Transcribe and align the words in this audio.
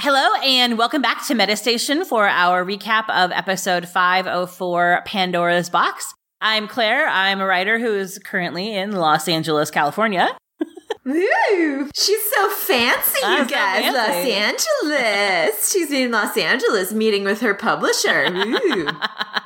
Hello 0.00 0.34
and 0.44 0.78
welcome 0.78 1.02
back 1.02 1.26
to 1.26 1.34
Meta 1.34 1.56
Station 1.56 2.04
for 2.04 2.28
our 2.28 2.64
recap 2.64 3.10
of 3.10 3.32
episode 3.32 3.88
504 3.88 5.02
Pandora's 5.04 5.68
Box. 5.68 6.14
I'm 6.40 6.68
Claire. 6.68 7.08
I'm 7.08 7.40
a 7.40 7.46
writer 7.46 7.80
who's 7.80 8.18
currently 8.20 8.76
in 8.76 8.92
Los 8.92 9.26
Angeles, 9.26 9.72
California. 9.72 10.28
Ooh, 11.08 11.90
she's 11.96 12.30
so 12.32 12.50
fancy, 12.50 13.18
ah, 13.24 13.36
you 13.36 13.38
I'm 13.42 13.48
so 13.48 13.54
guys. 13.54 13.82
fancy. 13.82 14.66
Los 14.84 14.92
Angeles. 14.92 15.70
She's 15.72 15.90
in 15.90 16.10
Los 16.12 16.36
Angeles 16.36 16.92
meeting 16.92 17.24
with 17.24 17.40
her 17.40 17.54
publisher. 17.54 18.26
Ooh. 18.26 18.88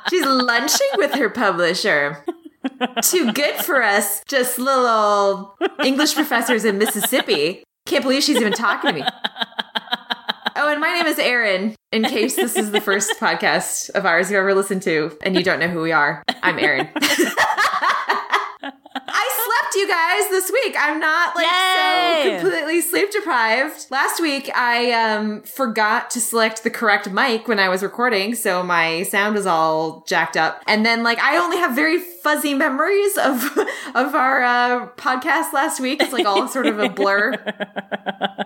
she's 0.09 0.25
lunching 0.25 0.87
with 0.97 1.13
her 1.15 1.29
publisher. 1.29 2.23
Too 3.01 3.31
good 3.31 3.55
for 3.63 3.81
us, 3.81 4.21
just 4.27 4.59
little 4.59 5.55
English 5.83 6.13
professors 6.15 6.65
in 6.65 6.77
Mississippi. 6.77 7.63
Can't 7.85 8.03
believe 8.03 8.23
she's 8.23 8.37
even 8.37 8.53
talking 8.53 8.91
to 8.91 8.95
me. 9.01 9.05
Oh, 10.55 10.69
and 10.69 10.79
my 10.79 10.93
name 10.93 11.07
is 11.07 11.17
Erin. 11.17 11.75
In 11.91 12.03
case 12.03 12.35
this 12.35 12.55
is 12.55 12.71
the 12.71 12.81
first 12.81 13.13
podcast 13.19 13.89
of 13.91 14.05
ours 14.05 14.29
you 14.29 14.37
ever 14.37 14.53
listened 14.53 14.83
to 14.83 15.17
and 15.23 15.35
you 15.35 15.43
don't 15.43 15.59
know 15.59 15.67
who 15.67 15.81
we 15.81 15.91
are, 15.91 16.23
I'm 16.43 16.59
Erin. 16.59 16.89
I 19.07 19.59
slept, 19.61 19.75
you 19.75 19.87
guys, 19.87 20.29
this 20.29 20.51
week. 20.51 20.75
I'm 20.79 20.99
not 20.99 21.35
like 21.35 21.45
Yay! 21.45 22.23
so 22.37 22.41
completely 22.41 22.81
sleep 22.81 23.11
deprived. 23.11 23.87
Last 23.89 24.21
week, 24.21 24.49
I 24.55 24.91
um 24.91 25.41
forgot 25.43 26.09
to 26.11 26.21
select 26.21 26.63
the 26.63 26.69
correct 26.69 27.09
mic 27.11 27.47
when 27.47 27.59
I 27.59 27.69
was 27.69 27.83
recording, 27.83 28.35
so 28.35 28.63
my 28.63 29.03
sound 29.03 29.35
was 29.35 29.45
all 29.45 30.03
jacked 30.07 30.37
up. 30.37 30.61
And 30.67 30.85
then, 30.85 31.03
like, 31.03 31.19
I 31.19 31.37
only 31.37 31.57
have 31.57 31.75
very 31.75 31.99
fuzzy 31.99 32.53
memories 32.53 33.17
of 33.17 33.43
of 33.95 34.15
our 34.15 34.43
uh, 34.43 34.87
podcast 34.97 35.53
last 35.53 35.79
week. 35.79 36.01
It's 36.01 36.13
like 36.13 36.25
all 36.25 36.47
sort 36.47 36.67
of 36.67 36.79
a 36.79 36.89
blur. 36.89 37.33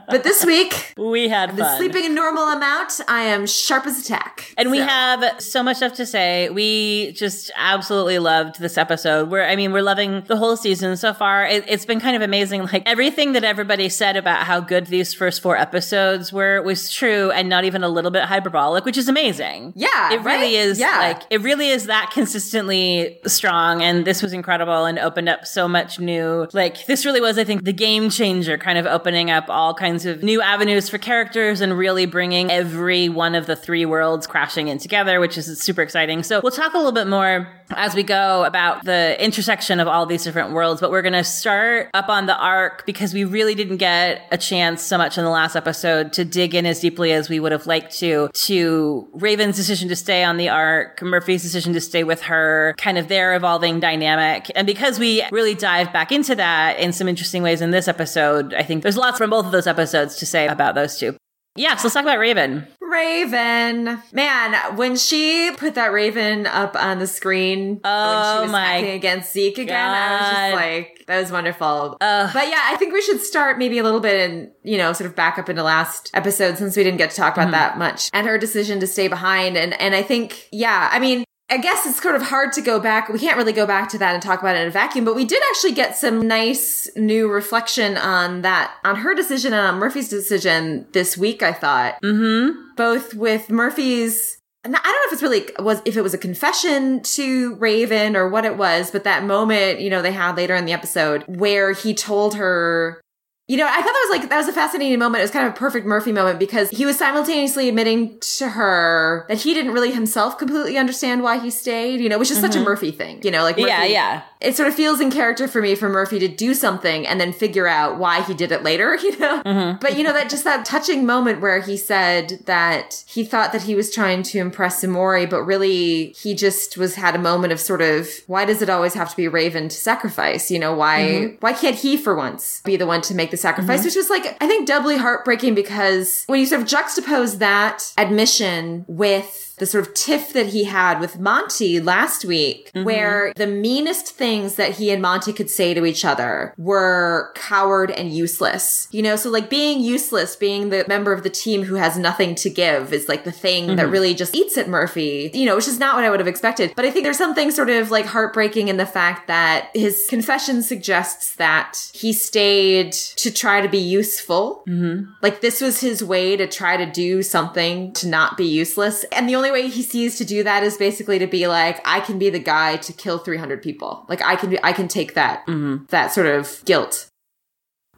But 0.09 0.23
this 0.23 0.45
week, 0.45 0.93
We 0.97 1.27
had 1.27 1.49
I've 1.49 1.55
been 1.57 1.65
fun. 1.65 1.77
sleeping 1.77 2.05
a 2.05 2.09
normal 2.09 2.43
amount. 2.43 3.01
I 3.07 3.23
am 3.23 3.45
sharp 3.45 3.85
as 3.85 3.99
a 3.99 4.03
tack. 4.07 4.53
And 4.57 4.71
we 4.71 4.77
have 4.77 5.41
so 5.41 5.61
much 5.61 5.77
stuff 5.77 5.93
to 5.95 6.05
say. 6.05 6.49
We 6.49 7.11
just 7.11 7.51
absolutely 7.57 8.17
loved 8.19 8.59
this 8.59 8.77
episode. 8.77 9.29
We're, 9.29 9.43
I 9.43 9.55
mean, 9.57 9.73
we're 9.73 9.81
loving 9.81 10.21
the 10.21 10.37
whole 10.37 10.46
season 10.55 10.95
so 10.97 11.13
far. 11.13 11.45
It, 11.45 11.65
it's 11.67 11.85
been 11.85 11.99
kind 11.99 12.15
of 12.15 12.21
amazing. 12.21 12.63
Like 12.63 12.83
everything 12.85 13.33
that 13.33 13.43
everybody 13.43 13.89
said 13.89 14.15
about 14.15 14.45
how 14.45 14.59
good 14.59 14.87
these 14.87 15.13
first 15.13 15.41
four 15.41 15.57
episodes 15.57 16.31
were 16.31 16.61
was 16.61 16.91
true 16.91 17.31
and 17.31 17.49
not 17.49 17.65
even 17.65 17.83
a 17.83 17.89
little 17.89 18.11
bit 18.11 18.23
hyperbolic, 18.23 18.85
which 18.85 18.97
is 18.97 19.09
amazing. 19.09 19.73
Yeah, 19.75 20.13
It 20.13 20.21
really 20.21 20.27
right? 20.27 20.53
is 20.53 20.79
Yeah. 20.79 20.97
like, 20.99 21.23
it 21.29 21.41
really 21.41 21.69
is 21.69 21.87
that 21.87 22.11
consistently 22.13 23.19
strong. 23.25 23.81
And 23.81 24.05
this 24.05 24.21
was 24.21 24.31
incredible 24.33 24.85
and 24.85 24.97
opened 24.99 25.27
up 25.29 25.45
so 25.45 25.67
much 25.67 25.99
new, 25.99 26.47
like, 26.53 26.85
this 26.85 27.05
really 27.05 27.19
was, 27.21 27.37
I 27.37 27.43
think, 27.43 27.63
the 27.63 27.73
game 27.73 28.09
changer, 28.09 28.57
kind 28.57 28.77
of 28.77 28.85
opening 28.85 29.29
up 29.31 29.45
all 29.49 29.73
kinds 29.73 30.05
of 30.05 30.23
new 30.23 30.41
avenues 30.41 30.87
for 30.89 30.97
characters 30.97 31.61
and 31.61 31.77
really 31.77 32.05
bringing 32.05 32.51
every 32.51 33.09
one 33.09 33.35
of 33.35 33.47
the 33.47 33.55
three 33.55 33.85
worlds 33.85 34.27
crashing 34.27 34.67
in 34.67 34.77
together, 34.77 35.19
which 35.19 35.37
is 35.37 35.59
super 35.61 35.81
exciting. 35.81 36.23
So 36.23 36.39
we'll 36.43 36.51
talk 36.51 36.73
a 36.73 36.77
little 36.77 36.91
bit 36.91 37.07
more 37.07 37.47
as 37.71 37.95
we 37.95 38.03
go 38.03 38.45
about 38.45 38.85
the 38.85 39.21
intersection 39.23 39.79
of 39.79 39.87
all 39.87 40.05
these 40.05 40.23
different 40.23 40.36
worlds, 40.45 40.81
but 40.81 40.91
we're 40.91 41.01
going 41.01 41.13
to 41.13 41.23
start 41.23 41.89
up 41.93 42.09
on 42.09 42.25
the 42.25 42.37
arc 42.37 42.85
because 42.85 43.13
we 43.13 43.23
really 43.23 43.55
didn't 43.55 43.77
get 43.77 44.21
a 44.31 44.37
chance 44.37 44.83
so 44.83 44.97
much 44.97 45.17
in 45.17 45.23
the 45.23 45.29
last 45.29 45.55
episode 45.55 46.13
to 46.13 46.25
dig 46.25 46.55
in 46.55 46.65
as 46.65 46.79
deeply 46.79 47.11
as 47.11 47.29
we 47.29 47.39
would 47.39 47.51
have 47.51 47.67
liked 47.67 47.97
to, 47.99 48.29
to 48.33 49.07
Raven's 49.13 49.55
decision 49.55 49.89
to 49.89 49.95
stay 49.95 50.23
on 50.23 50.37
the 50.37 50.49
arc, 50.49 51.01
Murphy's 51.01 51.41
decision 51.43 51.73
to 51.73 51.81
stay 51.81 52.03
with 52.03 52.21
her, 52.23 52.75
kind 52.77 52.97
of 52.97 53.07
their 53.07 53.35
evolving 53.35 53.79
dynamic. 53.79 54.51
And 54.55 54.67
because 54.67 54.99
we 54.99 55.23
really 55.31 55.55
dived 55.55 55.91
back 55.93 56.11
into 56.11 56.35
that 56.35 56.79
in 56.79 56.93
some 56.93 57.07
interesting 57.07 57.43
ways 57.43 57.61
in 57.61 57.71
this 57.71 57.87
episode, 57.87 58.53
I 58.53 58.63
think 58.63 58.83
there's 58.83 58.97
lots 58.97 59.17
from 59.17 59.29
both 59.29 59.45
of 59.45 59.51
those 59.51 59.67
episodes 59.67 60.17
to 60.17 60.25
say 60.25 60.47
about 60.47 60.75
those 60.75 60.97
two. 60.97 61.17
Yeah, 61.57 61.75
so 61.75 61.87
let's 61.87 61.95
talk 61.95 62.03
about 62.03 62.19
Raven. 62.19 62.67
Raven. 62.89 64.01
Man, 64.11 64.75
when 64.77 64.95
she 64.95 65.51
put 65.57 65.75
that 65.75 65.91
Raven 65.91 66.45
up 66.47 66.75
on 66.75 66.99
the 66.99 67.07
screen 67.07 67.75
when 67.75 67.81
Oh 67.85 68.37
she 68.37 68.41
was 68.43 68.51
my 68.51 68.61
acting 68.77 68.91
against 68.91 69.33
Zeke 69.33 69.57
again, 69.57 69.75
I 69.89 70.11
was 70.11 70.29
just 70.29 70.53
like, 70.55 71.03
that 71.07 71.19
was 71.19 71.31
wonderful. 71.31 71.97
Ugh. 72.01 72.29
but 72.33 72.47
yeah, 72.47 72.61
I 72.65 72.75
think 72.77 72.93
we 72.93 73.01
should 73.01 73.21
start 73.21 73.57
maybe 73.57 73.77
a 73.77 73.83
little 73.83 73.99
bit 73.99 74.29
and, 74.29 74.51
you 74.63 74.77
know, 74.77 74.93
sort 74.93 75.09
of 75.09 75.15
back 75.15 75.37
up 75.37 75.49
into 75.49 75.63
last 75.63 76.11
episode 76.13 76.57
since 76.57 76.75
we 76.75 76.83
didn't 76.83 76.97
get 76.97 77.11
to 77.11 77.15
talk 77.15 77.35
Mm-hmm. 77.35 77.49
about 77.49 77.51
that 77.73 77.77
much 77.77 78.09
and 78.13 78.25
her 78.25 78.37
decision 78.37 78.79
to 78.79 78.87
stay 78.87 79.07
behind. 79.07 79.57
And, 79.57 79.79
and 79.79 79.93
I 79.93 80.01
think, 80.01 80.47
yeah, 80.51 80.89
I 80.91 80.97
mean, 80.99 81.23
I 81.49 81.57
guess 81.57 81.85
it's 81.85 82.01
sort 82.01 82.15
of 82.15 82.23
hard 82.23 82.51
to 82.53 82.61
go 82.61 82.79
back. 82.79 83.07
We 83.07 83.19
can't 83.19 83.37
really 83.37 83.53
go 83.53 83.65
back 83.65 83.87
to 83.89 83.97
that 83.99 84.13
and 84.13 84.21
talk 84.21 84.41
about 84.41 84.57
it 84.57 84.63
in 84.63 84.67
a 84.67 84.71
vacuum, 84.71 85.05
but 85.05 85.15
we 85.15 85.23
did 85.23 85.41
actually 85.49 85.71
get 85.71 85.95
some 85.95 86.27
nice 86.27 86.89
new 86.97 87.29
reflection 87.29 87.95
on 87.95 88.41
that, 88.41 88.73
on 88.83 88.97
her 88.97 89.15
decision 89.15 89.53
and 89.53 89.65
on 89.65 89.79
Murphy's 89.79 90.09
decision 90.09 90.87
this 90.91 91.17
week, 91.17 91.41
I 91.41 91.53
thought. 91.53 92.01
Mm-hmm. 92.03 92.75
Both 92.75 93.13
with 93.13 93.49
Murphy's, 93.49 94.37
I 94.65 94.69
don't 94.69 94.83
know 94.83 94.91
if 95.05 95.13
it's 95.13 95.23
really 95.23 95.45
was, 95.59 95.81
if 95.85 95.95
it 95.95 96.01
was 96.01 96.13
a 96.13 96.17
confession 96.17 97.01
to 97.03 97.55
Raven 97.55 98.17
or 98.17 98.27
what 98.27 98.43
it 98.43 98.57
was, 98.57 98.91
but 98.91 99.05
that 99.05 99.23
moment, 99.23 99.79
you 99.79 99.89
know, 99.89 100.01
they 100.01 100.11
had 100.11 100.35
later 100.35 100.55
in 100.55 100.65
the 100.65 100.73
episode 100.73 101.23
where 101.27 101.71
he 101.71 101.93
told 101.93 102.35
her, 102.35 102.99
you 103.47 103.55
know, 103.55 103.65
I 103.65 103.75
thought 103.75 103.83
that 103.83 104.07
was 104.09 104.19
like, 104.19 104.29
that 104.29 104.37
was 104.37 104.47
a 104.49 104.53
fascinating 104.53 104.99
moment. 104.99 105.21
It 105.21 105.23
was 105.23 105.31
kind 105.31 105.47
of 105.47 105.53
a 105.53 105.55
perfect 105.55 105.85
Murphy 105.85 106.11
moment 106.11 106.37
because 106.37 106.69
he 106.69 106.85
was 106.85 106.97
simultaneously 106.97 107.69
admitting 107.69 108.19
to 108.37 108.49
her 108.49 109.25
that 109.29 109.37
he 109.37 109.53
didn't 109.53 109.71
really 109.71 109.91
himself 109.91 110.37
completely 110.37 110.77
understand 110.77 111.23
why 111.23 111.39
he 111.39 111.49
stayed, 111.49 112.01
you 112.01 112.09
know, 112.09 112.19
which 112.19 112.29
is 112.29 112.41
such 112.41 112.55
a 112.55 112.57
mm-hmm. 112.57 112.65
Murphy 112.65 112.91
thing, 112.91 113.21
you 113.23 113.31
know, 113.31 113.43
like 113.43 113.55
Murphy, 113.57 113.69
Yeah, 113.69 113.85
yeah. 113.85 114.21
It 114.39 114.55
sort 114.55 114.69
of 114.69 114.75
feels 114.75 114.99
in 114.99 115.11
character 115.11 115.47
for 115.47 115.61
me 115.61 115.75
for 115.75 115.89
Murphy 115.89 116.19
to 116.19 116.27
do 116.27 116.53
something 116.53 117.07
and 117.07 117.19
then 117.19 117.33
figure 117.33 117.67
out 117.67 117.97
why 117.97 118.21
he 118.21 118.33
did 118.33 118.51
it 118.51 118.63
later, 118.63 118.95
you 119.01 119.17
know? 119.17 119.41
Mm-hmm. 119.43 119.79
But 119.79 119.97
you 119.97 120.03
know, 120.03 120.13
that 120.13 120.29
just 120.29 120.43
that 120.43 120.65
touching 120.65 121.05
moment 121.05 121.41
where 121.41 121.59
he 121.59 121.77
said 121.77 122.39
that 122.45 123.03
he 123.07 123.23
thought 123.23 123.51
that 123.51 123.63
he 123.63 123.75
was 123.75 123.93
trying 123.93 124.23
to 124.23 124.39
impress 124.39 124.83
Emori, 124.83 125.29
but 125.29 125.43
really 125.43 126.09
he 126.11 126.35
just 126.35 126.77
was 126.77 126.95
had 126.95 127.15
a 127.15 127.19
moment 127.19 127.53
of 127.53 127.59
sort 127.59 127.81
of, 127.81 128.09
why 128.27 128.45
does 128.45 128.61
it 128.61 128.69
always 128.69 128.93
have 128.93 129.09
to 129.09 129.17
be 129.17 129.27
Raven 129.27 129.69
to 129.69 129.75
sacrifice? 129.75 130.51
You 130.51 130.59
know, 130.59 130.73
why, 130.73 130.99
mm-hmm. 130.99 131.35
why 131.39 131.53
can't 131.53 131.75
he 131.75 131.97
for 131.97 132.15
once 132.15 132.61
be 132.63 132.77
the 132.77 132.87
one 132.87 133.01
to 133.01 133.15
make 133.15 133.31
the 133.31 133.37
sacrifice? 133.37 133.79
Mm-hmm. 133.79 133.87
Which 133.87 133.95
was 133.95 134.09
like, 134.09 134.37
I 134.41 134.47
think 134.47 134.67
doubly 134.67 134.97
heartbreaking 134.97 135.55
because 135.55 136.23
when 136.27 136.39
you 136.39 136.45
sort 136.45 136.61
of 136.61 136.67
juxtapose 136.67 137.39
that 137.39 137.93
admission 137.97 138.85
with 138.87 139.46
the 139.57 139.65
sort 139.65 139.87
of 139.87 139.93
tiff 139.93 140.33
that 140.33 140.47
he 140.47 140.65
had 140.65 140.99
with 140.99 141.19
Monty 141.19 141.79
last 141.79 142.25
week, 142.25 142.71
mm-hmm. 142.73 142.85
where 142.85 143.33
the 143.35 143.47
meanest 143.47 144.09
things 144.09 144.55
that 144.55 144.75
he 144.75 144.91
and 144.91 145.01
Monty 145.01 145.33
could 145.33 145.49
say 145.49 145.73
to 145.73 145.85
each 145.85 146.05
other 146.05 146.53
were 146.57 147.31
coward 147.35 147.91
and 147.91 148.11
useless. 148.11 148.87
You 148.91 149.01
know, 149.01 149.15
so 149.15 149.29
like 149.29 149.49
being 149.49 149.81
useless, 149.81 150.35
being 150.35 150.69
the 150.69 150.85
member 150.87 151.11
of 151.11 151.23
the 151.23 151.29
team 151.29 151.63
who 151.63 151.75
has 151.75 151.97
nothing 151.97 152.35
to 152.35 152.49
give 152.49 152.93
is 152.93 153.09
like 153.09 153.23
the 153.23 153.31
thing 153.31 153.67
that 153.67 153.77
mm-hmm. 153.77 153.91
really 153.91 154.13
just 154.13 154.35
eats 154.35 154.57
at 154.57 154.69
Murphy, 154.69 155.31
you 155.33 155.45
know, 155.45 155.55
which 155.55 155.67
is 155.67 155.79
not 155.79 155.95
what 155.95 156.03
I 156.03 156.09
would 156.09 156.19
have 156.19 156.27
expected. 156.27 156.73
But 156.75 156.85
I 156.85 156.91
think 156.91 157.03
there's 157.03 157.17
something 157.17 157.51
sort 157.51 157.69
of 157.69 157.91
like 157.91 158.05
heartbreaking 158.05 158.67
in 158.67 158.77
the 158.77 158.85
fact 158.85 159.27
that 159.27 159.69
his 159.73 160.05
confession 160.09 160.61
suggests 160.61 161.35
that 161.35 161.89
he 161.93 162.13
stayed 162.13 162.91
to 162.93 163.31
try 163.31 163.61
to 163.61 163.69
be 163.69 163.77
useful. 163.77 164.63
Mm-hmm. 164.67 165.11
Like 165.21 165.41
this 165.41 165.61
was 165.61 165.81
his 165.81 166.03
way 166.03 166.37
to 166.37 166.47
try 166.47 166.77
to 166.77 166.85
do 166.85 167.23
something 167.23 167.93
to 167.93 168.07
not 168.07 168.37
be 168.37 168.45
useless. 168.45 169.03
And 169.11 169.27
the 169.27 169.35
only 169.35 169.46
way 169.51 169.69
he 169.69 169.81
sees 169.81 170.17
to 170.17 170.25
do 170.25 170.43
that 170.43 170.63
is 170.63 170.77
basically 170.77 171.19
to 171.19 171.27
be 171.27 171.47
like, 171.47 171.81
I 171.85 171.99
can 171.99 172.19
be 172.19 172.29
the 172.29 172.39
guy 172.39 172.77
to 172.77 172.93
kill 172.93 173.17
300 173.17 173.61
people. 173.61 174.05
Like 174.09 174.21
I 174.21 174.35
can 174.35 174.49
be, 174.49 174.63
I 174.63 174.73
can 174.73 174.87
take 174.87 175.13
that, 175.13 175.45
mm-hmm. 175.47 175.85
that 175.89 176.11
sort 176.11 176.27
of 176.27 176.63
guilt. 176.65 177.07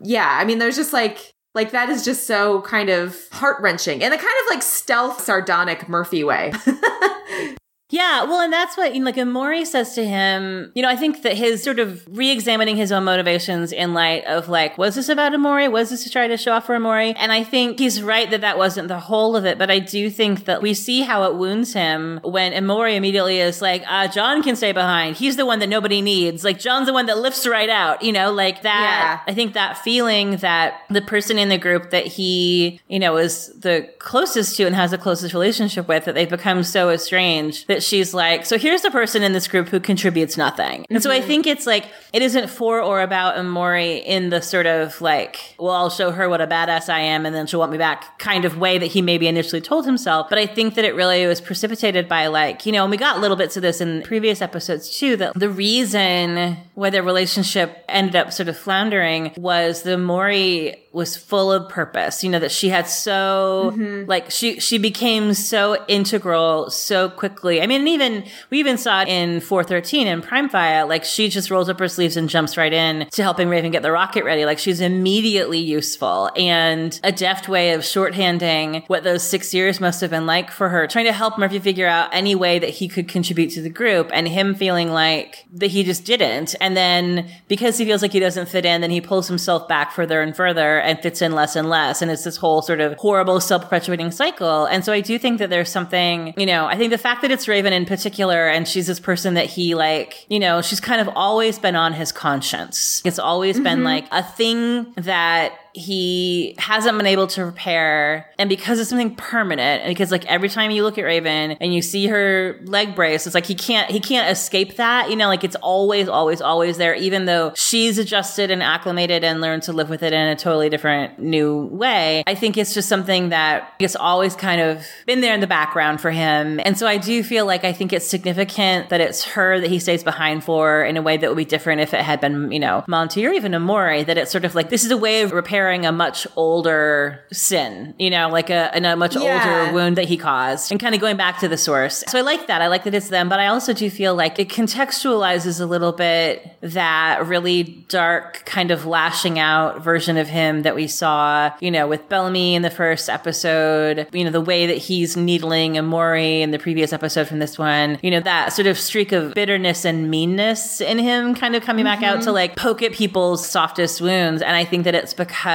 Yeah. 0.02 0.30
I 0.30 0.46
mean, 0.46 0.60
there's 0.60 0.76
just 0.76 0.94
like, 0.94 1.32
like 1.56 1.72
that 1.72 1.90
is 1.90 2.06
just 2.06 2.28
so 2.28 2.62
kind 2.62 2.90
of 2.90 3.18
heart 3.32 3.62
wrenching 3.62 4.02
in 4.02 4.14
a 4.14 4.18
kind 4.18 4.28
of 4.44 4.50
like 4.50 4.62
stealth 4.62 5.22
sardonic 5.22 5.90
Murphy 5.90 6.24
way. 6.24 6.54
Yeah, 7.92 8.24
well, 8.26 8.40
and 8.40 8.54
that's 8.54 8.78
what, 8.78 8.94
you 8.94 9.00
know, 9.00 9.06
like, 9.06 9.16
Emori 9.16 9.66
says 9.66 9.96
to 9.96 10.06
him, 10.06 10.72
you 10.76 10.84
know, 10.84 10.90
I 10.90 10.96
think 10.96 11.24
that 11.24 11.36
his 11.36 11.64
sort 11.64 11.80
of 11.80 12.06
re 12.08 12.30
examining 12.30 12.76
his 12.76 12.92
own 12.92 13.04
motivations 13.04 13.72
in 13.72 13.96
light 13.96 14.26
of, 14.26 14.48
like, 14.48 14.78
was 14.78 14.94
this 14.94 15.10
about 15.10 15.34
Emori? 15.34 15.72
Was 15.72 15.90
this 15.90 16.04
to 16.04 16.10
try 16.12 16.28
to 16.28 16.38
show 16.38 16.54
off 16.54 16.68
for 16.68 16.78
Emori? 16.78 17.16
And 17.18 17.32
I 17.32 17.44
think 17.44 17.80
he's 17.80 18.04
right 18.04 18.30
that 18.30 18.42
that 18.42 18.60
wasn't 18.60 18.90
the 18.90 19.00
whole 19.00 19.36
of 19.36 19.44
it, 19.46 19.58
but 19.58 19.72
I 19.72 19.80
do 19.80 20.12
think 20.12 20.46
that 20.46 20.62
we 20.62 20.75
see 20.75 21.02
how 21.02 21.24
it 21.24 21.36
wounds 21.36 21.74
him 21.74 22.19
when 22.24 22.54
Emori 22.54 22.96
immediately 22.96 23.40
is 23.40 23.60
like, 23.60 23.84
uh, 23.88 24.08
John 24.08 24.44
can 24.44 24.56
stay 24.56 24.72
behind. 24.72 25.16
He's 25.16 25.36
the 25.36 25.46
one 25.48 25.58
that 25.58 25.69
nobody 25.69 26.04
needs. 26.04 26.44
Like, 26.44 26.60
John's 26.60 26.86
the 26.86 26.94
one 26.94 27.08
that 27.08 27.18
lifts 27.18 27.48
right 27.48 27.69
out, 27.69 28.04
you 28.04 28.12
know, 28.12 28.31
like 28.31 28.62
that. 28.62 29.22
Yeah. 29.25 29.31
I 29.31 29.36
think 29.36 29.54
that 29.56 29.80
feeling 29.80 30.38
that 30.38 30.81
the 30.92 31.02
person 31.02 31.40
in 31.40 31.50
the 31.50 31.58
group 31.58 31.90
that 31.90 32.06
he, 32.06 32.81
you 32.88 33.00
know, 33.00 33.18
is 33.18 33.48
the 33.60 33.90
closest 33.98 34.58
to 34.58 34.68
and 34.68 34.75
has 34.75 34.92
the 34.92 35.00
closest 35.00 35.34
relationship 35.34 35.88
with, 35.88 36.06
that 36.06 36.13
they've 36.13 36.30
become 36.30 36.62
so 36.62 36.92
estranged 36.92 37.68
that 37.68 37.79
she's 37.84 38.14
like, 38.14 38.46
so 38.46 38.58
here's 38.58 38.81
the 38.81 38.92
person 38.92 39.24
in 39.24 39.34
this 39.34 39.48
group 39.48 39.70
who 39.70 39.80
contributes 39.80 40.38
nothing. 40.38 40.86
And 40.90 41.02
so 41.02 41.12
I 41.12 41.20
mm-hmm. 41.20 41.28
think 41.28 41.48
it's 41.48 41.66
like, 41.66 41.86
it 42.14 42.22
isn't 42.22 42.50
for 42.50 42.81
or 42.81 43.02
about 43.02 43.36
Emori 43.36 44.04
in 44.04 44.30
the 44.30 44.42
sort 44.42 44.66
of 44.66 45.00
like, 45.02 45.56
well, 45.60 45.74
I'll 45.74 45.90
show 45.90 46.12
her 46.12 46.30
what 46.30 46.42
a 46.42 46.48
badass 46.48 46.90
I 46.90 47.00
am 47.00 47.26
and 47.26 47.36
then 47.36 47.48
she'll 47.48 47.60
want 47.60 47.72
me 47.72 47.78
back 47.78 48.20
kind 48.20 48.46
of 48.46 48.58
way 48.58 48.78
that 48.78 48.88
he 48.88 49.02
maybe 49.02 49.28
initially 49.28 49.62
told 49.62 49.86
himself. 49.86 50.28
But 50.30 50.38
I 50.38 50.46
think 50.46 50.76
that 50.76 50.86
it 50.86 50.96
really 50.96 51.26
was 51.28 51.42
precipitated 51.42 52.08
by 52.08 52.28
like, 52.28 52.66
you 52.66 52.72
know, 52.72 52.84
and 52.84 52.92
we 52.92 52.98
got 52.98 53.20
little 53.20 53.38
bits 53.38 53.56
of 53.56 53.62
this 53.62 53.82
in 53.82 54.02
previous 54.04 54.42
episodes 54.42 54.98
too, 54.98 55.16
that 55.18 55.34
the 55.36 55.50
reason 55.50 56.58
why 56.74 56.90
their 56.90 57.04
relationship 57.04 57.84
ended 57.88 58.16
up 58.16 58.34
sort 58.34 58.50
of 58.50 58.58
floundering 58.58 59.34
was 59.38 59.84
the 59.84 59.92
Emori 59.92 60.78
was 60.91 61.15
full 61.15 61.51
of 61.51 61.69
purpose. 61.69 62.24
You 62.24 62.30
know, 62.30 62.39
that 62.39 62.51
she 62.51 62.69
had 62.69 62.88
so, 62.88 63.71
Mm-hmm. 63.75 64.09
like, 64.09 64.31
she, 64.31 64.59
she 64.59 64.77
became 64.77 65.33
so 65.33 65.83
integral 65.88 66.69
so 66.69 67.09
quickly. 67.09 67.62
I 67.62 67.68
mean, 67.68 67.88
even, 67.88 68.25
we 68.50 68.59
even 68.59 68.77
saw 68.77 69.01
it 69.01 69.07
in 69.07 69.39
413 69.41 70.07
in 70.07 70.21
Praimfaya. 70.21 70.88
Like, 70.88 71.03
she 71.03 71.30
just 71.30 71.51
rolls 71.51 71.69
up 71.69 71.80
her 71.80 71.88
sleeves 71.88 72.18
and 72.18 72.27
jumps 72.30 72.57
right 72.57 72.74
in 72.74 73.07
to 73.12 73.21
helping 73.24 73.50
Raven 73.50 73.71
get 73.71 73.81
the 73.83 73.91
rocket 73.91 74.24
ready. 74.24 74.45
Like, 74.45 74.59
she's 74.59 74.81
immediately 74.81 75.59
useful 75.59 76.31
and 76.36 77.00
a 77.03 77.12
deft 77.12 77.47
way 77.47 77.74
of 77.74 77.81
shorthanding 77.81 78.83
what 78.88 79.03
those 79.03 79.24
six 79.24 79.53
years 79.53 79.80
must 79.80 80.01
have 80.01 80.09
been 80.09 80.25
like 80.25 80.51
for 80.51 80.69
her, 80.69 80.88
trying 80.88 81.06
to 81.06 81.13
help 81.13 81.38
Murphy 81.38 81.59
figure 81.59 81.88
out 81.88 82.09
any 82.13 82.36
way 82.36 82.59
that 82.59 82.69
he 82.69 82.88
could 82.88 83.07
contribute 83.07 83.50
to 83.51 83.62
the 83.62 83.69
group 83.69 84.09
and 84.13 84.27
him 84.27 84.56
feeling 84.56 84.91
like 84.91 85.45
that 85.53 85.68
he 85.68 85.83
just 85.83 86.06
didn't. 86.06 86.56
And 86.62 86.75
then 86.75 87.30
because 87.47 87.77
he 87.77 87.86
feels 87.86 88.01
like 88.01 88.12
he 88.13 88.19
doesn't 88.19 88.50
fit 88.50 88.65
in, 88.65 88.81
then 88.81 88.91
he 88.91 89.01
pulls 89.01 89.27
himself 89.27 89.68
back 89.68 89.91
further 89.91 90.21
and 90.21 90.36
further 90.36 90.79
and 90.80 91.00
fits 91.00 91.22
in 91.22 91.34
less 91.34 91.56
and 91.56 91.70
less. 91.70 92.02
And 92.02 92.10
it's 92.12 92.24
this 92.24 92.38
whole 92.38 92.62
sort 92.62 92.81
of 92.81 92.96
horrible 92.98 93.40
self-perpetuating 93.40 94.12
cycle. 94.12 94.66
And 94.66 94.84
so 94.84 94.94
I 94.94 95.02
do 95.02 95.20
think 95.20 95.40
that 95.40 95.50
there's 95.50 95.70
something, 95.70 96.34
you 96.38 96.46
know, 96.46 96.66
I 96.66 96.78
think 96.78 96.92
the 96.92 96.98
fact 96.98 97.22
that 97.22 97.31
it's 97.31 97.48
Raven 97.48 97.74
in 97.74 97.86
particular 97.86 98.48
and 98.48 98.68
she's 98.68 98.88
this 98.88 99.00
person 99.00 99.34
that 99.36 99.46
he 99.46 99.76
like, 99.76 100.26
you 100.30 100.40
know, 100.40 100.62
she's 100.62 100.80
kind 100.80 101.02
of 101.02 101.10
always 101.16 101.60
been 101.60 101.76
on 101.76 101.94
his 101.94 102.12
conscience. 102.12 103.02
It's 103.06 103.20
always 103.20 103.58
been 103.60 103.80
mm-hmm. 103.80 103.84
like 103.84 104.06
a 104.12 104.24
thing 104.24 104.94
that 104.94 105.54
he 105.74 106.56
hasn't 106.57 106.98
been 106.98 107.07
able 107.07 107.27
to 107.27 107.45
repair. 107.45 108.30
And 108.38 108.50
because 108.50 108.80
it's 108.80 108.89
something 108.89 109.16
permanent 109.16 109.83
and 109.83 109.89
because 109.89 110.12
like 110.12 110.25
every 110.25 110.50
time 110.50 110.71
you 110.71 110.83
look 110.83 110.98
at 110.98 111.04
raven 111.04 111.51
and 111.51 111.74
you 111.74 111.81
see 111.81 112.07
her 112.07 112.60
leg 112.66 112.95
brace 112.95 113.25
it's 113.25 113.36
like 113.36 113.45
he 113.45 113.56
can't 113.56 113.89
he 113.92 114.00
can't 114.00 114.31
escape 114.31 114.77
that 114.77 115.10
you 115.10 115.16
know 115.16 115.27
like 115.27 115.44
it's 115.44 115.56
always 115.57 116.07
always 116.07 116.42
always 116.42 116.77
there 116.77 116.95
even 116.95 117.25
though 117.25 117.54
she's 117.56 117.98
adjusted 117.98 118.51
and 118.51 118.63
acclimated 118.63 119.24
and 119.24 119.42
learned 119.42 119.63
to 119.63 119.74
live 119.74 119.89
with 119.89 120.04
it 120.04 120.13
in 120.13 120.27
a 120.27 120.36
totally 120.36 120.69
different 120.69 121.19
new 121.19 121.66
way. 121.68 122.24
I 122.25 122.36
think 122.36 122.57
it's 122.57 122.74
just 122.74 122.89
something 122.89 123.30
that 123.30 123.74
it's 123.80 123.95
always 123.95 124.36
kind 124.36 124.62
of 124.62 124.86
been 125.06 125.22
there 125.22 125.33
in 125.33 125.39
the 125.39 125.48
background 125.48 126.01
for 126.01 126.12
him. 126.12 126.60
And 126.63 126.77
so 126.77 126.88
i 126.88 126.98
do 126.98 127.24
feel 127.24 127.45
like 127.45 127.63
i 127.63 127.74
think 127.74 127.94
it's 127.94 128.07
significant 128.07 128.89
that 128.89 129.01
it's 129.01 129.24
her 129.24 129.60
that 129.60 129.69
he 129.69 129.80
stays 129.80 130.04
behind 130.04 130.44
for 130.44 130.83
in 130.83 130.98
a 130.98 131.01
way 131.01 131.18
that 131.18 131.30
would 131.30 131.38
be 131.38 131.45
different 131.45 131.81
if 131.81 131.94
it 131.94 132.01
had 132.01 132.19
been 132.19 132.51
you 132.51 132.60
know 132.60 132.83
monty 132.88 133.25
or 133.25 133.31
even 133.31 133.51
emori 133.51 134.06
that 134.06 134.18
it's 134.18 134.31
sort 134.31 134.45
of 134.45 134.56
like 134.56 134.69
this 134.69 134.83
is 134.83 134.92
a 134.92 134.98
way 134.98 135.22
of 135.22 135.31
repairing 135.31 135.59
a 135.68 135.92
much 135.92 136.28
older 136.36 137.24
sin, 137.32 137.94
you 137.98 138.10
know, 138.10 138.30
like 138.30 138.50
a, 138.50 138.72
a 138.74 138.96
much 138.96 139.16
Yeah. 139.16 139.22
older 139.22 139.74
wound 139.74 139.98
that 139.98 140.06
he 140.06 140.18
caused 140.18 140.72
and 140.72 140.80
kind 140.80 140.96
of 140.96 141.02
going 141.02 141.18
back 141.18 141.40
to 141.40 141.48
the 141.48 141.58
source. 141.58 142.04
So 142.08 142.18
I 142.18 142.22
like 142.22 142.48
that. 142.48 142.62
I 142.62 142.68
like 142.68 142.84
that 142.86 142.94
it's 142.94 143.10
them, 143.10 143.30
but 143.30 143.40
I 143.40 143.48
also 143.48 143.74
do 143.74 143.90
feel 143.90 144.16
like 144.16 144.40
it 144.40 144.50
contextualizes 144.50 145.62
a 145.62 145.66
little 145.66 145.92
bit 145.92 146.58
that 146.62 147.26
really 147.26 147.64
dark 147.90 148.44
kind 148.46 148.72
of 148.72 148.86
lashing 148.86 149.40
out 149.40 149.84
version 149.84 150.18
of 150.18 150.28
him 150.28 150.64
that 150.64 150.76
we 150.76 150.88
saw, 150.88 151.52
you 151.60 151.72
know, 151.72 151.88
with 151.88 152.08
Bellamy 152.10 152.56
in 152.56 152.62
the 152.62 152.70
first 152.70 153.10
episode, 153.10 154.08
you 154.12 154.24
know, 154.24 154.32
the 154.32 154.42
way 154.42 154.68
that 154.68 154.78
he's 154.78 155.16
needling 155.18 155.74
Emori 155.74 156.42
in 156.42 156.52
the 156.52 156.60
previous 156.60 156.94
episode 156.94 157.28
from 157.28 157.40
this 157.40 157.58
one, 157.58 157.98
you 158.02 158.12
know, 158.12 158.20
that 158.20 158.54
sort 158.54 158.68
of 158.68 158.78
streak 158.78 159.12
of 159.12 159.34
bitterness 159.34 159.86
and 159.86 160.10
meanness 160.10 160.82
in 160.82 160.98
him 161.00 161.36
kind 161.36 161.56
of 161.56 161.64
coming 161.64 161.86
back 161.86 162.04
out 162.04 162.16
mm-hmm. 162.18 162.26
to 162.26 162.32
like 162.32 162.56
poke 162.56 162.82
at 162.82 162.92
people's 162.94 163.48
softest 163.48 164.02
wounds. 164.02 164.42
And 164.42 164.56
I 164.56 164.66
think 164.66 164.84
that 164.86 164.96
it's 164.96 165.14
because 165.14 165.49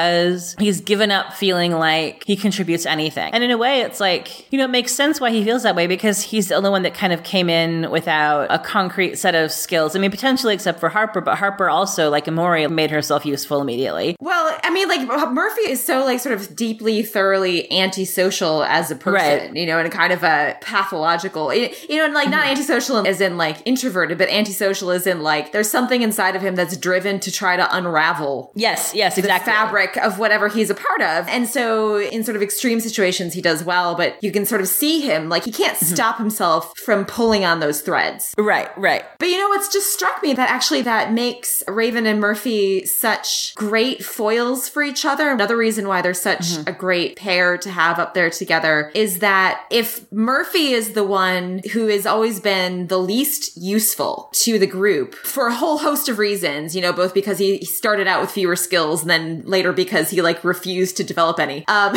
he's 0.58 0.80
given 0.80 1.10
up 1.10 1.32
feeling 1.32 1.72
like 1.72 2.24
he 2.24 2.36
contributes 2.36 2.86
anything. 2.86 3.32
And 3.32 3.42
in 3.44 3.50
a 3.50 3.58
way, 3.58 3.80
it's 3.80 4.00
like, 4.00 4.50
you 4.52 4.58
know, 4.58 4.64
it 4.64 4.70
makes 4.70 4.92
sense 4.92 5.20
why 5.20 5.30
he 5.30 5.44
feels 5.44 5.62
that 5.62 5.74
way 5.76 5.86
because 5.86 6.22
he's 6.22 6.48
the 6.48 6.54
only 6.54 6.70
one 6.70 6.82
that 6.82 6.94
kind 6.94 7.12
of 7.12 7.22
came 7.22 7.48
in 7.48 7.90
without 7.90 8.46
a 8.50 8.58
concrete 8.58 9.16
set 9.16 9.34
of 9.34 9.52
skills. 9.52 9.94
I 9.96 9.98
mean, 9.98 10.10
potentially 10.10 10.54
except 10.54 10.80
for 10.80 10.88
Harper, 10.88 11.20
but 11.20 11.38
Harper 11.38 11.68
also, 11.68 12.10
like 12.10 12.26
Emori, 12.26 12.70
made 12.70 12.90
herself 12.90 13.24
useful 13.24 13.60
immediately. 13.60 14.16
Well, 14.20 14.58
I 14.62 14.70
mean, 14.70 14.88
like 14.88 15.06
Murphy 15.32 15.70
is 15.70 15.84
so 15.84 16.04
like 16.04 16.20
sort 16.20 16.34
of 16.34 16.56
deeply, 16.56 17.02
thoroughly 17.02 17.70
antisocial 17.72 18.64
as 18.64 18.90
a 18.90 18.96
person, 18.96 19.14
Right. 19.14 19.56
you 19.56 19.66
know, 19.66 19.78
and 19.78 19.90
kind 19.92 20.12
of 20.12 20.22
a 20.22 20.56
pathological, 20.60 21.52
you 21.54 21.68
know, 21.96 22.04
and 22.04 22.14
like 22.14 22.28
not 22.28 22.42
mm-hmm. 22.42 22.50
antisocial 22.50 23.06
as 23.06 23.20
in 23.20 23.36
like 23.36 23.58
introverted, 23.64 24.18
but 24.18 24.28
antisocial 24.28 24.90
as 24.90 25.06
in 25.06 25.22
like 25.22 25.52
there's 25.52 25.70
something 25.70 26.02
inside 26.02 26.36
of 26.36 26.42
him 26.42 26.54
that's 26.54 26.76
driven 26.76 27.20
to 27.20 27.30
try 27.30 27.56
to 27.56 27.76
unravel 27.76 28.52
Yes, 28.54 28.92
yes, 28.94 29.14
the 29.16 29.20
exactly. 29.20 29.52
fabric 29.52 29.83
of 29.96 30.18
whatever 30.18 30.48
he's 30.48 30.70
a 30.70 30.74
part 30.74 31.00
of. 31.00 31.28
And 31.28 31.48
so 31.48 31.98
in 31.98 32.24
sort 32.24 32.36
of 32.36 32.42
extreme 32.42 32.80
situations, 32.80 33.34
he 33.34 33.40
does 33.40 33.64
well, 33.64 33.94
but 33.94 34.22
you 34.22 34.32
can 34.32 34.46
sort 34.46 34.60
of 34.60 34.68
see 34.68 35.00
him 35.00 35.28
like 35.28 35.44
he 35.44 35.52
can't 35.52 35.76
mm-hmm. 35.76 35.94
stop 35.94 36.18
himself 36.18 36.76
from 36.78 37.04
pulling 37.04 37.44
on 37.44 37.60
those 37.60 37.80
threads. 37.80 38.34
Right, 38.38 38.76
right. 38.78 39.04
But 39.18 39.28
you 39.28 39.38
know 39.38 39.48
what's 39.48 39.72
just 39.72 39.92
struck 39.92 40.22
me 40.22 40.34
that 40.34 40.50
actually 40.50 40.82
that 40.82 41.12
makes 41.12 41.62
Raven 41.68 42.06
and 42.06 42.20
Murphy 42.20 42.86
such 42.86 43.54
great 43.54 44.04
foils 44.04 44.68
for 44.68 44.82
each 44.82 45.04
other. 45.04 45.30
Another 45.30 45.56
reason 45.56 45.88
why 45.88 46.02
they're 46.02 46.14
such 46.14 46.40
mm-hmm. 46.40 46.68
a 46.68 46.72
great 46.72 47.16
pair 47.16 47.56
to 47.58 47.70
have 47.70 47.98
up 47.98 48.14
there 48.14 48.30
together 48.30 48.90
is 48.94 49.20
that 49.20 49.64
if 49.70 50.10
Murphy 50.12 50.72
is 50.72 50.92
the 50.92 51.04
one 51.04 51.60
who 51.72 51.88
has 51.88 52.06
always 52.06 52.40
been 52.40 52.88
the 52.88 52.98
least 52.98 53.56
useful 53.56 54.30
to 54.32 54.58
the 54.58 54.66
group 54.66 55.14
for 55.14 55.48
a 55.48 55.54
whole 55.54 55.78
host 55.78 56.08
of 56.08 56.18
reasons, 56.18 56.74
you 56.74 56.82
know, 56.82 56.92
both 56.92 57.14
because 57.14 57.38
he 57.38 57.54
he 57.58 57.64
started 57.64 58.06
out 58.06 58.20
with 58.20 58.30
fewer 58.30 58.56
skills 58.56 59.02
and 59.02 59.10
then 59.10 59.42
later 59.44 59.72
because 59.74 60.10
he 60.10 60.22
like 60.22 60.42
refused 60.44 60.96
to 60.98 61.04
develop 61.04 61.38
any, 61.38 61.66
um, 61.68 61.94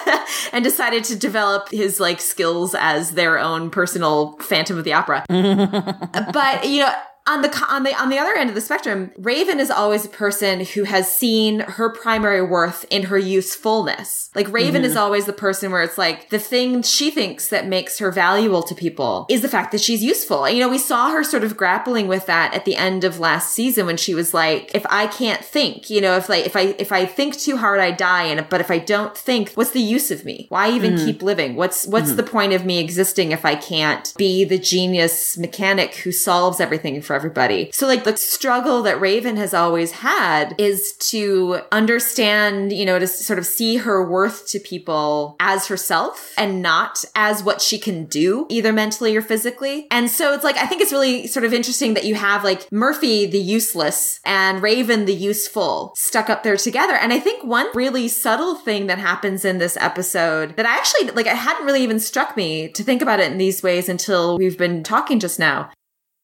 and 0.52 0.64
decided 0.64 1.04
to 1.04 1.16
develop 1.16 1.70
his 1.70 2.00
like 2.00 2.20
skills 2.20 2.74
as 2.78 3.12
their 3.12 3.38
own 3.38 3.70
personal 3.70 4.36
Phantom 4.38 4.78
of 4.78 4.84
the 4.84 4.92
Opera. 4.92 5.24
But 6.32 6.68
you 6.68 6.80
know 6.80 6.92
on 7.28 7.42
the 7.42 7.66
on 7.68 7.82
the 7.82 7.94
on 8.00 8.08
the 8.08 8.18
other 8.18 8.34
end 8.34 8.48
of 8.48 8.54
the 8.54 8.60
spectrum 8.60 9.10
raven 9.18 9.60
is 9.60 9.70
always 9.70 10.04
a 10.06 10.08
person 10.08 10.64
who 10.64 10.84
has 10.84 11.14
seen 11.14 11.60
her 11.60 11.90
primary 11.90 12.42
worth 12.42 12.86
in 12.90 13.04
her 13.04 13.18
usefulness. 13.18 14.30
Like 14.34 14.50
raven 14.50 14.82
is 14.82 14.92
mm-hmm. 14.92 15.00
always 15.00 15.26
the 15.26 15.34
person 15.34 15.70
where 15.70 15.82
it's 15.82 15.98
like 15.98 16.30
the 16.30 16.38
thing 16.38 16.82
she 16.82 17.10
thinks 17.10 17.48
that 17.50 17.66
makes 17.66 17.98
her 17.98 18.10
valuable 18.10 18.62
to 18.62 18.74
people 18.74 19.26
is 19.28 19.42
the 19.42 19.48
fact 19.48 19.72
that 19.72 19.80
she's 19.80 20.02
useful. 20.02 20.44
And 20.44 20.56
you 20.56 20.62
know 20.62 20.70
we 20.70 20.78
saw 20.78 21.10
her 21.10 21.22
sort 21.22 21.44
of 21.44 21.56
grappling 21.56 22.08
with 22.08 22.24
that 22.26 22.54
at 22.54 22.64
the 22.64 22.76
end 22.76 23.04
of 23.04 23.20
last 23.20 23.52
season 23.52 23.84
when 23.84 23.98
she 23.98 24.14
was 24.14 24.32
like 24.32 24.74
if 24.74 24.86
i 24.88 25.06
can't 25.06 25.44
think 25.44 25.90
you 25.90 26.00
know 26.00 26.16
if 26.16 26.28
like 26.28 26.46
if 26.46 26.56
i 26.56 26.74
if 26.78 26.92
i 26.92 27.04
think 27.04 27.38
too 27.38 27.58
hard 27.58 27.78
i 27.78 27.90
die. 27.90 28.24
And 28.24 28.48
but 28.48 28.60
if 28.60 28.70
i 28.70 28.78
don't 28.78 29.16
think 29.16 29.52
what's 29.52 29.72
the 29.72 29.80
use 29.80 30.10
of 30.10 30.24
me? 30.24 30.46
Why 30.48 30.70
even 30.70 30.94
mm. 30.94 31.04
keep 31.04 31.22
living? 31.22 31.56
What's 31.56 31.86
what's 31.86 32.12
mm. 32.12 32.16
the 32.16 32.22
point 32.22 32.54
of 32.54 32.64
me 32.64 32.78
existing 32.78 33.32
if 33.32 33.44
i 33.44 33.54
can't 33.54 34.14
be 34.16 34.44
the 34.44 34.58
genius 34.58 35.36
mechanic 35.36 35.96
who 35.96 36.10
solves 36.10 36.58
everything 36.58 37.02
for 37.02 37.17
everybody. 37.18 37.70
So 37.72 37.88
like 37.88 38.04
the 38.04 38.16
struggle 38.16 38.82
that 38.84 39.00
raven 39.00 39.36
has 39.36 39.52
always 39.52 39.90
had 39.90 40.54
is 40.56 40.92
to 41.10 41.60
understand 41.72 42.72
you 42.72 42.86
know 42.86 42.98
to 42.98 43.08
sort 43.08 43.40
of 43.40 43.46
see 43.46 43.76
her 43.78 44.08
worth 44.08 44.48
to 44.52 44.60
people 44.60 45.36
as 45.40 45.66
herself 45.66 46.32
and 46.38 46.62
not 46.62 47.04
as 47.16 47.42
what 47.42 47.60
she 47.60 47.78
can 47.78 48.04
do 48.04 48.46
either 48.48 48.72
mentally 48.72 49.16
or 49.16 49.22
physically. 49.22 49.86
And 49.90 50.08
so 50.08 50.32
it's 50.32 50.44
like 50.44 50.56
i 50.56 50.66
think 50.66 50.80
it's 50.80 50.92
really 50.92 51.26
sort 51.26 51.44
of 51.44 51.52
interesting 51.52 51.94
that 51.94 52.04
you 52.04 52.14
have 52.14 52.44
like 52.44 52.70
murphy 52.70 53.26
the 53.26 53.40
useless 53.58 54.20
and 54.24 54.62
raven 54.62 55.04
the 55.04 55.14
useful 55.14 55.92
stuck 55.96 56.30
up 56.30 56.42
there 56.44 56.56
together. 56.56 56.94
And 56.94 57.12
i 57.12 57.18
think 57.18 57.42
one 57.42 57.66
really 57.74 58.06
subtle 58.06 58.54
thing 58.54 58.86
that 58.86 58.98
happens 58.98 59.44
in 59.44 59.58
this 59.58 59.76
episode 59.76 60.56
that 60.56 60.66
i 60.66 60.76
actually 60.76 61.10
like 61.10 61.26
it 61.26 61.36
hadn't 61.36 61.66
really 61.66 61.82
even 61.82 61.98
struck 61.98 62.36
me 62.36 62.68
to 62.68 62.84
think 62.84 63.02
about 63.02 63.20
it 63.20 63.32
in 63.32 63.38
these 63.38 63.62
ways 63.62 63.88
until 63.88 64.38
we've 64.38 64.58
been 64.58 64.82
talking 64.82 65.18
just 65.18 65.38
now 65.38 65.70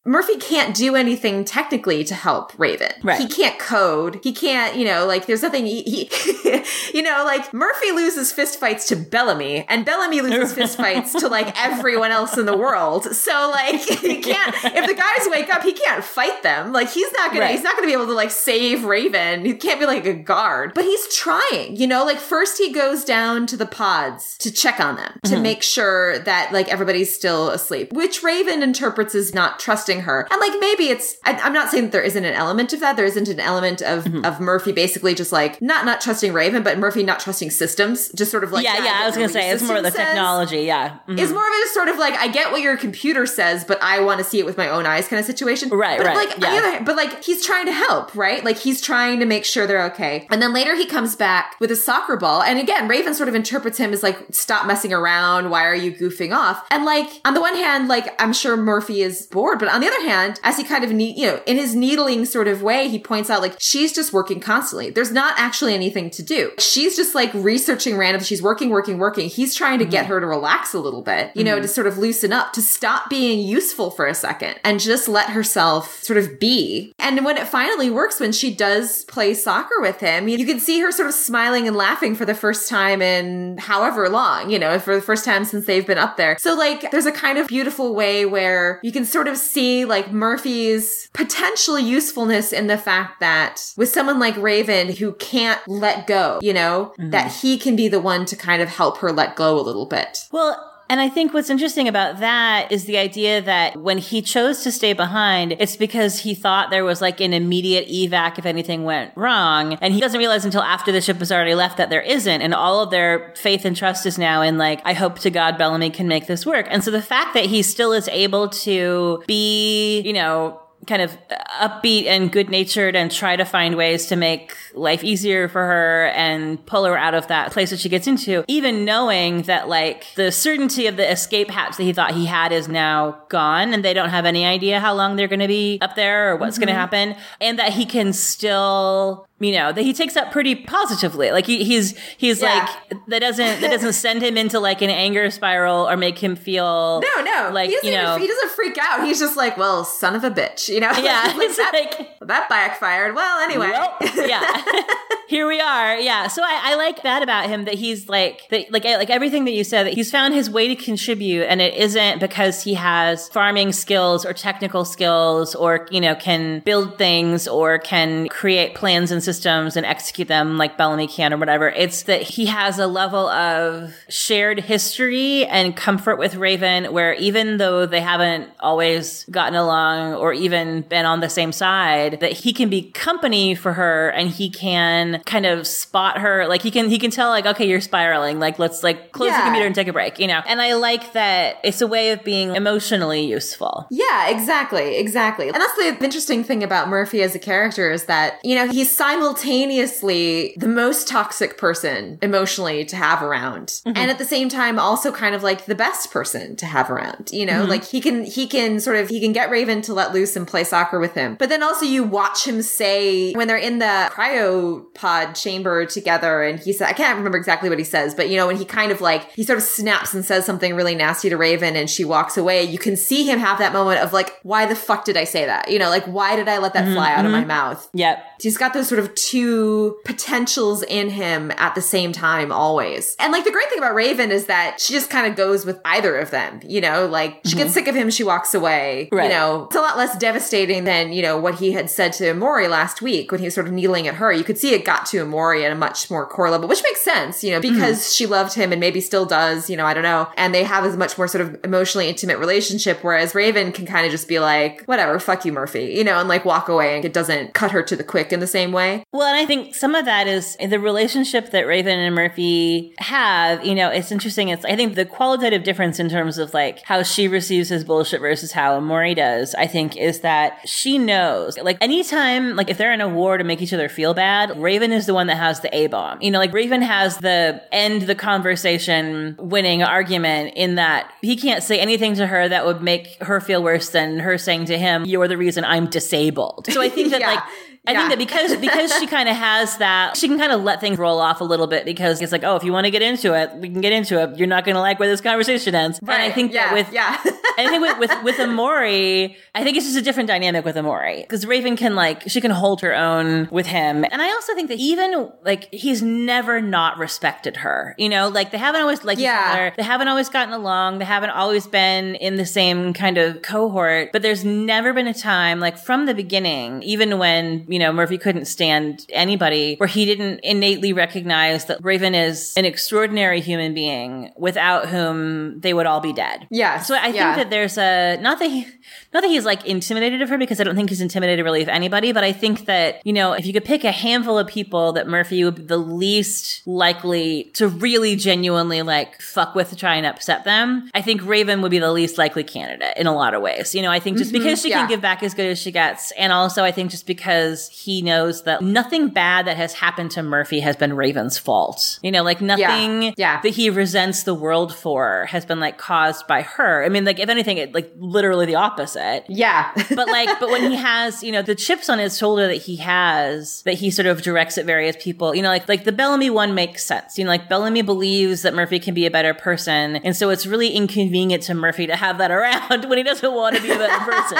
Murphy 0.07 0.37
can't 0.37 0.77
do 0.77 0.97
anything 0.97 1.47
technically 1.47 2.05
to 2.05 2.15
help 2.15 2.53
Raven. 2.59 2.93
Right. 3.03 3.19
He 3.19 3.27
can't 3.27 3.59
code. 3.59 4.21
He 4.23 4.33
can't, 4.33 4.77
you 4.77 4.85
know, 4.85 5.07
like 5.07 5.25
there's 5.25 5.43
nothing 5.43 5.65
he, 5.65 5.83
he 5.83 6.11
you 6.95 7.03
know, 7.03 7.25
like 7.25 7.55
Murphy 7.55 7.91
loses 7.93 8.31
fist 8.31 8.61
fights 8.61 8.87
to 8.89 8.97
Bellamy 8.97 9.65
and 9.67 9.87
Bellamy 9.87 10.21
loses 10.21 10.53
fist 10.55 10.77
fights 10.77 11.13
to 11.15 11.29
like 11.29 11.59
everyone 11.59 12.11
else 12.11 12.37
in 12.37 12.45
the 12.45 12.57
world. 12.57 13.05
So 13.17 13.51
like 13.51 13.81
he 13.81 14.21
can't 14.21 14.55
if 14.63 14.87
the 14.87 14.95
guys 14.95 15.29
wake 15.31 15.49
up, 15.49 15.63
he 15.63 15.73
can't 15.73 16.05
fight 16.05 16.43
them. 16.43 16.75
Like 16.75 16.91
he's 16.91 17.11
not 17.15 17.33
gonna 17.33 17.49
he's 17.49 17.63
not 17.63 17.75
gonna 17.75 17.87
be 17.87 17.95
able 17.95 18.07
to 18.07 18.13
like 18.13 18.31
save 18.31 18.85
Raven. 18.85 19.47
He 19.47 19.55
can't 19.55 19.81
be 19.81 19.87
like 19.87 20.05
a 20.05 20.13
guard. 20.13 20.75
But 20.75 20.85
he's 20.85 21.17
trying, 21.17 21.77
you 21.77 21.87
know, 21.87 22.05
like 22.05 22.19
first 22.19 22.59
he 22.59 22.73
goes 22.73 23.05
down 23.05 23.47
to 23.47 23.57
the 23.57 23.67
pods 23.67 24.37
to 24.39 24.51
check 24.51 24.81
on 24.81 24.97
them, 24.97 25.19
to 25.25 25.31
mm-hmm. 25.31 25.43
make 25.43 25.63
sure 25.63 26.19
that 26.19 26.53
like 26.53 26.69
everybody's 26.69 27.15
still 27.15 27.49
asleep, 27.49 27.91
which 27.95 28.23
Raven 28.23 28.63
interprets 28.63 29.15
as 29.15 29.33
not 29.33 29.59
trusting 29.59 29.94
her. 30.01 30.27
And 30.31 30.41
like 30.41 30.53
maybe 30.61 30.89
it's 30.89 31.17
I, 31.25 31.33
I'm 31.35 31.53
not 31.53 31.71
saying 31.71 31.85
that 31.85 31.93
there 31.93 32.03
isn't 32.03 32.25
an 32.25 32.35
element 32.35 32.73
of 32.73 32.81
that. 32.81 32.97
There 32.97 33.05
isn't 33.05 33.29
an 33.29 33.41
element 33.41 33.83
of 33.83 34.07
of 34.25 34.41
Murphy 34.41 34.73
basically 34.73 35.15
just 35.15 35.33
like 35.33 35.61
not 35.63 35.85
not 35.85 36.01
trusting 36.01 36.33
Raven, 36.33 36.63
but 36.63 36.79
Murphy 36.79 37.03
not 37.03 37.21
trusting 37.21 37.51
systems. 37.51 38.09
Just 38.11 38.31
sort 38.31 38.45
of 38.45 38.53
like 38.53 38.65
yeah, 38.65 38.77
"Yeah, 38.79 38.85
yeah. 38.85 38.99
I 39.03 39.07
was 39.07 39.15
gonna 39.17 39.29
say 39.29 39.51
it's 39.51 39.63
more 39.63 39.77
of 39.77 39.83
the 39.83 39.91
says." 39.91 40.07
technology. 40.07 40.63
Yeah, 40.63 40.99
Mhm. 41.09 41.19
It's 41.19 41.33
more 41.33 41.47
of 41.47 41.55
a 41.65 41.69
sort 41.73 41.89
of 41.89 41.99
like 41.99 42.15
I 42.15 42.29
get 42.29 42.53
what 42.53 42.61
your 42.61 42.77
computer 42.77 43.27
says, 43.27 43.65
but 43.65 43.83
I 43.83 44.01
want 44.01 44.19
to 44.19 44.25
see 44.25 44.39
it 44.39 44.47
with 44.47 44.57
my 44.57 44.69
own 44.69 44.87
eyes 44.87 45.09
kind 45.09 45.21
of 45.21 45.27
situation. 45.27 45.69
Right, 45.71 45.99
but 45.99 46.07
right, 46.07 46.17
Like, 46.17 46.39
yeah. 46.39 46.51
hand- 46.61 46.87
but 46.87 46.97
like 46.97 47.23
he's 47.25 47.45
trying 47.45 47.67
to 47.67 47.73
help, 47.73 48.15
right? 48.15 48.45
Like 48.45 48.59
he's 48.59 48.81
trying 48.81 49.21
to 49.21 49.27
make 49.27 49.45
sure 49.45 49.67
they're 49.67 49.85
okay. 49.87 50.27
And 50.31 50.41
then 50.43 50.53
later 50.53 50.75
he 50.75 50.87
comes 50.87 51.17
back 51.17 51.57
with 51.61 51.71
a 51.71 51.77
soccer 51.77 52.17
ball, 52.17 52.43
and 52.43 52.59
again 52.59 52.89
Raven 52.89 53.15
sort 53.15 53.29
of 53.29 53.35
interprets 53.35 53.79
him 53.79 53.93
as 53.93 54.03
like 54.03 54.19
stop 54.31 54.67
messing 54.67 54.93
around. 54.93 55.51
Why 55.51 55.65
are 55.65 55.75
you 55.75 55.93
goofing 55.93 56.35
off? 56.35 56.65
And 56.71 56.85
like 56.85 57.09
on 57.25 57.35
the 57.35 57.41
one 57.41 57.55
hand, 57.55 57.89
like 57.89 58.21
I'm 58.21 58.33
sure 58.33 58.57
Murphy 58.57 59.03
is 59.03 59.27
bored, 59.27 59.59
but 59.59 59.69
on 59.69 59.81
the 59.81 59.84
the 59.85 59.91
other 59.91 60.09
hand, 60.09 60.41
as 60.43 60.57
he 60.57 60.65
kind 60.65 60.85
of, 60.85 60.93
ne- 60.93 61.15
you 61.15 61.27
know, 61.27 61.41
in 61.47 61.57
his 61.57 61.75
needling 61.75 62.25
sort 62.25 62.49
of 62.49 62.63
way, 62.63 62.89
he 62.89 62.99
points 62.99 63.31
out 63.31 63.41
like 63.41 63.57
she's 63.61 63.93
just 63.93 64.13
working 64.13 64.41
constantly. 64.41 64.91
There's 64.91 65.13
not 65.13 65.35
actually 65.37 65.75
anything 65.75 66.11
to 66.11 66.23
do. 66.23 66.53
She's 66.59 66.97
just 66.97 67.15
like 67.15 67.33
researching 67.35 67.97
random. 67.97 68.23
She's 68.23 68.43
working, 68.43 68.71
working, 68.71 68.99
working. 68.99 69.29
He's 69.29 69.55
trying 69.55 69.79
to 69.81 69.85
get 69.85 70.05
mm-hmm. 70.05 70.13
her 70.13 70.21
to 70.21 70.27
relax 70.27 70.75
a 70.75 70.79
little 70.79 71.03
bit, 71.03 71.33
you 71.35 71.45
know, 71.45 71.57
to 71.57 71.63
mm-hmm. 71.63 71.69
sort 71.69 71.87
of 71.87 71.99
loosen 71.99 72.33
up, 72.33 72.53
to 72.55 72.63
stop 72.63 73.11
being 73.11 73.41
useful 73.47 73.91
for 73.91 74.07
a 74.07 74.15
second 74.15 74.59
and 74.65 74.81
just 74.81 75.09
let 75.09 75.31
herself 75.31 76.03
sort 76.03 76.19
of 76.19 76.39
be. 76.39 76.93
And 76.99 77.25
when 77.25 77.37
it 77.37 77.49
finally 77.49 77.91
works, 77.91 78.21
when 78.21 78.33
she 78.33 78.55
does 78.55 79.05
play 79.05 79.35
soccer 79.35 79.81
with 79.81 80.01
him, 80.01 80.29
you 80.29 80.45
can 80.47 80.61
see 80.61 80.81
her 80.81 80.93
sort 80.93 81.09
of 81.09 81.15
smiling 81.15 81.67
and 81.67 81.77
laughing 81.77 82.15
for 82.15 82.25
the 82.25 82.35
first 82.35 82.69
time 82.69 83.03
in 83.03 83.59
however 83.59 84.09
long, 84.09 84.51
you 84.51 84.59
know, 84.59 84.79
for 84.79 84.95
the 84.95 85.03
first 85.03 85.25
time 85.25 85.45
since 85.45 85.67
they've 85.67 85.87
been 85.87 85.99
up 85.99 86.17
there. 86.17 86.37
So 86.39 86.55
like 86.55 86.91
there's 86.91 87.07
a 87.07 87.13
kind 87.13 87.39
of 87.39 87.49
beautiful 87.49 87.95
way 87.95 88.25
where 88.25 88.81
you 88.83 88.93
can 88.93 89.05
sort 89.05 89.29
of 89.29 89.37
see 89.37 89.74
like 89.85 90.13
Murphy's 90.13 91.09
potential 91.13 91.79
usefulness 91.79 92.53
in 92.53 92.67
the 92.67 92.79
fact 92.79 93.21
that 93.21 93.73
with 93.77 93.89
someone 93.89 94.19
like 94.19 94.37
Raven 94.37 94.95
who 94.95 95.13
can't 95.15 95.61
let 95.67 96.07
go, 96.07 96.39
you 96.43 96.53
know, 96.53 96.95
that 96.99 97.31
mm-hmm. 97.31 97.47
he 97.47 97.59
can 97.59 97.75
be 97.75 97.89
the 97.89 98.01
one 98.01 98.27
to 98.27 98.37
kind 98.37 98.61
of 98.63 98.69
help 98.69 98.99
her 98.99 99.11
let 99.11 99.37
go 99.37 99.59
a 99.59 99.63
little 99.63 99.87
bit. 99.87 100.29
Well, 100.31 100.74
and 100.89 101.01
I 101.01 101.09
think 101.09 101.33
what's 101.33 101.51
interesting 101.51 101.89
about 101.89 102.19
that 102.21 102.71
is 102.71 102.85
the 102.85 102.99
idea 102.99 103.41
that 103.43 103.77
when 103.77 103.99
he 103.99 104.21
chose 104.21 104.63
to 104.65 104.73
stay 104.73 104.93
behind, 104.93 105.57
it's 105.59 105.77
because 105.77 106.21
he 106.21 106.35
thought 106.35 106.71
there 106.71 106.85
was 106.85 107.01
like 107.01 107.21
an 107.21 107.33
immediate 107.33 107.89
evac 107.89 108.39
if 108.39 108.47
anything 108.47 108.85
went 108.85 109.13
wrong. 109.17 109.75
And 109.81 109.95
he 109.95 110.01
doesn't 110.01 110.19
realize 110.19 110.45
until 110.45 110.63
after 110.63 110.93
the 110.93 111.01
ship 111.01 111.19
has 111.19 111.33
already 111.33 111.55
left 111.55 111.79
that 111.79 111.91
there 111.91 112.03
isn't. 112.03 112.43
And 112.43 112.55
all 112.55 112.83
of 112.83 112.91
their 112.91 113.33
faith 113.37 113.65
and 113.65 113.77
trust 113.77 114.05
is 114.05 114.19
now 114.19 114.43
in 114.43 114.59
like, 114.59 114.81
I 114.85 114.93
hope 114.93 115.19
to 115.21 115.31
God 115.31 115.57
Bellamy 115.57 115.91
can 115.91 116.07
make 116.07 116.27
this 116.27 116.45
work. 116.45 116.67
And 116.69 116.85
so 116.85 116.91
the 116.91 117.03
fact 117.03 117.35
that 117.35 117.47
he 117.47 117.63
still 117.63 117.93
is 117.93 118.09
able 118.09 118.49
to 118.51 119.23
be, 119.27 120.01
you 120.01 120.13
know, 120.13 120.61
kind 120.87 121.03
of 121.03 121.17
upbeat 121.61 122.07
and 122.07 122.31
good 122.31 122.51
natured 122.51 122.97
and 122.97 123.11
try 123.11 123.37
to 123.37 123.45
find 123.45 123.77
ways 123.77 124.07
to 124.07 124.17
make 124.17 124.57
life 124.75 125.05
easier 125.05 125.49
for 125.49 125.65
her 125.65 126.07
and 126.15 126.65
pull 126.67 126.85
her 126.85 126.97
out 126.97 127.15
of 127.15 127.29
that 127.29 127.53
place 127.53 127.71
that 127.71 127.79
she 127.79 127.89
gets 127.89 128.07
into, 128.07 128.45
even 128.49 128.85
knowing 128.85 129.43
that 129.43 129.69
like 129.69 130.07
the 130.17 130.31
certainty 130.33 130.87
of 130.87 130.97
the 130.97 131.11
escape 131.11 131.51
hatch 131.51 131.77
that 131.77 131.85
he 131.85 131.93
thought 131.93 132.15
he 132.15 132.27
had 132.27 132.53
is 132.53 132.69
now 132.69 133.23
gone 133.29 133.73
and 133.73 133.85
they 133.85 133.95
don't 133.95 134.11
have 134.11 134.25
any 134.25 134.45
idea 134.45 134.81
how 134.81 134.95
long 134.95 135.17
they're 135.17 135.29
going 135.29 135.41
to 135.41 135.49
be 135.49 135.79
up 135.81 135.95
there 135.95 136.33
or 136.33 136.37
what's 136.37 136.59
going 136.59 136.69
to 136.69 136.73
mm-hmm. 136.73 136.81
happen 136.81 137.17
and 137.41 137.59
that 137.59 137.73
he 137.73 137.87
can 137.87 138.13
still 138.13 139.27
you 139.41 139.51
know 139.53 139.73
that 139.73 139.83
he 139.83 139.93
takes 139.93 140.15
that 140.15 140.31
pretty 140.31 140.55
positively 140.55 141.31
like 141.33 141.45
he, 141.45 141.65
he's 141.65 141.97
he's 142.17 142.41
Yeah. 142.41 142.69
like 142.91 142.99
that 143.09 143.19
doesn't 143.19 143.61
that 143.61 143.71
doesn't 143.71 143.93
send 143.95 144.23
him 144.23 144.37
into 144.37 144.61
like 144.61 144.81
an 144.81 144.91
anger 144.91 145.29
spiral 145.31 145.89
or 145.89 145.97
make 145.97 146.19
him 146.19 146.37
feel 146.37 147.03
No, 147.03 147.23
no. 147.25 147.51
like 147.53 147.69
he 147.69 147.79
you 147.83 147.91
know 147.93 148.11
even, 148.15 148.21
he 148.23 148.27
doesn't 148.29 148.51
freak 148.53 148.79
out. 148.81 149.05
He's 149.05 149.19
just 149.19 149.37
like, 149.37 149.57
well, 149.57 149.85
son 149.85 150.15
of 150.15 150.23
a 150.23 150.31
bitch, 150.31 150.69
you 150.69 150.79
know? 150.81 150.93
yeah 150.93 151.33
Like, 151.37 151.57
that, 151.57 151.71
like 151.73 152.19
that 152.21 152.49
backfired. 152.49 153.15
Well, 153.17 153.41
anyway. 153.41 153.71
Well, 153.71 153.97
yeah. 154.29 154.63
Here 155.27 155.49
we 155.49 155.59
are. 155.61 155.97
Yeah. 155.99 156.29
So 156.29 156.43
I, 156.43 156.61
I 156.63 156.75
like 156.77 157.03
that 157.03 157.23
about 157.23 157.49
him 157.49 157.65
that 157.65 157.75
he's 157.75 158.09
like 158.09 158.43
that 158.51 158.71
like 158.71 158.85
like 158.85 159.11
everything 159.11 159.47
that 159.47 159.53
you 159.53 159.65
said 159.65 159.85
that 159.87 159.95
he's 159.95 160.11
found 160.13 160.33
his 160.35 160.49
way 160.49 160.69
to 160.69 160.77
contribute 160.77 161.45
and 161.45 161.61
it 161.61 161.75
isn't 161.75 162.21
because 162.21 162.63
he 162.63 162.75
has 162.75 163.29
farming 163.31 163.73
skills 163.73 164.25
or 164.25 164.33
technical 164.33 164.85
skills 164.85 165.55
or 165.57 165.89
you 165.91 166.01
know 166.01 166.15
can 166.15 166.61
build 166.61 166.99
things 166.99 167.49
or 167.49 167.79
can 167.79 168.29
create 168.29 168.75
plans 168.77 169.11
and 169.11 169.24
systems 169.25 169.77
and 169.77 169.87
execute 169.87 170.29
them 170.29 170.59
like 170.59 170.77
Bellamy 170.77 171.09
can 171.09 171.33
or 171.33 171.39
whatever. 171.39 171.69
It's 171.69 172.03
that 172.03 172.23
he 172.23 172.47
has 172.47 172.79
a 172.79 172.87
level 172.87 173.29
of 173.29 173.95
shared 174.09 174.61
history 174.61 175.45
and 175.47 175.77
comfort 175.77 176.19
with 176.19 176.37
Raven 176.37 176.93
where 176.93 177.15
even 177.15 177.57
though 177.57 177.87
they 177.87 178.01
haven't 178.01 178.51
always 178.61 179.25
gotten 179.31 179.55
along 179.55 180.15
or 180.15 180.33
even 180.33 180.83
been 180.83 181.07
on 181.07 181.21
the 181.21 181.29
same 181.29 181.53
side, 181.53 182.21
that 182.21 182.33
he 182.33 182.53
can 182.53 182.69
be 182.69 182.91
company 182.91 183.55
for 183.55 183.73
her 183.73 184.11
and 184.11 184.29
he 184.29 184.51
can 184.51 185.23
kind 185.25 185.47
of 185.47 185.67
spot 185.67 186.19
her. 186.19 186.47
Like 186.47 186.63
he 186.63 186.71
can, 186.71 186.89
he 186.89 186.99
can 186.99 187.11
tell 187.11 187.31
like, 187.31 187.47
okay, 187.47 187.67
you're 187.67 187.81
spiraling. 187.81 188.39
Like 188.39 188.59
let's 188.59 188.83
like 188.83 189.13
close 189.13 189.33
the 189.33 189.43
computer 189.43 189.67
and 189.67 189.75
take 189.75 189.89
a 189.89 189.93
break, 189.93 190.19
you 190.19 190.27
know? 190.27 190.43
And 190.47 190.61
I 190.61 190.75
like 190.75 191.13
that 191.15 191.59
it's 191.65 191.81
a 191.81 191.87
way 191.87 192.11
of 192.11 192.23
being 192.25 192.55
emotionally 192.55 193.25
useful. 193.25 193.87
Yeah, 193.91 194.29
exactly, 194.29 194.97
exactly. 194.97 195.49
And 195.49 195.57
that's 195.57 195.77
the 195.77 195.97
interesting 196.05 196.45
thing 196.45 196.63
about 196.63 196.89
Murphy 196.89 197.23
as 197.23 197.35
a 197.35 197.39
character 197.39 197.91
is 197.91 198.05
that, 198.05 198.41
you 198.45 198.55
know, 198.55 198.69
he's 198.69 198.95
simultaneously 199.15 200.55
the 200.57 200.69
most 200.69 201.07
toxic 201.07 201.57
person 201.57 202.19
emotionally 202.23 202.85
to 202.85 202.97
have 202.97 203.23
around. 203.23 203.69
Mm-hmm. 203.69 203.97
And 203.97 204.11
at 204.11 204.19
the 204.19 204.25
same 204.25 204.49
time 204.49 204.79
also 204.79 205.13
kind 205.13 205.35
of 205.35 205.43
like 205.43 205.67
the 205.67 205.75
best 205.75 206.11
person 206.11 206.57
to 206.57 206.67
have 206.67 206.91
around, 206.91 207.31
you 207.33 207.47
know? 207.47 207.61
Mm-hmm. 207.61 207.71
Like 207.71 207.85
he 207.85 208.01
can 208.01 208.25
he 208.25 208.47
can 208.47 208.81
sort 208.81 208.97
of 208.97 209.09
he 209.09 209.21
can 209.21 209.33
get 209.33 209.51
Raven 209.51 209.83
to 209.83 209.95
let 209.95 210.13
loose 210.13 210.37
and 210.37 210.47
play 210.47 210.65
soccer 210.65 210.99
with 210.99 211.15
him. 211.15 211.37
But 211.37 211.49
then 211.49 211.63
also 211.63 211.85
you 211.85 212.03
watch 212.03 212.47
him 212.47 212.63
say 212.63 213.33
when 213.35 213.49
they're 213.49 213.57
in 213.57 213.79
the 213.79 214.11
cryopod 214.13 215.41
chamber 215.41 215.87
together 215.87 216.43
and 216.43 216.59
he 216.59 216.73
said 216.73 216.89
I 216.89 216.93
can't 216.93 217.17
remember 217.17 217.39
exactly 217.39 217.69
what 217.69 217.79
he 217.79 217.85
says, 217.85 218.15
but 218.15 218.29
you 218.29 218.37
know, 218.37 218.47
when 218.47 218.57
he 218.57 218.65
kind 218.65 218.91
of 218.91 219.01
like 219.01 219.31
he 219.33 219.45
sort 219.45 219.59
of 219.59 219.65
snaps 219.65 220.15
and 220.15 220.25
says 220.25 220.45
something 220.45 220.75
really 220.75 220.95
nasty 220.95 221.29
to 221.31 221.37
Raven 221.37 221.77
and 221.77 221.89
she 221.89 222.05
walks 222.05 222.37
away, 222.37 222.65
you 222.65 222.79
can 222.79 222.97
see 222.97 223.25
him 223.25 223.39
have 223.39 223.59
that 223.59 223.73
moment 223.73 224.01
of 224.01 224.13
like, 224.13 224.39
why 224.43 224.67
the 224.67 224.77
fuck 224.77 225.05
did 225.05 225.17
I 225.17 225.25
say 225.25 225.47
that? 225.47 225.71
You 225.71 225.79
know, 225.79 225.89
like 225.89 226.05
why 226.05 226.37
did 226.37 226.49
I 226.49 226.59
let 226.59 226.73
that 226.75 226.85
mm-hmm. 226.85 226.95
fly 226.95 227.13
out 227.13 227.25
of 227.25 227.33
my 227.33 227.45
mouth? 227.45 227.89
Yep. 227.95 228.25
He's 228.41 228.59
got 228.59 228.73
those 228.73 228.89
sort 228.89 228.99
of 228.99 229.04
two 229.09 229.99
potentials 230.05 230.83
in 230.83 231.11
him 231.11 231.53
at 231.57 231.75
the 231.75 231.83
same 231.83 232.13
time, 232.13 232.53
always. 232.53 233.17
And 233.19 233.33
like 233.33 233.45
the 233.45 233.51
great 233.51 233.69
thing 233.69 233.79
about 233.79 233.95
Raven 233.95 234.31
is 234.31 234.47
that 234.47 234.81
she 234.81 234.93
just 234.93 235.11
kind 235.11 235.27
of 235.27 235.37
goes 235.37 235.67
with 235.67 235.81
either 235.85 236.17
of 236.17 236.31
them, 236.31 236.61
you 236.65 236.81
know, 236.81 237.07
like 237.07 237.41
she 237.45 237.57
gets 237.57 237.71
mm-hmm. 237.71 237.75
sick 237.75 237.89
of 237.89 237.95
him, 237.95 238.11
she 238.11 238.25
walks 238.25 238.55
away. 238.55 239.09
Right. 239.13 239.25
You 239.25 239.31
know, 239.31 239.65
it's 239.65 239.77
a 239.77 239.81
lot 239.81 239.97
less 239.97 240.17
devastating 240.19 240.85
than, 240.85 241.13
you 241.13 241.23
know, 241.23 241.39
what 241.39 241.57
he 241.57 241.73
had 241.73 241.91
said 241.91 242.13
to 242.15 242.25
Emori 242.25 242.69
last 242.69 243.03
week 243.03 243.33
when 243.33 243.41
he 243.41 243.47
was 243.47 243.55
sort 243.55 243.67
of 243.67 243.73
kneeling 243.73 244.07
at 244.07 244.15
her. 244.15 244.33
You 244.33 244.45
could 244.45 244.59
see 244.59 244.75
it 244.75 244.85
got 244.85 245.07
to 245.07 245.25
Emori 245.25 245.65
at 245.65 245.73
a 245.73 245.75
much 245.75 246.11
more 246.11 246.27
core 246.27 246.51
level, 246.51 246.69
which 246.69 246.83
makes 246.83 247.01
sense, 247.01 247.43
you 247.43 247.51
know, 247.51 247.59
mm. 247.59 247.75
because 247.75 248.15
she 248.15 248.27
loved 248.27 248.55
him 248.55 248.73
and 248.73 248.81
maybe 248.81 249.01
still 249.01 249.27
does, 249.27 249.69
you 249.69 249.77
know, 249.77 249.87
I 249.87 249.95
don't 249.95 250.03
know. 250.03 250.29
And 250.37 250.55
they 250.55 250.65
have 250.65 250.85
a 250.85 250.97
much 250.97 251.19
more 251.19 251.29
sort 251.29 251.43
of 251.43 251.59
emotionally 251.65 252.09
intimate 252.09 252.39
relationship, 252.39 253.03
whereas 253.03 253.35
Raven 253.35 253.73
can 253.73 253.87
kind 253.87 254.07
of 254.07 254.13
just 254.13 254.29
be 254.29 254.39
like, 254.39 254.85
whatever, 254.85 255.19
fuck 255.19 255.45
you, 255.45 255.53
Murphy, 255.53 255.95
you 255.97 256.05
know, 256.05 256.19
and 256.19 256.29
like 256.29 256.45
walk 256.45 256.69
away 256.69 256.97
and 256.97 257.05
it 257.05 257.13
doesn't 257.13 257.55
cut 257.55 257.71
her 257.73 257.83
to 257.83 257.97
the 257.97 258.05
quick 258.05 258.33
in 258.33 258.41
the 258.41 258.47
same 258.47 258.73
way. 258.73 258.94
Well, 259.13 259.27
and 259.27 259.37
I 259.37 259.47
think 259.47 259.75
some 259.75 259.95
of 259.95 260.05
that 260.05 260.27
is 260.27 260.57
the 260.57 260.79
relationship 260.79 261.51
that 261.51 261.67
Raven 261.67 261.99
and 261.99 262.15
Murphy 262.15 262.95
have. 262.99 263.65
You 263.65 263.75
know, 263.75 263.89
it's 263.91 264.13
interesting. 264.13 264.49
It's, 264.49 264.65
I 264.65 264.77
think 264.77 264.95
the 264.95 265.05
qualitative 265.05 265.65
difference 265.65 265.99
in 265.99 266.09
terms 266.09 266.39
of 266.39 266.55
like 266.55 266.83
how 266.85 267.03
she 267.03 267.29
receives 267.29 267.69
his 267.69 267.85
bullshit 267.85 268.21
versus 268.21 268.53
how 268.53 268.79
Emori 268.81 269.15
does, 269.17 269.55
I 269.55 269.67
think, 269.67 269.97
is 269.97 270.21
that 270.21 270.67
she 270.69 270.99
knows, 270.99 271.59
like, 271.59 271.79
anytime, 271.81 272.57
like, 272.57 272.71
if 272.71 272.79
they're 272.79 272.93
in 272.93 273.01
a 273.01 273.09
war 273.09 273.39
to 273.39 273.45
make 273.45 273.61
each 273.63 273.73
other 273.73 273.89
feel 273.89 274.15
bad, 274.15 274.59
Raven 274.61 274.93
is 274.93 275.07
the 275.07 275.15
one 275.15 275.27
that 275.29 275.37
has 275.37 275.61
the 275.61 275.75
A 275.77 275.87
bomb. 275.89 276.21
You 276.23 276.31
know, 276.31 276.39
like, 276.39 276.53
Raven 276.53 276.83
has 276.83 277.19
the 277.19 277.63
end 277.73 278.03
the 278.03 278.15
conversation 278.15 279.37
winning 279.39 279.83
argument 279.83 280.53
in 280.57 280.77
that 280.77 281.11
he 281.23 281.37
can't 281.37 281.63
say 281.63 281.81
anything 281.81 282.15
to 282.17 282.27
her 282.27 282.49
that 282.49 282.65
would 282.67 282.83
make 282.83 283.21
her 283.23 283.41
feel 283.41 283.63
worse 283.63 283.91
than 283.91 284.19
her 284.21 284.39
saying 284.39 284.67
to 284.67 284.79
him, 284.79 285.05
You're 285.05 285.29
the 285.29 285.37
reason 285.37 285.65
I'm 285.65 285.87
disabled. 285.89 286.67
So 286.71 286.81
I 286.81 286.89
think 286.89 287.11
that, 287.11 287.21
Yeah. 287.25 287.29
like, 287.35 287.43
I 287.87 287.93
Yeah. 287.93 287.99
think 287.99 288.11
that 288.11 288.19
because 288.19 288.57
because 288.57 288.93
she 288.99 289.07
kind 289.07 289.29
of 289.29 289.37
has 289.37 289.77
that, 289.79 290.17
she 290.17 290.27
can 290.29 290.39
kind 290.39 290.53
of 290.53 290.63
let 290.63 290.81
things 290.81 290.99
roll 290.99 291.19
off 291.21 291.41
a 291.41 291.45
little 291.45 291.67
bit 291.67 291.85
because 291.85 292.23
it's 292.23 292.33
like, 292.33 292.43
oh, 292.45 292.57
if 292.57 292.65
you 292.65 292.73
want 292.73 292.87
to 292.87 292.91
get 292.91 293.03
into 293.03 293.35
it, 293.35 293.51
we 293.57 293.69
can 293.69 293.81
get 293.83 293.93
into 293.93 294.23
it. 294.23 294.39
You're 294.39 294.47
not 294.49 294.65
going 294.65 294.75
to 294.75 294.81
like 294.81 294.99
where 294.99 295.09
this 295.09 295.21
conversation 295.21 295.75
ends. 295.75 295.99
And 295.99 296.11
I 296.11 296.31
think 296.31 296.53
yeah, 296.53 296.69
that 296.69 296.75
with 296.75 296.93
yeah. 296.93 297.19
I 297.57 297.69
think 297.69 297.83
with, 297.83 297.99
with 297.99 298.23
with 298.25 298.37
Emori, 298.37 299.37
I 299.55 299.63
think 299.63 299.77
it's 299.77 299.87
just 299.87 299.99
a 299.99 300.03
different 300.03 300.29
dynamic 300.29 300.65
with 300.65 300.77
Emori 300.77 301.23
because 301.23 301.47
Raven 301.47 301.77
can 301.77 301.95
like 301.95 302.23
she 302.29 302.41
can 302.41 302.51
hold 302.51 302.81
her 302.81 302.95
own 302.95 303.49
with 303.51 303.67
him, 303.67 304.05
and 304.11 304.21
I 304.21 304.31
also 304.33 304.55
think 304.55 304.69
that 304.71 304.79
even 304.79 305.31
like 305.45 305.73
he's 305.73 306.03
never 306.03 306.61
not 306.61 306.99
respected 306.99 307.59
her. 307.59 307.95
You 307.99 308.09
know, 308.09 308.29
like 308.29 308.51
they 308.51 308.59
haven't 308.59 308.81
always 308.81 309.05
liked 309.05 309.21
Yeah. 309.21 309.39
each 309.41 309.55
other, 309.55 309.73
they 309.77 309.83
haven't 309.83 310.09
always 310.09 310.29
gotten 310.29 310.53
along, 310.55 310.99
they 310.99 311.05
haven't 311.05 311.31
always 311.31 311.67
been 311.67 312.15
in 312.17 312.37
the 312.37 312.47
same 312.47 312.93
kind 312.93 313.19
of 313.19 313.43
cohort, 313.43 314.11
but 314.13 314.23
there's 314.23 314.45
never 314.45 314.93
been 314.93 315.07
a 315.07 315.15
time 315.15 315.61
like 315.61 315.79
from 315.79 316.07
the 316.07 316.15
beginning, 316.15 316.83
even 316.83 317.19
when 317.19 317.65
you 317.75 317.81
know 317.81 317.93
Murphy 317.93 318.19
couldn't 318.19 318.45
stand 318.45 319.05
anybody, 319.09 319.75
where 319.79 319.89
he 319.89 320.05
didn't 320.05 320.39
innately 320.45 320.93
recognize 320.93 321.65
that 321.65 321.83
Raven 321.83 322.15
is 322.15 322.55
an 322.57 322.65
extraordinary 322.65 323.41
human 323.41 323.75
being 323.75 324.31
without 324.37 324.89
whom 324.89 325.59
they 325.59 325.75
would 325.75 325.85
all 325.85 325.99
be 325.99 326.13
dead. 326.13 326.47
Yeah. 326.53 326.81
So 326.83 326.95
I 326.95 327.07
think 327.07 327.17
yeah. 327.17 327.35
that 327.35 327.51
there's 327.51 327.77
a 327.77 328.17
not 328.21 328.39
that 328.39 328.49
he 328.49 328.69
not 329.15 329.23
that 329.23 329.29
he's 329.29 329.45
like 329.45 329.65
intimidated 329.65 330.21
of 330.21 330.29
her 330.29 330.37
because 330.37 330.61
I 330.61 330.65
don't 330.65 330.77
think 330.77 330.91
he's 330.91 331.01
intimidated 331.01 331.45
really 331.45 331.63
of 331.63 331.69
anybody, 331.69 332.13
but 332.13 332.25
I 332.25 332.33
think 332.33 332.67
that, 332.67 333.01
you 333.07 333.13
know, 333.13 333.33
if 333.33 333.47
you 333.47 333.53
could 333.53 333.65
pick 333.65 333.85
a 333.85 333.93
handful 333.93 334.39
of 334.39 334.47
people 334.47 334.93
that 334.93 335.07
Murphy 335.07 335.43
would 335.45 335.55
be 335.55 335.63
the 335.63 335.79
least 335.79 336.67
likely 336.67 337.45
to 337.55 337.69
really 337.69 338.17
genuinely 338.17 338.83
like 338.83 339.21
fuck 339.23 339.55
with 339.55 339.71
to 339.71 339.77
try 339.77 339.95
and 339.95 340.05
upset 340.05 340.45
them, 340.45 340.91
I 340.95 341.01
think 341.01 341.25
Raven 341.25 341.63
would 341.63 341.71
be 341.71 341.79
the 341.79 341.93
least 341.93 342.19
likely 342.19 342.45
candidate 342.45 342.97
in 342.99 343.07
a 343.07 343.15
lot 343.15 343.33
of 343.33 343.41
ways. 343.41 343.75
You 343.75 343.81
know, 343.81 343.91
I 343.91 344.01
think 344.01 344.19
just 344.19 344.33
mm-hmm. 344.33 344.43
because 344.43 344.61
she 344.61 344.69
yeah. 344.69 344.81
can 344.81 344.89
give 344.89 345.01
back 345.01 345.23
as 345.23 345.33
good 345.33 345.47
as 345.47 345.59
she 345.59 345.71
gets, 345.71 346.13
and 346.13 346.33
also 346.33 346.63
I 346.63 346.71
think 346.71 346.91
just 346.91 347.07
because 347.07 347.15
because 347.15 347.69
he 347.69 348.03
knows 348.03 348.43
that 348.43 348.61
nothing 348.61 349.09
bad 349.09 349.47
that 349.47 349.57
has 349.57 349.73
happened 349.73 350.11
to 350.11 350.23
Murphy 350.23 350.61
has 350.61 350.77
been 350.77 350.95
Raven's 350.95 351.39
fault. 351.39 351.99
You 352.03 352.11
know, 352.11 352.23
like 352.23 352.41
nothing 352.41 353.03
Yeah. 353.03 353.13
Yeah. 353.17 353.41
that 353.41 353.51
he 353.51 353.71
resents 353.71 354.25
the 354.25 354.35
world 354.35 354.75
for 354.75 355.27
has 355.27 355.47
been 355.47 355.61
like 355.61 355.79
caused 355.79 356.27
by 356.27 356.43
her. 356.43 356.85
I 356.85 356.89
mean, 356.89 357.05
like 357.05 357.19
if 357.21 357.29
anything, 357.29 357.59
it 357.59 357.73
like 357.73 357.91
literally 357.97 358.47
the 358.47 358.57
opposite. 358.57 359.01
Yeah. 359.29 359.73
But 359.95 360.09
like, 360.09 360.41
but 360.41 360.51
when 360.51 360.71
he 360.71 360.77
has, 360.77 361.23
you 361.23 361.33
know, 361.33 361.43
the 361.43 361.55
chips 361.55 361.89
on 361.89 361.99
his 361.99 362.19
shoulder 362.19 362.47
that 362.47 362.55
he 362.63 362.77
has, 362.77 363.63
that 363.63 363.75
he 363.75 363.91
sort 363.91 364.07
of 364.07 364.23
directs 364.23 364.59
at 364.59 364.67
various 364.67 364.97
people, 364.99 365.35
you 365.35 365.43
know, 365.43 365.49
like 365.49 365.69
like 365.69 365.85
the 365.85 365.93
Bellamy 365.93 366.31
one 366.31 366.55
makes 366.55 366.85
sense. 366.85 367.19
You 367.19 367.25
know, 367.25 367.31
like 367.31 367.49
Bellamy 367.49 367.83
believes 367.83 368.43
that 368.43 368.55
Murphy 368.55 368.79
can 368.79 368.95
be 368.95 369.07
a 369.07 369.11
better 369.11 369.35
person, 369.35 369.97
and 369.97 370.17
so 370.17 370.31
it's 370.31 370.47
really 370.47 370.71
inconvenient 370.71 371.43
to 371.45 371.55
Murphy 371.55 371.87
to 371.87 371.97
have 371.97 372.19
that 372.19 372.31
around 372.31 372.85
when 372.89 372.99
he 372.99 373.05
doesn't 373.05 373.33
want 373.33 373.57
to 373.57 373.63
be 373.63 373.71
a 373.71 373.79
better 373.79 374.05
person. 374.05 374.39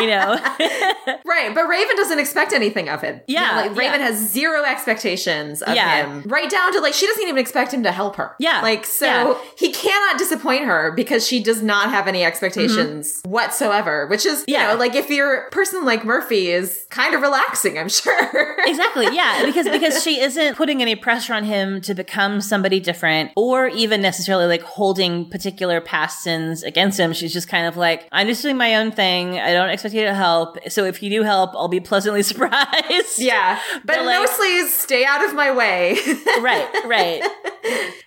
You 0.00 0.08
know, 0.08 0.38
right. 1.24 1.54
But 1.54 1.68
Raven 1.68 1.96
doesn't 1.96 2.18
expect 2.18 2.52
anything 2.52 2.88
of 2.88 3.02
it. 3.02 3.24
You 3.26 3.36
know, 3.36 3.42
Yeah, 3.42 3.56
like 3.56 3.76
Raven 3.76 4.00
yeah. 4.00 4.06
has 4.06 4.16
zero 4.16 4.64
expectations 4.64 5.62
of 5.62 5.74
Yeah. 5.74 6.06
him. 6.06 6.22
Right 6.26 6.50
down 6.50 6.72
to 6.72 6.80
like 6.80 6.94
she 6.94 7.06
doesn't 7.06 7.22
even 7.22 7.38
expect 7.38 7.72
him 7.72 7.82
to 7.84 7.92
help 7.92 8.16
her. 8.16 8.34
Yeah, 8.38 8.60
Like 8.62 8.84
so 8.86 9.06
yeah. 9.06 9.38
he 9.56 9.72
cannot 9.72 10.18
disappoint 10.18 10.64
her 10.64 10.92
because 10.92 11.26
she 11.26 11.42
does 11.42 11.62
not 11.62 11.90
have 11.90 12.08
any 12.08 12.24
expectations 12.24 13.20
mm-hmm. 13.22 13.30
whatsoever. 13.30 14.05
Which 14.08 14.26
is, 14.26 14.44
you. 14.46 14.54
Yeah. 14.54 14.72
know, 14.72 14.78
like 14.78 14.94
if 14.94 15.10
your 15.10 15.48
person 15.50 15.84
like 15.84 16.04
Murphy 16.04 16.48
is 16.48 16.86
kind 16.90 17.14
of 17.14 17.20
relaxing, 17.22 17.78
I'm 17.78 17.88
sure. 17.88 18.56
exactly 18.66 19.06
yeah 19.14 19.44
because 19.44 19.68
because 19.68 20.02
she 20.02 20.20
isn't 20.20 20.56
putting 20.56 20.82
any 20.82 20.96
pressure 20.96 21.32
on 21.34 21.44
him 21.44 21.80
to 21.80 21.94
become 21.94 22.40
somebody 22.40 22.80
different 22.80 23.30
or 23.36 23.68
even 23.68 24.00
necessarily 24.02 24.46
like 24.46 24.62
holding 24.62 25.28
particular 25.30 25.80
past 25.80 26.22
sins 26.22 26.62
against 26.62 26.98
him 26.98 27.12
she's 27.12 27.32
just 27.32 27.48
kind 27.48 27.66
of 27.66 27.76
like 27.76 28.08
i'm 28.12 28.26
just 28.26 28.42
doing 28.42 28.56
my 28.56 28.74
own 28.76 28.90
thing 28.90 29.38
i 29.38 29.52
don't 29.52 29.70
expect 29.70 29.94
you 29.94 30.02
to 30.02 30.14
help 30.14 30.58
so 30.68 30.84
if 30.84 31.02
you 31.02 31.10
do 31.10 31.22
help 31.22 31.50
i'll 31.54 31.68
be 31.68 31.80
pleasantly 31.80 32.22
surprised 32.32 33.18
yeah. 33.18 33.60
But, 33.84 33.96
But, 33.96 34.04
like- 34.06 34.20
mostly 34.20 34.66
stay 34.66 35.04
out 35.04 35.24
of 35.24 35.34
my 35.34 35.54
way. 35.54 35.94
right 36.40 36.68
right 36.86 37.22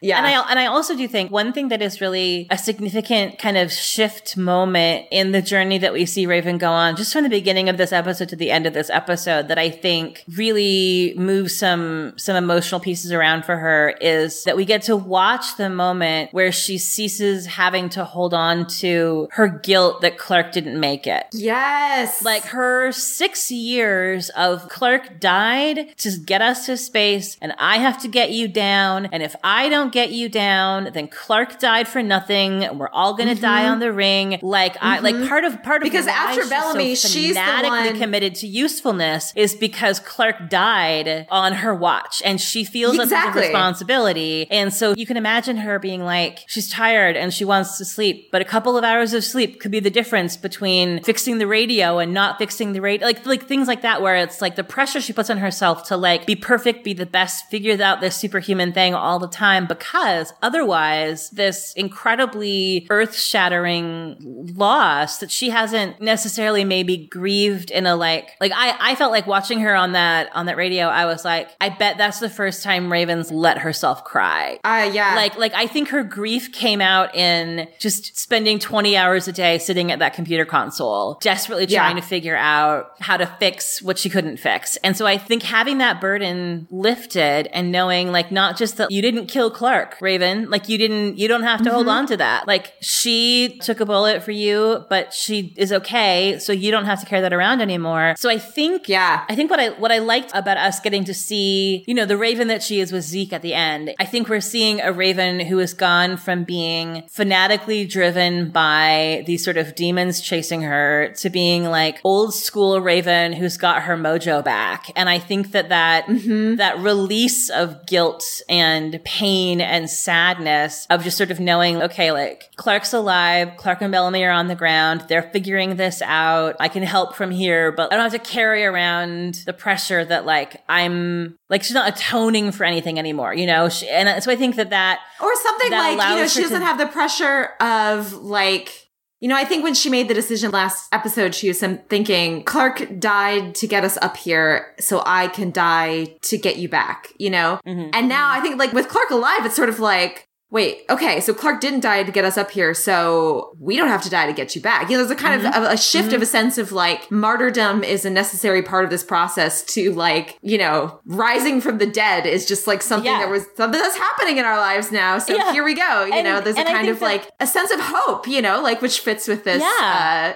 yeah. 0.01 0.17
and 0.17 0.27
I 0.27 0.49
and 0.49 0.59
I 0.59 0.67
also 0.67 0.95
do 0.95 1.07
think 1.07 1.31
one 1.31 1.53
thing 1.53 1.69
that 1.69 1.81
is 1.81 2.01
really 2.01 2.47
a 2.49 2.57
significant 2.57 3.39
kind 3.39 3.57
of 3.57 3.71
shift 3.71 4.37
moment 4.37 5.07
in 5.11 5.31
the 5.31 5.41
journey 5.41 5.77
that 5.79 5.88
we 5.93 6.05
see 6.05 6.25
Raven 6.25 6.57
go 6.57 6.69
on, 6.69 6.95
just 6.95 7.13
from 7.13 7.23
the 7.23 7.29
beginning 7.29 7.69
of 7.69 7.77
this 7.77 7.91
episode 7.91 8.29
to 8.29 8.35
the 8.35 8.51
end 8.51 8.65
of 8.65 8.73
this 8.73 8.89
episode, 8.89 9.47
that 9.47 9.57
I 9.57 9.69
think 9.69 10.23
really 10.35 11.13
moves 11.17 11.55
some 11.55 12.13
some 12.17 12.35
emotional 12.35 12.79
pieces 12.79 13.11
around 13.11 13.45
for 13.45 13.57
her 13.57 13.95
is 14.01 14.43
that 14.43 14.55
we 14.55 14.65
get 14.65 14.83
to 14.83 14.95
watch 14.95 15.57
the 15.57 15.69
moment 15.69 16.33
where 16.33 16.51
she 16.51 16.77
ceases 16.77 17.45
having 17.45 17.89
to 17.89 18.03
hold 18.03 18.33
on 18.33 18.67
to 18.67 19.27
her 19.31 19.47
guilt 19.47 20.01
that 20.01 20.17
Clarke 20.17 20.51
didn't 20.51 20.79
make 20.79 21.07
it. 21.07 21.27
yes. 21.31 22.23
Like 22.23 22.43
her 22.45 22.91
six 22.91 23.51
years 23.51 24.29
of 24.31 24.69
Clarke 24.69 25.19
died 25.19 25.97
to 25.97 26.17
get 26.17 26.41
us 26.41 26.65
to 26.65 26.77
space, 26.77 27.37
and 27.41 27.53
I 27.57 27.77
have 27.77 28.01
to 28.01 28.07
get 28.07 28.31
you 28.31 28.47
down. 28.47 29.07
And 29.07 29.23
if 29.23 29.35
I 29.43 29.69
don't 29.69 29.91
get 29.91 30.11
you 30.11 30.29
down, 30.29 30.89
then 30.93 31.07
Clarke 31.07 31.59
died 31.59 31.87
for 31.87 32.01
nothing. 32.01 32.63
and 32.63 32.79
We're 32.79 32.89
all 32.89 33.13
gonna 33.15 33.35
die 33.35 33.63
mm-hmm. 33.63 33.71
on 33.73 33.79
the 33.79 33.91
ring. 33.91 34.39
Like 34.41 34.77
I 34.81 34.99
like 34.99 35.15
mm-hmm. 35.15 35.27
part 35.27 35.43
of 35.43 35.61
part 35.69 35.81
of. 35.81 35.85
Because 35.89 36.07
after 36.07 36.41
she's 36.41 36.49
Bellamy, 36.49 36.95
so 36.95 37.07
she's 37.07 37.35
the 37.35 37.39
fanatically 37.41 37.89
one- 37.91 37.97
committed 37.99 38.35
to 38.41 38.47
usefulness 38.47 39.31
is 39.35 39.55
because 39.55 39.99
Clarke 39.99 40.49
died 40.49 41.27
on 41.29 41.53
her 41.63 41.73
watch, 41.73 42.21
and 42.25 42.39
she 42.41 42.63
feels 42.63 42.95
a 42.95 42.97
sense 42.97 43.11
of 43.11 43.17
Exactly. 43.17 43.41
responsibility. 43.43 44.47
And 44.51 44.73
so 44.73 44.93
you 44.95 45.05
can 45.05 45.17
imagine 45.17 45.57
her 45.57 45.79
being 45.79 46.03
like, 46.03 46.35
she's 46.47 46.69
tired 46.69 47.15
and 47.15 47.33
she 47.33 47.45
wants 47.45 47.77
to 47.77 47.85
sleep, 47.85 48.29
but 48.31 48.41
a 48.41 48.45
couple 48.45 48.77
of 48.77 48.83
hours 48.83 49.13
of 49.13 49.23
sleep 49.23 49.59
could 49.61 49.71
be 49.71 49.79
the 49.79 49.89
difference 49.89 50.37
between 50.37 51.03
fixing 51.03 51.37
the 51.37 51.47
radio 51.47 51.99
and 51.99 52.13
not 52.13 52.37
fixing 52.37 52.73
the 52.73 52.81
radio. 52.81 53.05
Like, 53.05 53.25
like 53.25 53.43
things 53.47 53.67
like 53.67 53.81
that, 53.83 54.01
where 54.01 54.15
it's 54.15 54.41
like 54.41 54.55
the 54.55 54.63
pressure 54.63 54.99
she 55.01 55.13
puts 55.13 55.29
on 55.29 55.37
herself 55.37 55.83
to 55.89 55.97
like 55.97 56.25
be 56.25 56.35
perfect, 56.35 56.83
be 56.83 56.93
the 56.93 57.05
best, 57.05 57.45
figure 57.49 57.81
out 57.83 58.01
this 58.01 58.15
superhuman 58.15 58.73
thing 58.73 58.93
all 58.93 59.19
the 59.19 59.27
time, 59.27 59.67
because 59.67 60.33
otherwise 60.41 61.29
this 61.31 61.73
incredibly 61.73 62.87
earth 62.89 63.15
shattering 63.15 64.15
loss 64.55 65.17
that 65.19 65.31
she 65.31 65.49
hasn't 65.59 65.99
necessarily 66.01 66.63
maybe 66.63 66.95
grieved 66.97 67.69
in 67.69 67.85
a 67.85 67.95
like, 67.95 68.29
like 68.39 68.51
I, 68.55 68.75
I 68.91 68.95
felt 68.95 69.11
like 69.11 69.27
watching 69.27 69.59
her 69.59 69.75
on 69.75 69.91
that, 69.91 70.29
on 70.33 70.45
that 70.45 70.55
radio, 70.55 70.85
I 70.87 71.05
was 71.05 71.25
like, 71.25 71.49
I 71.59 71.67
bet 71.69 71.97
that's 71.97 72.19
the 72.19 72.29
first 72.29 72.63
time 72.63 72.89
Ravens 72.91 73.29
let 73.29 73.57
herself 73.57 74.05
cry. 74.05 74.59
uh, 74.63 74.89
yeah. 74.93 75.15
Like, 75.15 75.37
like 75.37 75.53
I 75.53 75.67
think 75.67 75.89
her 75.89 76.03
grief 76.03 76.53
came 76.53 76.79
out 76.79 77.13
in 77.13 77.67
just 77.77 78.17
spending 78.17 78.57
20 78.59 78.95
hours 78.95 79.27
a 79.27 79.33
day 79.33 79.57
sitting 79.57 79.91
at 79.91 79.99
that 79.99 80.13
computer 80.13 80.45
console, 80.45 81.17
desperately 81.21 81.65
Yeah. 81.65 81.81
trying 81.81 81.97
to 81.97 82.01
figure 82.01 82.37
out 82.37 82.93
how 83.01 83.17
to 83.17 83.25
fix 83.39 83.81
what 83.81 83.97
she 83.97 84.09
couldn't 84.09 84.37
fix. 84.37 84.77
And 84.77 84.95
so 84.95 85.05
I 85.05 85.17
think 85.17 85.43
having 85.43 85.79
that 85.79 85.99
burden 85.99 86.67
lifted 86.71 87.47
and 87.47 87.71
knowing 87.71 88.11
like 88.11 88.31
not 88.31 88.57
just 88.57 88.77
that 88.77 88.91
you 88.91 89.01
didn't 89.01 89.27
kill 89.27 89.51
Clarke, 89.51 89.97
Raven, 89.99 90.49
like 90.49 90.69
you 90.69 90.77
didn't, 90.77 91.17
you 91.17 91.27
don't 91.27 91.43
have 91.43 91.61
to 91.63 91.69
hold 91.71 91.87
on 91.89 92.07
to 92.07 92.17
that. 92.17 92.47
Like 92.47 92.73
she 92.81 93.59
took 93.61 93.79
a 93.81 93.85
bullet 93.85 94.23
for 94.23 94.31
you, 94.31 94.85
but 94.89 95.13
she 95.13 95.48
is 95.55 95.71
okay. 95.71 96.37
So 96.39 96.53
you 96.53 96.71
don't 96.71 96.85
have 96.85 96.99
to 96.99 97.05
carry 97.05 97.21
that 97.21 97.33
around 97.33 97.61
anymore. 97.61 98.15
So 98.17 98.29
I 98.29 98.37
think, 98.37 98.87
Yeah. 98.87 99.25
I 99.29 99.35
think 99.35 99.49
what 99.49 99.59
I 99.59 99.69
what 99.69 99.91
I 99.91 99.99
liked 99.99 100.31
about 100.33 100.57
us 100.57 100.79
getting 100.79 101.03
to 101.05 101.13
see, 101.13 101.83
you 101.87 101.93
know, 101.93 102.05
the 102.05 102.17
Raven 102.17 102.47
that 102.47 102.63
she 102.63 102.79
is 102.79 102.91
with 102.91 103.03
Zeke 103.03 103.33
at 103.33 103.41
the 103.41 103.53
end. 103.53 103.93
I 103.99 104.05
think 104.05 104.29
we're 104.29 104.41
seeing 104.41 104.81
a 104.81 104.91
Raven 104.91 105.39
who 105.39 105.57
has 105.59 105.73
gone 105.73 106.17
from 106.17 106.43
being 106.43 107.03
fanatically 107.09 107.85
driven 107.85 108.49
by 108.49 109.23
these 109.27 109.43
sort 109.43 109.57
of 109.57 109.75
demons 109.75 110.21
chasing 110.21 110.61
her 110.61 111.13
to 111.17 111.29
being 111.29 111.65
like 111.65 111.99
old 112.03 112.33
school 112.33 112.81
Raven 112.81 113.33
who's 113.33 113.57
got 113.57 113.83
her 113.83 113.97
mojo 113.97 114.43
back. 114.43 114.91
And 114.95 115.09
I 115.09 115.19
think 115.19 115.51
that 115.51 115.69
that 115.69 116.05
mm-hmm. 116.05 116.55
that 116.55 116.79
release 116.79 117.49
of 117.49 117.85
guilt 117.85 118.41
and 118.49 119.03
pain 119.03 119.61
and 119.61 119.89
sadness 119.89 120.85
of 120.89 121.03
just 121.03 121.17
sort 121.17 121.31
of 121.31 121.39
knowing, 121.39 121.81
okay, 121.81 122.11
like 122.11 122.49
Clarke's 122.55 122.93
alive, 122.93 123.55
Clarke 123.57 123.81
and 123.81 123.91
Bellamy 123.91 124.23
are 124.23 124.31
on 124.31 124.47
the 124.47 124.55
ground, 124.55 125.05
they're 125.07 125.29
figuring 125.39 125.77
this 125.77 126.01
out. 126.01 126.57
I 126.59 126.67
can 126.67 126.83
help 126.83 127.15
from 127.15 127.31
here, 127.31 127.71
but 127.71 127.93
I 127.93 127.95
don't 127.95 128.11
have 128.11 128.21
to 128.21 128.29
carry 128.29 128.65
around 128.65 129.35
the 129.45 129.53
pressure 129.53 130.03
that 130.03 130.25
like 130.25 130.61
I'm 130.67 131.37
like 131.49 131.63
she's 131.63 131.73
not 131.73 131.87
atoning 131.95 132.51
for 132.51 132.65
anything 132.65 132.99
anymore, 132.99 133.33
you 133.33 133.47
know? 133.47 133.69
She, 133.69 133.87
and 133.87 134.21
so 134.21 134.31
I 134.31 134.35
think 134.35 134.57
that 134.57 134.71
that 134.71 134.99
Or 135.21 135.33
something 135.35 135.69
that 135.69 135.97
like, 135.97 136.09
you 136.09 136.15
know, 136.17 136.27
she 136.27 136.41
doesn't 136.41 136.61
have 136.61 136.77
the 136.77 136.87
pressure 136.87 137.51
of 137.61 138.11
like, 138.13 138.89
you 139.21 139.29
know, 139.29 139.35
I 139.37 139.45
think 139.45 139.63
when 139.63 139.73
she 139.73 139.89
made 139.89 140.09
the 140.09 140.13
decision 140.13 140.51
last 140.51 140.93
episode, 140.93 141.33
she 141.33 141.47
was 141.47 141.59
thinking 141.59 142.43
Clarke 142.43 142.99
died 142.99 143.55
to 143.55 143.67
get 143.67 143.85
us 143.85 143.97
up 144.01 144.17
here, 144.17 144.75
so 144.79 145.01
I 145.05 145.27
can 145.27 145.51
die 145.51 146.17
to 146.23 146.37
get 146.37 146.57
you 146.57 146.67
back, 146.67 147.13
you 147.17 147.29
know? 147.29 147.61
Mm-hmm. 147.65 147.91
And 147.93 148.09
now 148.09 148.29
I 148.29 148.41
think 148.41 148.59
like 148.59 148.73
with 148.73 148.89
Clarke 148.89 149.11
alive, 149.11 149.45
it's 149.45 149.55
sort 149.55 149.69
of 149.69 149.79
like, 149.79 150.25
wait, 150.51 150.83
okay, 150.89 151.19
so 151.21 151.33
Clarke 151.33 151.61
didn't 151.61 151.81
die 151.81 152.01
to 152.03 152.11
get 152.11 152.25
us 152.25 152.37
up 152.37 152.49
here, 152.51 152.73
so 152.73 153.55
we 153.59 153.75
don't 153.77 153.87
have 153.87 154.01
to 154.01 154.09
die 154.09 154.25
to 154.25 154.33
get 154.33 154.55
you 154.55 154.61
back. 154.61 154.89
You 154.89 154.97
know, 154.97 155.03
there's 155.03 155.11
a 155.17 155.21
kind 155.21 155.41
Mm-hmm. 155.41 155.53
of 155.63 155.69
a, 155.69 155.73
a 155.73 155.77
shift 155.77 156.11
of 156.13 156.21
a 156.23 156.25
sense 156.25 156.57
of 156.57 156.71
like 156.71 157.09
martyrdom 157.11 157.83
is 157.83 158.03
a 158.03 158.09
necessary 158.09 158.63
part 158.63 158.83
of 158.83 158.89
this 158.89 159.03
process 159.03 159.61
to 159.75 159.93
like, 159.93 160.39
you 160.41 160.57
know, 160.57 160.99
rising 161.05 161.61
from 161.61 161.77
the 161.77 161.85
dead 161.85 162.25
is 162.25 162.47
just 162.47 162.65
like 162.65 162.81
something 162.81 163.11
Yeah. 163.11 163.19
that 163.19 163.29
was 163.29 163.45
something 163.55 163.79
that's 163.79 163.95
happening 163.97 164.37
in 164.37 164.45
our 164.45 164.57
lives 164.57 164.91
now. 164.91 165.19
So 165.19 165.35
Yeah. 165.35 165.51
here 165.53 165.63
we 165.63 165.75
go. 165.75 166.05
You 166.05 166.13
And- 166.13 166.23
know, 166.23 166.41
there's 166.41 166.57
a 166.57 166.63
kind 166.63 166.87
of 166.89 166.99
that- 166.99 167.05
like 167.05 167.29
a 167.39 167.45
sense 167.45 167.71
of 167.71 167.79
hope, 167.79 168.27
you 168.27 168.41
know, 168.41 168.59
like 168.61 168.81
which 168.81 169.01
fits 169.01 169.27
with 169.27 169.43
this, 169.43 169.61
uh, 169.63 170.33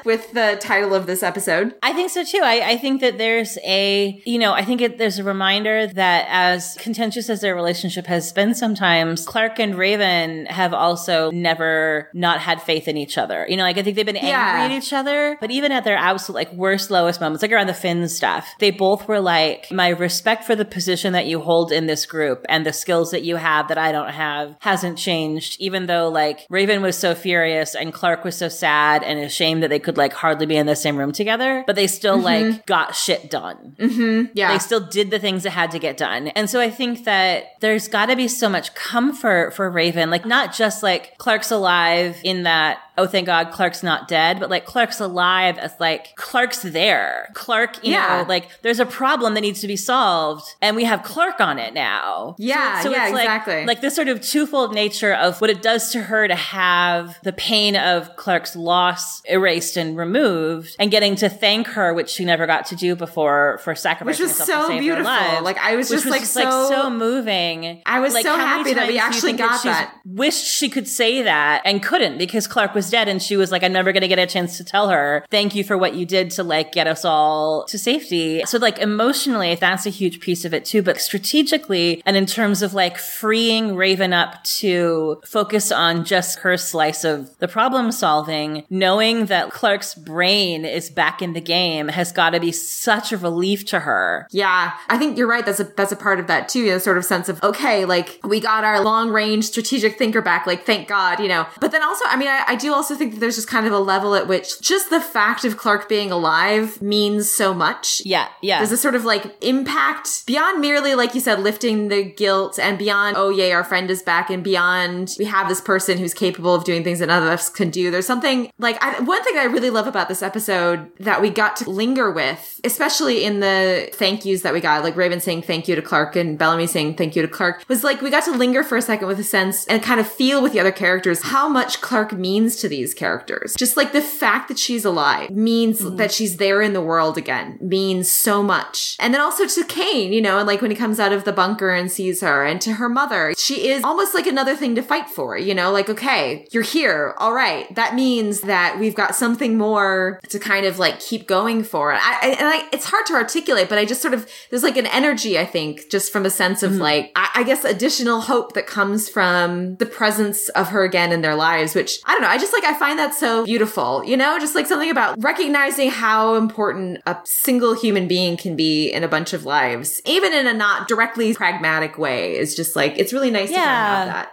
with 0.06 0.32
the 0.32 0.56
title 0.60 0.94
of 0.94 1.06
this 1.06 1.22
episode. 1.22 1.74
I 1.82 1.92
think 1.92 2.08
so 2.10 2.24
too. 2.24 2.40
I, 2.42 2.70
I 2.70 2.76
think 2.78 3.00
that 3.02 3.18
there's 3.18 3.58
a, 3.64 4.20
you 4.24 4.38
know, 4.38 4.52
I 4.54 4.64
think 4.64 4.80
it, 4.80 4.96
there's 4.96 5.18
a 5.18 5.24
reminder 5.24 5.86
that 5.88 6.26
as 6.30 6.74
contentious 6.80 7.28
as 7.28 7.42
their 7.42 7.54
relationship 7.54 8.06
has 8.06 8.32
been 8.32 8.54
sometimes, 8.54 9.26
Clarke 9.26 9.41
and 9.58 9.74
Raven 9.74 10.46
have 10.46 10.74
also 10.74 11.30
never 11.30 12.08
not 12.12 12.40
had 12.40 12.62
faith 12.62 12.88
in 12.88 12.96
each 12.96 13.18
other. 13.18 13.46
You 13.48 13.56
know, 13.56 13.62
like 13.62 13.78
I 13.78 13.82
think 13.82 13.96
they've 13.96 14.06
been 14.06 14.16
angry 14.16 14.30
Yeah. 14.30 14.64
at 14.64 14.70
each 14.70 14.92
other, 14.92 15.36
but 15.40 15.50
even 15.50 15.72
at 15.72 15.84
their 15.84 15.96
absolute 15.96 16.36
like 16.36 16.52
worst, 16.52 16.90
lowest 16.90 17.20
moments, 17.20 17.42
like 17.42 17.52
around 17.52 17.66
the 17.66 17.74
Finn 17.74 18.08
stuff, 18.08 18.48
they 18.58 18.70
both 18.70 19.08
were 19.08 19.20
like, 19.20 19.70
my 19.70 19.88
respect 19.88 20.44
for 20.44 20.54
the 20.54 20.64
position 20.64 21.12
that 21.12 21.26
you 21.26 21.40
hold 21.40 21.72
in 21.72 21.86
this 21.86 22.06
group 22.06 22.44
and 22.48 22.66
the 22.66 22.72
skills 22.72 23.10
that 23.10 23.22
you 23.22 23.36
have 23.36 23.68
that 23.68 23.78
I 23.78 23.92
don't 23.92 24.10
have 24.10 24.56
hasn't 24.60 24.98
changed, 24.98 25.60
even 25.60 25.86
though 25.86 26.08
like 26.08 26.46
Raven 26.48 26.82
was 26.82 26.96
so 26.96 27.14
furious 27.14 27.74
and 27.74 27.92
Clarke 27.92 28.24
was 28.24 28.36
so 28.36 28.48
sad 28.48 29.02
and 29.02 29.18
ashamed 29.18 29.62
that 29.62 29.68
they 29.68 29.78
could 29.78 29.96
like 29.96 30.12
hardly 30.12 30.46
be 30.46 30.56
in 30.56 30.66
the 30.66 30.76
same 30.76 30.96
room 30.96 31.12
together, 31.12 31.64
but 31.66 31.76
they 31.76 31.86
still 31.86 32.16
mm-hmm. 32.16 32.50
like 32.50 32.66
got 32.66 32.94
shit 32.94 33.30
done. 33.30 33.76
Mm-hmm. 33.78 34.32
Yeah. 34.34 34.52
They 34.52 34.58
still 34.58 34.80
did 34.80 35.10
the 35.10 35.18
things 35.18 35.42
that 35.44 35.50
had 35.50 35.70
to 35.72 35.78
get 35.78 35.96
done. 35.96 36.28
And 36.28 36.48
so 36.48 36.60
I 36.60 36.70
think 36.70 37.04
that 37.04 37.44
there's 37.60 37.88
got 37.88 38.06
to 38.06 38.16
be 38.16 38.28
so 38.28 38.48
much 38.48 38.74
comfort 38.74 39.31
for 39.52 39.70
Raven, 39.70 40.10
like 40.10 40.26
not 40.26 40.52
just 40.52 40.82
like 40.82 41.16
Clarke's 41.18 41.50
alive 41.50 42.18
in 42.24 42.44
that 42.44 42.80
oh, 42.98 43.06
thank 43.06 43.26
God 43.26 43.50
Clarke's 43.52 43.82
not 43.82 44.08
dead, 44.08 44.38
but 44.40 44.50
like 44.50 44.64
Clarke's 44.66 45.00
alive 45.00 45.58
as 45.58 45.72
like 45.80 46.14
Clarke's 46.16 46.62
there. 46.62 47.28
Clarke, 47.34 47.84
you 47.84 47.92
Yeah. 47.92 48.22
know, 48.22 48.28
like 48.28 48.48
there's 48.62 48.80
a 48.80 48.86
problem 48.86 49.34
that 49.34 49.40
needs 49.40 49.60
to 49.62 49.66
be 49.66 49.76
solved 49.76 50.44
and 50.60 50.76
we 50.76 50.84
have 50.84 51.02
Clarke 51.02 51.40
on 51.40 51.58
it 51.58 51.74
now. 51.74 52.34
Yeah, 52.38 52.80
so 52.82 52.90
yeah, 52.90 53.08
like, 53.08 53.24
exactly. 53.24 53.66
Like 53.66 53.80
this 53.80 53.94
sort 53.94 54.08
of 54.08 54.20
twofold 54.20 54.74
nature 54.74 55.12
of 55.14 55.40
what 55.40 55.50
it 55.50 55.62
does 55.62 55.90
to 55.92 56.02
her 56.02 56.28
to 56.28 56.34
have 56.34 57.18
the 57.22 57.32
pain 57.32 57.76
of 57.76 58.14
Clarke's 58.16 58.54
loss 58.56 59.22
erased 59.24 59.76
and 59.76 59.96
removed 59.96 60.76
and 60.78 60.90
getting 60.90 61.16
to 61.16 61.28
thank 61.28 61.66
her, 61.68 61.94
which 61.94 62.10
she 62.10 62.24
never 62.24 62.46
got 62.46 62.66
to 62.66 62.76
do 62.76 62.94
before 62.96 63.58
for 63.64 63.74
sacrificing 63.74 64.06
Which 64.24 64.30
was 64.30 64.38
herself 64.38 64.66
to 64.68 64.72
so 64.74 64.78
beautiful. 64.78 65.04
lives. 65.04 65.42
Like, 65.42 65.58
I 65.58 65.76
was 65.76 65.88
just, 65.88 66.04
like, 66.06 66.20
like 66.20 66.24
so- 66.28 66.68
so 66.70 66.90
moving. 66.90 67.82
I 67.86 68.00
was 68.00 68.14
Like, 68.14 68.24
so 68.24 68.36
happy 68.36 68.74
that 68.74 68.88
we 68.88 68.96
times 68.98 69.16
do 69.20 69.26
you 69.28 69.28
actually 69.28 69.32
got 69.34 69.62
that. 69.64 69.94
Wished 70.04 70.44
she 70.44 70.68
could 70.68 70.88
say 70.88 71.22
that 71.22 71.62
and 71.64 71.82
couldn't 71.82 72.18
because 72.18 72.46
Clarke 72.46 72.74
was 72.74 72.81
dead, 72.90 73.08
and 73.08 73.22
she 73.22 73.36
was 73.36 73.50
like, 73.50 73.62
"I'm 73.62 73.72
never 73.72 73.92
going 73.92 74.02
to 74.02 74.08
get 74.08 74.18
a 74.18 74.26
chance 74.26 74.56
to 74.58 74.64
tell 74.64 74.88
her 74.88 75.24
thank 75.30 75.54
you 75.54 75.64
for 75.64 75.76
what 75.76 75.94
you 75.94 76.06
did 76.06 76.30
to 76.32 76.42
like 76.42 76.72
get 76.72 76.86
us 76.86 77.04
all 77.04 77.64
to 77.66 77.78
safety." 77.78 78.42
So 78.46 78.58
like 78.58 78.78
emotionally, 78.78 79.54
that's 79.54 79.86
a 79.86 79.90
huge 79.90 80.20
piece 80.20 80.44
of 80.44 80.54
it 80.54 80.64
too. 80.64 80.82
But 80.82 81.00
strategically, 81.00 82.02
and 82.04 82.16
in 82.16 82.26
terms 82.26 82.62
of 82.62 82.74
like 82.74 82.98
freeing 82.98 83.76
Raven 83.76 84.12
up 84.12 84.42
to 84.44 85.20
focus 85.26 85.72
on 85.72 86.04
just 86.04 86.40
her 86.40 86.56
slice 86.56 87.04
of 87.04 87.36
the 87.38 87.48
problem 87.48 87.92
solving, 87.92 88.64
knowing 88.70 89.26
that 89.26 89.50
Clarke's 89.50 89.94
brain 89.94 90.64
is 90.64 90.90
back 90.90 91.22
in 91.22 91.32
the 91.32 91.40
game 91.40 91.88
has 91.88 92.12
got 92.12 92.30
to 92.30 92.40
be 92.40 92.52
such 92.52 93.12
a 93.12 93.16
relief 93.16 93.64
to 93.66 93.80
her. 93.80 94.26
Yeah, 94.30 94.72
I 94.88 94.98
think 94.98 95.16
you're 95.16 95.28
right. 95.28 95.44
That's 95.44 95.60
a 95.60 95.64
that's 95.64 95.92
a 95.92 95.96
part 95.96 96.20
of 96.20 96.26
that 96.26 96.48
too. 96.48 96.60
You 96.60 96.70
know, 96.72 96.78
sort 96.78 96.98
of 96.98 97.04
sense 97.04 97.28
of 97.28 97.42
okay, 97.42 97.84
like 97.84 98.20
we 98.24 98.40
got 98.40 98.64
our 98.64 98.82
long 98.82 99.10
range 99.10 99.44
strategic 99.44 99.98
thinker 99.98 100.22
back. 100.22 100.46
Like 100.46 100.64
thank 100.64 100.88
God, 100.88 101.20
you 101.20 101.28
know. 101.28 101.46
But 101.60 101.72
then 101.72 101.82
also, 101.82 102.04
I 102.06 102.16
mean, 102.16 102.28
I, 102.28 102.44
I 102.48 102.54
do 102.56 102.71
also 102.74 102.94
think 102.94 103.14
that 103.14 103.20
there's 103.20 103.36
just 103.36 103.48
kind 103.48 103.66
of 103.66 103.72
a 103.72 103.78
level 103.78 104.14
at 104.14 104.26
which 104.26 104.60
just 104.60 104.90
the 104.90 105.00
fact 105.00 105.44
of 105.44 105.56
Clarke 105.56 105.88
being 105.88 106.10
alive 106.10 106.80
means 106.82 107.30
so 107.30 107.54
much. 107.54 108.02
Yeah, 108.04 108.28
yeah. 108.40 108.58
There's 108.58 108.72
a 108.72 108.76
sort 108.76 108.94
of 108.94 109.04
like 109.04 109.36
impact 109.42 110.26
beyond 110.26 110.60
merely, 110.60 110.94
like 110.94 111.14
you 111.14 111.20
said, 111.20 111.40
lifting 111.40 111.88
the 111.88 112.02
guilt 112.02 112.58
and 112.58 112.78
beyond, 112.78 113.16
oh, 113.16 113.30
yay, 113.30 113.52
our 113.52 113.64
friend 113.64 113.90
is 113.90 114.02
back 114.02 114.30
and 114.30 114.42
beyond, 114.42 115.14
we 115.18 115.24
have 115.24 115.48
this 115.48 115.60
person 115.60 115.98
who's 115.98 116.14
capable 116.14 116.54
of 116.54 116.64
doing 116.64 116.84
things 116.84 116.98
that 116.98 117.06
none 117.06 117.22
of 117.22 117.28
us 117.28 117.48
can 117.48 117.70
do. 117.70 117.90
There's 117.90 118.06
something 118.06 118.50
like, 118.58 118.82
I, 118.82 119.00
one 119.00 119.22
thing 119.24 119.36
I 119.36 119.44
really 119.44 119.70
love 119.70 119.86
about 119.86 120.08
this 120.08 120.22
episode 120.22 120.90
that 120.98 121.20
we 121.20 121.30
got 121.30 121.56
to 121.56 121.70
linger 121.70 122.10
with, 122.10 122.60
especially 122.64 123.24
in 123.24 123.40
the 123.40 123.88
thank 123.92 124.24
yous 124.24 124.42
that 124.42 124.52
we 124.52 124.60
got, 124.60 124.82
like 124.82 124.96
Raven 124.96 125.20
saying 125.20 125.42
thank 125.42 125.68
you 125.68 125.74
to 125.74 125.82
Clarke 125.82 126.16
and 126.16 126.38
Bellamy 126.38 126.66
saying 126.66 126.96
thank 126.96 127.16
you 127.16 127.22
to 127.22 127.28
Clarke, 127.28 127.64
was 127.68 127.84
like 127.84 128.00
we 128.00 128.10
got 128.10 128.24
to 128.24 128.32
linger 128.32 128.62
for 128.62 128.76
a 128.76 128.82
second 128.82 129.08
with 129.08 129.18
a 129.18 129.24
sense 129.24 129.66
and 129.66 129.82
kind 129.82 130.00
of 130.00 130.08
feel 130.08 130.42
with 130.42 130.52
the 130.52 130.60
other 130.60 130.72
characters 130.72 131.22
how 131.22 131.48
much 131.48 131.80
Clarke 131.80 132.12
means 132.12 132.56
to 132.62 132.68
these 132.68 132.94
characters. 132.94 133.54
Just 133.58 133.76
like 133.76 133.92
the 133.92 134.00
fact 134.00 134.48
that 134.48 134.58
she's 134.58 134.84
alive 134.84 135.30
means 135.30 135.80
mm-hmm. 135.80 135.96
that 135.96 136.10
she's 136.10 136.38
there 136.38 136.62
in 136.62 136.72
the 136.72 136.80
world 136.80 137.18
again 137.18 137.58
means 137.60 138.10
so 138.10 138.42
much. 138.42 138.96
And 138.98 139.12
then 139.12 139.20
also 139.20 139.46
to 139.46 139.64
Kane, 139.64 140.12
you 140.12 140.22
know, 140.22 140.38
and 140.38 140.46
like 140.46 140.62
when 140.62 140.70
he 140.70 140.76
comes 140.76 140.98
out 140.98 141.12
of 141.12 141.24
the 141.24 141.32
bunker 141.32 141.70
and 141.70 141.92
sees 141.92 142.20
her 142.22 142.44
and 142.44 142.60
to 142.62 142.74
her 142.74 142.88
mother, 142.88 143.34
she 143.36 143.68
is 143.68 143.84
almost 143.84 144.14
like 144.14 144.26
another 144.26 144.56
thing 144.56 144.74
to 144.76 144.82
fight 144.82 145.10
for, 145.10 145.36
you 145.36 145.54
know, 145.54 145.70
like, 145.70 145.90
okay, 145.90 146.46
you're 146.50 146.62
here. 146.62 147.14
All 147.18 147.34
right. 147.34 147.72
That 147.74 147.94
means 147.94 148.40
that 148.42 148.78
we've 148.78 148.94
got 148.94 149.14
something 149.14 149.58
more 149.58 150.20
to 150.28 150.38
kind 150.38 150.64
of 150.64 150.78
like 150.78 151.00
keep 151.00 151.26
going 151.26 151.64
for. 151.64 151.92
I, 151.92 151.98
I, 151.98 152.28
and 152.38 152.48
I, 152.48 152.68
it's 152.72 152.86
hard 152.86 153.06
to 153.06 153.14
articulate, 153.14 153.68
but 153.68 153.78
I 153.78 153.84
just 153.84 154.00
sort 154.00 154.14
of, 154.14 154.28
there's 154.50 154.62
like 154.62 154.76
an 154.76 154.86
energy, 154.86 155.38
I 155.38 155.44
think, 155.44 155.90
just 155.90 156.12
from 156.12 156.24
a 156.24 156.30
sense 156.30 156.62
of 156.62 156.72
mm-hmm. 156.72 156.82
like, 156.82 157.12
I, 157.16 157.30
I 157.36 157.42
guess 157.42 157.64
additional 157.64 158.20
hope 158.20 158.54
that 158.54 158.66
comes 158.66 159.08
from 159.08 159.76
the 159.76 159.86
presence 159.86 160.48
of 160.50 160.68
her 160.68 160.84
again 160.84 161.12
in 161.12 161.22
their 161.22 161.34
lives, 161.34 161.74
which 161.74 161.98
I 162.04 162.12
don't 162.12 162.22
know. 162.22 162.28
I 162.28 162.38
just 162.38 162.51
like, 162.52 162.64
I 162.64 162.74
find 162.78 162.98
that 162.98 163.14
so 163.14 163.44
beautiful, 163.44 164.04
you 164.04 164.16
know, 164.16 164.38
just 164.38 164.54
like 164.54 164.66
something 164.66 164.90
about 164.90 165.22
recognizing 165.22 165.90
how 165.90 166.34
important 166.36 167.00
a 167.06 167.16
single 167.24 167.74
human 167.74 168.06
being 168.08 168.36
can 168.36 168.56
be 168.56 168.90
in 168.90 169.02
a 169.04 169.08
bunch 169.08 169.32
of 169.32 169.44
lives, 169.44 170.00
even 170.04 170.32
in 170.32 170.46
a 170.46 170.52
not 170.54 170.88
directly 170.88 171.34
pragmatic 171.34 171.98
way 171.98 172.36
is 172.36 172.54
just 172.54 172.76
like, 172.76 172.98
it's 172.98 173.12
really 173.12 173.30
nice 173.30 173.48
to 173.48 173.54
Yeah. 173.54 173.96
have 173.96 174.06
that. 174.08 174.32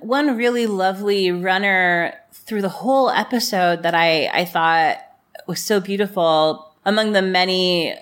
one 0.00 0.36
really 0.36 0.66
lovely 0.66 1.30
runner 1.32 2.14
through 2.32 2.62
the 2.62 2.68
whole 2.68 3.10
episode 3.10 3.82
that 3.82 3.94
I, 3.94 4.26
I 4.28 4.44
thought 4.44 4.98
was 5.46 5.60
so 5.60 5.80
beautiful 5.80 6.72
among 6.84 7.12
the 7.12 7.22
many 7.22 7.94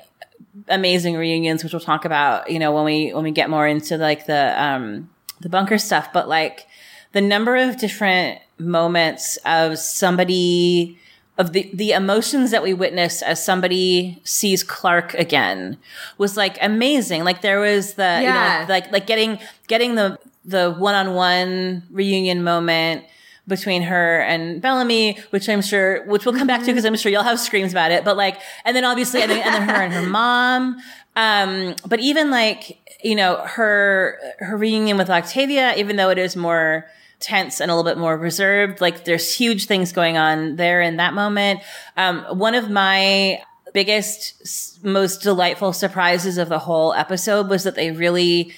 amazing 0.69 1.17
reunions, 1.17 1.65
which 1.65 1.73
we'll 1.73 1.81
talk 1.81 2.05
about, 2.05 2.51
you 2.51 2.59
know, 2.59 2.73
when 2.73 2.85
we, 2.85 3.13
when 3.15 3.25
we 3.25 3.31
get 3.31 3.49
more 3.51 3.67
into 3.67 3.97
like 3.97 4.27
the, 4.27 4.63
um, 4.63 5.11
the 5.41 5.49
bunker 5.49 5.79
stuff, 5.79 6.13
but 6.13 6.29
like 6.29 6.67
the 7.13 7.21
number 7.21 7.57
of 7.57 7.79
different 7.79 8.41
moments 8.59 9.37
of 9.45 9.79
somebody, 9.79 10.99
of 11.39 11.53
the, 11.53 11.71
the 11.75 11.93
emotions 11.93 12.51
that 12.51 12.63
we 12.63 12.73
witness 12.73 13.23
as 13.23 13.45
somebody 13.45 14.21
sees 14.25 14.63
Clarke 14.63 15.15
again 15.15 15.77
was 16.19 16.37
like 16.37 16.57
amazing. 16.63 17.25
Like 17.25 17.43
there 17.43 17.61
was 17.61 17.95
the, 17.95 18.03
Yeah. 18.03 18.61
you 18.63 18.67
know, 18.69 18.73
like, 18.73 18.91
like 18.93 19.07
getting, 19.07 19.39
getting 19.69 19.95
the, 19.95 20.19
the 20.45 20.71
one-on-one 20.73 21.83
reunion 21.91 22.43
moment 22.45 23.05
between 23.49 23.83
her 23.83 24.21
and 24.23 24.61
Bellamy, 24.61 25.19
which 25.31 25.49
I'm 25.49 25.63
sure, 25.63 26.05
which 26.07 26.25
we'll 26.25 26.35
come 26.35 26.47
back 26.49 26.61
to 26.63 26.67
because 26.67 26.85
I'm 26.85 26.97
sure 26.97 27.13
you'll 27.13 27.23
have 27.23 27.39
screams 27.39 27.71
about 27.73 27.93
it. 27.93 28.05
But 28.05 28.17
like, 28.17 28.41
and 28.65 28.75
then 28.75 28.85
obviously, 28.85 29.23
and 29.23 29.31
then, 29.31 29.41
and 29.41 29.55
then 29.55 29.69
her 29.69 29.83
and 29.83 29.93
her 29.93 30.03
mom. 30.09 30.79
Um, 31.15 31.77
but 31.87 32.01
even 32.01 32.31
like, 32.31 32.81
you 33.05 33.15
know, 33.15 33.37
her, 33.47 34.19
her 34.41 34.57
reunion 34.57 34.97
with 34.99 35.11
Octavia, 35.11 35.75
even 35.77 35.97
though 35.97 36.11
it 36.11 36.19
is 36.19 36.35
more 36.37 36.87
tense 37.21 37.61
and 37.61 37.71
a 37.71 37.75
little 37.75 37.91
bit 37.91 37.99
more 37.99 38.17
reserved, 38.17 38.81
like 38.81 39.05
there's 39.05 39.35
huge 39.35 39.67
things 39.67 39.93
going 39.93 40.17
on 40.17 40.57
there 40.57 40.81
in 40.81 40.97
that 40.97 41.15
moment. 41.15 41.61
Um, 41.97 42.23
one 42.39 42.55
of 42.55 42.69
my 42.71 43.41
biggest, 43.73 44.85
most 44.85 45.23
delightful 45.23 45.73
surprises 45.73 46.39
of 46.39 46.49
the 46.49 46.59
whole 46.59 46.93
episode 46.95 47.49
was 47.49 47.65
that 47.65 47.75
they 47.75 47.91
really, 47.91 48.53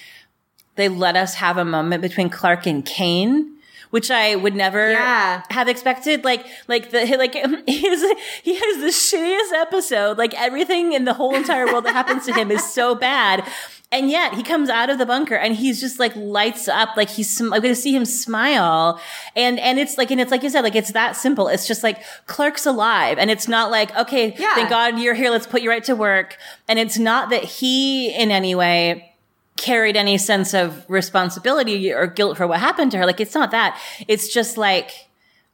they 0.75 0.87
let 0.89 1.15
us 1.15 1.35
have 1.35 1.57
a 1.57 1.65
moment 1.65 2.01
between 2.01 2.29
Clarke 2.29 2.67
and 2.67 2.85
Kane, 2.85 3.55
which 3.89 4.11
I 4.11 4.35
would 4.35 4.55
never 4.55 4.91
Yeah. 4.91 5.41
have 5.49 5.67
expected. 5.67 6.23
Like, 6.23 6.45
like 6.67 6.91
the 6.91 7.05
like 7.17 7.33
he 7.67 7.87
has 7.89 8.17
he 8.43 8.53
has 8.55 8.77
the 8.77 8.87
shittiest 9.17 9.51
episode. 9.59 10.17
Like 10.17 10.33
everything 10.39 10.93
in 10.93 11.05
the 11.05 11.13
whole 11.13 11.33
entire 11.35 11.65
world 11.65 11.85
that 11.85 11.93
happens 11.93 12.25
to 12.27 12.33
him 12.33 12.51
is 12.51 12.63
so 12.71 12.93
bad. 12.95 13.45
And 13.91 14.07
yet 14.11 14.35
he 14.35 14.43
comes 14.43 14.69
out 14.69 14.91
of 14.91 14.99
the 14.99 15.05
bunker 15.07 15.33
and 15.35 15.55
he's 15.55 15.79
just 15.81 15.97
like 15.97 16.15
lights 16.15 16.67
up. 16.67 16.89
Like 16.95 17.09
he's, 17.09 17.27
sm- 17.29 17.51
I'm 17.53 17.61
going 17.61 17.73
to 17.73 17.75
see 17.75 17.95
him 17.95 18.05
smile. 18.05 19.01
And, 19.35 19.59
and 19.59 19.79
it's 19.79 19.97
like, 19.97 20.11
and 20.11 20.21
it's 20.21 20.29
like 20.29 20.43
you 20.43 20.49
said, 20.51 20.61
like 20.61 20.75
it's 20.75 20.91
that 20.91 21.13
simple. 21.15 21.47
It's 21.47 21.67
just 21.67 21.81
like 21.81 22.03
Clarke's 22.27 22.67
alive. 22.67 23.17
And 23.17 23.31
it's 23.31 23.47
not 23.47 23.71
like, 23.71 23.95
okay, 23.97 24.35
Yeah. 24.37 24.53
thank 24.53 24.69
God 24.69 24.99
you're 24.99 25.15
here. 25.15 25.31
Let's 25.31 25.47
put 25.47 25.63
you 25.63 25.69
right 25.71 25.83
to 25.85 25.95
work. 25.95 26.37
And 26.67 26.77
it's 26.77 26.99
not 26.99 27.31
that 27.31 27.43
he 27.43 28.09
in 28.13 28.29
any 28.29 28.53
way 28.53 29.15
carried 29.57 29.97
any 29.97 30.19
sense 30.19 30.53
of 30.53 30.85
responsibility 30.87 31.91
or 31.91 32.05
guilt 32.05 32.37
for 32.37 32.45
what 32.45 32.59
happened 32.59 32.91
to 32.91 32.97
her. 32.99 33.05
Like, 33.07 33.19
it's 33.19 33.33
not 33.35 33.49
that. 33.51 33.79
It's 34.07 34.31
just 34.31 34.55
like, 34.55 35.08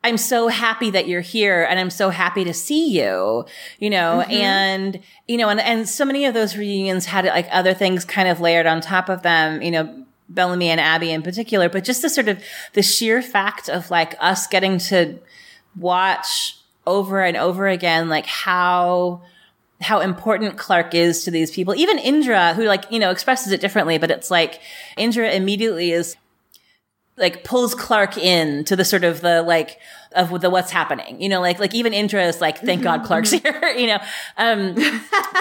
I'm 0.05 0.17
so 0.17 0.49
happy 0.49 0.91
that 0.91 1.07
you're 1.07 1.21
here 1.21 1.63
and 1.63 1.79
I'm 1.79 1.89
so 1.89 2.11
happy 2.11 2.43
to 2.43 2.53
see 2.53 2.91
you, 2.91 3.43
you 3.79 3.89
know, 3.89 4.21
mm-hmm. 4.21 4.31
and, 4.33 4.99
you 5.27 5.35
know, 5.35 5.49
and, 5.49 5.59
and 5.59 5.89
so 5.89 6.05
many 6.05 6.25
of 6.25 6.35
those 6.35 6.55
reunions 6.55 7.07
had 7.07 7.25
like 7.25 7.47
other 7.51 7.73
things 7.73 8.05
kind 8.05 8.29
of 8.29 8.39
layered 8.39 8.67
on 8.67 8.81
top 8.81 9.09
of 9.09 9.23
them, 9.23 9.63
you 9.63 9.71
know, 9.71 10.05
Bellamy 10.29 10.69
and 10.69 10.79
Abby 10.79 11.09
in 11.09 11.23
particular, 11.23 11.69
but 11.69 11.83
just 11.83 12.03
the 12.03 12.09
sort 12.09 12.27
of 12.27 12.39
the 12.73 12.83
sheer 12.83 13.23
fact 13.23 13.67
of 13.67 13.89
like 13.89 14.15
us 14.19 14.45
getting 14.45 14.77
to 14.77 15.17
watch 15.75 16.55
over 16.85 17.23
and 17.23 17.35
over 17.35 17.67
again, 17.67 18.07
like 18.07 18.27
how, 18.27 19.23
how 19.81 20.01
important 20.01 20.55
Clarke 20.55 20.93
is 20.93 21.23
to 21.23 21.31
these 21.31 21.49
people. 21.49 21.73
Even 21.73 21.97
Indra, 21.97 22.53
who 22.53 22.65
like, 22.65 22.83
you 22.91 22.99
know, 22.99 23.09
expresses 23.09 23.51
it 23.51 23.59
differently, 23.59 23.97
but 23.97 24.11
it's 24.11 24.29
like 24.29 24.61
Indra 24.97 25.31
immediately 25.31 25.91
is 25.91 26.15
like 27.17 27.43
pulls 27.43 27.73
Clarke 27.73 28.17
in 28.17 28.65
to 28.65 28.75
the 28.75 28.83
sort 28.83 29.03
of 29.03 29.21
the 29.21 29.41
like 29.41 29.79
of 30.11 30.41
the 30.41 30.49
what's 30.49 30.71
happening. 30.71 31.21
You 31.21 31.29
know, 31.29 31.41
like 31.41 31.59
like 31.59 31.73
even 31.73 31.93
Indra 31.93 32.25
is 32.25 32.41
like, 32.41 32.59
thank 32.59 32.83
God 32.83 33.05
Clarke's 33.05 33.31
here, 33.31 33.73
you 33.77 33.87
know. 33.87 33.99
Um 34.37 34.75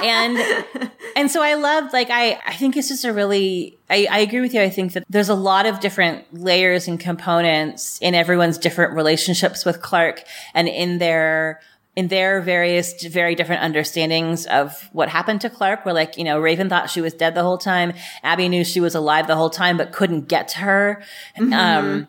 and 0.03 0.91
and 1.17 1.31
so 1.31 1.43
I 1.43 1.55
loved 1.55 1.93
like 1.93 2.11
I 2.11 2.41
I 2.47 2.55
think 2.55 2.77
it's 2.77 2.89
just 2.89 3.05
a 3.05 3.13
really 3.13 3.77
I, 3.91 4.07
I 4.11 4.19
agree 4.21 4.41
with 4.41 4.55
you. 4.55 4.63
I 4.63 4.71
think 4.71 4.93
that 4.93 5.05
there's 5.09 5.29
a 5.29 5.35
lot 5.35 5.67
of 5.67 5.81
different 5.81 6.33
layers 6.33 6.87
and 6.87 6.99
components 6.99 7.99
in 8.01 8.15
everyone's 8.15 8.59
different 8.59 8.95
relationships 8.95 9.65
with 9.65 9.83
Clarke 9.83 10.25
and 10.55 10.69
in 10.69 10.99
their 10.99 11.61
in 11.97 12.09
their 12.09 12.41
various 12.41 13.05
very 13.05 13.35
different 13.35 13.63
understandings 13.63 14.47
of 14.47 14.89
what 14.93 15.09
happened 15.09 15.41
to 15.43 15.51
Clarke, 15.51 15.85
where 15.85 15.95
like, 15.95 16.19
you 16.19 16.25
know, 16.25 16.41
Raven 16.41 16.69
thought 16.69 16.91
she 16.91 17.01
was 17.01 17.15
dead 17.15 17.35
the 17.35 17.43
whole 17.43 17.59
time. 17.59 17.93
Abby 18.23 18.49
knew 18.49 18.65
she 18.65 18.81
was 18.81 18.95
alive 18.95 19.27
the 19.27 19.37
whole 19.37 19.51
time, 19.51 19.77
but 19.77 19.93
couldn't 19.93 20.27
get 20.29 20.49
to 20.49 20.59
her. 20.59 21.03
Um, 21.39 22.09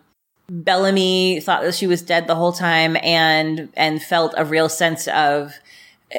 Bellamy 0.49 1.39
thought 1.39 1.63
that 1.63 1.75
she 1.75 1.87
was 1.87 2.01
dead 2.01 2.27
the 2.27 2.35
whole 2.35 2.51
time 2.51 2.97
and, 3.03 3.69
and 3.75 4.01
felt 4.01 4.33
a 4.37 4.45
real 4.45 4.69
sense 4.69 5.07
of, 5.07 5.53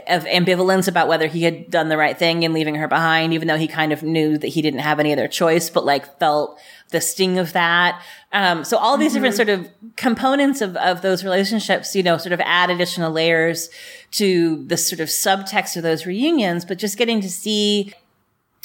of 0.08 0.24
ambivalence 0.24 0.88
about 0.88 1.08
whether 1.08 1.26
he 1.26 1.42
had 1.44 1.70
done 1.70 1.88
the 1.88 1.96
right 1.96 2.18
thing 2.18 2.42
in 2.42 2.52
leaving 2.52 2.74
her 2.76 2.88
behind, 2.88 3.32
even 3.32 3.48
though 3.48 3.56
he 3.56 3.68
kind 3.68 3.92
of 3.92 4.02
knew 4.02 4.36
that 4.38 4.48
he 4.48 4.62
didn't 4.62 4.80
have 4.80 5.00
any 5.00 5.12
other 5.12 5.28
choice, 5.28 5.70
but 5.70 5.84
like 5.84 6.18
felt 6.18 6.58
the 6.90 7.00
sting 7.00 7.38
of 7.38 7.52
that. 7.52 8.00
Um, 8.32 8.64
so 8.64 8.76
all 8.76 8.96
these 8.96 9.12
mm-hmm. 9.12 9.22
different 9.22 9.34
sort 9.36 9.48
of 9.48 9.68
components 9.96 10.60
of, 10.60 10.76
of 10.76 11.02
those 11.02 11.24
relationships, 11.24 11.96
you 11.96 12.02
know, 12.02 12.16
sort 12.16 12.32
of 12.32 12.40
add 12.44 12.70
additional 12.70 13.10
layers 13.10 13.70
to 14.12 14.64
the 14.66 14.76
sort 14.76 15.00
of 15.00 15.08
subtext 15.08 15.76
of 15.76 15.82
those 15.82 16.06
reunions, 16.06 16.64
but 16.64 16.78
just 16.78 16.96
getting 16.96 17.20
to 17.20 17.30
see 17.30 17.92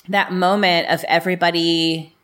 that 0.07 0.31
moment 0.31 0.89
of 0.89 1.03
everybody 1.07 2.15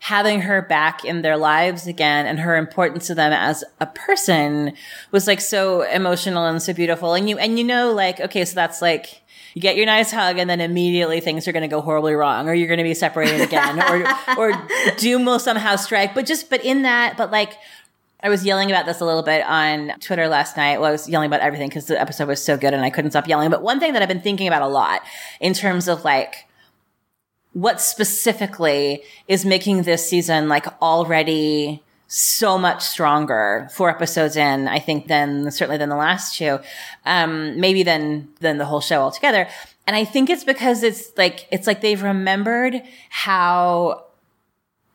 having 0.00 0.42
her 0.42 0.60
back 0.60 1.04
in 1.04 1.22
their 1.22 1.36
lives 1.36 1.86
again 1.86 2.26
and 2.26 2.38
her 2.40 2.56
importance 2.56 3.06
to 3.06 3.14
them 3.14 3.32
as 3.32 3.64
a 3.80 3.86
person 3.86 4.72
was 5.12 5.26
like 5.26 5.40
so 5.40 5.80
emotional 5.82 6.44
and 6.44 6.60
so 6.60 6.74
beautiful. 6.74 7.14
And 7.14 7.28
you, 7.28 7.38
and 7.38 7.58
you 7.58 7.64
know, 7.64 7.90
like, 7.92 8.20
okay, 8.20 8.44
so 8.44 8.54
that's 8.54 8.82
like, 8.82 9.22
you 9.54 9.62
get 9.62 9.76
your 9.76 9.86
nice 9.86 10.10
hug 10.10 10.38
and 10.38 10.50
then 10.50 10.60
immediately 10.60 11.20
things 11.20 11.46
are 11.46 11.52
going 11.52 11.62
to 11.62 11.68
go 11.68 11.80
horribly 11.80 12.14
wrong 12.14 12.48
or 12.48 12.54
you're 12.54 12.68
going 12.68 12.78
to 12.78 12.84
be 12.84 12.94
separated 12.94 13.40
again 13.40 13.80
or, 13.80 14.06
or 14.36 14.68
doom 14.98 15.24
will 15.24 15.38
somehow 15.38 15.76
strike. 15.76 16.12
But 16.14 16.26
just, 16.26 16.50
but 16.50 16.64
in 16.64 16.82
that, 16.82 17.16
but 17.16 17.30
like, 17.30 17.56
I 18.20 18.30
was 18.30 18.44
yelling 18.44 18.70
about 18.70 18.84
this 18.84 19.00
a 19.00 19.04
little 19.04 19.22
bit 19.22 19.44
on 19.46 19.92
Twitter 20.00 20.28
last 20.28 20.56
night. 20.56 20.80
Well, 20.80 20.88
I 20.88 20.92
was 20.92 21.08
yelling 21.08 21.28
about 21.28 21.40
everything 21.40 21.68
because 21.68 21.86
the 21.86 22.00
episode 22.00 22.26
was 22.26 22.42
so 22.42 22.56
good 22.56 22.74
and 22.74 22.84
I 22.84 22.90
couldn't 22.90 23.12
stop 23.12 23.28
yelling. 23.28 23.50
But 23.50 23.62
one 23.62 23.78
thing 23.78 23.92
that 23.92 24.02
I've 24.02 24.08
been 24.08 24.20
thinking 24.20 24.48
about 24.48 24.62
a 24.62 24.66
lot 24.66 25.02
in 25.40 25.54
terms 25.54 25.88
of 25.88 26.04
like, 26.04 26.48
what 27.52 27.80
specifically 27.80 29.04
is 29.28 29.44
making 29.44 29.82
this 29.82 30.08
season 30.08 30.48
like 30.48 30.66
already 30.82 31.80
so 32.16 32.56
much 32.56 32.84
stronger 32.84 33.68
four 33.72 33.90
episodes 33.90 34.36
in, 34.36 34.68
I 34.68 34.78
think, 34.78 35.08
than 35.08 35.50
certainly 35.50 35.78
than 35.78 35.88
the 35.88 35.96
last 35.96 36.38
two, 36.38 36.60
um, 37.04 37.58
maybe 37.58 37.82
than 37.82 38.28
than 38.38 38.58
the 38.58 38.66
whole 38.66 38.80
show 38.80 39.00
altogether. 39.00 39.48
And 39.84 39.96
I 39.96 40.04
think 40.04 40.30
it's 40.30 40.44
because 40.44 40.84
it's 40.84 41.10
like 41.16 41.48
it's 41.50 41.66
like 41.66 41.80
they've 41.80 42.00
remembered 42.00 42.82
how 43.10 44.04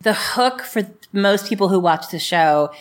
the 0.01 0.13
hook 0.13 0.61
for 0.61 0.89
most 1.11 1.49
people 1.49 1.67
who 1.67 1.77
watch 1.81 2.09
the 2.09 2.19
show 2.19 2.71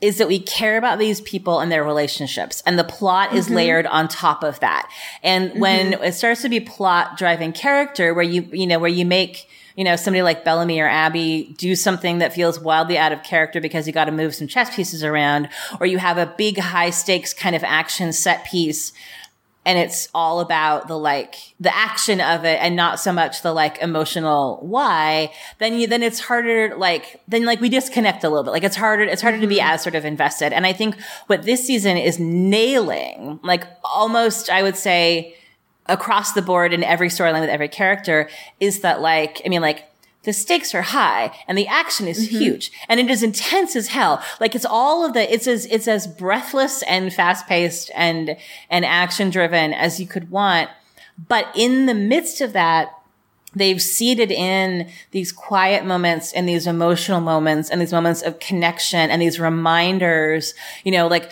is 0.00 0.18
that 0.18 0.26
we 0.26 0.40
care 0.40 0.76
about 0.76 0.98
these 0.98 1.20
people 1.20 1.60
and 1.60 1.70
their 1.70 1.84
relationships 1.84 2.64
and 2.66 2.76
the 2.76 2.84
plot 2.84 3.28
mm-hmm. 3.28 3.38
is 3.38 3.48
layered 3.48 3.86
on 3.86 4.08
top 4.08 4.42
of 4.42 4.58
that. 4.58 4.90
And 5.22 5.50
mm-hmm. 5.50 5.60
when 5.60 5.92
it 5.92 6.14
starts 6.14 6.42
to 6.42 6.48
be 6.48 6.58
plot 6.58 7.16
driving 7.16 7.52
character 7.52 8.12
where 8.12 8.24
you, 8.24 8.42
you 8.52 8.66
know, 8.66 8.80
where 8.80 8.90
you 8.90 9.06
make, 9.06 9.48
you 9.74 9.84
know, 9.84 9.96
somebody 9.96 10.22
like 10.22 10.44
Bellamy 10.44 10.80
or 10.80 10.88
Abby 10.88 11.54
do 11.58 11.74
something 11.74 12.18
that 12.18 12.32
feels 12.32 12.60
wildly 12.60 12.96
out 12.96 13.12
of 13.12 13.22
character 13.22 13.60
because 13.60 13.86
you 13.86 13.92
got 13.92 14.04
to 14.04 14.12
move 14.12 14.34
some 14.34 14.46
chess 14.46 14.74
pieces 14.74 15.02
around 15.02 15.48
or 15.80 15.86
you 15.86 15.98
have 15.98 16.18
a 16.18 16.26
big 16.26 16.58
high 16.58 16.90
stakes 16.90 17.32
kind 17.32 17.56
of 17.56 17.64
action 17.64 18.12
set 18.12 18.44
piece 18.44 18.92
and 19.66 19.78
it's 19.78 20.08
all 20.14 20.40
about 20.40 20.88
the 20.88 20.98
like 20.98 21.54
the 21.58 21.74
action 21.74 22.20
of 22.20 22.44
it 22.44 22.58
and 22.60 22.76
not 22.76 23.00
so 23.00 23.12
much 23.12 23.42
the 23.42 23.52
like 23.52 23.78
emotional 23.78 24.58
why 24.62 25.32
then 25.58 25.74
you 25.74 25.86
then 25.86 26.02
it's 26.02 26.20
harder 26.20 26.76
like 26.76 27.20
then 27.28 27.44
like 27.44 27.60
we 27.60 27.68
disconnect 27.68 28.24
a 28.24 28.28
little 28.28 28.44
bit 28.44 28.50
like 28.50 28.64
it's 28.64 28.76
harder 28.76 29.04
it's 29.04 29.22
harder 29.22 29.40
to 29.40 29.46
be 29.46 29.56
mm-hmm. 29.56 29.72
as 29.72 29.82
sort 29.82 29.94
of 29.94 30.04
invested 30.04 30.52
and 30.52 30.66
i 30.66 30.72
think 30.72 31.00
what 31.26 31.42
this 31.44 31.66
season 31.66 31.96
is 31.96 32.18
nailing 32.18 33.40
like 33.42 33.64
almost 33.82 34.50
i 34.50 34.62
would 34.62 34.76
say 34.76 35.34
across 35.86 36.32
the 36.32 36.42
board 36.42 36.72
in 36.72 36.82
every 36.82 37.08
storyline 37.08 37.40
with 37.40 37.50
every 37.50 37.68
character 37.68 38.28
is 38.60 38.80
that 38.80 39.00
like 39.00 39.42
i 39.44 39.48
mean 39.48 39.60
like 39.60 39.84
the 40.24 40.32
stakes 40.32 40.74
are 40.74 40.82
high 40.82 41.30
and 41.46 41.56
the 41.56 41.68
action 41.68 42.08
is 42.08 42.26
mm-hmm. 42.26 42.38
huge 42.38 42.72
and 42.88 42.98
it 42.98 43.10
is 43.10 43.22
intense 43.22 43.76
as 43.76 43.88
hell. 43.88 44.22
Like 44.40 44.54
it's 44.54 44.64
all 44.64 45.06
of 45.06 45.12
the, 45.12 45.32
it's 45.32 45.46
as, 45.46 45.66
it's 45.66 45.86
as 45.86 46.06
breathless 46.06 46.82
and 46.84 47.12
fast 47.12 47.46
paced 47.46 47.90
and, 47.94 48.36
and 48.68 48.84
action 48.84 49.30
driven 49.30 49.72
as 49.72 50.00
you 50.00 50.06
could 50.06 50.30
want. 50.30 50.70
But 51.28 51.48
in 51.54 51.86
the 51.86 51.94
midst 51.94 52.40
of 52.40 52.54
that, 52.54 52.88
they've 53.54 53.80
seeded 53.80 54.32
in 54.32 54.90
these 55.12 55.30
quiet 55.30 55.84
moments 55.84 56.32
and 56.32 56.48
these 56.48 56.66
emotional 56.66 57.20
moments 57.20 57.70
and 57.70 57.80
these 57.80 57.92
moments 57.92 58.22
of 58.22 58.40
connection 58.40 59.10
and 59.10 59.22
these 59.22 59.38
reminders, 59.38 60.54
you 60.84 60.90
know, 60.90 61.06
like 61.06 61.30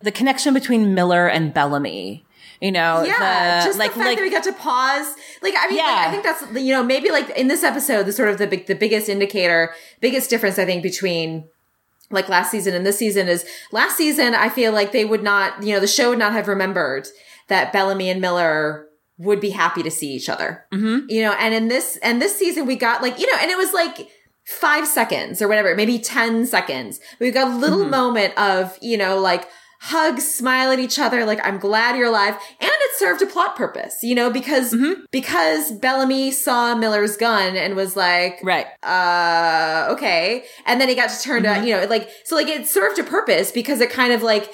the 0.00 0.12
connection 0.12 0.52
between 0.52 0.94
Miller 0.94 1.26
and 1.26 1.54
Bellamy 1.54 2.24
you 2.60 2.72
know, 2.72 3.02
yeah, 3.04 3.60
the, 3.60 3.66
just 3.66 3.78
like, 3.78 3.92
the 3.92 3.98
fact 3.98 4.08
like, 4.08 4.18
that 4.18 4.22
we 4.22 4.30
got 4.30 4.44
to 4.44 4.52
pause. 4.52 5.14
Like, 5.42 5.54
I 5.58 5.68
mean, 5.68 5.78
yeah. 5.78 5.84
like, 5.84 6.06
I 6.06 6.10
think 6.10 6.24
that's 6.24 6.64
you 6.64 6.72
know 6.72 6.82
maybe 6.82 7.10
like 7.10 7.30
in 7.30 7.48
this 7.48 7.62
episode, 7.62 8.04
the 8.04 8.12
sort 8.12 8.28
of 8.28 8.38
the 8.38 8.46
big, 8.46 8.66
the 8.66 8.74
biggest 8.74 9.08
indicator, 9.08 9.72
biggest 10.00 10.30
difference 10.30 10.58
I 10.58 10.64
think 10.64 10.82
between 10.82 11.44
like 12.10 12.28
last 12.28 12.50
season 12.50 12.74
and 12.74 12.86
this 12.86 12.98
season 12.98 13.28
is 13.28 13.44
last 13.70 13.96
season 13.96 14.34
I 14.34 14.48
feel 14.48 14.72
like 14.72 14.92
they 14.92 15.04
would 15.04 15.22
not, 15.22 15.62
you 15.62 15.74
know, 15.74 15.80
the 15.80 15.86
show 15.86 16.10
would 16.10 16.18
not 16.18 16.32
have 16.32 16.48
remembered 16.48 17.06
that 17.48 17.72
Bellamy 17.72 18.10
and 18.10 18.20
Miller 18.20 18.86
would 19.18 19.40
be 19.40 19.50
happy 19.50 19.82
to 19.82 19.90
see 19.90 20.12
each 20.12 20.28
other. 20.28 20.64
Mm-hmm. 20.72 21.10
You 21.10 21.22
know, 21.22 21.32
and 21.32 21.54
in 21.54 21.68
this 21.68 21.98
and 21.98 22.20
this 22.20 22.36
season 22.36 22.66
we 22.66 22.76
got 22.76 23.02
like, 23.02 23.18
you 23.18 23.30
know, 23.30 23.38
and 23.40 23.50
it 23.50 23.58
was 23.58 23.72
like 23.72 24.08
five 24.48 24.86
seconds 24.86 25.42
or 25.42 25.48
whatever, 25.48 25.74
maybe 25.74 25.98
10 25.98 26.46
seconds. 26.46 27.00
We 27.20 27.30
got 27.30 27.48
a 27.52 27.56
little 27.56 27.80
mm-hmm. 27.80 27.90
moment 27.90 28.38
of, 28.38 28.78
you 28.80 28.96
know, 28.96 29.20
like, 29.20 29.46
hug, 29.80 30.20
smile 30.20 30.72
at 30.72 30.78
each 30.78 30.98
other, 30.98 31.24
like, 31.24 31.40
I'm 31.44 31.58
glad 31.58 31.96
you're 31.96 32.08
alive. 32.08 32.34
And 32.34 32.70
it 32.70 32.98
served 32.98 33.22
a 33.22 33.26
plot 33.26 33.56
purpose, 33.56 34.02
you 34.02 34.14
know, 34.14 34.30
because, 34.30 34.72
mm-hmm. 34.72 35.02
because 35.10 35.72
Bellamy 35.72 36.32
saw 36.32 36.74
Miller's 36.74 37.16
gun 37.16 37.56
and 37.56 37.76
was 37.76 37.96
like, 37.96 38.40
right. 38.42 38.66
Uh, 38.82 39.88
okay. 39.92 40.44
And 40.66 40.80
then 40.80 40.88
he 40.88 40.94
got 40.94 41.10
to 41.10 41.22
turn 41.22 41.44
mm-hmm. 41.44 41.62
to, 41.62 41.68
you 41.68 41.76
know, 41.76 41.84
like, 41.86 42.10
so 42.24 42.34
like 42.34 42.48
it 42.48 42.66
served 42.66 42.98
a 42.98 43.04
purpose 43.04 43.52
because 43.52 43.80
it 43.80 43.90
kind 43.90 44.12
of 44.12 44.22
like, 44.22 44.50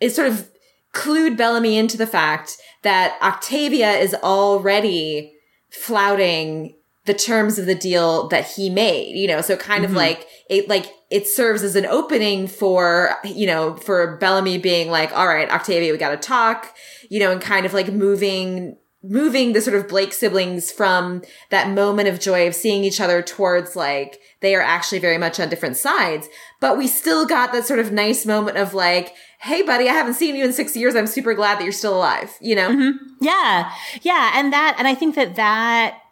it 0.00 0.10
sort 0.10 0.28
of 0.28 0.48
clued 0.94 1.36
Bellamy 1.36 1.76
into 1.76 1.96
the 1.96 2.06
fact 2.06 2.56
that 2.82 3.18
Octavia 3.20 3.92
is 3.92 4.14
already 4.14 5.34
flouting 5.70 6.74
the 7.04 7.14
terms 7.14 7.58
of 7.58 7.66
the 7.66 7.74
deal 7.74 8.28
that 8.28 8.46
he 8.46 8.70
made, 8.70 9.16
you 9.16 9.26
know, 9.26 9.40
so 9.40 9.56
kind 9.56 9.82
mm-hmm. 9.82 9.92
of 9.92 9.96
like 9.96 10.26
it, 10.48 10.68
like 10.68 10.86
it 11.10 11.26
serves 11.26 11.62
as 11.62 11.74
an 11.74 11.86
opening 11.86 12.46
for, 12.46 13.14
you 13.24 13.46
know, 13.46 13.76
for 13.76 14.16
Bellamy 14.18 14.58
being 14.58 14.90
like, 14.90 15.10
all 15.12 15.26
right, 15.26 15.50
Octavia, 15.50 15.90
we 15.90 15.98
got 15.98 16.10
to 16.10 16.16
talk, 16.16 16.74
you 17.08 17.18
know, 17.18 17.32
and 17.32 17.40
kind 17.40 17.64
of 17.64 17.72
like 17.72 17.90
moving, 17.90 18.76
moving 19.02 19.54
the 19.54 19.62
sort 19.62 19.74
of 19.74 19.88
Blake 19.88 20.12
siblings 20.12 20.70
from 20.70 21.22
that 21.50 21.70
moment 21.70 22.08
of 22.08 22.20
joy 22.20 22.46
of 22.46 22.54
seeing 22.54 22.84
each 22.84 23.00
other 23.00 23.22
towards 23.22 23.74
like, 23.74 24.18
they 24.40 24.54
are 24.54 24.60
actually 24.60 24.98
very 24.98 25.16
much 25.16 25.40
on 25.40 25.48
different 25.48 25.78
sides. 25.78 26.28
But 26.60 26.76
we 26.76 26.86
still 26.86 27.24
got 27.24 27.52
that 27.52 27.66
sort 27.66 27.80
of 27.80 27.90
nice 27.90 28.26
moment 28.26 28.58
of 28.58 28.74
like, 28.74 29.14
hey 29.40 29.62
buddy, 29.62 29.88
I 29.88 29.94
haven't 29.94 30.14
seen 30.14 30.36
you 30.36 30.44
in 30.44 30.52
six 30.52 30.76
years. 30.76 30.94
I'm 30.94 31.06
super 31.06 31.32
glad 31.32 31.58
that 31.58 31.64
you're 31.64 31.72
still 31.72 31.96
alive, 31.96 32.36
you 32.40 32.54
know? 32.54 32.68
Mm-hmm. 32.68 33.14
Yeah. 33.22 33.72
Yeah. 34.02 34.32
And 34.34 34.52
that, 34.52 34.74
and 34.78 34.86
I 34.86 34.94
think 34.94 35.14
that 35.14 35.36
that, 35.36 36.02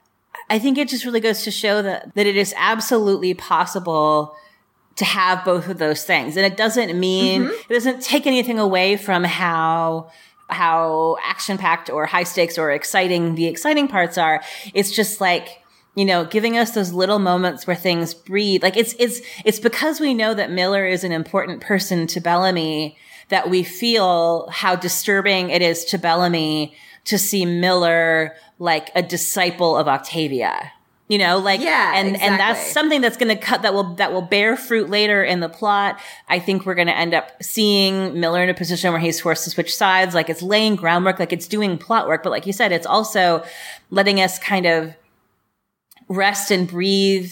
I 0.49 0.59
think 0.59 0.79
it 0.79 0.89
just 0.89 1.05
really 1.05 1.21
goes 1.21 1.43
to 1.43 1.51
show 1.51 1.83
that, 1.83 2.15
that 2.15 2.27
it 2.27 2.37
is 2.37 2.55
absolutely 2.57 3.35
possible 3.35 4.35
to 4.97 5.05
have 5.05 5.45
both 5.45 5.69
of 5.69 5.79
those 5.79 6.05
things. 6.05 6.37
And 6.37 6.45
it 6.45 6.57
doesn't 6.57 6.99
mean, 6.99 7.45
mm-hmm. 7.45 7.73
it 7.73 7.75
doesn't 7.75 8.03
take 8.03 8.27
anything 8.27 8.59
away 8.59 8.97
from 8.97 9.25
how, 9.25 10.11
how 10.49 11.17
action 11.23 11.59
packed 11.59 11.91
or 11.91 12.07
high 12.07 12.25
stakes 12.25 12.59
or 12.59 12.71
exciting 12.71 13.35
the 13.35 13.47
exciting 13.47 13.89
parts 13.89 14.17
are. 14.17 14.43
It's 14.75 14.91
just 14.91 15.21
like, 15.21 15.63
you 15.95 16.05
know, 16.05 16.25
giving 16.25 16.57
us 16.59 16.73
those 16.73 16.93
little 16.93 17.19
moments 17.19 17.67
where 17.67 17.77
things 17.77 18.15
breathe. 18.15 18.63
Like 18.63 18.77
it's, 18.77 18.95
it's, 18.99 19.21
it's 19.45 19.61
because 19.61 20.01
we 20.01 20.15
know 20.15 20.35
that 20.35 20.51
Miller 20.51 20.87
is 20.87 21.05
an 21.05 21.13
important 21.13 21.61
person 21.61 22.07
to 22.09 22.21
Bellamy 22.21 22.97
that 23.29 23.51
we 23.51 23.63
feel 23.63 24.49
how 24.51 24.77
disturbing 24.77 25.51
it 25.51 25.63
is 25.63 25.85
to 25.87 25.99
Bellamy 25.99 26.75
to 27.05 27.19
see 27.19 27.45
Miller 27.45 28.35
like 28.59 28.91
a 28.95 29.03
disciple 29.03 29.77
of 29.77 29.89
Octavia. 29.89 30.73
You 31.09 31.19
know, 31.19 31.38
like 31.38 31.61
yeah, 31.61 31.92
and 31.95 32.09
exactly. 32.09 32.29
and 32.29 32.40
that's 32.40 32.73
something 32.73 33.01
that's 33.01 33.16
going 33.16 33.29
to 33.29 33.40
cut 33.40 33.62
that 33.62 33.73
will 33.73 33.95
that 33.95 34.12
will 34.12 34.23
bear 34.23 34.57
fruit 34.57 34.90
later 34.90 35.23
in 35.23 35.38
the 35.38 35.49
plot. 35.49 36.01
I 36.29 36.40
think 36.40 36.66
we're 36.66 36.75
going 36.75 36.88
to 36.88 36.97
end 36.97 37.14
up 37.14 37.40
seeing 37.40 38.19
Miller 38.19 38.42
in 38.42 38.49
a 38.49 38.55
position 38.55 38.90
where 38.90 39.01
he's 39.01 39.21
forced 39.21 39.45
to 39.45 39.51
switch 39.51 39.77
sides. 39.77 40.16
Like 40.16 40.29
it's 40.29 40.42
laying 40.42 40.75
groundwork, 40.75 41.21
like 41.21 41.33
it's 41.33 41.47
doing 41.47 41.79
plot 41.79 42.09
work, 42.09 42.25
but 42.25 42.31
like 42.31 42.45
you 42.45 42.53
said, 42.53 42.73
it's 42.73 42.87
also 42.87 43.45
letting 43.90 44.21
us 44.21 44.40
kind 44.40 44.66
of 44.66 44.97
rest 46.09 46.51
and 46.51 46.66
breathe 46.66 47.31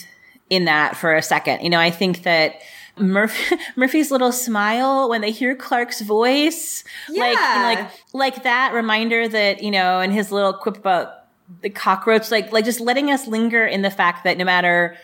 in 0.50 0.66
that 0.66 0.96
for 0.96 1.14
a 1.16 1.22
second. 1.22 1.62
You 1.62 1.70
know, 1.70 1.80
I 1.80 1.90
think 1.90 2.22
that 2.22 2.60
Murphy, 2.96 3.56
Murphy's 3.76 4.10
little 4.10 4.32
smile 4.32 5.08
when 5.08 5.20
they 5.20 5.30
hear 5.30 5.56
Clarke's 5.56 6.00
voice, 6.00 6.84
yeah. 7.08 7.22
like 7.24 7.78
like 7.78 7.90
like 8.12 8.42
that 8.44 8.72
reminder 8.72 9.26
that 9.26 9.62
you 9.62 9.70
know, 9.70 10.00
and 10.00 10.12
his 10.12 10.30
little 10.30 10.52
quip 10.52 10.76
about 10.76 11.23
the 11.61 11.70
cockroach, 11.70 12.30
like 12.30 12.52
like 12.52 12.64
just 12.64 12.80
letting 12.80 13.11
us 13.11 13.26
linger 13.26 13.66
in 13.66 13.83
the 13.83 13.90
fact 13.90 14.24
that 14.24 14.38
no 14.38 14.44
matter 14.44 14.96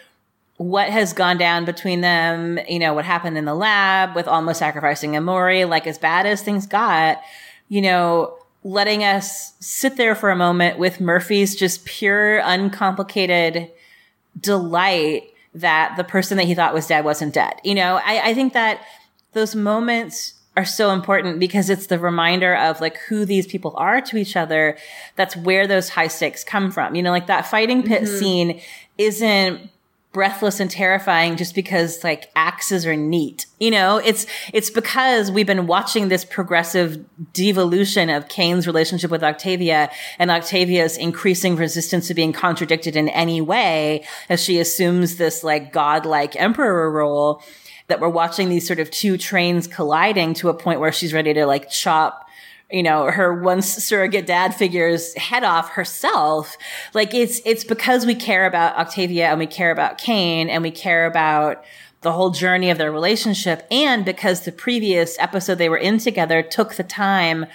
what 0.57 0.90
has 0.90 1.14
gone 1.14 1.38
down 1.38 1.64
between 1.64 2.03
them, 2.03 2.59
you 2.68 2.79
know, 2.79 2.92
what 2.92 3.05
happened 3.05 3.38
in 3.38 3.46
the 3.46 3.55
lab 3.55 4.14
with 4.14 4.29
almost 4.29 4.59
sacrificing 4.59 5.12
Emori, 5.12 5.66
like 5.66 5.87
as 5.87 5.96
bad 5.96 6.26
as 6.26 6.42
things 6.42 6.66
got, 6.66 7.20
you 7.68 7.81
know, 7.81 8.37
letting 8.62 9.03
us 9.03 9.55
sit 9.61 9.96
there 9.96 10.14
for 10.14 10.31
a 10.31 10.37
moment 10.37 10.79
with 10.79 11.00
Murphy's 11.00 11.57
just 11.57 11.87
pure, 11.87 12.40
uncomplicated 12.40 13.70
delight 14.38 15.33
that 15.55 15.96
the 15.96 16.05
person 16.05 16.37
that 16.37 16.44
he 16.44 16.55
thought 16.55 16.74
was 16.74 16.87
dead 16.87 17.05
wasn't 17.05 17.33
dead. 17.33 17.55
You 17.64 17.74
know, 17.74 17.98
I, 18.05 18.31
I 18.31 18.35
think 18.35 18.53
that 18.53 18.83
those 19.33 19.55
moments 19.55 20.35
are 20.56 20.64
so 20.64 20.90
important 20.90 21.38
because 21.38 21.70
it's 21.70 21.86
the 21.86 21.98
reminder 21.98 22.56
of 22.56 22.80
like 22.80 22.98
who 23.08 23.24
these 23.24 23.46
people 23.46 23.74
are 23.76 24.00
to 24.00 24.16
each 24.16 24.36
other. 24.36 24.76
That's 25.16 25.36
where 25.36 25.66
those 25.66 25.90
high 25.90 26.08
stakes 26.08 26.42
come 26.42 26.70
from. 26.70 26.94
You 26.94 27.02
know, 27.02 27.10
like 27.10 27.28
that 27.28 27.46
fighting 27.46 27.82
pit 27.82 28.02
mm-hmm. 28.02 28.18
scene 28.18 28.60
isn't 28.98 29.70
breathless 30.12 30.58
and 30.58 30.68
terrifying 30.68 31.36
just 31.36 31.54
because 31.54 32.02
like 32.02 32.30
axes 32.34 32.84
are 32.84 32.96
neat. 32.96 33.46
You 33.60 33.70
know, 33.70 33.98
it's, 33.98 34.26
it's 34.52 34.68
because 34.68 35.30
we've 35.30 35.46
been 35.46 35.68
watching 35.68 36.08
this 36.08 36.24
progressive 36.24 37.04
devolution 37.32 38.10
of 38.10 38.28
Kane's 38.28 38.66
relationship 38.66 39.10
with 39.10 39.22
Octavia 39.22 39.88
and 40.18 40.30
Octavia's 40.32 40.96
increasing 40.96 41.54
resistance 41.54 42.08
to 42.08 42.14
being 42.14 42.32
contradicted 42.32 42.96
in 42.96 43.08
any 43.10 43.40
way 43.40 44.04
as 44.28 44.42
she 44.42 44.58
assumes 44.58 45.16
this 45.16 45.44
like 45.44 45.72
godlike 45.72 46.34
emperor 46.34 46.90
role 46.90 47.40
that 47.90 48.00
we're 48.00 48.09
watching 48.09 48.48
these 48.48 48.66
sort 48.66 48.81
of 48.81 48.90
two 48.90 49.18
trains 49.18 49.66
colliding 49.66 50.35
to 50.35 50.48
a 50.48 50.55
point 50.55 50.81
where 50.81 50.92
she's 50.92 51.12
ready 51.12 51.35
to 51.35 51.46
like 51.46 51.70
chop 51.70 52.26
you 52.72 52.83
know, 52.83 53.11
her 53.11 53.35
once 53.35 53.66
surrogate 53.66 54.26
dad 54.26 54.55
figure's 54.55 55.14
head 55.14 55.44
off 55.44 55.70
herself. 55.70 56.57
Like 56.94 57.14
it's, 57.14 57.40
it's 57.44 57.64
because 57.64 58.07
we 58.07 58.14
care 58.14 58.46
about 58.46 58.76
Octavia 58.76 59.29
and 59.29 59.38
we 59.38 59.46
care 59.46 59.70
about 59.70 59.98
Kane 59.98 60.48
and 60.48 60.62
we 60.62 60.70
care 60.70 61.07
about 61.07 61.64
the 62.03 62.12
whole 62.12 62.31
journey 62.31 62.70
of 62.70 62.79
their 62.79 62.92
relationship. 62.92 63.66
And 63.70 64.05
because 64.05 64.42
the 64.42 64.53
previous 64.53 65.18
episode 65.18 65.57
they 65.57 65.68
were 65.68 65.79
in 65.79 65.98
together 65.98 66.42
took 66.42 66.74
the 66.74 66.85
time 66.85 67.46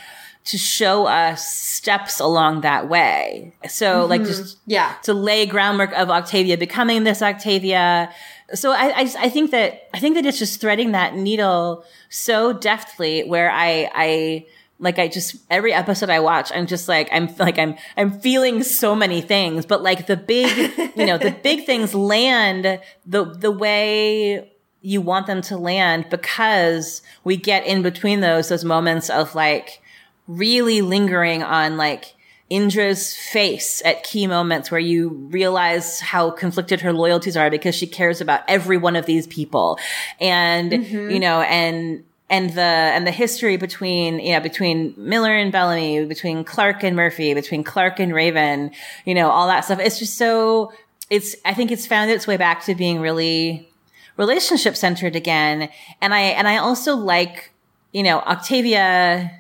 to 0.46 0.58
show 0.60 1.08
us 1.08 1.52
steps 1.52 2.20
along 2.20 2.62
that 2.62 2.88
way. 2.88 3.54
So 3.68 4.02
mm-hmm. 4.02 4.10
like 4.10 4.24
just 4.24 4.60
yeah, 4.68 4.96
to 5.04 5.14
lay 5.14 5.46
groundwork 5.48 5.92
of 5.94 6.10
Octavia 6.10 6.58
becoming 6.58 7.04
this 7.04 7.22
Octavia. 7.22 8.14
So 8.54 8.72
I, 8.72 8.92
I, 8.96 9.14
I 9.20 9.30
think 9.30 9.52
that 9.52 9.90
I 9.94 10.00
think 10.00 10.16
that 10.16 10.26
it's 10.26 10.38
just 10.38 10.62
threading 10.62 10.92
that 10.92 11.16
needle 11.16 11.84
so 12.10 12.54
deftly 12.54 13.24
where 13.24 13.50
I 13.50 13.90
I 13.94 14.46
like 14.80 15.00
I 15.00 15.08
just 15.08 15.38
every 15.50 15.74
episode 15.74 16.10
I 16.10 16.20
watch, 16.20 16.52
I'm 16.54 16.68
just 16.68 16.88
like 16.88 17.10
I'm 17.12 17.34
like 17.38 17.58
I'm 17.58 17.76
I'm 17.98 18.20
feeling 18.20 18.64
so 18.64 18.96
many 18.96 19.22
things, 19.22 19.66
but 19.66 19.82
like 19.82 20.08
the 20.08 20.18
big, 20.18 20.72
you 20.96 21.06
know, 21.06 21.18
the 21.18 21.32
big 21.32 21.66
things 21.66 21.96
land 21.96 22.80
the 23.06 23.26
the 23.26 23.52
way 23.52 24.52
you 24.82 25.02
want 25.02 25.26
them 25.26 25.42
to 25.42 25.58
land 25.58 26.08
because 26.12 27.02
we 27.24 27.38
get 27.38 27.66
in 27.66 27.82
between 27.82 28.20
those 28.20 28.50
those 28.50 28.66
moments 28.66 29.10
of 29.10 29.34
like 29.34 29.82
really 30.28 30.82
lingering 30.82 31.42
on 31.42 31.78
like 31.78 32.15
Indra's 32.50 33.16
face 33.16 33.82
at 33.84 34.04
key 34.04 34.28
moments 34.28 34.70
where 34.70 34.80
you 34.80 35.10
realize 35.10 36.00
how 36.00 36.30
conflicted 36.30 36.82
her 36.82 36.94
loyalties 36.94 37.36
are 37.36 37.50
because 37.50 37.74
she 37.74 37.88
cares 37.88 38.22
about 38.22 38.42
every 38.48 38.78
one 38.78 38.96
of 38.96 39.08
these 39.08 39.26
people. 39.26 39.80
And, 40.22 40.72
mm-hmm. 40.72 41.10
you 41.10 41.20
know, 41.20 41.42
and 41.42 42.04
and 42.30 42.52
the 42.52 42.62
and 42.62 43.06
the 43.06 43.12
history 43.12 43.58
between 43.58 44.20
you 44.20 44.34
know 44.34 44.40
between 44.40 44.94
Miller 44.98 45.34
and 45.36 45.52
Bellamy, 45.52 46.06
between 46.06 46.44
Clarke 46.44 46.84
and 46.84 46.96
Murphy, 46.96 47.34
between 47.34 47.64
Clarke 47.64 48.00
and 48.00 48.14
Raven, 48.14 48.72
you 49.06 49.14
know 49.14 49.30
all 49.30 49.48
that 49.48 49.66
stuff. 49.66 49.80
It's 49.80 50.00
just 50.00 50.18
so 50.18 50.74
it's 51.10 51.36
I 51.46 51.54
think 51.54 51.72
it's 51.72 51.86
found 51.86 52.10
its 52.10 52.26
way 52.26 52.38
back 52.38 52.64
to 52.66 52.76
being 52.76 53.00
really 53.00 53.70
relationship 54.18 54.76
centered 54.76 55.16
again. 55.16 55.70
And 56.02 56.14
I 56.14 56.22
and 56.22 56.48
I 56.48 56.58
also 56.58 56.96
like 56.96 57.52
you 57.92 58.02
know 58.02 58.20
Octavia 58.22 59.32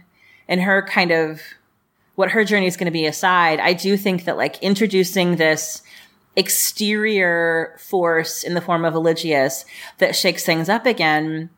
and 0.47 0.61
her 0.61 0.83
kind 0.83 1.11
of 1.11 1.41
what 2.15 2.31
her 2.31 2.43
journey 2.43 2.67
is 2.67 2.77
going 2.77 2.85
to 2.85 2.91
be 2.91 3.05
aside. 3.05 3.59
I 3.59 3.73
do 3.73 3.97
think 3.97 4.25
that 4.25 4.37
like 4.37 4.61
introducing 4.63 5.35
this 5.35 5.81
exterior 6.35 7.77
force 7.79 8.43
in 8.43 8.55
the 8.55 8.61
form 8.61 8.83
of 8.83 8.93
Eligius 8.93 9.63
that 9.99 10.15
shakes 10.15 10.43
things 10.43 10.67
up 10.67 10.85
again 10.85 11.49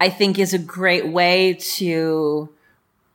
I 0.00 0.08
think 0.08 0.38
is 0.38 0.54
a 0.54 0.58
great 0.58 1.08
way 1.08 1.54
to 1.76 2.48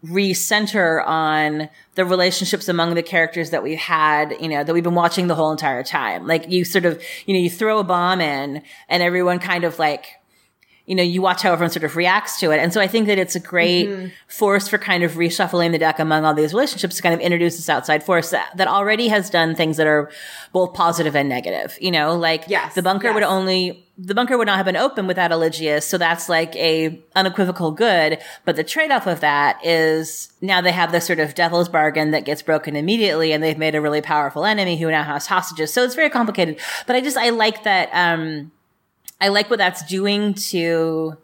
recenter 0.06 1.04
on 1.06 1.68
the 1.96 2.06
relationships 2.06 2.70
among 2.70 2.94
the 2.94 3.02
characters 3.02 3.50
that 3.50 3.64
we've 3.64 3.80
had, 3.80 4.36
you 4.40 4.48
know, 4.48 4.64
that 4.64 4.72
we've 4.72 4.84
been 4.84 4.94
watching 4.94 5.26
the 5.26 5.34
whole 5.34 5.52
entire 5.52 5.82
time. 5.82 6.28
Like 6.28 6.48
you 6.52 6.64
sort 6.64 6.86
of, 6.86 7.02
you 7.26 7.34
know, 7.34 7.40
you 7.40 7.50
throw 7.50 7.80
a 7.80 7.84
bomb 7.84 8.22
in 8.22 8.62
and 8.88 9.02
everyone 9.02 9.40
kind 9.40 9.64
of 9.64 9.80
like 9.80 10.06
you 10.86 10.94
know, 10.94 11.04
you 11.04 11.22
watch 11.22 11.42
how 11.42 11.52
everyone 11.52 11.72
sort 11.72 11.84
of 11.84 11.96
reacts 11.96 12.40
to 12.40 12.52
it. 12.52 12.60
And 12.60 12.72
so 12.72 12.80
I 12.80 12.88
think 12.88 13.08
that 13.08 13.18
it's 13.18 13.36
a 13.36 13.40
great 13.40 13.88
mm-hmm. 13.88 14.08
force 14.28 14.68
for 14.68 14.78
kind 14.78 15.04
of 15.04 15.14
reshuffling 15.14 15.72
the 15.72 15.80
deck 15.80 15.98
among 15.98 16.26
all 16.26 16.34
these 16.36 16.54
relationships 16.54 16.98
to 16.98 17.02
kind 17.02 17.16
of 17.16 17.22
introduce 17.22 17.56
this 17.56 17.70
outside 17.70 18.04
force 18.04 18.30
that, 18.30 18.56
that 18.56 18.68
already 18.68 19.08
has 19.08 19.32
done 19.32 19.56
things 19.56 19.78
that 19.78 19.88
are 19.88 20.12
both 20.54 20.76
positive 20.76 21.16
and 21.16 21.28
negative. 21.28 21.76
You 21.82 21.92
know, 21.92 22.16
like 22.16 22.44
yes, 22.48 22.76
the 22.76 22.84
bunker 22.84 23.08
yes. 23.08 23.16
would 23.16 23.24
only, 23.24 23.88
the 23.98 24.14
bunker 24.14 24.38
would 24.38 24.46
not 24.46 24.58
have 24.58 24.66
been 24.66 24.76
open 24.76 25.08
without 25.08 25.32
Eligius. 25.32 25.88
So 25.88 25.98
that's 25.98 26.30
like 26.30 26.56
a 26.56 27.02
unequivocal 27.16 27.72
good. 27.72 28.20
But 28.44 28.56
the 28.56 28.64
trade 28.64 28.92
off 28.92 29.08
of 29.08 29.22
that 29.22 29.66
is 29.66 30.32
now 30.40 30.62
they 30.62 30.72
have 30.72 30.92
this 30.92 31.08
sort 31.08 31.20
of 31.20 31.34
devil's 31.34 31.68
bargain 31.68 32.12
that 32.12 32.26
gets 32.26 32.44
broken 32.44 32.76
immediately 32.76 33.34
and 33.34 33.42
they've 33.42 33.58
made 33.58 33.74
a 33.74 33.82
really 33.82 34.02
powerful 34.02 34.46
enemy 34.46 34.78
who 34.78 34.92
now 34.92 35.04
has 35.04 35.26
hostages. 35.26 35.74
So 35.74 35.84
it's 35.84 35.96
very 35.96 36.12
complicated. 36.12 36.60
But 36.86 36.96
I 36.96 37.02
just, 37.02 37.18
I 37.18 37.32
like 37.32 37.64
that, 37.64 37.90
um, 37.92 38.52
I 39.20 39.30
like 39.30 39.50
what 39.50 39.60
that's 39.60 39.84
doing 39.86 40.34
to 40.34 41.18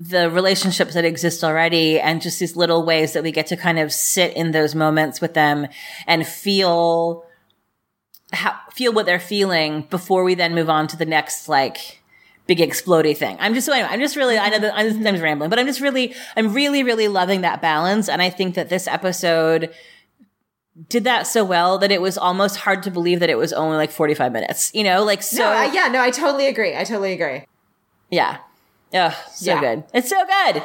the 0.00 0.30
relationships 0.30 0.94
that 0.94 1.04
exist 1.04 1.44
already 1.44 2.00
and 2.00 2.22
just 2.22 2.40
these 2.40 2.56
little 2.56 2.84
ways 2.84 3.12
that 3.12 3.22
we 3.22 3.30
get 3.30 3.46
to 3.48 3.56
kind 3.56 3.78
of 3.78 3.92
sit 3.92 4.34
in 4.34 4.52
those 4.52 4.74
moments 4.74 5.20
with 5.20 5.34
them 5.34 5.66
and 6.06 6.26
feel 6.26 7.24
how, 8.32 8.56
feel 8.72 8.92
what 8.92 9.04
they're 9.04 9.20
feeling 9.20 9.82
before 9.90 10.24
we 10.24 10.34
then 10.34 10.54
move 10.54 10.70
on 10.70 10.86
to 10.86 10.96
the 10.96 11.04
next 11.04 11.48
like 11.48 12.00
big 12.46 12.58
explody 12.58 13.14
thing. 13.14 13.36
I'm 13.40 13.52
just 13.52 13.66
so 13.66 13.72
anyway, 13.74 13.88
I'm 13.90 14.00
just 14.00 14.16
really 14.16 14.38
I 14.38 14.48
know 14.48 14.58
that 14.60 14.74
I'm 14.74 14.90
sometimes 14.90 15.20
rambling, 15.20 15.50
but 15.50 15.58
I'm 15.58 15.66
just 15.66 15.80
really 15.80 16.14
I'm 16.34 16.54
really 16.54 16.82
really 16.82 17.08
loving 17.08 17.42
that 17.42 17.60
balance 17.60 18.08
and 18.08 18.22
I 18.22 18.30
think 18.30 18.54
that 18.54 18.70
this 18.70 18.88
episode 18.88 19.74
did 20.88 21.04
that 21.04 21.26
so 21.26 21.44
well 21.44 21.78
that 21.78 21.90
it 21.90 22.00
was 22.00 22.16
almost 22.16 22.56
hard 22.56 22.82
to 22.84 22.90
believe 22.90 23.20
that 23.20 23.30
it 23.30 23.38
was 23.38 23.52
only 23.52 23.76
like 23.76 23.90
45 23.90 24.32
minutes, 24.32 24.70
you 24.74 24.84
know, 24.84 25.04
like 25.04 25.22
so. 25.22 25.38
No, 25.38 25.46
I, 25.46 25.72
yeah, 25.72 25.88
no, 25.88 26.00
I 26.00 26.10
totally 26.10 26.46
agree. 26.46 26.76
I 26.76 26.84
totally 26.84 27.12
agree. 27.12 27.44
Yeah. 28.10 28.38
Oh, 28.94 29.16
so 29.32 29.52
yeah. 29.52 29.60
good. 29.60 29.84
It's 29.94 30.08
so 30.08 30.24
good. 30.24 30.62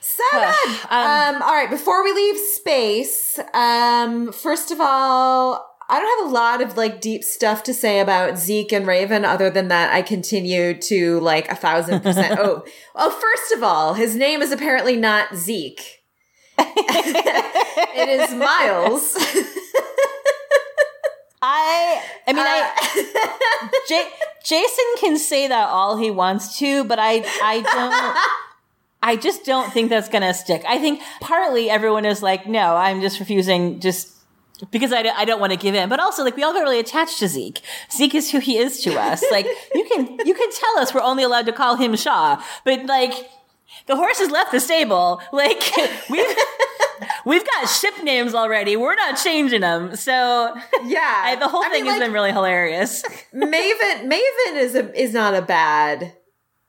So 0.00 0.22
good. 0.32 0.44
Um, 0.90 1.36
um, 1.36 1.42
all 1.42 1.54
right. 1.54 1.68
Before 1.68 2.04
we 2.04 2.12
leave 2.12 2.38
space, 2.38 3.38
um, 3.54 4.32
first 4.32 4.70
of 4.70 4.80
all, 4.80 5.76
I 5.88 6.00
don't 6.00 6.18
have 6.18 6.30
a 6.30 6.34
lot 6.34 6.62
of 6.62 6.76
like 6.76 7.00
deep 7.00 7.22
stuff 7.22 7.62
to 7.64 7.74
say 7.74 8.00
about 8.00 8.38
Zeke 8.38 8.72
and 8.72 8.86
Raven 8.86 9.24
other 9.24 9.50
than 9.50 9.68
that 9.68 9.92
I 9.92 10.02
continue 10.02 10.74
to 10.74 11.20
like 11.20 11.50
a 11.50 11.54
thousand 11.54 12.00
percent. 12.02 12.38
oh, 12.42 12.64
well, 12.94 13.10
first 13.10 13.52
of 13.52 13.62
all, 13.62 13.94
his 13.94 14.16
name 14.16 14.42
is 14.42 14.50
apparently 14.52 14.96
not 14.96 15.34
Zeke. 15.36 15.95
It 16.58 18.08
is 18.08 18.34
Miles. 18.34 19.16
I 21.42 22.02
I 22.26 22.32
mean 22.32 22.38
uh, 22.38 22.46
I 22.46 23.70
J- 23.88 24.08
Jason 24.42 24.84
can 24.98 25.18
say 25.18 25.48
that 25.48 25.68
all 25.68 25.96
he 25.96 26.10
wants 26.10 26.58
to, 26.58 26.84
but 26.84 26.98
I 26.98 27.24
I 27.42 27.60
don't 27.60 28.16
I 29.02 29.16
just 29.16 29.44
don't 29.44 29.72
think 29.72 29.90
that's 29.90 30.08
going 30.08 30.22
to 30.22 30.34
stick. 30.34 30.64
I 30.66 30.78
think 30.78 31.00
partly 31.20 31.70
everyone 31.70 32.04
is 32.04 32.22
like, 32.22 32.48
no, 32.48 32.74
I'm 32.74 33.00
just 33.00 33.20
refusing 33.20 33.78
just 33.78 34.12
because 34.72 34.92
I, 34.92 35.02
I 35.02 35.24
don't 35.24 35.38
want 35.38 35.52
to 35.52 35.58
give 35.58 35.74
in, 35.74 35.88
but 35.88 36.00
also 36.00 36.24
like 36.24 36.34
we 36.36 36.42
all 36.42 36.52
got 36.52 36.62
really 36.62 36.80
attached 36.80 37.18
to 37.18 37.28
Zeke. 37.28 37.60
Zeke 37.92 38.14
is 38.14 38.30
who 38.30 38.40
he 38.40 38.56
is 38.58 38.80
to 38.82 38.98
us. 38.98 39.22
Like 39.30 39.46
you 39.74 39.84
can, 39.84 40.18
you 40.26 40.34
can 40.34 40.50
tell 40.50 40.78
us 40.78 40.94
we're 40.94 41.02
only 41.02 41.22
allowed 41.22 41.46
to 41.46 41.52
call 41.52 41.76
him 41.76 41.94
Shaw, 41.94 42.42
but 42.64 42.86
like 42.86 43.12
the 43.86 43.96
horse 43.96 44.18
has 44.18 44.30
left 44.30 44.52
the 44.52 44.60
stable. 44.60 45.20
Like 45.32 45.62
we've 46.10 46.36
we've 47.24 47.44
got 47.44 47.66
ship 47.66 48.02
names 48.02 48.34
already. 48.34 48.76
We're 48.76 48.94
not 48.94 49.16
changing 49.16 49.62
them. 49.62 49.96
So 49.96 50.12
yeah, 50.84 51.22
I, 51.24 51.36
the 51.36 51.48
whole 51.48 51.64
I 51.64 51.68
thing 51.68 51.84
mean, 51.84 51.92
has 51.92 52.00
like, 52.00 52.06
been 52.06 52.12
really 52.12 52.32
hilarious. 52.32 53.02
Maven 53.34 54.10
Maven 54.10 54.56
is 54.56 54.74
a 54.74 55.00
is 55.00 55.12
not 55.12 55.34
a 55.34 55.42
bad 55.42 56.12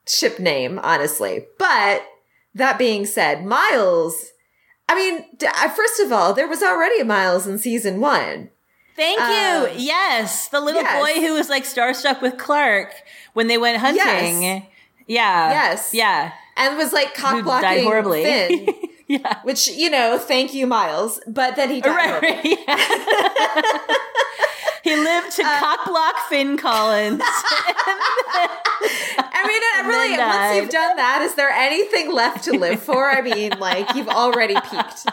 ship 0.06 0.38
name, 0.38 0.78
honestly. 0.78 1.46
But 1.58 2.06
that 2.54 2.78
being 2.78 3.04
said, 3.04 3.44
Miles. 3.44 4.32
I 4.90 4.94
mean, 4.94 5.26
first 5.76 6.00
of 6.00 6.12
all, 6.12 6.32
there 6.32 6.48
was 6.48 6.62
already 6.62 7.00
a 7.00 7.04
Miles 7.04 7.46
in 7.46 7.58
season 7.58 8.00
one. 8.00 8.48
Thank 8.96 9.18
you. 9.18 9.70
Um, 9.70 9.76
yes, 9.76 10.48
the 10.48 10.60
little 10.60 10.80
yes. 10.80 10.98
boy 10.98 11.20
who 11.20 11.34
was 11.34 11.50
like 11.50 11.64
starstruck 11.64 12.22
with 12.22 12.38
Clarke 12.38 12.94
when 13.34 13.48
they 13.48 13.58
went 13.58 13.76
hunting. 13.76 14.42
Yes. 14.42 14.66
Yeah. 15.06 15.50
Yes. 15.50 15.90
Yeah 15.92 16.32
and 16.58 16.76
was 16.76 16.92
like 16.92 17.14
cock 17.14 17.44
blocking 17.44 17.84
horribly. 17.84 18.24
Finn. 18.24 18.68
yeah. 19.06 19.40
Which, 19.44 19.68
you 19.68 19.88
know, 19.88 20.18
thank 20.18 20.52
you, 20.52 20.66
Miles. 20.66 21.20
But 21.26 21.56
then 21.56 21.70
he 21.70 21.80
died. 21.80 22.22
Right, 22.22 22.22
right, 22.22 22.44
yeah. 22.66 23.82
he 24.82 24.96
lived 24.96 25.30
to 25.36 25.42
uh, 25.44 25.58
cock 25.58 25.86
block 25.86 26.16
Finn 26.28 26.56
Collins. 26.58 27.22
I 29.30 29.44
mean, 29.46 29.62
really, 29.88 30.18
once 30.18 30.56
you've 30.56 30.70
done 30.70 30.96
that, 30.96 31.22
is 31.22 31.34
there 31.34 31.50
anything 31.50 32.12
left 32.12 32.44
to 32.44 32.52
live 32.52 32.82
for? 32.82 33.08
I 33.08 33.22
mean, 33.22 33.52
like, 33.58 33.94
you've 33.94 34.08
already 34.08 34.54
peaked. 34.54 35.06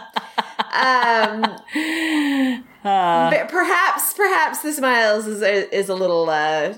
Um, 0.73 1.43
uh, 2.84 3.45
perhaps, 3.47 4.13
perhaps 4.13 4.62
this 4.62 4.79
Miles 4.79 5.27
is 5.27 5.41
is 5.41 5.89
a 5.89 5.95
little 5.95 6.29
uh, 6.29 6.73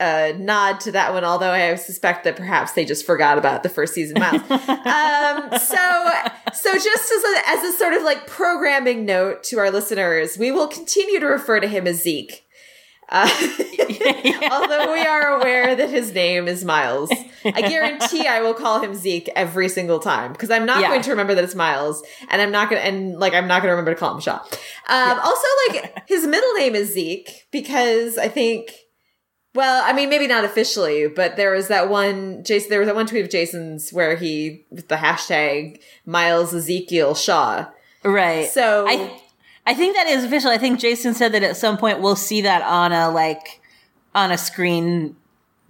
a 0.00 0.34
nod 0.38 0.80
to 0.80 0.92
that 0.92 1.12
one, 1.12 1.24
although 1.24 1.50
I 1.50 1.74
suspect 1.76 2.24
that 2.24 2.36
perhaps 2.36 2.72
they 2.72 2.84
just 2.84 3.04
forgot 3.06 3.38
about 3.38 3.62
the 3.62 3.68
first 3.68 3.94
season 3.94 4.18
Miles. 4.18 4.40
um, 4.50 5.58
so, 5.58 6.10
so 6.54 6.72
just 6.72 7.12
as 7.12 7.24
a, 7.24 7.48
as 7.48 7.64
a 7.64 7.72
sort 7.78 7.92
of 7.94 8.02
like 8.02 8.26
programming 8.26 9.04
note 9.04 9.42
to 9.44 9.58
our 9.58 9.70
listeners, 9.70 10.38
we 10.38 10.50
will 10.50 10.68
continue 10.68 11.20
to 11.20 11.26
refer 11.26 11.60
to 11.60 11.66
him 11.68 11.86
as 11.86 12.02
Zeke. 12.02 12.44
Uh, 13.12 13.28
although 14.52 14.92
we 14.92 15.00
are 15.00 15.40
aware 15.40 15.74
that 15.74 15.90
his 15.90 16.14
name 16.14 16.46
is 16.46 16.64
Miles, 16.64 17.10
I 17.44 17.60
guarantee 17.62 18.26
I 18.26 18.40
will 18.40 18.54
call 18.54 18.80
him 18.80 18.94
Zeke 18.94 19.28
every 19.34 19.68
single 19.68 19.98
time 19.98 20.30
because 20.32 20.48
I'm 20.50 20.64
not 20.64 20.80
Yeah. 20.80 20.88
going 20.90 21.02
to 21.02 21.10
remember 21.10 21.34
that 21.34 21.42
it's 21.42 21.56
Miles, 21.56 22.04
and 22.28 22.40
I'm 22.40 22.52
not 22.52 22.70
gonna 22.70 22.82
and 22.82 23.18
like 23.18 23.34
I'm 23.34 23.48
not 23.48 23.62
gonna 23.62 23.72
remember 23.72 23.94
to 23.94 23.98
call 23.98 24.14
him 24.14 24.20
Shaw. 24.20 24.38
Um, 24.88 25.18
Also, 25.18 25.46
like 25.68 26.04
his 26.08 26.24
middle 26.24 26.52
name 26.54 26.74
is 26.76 26.92
Zeke 26.94 27.46
because 27.50 28.16
I 28.16 28.28
think. 28.28 28.70
Well, 29.54 29.82
I 29.84 29.92
mean, 29.92 30.08
maybe 30.08 30.28
not 30.28 30.44
officially, 30.44 31.08
but 31.08 31.36
there 31.36 31.50
was 31.52 31.68
that 31.68 31.88
one 31.88 32.44
Jason. 32.44 32.70
There 32.70 32.78
was 32.78 32.86
that 32.86 32.94
one 32.94 33.06
tweet 33.06 33.24
of 33.24 33.30
Jason's 33.30 33.90
where 33.92 34.16
he 34.16 34.64
with 34.70 34.88
the 34.88 34.96
hashtag 34.96 35.80
Miles 36.06 36.54
Ezekiel 36.54 37.14
Shaw. 37.14 37.66
Right. 38.04 38.48
So 38.48 38.86
I 38.88 39.20
I 39.66 39.74
think 39.74 39.96
that 39.96 40.06
is 40.06 40.24
official. 40.24 40.50
I 40.50 40.58
think 40.58 40.78
Jason 40.78 41.14
said 41.14 41.32
that 41.32 41.42
at 41.42 41.56
some 41.56 41.76
point 41.78 42.00
we'll 42.00 42.16
see 42.16 42.42
that 42.42 42.62
on 42.62 42.92
a 42.92 43.10
like 43.10 43.60
on 44.14 44.30
a 44.30 44.38
screen 44.38 45.16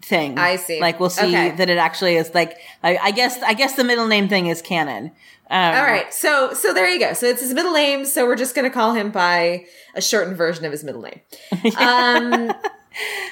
thing. 0.02 0.38
I 0.38 0.56
see. 0.56 0.78
Like 0.80 1.00
we'll 1.00 1.08
see 1.10 1.26
Okay. 1.28 1.50
that 1.52 1.70
it 1.70 1.78
actually 1.78 2.16
is 2.16 2.34
like 2.34 2.58
I, 2.82 2.98
I 2.98 3.10
guess 3.12 3.40
I 3.42 3.54
guess 3.54 3.76
the 3.76 3.84
middle 3.84 4.06
name 4.06 4.28
thing 4.28 4.46
is 4.46 4.60
canon. 4.60 5.12
Um, 5.52 5.74
All 5.74 5.82
right, 5.82 6.14
so 6.14 6.52
so 6.52 6.72
there 6.72 6.88
you 6.88 7.00
go. 7.00 7.12
So 7.12 7.26
it's 7.26 7.40
his 7.40 7.52
middle 7.54 7.72
name. 7.72 8.04
So 8.04 8.24
we're 8.26 8.36
just 8.36 8.54
going 8.54 8.70
to 8.70 8.72
call 8.72 8.92
him 8.94 9.10
by 9.10 9.64
a 9.96 10.00
shortened 10.00 10.36
version 10.36 10.64
of 10.64 10.70
his 10.70 10.84
middle 10.84 11.02
name. 11.02 11.20
Um, 11.76 12.52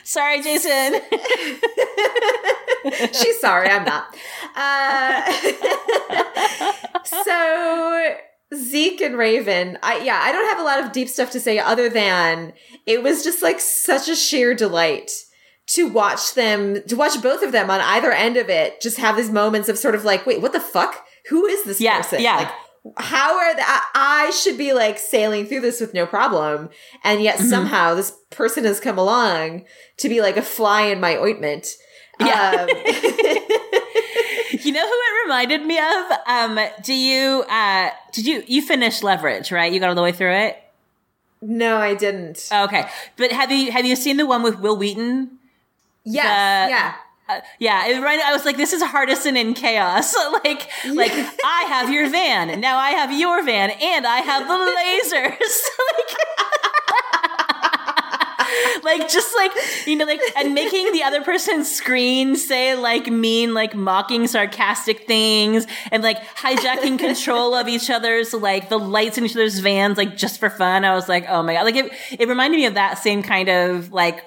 Sorry, 0.04 0.40
Jason. 0.42 1.00
she's 3.12 3.40
sorry, 3.40 3.68
I'm 3.68 3.84
not. 3.84 4.14
Uh, 4.56 5.32
so 7.04 8.14
Zeke 8.54 9.00
and 9.02 9.16
Raven, 9.18 9.78
I 9.82 9.98
yeah, 9.98 10.20
I 10.22 10.32
don't 10.32 10.48
have 10.48 10.60
a 10.60 10.64
lot 10.64 10.82
of 10.84 10.92
deep 10.92 11.08
stuff 11.08 11.30
to 11.32 11.40
say 11.40 11.58
other 11.58 11.88
than 11.88 12.52
it 12.86 13.02
was 13.02 13.24
just 13.24 13.42
like 13.42 13.58
such 13.60 14.08
a 14.08 14.14
sheer 14.16 14.54
delight 14.54 15.10
to 15.68 15.88
watch 15.88 16.34
them 16.34 16.82
to 16.84 16.96
watch 16.96 17.20
both 17.22 17.42
of 17.42 17.52
them 17.52 17.70
on 17.70 17.80
either 17.80 18.10
end 18.10 18.36
of 18.38 18.48
it 18.48 18.80
just 18.80 18.96
have 18.96 19.16
these 19.16 19.30
moments 19.30 19.68
of 19.68 19.76
sort 19.76 19.94
of 19.94 20.02
like 20.04 20.24
wait 20.24 20.40
what 20.40 20.54
the 20.54 20.60
fuck 20.60 21.04
who 21.28 21.44
is 21.46 21.62
this 21.64 21.78
Yeah, 21.78 21.98
person 21.98 22.22
yeah. 22.22 22.36
like 22.36 22.48
how 22.96 23.38
are 23.38 23.54
the, 23.54 23.62
I, 23.64 23.80
I 23.94 24.30
should 24.30 24.56
be 24.58 24.72
like 24.72 24.98
sailing 24.98 25.46
through 25.46 25.60
this 25.60 25.80
with 25.80 25.92
no 25.94 26.06
problem 26.06 26.70
and 27.04 27.20
yet 27.22 27.36
Mm-hmm. 27.38 27.48
somehow 27.48 27.94
this 27.94 28.12
person 28.30 28.64
has 28.64 28.80
come 28.80 28.98
along 28.98 29.64
to 29.98 30.08
be 30.08 30.20
like 30.20 30.36
a 30.36 30.42
fly 30.42 30.82
in 30.82 31.00
my 31.00 31.16
ointment 31.16 31.66
Yeah. 32.20 32.66
um, 32.68 32.68
you 34.60 34.72
know 34.72 34.86
who 34.86 34.92
it 34.92 35.22
reminded 35.24 35.64
me 35.64 35.78
of? 35.78 36.12
Um, 36.26 36.58
do 36.82 36.94
you 36.94 37.44
uh 37.48 37.90
did 38.12 38.26
you 38.26 38.42
you 38.46 38.62
finished 38.62 39.02
Leverage, 39.04 39.52
right? 39.52 39.72
You 39.72 39.80
got 39.80 39.90
all 39.90 39.94
the 39.94 40.02
way 40.02 40.12
through 40.12 40.32
it? 40.34 40.62
no 41.40 41.76
i 41.76 41.94
didn't 41.94 42.48
Okay. 42.52 42.84
But 43.16 43.30
have 43.30 43.52
you 43.52 43.70
have 43.70 43.84
you 43.86 43.94
seen 43.94 44.16
the 44.16 44.26
one 44.26 44.42
with 44.42 44.58
Wil 44.58 44.76
Wheaton? 44.76 45.38
yes 46.04 46.24
the- 46.24 46.70
yeah 46.74 46.94
Uh, 47.28 47.40
yeah, 47.58 47.88
it, 47.88 48.00
right. 48.00 48.20
I 48.20 48.32
was 48.32 48.46
like, 48.46 48.56
"This 48.56 48.72
is 48.72 48.82
Hardison 48.82 49.36
in 49.36 49.52
chaos." 49.52 50.14
like, 50.44 50.70
like 50.86 51.12
I 51.44 51.64
have 51.68 51.92
your 51.92 52.08
van, 52.08 52.58
now 52.60 52.78
I 52.78 52.90
have 52.90 53.12
your 53.12 53.44
van, 53.44 53.70
and 53.70 54.06
I 54.06 54.20
have 54.20 54.48
the 54.48 54.54
lasers. 54.54 55.28
like, 58.82 58.82
like 58.82 59.10
just 59.10 59.36
like 59.36 59.52
you 59.86 59.96
know, 59.96 60.06
like 60.06 60.22
and 60.36 60.54
making 60.54 60.90
the 60.92 61.02
other 61.02 61.22
person's 61.22 61.70
screen 61.70 62.34
say 62.34 62.74
like 62.74 63.08
mean, 63.08 63.52
like 63.52 63.74
mocking, 63.74 64.26
sarcastic 64.26 65.06
things, 65.06 65.66
and 65.92 66.02
like 66.02 66.16
hijacking 66.36 66.98
control 66.98 67.54
of 67.54 67.68
each 67.68 67.90
other's 67.90 68.32
like 68.32 68.70
the 68.70 68.78
lights 68.78 69.18
in 69.18 69.26
each 69.26 69.36
other's 69.36 69.58
vans, 69.58 69.98
like 69.98 70.16
just 70.16 70.40
for 70.40 70.48
fun. 70.48 70.86
I 70.86 70.94
was 70.94 71.10
like, 71.10 71.26
oh 71.28 71.42
my 71.42 71.52
god! 71.52 71.64
Like 71.64 71.76
it, 71.76 71.92
it 72.18 72.26
reminded 72.26 72.56
me 72.56 72.64
of 72.64 72.72
that 72.74 72.96
same 72.96 73.22
kind 73.22 73.50
of 73.50 73.92
like 73.92 74.24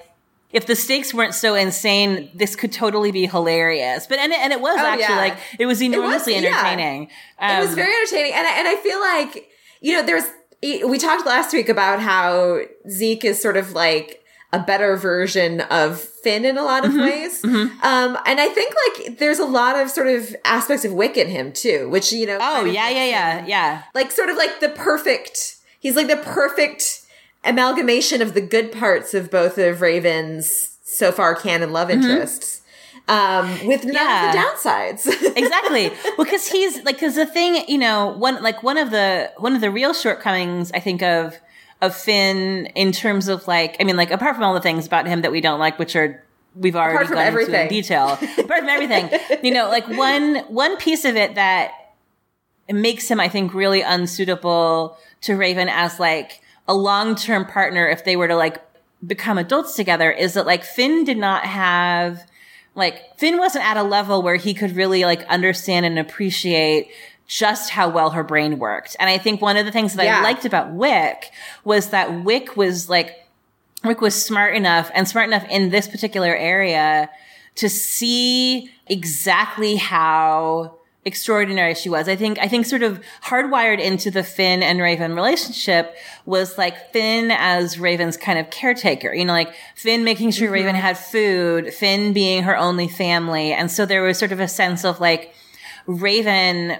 if 0.52 0.66
the 0.66 0.76
stakes 0.76 1.12
weren't 1.14 1.34
so 1.34 1.54
insane, 1.54 2.30
this 2.34 2.54
could 2.56 2.72
totally 2.72 3.10
be 3.10 3.26
hilarious. 3.26 4.06
But 4.06 4.18
and 4.18 4.32
it, 4.32 4.38
and 4.38 4.52
it 4.52 4.60
was 4.60 4.76
Oh, 4.78 4.86
actually 4.86 5.02
yeah. 5.14 5.16
like 5.16 5.38
it 5.58 5.66
was 5.66 5.82
enormously 5.82 6.34
yeah. 6.34 6.48
entertaining. 6.48 7.08
it 7.40 7.60
was 7.60 7.70
Um, 7.70 7.74
very 7.74 7.92
entertaining 7.92 8.32
and 8.34 8.46
I, 8.46 8.58
and 8.58 8.68
I 8.68 8.76
feel 8.76 9.00
like 9.00 9.48
you 9.80 9.96
know 9.96 10.02
there's 10.04 10.24
we 10.62 10.96
talked 10.98 11.26
last 11.26 11.52
week 11.52 11.68
about 11.68 12.00
how 12.00 12.60
zeke 12.88 13.24
is 13.24 13.40
sort 13.42 13.56
of 13.56 13.72
like 13.72 14.20
a 14.52 14.58
better 14.60 14.96
version 14.96 15.60
of 15.62 15.98
finn 16.00 16.44
in 16.44 16.56
a 16.58 16.62
lot 16.62 16.84
of 16.84 16.92
Mm-hmm. 16.92 17.00
ways 17.00 17.42
um 17.82 18.18
and 18.26 18.38
i 18.38 18.48
think 18.48 18.72
like 18.86 19.18
there's 19.18 19.38
a 19.40 19.44
lot 19.46 19.74
of 19.80 19.90
sort 19.90 20.06
of 20.08 20.36
aspects 20.44 20.84
of 20.84 20.92
wick 20.92 21.16
in 21.16 21.26
him 21.28 21.52
too 21.52 21.88
which 21.88 22.12
you 22.12 22.26
know 22.26 22.38
Oh 22.40 22.64
yeah, 22.66 22.88
yeah, 22.90 23.04
yeah, 23.06 23.46
yeah. 23.46 23.82
like 23.94 24.12
sort 24.12 24.28
of 24.28 24.36
like 24.36 24.60
the 24.60 24.68
perfect 24.68 25.56
he's 25.80 25.96
like 25.96 26.06
the 26.06 26.18
perfect 26.18 27.01
amalgamation 27.44 28.22
of 28.22 28.34
the 28.34 28.40
good 28.40 28.70
parts 28.72 29.14
of 29.14 29.30
both 29.30 29.58
of 29.58 29.80
raven's 29.80 30.78
so 30.84 31.10
far 31.12 31.34
canon 31.34 31.72
love 31.72 31.90
interests 31.90 32.60
um 33.08 33.48
with 33.66 33.84
none 33.84 33.94
Mm-hmm. 33.94 33.94
Yeah. 33.94 34.28
of 34.28 34.32
the 34.32 34.38
downsides 34.68 35.36
exactly. 35.36 35.88
Well, 36.16 36.24
because 36.24 36.46
he's 36.46 36.76
like, 36.84 36.94
because 36.96 37.16
the 37.16 37.26
thing, 37.26 37.64
you 37.66 37.78
know, 37.78 38.08
one 38.16 38.40
like 38.44 38.62
one 38.62 38.78
of 38.78 38.90
the 38.92 39.32
one 39.38 39.54
of 39.56 39.60
the 39.60 39.72
real 39.72 39.92
shortcomings 39.92 40.70
I 40.72 40.78
think 40.78 41.02
of 41.02 41.36
of 41.80 41.96
Finn 41.96 42.66
in 42.76 42.92
terms 42.92 43.26
of 43.26 43.48
like, 43.48 43.76
I 43.80 43.84
mean, 43.84 43.96
like 43.96 44.12
apart 44.12 44.36
from 44.36 44.44
all 44.44 44.54
the 44.54 44.60
things 44.60 44.86
about 44.86 45.08
him 45.08 45.22
that 45.22 45.32
we 45.32 45.40
don't 45.40 45.58
like, 45.58 45.80
which 45.80 45.96
are 45.96 46.22
we've 46.54 46.76
already 46.76 47.08
gone 47.08 47.26
into 47.26 47.62
in 47.62 47.68
detail. 47.68 48.10
apart 48.38 48.60
from 48.60 48.68
everything, 48.68 49.10
you 49.42 49.50
know, 49.52 49.68
like 49.68 49.88
one 49.88 50.36
one 50.46 50.76
piece 50.76 51.04
of 51.04 51.16
it 51.16 51.34
that 51.34 51.72
makes 52.70 53.10
him, 53.10 53.18
I 53.18 53.28
think, 53.28 53.52
really 53.52 53.80
unsuitable 53.82 54.96
to 55.22 55.34
Raven 55.34 55.68
as 55.68 55.98
like 55.98 56.40
a 56.68 56.74
long 56.74 57.14
term 57.14 57.44
partner 57.44 57.86
if 57.86 58.04
they 58.04 58.16
were 58.16 58.28
to 58.28 58.36
like 58.36 58.62
become 59.04 59.38
adults 59.38 59.74
together 59.74 60.10
is 60.10 60.34
that 60.34 60.46
like 60.46 60.64
Finn 60.64 61.04
did 61.04 61.18
not 61.18 61.44
have 61.44 62.24
like 62.74 63.18
Finn 63.18 63.38
wasn't 63.38 63.64
at 63.64 63.76
a 63.76 63.82
level 63.82 64.22
where 64.22 64.36
he 64.36 64.54
could 64.54 64.76
really 64.76 65.04
like 65.04 65.24
understand 65.24 65.84
and 65.84 65.98
appreciate 65.98 66.88
just 67.26 67.70
how 67.70 67.88
well 67.88 68.10
her 68.10 68.22
brain 68.22 68.58
worked. 68.58 68.96
And 69.00 69.08
I 69.08 69.18
think 69.18 69.40
one 69.40 69.56
of 69.56 69.64
the 69.64 69.72
things 69.72 69.94
that 69.94 70.04
Yeah. 70.04 70.20
I 70.20 70.22
liked 70.22 70.44
about 70.44 70.72
Wick 70.72 71.30
was 71.64 71.90
that 71.90 72.24
Wick 72.24 72.56
was 72.56 72.88
like 72.88 73.26
Rick 73.84 74.00
was 74.00 74.14
smart 74.24 74.54
enough 74.54 74.90
and 74.94 75.08
smart 75.08 75.28
enough 75.28 75.44
in 75.50 75.70
this 75.70 75.88
particular 75.88 76.34
area 76.34 77.10
to 77.56 77.68
see 77.68 78.70
exactly 78.86 79.76
how 79.76 80.78
extraordinary 81.04 81.74
she 81.74 81.88
was. 81.88 82.08
I 82.08 82.14
think, 82.16 82.38
I 82.38 82.46
think 82.46 82.64
sort 82.66 82.82
of 82.82 83.00
hardwired 83.24 83.80
into 83.80 84.10
the 84.10 84.22
Finn 84.22 84.62
and 84.62 84.80
Raven 84.80 85.14
relationship 85.14 85.96
was 86.26 86.56
like 86.56 86.92
Finn 86.92 87.30
as 87.32 87.78
Raven's 87.78 88.16
kind 88.16 88.38
of 88.38 88.50
caretaker, 88.50 89.12
you 89.12 89.24
know, 89.24 89.32
like 89.32 89.52
Finn 89.74 90.04
making 90.04 90.30
sure 90.30 90.50
Raven 90.50 90.74
had 90.76 90.96
food, 90.96 91.74
Finn 91.74 92.12
being 92.12 92.44
her 92.44 92.56
only 92.56 92.86
family. 92.88 93.52
And 93.52 93.70
so 93.70 93.84
there 93.84 94.02
was 94.02 94.16
sort 94.18 94.30
of 94.32 94.38
a 94.40 94.46
sense 94.48 94.84
of 94.84 95.00
like 95.00 95.34
Raven 95.86 96.76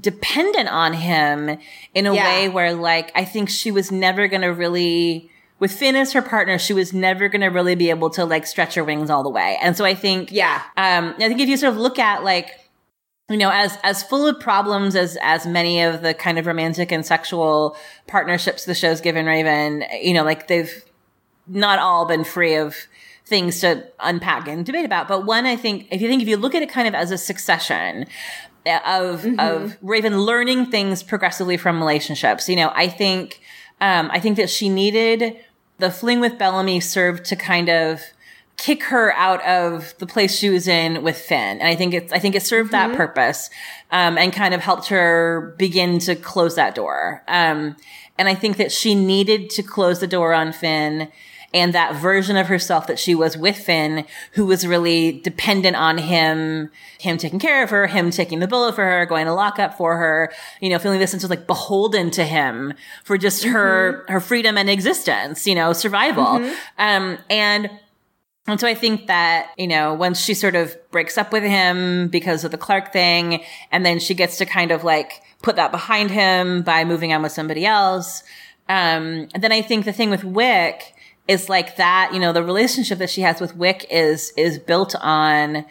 dependent 0.00 0.68
on 0.68 0.92
him 0.92 1.58
in 1.94 2.06
a 2.06 2.14
Yeah. 2.14 2.24
way 2.24 2.48
where 2.48 2.72
like 2.74 3.10
I 3.14 3.24
think 3.24 3.48
she 3.48 3.70
was 3.70 3.90
never 3.90 4.28
going 4.28 4.42
to 4.42 4.48
really 4.48 5.30
with 5.60 5.72
Finn 5.72 5.96
as 5.96 6.12
her 6.12 6.22
partner, 6.22 6.56
she 6.56 6.72
was 6.72 6.92
never 6.92 7.28
going 7.28 7.40
to 7.40 7.48
really 7.48 7.74
be 7.74 7.90
able 7.90 8.10
to 8.10 8.24
like 8.24 8.46
stretch 8.46 8.74
her 8.76 8.84
wings 8.84 9.10
all 9.10 9.24
the 9.24 9.28
way. 9.28 9.58
And 9.60 9.76
so 9.76 9.84
I 9.84 9.94
think 9.94 10.30
yeah 10.32 10.62
um 10.76 11.14
I 11.18 11.28
think 11.28 11.40
if 11.40 11.48
you 11.48 11.56
sort 11.56 11.72
of 11.72 11.78
look 11.78 11.98
at 11.98 12.22
like 12.22 12.50
you 13.28 13.36
know 13.36 13.50
as 13.50 13.78
as 13.82 14.02
full 14.02 14.26
of 14.26 14.40
problems 14.40 14.96
as 14.96 15.18
as 15.20 15.46
many 15.46 15.82
of 15.82 16.02
the 16.02 16.14
kind 16.14 16.38
of 16.38 16.46
romantic 16.46 16.90
and 16.90 17.04
sexual 17.04 17.76
partnerships 18.06 18.64
the 18.64 18.74
show's 18.74 19.00
given 19.00 19.26
Raven, 19.26 19.84
you 20.00 20.14
know, 20.14 20.24
like 20.24 20.48
they've 20.48 20.84
not 21.48 21.78
all 21.78 22.06
been 22.06 22.24
free 22.24 22.54
of 22.54 22.76
things 23.28 23.60
to 23.60 23.86
unpack 24.00 24.48
and 24.48 24.64
debate 24.64 24.84
about. 24.84 25.06
But 25.06 25.26
one, 25.26 25.46
I 25.46 25.56
think, 25.56 25.86
if 25.90 26.00
you 26.00 26.08
think, 26.08 26.22
if 26.22 26.28
you 26.28 26.36
look 26.36 26.54
at 26.54 26.62
it 26.62 26.70
kind 26.70 26.88
of 26.88 26.94
as 26.94 27.10
a 27.10 27.18
succession 27.18 28.06
of, 28.86 29.26
of 29.38 29.76
Raven 29.82 30.22
learning 30.22 30.66
things 30.66 31.02
progressively 31.02 31.56
from 31.56 31.78
relationships, 31.78 32.48
you 32.48 32.56
know, 32.56 32.72
I 32.74 32.88
think, 32.88 33.40
um, 33.80 34.10
I 34.10 34.18
think 34.18 34.36
that 34.36 34.50
she 34.50 34.68
needed 34.68 35.36
the 35.76 35.90
fling 35.90 36.20
with 36.20 36.38
Bellamy 36.38 36.80
served 36.80 37.24
to 37.26 37.36
kind 37.36 37.68
of 37.68 38.02
kick 38.58 38.82
her 38.82 39.12
out 39.14 39.42
of 39.46 39.94
the 39.98 40.06
place 40.06 40.36
she 40.36 40.50
was 40.50 40.68
in 40.68 41.02
with 41.02 41.16
Finn. 41.16 41.58
And 41.58 41.68
I 41.68 41.76
think 41.76 41.94
it's, 41.94 42.12
I 42.12 42.18
think 42.18 42.34
it 42.34 42.42
served 42.42 42.72
that 42.72 42.94
purpose, 42.94 43.50
um, 43.92 44.18
and 44.18 44.32
kind 44.32 44.52
of 44.52 44.60
helped 44.60 44.88
her 44.88 45.54
begin 45.58 46.00
to 46.00 46.16
close 46.16 46.56
that 46.56 46.74
door. 46.74 47.22
Um, 47.28 47.76
and 48.18 48.28
I 48.28 48.34
think 48.34 48.56
that 48.56 48.72
she 48.72 48.96
needed 48.96 49.48
to 49.50 49.62
close 49.62 50.00
the 50.00 50.08
door 50.08 50.34
on 50.34 50.52
Finn 50.52 51.08
and 51.54 51.72
that 51.72 51.94
version 51.94 52.36
of 52.36 52.48
herself 52.48 52.86
that 52.88 52.98
she 52.98 53.14
was 53.14 53.36
with 53.36 53.56
Finn, 53.56 54.04
who 54.32 54.44
was 54.44 54.66
really 54.66 55.20
dependent 55.20 55.76
on 55.76 55.96
him, 55.96 56.70
him 56.98 57.16
taking 57.16 57.38
care 57.38 57.62
of 57.62 57.70
her, 57.70 57.86
him 57.86 58.10
taking 58.10 58.40
the 58.40 58.48
bullet 58.48 58.74
for 58.74 58.84
her, 58.84 59.06
going 59.06 59.24
to 59.26 59.32
lock 59.32 59.58
up 59.58 59.78
for 59.78 59.96
her, 59.96 60.30
you 60.60 60.68
know, 60.68 60.78
feeling 60.78 60.98
this 60.98 61.12
sense 61.12 61.24
of 61.24 61.30
like 61.30 61.46
beholden 61.46 62.10
to 62.10 62.24
him 62.24 62.74
for 63.04 63.16
just 63.16 63.44
her, 63.44 64.04
her 64.08 64.20
freedom 64.20 64.58
and 64.58 64.68
existence, 64.68 65.46
you 65.46 65.54
know, 65.54 65.72
survival. 65.72 66.44
Um, 66.76 67.18
and, 67.30 67.70
and 68.48 68.58
so 68.58 68.66
I 68.66 68.74
think 68.74 69.06
that, 69.06 69.52
you 69.56 69.66
know, 69.66 69.94
once 69.94 70.20
she 70.20 70.34
sort 70.34 70.54
of 70.54 70.76
breaks 70.90 71.18
up 71.18 71.32
with 71.32 71.42
him 71.42 72.08
because 72.08 72.44
of 72.44 72.50
the 72.50 72.58
Clarke 72.58 72.92
thing, 72.92 73.44
and 73.70 73.84
then 73.84 73.98
she 73.98 74.14
gets 74.14 74.38
to 74.38 74.46
kind 74.46 74.70
of 74.70 74.84
like 74.84 75.22
put 75.42 75.56
that 75.56 75.70
behind 75.70 76.10
him 76.10 76.62
by 76.62 76.84
moving 76.84 77.12
on 77.12 77.22
with 77.22 77.32
somebody 77.32 77.66
else. 77.66 78.22
Um, 78.68 79.28
and 79.34 79.42
then 79.42 79.52
I 79.52 79.62
think 79.62 79.84
the 79.84 79.92
thing 79.92 80.10
with 80.10 80.24
Wick 80.24 80.94
is 81.28 81.48
like 81.48 81.76
that, 81.76 82.10
you 82.14 82.18
know, 82.18 82.32
the 82.32 82.42
relationship 82.42 82.98
that 82.98 83.10
she 83.10 83.20
has 83.20 83.40
with 83.40 83.54
Wick 83.54 83.86
is, 83.90 84.32
is 84.36 84.58
built 84.58 84.94
on 85.00 85.66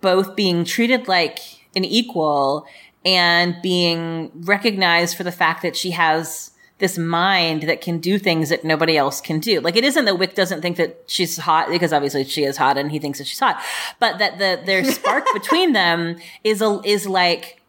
both 0.00 0.34
being 0.34 0.64
treated 0.64 1.08
like 1.08 1.40
an 1.76 1.84
equal 1.84 2.66
and 3.04 3.56
being 3.62 4.30
recognized 4.34 5.16
for 5.16 5.24
the 5.24 5.32
fact 5.32 5.60
that 5.62 5.76
she 5.76 5.90
has 5.90 6.52
this 6.78 6.98
mind 6.98 7.62
that 7.64 7.80
can 7.80 7.98
do 7.98 8.18
things 8.18 8.48
that 8.48 8.64
nobody 8.64 8.96
else 8.96 9.20
can 9.20 9.38
do. 9.38 9.60
Like 9.60 9.76
it 9.76 9.84
isn't 9.84 10.04
that 10.04 10.18
Wick 10.18 10.34
doesn't 10.34 10.60
think 10.60 10.76
that 10.76 11.04
she's 11.06 11.36
hot 11.36 11.68
because 11.68 11.92
obviously 11.92 12.24
she 12.24 12.44
is 12.44 12.56
hot 12.56 12.76
and 12.76 12.90
he 12.90 12.98
thinks 12.98 13.18
that 13.18 13.26
she's 13.26 13.38
hot, 13.38 13.62
but 14.00 14.18
that 14.18 14.38
the 14.38 14.60
their 14.64 14.84
spark 14.92 15.24
between 15.32 15.72
them 15.72 16.16
is 16.42 16.60
a 16.60 16.80
is 16.84 17.06
like 17.06 17.60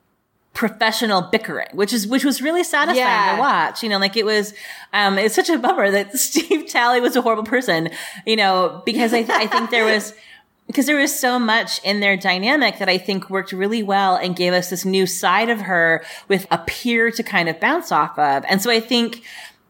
professional 0.53 1.21
bickering, 1.21 1.67
which 1.73 1.93
is 1.93 2.07
which 2.07 2.25
was 2.25 2.41
really 2.41 2.63
satisfying 2.63 2.97
yeah. 2.97 3.35
to 3.35 3.39
watch. 3.39 3.83
You 3.83 3.89
know, 3.89 3.99
like 3.99 4.17
it 4.17 4.25
was 4.25 4.55
um 4.91 5.19
it's 5.19 5.35
such 5.35 5.49
a 5.49 5.59
bummer 5.59 5.91
that 5.91 6.13
Steve 6.17 6.67
Talley 6.67 6.99
was 6.99 7.15
a 7.15 7.21
horrible 7.21 7.43
person, 7.43 7.89
you 8.25 8.35
know, 8.35 8.81
because 8.85 9.13
I 9.13 9.19
I 9.29 9.45
think 9.45 9.69
there 9.69 9.85
was 9.85 10.13
because 10.67 10.87
there 10.87 10.97
was 10.97 11.17
so 11.17 11.37
much 11.37 11.79
in 11.83 11.99
their 11.99 12.17
dynamic 12.17 12.79
that 12.79 12.89
I 12.89 12.97
think 12.97 13.29
worked 13.29 13.51
really 13.51 13.83
well 13.83 14.15
and 14.15 14.35
gave 14.35 14.53
us 14.53 14.69
this 14.69 14.85
new 14.85 15.05
side 15.05 15.49
of 15.49 15.61
her 15.61 16.03
with 16.27 16.47
a 16.49 16.57
peer 16.57 17.11
to 17.11 17.23
kind 17.23 17.49
of 17.49 17.59
bounce 17.59 17.91
off 17.91 18.17
of. 18.17 18.43
And 18.49 18.61
so 18.61 18.71
I 18.71 18.79
think, 18.79 19.23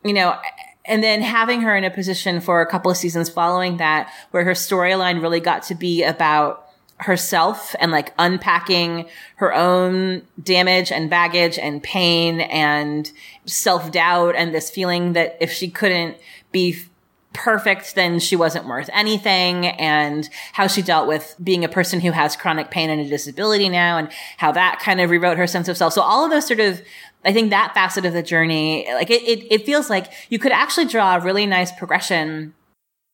you 0.04 0.14
know, 0.14 0.38
and 0.86 1.04
then 1.04 1.22
having 1.22 1.62
her 1.62 1.76
in 1.76 1.84
a 1.84 1.90
position 1.90 2.40
for 2.40 2.62
a 2.62 2.66
couple 2.66 2.92
of 2.92 2.98
seasons 2.98 3.30
following 3.30 3.78
that 3.78 4.12
where 4.32 4.44
her 4.44 4.52
storyline 4.52 5.22
really 5.22 5.40
got 5.40 5.64
to 5.64 5.76
be 5.76 6.04
about 6.04 6.66
herself 6.98 7.76
and 7.80 7.92
like 7.92 8.14
unpacking 8.18 9.06
her 9.36 9.54
own 9.54 10.22
damage 10.42 10.92
and 10.92 11.10
baggage 11.10 11.60
and 11.60 11.84
pain 11.84 12.40
and 12.40 13.12
self 13.46 13.92
doubt 13.92 14.36
and 14.36 14.56
this 14.56 14.70
feeling 14.70 15.14
that 15.14 15.38
if 15.42 15.52
she 15.52 15.70
couldn't 15.70 16.16
be 16.54 16.78
perfect, 17.36 17.96
then 17.96 18.20
she 18.20 18.36
wasn't 18.36 18.68
worth 18.68 18.90
anything 18.94 19.68
and 19.68 20.30
how 20.54 20.68
she 20.68 20.82
dealt 20.82 21.08
with 21.08 21.36
being 21.44 21.64
a 21.64 21.70
person 21.70 22.00
who 22.00 22.12
has 22.12 22.36
chronic 22.36 22.72
pain 22.72 22.90
and 22.90 23.02
a 23.02 23.08
disability 23.08 23.70
now 23.70 23.98
and 23.98 24.10
how 24.38 24.52
that 24.52 24.80
kind 24.80 25.00
of 25.00 25.10
rewrote 25.10 25.38
her 25.38 25.48
sense 25.48 25.68
of 25.68 25.78
self. 25.78 25.94
So 25.94 26.02
all 26.02 26.26
of 26.26 26.32
those 26.32 26.48
sort 26.48 26.60
of 26.60 26.82
I 27.26 27.34
think 27.34 27.50
that 27.50 27.74
facet 27.74 28.06
of 28.06 28.14
the 28.14 28.22
journey, 28.22 28.88
like 28.94 29.10
it, 29.10 29.24
it, 29.24 29.52
it 29.52 29.66
feels 29.66 29.90
like 29.90 30.12
you 30.30 30.38
could 30.38 30.52
actually 30.52 30.86
draw 30.86 31.16
a 31.16 31.20
really 31.20 31.48
nice 31.48 31.72
progression 31.72 32.54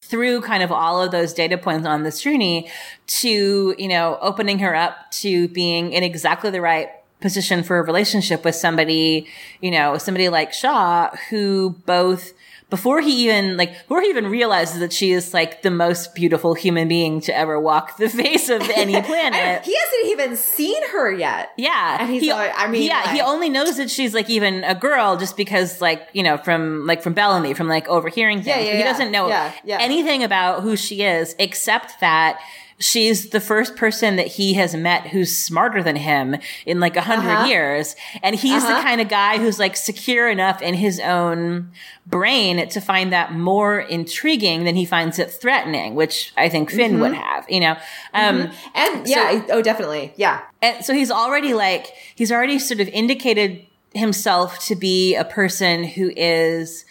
through 0.04 0.42
kind 0.42 0.62
of 0.62 0.72
all 0.72 1.02
of 1.02 1.12
those 1.12 1.34
data 1.34 1.58
points 1.58 1.88
on 1.88 2.04
this 2.04 2.22
journey 2.22 2.70
to, 3.08 3.74
you 3.78 3.88
know, 3.88 4.18
opening 4.22 4.60
her 4.60 4.76
up 4.76 5.10
to 5.12 5.48
being 5.50 5.94
in 5.94 6.04
exactly 6.04 6.50
the 6.50 6.60
right 6.60 6.90
position 7.22 7.64
for 7.64 7.78
a 7.78 7.84
relationship 7.84 8.44
with 8.44 8.56
somebody, 8.56 9.28
you 9.62 9.72
know, 9.72 9.98
somebody 9.98 10.28
like 10.28 10.52
Shaw 10.52 11.16
who 11.30 11.78
both 11.86 12.34
before 12.72 13.02
he 13.02 13.26
even 13.26 13.58
like 13.58 13.74
before 13.74 14.02
he 14.02 14.08
even 14.08 14.26
realizes 14.28 14.80
that 14.80 14.92
she 14.92 15.12
is 15.12 15.34
like 15.34 15.62
the 15.62 15.70
most 15.70 16.16
beautiful 16.16 16.56
human 16.56 16.88
being 16.88 17.20
to 17.20 17.38
ever 17.38 17.60
walk 17.60 17.98
the 17.98 18.10
face 18.10 18.50
of 18.50 18.62
any 18.62 19.00
planet. 19.04 19.64
he 19.64 19.76
hasn't 19.76 20.06
even 20.06 20.38
seen 20.38 20.82
her 20.90 21.12
yet. 21.12 21.52
Yeah, 21.58 21.98
and 22.00 22.10
he's 22.10 22.24
he, 22.24 22.32
like, 22.32 22.54
I 22.56 22.68
mean, 22.68 22.84
yeah, 22.84 23.02
like, 23.02 23.10
he 23.10 23.22
only 23.22 23.50
knows 23.50 23.76
that 23.78 23.92
she's 23.92 24.14
like 24.14 24.30
even 24.30 24.64
a 24.64 24.74
girl 24.74 25.18
just 25.18 25.36
because 25.36 25.82
like 25.82 26.08
you 26.14 26.24
know 26.24 26.38
from 26.38 26.88
like 26.88 27.04
from 27.04 27.14
Bellamy 27.14 27.54
from 27.54 27.68
like 27.68 27.88
overhearing 27.90 28.38
things. 28.38 28.48
Yeah, 28.48 28.60
yeah, 28.60 28.72
he 28.72 28.80
yeah. 28.80 28.92
doesn't 28.92 29.12
know 29.12 29.28
anything 29.68 30.24
about 30.24 30.64
who 30.64 30.78
she 30.78 31.04
is 31.04 31.36
except 31.38 32.00
that 32.00 32.40
she's 32.82 33.30
the 33.30 33.40
first 33.40 33.76
person 33.76 34.16
that 34.16 34.28
he 34.28 34.56
has 34.56 34.76
met 34.76 35.08
who's 35.08 35.36
smarter 35.36 35.82
than 35.84 35.96
him 35.96 36.36
in 36.66 36.80
like 36.80 36.96
a 36.96 37.00
100 37.00 37.30
uh-huh. 37.30 37.48
years. 37.48 37.96
And 38.24 38.36
he's 38.36 38.64
uh-huh. 38.64 38.76
the 38.76 38.82
kind 38.82 39.00
of 39.00 39.08
guy 39.08 39.38
who's 39.38 39.60
like 39.60 39.78
secure 39.78 40.30
enough 40.30 40.62
in 40.62 40.74
his 40.74 41.00
own 41.00 41.72
brain 42.06 42.68
to 42.68 42.82
find 42.82 43.14
that 43.14 43.34
more 43.34 43.80
intriguing 43.80 44.66
than 44.66 44.76
he 44.76 44.86
finds 44.86 45.20
it 45.20 45.32
threatening, 45.32 45.96
which 45.96 46.34
I 46.36 46.50
think 46.50 46.72
Finn 46.72 46.94
mm-hmm. 46.94 47.02
would 47.02 47.14
have, 47.14 47.50
you 47.50 47.60
know? 47.60 47.78
Um, 48.14 48.42
mm-hmm. 48.42 48.68
and 48.76 49.08
yeah, 49.08 49.46
so, 49.46 49.54
oh, 49.54 49.62
definitely. 49.62 50.14
Yeah. 50.18 50.42
And 50.62 50.84
so 50.84 50.94
he's 50.94 51.12
already 51.12 51.54
like, 51.54 51.88
he's 52.16 52.32
already 52.32 52.60
sort 52.60 52.80
of 52.80 52.88
indicated 52.90 53.66
himself 53.94 54.60
to 54.66 54.76
be 54.76 55.16
a 55.16 55.26
person 55.26 55.84
who 55.84 56.12
is, 56.16 56.86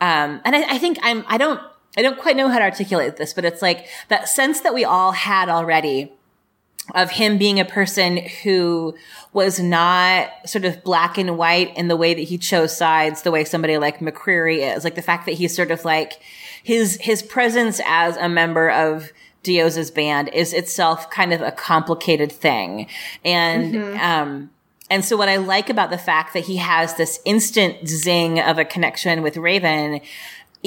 um, 0.00 0.40
and 0.44 0.56
I, 0.56 0.74
I 0.74 0.78
think 0.78 0.98
I'm, 1.02 1.24
I 1.28 1.38
don't, 1.38 1.60
I 1.96 2.02
don't 2.02 2.18
quite 2.18 2.36
know 2.36 2.48
how 2.48 2.58
to 2.58 2.64
articulate 2.64 3.16
this, 3.16 3.32
but 3.32 3.44
it's 3.44 3.62
like 3.62 3.86
that 4.08 4.28
sense 4.28 4.60
that 4.60 4.74
we 4.74 4.84
all 4.84 5.12
had 5.12 5.48
already 5.48 6.12
of 6.94 7.10
him 7.10 7.36
being 7.38 7.58
a 7.58 7.64
person 7.64 8.18
who 8.42 8.94
was 9.32 9.58
not 9.58 10.30
sort 10.46 10.64
of 10.64 10.84
black 10.84 11.18
and 11.18 11.36
white 11.36 11.76
in 11.76 11.88
the 11.88 11.96
way 11.96 12.14
that 12.14 12.22
he 12.22 12.38
chose 12.38 12.76
sides, 12.76 13.22
the 13.22 13.30
way 13.30 13.44
somebody 13.44 13.76
like 13.76 13.98
McCreary 13.98 14.76
is. 14.76 14.84
Like 14.84 14.94
the 14.94 15.02
fact 15.02 15.26
that 15.26 15.32
he's 15.32 15.54
sort 15.54 15.70
of 15.70 15.84
like 15.84 16.20
his, 16.62 16.98
his 17.00 17.22
presence 17.22 17.80
as 17.84 18.16
a 18.16 18.28
member 18.28 18.70
of 18.70 19.12
Diyoza's 19.42 19.90
band 19.90 20.28
is 20.32 20.52
itself 20.52 21.10
kind 21.10 21.32
of 21.32 21.40
a 21.40 21.52
complicated 21.52 22.30
thing. 22.30 22.86
And, 23.24 23.74
mm-hmm. 23.74 24.00
um, 24.00 24.50
and 24.88 25.04
so 25.04 25.16
what 25.16 25.28
I 25.28 25.36
like 25.36 25.68
about 25.68 25.90
the 25.90 25.98
fact 25.98 26.34
that 26.34 26.44
he 26.44 26.56
has 26.56 26.94
this 26.94 27.20
instant 27.24 27.88
zing 27.88 28.38
of 28.38 28.58
a 28.58 28.64
connection 28.64 29.22
with 29.22 29.36
Raven 29.36 30.00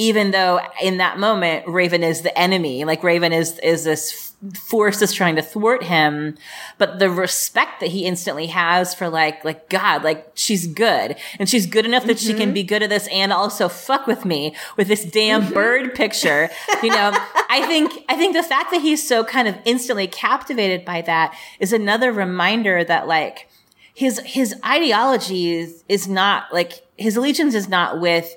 even 0.00 0.30
though 0.30 0.58
in 0.80 0.96
that 0.96 1.18
moment 1.18 1.68
Raven 1.68 2.02
is 2.02 2.22
the 2.22 2.36
enemy, 2.36 2.86
like 2.86 3.04
Raven 3.04 3.34
is 3.34 3.58
is 3.58 3.84
this 3.84 4.32
force 4.54 5.00
that's 5.00 5.12
trying 5.12 5.36
to 5.36 5.42
thwart 5.42 5.82
him, 5.82 6.38
but 6.78 6.98
the 6.98 7.10
respect 7.10 7.80
that 7.80 7.90
he 7.90 8.06
instantly 8.06 8.46
has 8.46 8.94
for 8.94 9.10
like 9.10 9.44
like 9.44 9.68
God, 9.68 10.02
like 10.02 10.32
she's 10.32 10.66
good 10.66 11.16
and 11.38 11.50
she's 11.50 11.66
good 11.66 11.84
enough 11.84 12.06
that 12.06 12.16
mm-hmm. 12.16 12.26
she 12.28 12.32
can 12.32 12.44
mm-hmm. 12.46 12.54
be 12.54 12.62
good 12.62 12.82
at 12.82 12.88
this 12.88 13.08
and 13.08 13.30
also 13.30 13.68
fuck 13.68 14.06
with 14.06 14.24
me 14.24 14.56
with 14.78 14.88
this 14.88 15.04
damn 15.04 15.42
mm-hmm. 15.42 15.52
bird 15.52 15.94
picture. 15.94 16.48
You 16.82 16.88
know, 16.88 17.12
I 17.50 17.66
think 17.66 17.92
I 18.08 18.16
think 18.16 18.34
the 18.34 18.42
fact 18.42 18.70
that 18.70 18.80
he's 18.80 19.06
so 19.06 19.22
kind 19.22 19.48
of 19.48 19.56
instantly 19.66 20.06
captivated 20.06 20.86
by 20.86 21.02
that 21.02 21.36
is 21.58 21.74
another 21.74 22.10
reminder 22.10 22.82
that 22.84 23.06
like 23.06 23.50
his 23.92 24.18
his 24.20 24.54
ideology 24.64 25.52
is, 25.52 25.84
is 25.90 26.08
not 26.08 26.54
like 26.54 26.86
his 26.96 27.18
allegiance 27.18 27.54
is 27.54 27.68
not 27.68 28.00
with 28.00 28.34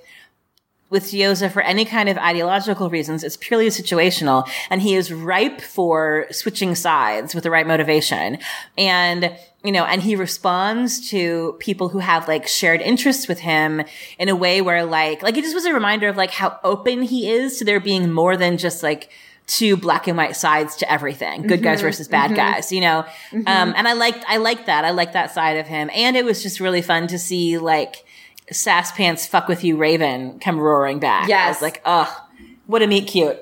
with 0.93 1.05
Diyoza 1.05 1.51
for 1.51 1.63
any 1.63 1.85
kind 1.85 2.07
of 2.07 2.19
ideological 2.19 2.87
reasons. 2.87 3.23
It's 3.23 3.35
purely 3.35 3.67
situational 3.67 4.47
and 4.69 4.79
he 4.79 4.93
is 4.93 5.11
ripe 5.11 5.59
for 5.59 6.27
switching 6.29 6.75
sides 6.75 7.33
with 7.33 7.43
the 7.43 7.49
right 7.49 7.65
motivation. 7.65 8.37
And, 8.77 9.35
you 9.63 9.71
know, 9.71 9.85
and 9.85 10.03
he 10.03 10.15
responds 10.15 11.09
to 11.09 11.57
people 11.59 11.89
who 11.89 11.97
have 11.97 12.27
like 12.27 12.47
shared 12.47 12.79
interests 12.79 13.27
with 13.27 13.39
him 13.39 13.81
in 14.19 14.29
a 14.29 14.35
way 14.35 14.61
where 14.61 14.85
like, 14.85 15.23
like 15.23 15.35
it 15.35 15.41
just 15.41 15.55
was 15.55 15.65
a 15.65 15.73
reminder 15.73 16.07
of 16.07 16.15
like 16.15 16.29
how 16.29 16.59
open 16.63 17.01
he 17.01 17.27
is 17.27 17.57
to 17.57 17.65
there 17.65 17.79
being 17.79 18.11
more 18.11 18.37
than 18.37 18.57
just 18.57 18.83
like, 18.83 19.09
two 19.45 19.75
black 19.75 20.07
and 20.07 20.15
white 20.15 20.37
sides 20.37 20.77
to 20.77 20.89
everything 20.89 21.41
good 21.41 21.55
mm-hmm, 21.55 21.65
guys 21.65 21.81
versus 21.81 22.07
bad 22.07 22.27
mm-hmm. 22.27 22.37
guys 22.37 22.71
you 22.71 22.79
know 22.79 23.03
mm-hmm. 23.29 23.45
um 23.45 23.73
and 23.75 23.89
i 23.89 23.91
liked 23.91 24.23
i 24.29 24.37
liked 24.37 24.67
that 24.67 24.85
i 24.85 24.91
liked 24.91 25.11
that 25.11 25.31
side 25.31 25.57
of 25.57 25.67
him 25.67 25.89
and 25.93 26.15
it 26.15 26.23
was 26.23 26.41
just 26.41 26.61
really 26.61 26.81
fun 26.81 27.07
to 27.07 27.19
see 27.19 27.57
like 27.57 28.05
sass 28.51 28.91
pants 28.91 29.25
fuck 29.25 29.47
with 29.47 29.63
you 29.63 29.77
raven 29.77 30.39
come 30.39 30.59
roaring 30.59 30.99
back. 30.99 31.27
Yes 31.27 31.45
I 31.45 31.49
was 31.49 31.61
like 31.61 31.81
oh 31.85 32.27
what 32.65 32.81
a 32.81 32.87
meet 32.87 33.07
cute. 33.07 33.37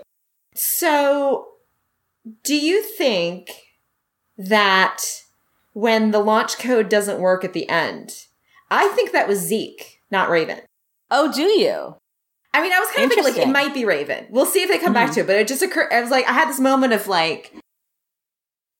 So 0.55 1.47
do 2.43 2.55
you 2.55 2.81
think 2.83 3.51
that 4.37 5.01
when 5.73 6.11
the 6.11 6.19
launch 6.19 6.57
code 6.57 6.89
doesn't 6.89 7.19
work 7.19 7.43
at 7.43 7.53
the 7.53 7.67
end 7.69 8.25
i 8.69 8.87
think 8.89 9.11
that 9.11 9.27
was 9.27 9.39
zeke 9.39 10.01
not 10.11 10.29
raven. 10.29 10.59
Oh 11.09 11.31
do 11.31 11.43
you? 11.43 11.95
I 12.53 12.61
mean 12.61 12.73
i 12.73 12.79
was 12.79 12.89
kind 12.89 13.05
of 13.05 13.13
thinking 13.13 13.33
like 13.33 13.47
it 13.47 13.51
might 13.51 13.73
be 13.73 13.85
raven. 13.85 14.27
We'll 14.29 14.45
see 14.45 14.61
if 14.61 14.69
they 14.69 14.77
come 14.77 14.87
mm-hmm. 14.87 15.05
back 15.05 15.13
to 15.13 15.21
it 15.21 15.27
but 15.27 15.37
it 15.37 15.47
just 15.47 15.61
occurred 15.61 15.91
i 15.91 16.01
was 16.01 16.11
like 16.11 16.27
i 16.27 16.33
had 16.33 16.49
this 16.49 16.59
moment 16.59 16.93
of 16.93 17.07
like 17.07 17.53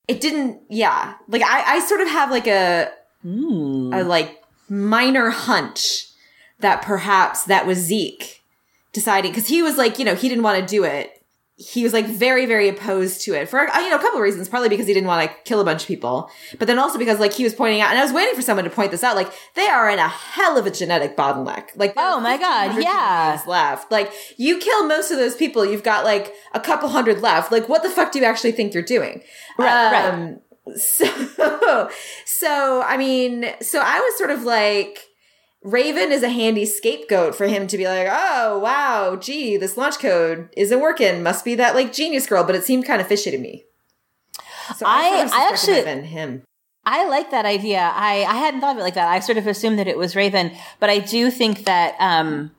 it 0.07 0.19
didn't 0.19 0.61
yeah. 0.69 1.15
Like 1.27 1.41
i 1.43 1.75
i 1.75 1.79
sort 1.79 2.01
of 2.01 2.09
have 2.09 2.31
like 2.31 2.47
a 2.47 2.91
mm. 3.25 3.97
a 3.97 4.03
like 4.03 4.43
minor 4.69 5.29
hunch 5.29 6.07
that 6.61 6.81
perhaps 6.81 7.43
that 7.45 7.67
was 7.67 7.77
Zeke 7.77 8.41
deciding 8.93 9.31
because 9.31 9.47
he 9.47 9.61
was 9.61 9.77
like, 9.77 9.99
you 9.99 10.05
know, 10.05 10.15
he 10.15 10.29
didn't 10.29 10.43
want 10.43 10.59
to 10.59 10.65
do 10.65 10.83
it. 10.83 11.17
He 11.57 11.83
was 11.83 11.93
like 11.93 12.07
very, 12.07 12.47
very 12.47 12.69
opposed 12.69 13.21
to 13.25 13.35
it 13.35 13.47
for 13.47 13.61
you 13.61 13.89
know 13.91 13.95
a 13.95 13.99
couple 13.99 14.17
of 14.17 14.23
reasons. 14.23 14.49
Probably 14.49 14.69
because 14.69 14.87
he 14.87 14.95
didn't 14.95 15.05
want 15.05 15.29
to 15.29 15.37
kill 15.43 15.61
a 15.61 15.63
bunch 15.63 15.83
of 15.83 15.87
people, 15.87 16.31
but 16.57 16.67
then 16.67 16.79
also 16.79 16.97
because 16.97 17.19
like 17.19 17.33
he 17.33 17.43
was 17.43 17.53
pointing 17.53 17.81
out, 17.81 17.91
and 17.91 17.99
I 17.99 18.03
was 18.03 18.11
waiting 18.11 18.33
for 18.33 18.41
someone 18.41 18.63
to 18.63 18.71
point 18.71 18.89
this 18.89 19.03
out. 19.03 19.15
Like 19.15 19.31
they 19.53 19.67
are 19.67 19.87
in 19.87 19.99
a 19.99 20.07
hell 20.07 20.57
of 20.57 20.65
a 20.65 20.71
genetic 20.71 21.15
bottleneck. 21.15 21.69
Like 21.75 21.93
oh 21.97 22.19
my 22.19 22.37
god, 22.37 22.81
yeah, 22.81 23.39
left. 23.45 23.91
Like 23.91 24.11
you 24.37 24.57
kill 24.57 24.87
most 24.87 25.11
of 25.11 25.19
those 25.19 25.35
people, 25.35 25.63
you've 25.63 25.83
got 25.83 26.03
like 26.03 26.33
a 26.55 26.59
couple 26.59 26.89
hundred 26.89 27.21
left. 27.21 27.51
Like 27.51 27.69
what 27.69 27.83
the 27.83 27.91
fuck 27.91 28.11
do 28.11 28.17
you 28.17 28.25
actually 28.25 28.53
think 28.53 28.73
you're 28.73 28.81
doing? 28.81 29.21
Right, 29.59 30.07
um, 30.07 30.19
right. 30.21 30.37
So, 30.77 31.89
so 32.25 32.81
I 32.83 32.97
mean, 32.97 33.45
so 33.61 33.81
I 33.83 33.99
was 33.99 34.17
sort 34.17 34.31
of 34.31 34.43
like 34.43 35.10
Raven 35.63 36.11
is 36.11 36.23
a 36.23 36.29
handy 36.29 36.65
scapegoat 36.65 37.35
for 37.35 37.47
him 37.47 37.67
to 37.67 37.77
be 37.77 37.85
like, 37.85 38.07
oh, 38.09 38.57
wow, 38.59 39.15
gee, 39.15 39.57
this 39.57 39.77
launch 39.77 39.99
code 39.99 40.49
isn't 40.57 40.79
working. 40.79 41.21
Must 41.21 41.45
be 41.45 41.55
that 41.55 41.75
like 41.75 41.93
genius 41.93 42.25
girl, 42.25 42.43
but 42.43 42.55
it 42.55 42.63
seemed 42.63 42.85
kind 42.85 42.99
of 43.01 43.07
fishy 43.07 43.29
to 43.31 43.37
me. 43.37 43.65
So 44.75 44.85
I, 44.87 45.27
I, 45.31 45.45
I 45.45 45.49
actually, 45.51 45.81
him. 46.07 46.43
I 46.85 47.07
like 47.07 47.29
that 47.31 47.45
idea. 47.45 47.79
I, 47.93 48.23
I 48.27 48.35
hadn't 48.35 48.61
thought 48.61 48.75
of 48.75 48.79
it 48.79 48.83
like 48.83 48.95
that. 48.95 49.07
I 49.07 49.19
sort 49.19 49.37
of 49.37 49.45
assumed 49.45 49.77
that 49.77 49.87
it 49.87 49.97
was 49.97 50.15
Raven, 50.15 50.51
but 50.79 50.89
I 50.89 50.99
do 50.99 51.29
think 51.29 51.65
that, 51.65 51.95
um, 51.99 52.51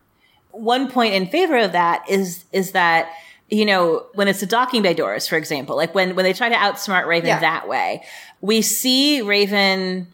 one 0.53 0.91
point 0.91 1.15
in 1.15 1.27
favor 1.27 1.57
of 1.57 1.73
that 1.73 2.05
is 2.11 2.45
is 2.53 2.73
that 2.73 3.09
you 3.49 3.65
know 3.65 4.05
when 4.13 4.29
it's 4.29 4.41
the 4.41 4.47
docking 4.47 4.83
bay 4.83 4.93
doors, 4.93 5.27
for 5.27 5.39
example, 5.39 5.77
like 5.77 5.95
when 5.95 6.15
when 6.15 6.25
they 6.25 6.35
try 6.35 6.51
to 6.51 6.55
outsmart 6.55 7.07
Raven 7.07 7.29
Yeah. 7.29 7.41
that 7.41 7.67
way, 7.67 8.05
we 8.43 8.61
see 8.61 9.23
Raven 9.23 10.09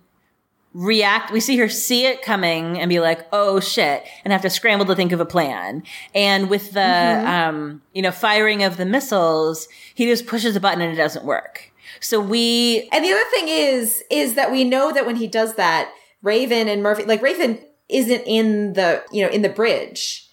react 0.78 1.32
we 1.32 1.40
see 1.40 1.56
her 1.56 1.68
see 1.68 2.06
it 2.06 2.22
coming 2.22 2.78
and 2.78 2.88
be 2.88 3.00
like 3.00 3.26
oh 3.32 3.58
shit 3.58 4.04
and 4.22 4.32
have 4.32 4.42
to 4.42 4.48
scramble 4.48 4.86
to 4.86 4.94
think 4.94 5.10
of 5.10 5.18
a 5.18 5.26
plan. 5.26 5.82
And 6.14 6.48
with 6.48 6.70
the 6.70 7.24
um 7.26 7.82
you 7.92 8.00
know 8.00 8.12
firing 8.12 8.62
of 8.62 8.76
the 8.76 8.86
missiles 8.86 9.66
he 9.92 10.06
just 10.06 10.26
pushes 10.28 10.54
a 10.54 10.60
button 10.60 10.80
and 10.80 10.92
it 10.92 10.96
doesn't 10.96 11.24
work. 11.24 11.72
So 11.98 12.20
we 12.20 12.88
And 12.92 13.04
the 13.04 13.10
other 13.10 13.24
thing 13.30 13.48
is, 13.48 14.04
is 14.08 14.34
that 14.34 14.52
we 14.52 14.62
know 14.62 14.92
that 14.92 15.04
when 15.04 15.16
he 15.16 15.26
does 15.26 15.56
that, 15.56 15.90
Raven 16.22 16.68
and 16.68 16.80
Murphy, 16.80 17.02
like 17.04 17.22
Raven 17.22 17.58
isn't 17.88 18.22
in 18.24 18.74
the, 18.74 19.02
you 19.10 19.24
know, 19.24 19.32
in 19.32 19.42
the 19.42 19.48
bridge. 19.48 20.28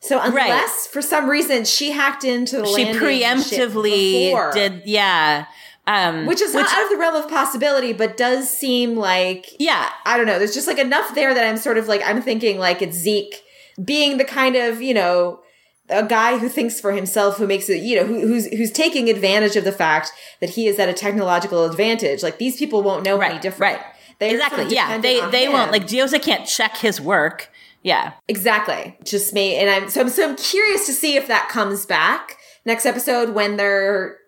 So 0.00 0.20
unless 0.20 0.86
for 0.86 1.00
some 1.00 1.28
reason 1.28 1.64
she 1.64 1.92
hacked 1.92 2.22
into 2.22 2.58
the 2.58 2.66
she 2.66 2.84
preemptively 2.84 4.52
did 4.52 4.82
yeah 4.84 5.46
um 5.86 6.26
which 6.26 6.40
is 6.40 6.52
not 6.54 6.70
out 6.72 6.84
of 6.84 6.90
the 6.90 6.96
realm 6.96 7.14
of 7.14 7.28
possibility, 7.28 7.92
but 7.92 8.16
does 8.16 8.50
seem 8.50 8.96
like 8.96 9.46
yeah 9.58 9.90
I 10.04 10.16
don't 10.16 10.26
know. 10.26 10.38
There's 10.38 10.54
just 10.54 10.66
like 10.66 10.78
enough 10.78 11.14
there 11.14 11.34
that 11.34 11.44
I'm 11.46 11.56
sort 11.56 11.78
of 11.78 11.88
like 11.88 12.02
I'm 12.04 12.22
thinking 12.22 12.58
like 12.58 12.82
it's 12.82 12.96
Zeke 12.96 13.42
being 13.82 14.18
the 14.18 14.24
kind 14.24 14.56
of 14.56 14.82
you 14.82 14.94
know 14.94 15.40
a 15.88 16.04
guy 16.04 16.38
who 16.38 16.48
thinks 16.48 16.80
for 16.80 16.92
himself, 16.92 17.36
who 17.36 17.46
makes 17.46 17.68
it 17.68 17.82
you 17.82 17.96
know 17.96 18.04
who, 18.06 18.20
who's 18.26 18.46
who's 18.46 18.72
taking 18.72 19.08
advantage 19.08 19.54
of 19.56 19.64
the 19.64 19.72
fact 19.72 20.10
that 20.40 20.50
he 20.50 20.66
is 20.66 20.78
at 20.78 20.88
a 20.88 20.92
technological 20.92 21.64
advantage. 21.64 22.22
Like 22.22 22.38
these 22.38 22.56
people 22.56 22.82
won't 22.82 23.04
know 23.04 23.20
any 23.20 23.34
right 23.34 23.42
different. 23.42 23.76
right 23.76 23.86
They're 24.18 24.34
exactly 24.34 24.56
sort 24.58 24.66
of 24.68 24.72
yeah 24.72 24.98
they 24.98 25.30
they 25.30 25.48
won't 25.48 25.66
him. 25.66 25.72
like 25.72 25.86
Diyoza 25.86 26.20
can't 26.20 26.46
check 26.46 26.76
his 26.78 27.00
work 27.00 27.50
yeah 27.82 28.14
exactly 28.26 28.96
just 29.04 29.32
me 29.32 29.54
and 29.56 29.70
I'm 29.70 29.88
so 29.88 30.00
I'm 30.00 30.08
so 30.08 30.28
I'm 30.28 30.36
curious 30.36 30.86
to 30.86 30.92
see 30.92 31.16
if 31.16 31.28
that 31.28 31.48
comes 31.48 31.86
back 31.86 32.36
next 32.64 32.84
episode 32.84 33.30
when 33.34 33.56
they're 33.56 34.18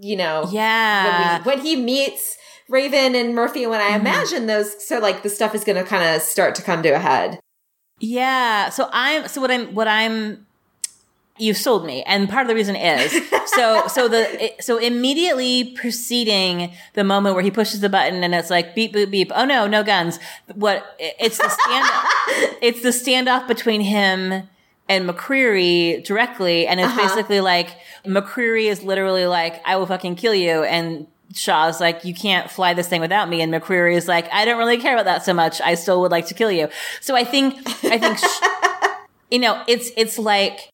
you 0.00 0.16
know 0.16 0.46
yeah 0.50 1.38
when, 1.44 1.44
we, 1.44 1.56
when 1.56 1.66
he 1.66 1.76
meets 1.76 2.36
Raven 2.68 3.14
and 3.14 3.34
Murphy 3.34 3.66
when 3.66 3.80
Mm-hmm. 3.80 3.94
I 3.94 3.96
imagine 3.96 4.46
those 4.46 4.86
so 4.86 4.98
like 4.98 5.22
the 5.22 5.30
stuff 5.30 5.54
is 5.54 5.64
going 5.64 5.76
to 5.76 5.84
kind 5.84 6.16
of 6.16 6.22
start 6.22 6.54
to 6.56 6.62
come 6.62 6.82
to 6.82 6.90
a 6.90 6.98
head. 6.98 7.40
Yeah. 8.00 8.68
So 8.70 8.88
I'm 8.92 9.28
so 9.28 9.40
what 9.40 9.50
I'm 9.50 9.74
what 9.74 9.88
I'm 9.88 10.46
you 11.38 11.54
sold 11.54 11.86
me. 11.86 12.02
And 12.02 12.28
part 12.28 12.42
of 12.42 12.48
the 12.48 12.54
reason 12.54 12.76
is 12.76 13.12
so 13.46 13.86
so 13.86 14.08
the 14.08 14.52
so 14.60 14.78
immediately 14.78 15.72
preceding 15.76 16.72
the 16.94 17.04
moment 17.04 17.34
where 17.34 17.44
he 17.44 17.50
pushes 17.50 17.80
the 17.80 17.88
button 17.88 18.22
and 18.24 18.34
it's 18.34 18.50
like 18.50 18.74
beep 18.74 18.92
boop 18.92 19.10
beep. 19.10 19.32
Oh 19.34 19.44
no, 19.44 19.66
no 19.66 19.82
guns. 19.82 20.18
What 20.54 20.84
it's 20.98 21.38
the 21.38 21.48
stand 21.48 21.86
it's 22.62 22.82
the 22.82 22.90
standoff 22.90 23.46
between 23.48 23.80
him 23.80 24.48
and 24.88 25.08
McCreary 25.08 26.02
directly 26.04 26.66
and 26.66 26.80
it's 26.80 26.88
Uh-huh. 26.88 27.02
basically 27.08 27.40
like 27.40 27.76
McCreary 28.06 28.64
is 28.70 28.82
literally 28.82 29.26
like 29.26 29.60
I 29.66 29.76
will 29.76 29.86
fucking 29.86 30.16
kill 30.16 30.34
you 30.34 30.62
and 30.64 31.06
Shaw's 31.34 31.78
like, 31.78 32.06
you 32.06 32.14
can't 32.14 32.50
fly 32.50 32.72
this 32.72 32.88
thing 32.88 33.02
without 33.02 33.28
me. 33.28 33.42
And 33.42 33.52
McCreary 33.52 33.94
is 33.96 34.08
like, 34.08 34.32
I 34.32 34.46
don't 34.46 34.56
really 34.56 34.78
care 34.78 34.94
about 34.94 35.04
that 35.04 35.24
so 35.26 35.34
much. 35.34 35.60
I 35.60 35.74
still 35.74 36.00
would 36.00 36.10
like 36.10 36.26
to 36.28 36.34
kill 36.34 36.50
you. 36.50 36.70
So 37.02 37.14
I 37.14 37.22
think, 37.24 37.54
I 37.84 37.98
think, 37.98 38.18
you 39.30 39.38
know, 39.38 39.62
it's, 39.68 39.90
it's 39.98 40.18
like, 40.18 40.70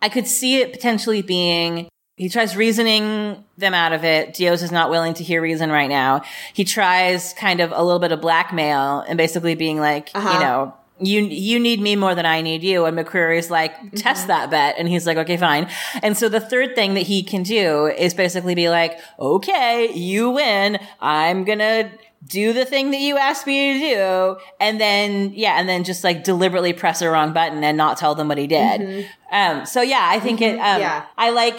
I 0.00 0.08
could 0.08 0.26
see 0.26 0.60
it 0.62 0.72
potentially 0.72 1.20
being, 1.20 1.88
he 2.16 2.30
tries 2.30 2.56
reasoning 2.56 3.44
them 3.58 3.74
out 3.74 3.92
of 3.92 4.02
it. 4.02 4.32
Dios 4.32 4.62
is 4.62 4.72
not 4.72 4.88
willing 4.88 5.12
to 5.14 5.24
hear 5.24 5.42
reason 5.42 5.70
right 5.70 5.88
now. 5.90 6.22
He 6.54 6.64
tries 6.64 7.34
kind 7.34 7.60
of 7.60 7.72
a 7.72 7.82
little 7.82 7.98
bit 8.00 8.12
of 8.12 8.22
blackmail 8.22 9.00
and 9.00 9.18
basically 9.18 9.54
being 9.56 9.78
like, 9.78 10.08
Uh-huh. 10.14 10.32
you 10.32 10.40
know, 10.40 10.74
you 11.00 11.22
you 11.22 11.58
need 11.58 11.80
me 11.80 11.96
more 11.96 12.14
than 12.14 12.26
I 12.26 12.40
need 12.42 12.62
you. 12.62 12.84
And 12.84 12.96
McCreary's 12.96 13.50
like, 13.50 13.94
test 13.94 14.26
that 14.26 14.50
bet. 14.50 14.76
And 14.78 14.88
he's 14.88 15.06
like, 15.06 15.16
okay, 15.16 15.36
fine. 15.36 15.68
And 16.02 16.16
so 16.16 16.28
the 16.28 16.40
third 16.40 16.74
thing 16.74 16.94
that 16.94 17.02
he 17.02 17.22
can 17.22 17.42
do 17.42 17.86
is 17.86 18.14
basically 18.14 18.54
be 18.54 18.68
like, 18.68 18.98
okay, 19.18 19.92
you 19.92 20.30
win. 20.30 20.78
I'm 21.00 21.44
gonna 21.44 21.90
do 22.26 22.52
the 22.52 22.64
thing 22.66 22.90
that 22.90 23.00
you 23.00 23.16
asked 23.16 23.46
me 23.46 23.72
to 23.72 23.78
do. 23.94 24.36
And 24.60 24.78
then, 24.80 25.32
yeah, 25.34 25.58
and 25.58 25.68
then 25.68 25.84
just 25.84 26.04
like 26.04 26.22
deliberately 26.22 26.72
press 26.74 27.00
a 27.00 27.08
wrong 27.08 27.32
button 27.32 27.64
and 27.64 27.76
not 27.78 27.96
tell 27.96 28.14
them 28.14 28.28
what 28.28 28.36
he 28.36 28.46
did. 28.46 29.06
Um, 29.32 29.64
so 29.64 29.80
yeah, 29.80 30.06
I 30.10 30.20
think 30.20 30.42
it, 30.42 30.58
um, 30.58 30.80
Yeah. 30.80 31.06
I 31.16 31.30
like, 31.30 31.56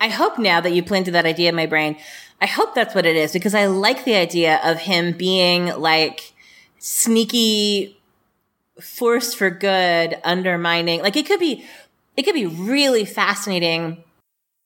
I 0.00 0.08
hope 0.08 0.38
now 0.38 0.60
that 0.62 0.72
you 0.72 0.82
planted 0.82 1.12
that 1.12 1.26
idea 1.26 1.50
in 1.50 1.54
my 1.54 1.66
brain, 1.66 1.98
I 2.40 2.46
hope 2.46 2.74
that's 2.74 2.94
what 2.94 3.04
it 3.06 3.14
is 3.14 3.32
because 3.32 3.54
I 3.54 3.66
like 3.66 4.04
the 4.04 4.14
idea 4.14 4.58
of 4.64 4.78
him 4.80 5.12
being 5.12 5.66
like 5.78 6.32
sneaky 6.78 7.93
force 8.80 9.34
for 9.34 9.50
good, 9.50 10.18
undermining. 10.24 11.00
Like 11.02 11.16
it 11.16 11.26
could 11.26 11.40
be, 11.40 11.64
it 12.16 12.22
could 12.24 12.34
be 12.34 12.46
really 12.46 13.04
fascinating 13.04 14.02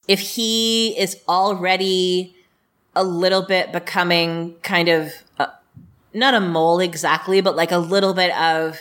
if 0.06 0.20
he 0.20 0.98
is 0.98 1.18
already 1.28 2.34
a 2.94 3.04
little 3.04 3.42
bit 3.42 3.72
becoming 3.72 4.54
kind 4.62 4.88
of 4.88 5.12
a, 5.38 5.48
not 6.14 6.34
a 6.34 6.40
mole 6.40 6.80
exactly, 6.80 7.40
but 7.40 7.54
like 7.56 7.70
a 7.70 7.78
little 7.78 8.14
bit 8.14 8.34
of 8.36 8.78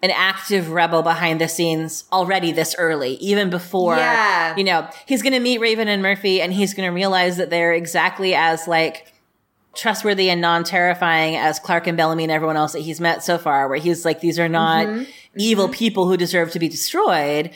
an 0.00 0.10
active 0.12 0.70
rebel 0.70 1.02
behind 1.02 1.40
the 1.40 1.48
scenes 1.48 2.04
already 2.12 2.52
this 2.52 2.74
early, 2.78 3.14
even 3.14 3.50
before, 3.50 3.96
Yeah. 3.96 4.54
you 4.56 4.62
know, 4.62 4.88
he's 5.06 5.22
going 5.22 5.32
to 5.32 5.40
meet 5.40 5.58
Raven 5.58 5.88
and 5.88 6.02
Murphy 6.02 6.40
and 6.40 6.52
he's 6.52 6.72
going 6.74 6.88
to 6.88 6.94
realize 6.94 7.36
that 7.38 7.50
they're 7.50 7.72
exactly 7.72 8.32
as 8.34 8.68
like 8.68 9.12
trustworthy 9.78 10.28
and 10.28 10.40
non-terrifying 10.40 11.36
as 11.36 11.58
Clarke 11.58 11.86
and 11.86 11.96
Bellamy 11.96 12.24
and 12.24 12.32
everyone 12.32 12.56
else 12.56 12.72
that 12.72 12.80
he's 12.80 13.00
met 13.00 13.22
so 13.22 13.38
far, 13.38 13.68
where 13.68 13.78
he's 13.78 14.04
like, 14.04 14.20
these 14.20 14.38
are 14.38 14.48
not 14.48 14.86
mm-hmm. 14.86 15.04
evil 15.36 15.66
mm-hmm. 15.66 15.74
people 15.74 16.08
who 16.08 16.16
deserve 16.16 16.50
to 16.50 16.58
be 16.58 16.68
destroyed. 16.68 17.50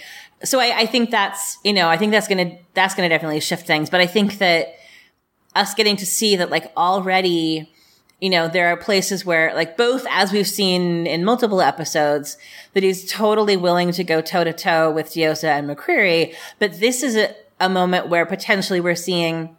So 0.44 0.60
I, 0.60 0.80
I 0.80 0.86
think 0.86 1.10
that's, 1.10 1.58
you 1.64 1.72
know, 1.72 1.88
I 1.88 1.96
think 1.96 2.12
that's 2.12 2.28
going 2.28 2.50
to, 2.50 2.56
that's 2.74 2.94
going 2.94 3.08
to 3.08 3.14
definitely 3.14 3.40
shift 3.40 3.66
things. 3.66 3.90
But 3.90 4.00
I 4.00 4.06
think 4.06 4.38
that 4.38 4.74
us 5.54 5.74
getting 5.74 5.96
to 5.96 6.06
see 6.06 6.36
that 6.36 6.50
like 6.50 6.72
already, 6.76 7.70
you 8.20 8.30
know, 8.30 8.48
there 8.48 8.68
are 8.68 8.76
places 8.76 9.26
where 9.26 9.52
like 9.54 9.76
both 9.76 10.06
as 10.08 10.32
we've 10.32 10.46
seen 10.46 11.06
in 11.06 11.24
multiple 11.24 11.60
episodes 11.60 12.38
that 12.74 12.82
he's 12.82 13.10
totally 13.10 13.56
willing 13.56 13.92
to 13.92 14.04
go 14.04 14.20
toe 14.20 14.44
to 14.44 14.52
toe 14.52 14.90
with 14.90 15.10
Diyoza 15.10 15.58
and 15.58 15.68
McCreary. 15.68 16.34
But 16.58 16.78
this 16.78 17.02
is 17.02 17.16
a, 17.16 17.34
a 17.60 17.68
moment 17.68 18.08
where 18.08 18.24
potentially 18.24 18.80
we're 18.80 18.94
seeing, 18.94 19.56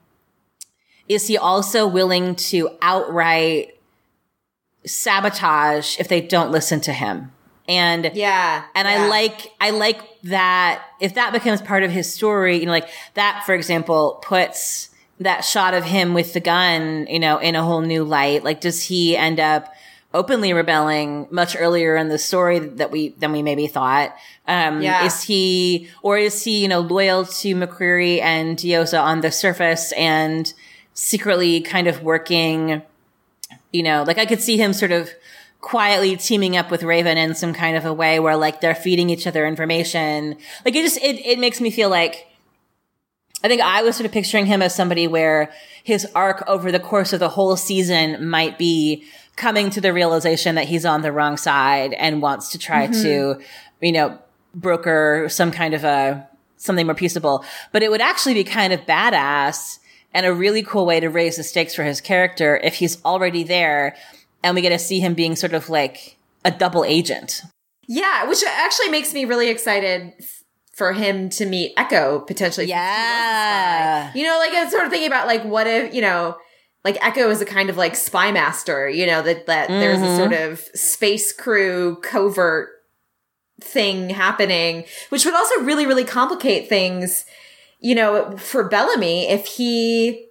is 1.09 1.27
he 1.27 1.37
also 1.37 1.85
willing 1.87 2.35
to 2.35 2.69
outright 2.81 3.77
sabotage 4.85 5.99
if 5.99 6.07
they 6.07 6.21
don't 6.21 6.51
listen 6.51 6.81
to 6.81 6.93
him? 6.93 7.31
And 7.67 8.11
Yeah. 8.13 8.63
and 8.75 8.87
yeah. 8.87 9.05
I 9.05 9.07
like, 9.07 9.51
I 9.61 9.69
like 9.69 10.01
that 10.23 10.83
if 10.99 11.13
that 11.15 11.31
becomes 11.31 11.61
part 11.61 11.83
of 11.83 11.91
his 11.91 12.11
story, 12.13 12.57
you 12.57 12.65
know, 12.65 12.71
like 12.71 12.89
that, 13.13 13.43
for 13.45 13.53
example, 13.55 14.19
puts 14.23 14.89
that 15.19 15.45
shot 15.45 15.73
of 15.73 15.85
him 15.85 16.13
with 16.13 16.33
the 16.33 16.39
gun, 16.41 17.07
you 17.09 17.19
know, 17.19 17.37
in 17.37 17.55
a 17.55 17.63
whole 17.63 17.81
new 17.81 18.03
light. 18.03 18.43
Like, 18.43 18.59
does 18.59 18.83
he 18.83 19.15
end 19.15 19.39
up 19.39 19.73
openly 20.13 20.51
rebelling 20.53 21.27
much 21.31 21.55
earlier 21.57 21.95
in 21.95 22.09
the 22.09 22.17
story 22.17 22.59
that 22.59 22.91
we, 22.91 23.09
than 23.09 23.31
we 23.31 23.41
maybe 23.41 23.67
thought? 23.67 24.13
Um, 24.47 24.81
Yeah. 24.81 25.05
is 25.05 25.23
he, 25.23 25.89
or 26.01 26.17
is 26.17 26.43
he, 26.43 26.61
you 26.61 26.67
know, 26.67 26.81
loyal 26.81 27.25
to 27.25 27.55
McCreary 27.55 28.19
and 28.21 28.57
Diyoza 28.57 29.01
on 29.01 29.21
the 29.21 29.31
surface 29.31 29.93
and 29.93 30.53
secretly 30.93 31.61
kind 31.61 31.87
of 31.87 32.03
working, 32.03 32.81
you 33.71 33.83
know, 33.83 34.03
like 34.05 34.17
I 34.17 34.25
could 34.25 34.41
see 34.41 34.57
him 34.57 34.73
sort 34.73 34.91
of 34.91 35.09
quietly 35.61 36.17
teaming 36.17 36.57
up 36.57 36.69
with 36.69 36.83
Raven 36.83 37.17
in 37.17 37.35
some 37.35 37.53
kind 37.53 37.77
of 37.77 37.85
a 37.85 37.93
way 37.93 38.19
where 38.19 38.35
like 38.35 38.61
they're 38.61 38.75
feeding 38.75 39.09
each 39.09 39.25
other 39.25 39.45
information. 39.47 40.37
Like 40.65 40.75
it 40.75 40.83
just, 40.83 40.97
it, 40.97 41.25
it 41.25 41.39
makes 41.39 41.61
me 41.61 41.71
feel 41.71 41.89
like, 41.89 42.27
I 43.43 43.47
think 43.47 43.61
I 43.61 43.81
was 43.81 43.95
sort 43.95 44.05
of 44.05 44.11
picturing 44.11 44.45
him 44.45 44.61
as 44.61 44.73
somebody 44.73 45.07
where 45.07 45.51
his 45.83 46.07
arc 46.15 46.43
over 46.47 46.71
the 46.71 46.79
course 46.79 47.11
of 47.11 47.19
the 47.19 47.29
whole 47.29 47.57
season 47.57 48.29
might 48.29 48.57
be 48.57 49.05
coming 49.35 49.69
to 49.71 49.81
the 49.81 49.91
realization 49.91 50.55
that 50.55 50.65
he's 50.65 50.85
on 50.85 51.01
the 51.01 51.11
wrong 51.11 51.35
side 51.37 51.93
and 51.93 52.21
wants 52.21 52.51
to 52.51 52.57
try 52.57 52.87
to, 52.87 52.93
mm-hmm. 52.93 53.41
you 53.85 53.91
know, 53.91 54.17
broker 54.55 55.27
some 55.29 55.51
kind 55.51 55.73
of 55.73 55.83
a, 55.83 56.25
something 56.57 56.85
more 56.85 56.95
peaceable. 56.95 57.43
But 57.71 57.83
it 57.83 57.91
would 57.91 57.99
actually 57.99 58.35
be 58.35 58.43
kind 58.43 58.71
of 58.71 58.81
badass 58.81 59.79
and 60.13 60.25
a 60.25 60.33
really 60.33 60.63
cool 60.63 60.85
way 60.85 60.99
to 60.99 61.09
raise 61.09 61.37
the 61.37 61.43
stakes 61.43 61.73
for 61.73 61.83
his 61.83 62.01
character 62.01 62.59
if 62.63 62.75
he's 62.75 63.03
already 63.03 63.43
there 63.43 63.95
and 64.43 64.55
we 64.55 64.61
get 64.61 64.69
to 64.69 64.79
see 64.79 64.99
him 64.99 65.13
being 65.13 65.35
sort 65.35 65.53
of 65.53 65.69
like 65.69 66.17
a 66.45 66.51
double 66.51 66.83
agent. 66.83 67.41
Yeah, 67.87 68.27
which 68.27 68.43
actually 68.43 68.89
makes 68.89 69.13
me 69.13 69.25
really 69.25 69.49
excited 69.49 70.13
for 70.73 70.93
him 70.93 71.29
to 71.29 71.45
meet 71.45 71.73
Echo 71.77 72.19
potentially. 72.19 72.67
Yeah. 72.67 74.11
You 74.13 74.23
know, 74.23 74.37
like 74.39 74.53
I'm 74.53 74.69
sort 74.69 74.85
of 74.85 74.91
thinking 74.91 75.07
about 75.07 75.27
like 75.27 75.43
what 75.43 75.67
if, 75.67 75.93
you 75.93 76.01
know, 76.01 76.37
like 76.83 76.97
Echo 77.05 77.29
is 77.29 77.41
a 77.41 77.45
kind 77.45 77.69
of 77.69 77.77
like 77.77 77.95
spy 77.95 78.31
master, 78.31 78.89
you 78.89 79.05
know, 79.05 79.21
that 79.21 79.45
that 79.45 79.69
there's 79.69 80.01
a 80.01 80.17
sort 80.17 80.31
mm-hmm. 80.31 80.51
of 80.51 80.59
space 80.73 81.31
crew 81.31 81.97
covert 82.01 82.69
thing 83.61 84.09
happening, 84.09 84.85
which 85.09 85.25
would 85.25 85.33
also 85.33 85.61
really, 85.61 85.85
really 85.85 86.03
complicate 86.03 86.67
things, 86.67 87.25
you 87.83 87.93
know, 87.93 88.37
for 88.37 88.67
Bellamy 88.67 89.29
if 89.29 89.45
he 89.45 90.29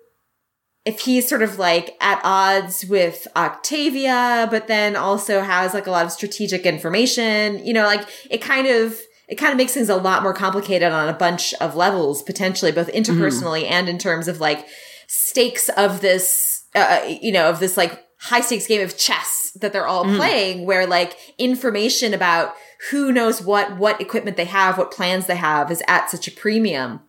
if 0.84 1.00
he's 1.00 1.28
sort 1.28 1.42
of 1.42 1.58
like 1.58 1.96
at 2.00 2.20
odds 2.24 2.84
with 2.86 3.28
Octavia, 3.36 4.48
but 4.50 4.66
then 4.66 4.96
also 4.96 5.40
has 5.40 5.74
like 5.74 5.86
a 5.86 5.90
lot 5.90 6.04
of 6.04 6.10
strategic 6.10 6.66
information, 6.66 7.64
you 7.64 7.72
know, 7.72 7.84
like 7.84 8.08
it 8.28 8.38
kind 8.38 8.66
of, 8.66 8.98
it 9.28 9.36
kind 9.36 9.52
of 9.52 9.56
makes 9.56 9.72
things 9.72 9.88
a 9.88 9.94
lot 9.94 10.24
more 10.24 10.34
complicated 10.34 10.90
on 10.90 11.08
a 11.08 11.12
bunch 11.12 11.54
of 11.60 11.76
levels, 11.76 12.24
potentially, 12.24 12.72
both 12.72 12.88
interpersonally 12.88 13.62
mm-hmm. 13.62 13.72
and 13.72 13.88
in 13.88 13.96
terms 13.96 14.26
of 14.26 14.40
like 14.40 14.66
stakes 15.06 15.68
of 15.68 16.00
this, 16.00 16.64
uh, 16.74 17.00
you 17.06 17.30
know, 17.30 17.48
of 17.48 17.60
this 17.60 17.76
like 17.76 18.04
high 18.18 18.40
stakes 18.40 18.66
game 18.66 18.82
of 18.82 18.98
chess 18.98 19.52
that 19.60 19.72
they're 19.72 19.86
all 19.86 20.04
mm-hmm. 20.04 20.16
playing, 20.16 20.66
where 20.66 20.86
like 20.86 21.16
information 21.38 22.12
about 22.12 22.54
who 22.90 23.12
knows 23.12 23.40
what, 23.40 23.76
what 23.78 24.00
equipment 24.00 24.36
they 24.36 24.46
have, 24.46 24.78
what 24.78 24.90
plans 24.90 25.26
they 25.26 25.36
have 25.36 25.70
is 25.70 25.82
at 25.86 26.10
such 26.10 26.26
a 26.26 26.32
premium 26.32 27.00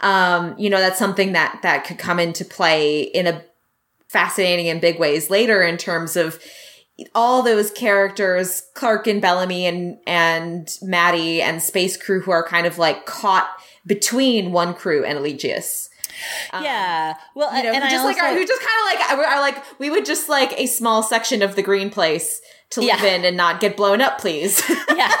um, 0.00 0.54
you 0.58 0.70
know, 0.70 0.78
that's 0.78 0.98
something 0.98 1.32
that, 1.32 1.60
that 1.62 1.84
could 1.84 1.98
come 1.98 2.20
into 2.20 2.44
play 2.44 3.02
in 3.02 3.26
a 3.26 3.44
fascinating 4.08 4.68
and 4.68 4.80
big 4.80 4.98
ways 4.98 5.30
later 5.30 5.62
in 5.62 5.76
terms 5.76 6.16
of 6.16 6.40
all 7.14 7.42
those 7.42 7.70
characters, 7.70 8.62
Clarke 8.74 9.06
and 9.06 9.22
Bellamy 9.22 9.66
and, 9.66 9.98
and 10.06 10.76
Madi 10.82 11.40
and 11.40 11.62
Space 11.62 11.96
Crew 11.96 12.20
who 12.20 12.30
are 12.30 12.46
kind 12.46 12.66
of 12.66 12.78
like 12.78 13.06
caught 13.06 13.48
between 13.86 14.52
one 14.52 14.74
crew 14.74 15.04
and 15.04 15.22
Um, 16.52 16.64
yeah. 16.64 17.14
Well, 17.34 17.54
you 17.56 17.62
know, 17.62 17.72
and 17.72 17.90
just 17.90 18.04
like 18.04 18.18
are, 18.18 18.34
who 18.34 18.46
just 18.46 18.60
kind 18.60 18.94
of 18.94 19.18
like 19.18 19.28
are, 19.28 19.40
like 19.40 19.80
we 19.80 19.90
would 19.90 20.06
just 20.06 20.28
like 20.28 20.58
a 20.58 20.66
small 20.66 21.02
section 21.02 21.42
of 21.42 21.56
the 21.56 21.62
green 21.62 21.90
place 21.90 22.40
to 22.70 22.80
live 22.80 23.00
yeah. 23.00 23.14
in 23.14 23.24
and 23.24 23.36
not 23.36 23.60
get 23.60 23.76
blown 23.76 24.00
up, 24.00 24.18
please. 24.18 24.62
yeah. 24.96 25.12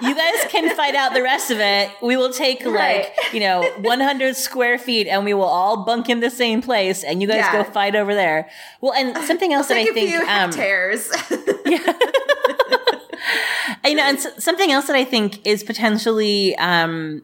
You 0.00 0.14
guys 0.14 0.44
can 0.48 0.74
fight 0.76 0.94
out 0.94 1.12
the 1.12 1.22
rest 1.22 1.50
of 1.50 1.58
it. 1.58 1.90
We 2.00 2.16
will 2.16 2.32
take 2.32 2.64
right. 2.64 3.10
like, 3.16 3.32
you 3.32 3.40
know, 3.40 3.68
100 3.80 4.36
square 4.36 4.78
feet 4.78 5.06
and 5.08 5.24
we 5.24 5.34
will 5.34 5.42
all 5.42 5.84
bunk 5.84 6.08
in 6.08 6.20
the 6.20 6.30
same 6.30 6.62
place 6.62 7.02
and 7.02 7.20
you 7.20 7.28
guys 7.28 7.38
yeah. 7.38 7.64
go 7.64 7.70
fight 7.70 7.96
over 7.96 8.14
there. 8.14 8.48
Well, 8.80 8.92
and 8.94 9.16
something 9.26 9.52
else 9.52 9.68
that 9.68 9.76
I 9.76 9.86
think. 9.86 10.14
Um, 10.20 10.26
hectares. 10.26 11.10
yeah. 11.66 11.92
you 13.84 13.94
know, 13.94 14.02
and 14.04 14.20
something 14.20 14.70
else 14.70 14.86
that 14.86 14.96
I 14.96 15.04
think 15.04 15.46
is 15.46 15.64
potentially, 15.64 16.56
um, 16.56 17.22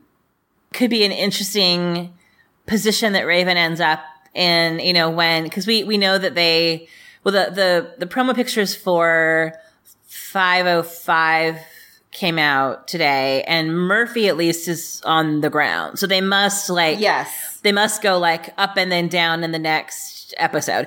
could 0.73 0.91
be 0.91 1.05
an 1.05 1.13
interesting 1.13 2.13
position 2.67 3.13
that 3.13 3.27
Raven 3.27 3.57
ends 3.57 3.81
up 3.81 4.01
in, 4.35 4.79
you 4.81 4.93
know, 4.93 5.11
when, 5.11 5.49
cause 5.51 5.67
we, 5.67 5.85
we 5.85 5.99
know 5.99 6.19
that 6.19 6.35
they, 6.35 6.89
well, 7.23 7.33
the, 7.33 7.55
the, 7.55 7.95
the 7.99 8.07
promo 8.07 8.35
pictures 8.35 8.75
for 8.75 9.55
505 10.07 11.59
came 12.11 12.39
out 12.39 12.87
today 12.89 13.43
and 13.43 13.77
Murphy 13.77 14.29
at 14.29 14.37
least 14.37 14.69
is 14.69 15.03
on 15.05 15.41
the 15.41 15.51
ground. 15.51 15.99
So 15.99 16.07
they 16.07 16.21
must 16.21 16.71
like, 16.71 16.99
yes, 17.01 17.59
they 17.63 17.73
must 17.73 18.03
go 18.03 18.19
like 18.19 18.55
up 18.57 18.77
and 18.77 18.91
then 18.91 19.09
down 19.09 19.45
in 19.45 19.53
the 19.53 19.59
next 19.59 20.33
episode. 20.39 20.87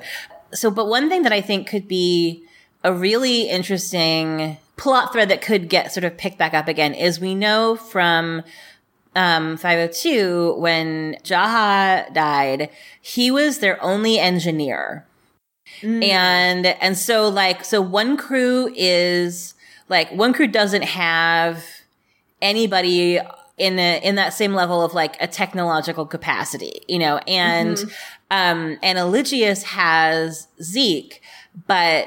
So, 0.52 0.70
but 0.70 0.88
one 0.88 1.08
thing 1.08 1.22
that 1.22 1.32
I 1.32 1.40
think 1.40 1.68
could 1.68 1.86
be 1.86 2.44
a 2.82 2.92
really 2.92 3.48
interesting 3.48 4.56
plot 4.76 5.12
thread 5.12 5.28
that 5.28 5.42
could 5.42 5.68
get 5.68 5.92
sort 5.92 6.04
of 6.04 6.16
picked 6.16 6.38
back 6.38 6.54
up 6.54 6.68
again 6.68 6.94
is 6.94 7.20
we 7.20 7.34
know 7.34 7.76
from 7.76 8.42
um, 9.18 9.56
502 9.56 10.54
when 10.58 11.16
Jaha 11.24 12.14
died, 12.14 12.70
he 13.02 13.32
was 13.32 13.58
their 13.58 13.82
only 13.82 14.16
engineer. 14.16 15.04
Mm. 15.80 16.04
And, 16.04 16.66
and 16.66 16.96
so 16.96 17.28
like, 17.28 17.64
so 17.64 17.80
one 17.80 18.16
crew 18.16 18.72
is 18.76 19.54
like, 19.88 20.08
one 20.12 20.32
crew 20.32 20.46
doesn't 20.46 20.84
have 20.84 21.64
anybody 22.40 23.18
in 23.56 23.80
a, 23.80 24.00
in 24.04 24.14
that 24.14 24.34
same 24.34 24.54
level 24.54 24.82
of 24.82 24.94
like 24.94 25.16
a 25.20 25.26
technological 25.26 26.06
capacity, 26.06 26.82
you 26.86 27.00
know, 27.00 27.18
and, 27.26 27.76
mm-hmm. 27.76 27.88
um, 28.30 28.78
and 28.84 28.98
Eligius 28.98 29.64
has 29.64 30.46
Zeke, 30.62 31.20
but 31.66 32.06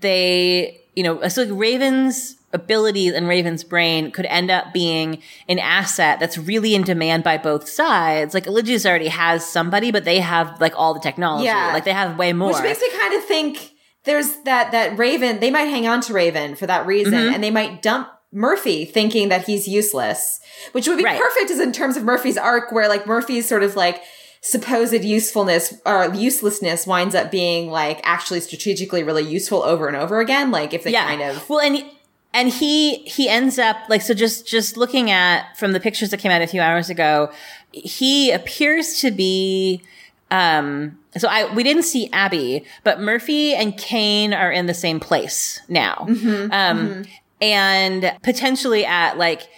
they, 0.00 0.80
you 0.96 1.04
know, 1.04 1.28
so 1.28 1.44
like 1.44 1.52
Raven's 1.56 2.39
abilities 2.52 3.12
and 3.12 3.28
Raven's 3.28 3.62
brain 3.64 4.10
could 4.10 4.26
end 4.26 4.50
up 4.50 4.72
being 4.72 5.22
an 5.48 5.58
asset 5.58 6.18
that's 6.18 6.36
really 6.36 6.74
in 6.74 6.82
demand 6.82 7.22
by 7.22 7.38
both 7.38 7.68
sides. 7.68 8.34
Like 8.34 8.46
Eligius 8.46 8.84
already 8.86 9.08
has 9.08 9.48
somebody, 9.48 9.90
but 9.92 10.04
they 10.04 10.18
have 10.18 10.60
like 10.60 10.72
all 10.76 10.94
the 10.94 11.00
technology. 11.00 11.44
Yeah. 11.44 11.72
Like 11.72 11.84
they 11.84 11.92
have 11.92 12.18
way 12.18 12.32
more. 12.32 12.52
Which 12.52 12.62
makes 12.62 12.80
me 12.80 12.90
kind 12.98 13.14
of 13.14 13.24
think 13.24 13.72
there's 14.04 14.34
that, 14.44 14.72
that 14.72 14.98
Raven, 14.98 15.40
they 15.40 15.50
might 15.50 15.64
hang 15.64 15.86
on 15.86 16.00
to 16.02 16.12
Raven 16.12 16.56
for 16.56 16.66
that 16.66 16.86
reason 16.86 17.14
mm-hmm. 17.14 17.34
and 17.34 17.44
they 17.44 17.50
might 17.50 17.82
dump 17.82 18.08
Murphy 18.32 18.84
thinking 18.84 19.28
that 19.28 19.46
he's 19.46 19.68
useless, 19.68 20.40
which 20.72 20.88
would 20.88 20.98
be 20.98 21.04
right. 21.04 21.20
perfect 21.20 21.50
as 21.50 21.60
in 21.60 21.72
terms 21.72 21.96
of 21.96 22.04
Murphy's 22.04 22.36
arc 22.36 22.72
where 22.72 22.88
like 22.88 23.06
Murphy's 23.06 23.48
sort 23.48 23.62
of 23.62 23.76
like, 23.76 24.02
supposed 24.42 25.04
usefulness 25.04 25.74
or 25.84 26.14
uselessness 26.14 26.86
winds 26.86 27.14
up 27.14 27.30
being 27.30 27.70
like 27.70 28.00
actually 28.04 28.40
strategically 28.40 29.02
really 29.02 29.22
useful 29.22 29.62
over 29.62 29.86
and 29.86 29.96
over 29.96 30.20
again. 30.20 30.50
Like 30.50 30.72
if 30.72 30.84
they 30.84 30.92
yeah. 30.92 31.06
kind 31.06 31.20
of 31.20 31.46
well, 31.48 31.60
and 31.60 31.84
and 32.32 32.48
he 32.48 32.98
he 32.98 33.28
ends 33.28 33.58
up 33.58 33.76
like 33.88 34.02
so 34.02 34.14
just 34.14 34.46
just 34.46 34.76
looking 34.76 35.10
at 35.10 35.56
from 35.58 35.72
the 35.72 35.80
pictures 35.80 36.10
that 36.10 36.18
came 36.18 36.30
out 36.30 36.42
a 36.42 36.46
few 36.46 36.60
hours 36.60 36.90
ago 36.90 37.30
he 37.72 38.30
appears 38.30 39.00
to 39.00 39.10
be 39.10 39.82
um 40.30 40.96
so 41.16 41.28
i 41.28 41.52
we 41.54 41.62
didn't 41.62 41.82
see 41.82 42.08
abby 42.12 42.64
but 42.84 43.00
murphy 43.00 43.54
and 43.54 43.76
kane 43.76 44.32
are 44.32 44.52
in 44.52 44.66
the 44.66 44.74
same 44.74 45.00
place 45.00 45.60
now 45.68 46.06
mm-hmm, 46.08 46.52
um 46.52 46.78
mm-hmm. 46.78 47.02
and 47.40 48.16
potentially 48.22 48.84
at 48.84 49.18
like 49.18 49.48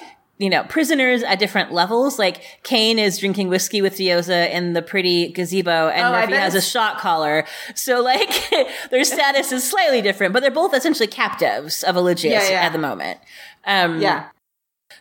you 0.43 0.51
know, 0.51 0.65
prisoners 0.65 1.23
at 1.23 1.39
different 1.39 1.71
levels. 1.71 2.19
Like 2.19 2.43
Kane 2.65 2.99
is 2.99 3.17
drinking 3.17 3.49
whiskey 3.49 3.81
with 3.81 3.95
Diyoza 3.95 4.51
in 4.51 4.73
the 4.73 4.83
pretty 4.83 5.29
gazebo 5.29 5.89
and 5.89 6.05
oh, 6.05 6.11
Murphy 6.11 6.33
has 6.33 6.57
a 6.57 6.61
shot 6.61 6.99
collar. 6.99 7.45
So 7.77 8.03
like 8.03 8.51
their 8.91 9.05
status 9.05 9.53
is 9.53 9.69
slightly 9.69 10.03
different, 10.03 10.33
but 10.33 10.41
they're 10.41 10.51
both 10.51 10.75
essentially 10.75 11.07
captives 11.07 11.85
of 11.85 11.95
Eligius 11.95 12.33
yeah, 12.33 12.51
yeah. 12.51 12.63
at 12.63 12.73
the 12.73 12.79
moment. 12.81 13.21
Um, 13.65 14.01
yeah. 14.01 14.31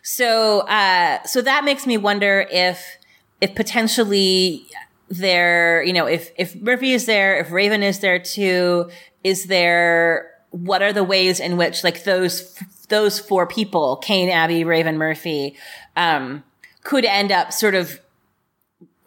So, 0.02 0.60
uh, 0.60 1.24
so 1.24 1.42
that 1.42 1.64
makes 1.64 1.88
me 1.88 1.98
wonder 1.98 2.46
if, 2.48 2.80
if 3.40 3.56
potentially 3.56 4.64
there, 5.08 5.82
you 5.82 5.92
know, 5.92 6.06
if, 6.06 6.30
if 6.38 6.54
Murphy 6.54 6.92
is 6.92 7.06
there, 7.06 7.40
if 7.40 7.50
Raven 7.50 7.82
is 7.82 7.98
there 7.98 8.20
too, 8.20 8.90
is 9.24 9.46
there, 9.46 10.30
what 10.50 10.82
are 10.82 10.92
the 10.92 11.02
ways 11.02 11.40
in 11.40 11.56
which 11.56 11.82
like 11.82 12.04
those 12.04 12.56
those 12.92 13.18
four 13.18 13.46
people, 13.46 13.96
Kane, 13.96 14.28
Abby, 14.28 14.64
Raven, 14.64 14.98
Murphy, 14.98 15.56
um, 15.96 16.44
could 16.84 17.06
end 17.06 17.32
up 17.32 17.52
sort 17.52 17.74
of 17.74 17.98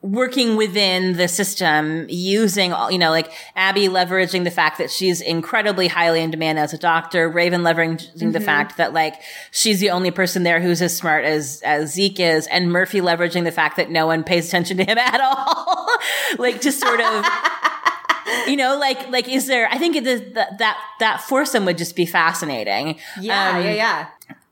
working 0.02 0.56
within 0.56 1.18
the 1.18 1.28
system 1.28 2.06
using 2.10 2.72
you 2.92 2.98
know 3.00 3.10
like 3.10 3.32
abby 3.56 3.88
leveraging 3.88 4.44
the 4.44 4.52
fact 4.52 4.78
that 4.78 4.92
she's 4.92 5.20
incredibly 5.20 5.88
highly 5.88 6.22
in 6.22 6.30
demand 6.30 6.60
as 6.60 6.74
a 6.74 6.78
doctor 6.78 7.28
raven 7.28 7.62
leveraging 7.62 8.14
mm-hmm. 8.16 8.30
the 8.30 8.40
fact 8.40 8.78
that 8.78 8.94
like 8.94 9.16
she's 9.50 9.80
the 9.80 9.90
only 9.90 10.12
person 10.12 10.44
there 10.44 10.62
who's 10.62 10.80
as 10.80 10.96
smart 10.96 11.26
as 11.26 11.60
as 11.66 11.92
zeke 11.92 12.20
is 12.20 12.46
and 12.48 12.72
murphy 12.72 13.02
leveraging 13.02 13.46
the 13.46 13.52
fact 13.52 13.78
that 13.78 13.90
no 13.90 14.06
one 14.06 14.24
pays 14.24 14.48
attention 14.48 14.78
to 14.78 14.84
him 14.84 15.00
at 15.00 15.20
all 15.20 15.90
like 16.38 16.62
just 16.62 16.80
sort 16.80 17.02
of 17.02 17.26
you 18.48 18.56
know, 18.56 18.78
like 18.78 19.10
like 19.10 19.28
is 19.28 19.48
there? 19.48 19.68
I 19.70 19.78
think 19.78 19.96
the, 20.04 20.48
that 20.58 20.78
that 21.00 21.22
foursome 21.22 21.66
would 21.66 21.78
just 21.78 21.96
be 21.96 22.06
fascinating. 22.06 23.00
Yeah, 23.20 23.58
um, 23.58 23.64
yeah, 23.64 23.74
yeah. 23.74 24.08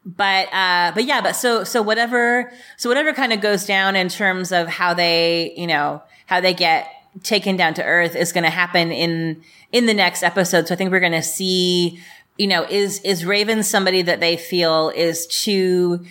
But 0.06 0.54
uh, 0.54 0.92
but 0.94 1.06
yeah, 1.06 1.22
but 1.22 1.34
so 1.34 1.64
so 1.64 1.82
whatever 1.82 2.52
so 2.78 2.90
whatever 2.90 3.14
kind 3.14 3.34
of 3.34 3.42
goes 3.42 3.66
down 3.66 3.96
in 3.96 4.10
terms 4.10 4.52
of 4.52 4.68
how 4.68 4.94
they 4.94 5.54
you 5.56 5.68
know 5.68 6.02
how 6.26 6.42
they 6.42 6.54
get 6.54 6.88
taken 7.22 7.56
down 7.56 7.74
to 7.76 7.84
earth 7.84 8.16
is 8.16 8.32
going 8.32 8.44
to 8.44 8.50
happen 8.50 8.92
in 8.92 9.42
in 9.72 9.86
the 9.86 9.94
next 9.94 10.24
episode. 10.24 10.68
So 10.68 10.74
I 10.74 10.78
think 10.78 10.92
we're 10.92 11.00
going 11.00 11.12
to 11.14 11.24
see 11.24 12.00
you 12.38 12.48
know 12.48 12.66
is 12.70 13.00
is 13.02 13.26
Raven 13.26 13.64
somebody 13.64 14.02
that 14.02 14.20
they 14.20 14.38
feel 14.38 14.90
is 14.90 15.26
too 15.28 16.06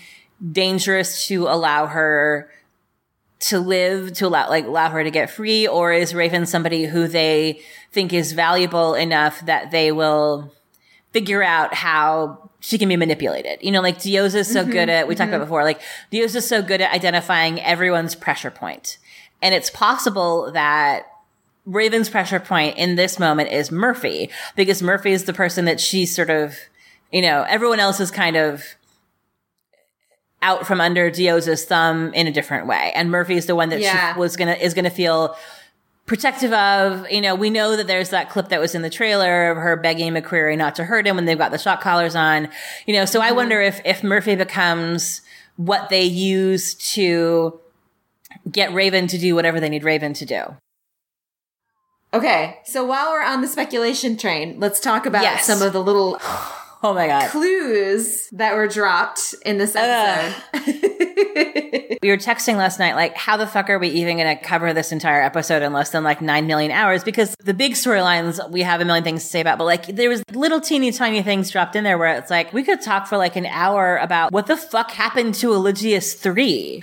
dangerous 0.50 1.26
to 1.26 1.46
allow 1.46 1.86
her 1.86 2.50
to 3.42 3.58
live 3.58 4.12
to 4.12 4.26
allow 4.28 4.48
like 4.48 4.64
allow 4.64 4.88
her 4.88 5.02
to 5.02 5.10
get 5.10 5.28
free 5.28 5.66
or 5.66 5.92
is 5.92 6.14
raven 6.14 6.46
somebody 6.46 6.84
who 6.84 7.08
they 7.08 7.60
think 7.90 8.12
is 8.12 8.32
valuable 8.32 8.94
enough 8.94 9.44
that 9.46 9.72
they 9.72 9.90
will 9.90 10.52
figure 11.12 11.42
out 11.42 11.74
how 11.74 12.50
she 12.60 12.78
can 12.78 12.88
be 12.88 12.96
manipulated 12.96 13.58
you 13.60 13.72
know 13.72 13.80
like 13.80 13.98
Diyoza 13.98 14.36
is 14.36 14.52
so 14.52 14.62
mm-hmm, 14.62 14.70
good 14.70 14.88
at 14.88 15.08
we 15.08 15.14
mm-hmm. 15.14 15.18
talked 15.18 15.28
about 15.28 15.38
mm-hmm. 15.38 15.46
before 15.46 15.64
like 15.64 15.82
Diyoza 16.12 16.36
is 16.36 16.48
so 16.48 16.62
good 16.62 16.80
at 16.80 16.94
identifying 16.94 17.60
everyone's 17.60 18.14
pressure 18.14 18.50
point 18.50 18.98
and 19.42 19.54
it's 19.54 19.70
possible 19.70 20.52
that 20.52 21.06
raven's 21.66 22.08
pressure 22.08 22.40
point 22.40 22.78
in 22.78 22.94
this 22.94 23.18
moment 23.18 23.50
is 23.50 23.72
murphy 23.72 24.30
because 24.54 24.82
murphy 24.82 25.10
is 25.10 25.24
the 25.24 25.32
person 25.32 25.64
that 25.64 25.80
she's 25.80 26.14
sort 26.14 26.30
of 26.30 26.56
you 27.10 27.22
know 27.22 27.44
everyone 27.48 27.80
else 27.80 27.98
is 27.98 28.12
kind 28.12 28.36
of 28.36 28.76
out 30.42 30.66
from 30.66 30.80
under 30.80 31.10
Diyoza's 31.10 31.64
thumb 31.64 32.12
in 32.14 32.26
a 32.26 32.32
different 32.32 32.66
way. 32.66 32.92
And 32.94 33.10
Murphy 33.10 33.36
is 33.36 33.46
the 33.46 33.54
one 33.54 33.70
that 33.70 33.80
yeah. 33.80 34.12
she 34.12 34.18
was 34.18 34.36
gonna, 34.36 34.54
is 34.54 34.74
gonna 34.74 34.90
feel 34.90 35.36
protective 36.06 36.52
of. 36.52 37.10
You 37.10 37.20
know, 37.20 37.34
we 37.34 37.48
know 37.48 37.76
that 37.76 37.86
there's 37.86 38.10
that 38.10 38.28
clip 38.28 38.48
that 38.48 38.60
was 38.60 38.74
in 38.74 38.82
the 38.82 38.90
trailer 38.90 39.50
of 39.50 39.56
her 39.56 39.76
begging 39.76 40.12
McCreary 40.12 40.58
not 40.58 40.74
to 40.76 40.84
hurt 40.84 41.06
him 41.06 41.16
when 41.16 41.24
they've 41.24 41.38
got 41.38 41.52
the 41.52 41.58
shot 41.58 41.80
collars 41.80 42.14
on. 42.14 42.48
You 42.86 42.94
know, 42.94 43.04
so 43.04 43.20
mm-hmm. 43.20 43.28
I 43.28 43.32
wonder 43.32 43.60
if, 43.60 43.80
if 43.84 44.02
Murphy 44.02 44.34
becomes 44.34 45.22
what 45.56 45.88
they 45.88 46.04
use 46.04 46.74
to 46.92 47.60
get 48.50 48.72
Raven 48.74 49.06
to 49.08 49.18
do 49.18 49.34
whatever 49.34 49.60
they 49.60 49.68
need 49.68 49.84
Raven 49.84 50.12
to 50.14 50.26
do. 50.26 50.42
Okay, 52.14 52.58
so 52.66 52.84
while 52.84 53.10
we're 53.10 53.22
on 53.22 53.40
the 53.40 53.48
speculation 53.48 54.18
train, 54.18 54.60
let's 54.60 54.80
talk 54.80 55.06
about 55.06 55.22
Yes. 55.22 55.46
some 55.46 55.62
of 55.62 55.72
the 55.72 55.82
little 55.82 56.20
Oh 56.84 56.92
my 56.94 57.06
god. 57.06 57.30
clues 57.30 58.28
that 58.32 58.56
were 58.56 58.66
dropped 58.66 59.34
in 59.46 59.58
this 59.58 59.76
episode. 59.76 60.42
We 62.02 62.08
were 62.10 62.16
texting 62.16 62.56
last 62.56 62.80
night, 62.80 62.96
like, 62.96 63.16
how 63.16 63.36
the 63.36 63.46
fuck 63.46 63.70
are 63.70 63.78
we 63.78 63.86
even 63.90 64.16
going 64.16 64.36
to 64.36 64.42
cover 64.42 64.72
this 64.74 64.90
entire 64.90 65.22
episode 65.22 65.62
in 65.62 65.72
less 65.72 65.90
than 65.90 66.02
like 66.02 66.20
nine 66.20 66.48
million 66.48 66.72
hours? 66.72 67.04
Because 67.04 67.36
the 67.38 67.54
big 67.54 67.74
storylines, 67.74 68.50
we 68.50 68.62
have 68.62 68.80
a 68.80 68.84
million 68.84 69.04
things 69.04 69.22
to 69.22 69.28
say 69.28 69.40
about, 69.40 69.56
but 69.56 69.66
like, 69.66 69.86
there 69.86 70.08
was 70.08 70.24
little 70.32 70.60
teeny 70.60 70.90
tiny 70.90 71.22
things 71.22 71.48
dropped 71.52 71.76
in 71.76 71.84
there 71.84 71.96
where 71.96 72.16
it's 72.16 72.28
like, 72.28 72.52
we 72.52 72.64
could 72.64 72.80
talk 72.82 73.06
for 73.06 73.16
like 73.16 73.36
an 73.36 73.46
hour 73.46 73.98
about 73.98 74.32
what 74.32 74.48
the 74.48 74.56
fuck 74.56 74.90
happened 74.90 75.36
to 75.36 75.50
Eligius 75.54 76.14
3. 76.18 76.82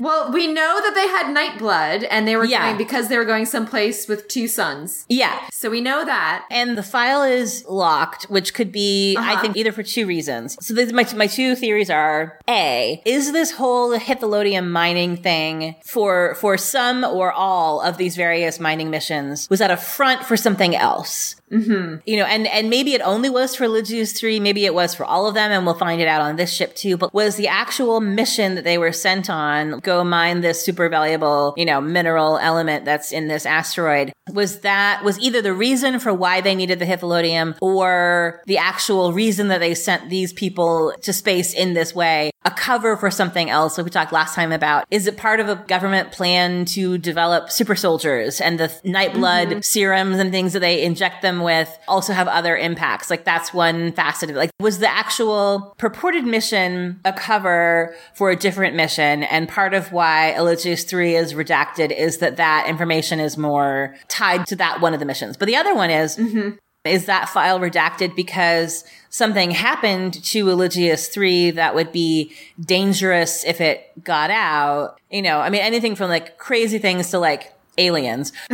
well, 0.00 0.30
we 0.30 0.46
know 0.46 0.80
that 0.82 0.92
they 0.94 1.08
had 1.08 1.34
Nightblood 1.34 2.06
and 2.10 2.28
they 2.28 2.36
were 2.36 2.44
Yeah. 2.44 2.66
going 2.66 2.76
because 2.76 3.08
they 3.08 3.16
were 3.16 3.24
going 3.24 3.46
someplace 3.46 4.06
with 4.08 4.28
two 4.28 4.46
sons. 4.46 5.06
yeah. 5.08 5.38
So 5.52 5.70
we 5.70 5.80
know 5.80 6.04
that. 6.04 6.44
And 6.50 6.76
the 6.76 6.82
file 6.82 7.22
is 7.22 7.64
locked, 7.66 8.24
which 8.24 8.49
could 8.50 8.70
be, 8.72 9.16
I 9.16 9.32
Uh-huh. 9.32 9.42
think, 9.42 9.56
either 9.56 9.72
for 9.72 9.82
two 9.82 10.06
reasons. 10.06 10.56
So 10.64 10.74
this, 10.74 10.92
my, 10.92 11.06
my 11.16 11.26
two 11.26 11.54
theories 11.54 11.90
are, 11.90 12.38
A, 12.48 13.00
is 13.04 13.32
this 13.32 13.52
whole 13.52 13.98
Hithilodium 13.98 14.70
mining 14.70 15.16
thing 15.16 15.76
for, 15.84 16.34
for 16.36 16.56
some 16.58 17.04
or 17.04 17.32
all 17.32 17.80
of 17.80 17.96
these 17.96 18.16
various 18.16 18.58
mining 18.60 18.90
missions, 18.90 19.48
was 19.50 19.58
that 19.60 19.70
a 19.70 19.76
front 19.76 20.24
for 20.24 20.36
something 20.36 20.74
else? 20.76 21.36
Mm-hmm. 21.52 21.96
You 22.06 22.16
know, 22.16 22.24
and, 22.24 22.46
and 22.46 22.70
maybe 22.70 22.94
it 22.94 23.00
only 23.00 23.28
was 23.28 23.56
for 23.56 23.66
Ligius 23.66 24.12
3, 24.12 24.40
maybe 24.40 24.64
it 24.64 24.74
was 24.74 24.94
for 24.94 25.04
all 25.04 25.26
of 25.26 25.34
them, 25.34 25.50
and 25.50 25.66
we'll 25.66 25.74
find 25.74 26.00
it 26.00 26.08
out 26.08 26.20
on 26.20 26.36
this 26.36 26.52
ship 26.52 26.74
too, 26.74 26.96
but 26.96 27.12
was 27.12 27.36
the 27.36 27.48
actual 27.48 28.00
mission 28.00 28.54
that 28.54 28.64
they 28.64 28.78
were 28.78 28.92
sent 28.92 29.28
on, 29.28 29.80
go 29.80 30.04
mine 30.04 30.40
this 30.40 30.64
super 30.64 30.88
valuable, 30.88 31.54
you 31.56 31.64
know, 31.64 31.80
mineral 31.80 32.38
element 32.38 32.84
that's 32.84 33.12
in 33.12 33.28
this 33.28 33.46
asteroid, 33.46 34.12
was 34.32 34.60
that, 34.60 35.02
was 35.04 35.18
either 35.18 35.42
the 35.42 35.54
reason 35.54 35.98
for 35.98 36.14
why 36.14 36.40
they 36.40 36.54
needed 36.54 36.78
the 36.78 36.84
Hithilodium 36.84 37.56
or 37.60 38.42
the 38.46 38.58
actual 38.58 39.12
reason 39.12 39.48
that 39.48 39.58
they 39.58 39.74
sent 39.74 40.08
these 40.08 40.32
people 40.32 40.94
to 41.02 41.12
space 41.12 41.52
in 41.52 41.74
this 41.74 41.94
way, 41.94 42.30
a 42.44 42.50
cover 42.50 42.96
for 42.96 43.10
something 43.10 43.50
else, 43.50 43.76
like 43.76 43.84
we 43.84 43.90
talked 43.90 44.12
last 44.12 44.34
time 44.34 44.50
about. 44.50 44.84
Is 44.90 45.06
it 45.06 45.18
part 45.18 45.40
of 45.40 45.48
a 45.48 45.56
government 45.56 46.10
plan 46.10 46.64
to 46.66 46.96
develop 46.96 47.50
super 47.50 47.76
soldiers 47.76 48.40
and 48.40 48.58
the 48.58 48.68
nightblood 48.84 49.46
mm-hmm. 49.46 49.60
serums 49.60 50.18
and 50.18 50.30
things 50.30 50.54
that 50.54 50.60
they 50.60 50.82
inject 50.82 51.20
them 51.20 51.42
with 51.42 51.78
also 51.86 52.14
have 52.14 52.28
other 52.28 52.56
impacts? 52.56 53.10
Like 53.10 53.24
that's 53.24 53.52
one 53.52 53.92
facet 53.92 54.30
of 54.30 54.36
it. 54.36 54.38
Like 54.38 54.50
was 54.58 54.78
the 54.78 54.90
actual 54.90 55.74
purported 55.76 56.24
mission 56.24 57.00
a 57.04 57.12
cover 57.12 57.94
for 58.14 58.30
a 58.30 58.36
different 58.36 58.74
mission? 58.74 59.22
And 59.24 59.46
part 59.46 59.74
of 59.74 59.92
why 59.92 60.34
Eligius 60.36 60.88
3 60.88 61.16
is 61.16 61.34
redacted 61.34 61.94
is 61.94 62.18
that 62.18 62.38
that 62.38 62.66
information 62.68 63.20
is 63.20 63.36
more 63.36 63.94
tied 64.08 64.46
to 64.46 64.56
that 64.56 64.80
one 64.80 64.94
of 64.94 65.00
the 65.00 65.06
missions. 65.06 65.36
But 65.36 65.46
the 65.46 65.56
other 65.56 65.74
one 65.74 65.90
is, 65.90 66.16
mm-hmm. 66.16 66.56
Is 66.84 67.06
that 67.06 67.28
file 67.28 67.60
redacted 67.60 68.16
because 68.16 68.84
something 69.10 69.50
happened 69.50 70.14
to 70.24 70.46
Eligius 70.46 71.12
3 71.12 71.50
that 71.52 71.74
would 71.74 71.92
be 71.92 72.32
dangerous 72.60 73.44
if 73.44 73.60
it 73.60 74.02
got 74.02 74.30
out? 74.30 74.98
You 75.10 75.22
know, 75.22 75.40
I 75.40 75.50
mean, 75.50 75.60
anything 75.60 75.94
from 75.94 76.08
like 76.08 76.38
crazy 76.38 76.78
things 76.78 77.10
to 77.10 77.18
like 77.18 77.52
aliens. 77.76 78.32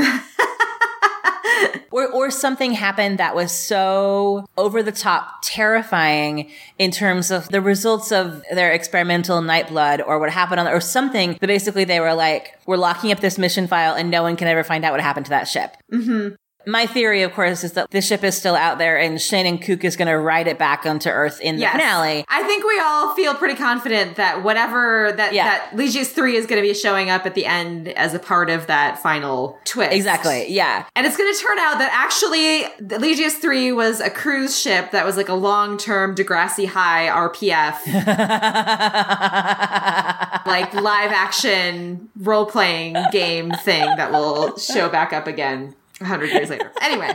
or, 1.93 2.09
or 2.09 2.31
something 2.31 2.73
happened 2.73 3.19
that 3.19 3.35
was 3.35 3.53
so 3.53 4.45
over 4.57 4.83
the 4.83 4.93
top 4.93 5.37
terrifying 5.43 6.51
in 6.79 6.91
terms 6.91 7.31
of 7.31 7.49
the 7.51 7.61
results 7.61 8.11
of 8.11 8.43
their 8.53 8.73
experimental 8.73 9.41
nightblood 9.41 10.05
or 10.05 10.19
what 10.19 10.31
happened 10.31 10.61
on, 10.61 10.67
or 10.67 10.81
something 10.81 11.39
that 11.41 11.47
basically 11.47 11.85
they 11.85 12.01
were 12.01 12.15
like, 12.15 12.59
we're 12.67 12.77
locking 12.77 13.13
up 13.13 13.21
this 13.21 13.39
mission 13.39 13.69
file 13.69 13.95
and 13.95 14.11
no 14.11 14.23
one 14.23 14.37
can 14.37 14.49
ever 14.49 14.65
find 14.65 14.85
out 14.85 14.93
what 14.93 15.01
happened 15.01 15.27
to 15.27 15.31
that 15.31 15.47
ship. 15.47 15.77
Mm-hmm. 15.93 16.35
My 16.69 16.87
theory, 16.87 17.23
of 17.23 17.33
course, 17.33 17.63
is 17.63 17.73
that 17.73 17.91
the 17.91 18.03
ship 18.03 18.25
is 18.25 18.37
still 18.37 18.57
out 18.57 18.79
there 18.79 18.99
and 18.99 19.21
Shane 19.21 19.47
and 19.47 19.63
Kook 19.63 19.85
is 19.85 19.97
going 19.97 20.09
to 20.09 20.19
ride 20.19 20.49
it 20.49 20.59
back 20.59 20.85
onto 20.85 21.09
Earth 21.09 21.41
in 21.41 21.57
the 21.57 21.63
Yes. 21.63 21.73
finale. 21.73 22.25
I 22.29 22.43
think 22.43 22.65
we 22.65 22.81
all 22.85 23.15
feel 23.15 23.35
pretty 23.35 23.55
confident 23.55 24.17
that 24.17 24.43
whatever 24.43 25.13
that 25.17 25.33
Yeah. 25.33 25.45
that 25.45 25.77
Legius 25.77 26.11
3 26.11 26.37
is 26.37 26.47
going 26.47 26.61
to 26.61 26.67
be 26.67 26.75
showing 26.75 27.09
up 27.09 27.25
at 27.25 27.35
the 27.35 27.47
end 27.47 27.89
as 27.89 28.15
a 28.15 28.19
part 28.19 28.51
of 28.51 28.67
that 28.67 29.01
final 29.01 29.59
twist. 29.65 29.93
Exactly. 29.93 30.47
Yeah. 30.53 30.85
And 30.97 31.07
it's 31.07 31.17
going 31.17 31.33
to 31.33 31.41
turn 31.41 31.59
out 31.61 31.79
that 31.79 31.91
actually 31.95 32.65
the 32.81 32.99
Legius 32.99 33.35
3 33.35 33.71
was 33.73 34.01
a 34.01 34.11
cruise 34.11 34.59
ship 34.59 34.91
that 34.91 35.07
was 35.07 35.17
like 35.17 35.29
a 35.29 35.35
long-term 35.35 36.17
Degrassi 36.17 36.67
High 36.67 37.07
RPF 37.09 37.77
like 40.47 40.75
live 40.75 41.13
action 41.13 42.09
role-playing 42.17 42.97
game 43.13 43.51
thing 43.53 43.85
that 43.97 44.11
will 44.11 44.57
show 44.59 44.89
back 44.89 45.13
up 45.13 45.27
again 45.27 45.75
a 46.01 46.05
hundred 46.05 46.31
years 46.31 46.51
later. 46.51 46.73
Anyway, 46.87 47.11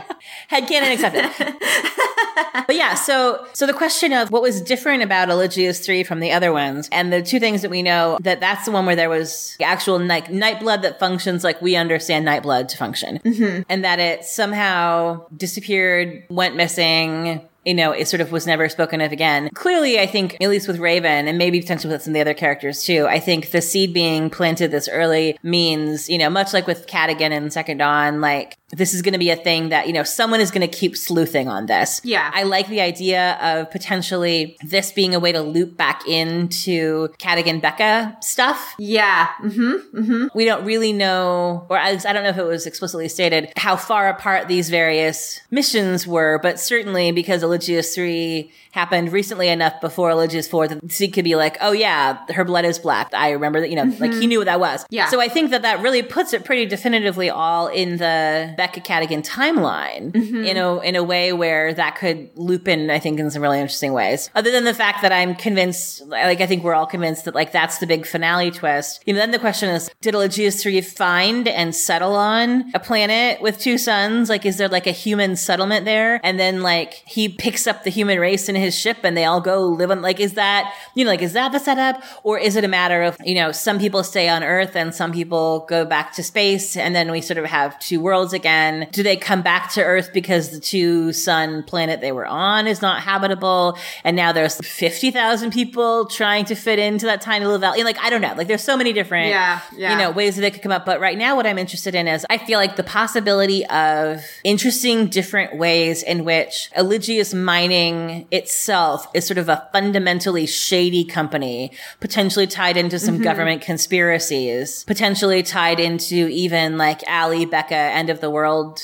Headcanon 0.50 0.92
accepted. 0.92 1.24
but 2.66 2.76
yeah, 2.76 2.92
so 2.92 3.46
so 3.54 3.66
the 3.66 3.72
question 3.72 4.12
of 4.12 4.30
what 4.30 4.42
was 4.42 4.60
different 4.60 5.02
about 5.02 5.28
Eligius 5.30 5.82
3 5.82 6.04
from 6.04 6.20
the 6.20 6.30
other 6.30 6.52
ones, 6.52 6.90
and 6.92 7.10
the 7.10 7.22
two 7.22 7.40
things 7.40 7.62
that 7.62 7.70
we 7.70 7.82
know 7.82 8.18
that 8.20 8.40
that's 8.40 8.66
the 8.66 8.70
one 8.70 8.84
where 8.84 8.96
there 8.96 9.08
was 9.08 9.56
actual 9.62 9.98
like 9.98 10.30
night 10.30 10.60
blood 10.60 10.82
that 10.82 10.98
functions 10.98 11.42
like 11.42 11.62
we 11.62 11.74
understand 11.74 12.26
night 12.26 12.42
blood 12.42 12.68
to 12.70 12.76
function, 12.76 13.18
mm-hmm. 13.20 13.62
and 13.68 13.84
that 13.84 13.98
it 13.98 14.24
somehow 14.24 15.24
disappeared, 15.36 16.24
went 16.28 16.54
missing. 16.54 17.40
You 17.64 17.74
know, 17.74 17.92
it 17.92 18.08
sort 18.08 18.20
of 18.20 18.32
was 18.32 18.44
never 18.44 18.68
spoken 18.68 19.00
of 19.00 19.12
again. 19.12 19.48
Clearly, 19.54 20.00
I 20.00 20.06
think, 20.06 20.36
at 20.40 20.50
least 20.50 20.66
with 20.66 20.78
Raven, 20.78 21.28
and 21.28 21.38
maybe 21.38 21.60
potentially 21.60 21.92
with 21.92 22.02
some 22.02 22.10
of 22.10 22.14
the 22.14 22.20
other 22.20 22.34
characters 22.34 22.82
too, 22.82 23.06
I 23.06 23.20
think 23.20 23.52
the 23.52 23.62
seed 23.62 23.94
being 23.94 24.30
planted 24.30 24.72
this 24.72 24.88
early 24.88 25.38
means, 25.44 26.10
you 26.10 26.18
know, 26.18 26.28
much 26.28 26.52
like 26.52 26.66
with 26.66 26.88
Cadogan 26.88 27.30
and 27.30 27.52
Second 27.52 27.76
Dawn, 27.78 28.20
like, 28.20 28.58
this 28.72 28.94
is 28.94 29.02
going 29.02 29.12
to 29.12 29.18
be 29.18 29.30
a 29.30 29.36
thing 29.36 29.68
that, 29.68 29.86
you 29.86 29.92
know, 29.92 30.02
someone 30.02 30.40
is 30.40 30.50
going 30.50 30.66
to 30.68 30.76
keep 30.76 30.96
sleuthing 30.96 31.48
on 31.48 31.66
this. 31.66 32.00
Yeah. 32.04 32.30
I 32.34 32.44
like 32.44 32.68
the 32.68 32.80
idea 32.80 33.38
of 33.42 33.70
potentially 33.70 34.56
this 34.64 34.92
being 34.92 35.14
a 35.14 35.20
way 35.20 35.32
to 35.32 35.40
loop 35.42 35.76
back 35.76 36.06
into 36.08 37.08
Cadogan 37.18 37.60
Becca 37.60 38.16
stuff. 38.22 38.74
yeah. 38.78 39.28
hmm 39.40 40.26
We 40.34 40.44
don't 40.44 40.64
really 40.64 40.92
know, 40.92 41.66
or 41.68 41.78
least 41.84 42.06
I 42.06 42.12
don't 42.12 42.22
know 42.22 42.30
if 42.30 42.38
it 42.38 42.44
was 42.44 42.66
explicitly 42.66 43.08
stated, 43.08 43.52
how 43.56 43.76
far 43.76 44.08
apart 44.08 44.48
these 44.48 44.70
various 44.70 45.40
missions 45.50 46.06
were, 46.06 46.38
but 46.42 46.58
certainly 46.58 47.12
because 47.12 47.42
Eligius 47.42 47.94
3 47.94 48.50
happened 48.72 49.12
recently 49.12 49.48
enough 49.48 49.78
before 49.82 50.10
Eligius 50.10 50.48
4 50.48 50.68
that 50.68 50.90
Zeke 50.90 51.12
could 51.12 51.24
be 51.24 51.34
like, 51.36 51.58
oh 51.60 51.72
yeah, 51.72 52.24
her 52.30 52.42
blood 52.44 52.64
is 52.64 52.78
black. 52.78 53.12
I 53.12 53.32
remember 53.32 53.60
that, 53.60 53.68
you 53.68 53.76
know, 53.76 53.94
like 54.00 54.14
he 54.14 54.26
knew 54.26 54.38
what 54.38 54.46
that 54.46 54.60
was. 54.60 54.86
Yeah. 54.88 55.08
So 55.08 55.20
I 55.20 55.28
think 55.28 55.50
that 55.50 55.60
that 55.62 55.82
really 55.82 56.02
puts 56.02 56.32
it 56.32 56.46
pretty 56.46 56.64
definitively 56.64 57.28
all 57.28 57.66
in 57.68 57.98
the 57.98 58.54
Becca 58.62 58.80
Cadogan 58.80 59.22
timeline 59.22 60.12
mm-hmm. 60.12 60.44
in 60.44 60.56
a, 60.56 60.78
in 60.82 60.94
a 60.94 61.02
way 61.02 61.32
where 61.32 61.74
that 61.74 61.96
could 61.96 62.30
loop 62.36 62.68
in, 62.68 62.90
I 62.90 63.00
think, 63.00 63.18
in 63.18 63.28
some 63.28 63.42
really 63.42 63.58
interesting 63.58 63.92
ways. 63.92 64.30
Other 64.36 64.52
than 64.52 64.62
the 64.62 64.72
fact 64.72 65.02
that 65.02 65.10
I'm 65.10 65.34
convinced, 65.34 66.06
like, 66.06 66.40
I 66.40 66.46
think 66.46 66.62
we're 66.62 66.74
all 66.74 66.86
convinced 66.86 67.24
that, 67.24 67.34
like, 67.34 67.50
that's 67.50 67.78
the 67.78 67.88
big 67.88 68.06
finale 68.06 68.52
twist. 68.52 69.02
You 69.04 69.14
know, 69.14 69.18
then 69.18 69.32
the 69.32 69.40
question 69.40 69.68
is, 69.68 69.90
did 70.00 70.14
Eligius 70.14 70.62
3 70.62 70.80
find 70.82 71.48
and 71.48 71.74
settle 71.74 72.14
on 72.14 72.70
a 72.72 72.78
planet 72.78 73.42
with 73.42 73.58
two 73.58 73.78
suns? 73.78 74.28
Like, 74.28 74.46
is 74.46 74.58
there 74.58 74.68
like 74.68 74.86
a 74.86 74.92
human 74.92 75.34
settlement 75.34 75.86
there? 75.86 76.20
And 76.22 76.38
then, 76.38 76.62
like, 76.62 77.02
he 77.04 77.28
picks 77.28 77.66
up 77.66 77.82
the 77.82 77.90
human 77.90 78.20
race 78.20 78.48
in 78.48 78.54
his 78.54 78.78
ship 78.78 78.98
and 79.02 79.16
they 79.16 79.24
all 79.24 79.40
go 79.40 79.66
live 79.66 79.90
on, 79.90 80.02
like, 80.02 80.20
is 80.20 80.34
that, 80.34 80.72
you 80.94 81.04
know, 81.04 81.10
like, 81.10 81.22
is 81.22 81.32
that 81.32 81.50
the 81.50 81.58
setup? 81.58 82.00
Or 82.22 82.38
is 82.38 82.54
it 82.54 82.62
a 82.62 82.68
matter 82.68 83.02
of, 83.02 83.16
you 83.24 83.34
know, 83.34 83.50
some 83.50 83.80
people 83.80 84.04
stay 84.04 84.28
on 84.28 84.44
Earth 84.44 84.76
and 84.76 84.94
some 84.94 85.10
people 85.10 85.66
go 85.68 85.84
back 85.84 86.12
to 86.12 86.22
space 86.22 86.76
and 86.76 86.94
then 86.94 87.10
we 87.10 87.20
sort 87.20 87.38
of 87.38 87.46
have 87.46 87.76
two 87.80 88.00
worlds 88.00 88.32
again? 88.32 88.51
Do 88.92 89.02
they 89.02 89.16
come 89.16 89.42
back 89.42 89.72
to 89.72 89.82
Earth 89.82 90.10
because 90.12 90.50
the 90.50 90.60
two 90.60 91.12
sun 91.12 91.62
planet 91.62 92.00
they 92.00 92.12
were 92.12 92.26
on 92.26 92.66
is 92.66 92.82
not 92.82 93.02
habitable? 93.02 93.78
And 94.04 94.16
now 94.16 94.32
there's 94.32 94.56
50,000 94.56 95.52
people 95.52 96.06
trying 96.06 96.44
to 96.46 96.54
fit 96.54 96.78
into 96.78 97.06
that 97.06 97.20
tiny 97.20 97.44
little 97.44 97.60
valley. 97.60 97.82
Like, 97.84 97.98
I 98.00 98.10
don't 98.10 98.20
know. 98.20 98.34
Like, 98.36 98.48
there's 98.48 98.62
so 98.64 98.76
many 98.76 98.92
different, 98.92 99.28
Yeah, 99.28 99.60
yeah. 99.76 99.92
you 99.92 99.98
know, 99.98 100.10
ways 100.10 100.36
that 100.36 100.44
it 100.44 100.52
could 100.52 100.62
come 100.62 100.72
up. 100.72 100.84
But 100.84 101.00
right 101.00 101.16
now, 101.16 101.36
what 101.36 101.46
I'm 101.46 101.58
interested 101.58 101.94
in 101.94 102.08
is 102.08 102.26
I 102.28 102.38
feel 102.38 102.58
like 102.58 102.76
the 102.76 102.82
possibility 102.84 103.64
of 103.66 104.22
interesting 104.44 105.06
different 105.06 105.56
ways 105.56 106.02
in 106.02 106.24
which 106.24 106.70
Eligius 106.76 107.34
mining 107.34 108.26
itself 108.30 109.06
is 109.14 109.26
sort 109.26 109.38
of 109.38 109.48
a 109.48 109.68
fundamentally 109.72 110.46
shady 110.46 111.04
company, 111.04 111.70
potentially 112.00 112.46
tied 112.46 112.76
into 112.76 112.98
some 112.98 113.12
Mm-hmm. 113.12 113.24
government 113.24 113.60
conspiracies, 113.62 114.84
potentially 114.84 115.42
tied 115.42 115.78
into 115.78 116.28
even 116.28 116.78
like 116.78 117.02
Ali, 117.06 117.44
Becca, 117.44 117.74
end 117.74 118.10
of 118.10 118.20
the 118.20 118.30
world 118.30 118.41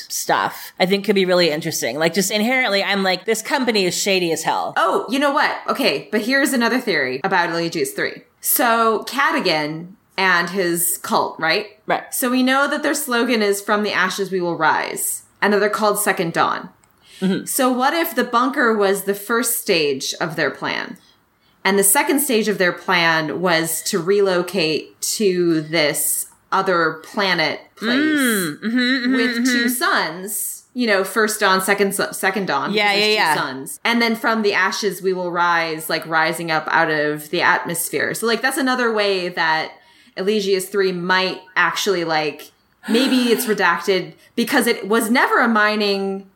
stuff. 0.08 0.72
I 0.78 0.86
think 0.86 1.04
could 1.04 1.14
be 1.14 1.24
really 1.24 1.50
interesting. 1.50 1.98
Like 1.98 2.14
just 2.14 2.30
inherently, 2.30 2.82
I'm 2.82 3.02
like, 3.02 3.24
this 3.24 3.42
company 3.42 3.84
is 3.84 3.96
shady 3.96 4.32
as 4.32 4.42
hell. 4.42 4.74
Oh, 4.76 5.06
you 5.08 5.18
know 5.18 5.32
what? 5.32 5.58
Okay, 5.68 6.08
but 6.10 6.22
here's 6.22 6.52
another 6.52 6.80
theory 6.80 7.20
about 7.24 7.50
Eligius 7.50 7.94
3. 7.94 8.22
So, 8.40 9.04
Cadogan 9.04 9.96
and 10.16 10.50
his 10.50 10.98
cult, 10.98 11.38
right? 11.38 11.78
Right. 11.86 12.12
So 12.12 12.30
we 12.30 12.42
know 12.42 12.68
that 12.68 12.82
their 12.82 12.94
slogan 12.94 13.40
is 13.40 13.60
from 13.60 13.84
the 13.84 13.92
ashes 13.92 14.30
we 14.30 14.40
will 14.40 14.56
rise 14.56 15.22
and 15.40 15.52
that 15.52 15.60
they're 15.60 15.70
called 15.70 15.98
Second 15.98 16.32
Dawn. 16.32 16.70
Mm-hmm. 17.20 17.46
So 17.46 17.72
what 17.72 17.94
if 17.94 18.14
the 18.14 18.24
bunker 18.24 18.76
was 18.76 19.04
the 19.04 19.14
first 19.14 19.60
stage 19.60 20.14
of 20.20 20.36
their 20.36 20.50
plan? 20.50 20.98
And 21.64 21.78
the 21.78 21.84
second 21.84 22.20
stage 22.20 22.48
of 22.48 22.58
their 22.58 22.72
plan 22.72 23.40
was 23.40 23.82
to 23.84 23.98
relocate 23.98 25.00
to 25.02 25.60
this 25.60 26.27
other 26.52 26.94
planet 27.04 27.60
place 27.76 27.90
Mm, 27.94 28.60
mm-hmm, 28.62 29.14
with 29.14 29.44
two 29.46 29.68
suns. 29.68 30.54
You 30.74 30.86
know, 30.86 31.02
first 31.02 31.40
dawn, 31.40 31.60
second 31.60 31.94
su- 31.94 32.12
second 32.12 32.46
dawn. 32.46 32.72
Yeah, 32.72 32.92
yeah, 32.94 33.06
yeah. 33.06 33.34
Suns, 33.34 33.80
and 33.84 34.00
then 34.00 34.14
from 34.14 34.42
the 34.42 34.52
ashes 34.54 35.02
we 35.02 35.12
will 35.12 35.32
rise, 35.32 35.88
like 35.90 36.06
rising 36.06 36.50
up 36.50 36.68
out 36.68 36.90
of 36.90 37.30
the 37.30 37.42
atmosphere. 37.42 38.14
So, 38.14 38.26
like 38.26 38.42
that's 38.42 38.58
another 38.58 38.92
way 38.92 39.28
that 39.28 39.72
Eligius 40.16 40.68
three 40.68 40.92
might 40.92 41.40
actually 41.56 42.04
like. 42.04 42.52
Maybe 42.88 43.16
it's 43.32 43.46
redacted 43.52 44.14
because 44.36 44.66
it 44.68 44.86
was 44.86 45.10
never 45.10 45.40
a 45.40 45.48
mining 45.48 46.28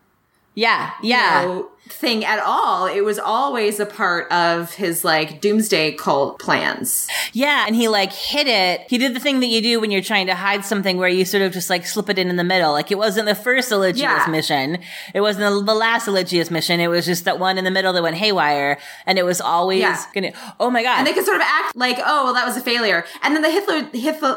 Yeah, 0.55 0.91
yeah. 1.03 1.43
know, 1.45 1.69
thing 1.89 2.25
at 2.25 2.39
all. 2.39 2.87
It 2.87 3.03
was 3.05 3.19
always 3.19 3.79
a 3.81 3.87
part 3.87 4.31
of 4.33 4.73
his 4.75 5.05
like 5.05 5.41
doomsday 5.41 5.93
cult 5.93 6.39
plans. 6.39 7.09
Yeah, 7.33 7.65
and 7.67 7.75
he 7.77 7.89
like 7.89 8.13
hid 8.13 8.47
it. 8.47 8.87
He 8.89 8.99
did 8.99 9.15
the 9.15 9.21
thing 9.21 9.41
that 9.41 9.47
you 9.49 9.61
do 9.61 9.81
when 9.81 9.91
you're 9.91 10.01
trying 10.03 10.27
to 10.29 10.35
hide 10.35 10.65
something 10.65 10.97
where 10.97 11.09
you 11.09 11.25
sort 11.25 11.43
of 11.43 11.53
just 11.53 11.69
like 11.71 11.85
slip 11.87 12.09
it 12.09 12.19
in 12.19 12.29
in 12.29 12.37
the 12.37 12.45
middle. 12.45 12.73
Like 12.73 12.91
it 12.91 12.99
wasn't 12.99 13.27
the 13.27 13.35
first 13.35 13.71
Eligius 13.71 13.99
Yeah. 13.99 14.27
mission. 14.29 14.79
It 15.15 15.21
wasn't 15.21 15.53
the, 15.53 15.63
the 15.65 15.75
last 15.75 16.07
Eligius 16.09 16.51
mission. 16.51 16.81
It 16.81 16.89
was 16.89 17.05
just 17.05 17.25
that 17.25 17.39
one 17.39 17.59
in 17.59 17.65
the 17.65 17.71
middle 17.71 17.93
that 17.93 18.03
went 18.03 18.17
haywire. 18.17 18.79
And 19.07 19.19
it 19.19 19.25
was 19.25 19.41
always 19.41 19.81
Yeah. 19.81 20.03
gonna, 20.15 20.33
oh 20.61 20.71
my 20.71 20.83
God. 20.83 20.99
And 20.99 21.07
they 21.07 21.13
could 21.13 21.25
sort 21.25 21.37
of 21.39 21.43
act 21.47 21.75
like, 21.77 21.99
oh, 21.99 22.25
well, 22.25 22.35
that 22.35 22.47
was 22.47 22.57
a 22.57 22.61
failure. 22.61 23.05
And 23.23 23.35
then 23.35 23.43
the 23.43 23.51
Hitler, 23.51 23.83
Hitler, 23.93 24.37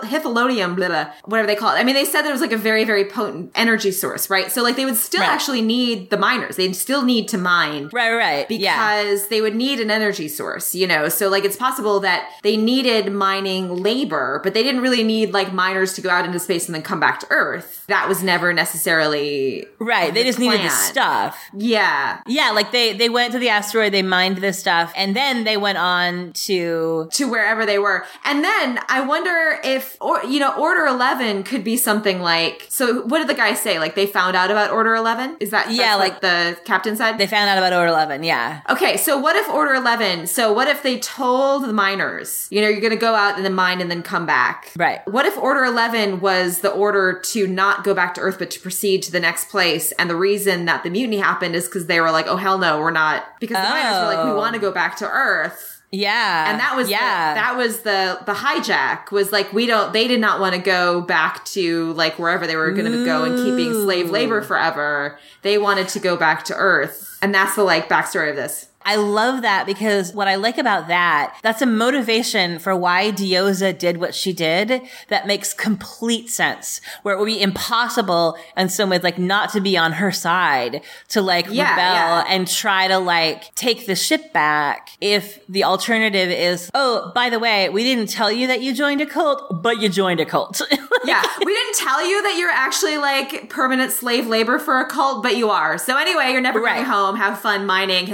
blah, 0.75 0.87
blah, 0.87 1.11
whatever 1.25 1.47
they 1.47 1.55
call 1.55 1.75
it. 1.75 1.79
I 1.79 1.83
mean, 1.83 1.95
they 1.95 2.05
said 2.05 2.23
that 2.23 2.29
it 2.29 2.33
was 2.33 2.41
like 2.41 2.51
a 2.51 2.57
very, 2.57 2.83
very 2.83 3.05
potent 3.05 3.51
energy 3.55 3.91
source, 3.91 4.29
right? 4.29 4.51
So 4.51 4.61
like 4.63 4.75
they 4.75 4.85
would 4.85 4.95
still 4.97 5.21
Right. 5.21 5.29
actually 5.29 5.61
need 5.61 6.09
the 6.09 6.17
miners. 6.17 6.55
They'd 6.57 6.75
still 6.75 7.03
need 7.03 7.27
to 7.29 7.34
mine. 7.37 7.89
right, 7.93 8.11
right, 8.11 8.17
right. 8.17 8.51
yeah. 8.51 9.03
because 9.03 9.27
they 9.27 9.41
would 9.41 9.55
need 9.55 9.79
an 9.79 9.91
energy 9.91 10.27
source, 10.27 10.75
you 10.75 10.87
know. 10.87 11.09
So 11.09 11.29
like 11.29 11.45
it's 11.45 11.55
possible 11.55 11.99
that 12.01 12.29
they 12.43 12.57
needed 12.57 13.11
mining 13.11 13.81
labor, 13.81 14.41
but 14.43 14.53
they 14.53 14.63
didn't 14.63 14.81
really 14.81 15.03
need 15.03 15.33
like 15.33 15.53
miners 15.53 15.93
to 15.93 16.01
go 16.01 16.09
out 16.09 16.25
into 16.25 16.39
space 16.39 16.67
and 16.67 16.75
then 16.75 16.81
come 16.81 16.99
back 16.99 17.19
to 17.21 17.27
Earth. 17.29 17.84
That 17.87 18.07
was 18.07 18.23
never 18.23 18.53
necessarily 18.53 19.65
Right. 19.79 20.13
They 20.13 20.21
the 20.23 20.29
just 20.29 20.39
needed 20.39 20.61
the 20.61 20.69
stuff. 20.69 21.39
Yeah. 21.53 22.21
Yeah, 22.27 22.51
like 22.51 22.71
they 22.71 22.93
they 22.93 23.09
went 23.09 23.31
to 23.33 23.39
the 23.39 23.49
asteroid, 23.49 23.91
they 23.93 24.01
mined 24.01 24.37
this 24.37 24.59
stuff, 24.59 24.93
and 24.95 25.15
then 25.15 25.43
they 25.43 25.57
went 25.57 25.77
on 25.77 26.33
to 26.33 27.09
To 27.11 27.29
wherever 27.29 27.65
they 27.65 27.77
were. 27.79 28.05
And 28.23 28.43
then 28.43 28.79
I 28.89 29.01
wonder 29.01 29.59
if 29.63 29.97
or 30.01 30.23
you 30.23 30.39
know, 30.39 30.53
Order 30.55 30.85
eleven 30.85 31.43
could 31.43 31.63
be 31.63 31.77
something 31.77 32.21
like 32.21 32.65
so 32.69 33.01
what 33.03 33.19
did 33.19 33.27
the 33.27 33.33
guy 33.33 33.53
say? 33.53 33.79
Like 33.79 33.95
they 33.95 34.05
found 34.07 34.35
out 34.35 34.51
about 34.51 34.71
Order 34.71 34.95
eleven? 34.95 35.37
Is 35.39 35.51
that 35.51 35.71
Yeah, 35.71 35.97
that's 35.97 35.99
like- 35.99 36.21
the 36.21 36.57
captain 36.65 36.95
said? 36.95 37.17
they 37.17 37.27
found 37.27 37.49
out 37.49 37.57
about 37.57 37.73
Order 37.73 37.87
Eleven. 37.91 38.23
Yeah, 38.23 38.61
Okay, 38.69 38.97
so 38.97 39.17
what 39.17 39.35
if 39.35 39.47
Order 39.49 39.73
11? 39.75 40.27
So 40.27 40.51
what 40.51 40.67
if 40.67 40.81
they 40.83 40.99
told 40.99 41.63
the 41.65 41.73
miners, 41.73 42.47
you 42.49 42.61
know, 42.61 42.67
you're 42.67 42.81
going 42.81 42.91
to 42.91 42.97
go 42.97 43.13
out 43.15 43.35
and 43.35 43.45
then 43.45 43.53
mine 43.53 43.81
and 43.81 43.89
then 43.91 44.01
come 44.01 44.25
back? 44.25 44.71
Right. 44.75 45.01
What 45.07 45.25
if 45.25 45.37
Order 45.37 45.63
11 45.65 46.19
was 46.19 46.59
the 46.59 46.69
order 46.71 47.19
to 47.31 47.47
not 47.47 47.74
go 47.83 47.93
back 47.93 48.13
to 48.15 48.21
Earth 48.21 48.37
but 48.39 48.49
to 48.51 48.59
proceed 48.59 49.03
to 49.03 49.11
the 49.11 49.19
next 49.19 49.49
place? 49.49 49.91
And 49.93 50.09
the 50.09 50.15
reason 50.15 50.65
that 50.65 50.83
the 50.83 50.89
mutiny 50.89 51.17
happened 51.17 51.55
is 51.55 51.65
because 51.65 51.87
they 51.87 51.99
were 52.01 52.11
like, 52.11 52.27
oh, 52.27 52.37
hell 52.37 52.57
no, 52.57 52.79
we're 52.79 52.91
not. 52.91 53.23
Because 53.39 53.57
the 53.57 53.69
miners 53.69 53.99
were 53.99 54.05
like, 54.15 54.25
we 54.25 54.31
Oh. 54.31 54.35
want 54.37 54.53
to 54.53 54.59
go 54.61 54.71
back 54.71 54.95
to 54.97 55.09
Earth. 55.09 55.81
yeah, 55.91 56.49
And 56.51 56.59
that 56.59 56.75
was 56.75 56.89
yeah, 56.89 57.33
the, 57.33 57.39
that 57.39 57.55
was 57.57 57.81
the 57.81 58.19
the 58.25 58.33
hijack 58.33 59.11
was 59.11 59.31
like 59.31 59.53
we 59.53 59.65
don't 59.65 59.93
they 59.93 60.07
did 60.07 60.19
not 60.19 60.39
want 60.39 60.53
to 60.55 60.61
go 60.61 60.99
back 61.01 61.45
to 61.45 61.93
like 61.93 62.17
wherever 62.19 62.45
they 62.47 62.55
were 62.55 62.71
going 62.71 62.91
to 62.91 63.05
go 63.05 63.23
and 63.23 63.37
keep 63.37 63.55
being 63.55 63.73
slave 63.73 64.09
labor 64.09 64.41
forever. 64.41 65.17
They 65.43 65.57
wanted 65.57 65.87
to 65.89 65.99
go 65.99 66.17
back 66.17 66.43
to 66.45 66.55
Earth, 66.55 67.17
and 67.21 67.33
that's 67.33 67.55
the 67.55 67.63
like 67.63 67.87
backstory 67.87 68.29
of 68.29 68.35
this. 68.35 68.67
I 68.85 68.95
love 68.97 69.41
that 69.41 69.65
because 69.65 70.13
what 70.13 70.27
I 70.27 70.35
like 70.35 70.57
about 70.57 70.87
that, 70.89 71.35
that's 71.41 71.61
a 71.61 71.65
motivation 71.65 72.59
for 72.59 72.75
why 72.75 73.11
Diyoza 73.11 73.77
did 73.77 73.97
what 73.97 74.13
she 74.13 74.31
did 74.31 74.81
that 75.09 75.25
makes 75.25 75.53
complete 75.53 76.29
sense. 76.29 76.81
Where 77.01 77.15
it 77.15 77.19
would 77.19 77.25
be 77.25 77.41
impossible 77.41 78.37
in 78.55 78.69
some 78.69 78.89
ways, 78.89 79.03
like 79.03 79.17
not 79.17 79.51
to 79.53 79.59
be 79.61 79.77
on 79.77 79.93
her 79.93 80.11
side, 80.11 80.81
to 81.09 81.21
like 81.21 81.47
Yeah, 81.49 81.71
rebel 81.71 81.83
yeah. 81.83 82.25
and 82.29 82.47
try 82.47 82.87
to 82.87 82.99
like 82.99 83.53
take 83.55 83.85
the 83.87 83.95
ship 83.95 84.31
back 84.33 84.89
if 85.01 85.45
the 85.47 85.63
alternative 85.63 86.29
is, 86.29 86.69
oh, 86.73 87.11
by 87.15 87.29
the 87.29 87.39
way, 87.39 87.69
we 87.69 87.83
didn't 87.83 88.09
tell 88.09 88.31
you 88.31 88.47
that 88.47 88.61
you 88.61 88.73
joined 88.73 89.01
a 89.01 89.05
cult, 89.05 89.63
but 89.63 89.81
you 89.81 89.89
joined 89.89 90.19
a 90.19 90.25
cult. 90.25 90.61
Yeah, 91.05 91.21
we 91.45 91.53
didn't 91.53 91.75
tell 91.75 92.03
you 92.03 92.23
that 92.23 92.35
you're 92.39 92.49
actually 92.49 92.97
like 92.97 93.47
permanent 93.47 93.91
slave 93.91 94.25
labor 94.25 94.57
for 94.57 94.79
a 94.79 94.87
cult, 94.89 95.21
but 95.21 95.37
you 95.37 95.51
are. 95.51 95.77
So 95.77 95.95
anyway, 95.95 96.31
you're 96.31 96.41
never 96.41 96.59
Right. 96.59 96.77
going 96.77 96.85
home. 96.85 97.15
Have 97.17 97.39
fun 97.39 97.67
mining 97.67 98.07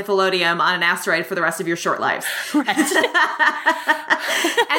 On 0.62 0.76
an 0.76 0.84
asteroid 0.84 1.26
for 1.26 1.36
the 1.36 1.42
rest 1.42 1.60
of 1.60 1.68
your 1.68 1.78
short 1.78 2.00
lives. 2.00 2.26
and 2.54 2.68
you 2.68 2.74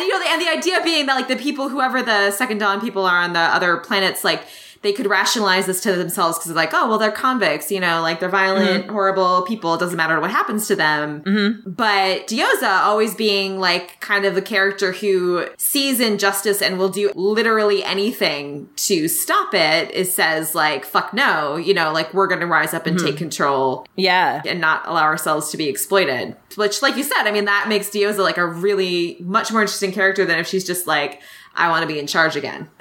know, 0.08 0.18
the, 0.18 0.26
and 0.28 0.40
the 0.40 0.48
idea 0.48 0.80
being 0.82 1.06
that 1.06 1.14
like 1.14 1.28
the 1.28 1.36
people, 1.36 1.68
whoever 1.68 2.02
the 2.02 2.30
second 2.30 2.58
dawn 2.58 2.80
people 2.80 3.04
are 3.04 3.18
on 3.18 3.32
the 3.32 3.40
other 3.40 3.78
planets, 3.78 4.24
like 4.24 4.44
they 4.82 4.92
could 4.92 5.06
rationalize 5.06 5.66
this 5.66 5.80
to 5.82 5.94
themselves 5.94 6.38
because 6.38 6.48
they're 6.48 6.56
like, 6.56 6.74
oh, 6.74 6.88
well, 6.88 6.98
they're 6.98 7.12
convicts, 7.12 7.70
you 7.70 7.80
know, 7.80 8.02
like 8.02 8.20
they're 8.20 8.28
violent, 8.28 8.84
mm-hmm. 8.84 8.92
horrible 8.92 9.42
people. 9.42 9.74
It 9.74 9.80
doesn't 9.80 9.96
matter 9.96 10.20
what 10.20 10.30
happens 10.30 10.66
to 10.68 10.76
them. 10.76 11.22
Mm-hmm. 11.22 11.70
But 11.70 12.26
Diyoza 12.26 12.82
always 12.82 13.14
being 13.14 13.60
like 13.60 14.00
kind 14.00 14.24
of 14.24 14.34
the 14.34 14.42
character 14.42 14.92
who 14.92 15.46
sees 15.56 16.00
injustice 16.00 16.60
and 16.60 16.78
will 16.78 16.88
do 16.88 17.12
literally 17.14 17.84
anything 17.84 18.68
to 18.76 19.06
stop 19.06 19.54
it, 19.54 19.92
is 19.92 20.12
says 20.12 20.54
like, 20.54 20.84
fuck 20.84 21.14
no, 21.14 21.56
you 21.56 21.74
know, 21.74 21.92
like 21.92 22.12
we're 22.12 22.26
going 22.26 22.40
to 22.40 22.46
rise 22.46 22.74
up 22.74 22.86
and 22.86 22.98
take 22.98 23.10
mm-hmm. 23.10 23.18
control 23.18 23.86
yeah. 23.94 24.42
and 24.44 24.60
not 24.60 24.86
allow 24.86 25.04
ourselves 25.04 25.50
to 25.50 25.56
be 25.56 25.68
exploited. 25.68 26.36
Which, 26.56 26.82
like 26.82 26.96
you 26.96 27.04
said, 27.04 27.22
I 27.22 27.30
mean, 27.30 27.44
that 27.44 27.68
makes 27.68 27.88
Diyoza 27.88 28.18
like 28.18 28.36
a 28.36 28.46
really 28.46 29.16
much 29.20 29.52
more 29.52 29.62
interesting 29.62 29.92
character 29.92 30.24
than 30.24 30.38
if 30.38 30.46
she's 30.46 30.66
just 30.66 30.86
like, 30.86 31.22
I 31.54 31.68
want 31.68 31.82
to 31.82 31.86
be 31.86 31.98
in 31.98 32.06
charge 32.06 32.34
again. 32.34 32.68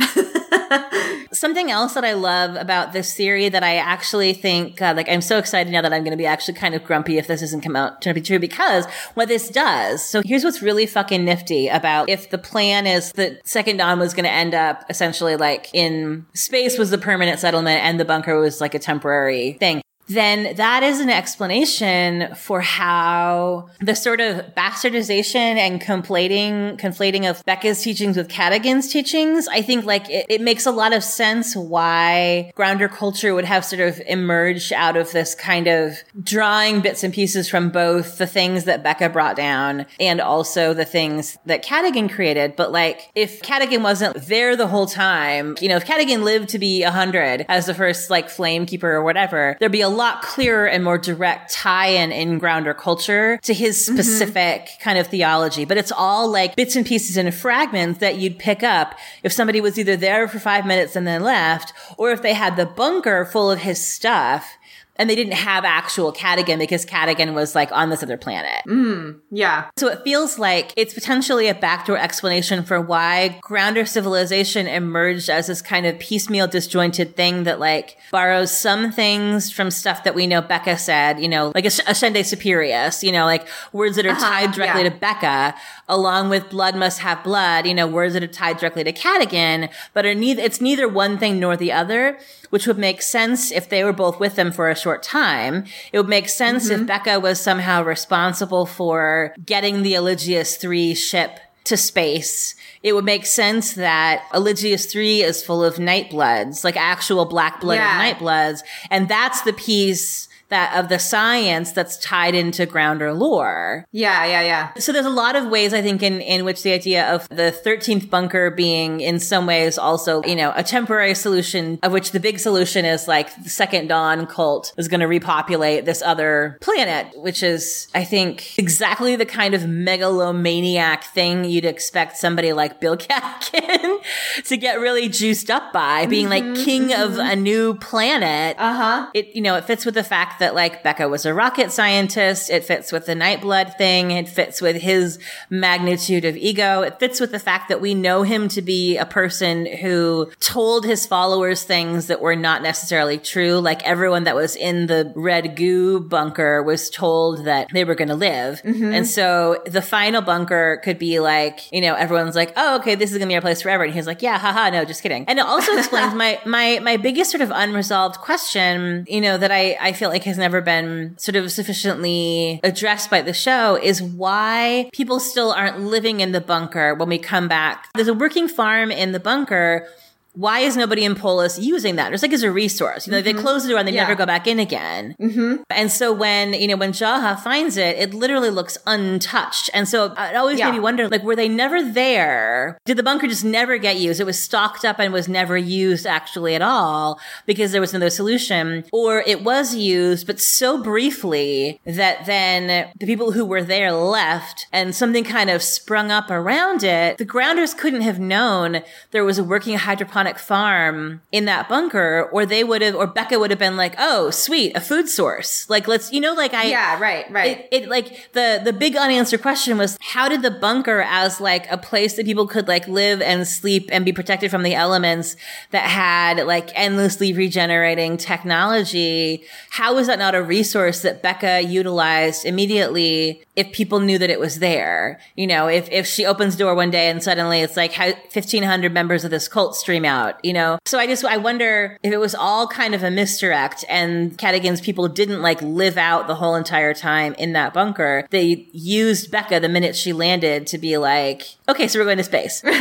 Something 1.32 1.72
else 1.72 1.94
that 1.94 2.04
I 2.04 2.14
love 2.14 2.56
about 2.56 2.94
this 2.94 3.14
theory 3.16 3.50
that 3.50 3.64
I 3.64 3.78
actually 3.78 4.34
think, 4.34 4.82
uh, 4.82 4.94
like, 4.96 5.10
I'm 5.10 5.22
so 5.22 5.38
excited 5.38 5.72
now 5.72 5.82
that 5.82 5.94
I'm 5.94 6.04
going 6.04 6.12
to 6.12 6.18
be 6.18 6.26
actually 6.26 6.56
kind 6.56 6.76
of 6.76 6.84
grumpy 6.84 7.18
if 7.18 7.28
this 7.28 7.42
doesn't 7.42 7.62
come 7.62 7.76
out 7.76 8.02
to 8.02 8.14
be 8.14 8.22
true 8.22 8.40
because 8.40 8.86
what 9.14 9.28
this 9.28 9.50
does. 9.50 10.04
So 10.04 10.22
here's 10.24 10.44
what's 10.44 10.62
really 10.62 10.86
fucking 10.86 11.24
nifty 11.24 11.68
about 11.68 12.10
if 12.10 12.30
the 12.30 12.38
plan 12.38 12.88
is 12.88 13.12
that 13.14 13.46
Second 13.48 13.78
Dawn 13.78 14.00
was 14.00 14.14
going 14.14 14.26
to 14.26 14.32
end 14.32 14.54
up 14.54 14.84
essentially 14.90 15.36
like 15.36 15.70
in 15.74 16.26
space 16.34 16.78
was 16.78 16.90
the 16.90 16.98
permanent 16.98 17.40
settlement 17.40 17.82
and 17.84 18.00
the 18.00 18.06
bunker 18.06 18.40
was 18.40 18.62
like 18.62 18.74
a 18.74 18.80
temporary 18.80 19.54
thing 19.54 19.82
then 20.08 20.56
that 20.56 20.84
is 20.84 21.00
an 21.00 21.10
explanation 21.10 22.34
for 22.36 22.62
how 22.62 23.70
the 23.80 23.96
sort 23.96 24.20
of 24.20 24.54
bastardization 24.56 25.36
and 25.36 25.82
conflating 25.82 26.78
conflating 26.78 27.30
of 27.30 27.44
Becca's 27.46 27.82
teachings 27.82 28.18
with 28.18 28.30
Cadogan's 28.30 28.92
teachings. 28.92 29.48
I 29.48 29.62
think 29.62 29.86
like 29.86 30.10
it, 30.10 30.26
it 30.30 30.42
makes 30.42 30.66
a 30.66 30.72
lot 30.72 30.94
of 30.94 31.04
sense 31.04 31.56
why 31.56 32.52
grounder 32.56 32.88
culture 32.88 33.34
would 33.34 33.46
have 33.46 33.64
sort 33.64 33.82
of 33.82 34.02
emerged 34.08 34.74
out 34.74 34.98
of 34.98 35.12
this 35.12 35.36
kind 35.36 35.68
of 35.68 35.98
drawing 36.22 36.82
bits 36.82 37.04
and 37.04 37.14
pieces 37.14 37.50
from 37.50 37.70
both 37.70 38.18
the 38.18 38.28
things 38.28 38.66
that 38.66 38.84
Becca 38.84 39.10
brought 39.10 39.36
down 39.36 39.86
and 40.00 40.20
also 40.20 40.74
the 40.74 40.86
things 40.86 41.38
that 41.46 41.64
Cadogan 41.64 42.10
created. 42.10 42.56
But 42.56 42.72
like 42.72 43.10
if 43.16 43.42
Cadogan 43.42 43.84
wasn't 43.84 44.28
there 44.28 44.56
the 44.56 44.68
whole 44.68 44.88
time, 44.88 45.56
you 45.62 45.70
know, 45.70 45.78
if 45.78 45.86
Cadogan 45.86 46.24
lived 46.24 46.50
to 46.50 46.60
be 46.60 46.84
a 46.84 46.92
hundred 46.92 47.46
as 47.48 47.66
the 47.66 47.74
first 47.74 48.10
like 48.10 48.30
flame 48.30 48.66
keeper 48.66 48.92
or 48.92 49.04
whatever, 49.04 49.56
there'd 49.60 49.72
be 49.72 49.82
a 49.82 49.90
lot 50.02 50.22
clearer 50.22 50.68
and 50.68 50.84
more 50.84 50.98
direct 50.98 51.54
tie-in 51.54 52.12
in 52.12 52.40
grounder 52.40 52.74
culture 52.74 53.38
to 53.44 53.54
his 53.54 53.78
mm-hmm. 53.78 53.96
specific 53.96 54.70
kind 54.82 54.98
of 54.98 55.08
theology. 55.08 55.66
But 55.66 55.78
it's 55.78 55.92
all 55.92 56.30
like 56.30 56.56
bits 56.56 56.76
and 56.76 56.86
pieces 56.86 57.18
and 57.18 57.34
fragments 57.34 58.00
that 58.00 58.18
you'd 58.18 58.40
pick 58.40 58.64
up 58.64 58.98
if 59.24 59.32
somebody 59.32 59.62
was 59.62 59.78
either 59.80 59.96
there 59.96 60.28
for 60.28 60.40
five 60.40 60.66
minutes 60.66 60.96
and 60.96 61.08
then 61.08 61.22
left, 61.24 61.74
or 61.98 62.12
if 62.12 62.22
they 62.22 62.34
had 62.34 62.58
the 62.58 62.66
bunker 62.66 63.26
full 63.26 63.50
of 63.50 63.60
his 63.60 63.86
stuff 63.86 64.58
and 64.98 65.10
they 65.10 65.16
didn't 65.16 65.34
have 65.34 65.64
actual 65.66 66.12
Cadogan 66.12 66.60
because 66.60 66.86
Cadogan 66.86 67.34
was 67.34 67.56
like 67.56 67.72
on 67.72 67.90
this 67.90 68.04
other 68.04 68.18
planet. 68.18 68.62
Mm, 68.68 69.20
yeah. 69.32 69.70
So 69.78 69.88
it 69.88 70.04
feels 70.04 70.38
like 70.38 70.74
it's 70.76 70.94
potentially 70.94 71.48
a 71.48 71.56
backdoor 71.56 71.98
explanation 71.98 72.64
for 72.64 72.80
why 72.80 73.40
grounder 73.42 73.86
civilization 73.86 74.68
emerged 74.68 75.30
as 75.30 75.48
this 75.48 75.62
kind 75.62 75.86
of 75.86 75.98
piecemeal, 75.98 76.48
disjointed 76.48 77.16
thing 77.16 77.46
that 77.46 77.60
like 77.60 77.98
borrows 78.12 78.56
some 78.56 78.92
things 78.92 79.50
from 79.52 79.72
stuff 79.72 80.04
that 80.04 80.14
we 80.14 80.28
know 80.28 80.42
Becca 80.42 80.78
said, 80.78 81.20
you 81.20 81.30
know, 81.30 81.52
like 81.56 81.66
Ascende 81.66 82.20
Superius, 82.20 83.02
you 83.02 83.12
know, 83.12 83.26
like 83.26 83.48
words 83.72 83.96
that 83.96 84.06
are 84.06 84.10
uh-huh, 84.10 84.30
tied 84.30 84.52
directly 84.52 84.84
yeah. 84.84 84.90
to 84.90 84.96
Becca, 84.96 85.56
along 85.88 86.30
with 86.30 86.50
blood 86.50 86.76
must 86.76 87.00
have 87.00 87.24
blood, 87.24 87.66
you 87.66 87.74
know, 87.74 87.88
words 87.88 88.14
that 88.14 88.24
are 88.24 88.28
tied 88.28 88.58
directly 88.58 88.84
to 88.84 88.92
Cadogan, 88.92 89.70
but 89.94 90.06
are 90.06 90.14
neither, 90.14 90.42
it's 90.42 90.62
neither 90.62 90.88
one 90.88 91.18
thing 91.18 91.40
nor 91.40 91.56
the 91.56 91.72
other, 91.72 92.20
which 92.52 92.68
would 92.68 92.78
make 92.78 93.02
sense 93.02 93.52
if 93.52 93.68
they 93.68 93.84
were 93.84 93.92
both 93.92 94.20
with 94.20 94.36
them 94.36 94.52
for 94.52 94.70
a 94.70 94.76
short 94.76 95.02
time. 95.02 95.66
It 95.92 95.98
would 95.98 96.08
make 96.08 96.30
sense 96.30 96.70
if 96.70 96.78
mm-hmm. 96.78 96.86
Becca 96.86 97.20
was 97.20 97.42
somehow 97.42 97.84
responsible 97.84 98.68
for 98.68 99.34
getting 99.44 99.82
the 99.82 99.94
Eligius 99.94 100.58
3 100.58 100.94
ship 100.94 101.40
to 101.64 101.78
space. 101.78 102.56
It 102.84 102.94
would 102.94 103.06
make 103.06 103.26
sense 103.26 103.74
that 103.74 104.24
Eligius 104.34 104.92
3 104.92 105.24
is 105.24 105.44
full 105.44 105.64
of 105.64 105.76
nightbloods, 105.76 106.64
like 106.64 106.76
actual 106.76 107.26
black 107.26 107.62
blooded 107.62 107.84
Yeah. 107.84 107.98
night 107.98 108.20
bloods. 108.20 108.64
And 108.90 109.08
that's 109.08 109.42
the 109.42 109.54
piece 109.54 110.28
that 110.52 110.78
of 110.78 110.90
the 110.90 111.00
science 111.00 111.72
that's 111.72 111.98
tied 111.98 112.36
into 112.36 112.66
grounder 112.66 113.14
lore. 113.14 113.86
Yeah, 113.92 114.26
yeah, 114.26 114.42
yeah. 114.42 114.74
So 114.76 114.92
there's 114.92 115.06
a 115.06 115.10
lot 115.10 115.36
of 115.36 115.48
ways 115.48 115.74
I 115.74 115.82
think 115.82 116.04
in, 116.04 116.22
in 116.22 116.46
which 116.46 116.62
the 116.62 116.72
idea 116.72 117.12
of 117.12 117.28
the 117.30 117.58
13th 117.66 118.10
bunker 118.10 118.52
being 118.52 119.00
in 119.00 119.20
some 119.20 119.48
ways 119.48 119.78
also, 119.78 120.22
you 120.24 120.36
know, 120.36 120.54
a 120.56 120.64
temporary 120.64 121.16
solution 121.16 121.80
of 121.82 121.92
which 121.92 122.12
the 122.12 122.20
big 122.20 122.38
solution 122.40 122.86
is 122.86 123.08
like 123.08 123.34
the 123.44 123.50
second 123.50 123.88
dawn 123.88 124.28
cult 124.28 124.74
is 124.78 124.88
going 124.88 125.00
to 125.00 125.08
repopulate 125.08 125.86
this 125.86 126.02
other 126.02 126.58
planet, 126.62 127.08
which 127.16 127.42
is, 127.42 127.88
I 127.96 128.04
think, 128.04 128.60
exactly 128.60 129.16
the 129.16 129.26
kind 129.26 129.54
of 129.54 129.68
megalomaniac 129.68 131.06
thing 131.06 131.46
you'd 131.46 131.66
expect 131.66 132.18
somebody 132.18 132.54
like 132.54 132.80
Bill 132.80 132.98
Cadogan 132.98 134.00
to 134.46 134.58
get 134.58 134.80
really 134.80 135.08
juiced 135.08 135.50
up 135.50 135.72
by 135.72 136.06
being 136.06 136.30
like 136.30 136.44
king 136.56 136.94
of 136.94 137.18
a 137.18 137.36
new 137.36 137.76
planet. 137.76 138.58
Uh 138.60 138.74
huh. 138.74 139.10
It, 139.14 139.34
you 139.34 139.42
know, 139.42 139.56
it 139.56 139.64
fits 139.64 139.86
with 139.86 139.96
the 139.96 140.04
fact 140.04 140.41
that 140.42 140.54
like 140.54 140.84
Becca 140.84 141.08
was 141.08 141.26
a 141.26 141.34
rocket 141.34 141.72
scientist. 141.72 142.50
It 142.50 142.66
fits 142.66 142.92
with 142.92 143.06
the 143.06 143.14
Nightblood 143.14 143.78
thing. 143.78 144.12
It 144.12 144.28
fits 144.28 144.62
with 144.62 144.76
his 144.76 145.18
magnitude 145.50 146.26
of 146.26 146.36
ego. 146.36 146.82
It 146.82 147.00
fits 147.00 147.20
with 147.20 147.32
the 147.32 147.40
fact 147.40 147.70
that 147.70 147.80
we 147.80 147.94
know 147.94 148.24
him 148.24 148.48
to 148.50 148.62
be 148.62 148.98
a 148.98 149.06
person 149.06 149.66
who 149.66 150.30
told 150.40 150.86
his 150.86 151.06
followers 151.06 151.64
things 151.64 152.08
that 152.08 152.22
were 152.22 152.36
not 152.36 152.62
necessarily 152.62 153.18
true. 153.18 153.60
Like 153.60 153.84
everyone 153.84 154.26
that 154.26 154.36
was 154.36 154.56
in 154.56 154.88
the 154.88 155.14
red 155.16 155.56
goo 155.56 156.00
bunker 156.00 156.62
was 156.64 156.90
told 156.90 157.46
that 157.46 157.68
they 157.72 157.84
were 157.84 157.96
going 157.96 158.10
to 158.10 158.16
live. 158.16 158.62
Mm-hmm. 158.64 158.94
And 158.94 159.08
so 159.08 159.62
the 159.66 159.82
final 159.82 160.22
bunker 160.22 160.82
could 160.84 161.00
be 161.00 161.20
like, 161.20 161.72
you 161.72 161.82
know, 161.82 161.94
everyone's 161.94 162.36
like, 162.36 162.54
oh, 162.58 162.78
okay, 162.80 162.96
this 162.96 163.12
is 163.12 163.18
going 163.18 163.28
to 163.28 163.32
be 163.32 163.36
our 163.36 163.42
place 163.42 163.62
forever. 163.62 163.84
And 163.84 163.94
he's 163.94 164.08
like, 164.08 164.22
yeah, 164.22 164.38
haha, 164.38 164.70
no, 164.72 164.86
just 164.86 165.04
kidding. 165.04 165.26
And 165.28 165.40
it 165.40 165.46
also 165.46 165.72
explains 165.78 166.14
my, 166.14 166.40
my, 166.46 166.80
my 166.80 166.98
biggest 166.98 167.32
sort 167.32 167.42
of 167.42 167.52
unresolved 167.54 168.18
question, 168.18 169.06
you 169.08 169.22
know, 169.22 169.38
that 169.38 169.52
I, 169.52 169.78
I 169.80 169.94
feel 169.94 170.10
like 170.10 170.24
has 170.32 170.38
never 170.38 170.62
been 170.62 171.14
sort 171.18 171.36
of 171.36 171.52
sufficiently 171.52 172.62
addressed 172.64 173.10
by 173.10 173.22
the 173.22 173.34
show 173.34 173.76
is 173.76 174.02
why 174.02 174.90
people 174.94 175.20
still 175.20 175.52
aren't 175.52 175.82
living 175.82 176.22
in 176.22 176.32
the 176.32 176.40
bunker 176.40 176.96
when 176.96 177.10
we 177.10 177.20
come 177.20 177.50
back. 177.50 177.90
There's 177.94 178.08
a 178.08 178.14
working 178.14 178.48
farm 178.48 178.92
in 178.92 179.12
the 179.12 179.20
bunker. 179.20 179.88
Why 180.34 180.60
is 180.60 180.78
nobody 180.78 181.04
in 181.04 181.16
Polis 181.16 181.60
using 181.60 181.98
that? 181.98 182.14
It's 182.14 182.22
like 182.22 182.34
as 182.34 182.44
a 182.44 182.52
resource. 182.52 183.06
You 183.06 183.12
know, 183.12 183.22
they 183.22 183.34
mm-hmm. 183.34 183.42
close 183.42 183.64
the 183.64 183.70
door 183.70 183.80
and 183.80 183.88
they 183.88 183.94
Yeah. 183.94 184.04
never 184.04 184.16
go 184.16 184.26
back 184.26 184.48
in 184.48 184.60
again. 184.60 185.16
Mm-hmm. 185.20 185.64
And 185.70 185.92
so 185.92 186.14
when, 186.14 186.54
you 186.54 186.68
know, 186.68 186.78
when 186.78 186.94
Jaha 186.94 187.40
finds 187.40 187.76
it, 187.76 187.98
it 187.98 188.14
literally 188.14 188.50
looks 188.50 188.78
untouched. 188.88 189.70
And 189.74 189.88
so 189.88 190.14
it 190.18 190.36
always 190.36 190.58
Yeah. 190.58 190.68
made 190.68 190.74
me 190.74 190.80
wonder, 190.80 191.10
like, 191.10 191.24
were 191.24 191.36
they 191.36 191.50
never 191.50 191.84
there? 191.84 192.78
Did 192.86 192.98
the 192.98 193.04
bunker 193.04 193.28
just 193.28 193.44
never 193.44 193.78
get 193.78 193.98
used? 193.98 194.22
It 194.22 194.26
was 194.26 194.40
stocked 194.40 194.86
up 194.86 195.00
and 195.00 195.12
was 195.12 195.28
never 195.28 195.58
used 195.58 196.06
actually 196.08 196.56
at 196.56 196.62
all 196.62 197.20
because 197.46 197.72
there 197.72 197.82
was 197.82 197.94
no 197.94 198.08
solution. 198.08 198.86
Or 198.94 199.24
it 199.28 199.44
was 199.44 199.76
used, 199.76 200.28
but 200.28 200.40
so 200.40 200.82
briefly 200.82 201.80
that 201.86 202.26
then 202.26 202.90
the 202.98 203.06
people 203.06 203.34
who 203.34 203.46
were 203.46 203.64
there 203.64 203.92
left 203.92 204.68
and 204.72 204.96
something 204.96 205.24
kind 205.26 205.50
of 205.50 205.62
sprung 205.62 206.10
up 206.10 206.30
around 206.30 206.84
it. 206.84 207.18
The 207.18 207.26
grounders 207.26 207.74
couldn't 207.74 208.02
have 208.02 208.20
known 208.20 208.82
there 209.12 209.26
was 209.26 209.38
a 209.38 209.44
working 209.44 209.78
hydroponic 209.78 210.21
farm 210.40 211.22
in 211.32 211.46
that 211.46 211.70
bunker 211.70 212.30
or 212.32 212.46
they 212.46 212.64
would 212.64 212.82
have, 212.82 212.96
or 212.96 213.08
Becca 213.08 213.40
would 213.40 213.50
have 213.52 213.60
been 213.60 213.78
like, 213.78 213.96
oh, 213.98 214.30
sweet, 214.32 214.76
a 214.76 214.82
food 214.82 215.08
source. 215.08 215.70
Like, 215.70 215.88
let's, 215.88 216.12
you 216.12 216.20
know, 216.20 216.34
like 216.34 216.54
I, 216.54 216.66
Yeah, 216.66 217.00
right, 217.00 217.30
right. 217.32 217.68
it, 217.72 217.84
it 217.84 217.90
like 217.90 218.32
the 218.34 218.62
the 218.64 218.74
big 218.74 218.96
unanswered 218.96 219.42
question 219.42 219.78
was 219.78 219.98
how 220.02 220.28
did 220.30 220.42
the 220.42 220.52
bunker 220.52 221.02
as 221.02 221.40
like 221.42 221.70
a 221.72 221.78
place 221.78 222.16
that 222.16 222.26
people 222.26 222.48
could 222.48 222.68
like 222.68 222.88
live 222.88 223.22
and 223.22 223.48
sleep 223.48 223.90
and 223.92 224.06
be 224.06 224.14
protected 224.14 224.50
from 224.52 224.64
the 224.64 224.74
elements 224.74 225.36
that 225.72 225.84
had 225.84 226.46
like 226.46 226.70
endlessly 226.76 227.34
regenerating 227.34 228.18
technology 228.18 229.44
how 229.72 229.96
was 229.96 230.08
that 230.08 230.20
not 230.20 230.36
a 230.36 230.42
resource 230.42 231.02
that 231.02 231.22
becca 231.22 231.62
utilized 231.62 232.46
immediately 232.46 233.44
if 233.62 233.72
people 233.72 234.00
knew 234.00 234.18
that 234.18 234.30
it 234.30 234.40
was 234.40 234.60
there 234.60 235.20
you 235.36 235.48
know 235.48 235.68
if 235.68 235.90
if 235.92 236.06
she 236.06 236.26
opens 236.26 236.56
the 236.56 236.64
door 236.64 236.76
one 236.76 236.92
day 236.92 237.10
and 237.10 237.22
suddenly 237.24 237.62
it's 237.62 237.78
like 237.78 237.94
how 237.94 238.08
1500 238.08 238.94
members 238.94 239.24
of 239.24 239.32
this 239.32 239.48
cult 239.48 239.76
stream 239.76 240.06
out 240.06 240.44
you 240.44 240.54
know? 240.54 240.80
So 240.86 240.98
i 241.00 241.06
just 241.08 241.24
i 241.26 241.38
wonder 241.38 241.98
if 242.04 242.12
it 242.12 242.18
was 242.18 242.36
all 242.36 242.68
kind 242.68 242.94
of 242.96 243.04
a 243.04 243.12
misdirect 243.12 243.86
and 243.90 244.38
cadogan's 244.38 244.82
people 244.82 245.08
didn't 245.08 245.42
like 245.42 245.62
live 245.62 245.98
out 245.98 246.28
the 246.28 246.36
whole 246.36 246.56
entire 246.56 246.94
time 246.94 247.34
in 247.36 247.54
that 247.54 247.74
bunker. 247.74 248.28
They 248.30 248.68
used 248.72 249.32
becca 249.32 249.60
the 249.60 249.70
minute 249.70 249.96
she 249.96 250.14
landed 250.14 250.68
to 250.68 250.78
be 250.78 250.98
like 250.98 251.56
okay 251.72 251.88
so 251.88 252.00
we're 252.00 252.06
going 252.06 252.18
to 252.18 252.24
space. 252.24 252.64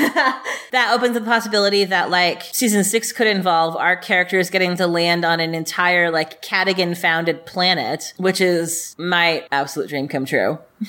That 0.72 0.92
opens 0.94 1.14
the 1.14 1.20
possibility 1.20 1.84
that 1.84 2.10
like 2.10 2.42
season 2.42 2.84
six 2.84 3.10
could 3.12 3.26
involve 3.26 3.76
our 3.76 3.96
characters 3.96 4.50
getting 4.50 4.76
to 4.76 4.86
land 4.86 5.24
on 5.24 5.40
an 5.40 5.52
entire 5.52 6.12
like 6.12 6.42
cadogan 6.42 6.94
founded 6.94 7.44
planet 7.44 8.12
which 8.18 8.40
is 8.40 8.94
my 8.96 9.44
absolute 9.50 9.88
dream 9.88 10.06
come 10.06 10.24
true. 10.26 10.58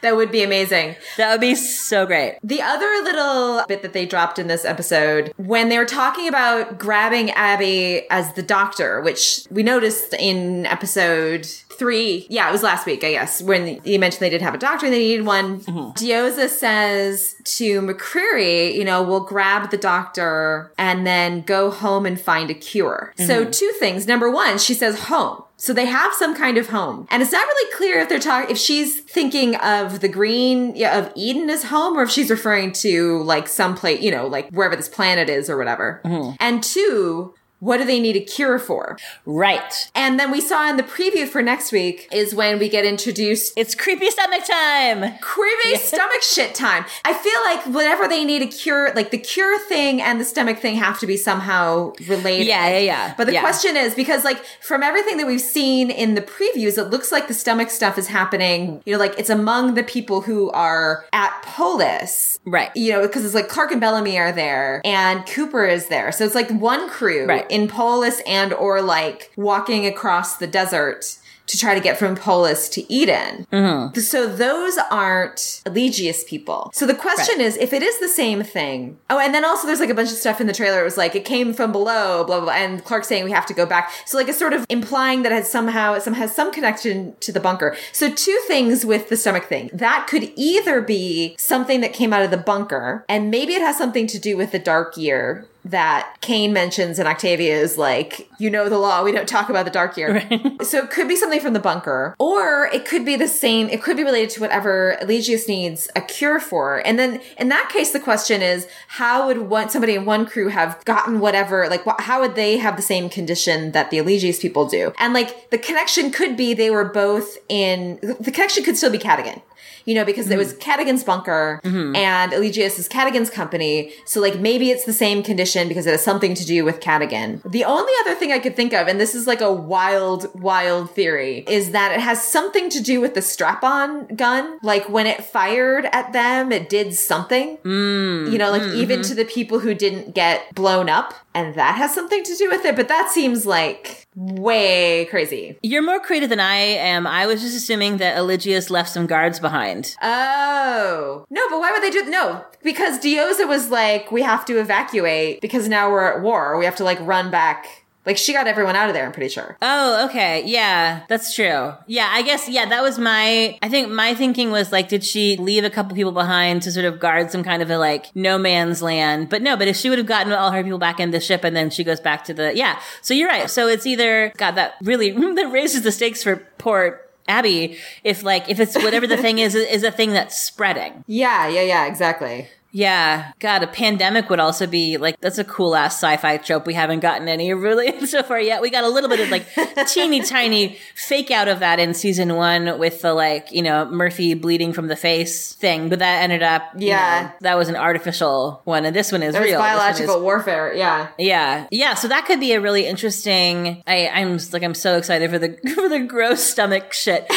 That 0.00 0.14
would 0.16 0.30
be 0.30 0.42
amazing. 0.42 0.96
that 1.16 1.32
would 1.32 1.40
be 1.40 1.54
so 1.54 2.06
great. 2.06 2.38
The 2.42 2.62
other 2.62 2.86
little 3.02 3.64
bit 3.66 3.82
that 3.82 3.92
they 3.92 4.06
dropped 4.06 4.38
in 4.38 4.46
this 4.46 4.64
episode, 4.64 5.32
when 5.36 5.68
they 5.68 5.78
were 5.78 5.84
talking 5.84 6.28
about 6.28 6.78
grabbing 6.78 7.30
Abby 7.32 8.08
as 8.10 8.32
the 8.34 8.42
doctor, 8.42 9.00
which 9.00 9.40
we 9.50 9.62
noticed 9.62 10.14
in 10.14 10.66
episode 10.66 11.48
three. 11.78 12.26
Yeah, 12.28 12.48
it 12.48 12.52
was 12.52 12.62
last 12.62 12.84
week, 12.84 13.04
I 13.04 13.12
guess, 13.12 13.40
when 13.40 13.80
you 13.84 13.98
mentioned 13.98 14.20
they 14.20 14.30
did 14.30 14.42
have 14.42 14.54
a 14.54 14.58
doctor 14.58 14.86
and 14.86 14.94
they 14.94 14.98
needed 14.98 15.24
one. 15.24 15.60
Mm-hmm. 15.60 15.90
Diyoza 15.92 16.48
says 16.48 17.36
to 17.44 17.80
McCreary, 17.80 18.74
you 18.74 18.84
know, 18.84 19.02
we'll 19.02 19.20
grab 19.20 19.70
the 19.70 19.78
doctor 19.78 20.72
and 20.76 21.06
then 21.06 21.42
go 21.42 21.70
home 21.70 22.04
and 22.04 22.20
find 22.20 22.50
a 22.50 22.54
cure. 22.54 23.14
So 23.16 23.42
mm-hmm. 23.42 23.50
two 23.50 23.72
things. 23.78 24.06
Number 24.06 24.30
one, 24.30 24.58
she 24.58 24.74
says 24.74 25.04
home. 25.04 25.44
So 25.60 25.72
they 25.72 25.86
have 25.86 26.14
some 26.14 26.36
kind 26.36 26.56
of 26.56 26.68
home. 26.68 27.08
And 27.10 27.20
it's 27.20 27.32
not 27.32 27.44
really 27.44 27.76
clear 27.76 27.98
if 27.98 28.08
they're 28.08 28.20
talking, 28.20 28.48
if 28.48 28.58
she's 28.58 29.00
thinking 29.00 29.56
of 29.56 29.98
the 29.98 30.08
green, 30.08 30.76
yeah, 30.76 30.98
of 30.98 31.12
Eden 31.16 31.50
as 31.50 31.64
home 31.64 31.96
or 31.98 32.02
if 32.02 32.10
she's 32.10 32.30
referring 32.30 32.70
to 32.74 33.22
like 33.24 33.48
some 33.48 33.74
place, 33.74 34.00
you 34.00 34.12
know, 34.12 34.28
like 34.28 34.48
wherever 34.50 34.76
this 34.76 34.88
planet 34.88 35.28
is 35.28 35.50
or 35.50 35.56
whatever. 35.56 36.00
Mm-hmm. 36.04 36.36
And 36.38 36.62
two, 36.62 37.34
what 37.60 37.78
do 37.78 37.84
they 37.84 38.00
need 38.00 38.16
a 38.16 38.20
cure 38.20 38.58
for? 38.58 38.96
right 39.26 39.90
And 39.94 40.18
then 40.18 40.30
we 40.30 40.40
saw 40.40 40.68
in 40.70 40.76
the 40.76 40.82
preview 40.82 41.26
for 41.28 41.42
next 41.42 41.72
week 41.72 42.08
is 42.12 42.34
when 42.34 42.58
we 42.58 42.68
get 42.68 42.84
introduced 42.84 43.52
it's 43.56 43.74
creepy 43.74 44.10
stomach 44.10 44.44
time 44.46 45.18
creepy 45.20 45.76
stomach 45.76 46.22
shit 46.22 46.54
time. 46.54 46.84
I 47.04 47.12
feel 47.14 47.40
like 47.44 47.66
whenever 47.74 48.08
they 48.08 48.24
need 48.24 48.42
a 48.42 48.46
cure, 48.46 48.92
like 48.94 49.10
the 49.10 49.18
cure 49.18 49.58
thing 49.60 50.00
and 50.00 50.20
the 50.20 50.24
stomach 50.24 50.58
thing 50.58 50.76
have 50.76 50.98
to 51.00 51.06
be 51.06 51.16
somehow 51.16 51.92
related. 52.06 52.46
Yeah, 52.46 52.68
yeah, 52.70 52.78
yeah. 52.78 53.14
But 53.16 53.26
the 53.26 53.32
Yeah. 53.34 53.40
question 53.40 53.76
is 53.76 53.94
because 53.94 54.24
like 54.24 54.38
from 54.60 54.82
everything 54.82 55.16
that 55.18 55.26
we've 55.26 55.40
seen 55.40 55.90
in 55.90 56.14
the 56.14 56.22
previews, 56.22 56.78
it 56.78 56.84
looks 56.90 57.10
like 57.12 57.28
the 57.28 57.34
stomach 57.34 57.70
stuff 57.70 57.98
is 57.98 58.08
happening, 58.08 58.82
you 58.86 58.92
know, 58.94 58.98
like 58.98 59.18
it's 59.18 59.30
among 59.30 59.74
the 59.74 59.82
people 59.82 60.20
who 60.22 60.50
are 60.50 61.04
at 61.12 61.32
Polis. 61.42 62.38
right 62.44 62.70
You 62.74 62.92
know, 62.92 63.02
because 63.02 63.24
it's 63.24 63.34
like 63.34 63.48
Clarke 63.48 63.72
and 63.72 63.80
Bellamy 63.80 64.18
are 64.18 64.32
there 64.32 64.80
and 64.84 65.26
Cooper 65.26 65.64
is 65.66 65.88
there. 65.88 66.12
So 66.12 66.24
it's 66.24 66.34
like 66.34 66.48
Wonkru 66.48 67.26
Right. 67.28 67.47
In 67.50 67.68
Polis 67.68 68.20
and 68.26 68.52
or 68.52 68.82
like 68.82 69.32
walking 69.36 69.86
across 69.86 70.36
the 70.36 70.46
desert 70.46 71.18
to 71.48 71.58
try 71.58 71.74
to 71.74 71.80
get 71.80 71.98
from 71.98 72.14
Polis 72.14 72.68
to 72.68 72.92
Eden. 72.92 73.46
Mm-hmm. 73.50 73.98
So 73.98 74.26
those 74.26 74.78
aren't 74.90 75.62
Eligius 75.66 76.26
people. 76.26 76.70
So 76.74 76.86
the 76.86 76.94
question 76.94 77.40
is, 77.40 77.56
if 77.56 77.72
it 77.72 77.82
is 77.82 77.98
the 77.98 78.08
same 78.08 78.42
thing. 78.42 78.98
Oh, 79.10 79.18
and 79.18 79.34
then 79.34 79.44
also 79.44 79.66
there's 79.66 79.80
like 79.80 79.88
a 79.90 79.94
bunch 79.94 80.10
of 80.10 80.16
stuff 80.16 80.40
in 80.40 80.46
the 80.46 80.52
trailer. 80.52 80.80
It 80.80 80.84
was 80.84 80.96
like 80.96 81.16
it 81.16 81.24
came 81.24 81.52
from 81.52 81.72
below, 81.72 82.24
blah 82.24 82.36
blah, 82.36 82.44
blah 82.44 82.52
and 82.52 82.84
Clarke 82.84 83.04
saying 83.04 83.24
we 83.24 83.32
have 83.32 83.46
to 83.46 83.54
go 83.54 83.66
back. 83.66 83.90
So 84.06 84.18
like 84.18 84.28
it's 84.28 84.38
sort 84.38 84.52
of 84.52 84.66
implying 84.68 85.22
that 85.22 85.32
it 85.32 85.36
has 85.36 85.50
somehow 85.50 85.98
some 85.98 86.14
has 86.14 86.34
some 86.34 86.52
connection 86.52 87.16
to 87.20 87.32
the 87.32 87.40
bunker. 87.40 87.76
So 87.92 88.10
two 88.10 88.38
things 88.46 88.84
with 88.84 89.08
the 89.08 89.16
stomach 89.16 89.44
thing. 89.44 89.70
That 89.72 90.06
could 90.08 90.30
either 90.36 90.82
be 90.82 91.34
something 91.38 91.80
that 91.80 91.94
came 91.94 92.12
out 92.12 92.22
of 92.22 92.30
the 92.30 92.36
bunker, 92.36 93.04
and 93.08 93.30
maybe 93.30 93.54
it 93.54 93.62
has 93.62 93.78
something 93.78 94.06
to 94.08 94.18
do 94.18 94.36
with 94.36 94.52
the 94.52 94.58
dark 94.58 94.96
year 94.96 95.46
that 95.64 96.16
Kane 96.20 96.52
mentions 96.52 96.98
and 96.98 97.06
Octavia 97.06 97.54
is 97.56 97.76
like, 97.76 98.28
you 98.38 98.48
know 98.48 98.68
the 98.68 98.78
law, 98.78 99.04
we 99.04 99.12
don't 99.12 99.28
talk 99.28 99.48
about 99.50 99.64
the 99.64 99.70
dark 99.70 99.96
year. 99.96 100.22
So 100.60 100.78
it 100.78 100.90
could 100.90 101.08
be 101.08 101.16
something 101.16 101.40
from 101.40 101.52
the 101.52 101.60
bunker, 101.60 102.14
or 102.18 102.66
it 102.72 102.84
could 102.84 103.04
be 103.04 103.16
the 103.16 103.28
same, 103.28 103.68
it 103.68 103.80
could 103.80 103.96
be 103.96 104.04
related 104.04 104.30
to 104.30 104.40
whatever 104.40 104.98
Eligius 105.00 105.46
needs 105.48 105.88
a 105.94 106.00
cure 106.00 106.40
for. 106.40 106.84
And 106.84 106.98
then 106.98 107.20
in 107.38 107.48
that 107.48 107.70
case, 107.72 107.92
the 107.92 108.00
question 108.00 108.42
is, 108.42 108.66
how 108.88 109.28
would 109.28 109.38
one, 109.48 109.70
somebody 109.70 109.94
in 109.94 110.04
Wonkru 110.04 110.50
have 110.50 110.84
gotten 110.84 111.20
whatever, 111.20 111.68
like, 111.68 111.84
wh- 111.84 112.00
how 112.00 112.20
would 112.20 112.34
they 112.34 112.58
have 112.58 112.76
the 112.76 112.82
same 112.82 113.08
condition 113.08 113.72
that 113.72 113.90
the 113.90 113.98
Eligius 113.98 114.40
people 114.40 114.66
do? 114.66 114.92
And 114.98 115.14
like, 115.14 115.50
the 115.50 115.58
connection 115.58 116.10
could 116.10 116.36
be 116.36 116.54
they 116.54 116.70
were 116.70 116.84
both 116.84 117.38
in, 117.48 117.98
the 118.02 118.32
connection 118.32 118.64
could 118.64 118.76
still 118.76 118.90
be 118.90 118.98
Cadogan. 118.98 119.40
You 119.88 119.94
know, 119.94 120.04
because 120.04 120.30
it 120.30 120.36
was 120.36 120.52
mm-hmm. 120.52 120.60
Cadogan's 120.60 121.02
bunker 121.02 121.62
mm-hmm. 121.64 121.96
and 121.96 122.32
Eligius 122.32 122.78
is 122.78 122.88
Cadogan's 122.88 123.30
company. 123.30 123.90
So 124.04 124.20
like 124.20 124.38
maybe 124.38 124.70
it's 124.70 124.84
the 124.84 124.92
same 124.92 125.22
condition 125.22 125.66
because 125.66 125.86
it 125.86 125.92
has 125.92 126.02
something 126.02 126.34
to 126.34 126.44
do 126.44 126.62
with 126.62 126.80
Cadogan. 126.80 127.40
The 127.46 127.64
only 127.64 127.92
other 128.02 128.14
thing 128.14 128.30
I 128.30 128.38
could 128.38 128.54
think 128.54 128.74
of, 128.74 128.86
and 128.86 129.00
this 129.00 129.14
is 129.14 129.26
like 129.26 129.40
a 129.40 129.50
wild, 129.50 130.28
wild 130.38 130.90
theory, 130.90 131.44
is 131.48 131.70
that 131.70 131.92
it 131.92 132.00
has 132.00 132.22
something 132.22 132.68
to 132.68 132.82
do 132.82 133.00
with 133.00 133.14
the 133.14 133.22
strap-on 133.22 134.08
gun. 134.08 134.58
Like 134.62 134.90
when 134.90 135.06
it 135.06 135.24
fired 135.24 135.86
at 135.86 136.12
them, 136.12 136.52
it 136.52 136.68
did 136.68 136.92
something. 136.92 137.56
Mm. 137.64 138.30
you 138.30 138.36
know, 138.36 138.50
like 138.50 138.62
mm-hmm. 138.62 138.80
even 138.82 139.02
to 139.02 139.14
the 139.14 139.24
people 139.24 139.60
who 139.60 139.72
didn't 139.72 140.14
get 140.14 140.54
blown 140.54 140.90
up. 140.90 141.14
And 141.34 141.54
that 141.54 141.76
has 141.76 141.94
something 141.94 142.24
to 142.24 142.34
do 142.34 142.50
with 142.50 142.64
it. 142.64 142.74
But 142.74 142.88
that 142.88 143.10
seems 143.10 143.46
like 143.46 144.07
way 144.18 145.06
crazy. 145.06 145.58
You're 145.62 145.82
more 145.82 146.00
creative 146.00 146.28
than 146.28 146.40
I 146.40 146.56
am. 146.56 147.06
I 147.06 147.26
was 147.26 147.40
just 147.40 147.56
assuming 147.56 147.98
that 147.98 148.16
Eligius 148.16 148.70
left 148.70 148.90
some 148.90 149.06
guards 149.06 149.38
behind. 149.38 149.94
Oh. 150.02 151.24
No, 151.30 151.48
but 151.48 151.60
why 151.60 151.70
would 151.70 151.82
they 151.82 151.90
do 151.90 152.04
no? 152.10 152.44
Because 152.62 152.98
Diyoza 152.98 153.46
was 153.46 153.70
like, 153.70 154.10
we 154.10 154.22
have 154.22 154.44
to 154.46 154.58
evacuate 154.58 155.40
because 155.40 155.68
now 155.68 155.90
we're 155.90 156.12
at 156.12 156.22
war. 156.22 156.58
We 156.58 156.64
have 156.64 156.76
to 156.76 156.84
like 156.84 156.98
run 157.00 157.30
back 157.30 157.77
like 158.06 158.16
she 158.16 158.32
got 158.32 158.46
everyone 158.46 158.74
out 158.74 158.88
of 158.88 158.94
there, 158.94 159.04
I'm 159.04 159.12
pretty 159.12 159.28
sure. 159.28 159.56
Oh, 159.60 160.06
okay. 160.06 160.42
Yeah, 160.46 161.04
that's 161.08 161.34
true. 161.34 161.74
Yeah, 161.86 162.08
I 162.10 162.22
guess, 162.22 162.48
yeah, 162.48 162.66
that 162.66 162.82
was 162.82 162.98
my, 162.98 163.58
I 163.60 163.68
think 163.68 163.90
my 163.90 164.14
thinking 164.14 164.50
was 164.50 164.72
like, 164.72 164.88
did 164.88 165.04
she 165.04 165.36
leave 165.36 165.64
a 165.64 165.70
couple 165.70 165.94
people 165.94 166.12
behind 166.12 166.62
to 166.62 166.72
sort 166.72 166.86
of 166.86 167.00
guard 167.00 167.30
some 167.30 167.44
kind 167.44 167.62
of 167.62 167.70
a 167.70 167.76
like 167.76 168.14
no 168.16 168.38
man's 168.38 168.80
land? 168.80 169.28
But 169.28 169.42
no, 169.42 169.56
but 169.56 169.68
if 169.68 169.76
she 169.76 169.90
would 169.90 169.98
have 169.98 170.06
gotten 170.06 170.32
all 170.32 170.52
her 170.52 170.62
people 170.62 170.78
back 170.78 171.00
in 171.00 171.10
the 171.10 171.20
ship 171.20 171.44
and 171.44 171.54
then 171.54 171.70
she 171.70 171.84
goes 171.84 172.00
back 172.00 172.24
to 172.24 172.34
the, 172.34 172.56
yeah. 172.56 172.80
So 173.02 173.12
you're 173.14 173.28
right. 173.28 173.50
So 173.50 173.68
it's 173.68 173.86
either, 173.86 174.32
God, 174.36 174.52
that 174.52 174.76
really, 174.82 175.10
that 175.34 175.50
raises 175.52 175.82
the 175.82 175.92
stakes 175.92 176.22
for 176.22 176.36
poor 176.56 177.02
Abby 177.28 177.76
if 178.04 178.22
like 178.22 178.48
if 178.48 178.58
it's 178.58 178.74
whatever 178.74 179.06
the 179.06 179.18
thing 179.18 179.38
is 179.38 179.54
is 179.54 179.84
a 179.84 179.90
thing 179.90 180.12
that's 180.12 180.40
spreading. 180.40 181.04
Yeah, 181.06 181.46
yeah, 181.46 181.60
yeah, 181.60 181.86
exactly. 181.86 182.48
Yeah, 182.78 183.32
God, 183.40 183.64
a 183.64 183.66
pandemic 183.66 184.30
would 184.30 184.38
also 184.38 184.68
be 184.68 184.98
like 184.98 185.20
that's 185.20 185.38
a 185.38 185.42
cool 185.42 185.74
ass 185.74 185.96
sci-fi 185.96 186.36
trope. 186.36 186.64
We 186.64 186.74
haven't 186.74 187.00
gotten 187.00 187.26
any 187.26 187.52
really 187.52 188.06
so 188.06 188.22
far 188.22 188.40
yet. 188.40 188.62
We 188.62 188.70
got 188.70 188.84
a 188.84 188.88
little 188.88 189.10
bit 189.10 189.18
of 189.18 189.30
like 189.30 189.48
teeny 189.88 190.22
tiny 190.22 190.78
fake 190.94 191.32
out 191.32 191.48
of 191.48 191.58
that 191.58 191.80
in 191.80 191.92
season 191.92 192.36
one 192.36 192.78
with 192.78 193.02
the 193.02 193.14
like 193.14 193.50
you 193.50 193.62
know 193.62 193.84
Murphy 193.86 194.34
bleeding 194.34 194.72
from 194.72 194.86
the 194.86 194.94
face 194.94 195.54
thing, 195.54 195.88
but 195.88 195.98
that 195.98 196.22
ended 196.22 196.44
up 196.44 196.70
yeah 196.76 197.22
know, 197.22 197.32
that 197.40 197.56
was 197.56 197.68
an 197.68 197.74
artificial 197.74 198.60
one, 198.62 198.84
and 198.84 198.94
this 198.94 199.10
one 199.10 199.24
is 199.24 199.32
There's 199.32 199.46
real. 199.46 199.58
Biological 199.58 200.18
is, 200.18 200.22
warfare, 200.22 200.72
yeah, 200.72 201.08
yeah, 201.18 201.66
yeah. 201.72 201.94
So 201.94 202.06
that 202.06 202.26
could 202.26 202.38
be 202.38 202.52
a 202.52 202.60
really 202.60 202.86
interesting. 202.86 203.82
I 203.88 204.06
I'm 204.06 204.38
like 204.52 204.62
I'm 204.62 204.74
so 204.74 204.96
excited 204.96 205.28
for 205.30 205.40
the 205.40 205.58
for 205.74 205.88
the 205.88 205.98
gross 205.98 206.44
stomach 206.44 206.92
shit. 206.92 207.28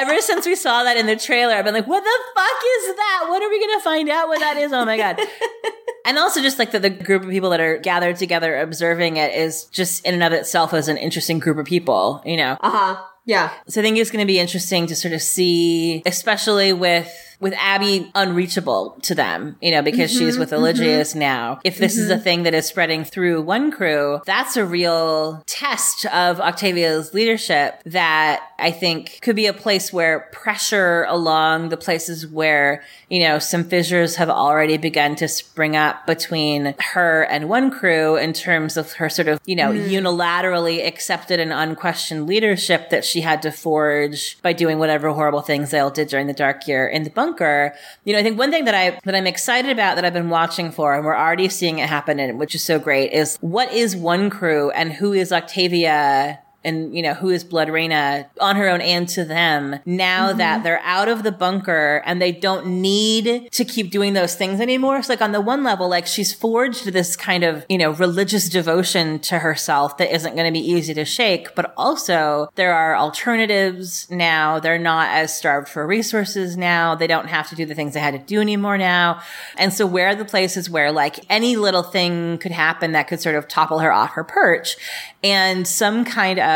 Ever 0.00 0.18
since 0.22 0.46
we 0.46 0.54
saw 0.54 0.82
that 0.84 0.96
in 0.96 1.04
the 1.04 1.16
trailer, 1.16 1.52
I've 1.52 1.64
been 1.64 1.74
like, 1.74 1.86
what 1.86 2.02
the 2.02 2.18
fuck 2.34 2.62
is 2.78 2.96
that? 2.96 3.26
What 3.28 3.42
are 3.42 3.50
we 3.50 3.60
going 3.60 3.78
to 3.78 3.84
find 3.84 4.08
out 4.08 4.28
what 4.28 4.40
that 4.40 4.56
is? 4.56 4.72
Oh 4.72 4.86
my 4.86 4.96
God. 4.96 5.20
and 6.06 6.16
also 6.16 6.40
just 6.40 6.58
like 6.58 6.70
the, 6.70 6.78
the 6.78 6.88
group 6.88 7.22
of 7.22 7.28
people 7.28 7.50
that 7.50 7.60
are 7.60 7.76
gathered 7.76 8.16
together 8.16 8.58
observing 8.58 9.18
it 9.18 9.34
is 9.34 9.64
just 9.66 10.06
in 10.06 10.14
and 10.14 10.22
of 10.22 10.32
itself 10.32 10.72
as 10.72 10.88
an 10.88 10.96
interesting 10.96 11.38
group 11.38 11.58
of 11.58 11.66
people, 11.66 12.22
you 12.24 12.38
know? 12.38 12.56
Uh 12.60 12.70
huh. 12.70 13.04
Yeah. 13.26 13.52
So 13.68 13.82
I 13.82 13.84
think 13.84 13.98
it's 13.98 14.10
going 14.10 14.22
to 14.22 14.26
be 14.26 14.38
interesting 14.38 14.86
to 14.86 14.96
sort 14.96 15.12
of 15.12 15.20
see, 15.20 16.02
especially 16.06 16.72
with 16.72 17.29
with 17.40 17.54
Abby 17.58 18.10
unreachable 18.14 18.98
to 19.02 19.14
them, 19.14 19.56
you 19.60 19.70
know, 19.70 19.82
because 19.82 20.10
mm-hmm, 20.12 20.26
she's 20.26 20.38
with 20.38 20.50
Eligius 20.50 21.10
mm-hmm. 21.10 21.18
now. 21.20 21.60
If 21.64 21.78
this 21.78 21.94
mm-hmm. 21.94 22.02
is 22.02 22.10
a 22.10 22.14
mm-hmm. 22.14 22.22
thing 22.22 22.42
that 22.44 22.54
is 22.54 22.66
spreading 22.66 23.04
through 23.04 23.44
Wonkru, 23.44 24.22
that's 24.24 24.56
a 24.56 24.64
real 24.64 25.42
test 25.46 26.06
of 26.06 26.38
Octavia's 26.40 27.14
leadership 27.14 27.82
that 27.86 28.42
I 28.58 28.70
think 28.70 29.20
could 29.22 29.36
be 29.36 29.46
a 29.46 29.54
place 29.54 29.92
where 29.92 30.28
pressure 30.32 31.04
along 31.08 31.70
the 31.70 31.78
places 31.78 32.26
where, 32.26 32.84
you 33.08 33.20
know, 33.20 33.38
some 33.38 33.64
fissures 33.64 34.16
have 34.16 34.28
already 34.28 34.76
begun 34.76 35.16
to 35.16 35.28
spring 35.28 35.76
up 35.76 36.06
between 36.06 36.74
her 36.92 37.22
and 37.22 37.44
Wonkru 37.44 38.22
in 38.22 38.34
terms 38.34 38.76
of 38.76 38.92
her 38.94 39.08
sort 39.08 39.28
of, 39.28 39.40
you 39.46 39.56
know, 39.56 39.72
mm. 39.72 39.88
unilaterally 39.88 40.86
accepted 40.86 41.40
and 41.40 41.52
unquestioned 41.52 42.26
leadership 42.26 42.90
that 42.90 43.04
she 43.04 43.22
had 43.22 43.40
to 43.42 43.50
forge 43.50 44.40
by 44.42 44.52
doing 44.52 44.78
whatever 44.78 45.10
horrible 45.10 45.40
things 45.40 45.70
they 45.70 45.78
all 45.78 45.90
did 45.90 46.08
during 46.08 46.26
the 46.26 46.34
dark 46.34 46.68
year 46.68 46.86
in 46.86 47.04
the 47.04 47.10
bunker. 47.10 47.29
You 48.04 48.12
know, 48.12 48.18
I 48.18 48.22
think 48.22 48.38
one 48.38 48.50
thing 48.50 48.64
that 48.64 48.74
I, 48.74 48.98
that 49.04 49.14
I'm 49.14 49.26
excited 49.26 49.70
about 49.70 49.96
that 49.96 50.04
I've 50.04 50.12
been 50.12 50.30
watching 50.30 50.70
for 50.70 50.94
and 50.94 51.04
we're 51.04 51.16
already 51.16 51.48
seeing 51.48 51.78
it 51.78 51.88
happen 51.88 52.18
and 52.18 52.38
which 52.38 52.54
is 52.54 52.64
so 52.64 52.78
great 52.78 53.12
is 53.12 53.36
what 53.40 53.72
is 53.72 53.96
Wonkru 53.96 54.70
and 54.74 54.92
who 54.92 55.12
is 55.12 55.32
Octavia 55.32 56.40
and 56.64 56.94
you 56.94 57.02
know 57.02 57.14
who 57.14 57.30
is 57.30 57.44
Blodreina 57.44 58.28
on 58.40 58.56
her 58.56 58.68
own 58.68 58.80
and 58.80 59.08
to 59.10 59.24
them 59.24 59.80
now 59.86 60.28
mm-hmm. 60.28 60.38
that 60.38 60.62
they're 60.62 60.80
out 60.80 61.08
of 61.08 61.22
the 61.22 61.32
bunker 61.32 62.02
and 62.04 62.20
they 62.20 62.32
don't 62.32 62.66
need 62.66 63.50
to 63.52 63.64
keep 63.64 63.90
doing 63.90 64.12
those 64.12 64.34
things 64.34 64.60
anymore. 64.60 64.98
It's 64.98 65.08
like 65.08 65.22
on 65.22 65.32
the 65.32 65.40
one 65.40 65.62
level 65.64 65.88
like 65.88 66.06
she's 66.06 66.32
forged 66.32 66.86
this 66.92 67.16
kind 67.16 67.44
of 67.44 67.64
you 67.68 67.78
know 67.78 67.90
religious 67.92 68.48
devotion 68.48 69.18
to 69.20 69.38
herself 69.38 69.96
that 69.98 70.14
isn't 70.14 70.34
going 70.34 70.46
to 70.46 70.58
be 70.58 70.66
easy 70.66 70.94
to 70.94 71.04
shake 71.04 71.54
but 71.54 71.72
also 71.76 72.50
there 72.56 72.74
are 72.74 72.96
alternatives 72.96 74.10
now. 74.10 74.60
They're 74.60 74.78
not 74.78 75.08
as 75.10 75.36
starved 75.36 75.68
for 75.68 75.86
resources 75.86 76.56
now. 76.56 76.94
They 76.94 77.06
don't 77.06 77.28
have 77.28 77.48
to 77.50 77.56
do 77.56 77.64
the 77.64 77.74
things 77.74 77.94
they 77.94 78.00
had 78.00 78.12
to 78.12 78.18
do 78.18 78.40
anymore 78.40 78.76
now. 78.76 79.22
And 79.56 79.72
so 79.72 79.86
where 79.86 80.08
are 80.08 80.14
the 80.14 80.24
places 80.24 80.68
where 80.68 80.92
like 80.92 81.24
any 81.30 81.56
little 81.56 81.82
thing 81.82 82.38
could 82.38 82.52
happen 82.52 82.92
that 82.92 83.08
could 83.08 83.20
sort 83.20 83.34
of 83.34 83.48
topple 83.48 83.78
her 83.78 83.92
off 83.92 84.10
her 84.10 84.24
perch? 84.24 84.76
And 85.22 85.66
some 85.66 86.04
kind 86.04 86.38
of 86.38 86.49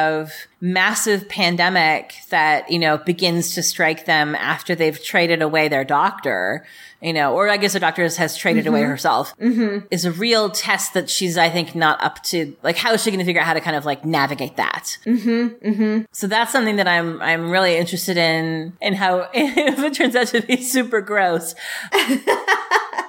massive 0.60 1.28
pandemic 1.28 2.14
that, 2.30 2.70
you 2.70 2.78
know, 2.78 2.96
begins 2.96 3.54
to 3.54 3.62
strike 3.62 4.06
them 4.06 4.34
after 4.34 4.74
they've 4.74 5.02
traded 5.02 5.42
away 5.42 5.68
their 5.68 5.84
doctor, 5.84 6.64
you 7.02 7.12
know, 7.12 7.34
or 7.34 7.50
I 7.50 7.58
guess 7.58 7.74
the 7.74 7.80
doctor 7.80 8.02
has 8.02 8.36
traded 8.36 8.64
mm-hmm. 8.64 8.74
away 8.74 8.82
herself 8.82 9.36
mm-hmm. 9.38 9.86
is 9.90 10.06
a 10.06 10.12
real 10.12 10.48
test 10.48 10.94
that 10.94 11.10
she's, 11.10 11.36
I 11.36 11.50
think, 11.50 11.74
not 11.74 12.02
up 12.02 12.22
to, 12.24 12.56
like, 12.62 12.76
how 12.76 12.94
is 12.94 13.02
she 13.02 13.10
going 13.10 13.18
to 13.18 13.26
figure 13.26 13.42
out 13.42 13.46
how 13.46 13.52
to 13.54 13.60
kind 13.60 13.76
of 13.76 13.84
like 13.84 14.04
navigate 14.04 14.56
that? 14.56 14.96
Mm-hmm. 15.04 15.68
mm-hmm. 15.68 16.04
So 16.12 16.26
that's 16.26 16.50
something 16.50 16.76
that 16.76 16.88
I'm, 16.88 17.20
I'm 17.20 17.50
really 17.50 17.76
interested 17.76 18.16
in, 18.16 18.72
in 18.80 18.94
how, 18.94 19.28
if 19.34 19.78
it 19.78 19.94
turns 19.94 20.16
out 20.16 20.28
to 20.28 20.40
be 20.40 20.62
super 20.62 21.02
gross. 21.02 21.54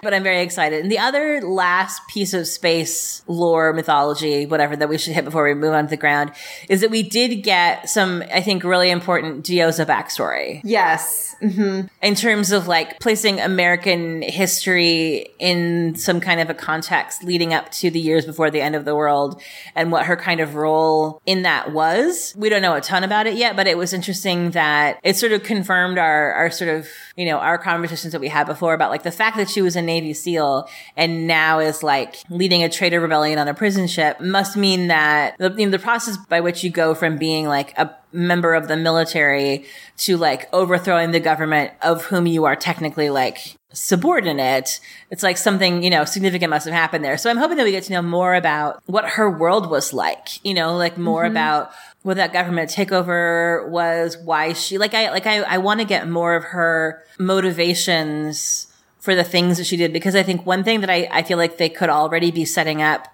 but 0.06 0.14
I'm 0.14 0.24
very 0.24 0.42
excited. 0.42 0.82
And 0.82 0.92
the 0.92 1.00
other 1.00 1.42
last 1.42 2.08
piece 2.08 2.34
of 2.34 2.48
space 2.48 3.24
lore, 3.28 3.74
mythology, 3.74 4.46
whatever 4.46 4.78
that 4.78 4.88
we 4.88 4.98
should 4.98 5.14
hit 5.14 5.26
before 5.26 5.44
we 5.44 5.54
move 5.54 5.74
on 5.74 5.86
to 5.86 5.90
the 5.90 5.98
ground 5.98 6.32
is 6.70 6.80
that 6.80 6.92
we 6.92 7.04
did 7.04 7.44
get 7.44 7.90
some, 7.90 8.24
I 8.32 8.42
think, 8.42 8.64
really 8.64 8.90
important 8.90 9.46
Diyoza 9.46 9.86
backstory. 9.86 10.62
Yes. 10.64 11.36
Mm-hmm. 11.42 11.88
In 12.02 12.16
terms 12.16 12.52
of 12.52 12.68
like 12.68 13.00
placing 13.00 13.42
American 13.42 14.22
history 14.22 15.28
in 15.40 15.96
some 15.96 16.22
kind 16.22 16.40
of 16.40 16.50
a 16.50 16.54
context 16.54 17.24
leading 17.24 17.54
up 17.54 17.72
to 17.72 17.90
the 17.90 18.00
years 18.00 18.26
before 18.26 18.50
the 18.50 18.62
end 18.62 18.76
of 18.76 18.86
the 18.86 18.96
world 18.96 19.42
and 19.76 19.92
what 19.92 20.06
her 20.06 20.16
kind 20.16 20.40
of 20.40 20.56
role 20.56 21.22
in 21.26 21.42
that 21.42 21.74
was. 21.74 22.34
We 22.38 22.50
don't 22.50 22.62
know 22.62 22.76
a 22.76 22.82
ton 22.82 23.04
about 23.04 23.28
it 23.28 23.36
yet, 23.36 23.56
but 23.56 23.68
it 23.68 23.78
was 23.78 23.92
interesting 23.92 24.52
that 24.52 25.00
it 25.04 25.16
sort 25.18 25.32
of 25.32 25.44
confirmed 25.44 25.98
our, 25.98 26.32
our 26.34 26.52
sort 26.52 26.70
of, 26.70 26.88
you 27.16 27.26
know, 27.26 27.38
our 27.38 27.58
conversations 27.58 28.14
that 28.14 28.22
we 28.22 28.30
had 28.30 28.46
before 28.46 28.74
about 28.74 28.92
like 28.92 29.04
the 29.04 29.12
fact 29.12 29.38
that 29.38 29.50
she 29.50 29.62
was 29.62 29.76
a 29.76 29.82
Navy 29.96 30.14
SEAL 30.14 30.68
and 30.98 31.26
now 31.26 31.60
is 31.60 31.82
like 31.84 32.18
leading 32.30 32.64
a 32.64 32.70
traitor 32.70 33.00
rebellion 33.00 33.40
on 33.40 33.48
a 33.48 33.54
prison 33.54 33.88
ship 33.88 34.20
must 34.20 34.58
mean 34.58 34.88
that 34.88 35.38
the, 35.38 35.54
you 35.58 35.66
know, 35.66 35.72
the 35.72 35.80
process 35.80 36.18
by 36.18 36.42
which 36.42 36.64
you 36.64 36.70
go 36.70 36.94
from 36.94 37.18
being 37.18 37.48
like 37.48 37.78
a 37.78 37.96
member 38.12 38.54
of 38.54 38.68
the 38.68 38.78
military 38.78 39.66
to 39.98 40.18
like 40.18 40.50
overthrowing 40.54 41.12
the 41.12 41.20
government 41.20 41.72
of 41.82 42.06
whom 42.06 42.28
you 42.28 42.46
are 42.46 42.56
technically 42.56 43.10
like 43.10 43.58
subordinate. 43.72 44.80
It's 45.12 45.24
like 45.24 45.38
something, 45.38 45.84
you 45.84 45.90
know, 45.90 46.06
significant 46.06 46.50
must 46.50 46.66
have 46.66 46.74
happened 46.74 47.04
there. 47.04 47.18
So 47.18 47.30
I'm 47.30 47.38
hoping 47.38 47.58
that 47.58 47.64
we 47.64 47.72
get 47.72 47.84
to 47.84 47.94
know 47.94 48.02
more 48.02 48.36
about 48.36 48.82
what 48.86 49.06
her 49.06 49.30
world 49.30 49.70
was 49.70 49.94
like, 49.94 50.44
you 50.46 50.54
know, 50.54 50.76
like 50.76 50.98
more 50.98 51.24
mm-hmm. 51.24 51.32
about 51.32 51.72
what 52.04 52.18
that 52.18 52.34
government 52.34 52.70
takeover 52.70 53.68
was, 53.70 54.18
why 54.18 54.54
she, 54.54 54.78
like 54.78 54.94
I, 54.94 55.12
like 55.12 55.26
I, 55.26 55.42
I 55.42 55.58
want 55.58 55.80
to 55.80 55.86
get 55.86 56.08
more 56.08 56.36
of 56.36 56.44
her 56.44 57.04
motivations 57.20 58.68
for 59.06 59.14
the 59.14 59.24
things 59.24 59.60
that 59.60 59.66
she 59.66 59.78
did 59.78 59.94
because 59.94 60.16
I 60.16 60.24
think 60.24 60.48
one 60.48 60.64
thing 60.64 60.82
that 60.82 60.90
I, 60.90 61.08
I 61.12 61.22
feel 61.22 61.38
like 61.38 61.58
they 61.58 61.70
could 61.70 61.90
already 61.90 62.32
be 62.32 62.44
setting 62.44 62.82
up 62.82 63.08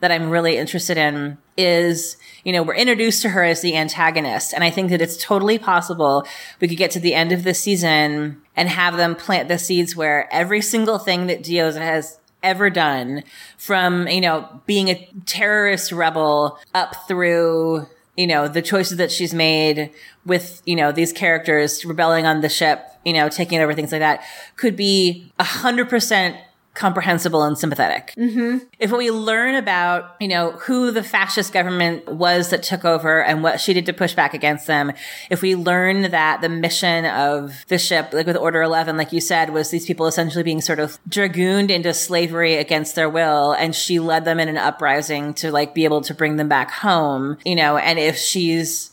that 0.00 0.10
I'm 0.10 0.28
really 0.28 0.56
interested 0.56 0.98
in 0.98 1.38
is, 1.56 2.16
you 2.42 2.52
know, 2.52 2.64
we're 2.64 2.74
introduced 2.74 3.22
to 3.22 3.28
her 3.28 3.44
as 3.44 3.62
the 3.62 3.76
antagonist. 3.76 4.52
And 4.52 4.64
I 4.64 4.70
think 4.70 4.90
that 4.90 5.00
it's 5.00 5.16
totally 5.16 5.56
possible 5.56 6.26
we 6.60 6.66
could 6.66 6.76
get 6.76 6.90
to 6.90 7.00
the 7.00 7.14
end 7.14 7.30
of 7.30 7.44
the 7.44 7.54
season 7.54 8.42
and 8.56 8.68
have 8.68 8.96
them 8.96 9.14
plant 9.14 9.48
the 9.48 9.56
seeds 9.56 9.94
where 9.94 10.28
every 10.32 10.60
single 10.60 10.98
thing 10.98 11.28
that 11.28 11.44
Diyoza 11.44 11.78
has 11.78 12.18
ever 12.42 12.68
done 12.68 13.22
from, 13.56 14.08
you 14.08 14.20
know, 14.20 14.60
being 14.66 14.88
a 14.88 15.08
terrorist 15.26 15.92
rebel 15.92 16.58
up 16.74 17.06
through, 17.06 17.86
you 18.16 18.26
know, 18.26 18.48
the 18.48 18.62
choices 18.62 18.98
that 18.98 19.12
she's 19.12 19.32
made 19.32 19.92
with, 20.24 20.60
you 20.66 20.74
know, 20.74 20.90
these 20.90 21.12
characters 21.12 21.84
rebelling 21.84 22.26
on 22.26 22.40
the 22.40 22.48
ship, 22.48 22.84
you 23.06 23.12
know, 23.12 23.28
taking 23.28 23.60
over 23.60 23.72
things 23.72 23.92
like 23.92 24.00
that 24.00 24.22
could 24.56 24.76
be 24.76 25.32
a 25.38 25.44
hundred 25.44 25.88
percent 25.88 26.36
comprehensible 26.74 27.42
and 27.42 27.56
sympathetic. 27.56 28.12
Mm-hmm. 28.18 28.58
If 28.78 28.92
we 28.92 29.10
learn 29.10 29.54
about, 29.54 30.14
you 30.20 30.28
know, 30.28 30.52
who 30.52 30.90
the 30.90 31.02
fascist 31.02 31.52
government 31.52 32.06
was 32.06 32.50
that 32.50 32.62
took 32.62 32.84
over 32.84 33.22
and 33.22 33.42
what 33.42 33.60
she 33.60 33.72
did 33.72 33.86
to 33.86 33.92
push 33.92 34.14
back 34.14 34.34
against 34.34 34.66
them, 34.66 34.92
if 35.30 35.40
we 35.40 35.56
learn 35.56 36.02
that 36.10 36.42
the 36.42 36.50
mission 36.50 37.06
of 37.06 37.64
the 37.68 37.78
ship, 37.78 38.12
like 38.12 38.26
with 38.26 38.36
Order 38.36 38.60
11, 38.60 38.96
like 38.96 39.12
you 39.12 39.22
said, 39.22 39.54
was 39.54 39.70
these 39.70 39.86
people 39.86 40.06
essentially 40.06 40.44
being 40.44 40.60
sort 40.60 40.78
of 40.78 40.98
dragooned 41.08 41.70
into 41.70 41.94
slavery 41.94 42.56
against 42.56 42.94
their 42.94 43.08
will, 43.08 43.52
and 43.52 43.74
she 43.74 43.98
led 43.98 44.26
them 44.26 44.38
in 44.38 44.48
an 44.48 44.58
uprising 44.58 45.32
to 45.34 45.50
like 45.50 45.74
be 45.74 45.84
able 45.84 46.02
to 46.02 46.12
bring 46.12 46.36
them 46.36 46.48
back 46.48 46.70
home, 46.70 47.38
you 47.44 47.56
know, 47.56 47.78
and 47.78 47.98
if 47.98 48.18
she's 48.18 48.90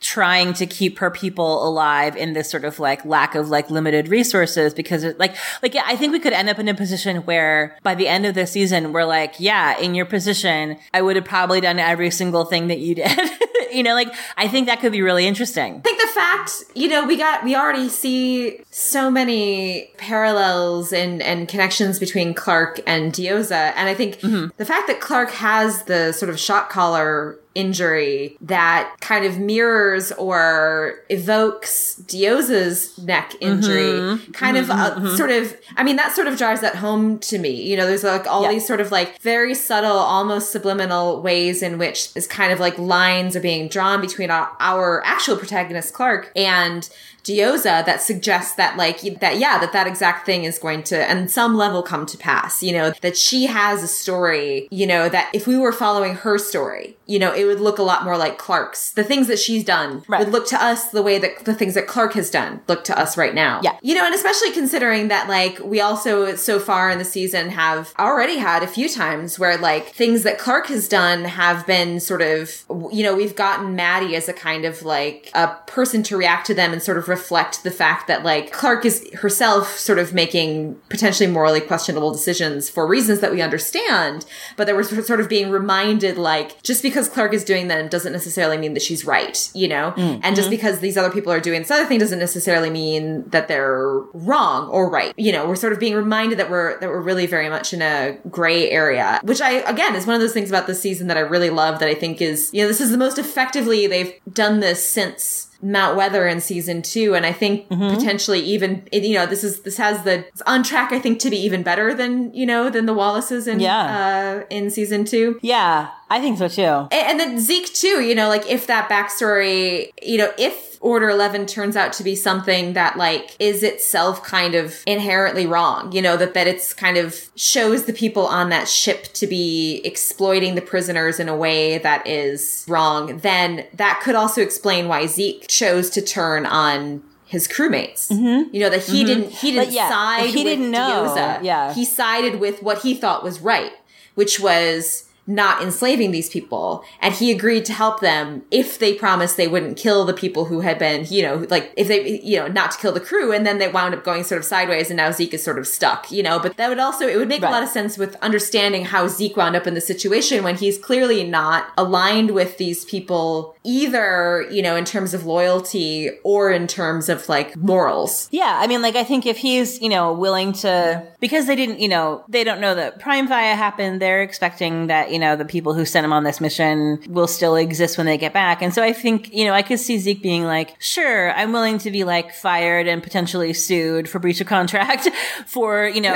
trying 0.00 0.52
to 0.54 0.66
keep 0.66 0.98
her 0.98 1.10
people 1.10 1.66
alive 1.66 2.16
in 2.16 2.32
this 2.32 2.48
sort 2.48 2.64
of 2.64 2.78
like 2.78 3.04
lack 3.04 3.34
of 3.34 3.48
like 3.48 3.70
limited 3.70 4.08
resources 4.08 4.72
because 4.72 5.02
it, 5.02 5.18
like 5.18 5.34
like 5.62 5.74
I 5.74 5.96
think 5.96 6.12
we 6.12 6.20
could 6.20 6.32
end 6.32 6.48
up 6.48 6.58
in 6.58 6.68
a 6.68 6.74
position 6.74 7.18
where 7.18 7.76
by 7.82 7.94
the 7.94 8.06
end 8.06 8.24
of 8.24 8.34
the 8.34 8.46
season 8.46 8.92
we're 8.92 9.04
like, 9.04 9.34
yeah, 9.38 9.78
in 9.78 9.94
your 9.94 10.06
position, 10.06 10.78
I 10.94 11.02
would 11.02 11.16
have 11.16 11.24
probably 11.24 11.60
done 11.60 11.78
every 11.78 12.10
single 12.10 12.44
thing 12.44 12.68
that 12.68 12.78
you 12.78 12.94
did. 12.94 13.10
you 13.72 13.82
know, 13.82 13.94
like 13.94 14.12
I 14.36 14.48
think 14.48 14.66
that 14.66 14.80
could 14.80 14.92
be 14.92 15.02
really 15.02 15.26
interesting. 15.26 15.76
I 15.76 15.80
think 15.80 16.00
the 16.00 16.08
fact, 16.08 16.64
you 16.74 16.88
know, 16.88 17.06
we 17.06 17.16
got 17.16 17.44
we 17.44 17.54
already 17.54 17.88
see 17.88 18.62
so 18.70 19.10
many 19.10 19.90
parallels 19.96 20.92
and 20.92 21.22
and 21.22 21.48
connections 21.48 21.98
between 21.98 22.34
Clarke 22.34 22.80
and 22.86 23.12
Diyoza, 23.12 23.72
and 23.76 23.88
I 23.88 23.94
think 23.94 24.16
mm-hmm. 24.20 24.48
the 24.56 24.64
fact 24.64 24.86
that 24.88 25.00
Clarke 25.00 25.30
has 25.32 25.84
the 25.84 26.12
sort 26.12 26.30
of 26.30 26.38
shock 26.38 26.70
collar 26.70 27.38
injury 27.58 28.36
that 28.40 28.94
kind 29.00 29.24
of 29.24 29.36
mirrors 29.38 30.12
or 30.12 31.00
evokes 31.08 32.00
Diyoza's 32.06 32.96
neck 32.98 33.34
injury. 33.40 33.82
Mm-hmm. 33.82 34.30
Kind 34.30 34.56
mm-hmm. 34.56 34.70
of 34.70 34.78
uh, 34.78 34.94
mm-hmm. 34.94 35.16
sort 35.16 35.30
of, 35.30 35.56
I 35.76 35.82
mean, 35.82 35.96
that 35.96 36.14
sort 36.14 36.28
of 36.28 36.38
drives 36.38 36.60
that 36.60 36.76
home 36.76 37.18
to 37.18 37.38
me. 37.38 37.50
You 37.50 37.76
know, 37.76 37.86
there's 37.86 38.04
like 38.04 38.28
all 38.28 38.44
yeah. 38.44 38.50
these 38.50 38.64
sort 38.64 38.80
of 38.80 38.92
like 38.92 39.20
very 39.20 39.56
subtle, 39.56 39.90
almost 39.90 40.52
subliminal 40.52 41.20
ways 41.20 41.60
in 41.60 41.78
which 41.78 42.10
is 42.14 42.28
kind 42.28 42.52
of 42.52 42.60
like 42.60 42.78
lines 42.78 43.34
are 43.34 43.40
being 43.40 43.57
drawn 43.66 44.00
between 44.00 44.30
our, 44.30 44.52
our 44.60 45.02
actual 45.04 45.36
protagonist, 45.36 45.92
Clarke, 45.94 46.30
and 46.36 46.88
Diyoza 47.28 47.84
that 47.84 48.00
suggests 48.00 48.54
that 48.54 48.76
like 48.76 49.00
that 49.20 49.38
yeah 49.38 49.58
that 49.58 49.72
that 49.72 49.86
exact 49.86 50.26
thing 50.26 50.44
is 50.44 50.58
going 50.58 50.82
to 50.84 50.96
and 51.10 51.30
some 51.30 51.56
level 51.56 51.82
come 51.82 52.06
to 52.06 52.16
pass 52.16 52.62
you 52.62 52.72
know 52.72 52.92
that 53.02 53.16
she 53.16 53.46
has 53.46 53.82
a 53.82 53.88
story 53.88 54.68
you 54.70 54.86
know 54.86 55.08
that 55.08 55.30
if 55.34 55.46
we 55.46 55.56
were 55.56 55.72
following 55.72 56.14
her 56.14 56.38
story 56.38 56.96
you 57.06 57.18
know 57.18 57.32
it 57.32 57.44
would 57.44 57.60
look 57.60 57.78
a 57.78 57.82
lot 57.82 58.04
more 58.04 58.16
like 58.16 58.38
Clarke's. 58.38 58.90
The 58.92 59.04
things 59.04 59.26
that 59.26 59.38
she's 59.38 59.64
done 59.64 60.04
right. 60.08 60.20
would 60.20 60.32
look 60.32 60.46
to 60.48 60.62
us 60.62 60.90
the 60.90 61.02
way 61.02 61.18
that 61.18 61.44
the 61.44 61.54
things 61.54 61.74
that 61.74 61.86
Clarke 61.86 62.14
has 62.14 62.30
done 62.30 62.60
look 62.68 62.84
to 62.84 62.98
us 62.98 63.16
right 63.16 63.34
now. 63.34 63.60
Yeah. 63.62 63.78
You 63.82 63.94
know 63.94 64.04
and 64.04 64.14
especially 64.14 64.52
considering 64.52 65.08
that 65.08 65.28
like 65.28 65.58
we 65.60 65.80
also 65.80 66.34
so 66.36 66.58
far 66.58 66.90
in 66.90 66.98
the 66.98 67.04
season 67.04 67.50
have 67.50 67.92
already 67.98 68.38
had 68.38 68.62
a 68.62 68.66
few 68.66 68.88
times 68.88 69.38
where 69.38 69.56
like 69.56 69.88
things 69.88 70.22
that 70.22 70.38
Clarke 70.38 70.68
has 70.68 70.88
done 70.88 71.24
have 71.24 71.66
been 71.66 72.00
sort 72.00 72.22
of 72.22 72.64
you 72.92 73.02
know 73.02 73.14
we've 73.14 73.36
gotten 73.36 73.76
Madi 73.76 74.14
as 74.14 74.28
a 74.28 74.32
kind 74.32 74.64
of 74.64 74.82
like 74.82 75.30
a 75.34 75.56
person 75.66 76.02
to 76.04 76.16
react 76.16 76.46
to 76.46 76.54
them 76.54 76.72
and 76.72 76.82
sort 76.82 76.98
of 76.98 77.08
reflect 77.18 77.64
the 77.64 77.70
fact 77.70 78.06
that 78.06 78.22
like 78.22 78.52
Clarke 78.52 78.84
is 78.84 79.06
herself 79.14 79.76
sort 79.76 79.98
of 79.98 80.14
making 80.14 80.76
potentially 80.88 81.28
morally 81.28 81.60
questionable 81.60 82.12
decisions 82.12 82.70
for 82.70 82.86
reasons 82.86 83.20
that 83.20 83.32
we 83.32 83.42
understand, 83.42 84.24
but 84.56 84.66
that 84.66 84.76
we're 84.76 84.84
sort 84.84 85.20
of 85.20 85.28
being 85.28 85.50
reminded 85.50 86.16
like 86.16 86.62
just 86.62 86.80
because 86.82 87.08
Clarke 87.08 87.34
is 87.34 87.44
doing 87.44 87.68
them 87.68 87.88
doesn't 87.88 88.12
necessarily 88.12 88.56
mean 88.56 88.74
that 88.74 88.82
she's 88.82 89.04
right, 89.04 89.50
you 89.52 89.66
know? 89.66 89.92
Mm-hmm. 89.96 90.20
And 90.22 90.36
just 90.36 90.48
because 90.48 90.78
these 90.78 90.96
other 90.96 91.10
people 91.10 91.32
are 91.32 91.40
doing 91.40 91.62
this 91.62 91.70
other 91.70 91.86
thing 91.86 91.98
doesn't 91.98 92.18
necessarily 92.20 92.70
mean 92.70 93.28
that 93.30 93.48
they're 93.48 93.98
wrong 94.14 94.68
or 94.68 94.88
right. 94.88 95.12
You 95.16 95.32
know, 95.32 95.46
we're 95.48 95.56
sort 95.56 95.72
of 95.72 95.80
being 95.80 95.94
reminded 95.94 96.38
that 96.38 96.50
we're 96.50 96.78
that 96.80 96.88
we're 96.88 97.02
really 97.02 97.26
very 97.26 97.48
much 97.48 97.72
in 97.72 97.82
a 97.82 98.16
gray 98.30 98.70
area, 98.70 99.20
which 99.24 99.40
I 99.40 99.54
again 99.68 99.96
is 99.96 100.06
one 100.06 100.14
of 100.14 100.20
those 100.20 100.32
things 100.32 100.48
about 100.48 100.66
this 100.68 100.80
season 100.80 101.08
that 101.08 101.16
I 101.16 101.20
really 101.20 101.50
love 101.50 101.80
that 101.80 101.88
I 101.88 101.94
think 101.94 102.22
is, 102.22 102.50
you 102.52 102.62
know, 102.62 102.68
this 102.68 102.80
is 102.80 102.92
the 102.92 102.98
most 102.98 103.18
effectively 103.18 103.86
they've 103.86 104.14
done 104.32 104.60
this 104.60 104.86
since 104.88 105.47
Mount 105.60 105.96
Weather 105.96 106.26
in 106.26 106.40
season 106.40 106.82
two, 106.82 107.14
and 107.14 107.26
I 107.26 107.32
think 107.32 107.68
mm-hmm. 107.68 107.94
potentially 107.96 108.40
even 108.40 108.86
you 108.92 109.14
know 109.14 109.26
this 109.26 109.42
is 109.42 109.62
this 109.62 109.76
has 109.76 110.04
the 110.04 110.26
it's 110.28 110.42
on 110.42 110.62
track 110.62 110.92
I 110.92 111.00
think 111.00 111.18
to 111.20 111.30
be 111.30 111.36
even 111.38 111.62
better 111.62 111.94
than 111.94 112.32
you 112.32 112.46
know 112.46 112.70
than 112.70 112.86
the 112.86 112.94
Wallaces 112.94 113.48
in 113.48 113.58
yeah. 113.58 114.42
uh, 114.42 114.46
in 114.50 114.70
season 114.70 115.04
two. 115.04 115.38
Yeah, 115.42 115.90
I 116.10 116.20
think 116.20 116.38
so 116.38 116.48
too. 116.48 116.62
And, 116.62 116.92
and 116.92 117.20
then 117.20 117.38
Zeke 117.38 117.72
too. 117.72 118.00
You 118.02 118.14
know, 118.14 118.28
like 118.28 118.46
if 118.48 118.66
that 118.66 118.88
backstory, 118.88 119.90
you 120.02 120.18
know, 120.18 120.32
if 120.38 120.68
Order 120.80 121.08
11 121.08 121.46
turns 121.46 121.76
out 121.76 121.92
to 121.94 122.04
be 122.04 122.14
something 122.14 122.74
that 122.74 122.96
like 122.96 123.34
is 123.40 123.62
itself 123.62 124.22
kind 124.22 124.54
of 124.54 124.82
inherently 124.86 125.46
wrong, 125.46 125.90
you 125.90 126.00
know, 126.00 126.16
that, 126.16 126.34
that 126.34 126.46
it's 126.46 126.72
kind 126.72 126.96
of 126.96 127.28
shows 127.34 127.86
the 127.86 127.92
people 127.92 128.26
on 128.26 128.50
that 128.50 128.68
ship 128.68 129.04
to 129.14 129.26
be 129.26 129.80
exploiting 129.84 130.54
the 130.54 130.62
prisoners 130.62 131.18
in 131.18 131.28
a 131.28 131.36
way 131.36 131.78
that 131.78 132.06
is 132.06 132.64
wrong, 132.68 133.18
then 133.18 133.66
that 133.74 134.00
could 134.04 134.14
also 134.14 134.40
explain 134.40 134.86
why 134.86 135.06
Zeke 135.06 135.48
chose 135.48 135.90
to 135.90 136.00
turn 136.00 136.46
on 136.46 137.02
his 137.24 137.48
crewmates. 137.48 138.08
Mm-hmm. 138.08 138.54
You 138.54 138.60
know 138.60 138.70
that 138.70 138.84
he 138.84 139.04
mm-hmm. 139.04 139.06
didn't 139.06 139.30
he 139.30 139.52
didn't 139.52 139.72
yeah, 139.72 139.88
side 139.88 140.30
he 140.30 140.44
didn't 140.44 140.70
know. 140.70 141.40
Yeah, 141.42 141.74
he 141.74 141.84
sided 141.84 142.38
with 142.38 142.62
what 142.62 142.82
he 142.82 142.94
thought 142.94 143.24
was 143.24 143.40
right, 143.40 143.72
which 144.14 144.38
was 144.38 145.07
not 145.28 145.62
enslaving 145.62 146.10
these 146.10 146.30
people. 146.30 146.82
And 147.00 147.14
he 147.14 147.30
agreed 147.30 147.66
to 147.66 147.72
help 147.74 148.00
them 148.00 148.42
if 148.50 148.78
they 148.78 148.94
promised 148.94 149.36
they 149.36 149.46
wouldn't 149.46 149.76
kill 149.76 150.06
the 150.06 150.14
people 150.14 150.46
who 150.46 150.60
had 150.60 150.78
been, 150.78 151.06
you 151.08 151.22
know, 151.22 151.46
like 151.50 151.72
if 151.76 151.86
they, 151.86 152.20
you 152.20 152.38
know, 152.38 152.48
not 152.48 152.70
to 152.72 152.78
kill 152.78 152.92
the 152.92 153.00
crew. 153.00 153.30
And 153.32 153.46
then 153.46 153.58
they 153.58 153.68
wound 153.68 153.94
up 153.94 154.02
going 154.04 154.24
sort 154.24 154.38
of 154.40 154.46
sideways 154.46 154.90
and 154.90 154.96
now 154.96 155.10
Zeke 155.12 155.34
is 155.34 155.42
sort 155.42 155.58
of 155.58 155.66
stuck, 155.66 156.10
you 156.10 156.22
know, 156.22 156.38
but 156.38 156.56
that 156.56 156.68
would 156.70 156.78
also, 156.78 157.06
it 157.06 157.16
would 157.16 157.28
make 157.28 157.42
right. 157.42 157.48
a 157.48 157.52
lot 157.52 157.62
of 157.62 157.68
sense 157.68 157.98
with 157.98 158.16
understanding 158.16 158.86
how 158.86 159.06
Zeke 159.06 159.36
wound 159.36 159.54
up 159.54 159.66
in 159.66 159.74
the 159.74 159.80
situation 159.80 160.42
when 160.42 160.56
he's 160.56 160.78
clearly 160.78 161.22
not 161.24 161.72
aligned 161.76 162.30
with 162.30 162.56
these 162.56 162.86
people 162.86 163.54
either, 163.64 164.46
you 164.50 164.62
know, 164.62 164.76
in 164.76 164.86
terms 164.86 165.12
of 165.12 165.26
loyalty 165.26 166.10
or 166.24 166.50
in 166.50 166.66
terms 166.66 167.10
of 167.10 167.28
like 167.28 167.54
morals. 167.56 168.28
Yeah. 168.30 168.58
I 168.62 168.66
mean, 168.66 168.80
like, 168.80 168.96
I 168.96 169.04
think 169.04 169.26
if 169.26 169.36
he's, 169.36 169.78
you 169.82 169.90
know, 169.90 170.14
willing 170.14 170.54
to, 170.54 171.06
because 171.20 171.46
they 171.46 171.54
didn't, 171.54 171.80
you 171.80 171.88
know, 171.88 172.24
they 172.28 172.44
don't 172.44 172.62
know 172.62 172.74
that 172.74 172.98
Praimfaya 172.98 173.54
happened, 173.54 174.00
they're 174.00 174.22
expecting 174.22 174.86
that, 174.86 175.12
you 175.12 175.17
you 175.18 175.24
know, 175.24 175.34
the 175.34 175.44
people 175.44 175.74
who 175.74 175.84
sent 175.84 176.04
him 176.04 176.12
on 176.12 176.22
this 176.22 176.40
mission 176.40 177.00
will 177.08 177.26
still 177.26 177.56
exist 177.56 177.98
when 177.98 178.06
they 178.06 178.16
get 178.16 178.32
back. 178.32 178.62
And 178.62 178.72
so 178.72 178.84
I 178.84 178.92
think, 178.92 179.34
you 179.34 179.44
know, 179.44 179.52
I 179.52 179.62
could 179.62 179.80
see 179.80 179.98
Zeke 179.98 180.22
being 180.22 180.44
like, 180.44 180.80
sure, 180.80 181.32
I'm 181.32 181.50
willing 181.50 181.78
to 181.78 181.90
be 181.90 182.04
like 182.04 182.32
fired 182.32 182.86
and 182.86 183.02
potentially 183.02 183.52
sued 183.52 184.08
for 184.08 184.20
breach 184.20 184.40
of 184.40 184.46
contract 184.46 185.08
for, 185.46 185.88
you 185.88 186.00
know, 186.00 186.14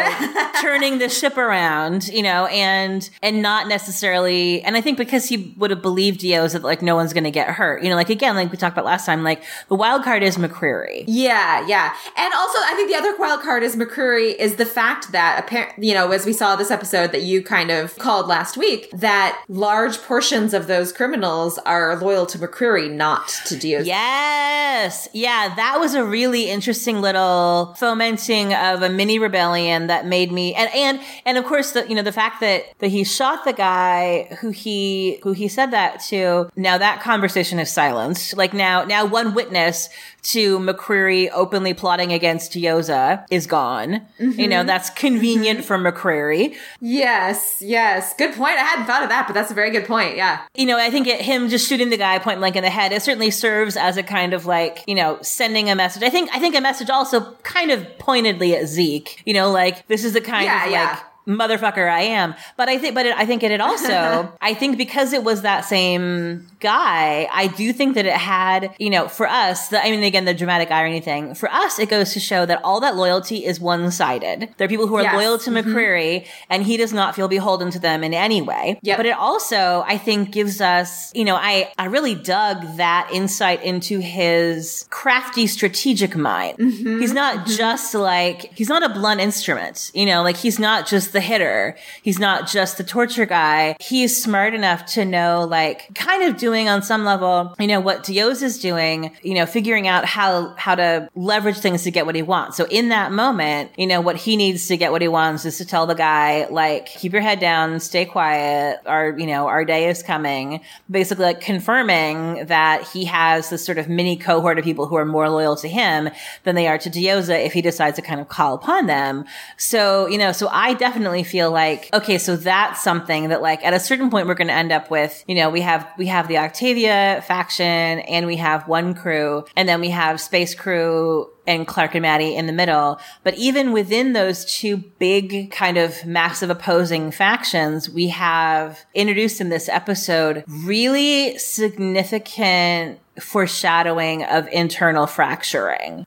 turning 0.60 0.98
the 0.98 1.08
ship 1.08 1.36
around, 1.36 2.06
you 2.06 2.22
know, 2.22 2.46
and, 2.46 3.10
and 3.24 3.42
not 3.42 3.66
necessarily, 3.66 4.62
and 4.62 4.76
I 4.76 4.80
think 4.80 4.98
because 4.98 5.28
he 5.28 5.52
would 5.56 5.72
have 5.72 5.82
believed 5.82 6.20
Diyoza 6.20 6.52
that 6.52 6.62
like 6.62 6.80
no 6.80 6.94
one's 6.94 7.12
going 7.12 7.24
to 7.24 7.32
get 7.32 7.48
hurt, 7.48 7.82
you 7.82 7.90
know, 7.90 7.96
like 7.96 8.08
again, 8.08 8.36
like 8.36 8.52
we 8.52 8.56
talked 8.56 8.74
about 8.76 8.84
last 8.84 9.04
time, 9.04 9.24
like 9.24 9.42
the 9.66 9.74
wild 9.74 10.04
card 10.04 10.22
is 10.22 10.36
McCreary. 10.36 11.02
Yeah, 11.08 11.66
yeah. 11.66 11.92
And 12.16 12.32
also 12.34 12.58
I 12.60 12.74
think 12.76 12.88
the 12.88 12.96
other 12.96 13.16
wild 13.16 13.42
card 13.42 13.64
is 13.64 13.74
McCreary 13.74 14.36
is 14.36 14.54
the 14.56 14.66
fact 14.66 15.10
that 15.10 15.42
apparently, 15.42 15.88
you 15.88 15.94
know, 15.94 16.12
as 16.12 16.24
we 16.24 16.32
saw 16.32 16.54
this 16.54 16.70
episode 16.70 17.10
that 17.10 17.22
you 17.22 17.42
kind 17.42 17.72
of 17.72 17.98
called 17.98 18.28
last 18.28 18.56
week, 18.56 18.91
that 18.92 19.42
large 19.48 19.98
portions 20.02 20.54
of 20.54 20.66
those 20.66 20.92
criminals 20.92 21.58
are 21.58 21.96
loyal 21.96 22.26
to 22.26 22.38
McCreary, 22.38 22.90
not 22.90 23.28
to 23.46 23.54
Diyoza. 23.54 23.86
Yes. 23.86 25.08
Yeah, 25.12 25.54
that 25.54 25.78
was 25.78 25.94
a 25.94 26.04
really 26.04 26.50
interesting 26.50 27.00
little 27.00 27.74
fomenting 27.78 28.54
of 28.54 28.82
a 28.82 28.88
mini 28.88 29.18
rebellion 29.18 29.86
that 29.86 30.06
made 30.06 30.32
me 30.32 30.54
and 30.54 30.70
and 30.74 31.00
and 31.24 31.38
of 31.38 31.44
course 31.44 31.72
the 31.72 31.88
you 31.88 31.94
know 31.94 32.02
the 32.02 32.12
fact 32.12 32.40
that 32.40 32.64
that 32.78 32.88
he 32.88 33.04
shot 33.04 33.44
the 33.44 33.52
guy 33.52 34.24
who 34.40 34.50
he 34.50 35.18
who 35.22 35.32
he 35.32 35.48
said 35.48 35.70
that 35.70 36.00
to. 36.00 36.50
Now 36.56 36.78
that 36.78 37.00
conversation 37.00 37.58
is 37.58 37.70
silenced. 37.70 38.36
Like 38.36 38.52
now 38.52 38.84
now 38.84 39.04
one 39.04 39.34
witness 39.34 39.88
to 40.22 40.58
McCreary 40.58 41.28
openly 41.32 41.74
plotting 41.74 42.12
against 42.12 42.52
Diyoza 42.52 43.24
is 43.30 43.46
gone. 43.46 44.06
Mm-hmm. 44.20 44.40
You 44.40 44.48
know, 44.48 44.64
that's 44.64 44.90
convenient 44.90 45.60
mm-hmm. 45.60 45.66
for 45.66 45.78
McCreary. 45.78 46.54
Yes, 46.80 47.56
yes. 47.60 48.14
Good 48.14 48.34
point. 48.34 48.56
I 48.56 48.62
hadn't 48.62 48.86
thought 48.86 49.02
of 49.02 49.08
that, 49.08 49.26
but 49.26 49.32
that's 49.32 49.50
a 49.50 49.54
very 49.54 49.70
good 49.70 49.86
point. 49.86 50.16
Yeah. 50.16 50.42
You 50.54 50.66
know, 50.66 50.78
I 50.78 50.90
think 50.90 51.06
it, 51.06 51.20
him 51.20 51.48
just 51.48 51.68
shooting 51.68 51.90
the 51.90 51.96
guy 51.96 52.18
point 52.18 52.38
blank 52.38 52.56
in 52.56 52.62
the 52.62 52.70
head, 52.70 52.92
it 52.92 53.02
certainly 53.02 53.30
serves 53.30 53.76
as 53.76 53.96
a 53.96 54.02
kind 54.02 54.32
of 54.32 54.46
like, 54.46 54.84
you 54.86 54.94
know, 54.94 55.18
sending 55.22 55.68
a 55.68 55.74
message. 55.74 56.02
I 56.02 56.10
think, 56.10 56.30
I 56.32 56.38
think 56.38 56.54
a 56.54 56.60
message 56.60 56.90
also 56.90 57.32
kind 57.42 57.70
of 57.70 57.98
pointedly 57.98 58.54
at 58.54 58.66
Zeke, 58.66 59.22
you 59.26 59.34
know, 59.34 59.50
like 59.50 59.86
this 59.88 60.04
is 60.04 60.12
the 60.12 60.20
kind 60.20 60.44
yeah, 60.44 60.64
of 60.64 60.70
like, 60.70 60.72
yeah 60.72 61.00
motherfucker 61.26 61.88
I 61.88 62.02
am. 62.02 62.34
But 62.56 62.68
I 62.68 62.78
think, 62.78 62.94
but 62.94 63.06
it, 63.06 63.16
I 63.16 63.26
think 63.26 63.42
it, 63.42 63.50
it 63.50 63.60
also, 63.60 64.32
I 64.40 64.54
think 64.54 64.78
because 64.78 65.12
it 65.12 65.24
was 65.24 65.42
that 65.42 65.64
same 65.64 66.46
guy, 66.60 67.28
I 67.32 67.46
do 67.48 67.72
think 67.72 67.94
that 67.94 68.06
it 68.06 68.14
had, 68.14 68.74
you 68.78 68.90
know, 68.90 69.08
for 69.08 69.26
us, 69.26 69.68
the, 69.68 69.84
I 69.84 69.90
mean, 69.90 70.02
again, 70.02 70.24
the 70.24 70.34
dramatic 70.34 70.70
irony 70.70 71.00
thing, 71.00 71.34
for 71.34 71.50
us, 71.50 71.78
it 71.78 71.88
goes 71.88 72.12
to 72.14 72.20
show 72.20 72.46
that 72.46 72.60
all 72.64 72.80
that 72.80 72.96
loyalty 72.96 73.44
is 73.44 73.60
one 73.60 73.90
sided. 73.90 74.48
There 74.56 74.66
are 74.66 74.68
people 74.68 74.86
who 74.86 74.96
are 74.96 75.02
yes. 75.02 75.14
loyal 75.14 75.38
to 75.38 75.50
mm-hmm. 75.50 75.68
McCreary 75.68 76.22
mm-hmm. 76.22 76.46
and 76.50 76.62
he 76.62 76.76
does 76.76 76.92
not 76.92 77.14
feel 77.14 77.28
beholden 77.28 77.70
to 77.70 77.78
them 77.78 78.02
in 78.04 78.14
any 78.14 78.42
way. 78.42 78.78
Yep. 78.82 78.96
But 78.96 79.06
it 79.06 79.16
also, 79.16 79.84
I 79.86 79.98
think, 79.98 80.32
gives 80.32 80.60
us, 80.60 81.14
you 81.14 81.24
know, 81.24 81.36
I, 81.36 81.72
I 81.78 81.86
really 81.86 82.14
dug 82.14 82.76
that 82.76 83.10
insight 83.12 83.62
into 83.62 84.00
his 84.00 84.86
crafty 84.90 85.46
strategic 85.46 86.16
mind. 86.16 86.58
Mm-hmm. 86.58 87.00
He's 87.00 87.12
not 87.12 87.38
mm-hmm. 87.38 87.56
just 87.56 87.94
like, 87.94 88.52
he's 88.54 88.68
not 88.68 88.82
a 88.82 88.88
blunt 88.88 89.20
instrument, 89.20 89.90
you 89.94 90.06
know, 90.06 90.22
like 90.22 90.36
he's 90.36 90.58
not 90.58 90.86
just 90.86 91.11
the 91.12 91.20
hitter. 91.20 91.76
He's 92.02 92.18
not 92.18 92.48
just 92.48 92.78
the 92.78 92.84
torture 92.84 93.26
guy. 93.26 93.76
He's 93.80 94.22
smart 94.22 94.54
enough 94.54 94.86
to 94.94 95.04
know, 95.04 95.46
like, 95.48 95.94
kind 95.94 96.22
of 96.24 96.36
doing 96.36 96.68
on 96.68 96.82
some 96.82 97.04
level, 97.04 97.54
you 97.58 97.66
know, 97.66 97.80
what 97.80 98.02
Diyoza 98.02 98.42
is 98.42 98.58
doing, 98.58 99.12
you 99.22 99.34
know, 99.34 99.46
figuring 99.46 99.86
out 99.86 100.04
how, 100.04 100.54
how 100.56 100.74
to 100.74 101.08
leverage 101.14 101.58
things 101.58 101.84
to 101.84 101.90
get 101.90 102.06
what 102.06 102.14
he 102.14 102.22
wants. 102.22 102.56
So 102.56 102.66
in 102.66 102.88
that 102.88 103.12
moment, 103.12 103.70
you 103.76 103.86
know, 103.86 104.00
what 104.00 104.16
he 104.16 104.36
needs 104.36 104.66
to 104.68 104.76
get 104.76 104.92
what 104.92 105.02
he 105.02 105.08
wants 105.08 105.44
is 105.44 105.58
to 105.58 105.64
tell 105.64 105.86
the 105.86 105.94
guy, 105.94 106.46
like, 106.48 106.86
keep 106.86 107.12
your 107.12 107.22
head 107.22 107.40
down, 107.40 107.80
stay 107.80 108.04
quiet. 108.04 108.80
Our, 108.86 109.18
you 109.18 109.26
know, 109.26 109.46
our 109.46 109.64
day 109.64 109.88
is 109.88 110.02
coming. 110.02 110.60
Basically, 110.90 111.24
like 111.24 111.40
confirming 111.40 112.46
that 112.46 112.88
he 112.88 113.04
has 113.04 113.50
this 113.50 113.64
sort 113.64 113.78
of 113.78 113.88
mini 113.88 114.16
cohort 114.16 114.58
of 114.58 114.64
people 114.64 114.86
who 114.86 114.96
are 114.96 115.04
more 115.04 115.28
loyal 115.28 115.56
to 115.56 115.68
him 115.68 116.08
than 116.44 116.54
they 116.54 116.66
are 116.66 116.78
to 116.78 116.90
Diyoza 116.90 117.44
if 117.44 117.52
he 117.52 117.62
decides 117.62 117.96
to 117.96 118.02
kind 118.02 118.20
of 118.20 118.28
call 118.28 118.54
upon 118.54 118.86
them. 118.86 119.24
So, 119.56 120.06
you 120.06 120.18
know, 120.18 120.32
so 120.32 120.48
I 120.48 120.74
definitely 120.74 121.01
feel 121.24 121.50
like, 121.50 121.88
okay, 121.92 122.18
so 122.18 122.36
that's 122.36 122.82
something 122.82 123.28
that 123.28 123.42
like 123.42 123.64
at 123.64 123.74
a 123.74 123.80
certain 123.80 124.10
point 124.10 124.26
we're 124.26 124.34
going 124.34 124.48
to 124.48 124.54
end 124.54 124.72
up 124.72 124.90
with, 124.90 125.24
you 125.26 125.34
know, 125.34 125.50
we 125.50 125.60
have, 125.60 125.86
we 125.98 126.06
have 126.06 126.28
the 126.28 126.38
Octavia 126.38 127.22
faction 127.26 127.64
and 127.64 128.26
we 128.26 128.36
have 128.36 128.64
Wonkru 128.64 129.46
and 129.56 129.68
then 129.68 129.80
we 129.80 129.90
have 129.90 130.20
space 130.20 130.54
crew 130.54 131.28
and 131.46 131.66
Clarke 131.66 131.94
and 131.94 132.02
Madi 132.02 132.36
in 132.36 132.46
the 132.46 132.52
middle. 132.52 133.00
But 133.24 133.34
even 133.34 133.72
within 133.72 134.12
those 134.12 134.44
two 134.44 134.76
big 134.76 135.50
kind 135.50 135.76
of 135.76 136.04
massive 136.06 136.50
opposing 136.50 137.10
factions, 137.10 137.90
we 137.90 138.08
have 138.08 138.84
introduced 138.94 139.40
in 139.40 139.48
this 139.48 139.68
episode 139.68 140.44
really 140.46 141.36
significant 141.38 143.00
foreshadowing 143.20 144.24
of 144.24 144.48
internal 144.48 145.06
fracturing. 145.06 146.06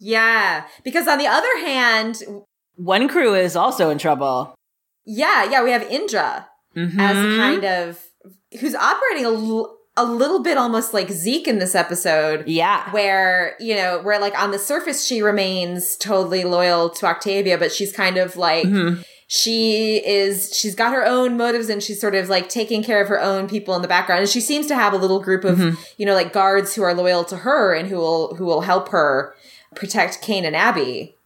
Yeah. 0.00 0.64
Because 0.84 1.08
on 1.08 1.18
the 1.18 1.26
other 1.26 1.58
hand, 1.58 2.22
Wonkru 2.80 3.40
is 3.40 3.56
also 3.56 3.90
in 3.90 3.98
trouble. 3.98 4.54
Yeah. 5.04 5.44
Yeah. 5.50 5.62
We 5.62 5.70
have 5.70 5.82
Indra 5.82 6.48
mm-hmm. 6.76 7.00
as 7.00 7.16
kind 7.36 7.64
of 7.64 8.00
who's 8.60 8.74
operating 8.74 9.24
a 9.24 9.30
l- 9.30 9.76
a 9.96 10.04
little 10.04 10.40
bit 10.40 10.56
almost 10.56 10.94
like 10.94 11.10
Zeke 11.10 11.48
in 11.48 11.58
this 11.58 11.74
episode. 11.74 12.46
Yeah. 12.46 12.88
Where, 12.92 13.56
you 13.58 13.74
know, 13.74 14.00
where 14.00 14.20
like 14.20 14.40
on 14.40 14.52
the 14.52 14.58
surface 14.58 15.04
she 15.04 15.22
remains 15.22 15.96
totally 15.96 16.44
loyal 16.44 16.88
to 16.90 17.06
Octavia, 17.06 17.58
but 17.58 17.72
she's 17.72 17.92
kind 17.92 18.16
of 18.16 18.36
like, 18.36 18.64
mm-hmm. 18.64 19.02
she 19.26 19.96
is, 20.06 20.56
she's 20.56 20.76
got 20.76 20.92
her 20.92 21.04
own 21.04 21.36
motives 21.36 21.68
and 21.68 21.82
she's 21.82 22.00
sort 22.00 22.14
of 22.14 22.28
like 22.28 22.48
taking 22.48 22.84
care 22.84 23.02
of 23.02 23.08
her 23.08 23.20
own 23.20 23.48
people 23.48 23.74
in 23.74 23.82
the 23.82 23.88
background. 23.88 24.20
And 24.20 24.28
she 24.28 24.40
seems 24.40 24.68
to 24.68 24.76
have 24.76 24.92
a 24.92 24.98
little 24.98 25.20
group 25.20 25.42
of, 25.42 25.58
mm-hmm. 25.58 25.82
you 25.96 26.06
know, 26.06 26.14
like 26.14 26.32
guards 26.32 26.76
who 26.76 26.84
are 26.84 26.94
loyal 26.94 27.24
to 27.24 27.38
her 27.38 27.74
and 27.74 27.88
who 27.88 27.96
will, 27.96 28.36
who 28.36 28.44
will 28.44 28.60
help 28.60 28.90
her 28.90 29.34
protect 29.74 30.22
Kane 30.22 30.44
and 30.44 30.54
Abby. 30.54 31.16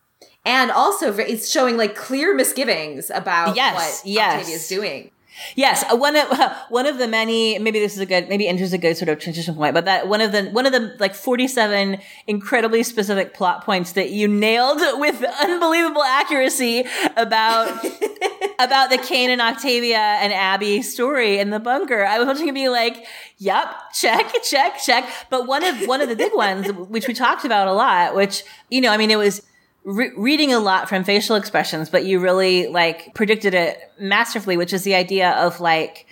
And 0.45 0.71
also 0.71 1.15
it's 1.15 1.51
showing 1.51 1.77
like 1.77 1.95
clear 1.95 2.35
misgivings 2.35 3.11
about 3.11 3.55
yes, 3.55 3.75
what 4.03 4.07
yes. 4.07 4.49
is 4.49 4.69
doing. 4.69 5.11
Yes, 5.57 5.85
uh, 5.91 5.97
one 5.97 6.17
of 6.17 6.29
one 6.69 6.87
of 6.87 6.99
the 6.99 7.09
many. 7.09 7.59
Maybe 7.59 7.79
this 7.81 7.95
is 7.95 8.01
a 8.01 8.07
good. 8.07 8.29
Maybe 8.29 8.47
enters 8.47 8.73
a 8.73 8.79
good 8.79 8.97
sort 8.97 9.09
of 9.09 9.19
transition 9.19 9.55
point. 9.55 9.75
But 9.75 9.85
that 9.87 10.09
one 10.09 10.21
of 10.21 10.33
the 10.33 10.45
one 10.51 10.67
of 10.67 10.73
the 10.73 10.95
like 10.99 11.15
forty 11.15 11.49
seven 11.49 11.99
incredibly 12.27 12.83
specific 12.83 13.35
plot 13.35 13.65
points 13.65 13.93
that 13.93 14.11
you 14.11 14.29
nailed 14.29 14.81
with 15.01 15.23
unbelievable 15.41 16.03
accuracy 16.03 16.85
about 17.17 17.69
about 18.59 18.91
the 18.91 18.99
Kane 18.99 19.31
and 19.31 19.41
Octavia 19.41 19.99
and 19.99 20.33
Abby 20.33 20.83
story 20.83 21.39
in 21.39 21.51
the 21.51 21.61
bunker. 21.61 22.05
I 22.05 22.19
was 22.19 22.29
hoping 22.29 22.47
to 22.47 22.53
be 22.53 22.69
like, 22.69 23.07
"Yep, 23.39 23.75
check, 23.95 24.35
check, 24.43 24.81
check." 24.81 25.09
But 25.31 25.47
one 25.47 25.65
of 25.65 25.89
one 25.89 26.01
of 26.01 26.09
the 26.09 26.17
big 26.17 26.35
ones, 26.35 26.71
which 26.73 27.09
we 27.09 27.15
talked 27.15 27.45
about 27.45 27.69
a 27.69 27.73
lot, 27.73 28.15
which 28.15 28.45
you 28.71 28.81
know, 28.81 28.91
I 28.91 28.97
mean, 28.97 29.11
it 29.11 29.19
was 29.19 29.43
re- 29.85 30.13
reading 30.17 30.53
a 30.53 30.59
lot 30.59 30.89
from 30.89 31.05
facial 31.05 31.37
expressions, 31.37 31.89
but 31.89 32.05
you 32.05 32.21
really 32.21 32.69
like 32.69 33.15
predicted 33.15 33.55
it 33.55 33.79
masterfully, 33.99 34.57
which 34.57 34.73
is 34.73 34.85
the 34.85 34.95
idea 34.95 35.31
of 35.33 35.61
like 35.61 36.07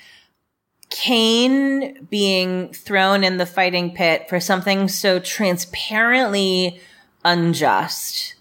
Kane 0.90 2.06
being 2.10 2.72
thrown 2.72 3.22
in 3.24 3.36
the 3.36 3.46
fighting 3.46 3.94
pit 3.94 4.28
for 4.28 4.40
something 4.40 4.88
so 4.88 5.20
transparently 5.20 6.80
unjust 7.24 8.34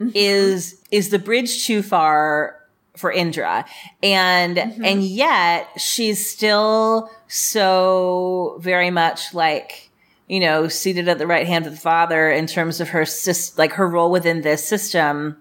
mm-hmm. 0.00 0.10
is 0.14 0.80
is 0.90 1.10
the 1.10 1.18
bridge 1.18 1.64
too 1.66 1.82
far 1.82 2.58
for 2.96 3.12
Indra. 3.12 3.64
And 4.02 4.56
mm-hmm. 4.56 4.84
and 4.84 5.02
yet 5.02 5.68
she's 5.80 6.28
still 6.28 7.10
so 7.28 8.58
very 8.60 8.90
much 8.90 9.32
like 9.32 9.90
you 10.32 10.40
know, 10.40 10.66
seated 10.66 11.08
at 11.08 11.18
the 11.18 11.26
right 11.26 11.46
hand 11.46 11.66
of 11.66 11.72
the 11.74 11.78
Father 11.78 12.30
in 12.30 12.46
terms 12.46 12.80
of 12.80 12.88
her 12.88 13.04
sis, 13.04 13.58
like 13.58 13.72
her 13.72 13.86
role 13.86 14.10
within 14.10 14.40
this 14.40 14.66
system 14.66 15.36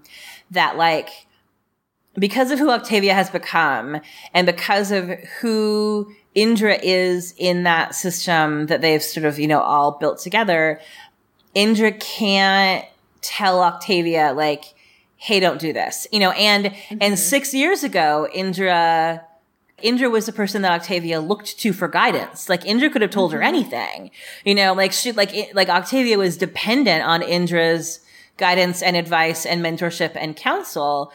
that 0.52 0.76
like, 0.76 1.28
because 2.16 2.52
of 2.52 2.60
who 2.60 2.70
Octavia 2.70 3.14
has 3.14 3.30
become 3.30 4.02
and 4.34 4.46
because 4.46 4.92
of 4.92 5.08
who 5.40 6.14
Indra 6.36 6.78
is 6.84 7.34
in 7.38 7.64
that 7.64 7.96
system 7.96 8.66
that 8.66 8.82
they've 8.82 9.02
sort 9.02 9.26
of, 9.26 9.40
you 9.40 9.48
know, 9.48 9.62
all 9.62 9.94
built 9.94 10.20
together, 10.20 10.82
Indra 11.56 11.94
can't 11.94 12.86
tell 13.22 13.62
Octavia 13.62 14.34
like, 14.34 14.74
hey, 15.16 15.40
don't 15.40 15.62
do 15.62 15.72
this, 15.72 16.06
you 16.12 16.20
know, 16.20 16.32
and, 16.32 16.66
mm-hmm. 16.66 16.98
and 17.00 17.18
six 17.18 17.54
years 17.54 17.86
ago, 17.86 18.28
Indra, 18.34 19.26
Indra 19.84 20.10
was 20.10 20.26
the 20.26 20.32
person 20.32 20.62
that 20.62 20.72
Octavia 20.72 21.20
looked 21.20 21.60
to 21.60 21.74
for 21.74 21.88
guidance. 21.88 22.50
Like 22.50 22.66
Indra 22.66 22.90
could 22.90 23.02
have 23.02 23.12
told 23.12 23.32
mm-hmm. 23.32 23.38
her 23.38 23.44
anything, 23.44 24.12
you 24.46 24.56
know, 24.56 24.74
like 24.74 24.92
she, 24.92 25.12
like, 25.12 25.34
like 25.54 25.70
Octavia 25.70 26.18
was 26.18 26.38
dependent 26.38 27.04
on 27.04 27.22
Indra's 27.22 28.00
guidance 28.38 28.82
and 28.82 28.96
advice 28.96 29.46
and 29.46 29.64
mentorship 29.64 30.12
and 30.16 30.36
counsel. 30.36 31.12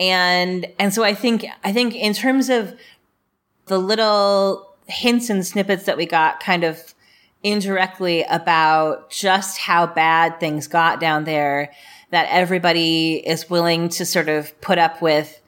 And, 0.00 0.66
and 0.78 0.92
so 0.92 1.04
I 1.04 1.14
think, 1.14 1.46
I 1.62 1.72
think 1.72 1.94
in 1.94 2.14
terms 2.14 2.48
of 2.48 2.74
the 3.66 3.78
little 3.78 4.74
hints 4.86 5.30
and 5.30 5.46
snippets 5.46 5.84
that 5.84 5.96
we 5.96 6.06
got 6.06 6.40
kind 6.40 6.64
of 6.64 6.94
indirectly 7.42 8.24
about 8.30 9.10
just 9.10 9.58
how 9.58 9.86
bad 9.86 10.40
things 10.40 10.66
got 10.66 10.98
down 10.98 11.24
there, 11.24 11.70
that 12.10 12.26
everybody 12.30 13.16
is 13.26 13.50
willing 13.50 13.88
to 13.90 14.04
sort 14.04 14.28
of 14.28 14.58
put 14.60 14.78
up 14.78 15.02
with 15.02 15.40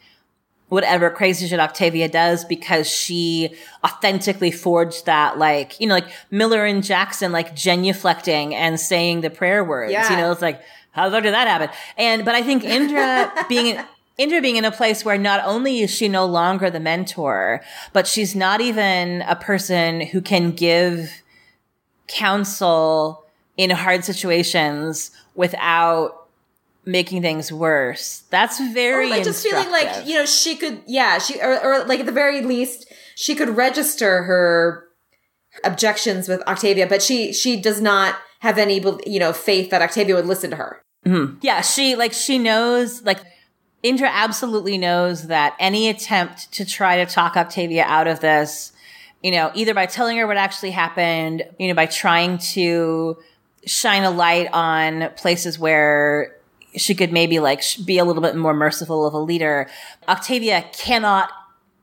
whatever 0.68 1.10
crazy 1.10 1.46
shit 1.46 1.60
Octavia 1.60 2.08
does 2.08 2.44
because 2.44 2.88
she 2.88 3.54
authentically 3.84 4.50
forged 4.50 5.06
that, 5.06 5.38
like, 5.38 5.78
you 5.80 5.86
know, 5.86 5.94
like 5.94 6.08
Miller 6.30 6.64
and 6.64 6.82
Jackson, 6.82 7.32
like 7.32 7.54
genuflecting 7.54 8.52
and 8.52 8.80
saying 8.80 9.20
the 9.20 9.30
prayer 9.30 9.62
words. 9.62 9.92
Yeah. 9.92 10.10
You 10.10 10.16
know, 10.16 10.32
it's 10.32 10.42
like, 10.42 10.60
how 10.90 11.08
the 11.08 11.16
fuck 11.16 11.22
did 11.22 11.34
that 11.34 11.46
happen? 11.46 11.68
And, 11.96 12.24
but 12.24 12.34
I 12.34 12.42
think 12.42 12.64
Indra 12.64 13.32
being, 13.48 13.78
Indra 14.18 14.40
being 14.40 14.56
in 14.56 14.64
a 14.64 14.72
place 14.72 15.04
where 15.04 15.18
not 15.18 15.40
only 15.44 15.80
is 15.80 15.90
she 15.90 16.08
no 16.08 16.24
longer 16.26 16.68
the 16.68 16.80
mentor, 16.80 17.62
but 17.92 18.06
she's 18.06 18.34
not 18.34 18.60
even 18.60 19.22
a 19.22 19.36
person 19.36 20.00
who 20.00 20.20
can 20.20 20.50
give 20.50 21.22
counsel 22.08 23.24
in 23.56 23.70
hard 23.70 24.04
situations 24.04 25.10
without 25.34 26.25
making 26.86 27.20
things 27.20 27.52
worse. 27.52 28.22
That's 28.30 28.60
very 28.72 29.08
or 29.08 29.10
like 29.10 29.24
just 29.24 29.42
feeling 29.42 29.70
like 29.70 30.06
you 30.06 30.14
know 30.14 30.24
she 30.24 30.56
could 30.56 30.82
yeah 30.86 31.18
she 31.18 31.40
or, 31.40 31.60
or 31.62 31.84
like 31.84 32.00
at 32.00 32.06
the 32.06 32.12
very 32.12 32.40
least 32.40 32.90
she 33.16 33.34
could 33.34 33.56
register 33.56 34.22
her 34.22 34.84
objections 35.64 36.28
with 36.28 36.46
Octavia, 36.46 36.86
but 36.86 37.02
she 37.02 37.32
she 37.32 37.60
does 37.60 37.80
not 37.80 38.16
have 38.40 38.56
any 38.56 38.82
you 39.04 39.18
know 39.18 39.32
faith 39.32 39.70
that 39.70 39.82
Octavia 39.82 40.14
would 40.14 40.26
listen 40.26 40.50
to 40.50 40.56
her. 40.56 40.80
Mm-hmm. 41.04 41.38
Yeah, 41.42 41.60
she 41.60 41.96
like 41.96 42.12
she 42.12 42.38
knows 42.38 43.02
like 43.02 43.18
Indra 43.82 44.08
absolutely 44.10 44.78
knows 44.78 45.26
that 45.26 45.54
any 45.58 45.88
attempt 45.88 46.52
to 46.52 46.64
try 46.64 47.04
to 47.04 47.06
talk 47.06 47.36
Octavia 47.36 47.84
out 47.84 48.06
of 48.06 48.20
this, 48.20 48.72
you 49.22 49.30
know, 49.30 49.50
either 49.54 49.74
by 49.74 49.86
telling 49.86 50.16
her 50.18 50.26
what 50.26 50.36
actually 50.36 50.70
happened, 50.70 51.44
you 51.58 51.68
know, 51.68 51.74
by 51.74 51.86
trying 51.86 52.38
to 52.38 53.16
shine 53.66 54.04
a 54.04 54.10
light 54.10 54.48
on 54.52 55.10
places 55.16 55.58
where 55.58 56.35
she 56.76 56.94
could 56.94 57.12
maybe 57.12 57.38
like 57.38 57.62
be 57.84 57.98
a 57.98 58.04
little 58.04 58.22
bit 58.22 58.36
more 58.36 58.54
merciful 58.54 59.06
of 59.06 59.14
a 59.14 59.18
leader. 59.18 59.68
Octavia 60.08 60.64
cannot 60.72 61.30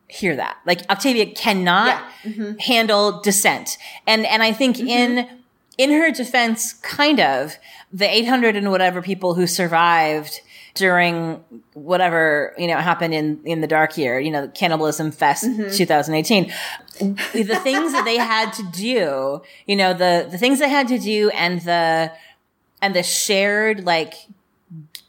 hear 0.07 0.35
that. 0.35 0.57
Like 0.65 0.81
Octavia 0.89 1.25
cannot 1.27 1.87
yeah. 2.23 2.31
mm-hmm. 2.31 2.57
handle 2.59 3.21
dissent. 3.21 3.77
And 4.05 4.25
and 4.25 4.43
I 4.43 4.51
think 4.51 4.77
mm-hmm. 4.77 4.87
in 4.87 5.29
in 5.77 5.91
her 5.91 6.11
defense 6.11 6.73
kind 6.73 7.19
of 7.19 7.57
the 7.91 8.09
800 8.09 8.55
and 8.55 8.69
whatever 8.71 9.01
people 9.01 9.33
who 9.33 9.47
survived 9.47 10.41
during 10.75 11.43
whatever 11.73 12.53
you 12.57 12.67
know 12.67 12.77
happened 12.77 13.13
in 13.13 13.39
in 13.45 13.61
the 13.61 13.67
dark 13.67 13.95
year 13.95 14.19
you 14.19 14.31
know 14.31 14.47
cannibalism 14.49 15.11
fest 15.11 15.45
mm-hmm. 15.45 15.71
2018 15.71 16.51
the 16.99 17.59
things 17.61 17.91
that 17.91 18.03
they 18.05 18.17
had 18.17 18.51
to 18.51 18.63
do 18.71 19.41
you 19.67 19.75
know 19.75 19.93
the 19.93 20.27
the 20.31 20.37
things 20.37 20.59
they 20.59 20.69
had 20.69 20.87
to 20.87 20.97
do 20.97 21.29
and 21.31 21.61
the 21.61 22.11
and 22.81 22.95
the 22.95 23.03
shared 23.03 23.85
like 23.85 24.13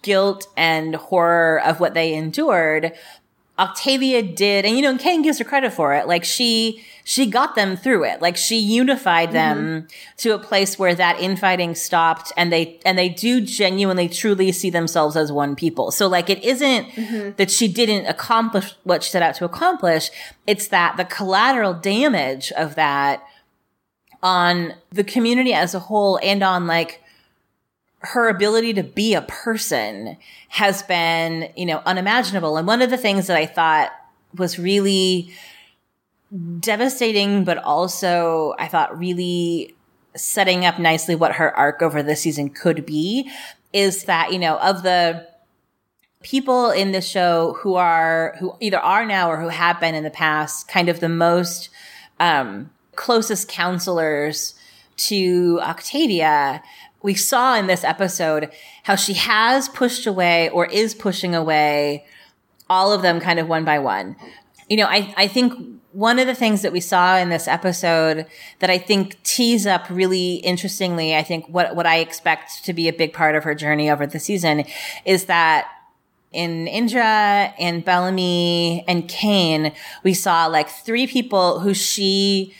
guilt 0.04 0.46
and 0.56 0.94
horror 0.94 1.60
of 1.64 1.80
what 1.80 1.94
they 1.94 2.14
endured, 2.14 2.92
Octavia 3.58 4.20
did, 4.20 4.64
and 4.64 4.76
you 4.76 4.82
know, 4.82 4.90
and 4.90 4.98
Kane 4.98 5.22
gives 5.22 5.38
her 5.38 5.44
credit 5.44 5.72
for 5.72 5.94
it. 5.94 6.08
Like 6.08 6.24
she, 6.24 6.84
she 7.04 7.26
got 7.26 7.54
them 7.54 7.76
through 7.76 8.04
it. 8.04 8.20
Like 8.20 8.36
she 8.36 8.58
unified 8.58 9.30
them 9.30 9.58
mm-hmm. 9.58 9.86
to 10.18 10.34
a 10.34 10.38
place 10.38 10.76
where 10.76 10.94
that 10.94 11.20
infighting 11.20 11.76
stopped 11.76 12.32
and 12.36 12.52
they, 12.52 12.80
and 12.84 12.98
they 12.98 13.08
do 13.08 13.40
genuinely 13.40 14.08
truly 14.08 14.50
see 14.50 14.70
themselves 14.70 15.16
as 15.16 15.30
one 15.30 15.54
people. 15.54 15.92
So 15.92 16.08
like 16.08 16.28
it 16.28 16.42
isn't 16.42 16.86
mm-hmm. 16.88 17.30
that 17.36 17.50
she 17.50 17.68
didn't 17.68 18.06
accomplish 18.06 18.74
what 18.82 19.04
she 19.04 19.10
set 19.10 19.22
out 19.22 19.36
to 19.36 19.44
accomplish. 19.44 20.10
It's 20.48 20.66
that 20.68 20.96
the 20.96 21.04
collateral 21.04 21.74
damage 21.74 22.50
of 22.52 22.74
that 22.74 23.22
on 24.20 24.74
the 24.90 25.04
community 25.04 25.52
as 25.52 25.74
a 25.74 25.78
whole 25.78 26.18
and 26.24 26.42
on 26.42 26.66
like 26.66 27.03
her 28.04 28.28
ability 28.28 28.74
to 28.74 28.82
be 28.82 29.14
a 29.14 29.22
person 29.22 30.16
has 30.48 30.82
been, 30.82 31.50
you 31.56 31.66
know, 31.66 31.82
unimaginable. 31.86 32.56
And 32.56 32.66
one 32.66 32.82
of 32.82 32.90
the 32.90 32.96
things 32.96 33.26
that 33.26 33.36
I 33.36 33.46
thought 33.46 33.92
was 34.36 34.58
really 34.58 35.32
devastating, 36.60 37.44
but 37.44 37.58
also 37.58 38.54
I 38.58 38.68
thought 38.68 38.98
really 38.98 39.74
setting 40.16 40.64
up 40.64 40.78
nicely 40.78 41.14
what 41.14 41.32
her 41.32 41.56
arc 41.56 41.82
over 41.82 42.02
the 42.02 42.16
season 42.16 42.50
could 42.50 42.84
be 42.84 43.30
is 43.72 44.04
that, 44.04 44.32
you 44.32 44.38
know, 44.38 44.58
of 44.58 44.82
the 44.82 45.26
people 46.22 46.70
in 46.70 46.92
the 46.92 47.00
show 47.00 47.56
who 47.60 47.74
are, 47.74 48.36
who 48.38 48.56
either 48.60 48.78
are 48.78 49.04
now 49.04 49.30
or 49.30 49.40
who 49.40 49.48
have 49.48 49.80
been 49.80 49.94
in 49.94 50.04
the 50.04 50.10
past, 50.10 50.68
kind 50.68 50.88
of 50.88 51.00
the 51.00 51.08
most, 51.08 51.68
um, 52.20 52.70
closest 52.94 53.48
counselors 53.48 54.54
to 54.96 55.58
Octavia, 55.62 56.62
we 57.04 57.14
saw 57.14 57.54
in 57.54 57.66
this 57.66 57.84
episode 57.84 58.50
how 58.84 58.96
she 58.96 59.12
has 59.12 59.68
pushed 59.68 60.06
away 60.06 60.48
or 60.48 60.64
is 60.64 60.94
pushing 60.94 61.34
away 61.34 62.06
all 62.70 62.92
of 62.92 63.02
them 63.02 63.20
kind 63.20 63.38
of 63.38 63.46
one 63.46 63.62
by 63.62 63.78
one. 63.78 64.16
You 64.70 64.78
know, 64.78 64.86
I, 64.86 65.12
I 65.14 65.28
think 65.28 65.52
one 65.92 66.18
of 66.18 66.26
the 66.26 66.34
things 66.34 66.62
that 66.62 66.72
we 66.72 66.80
saw 66.80 67.18
in 67.18 67.28
this 67.28 67.46
episode 67.46 68.24
that 68.60 68.70
I 68.70 68.78
think 68.78 69.22
tees 69.22 69.66
up 69.66 69.84
really 69.90 70.36
interestingly, 70.36 71.14
I 71.14 71.22
think 71.22 71.46
what, 71.46 71.76
what 71.76 71.84
I 71.84 71.98
expect 71.98 72.64
to 72.64 72.72
be 72.72 72.88
a 72.88 72.92
big 72.92 73.12
part 73.12 73.36
of 73.36 73.44
her 73.44 73.54
journey 73.54 73.90
over 73.90 74.06
the 74.06 74.18
season 74.18 74.64
is 75.04 75.26
that 75.26 75.68
in 76.32 76.66
Indra 76.66 77.52
and 77.58 77.84
Bellamy 77.84 78.82
and 78.88 79.06
Kane, 79.10 79.74
we 80.04 80.14
saw 80.14 80.46
like 80.46 80.70
three 80.70 81.06
people 81.06 81.60
who 81.60 81.74
she, 81.74 82.54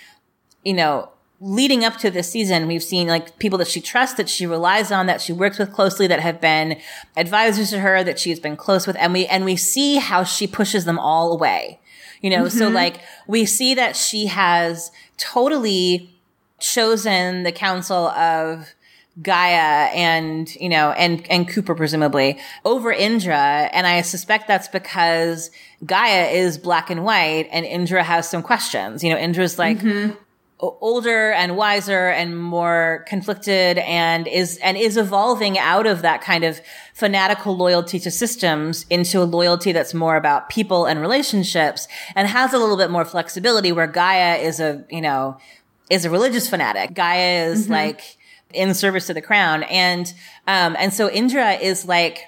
you 0.63 0.75
know, 0.75 1.09
leading 1.45 1.85
up 1.85 1.99
to 1.99 2.11
this 2.11 2.31
season, 2.31 2.67
we've 2.67 2.83
seen 2.83 3.07
like 3.07 3.39
people 3.39 3.59
that 3.59 3.69
she 3.69 3.81
trusts, 3.81 4.17
that 4.17 4.31
she 4.31 4.47
relies 4.47 4.91
on, 4.91 5.05
that 5.07 5.21
she 5.21 5.33
works 5.33 5.59
with 5.59 5.71
closely, 5.73 6.07
that 6.07 6.19
have 6.19 6.41
been 6.41 6.81
advisors 7.19 7.69
to 7.69 7.81
her, 7.81 8.03
that 8.03 8.19
she's 8.19 8.41
been 8.41 8.57
close 8.57 8.87
with. 8.87 8.97
And 8.99 9.13
we, 9.13 9.27
and 9.27 9.45
we 9.45 9.55
see 9.55 9.97
how 9.97 10.25
she 10.25 10.47
pushes 10.47 10.87
them 10.87 10.99
all 10.99 11.33
away. 11.33 11.81
You 12.23 12.31
know, 12.31 12.45
mm-hmm. 12.45 12.59
so 12.59 12.69
like 12.71 13.01
we 13.27 13.45
see 13.45 13.75
that 13.75 13.95
she 13.95 14.27
has 14.27 14.91
totally 15.19 16.17
chosen 16.59 17.43
the 17.43 17.53
council 17.53 18.09
of 18.09 18.75
Gaia 19.21 19.91
and, 19.93 20.53
you 20.57 20.71
know, 20.71 20.93
and, 20.93 21.31
and 21.31 21.47
Cooper 21.47 21.75
presumably 21.75 22.39
over 22.65 22.91
Indra. 22.91 23.69
And 23.71 23.87
I 23.87 24.01
suspect 24.01 24.49
that's 24.49 24.69
because 24.69 25.51
Gaia 25.85 26.29
is 26.29 26.57
black 26.57 26.89
and 26.89 27.05
white 27.05 27.49
and 27.53 27.67
Indra 27.67 28.03
has 28.03 28.31
some 28.31 28.43
questions. 28.43 29.05
You 29.05 29.11
know, 29.11 29.19
Indra's 29.19 29.59
like, 29.59 29.81
mm-hmm 29.81 30.15
older 30.61 31.33
and 31.33 31.57
wiser 31.57 32.09
and 32.09 32.39
more 32.39 33.05
conflicted 33.09 33.79
and 33.79 34.29
is 34.29 34.59
and 34.59 34.77
is 34.77 34.97
evolving 34.97 35.59
out 35.59 35.87
of 35.87 36.03
that 36.03 36.21
kind 36.21 36.45
of 36.45 36.61
fanatical 36.95 37.57
loyalty 37.57 37.99
to 37.99 38.11
systems 38.11 38.87
into 38.89 39.21
a 39.21 39.25
loyalty 39.25 39.73
that's 39.73 39.93
more 39.93 40.17
about 40.17 40.49
people 40.49 40.87
and 40.87 41.01
relationships 41.01 41.89
and 42.15 42.29
has 42.29 42.53
a 42.53 42.59
little 42.59 42.77
bit 42.77 42.91
more 42.91 43.05
flexibility 43.05 43.73
where 43.73 43.89
Gaia 43.89 44.37
is 44.37 44.61
a 44.61 44.85
you 44.91 45.01
know 45.01 45.37
is 45.91 46.05
a 46.05 46.11
religious 46.11 46.49
fanatic 46.49 46.95
Gaia 46.95 47.47
is 47.49 47.65
mm-hmm. 47.65 47.73
like 47.73 48.17
in 48.53 48.73
service 48.75 49.09
to 49.09 49.15
the 49.15 49.23
crown 49.23 49.65
and 49.65 50.15
um 50.47 50.77
and 50.79 50.95
so 50.95 51.11
Indra 51.11 51.55
is 51.55 51.85
like 51.85 52.21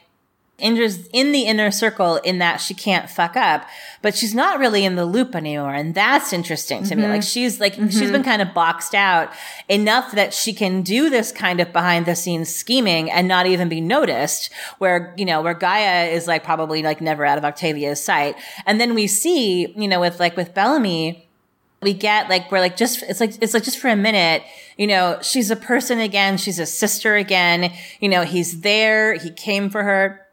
Indra's 0.59 1.07
in 1.13 1.33
the 1.33 1.43
inner 1.43 1.71
circle 1.71 2.17
in 2.17 2.39
that 2.39 2.57
she 2.63 2.73
can't 2.73 3.11
fuck 3.11 3.37
up, 3.37 3.67
but 4.01 4.17
she's 4.17 4.35
not 4.35 4.59
really 4.59 4.87
in 4.87 4.97
the 4.97 5.05
loop 5.05 5.35
anymore. 5.35 5.75
And 5.75 5.95
that's 5.95 6.33
interesting 6.33 6.83
to 6.85 6.95
mm-hmm. 6.95 7.03
me. 7.03 7.09
Like 7.09 7.23
she's 7.23 7.61
like, 7.61 7.75
mm-hmm. 7.75 7.89
she's 7.89 8.11
been 8.11 8.23
kind 8.23 8.41
of 8.41 8.55
boxed 8.55 8.95
out 8.95 9.31
enough 9.69 10.13
that 10.13 10.33
she 10.33 10.55
can 10.55 10.81
do 10.81 11.11
this 11.11 11.31
kind 11.31 11.61
of 11.61 11.75
behind 11.75 12.07
the 12.07 12.17
scenes 12.17 12.49
scheming 12.49 13.11
and 13.11 13.29
not 13.29 13.47
even 13.47 13.69
be 13.69 13.83
noticed 13.83 14.51
where, 14.79 15.13
you 15.19 15.27
know, 15.27 15.43
where 15.43 15.53
Gaia 15.53 16.07
is 16.07 16.27
like 16.27 16.43
probably 16.43 16.83
like 16.83 17.03
never 17.03 17.27
out 17.27 17.37
of 17.37 17.45
Octavia's 17.45 18.03
sight. 18.03 18.35
And 18.65 18.81
then 18.81 18.95
we 18.95 19.07
see, 19.07 19.67
you 19.77 19.89
know, 19.89 20.01
with 20.01 20.19
like 20.19 20.39
with 20.39 20.55
Bellamy, 20.55 21.29
we 21.83 21.93
get 21.93 22.31
like 22.31 22.51
we're 22.51 22.61
like 22.61 22.79
just 22.79 23.03
it's 23.03 23.21
like 23.21 23.35
it's 23.43 23.53
like 23.53 23.63
just 23.63 23.79
for 23.79 23.89
a 23.89 23.97
minute 23.97 24.43
you 24.79 24.87
know 24.87 25.19
she's 25.21 25.51
a 25.51 25.57
person 25.57 26.01
again 26.01 26.39
she's 26.39 26.59
a 26.59 26.65
sister 26.65 27.17
again 27.17 27.71
you 28.01 28.09
know 28.09 28.23
he's 28.23 28.63
there 28.63 29.15
he 29.15 29.31
came 29.31 29.69
for 29.69 29.83
her 29.83 30.26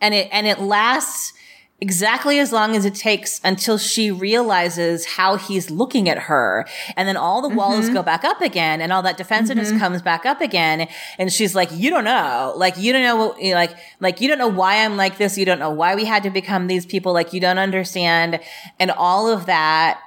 and 0.00 0.14
it 0.14 0.28
and 0.32 0.46
it 0.46 0.60
lasts 0.60 1.32
exactly 1.78 2.38
as 2.38 2.52
long 2.52 2.74
as 2.74 2.86
it 2.86 2.94
takes 2.94 3.40
until 3.44 3.76
she 3.76 4.10
realizes 4.10 5.04
how 5.04 5.36
he's 5.36 5.70
looking 5.70 6.08
at 6.08 6.20
her. 6.20 6.66
And 6.96 7.06
then 7.06 7.16
all 7.16 7.42
the 7.42 7.54
walls 7.54 7.84
mm-hmm. 7.84 7.94
go 7.94 8.02
back 8.02 8.24
up 8.24 8.40
again 8.40 8.80
and 8.80 8.92
all 8.92 9.02
that 9.02 9.18
defensiveness 9.18 9.68
mm-hmm. 9.68 9.78
comes 9.78 10.00
back 10.00 10.24
up 10.24 10.40
again. 10.40 10.88
And 11.18 11.30
she's 11.30 11.54
like, 11.54 11.70
you 11.72 11.90
don't 11.90 12.04
know, 12.04 12.54
like, 12.56 12.78
you 12.78 12.92
don't 12.92 13.02
know 13.02 13.16
what, 13.16 13.42
like, 13.42 13.76
like, 14.00 14.20
you 14.22 14.28
don't 14.28 14.38
know 14.38 14.48
why 14.48 14.84
I'm 14.84 14.96
like 14.96 15.18
this. 15.18 15.36
You 15.36 15.44
don't 15.44 15.58
know 15.58 15.70
why 15.70 15.94
we 15.94 16.06
had 16.06 16.22
to 16.22 16.30
become 16.30 16.66
these 16.66 16.86
people. 16.86 17.12
Like, 17.12 17.34
you 17.34 17.40
don't 17.40 17.58
understand. 17.58 18.40
And 18.78 18.90
all 18.90 19.28
of 19.28 19.44
that, 19.44 20.00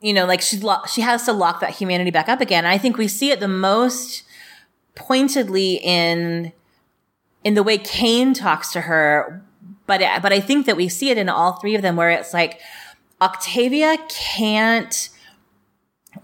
you 0.00 0.14
know, 0.14 0.24
like 0.24 0.40
she's, 0.40 0.62
lo- 0.62 0.84
she 0.90 1.02
has 1.02 1.26
to 1.26 1.34
lock 1.34 1.60
that 1.60 1.72
humanity 1.72 2.10
back 2.10 2.30
up 2.30 2.40
again. 2.40 2.64
And 2.64 2.72
I 2.72 2.78
think 2.78 2.96
we 2.96 3.08
see 3.08 3.30
it 3.30 3.40
the 3.40 3.48
most 3.48 4.22
pointedly 4.94 5.74
in 5.82 6.52
in 7.44 7.54
the 7.54 7.62
way 7.62 7.78
Kane 7.78 8.34
talks 8.34 8.72
to 8.72 8.82
her. 8.82 9.42
But, 9.86 10.00
but 10.22 10.32
I 10.32 10.40
think 10.40 10.66
that 10.66 10.76
we 10.76 10.88
see 10.88 11.10
it 11.10 11.18
in 11.18 11.28
all 11.28 11.54
three 11.54 11.74
of 11.74 11.82
them 11.82 11.96
where 11.96 12.10
it's 12.10 12.32
like 12.32 12.60
Octavia 13.20 13.96
can't 14.08 15.08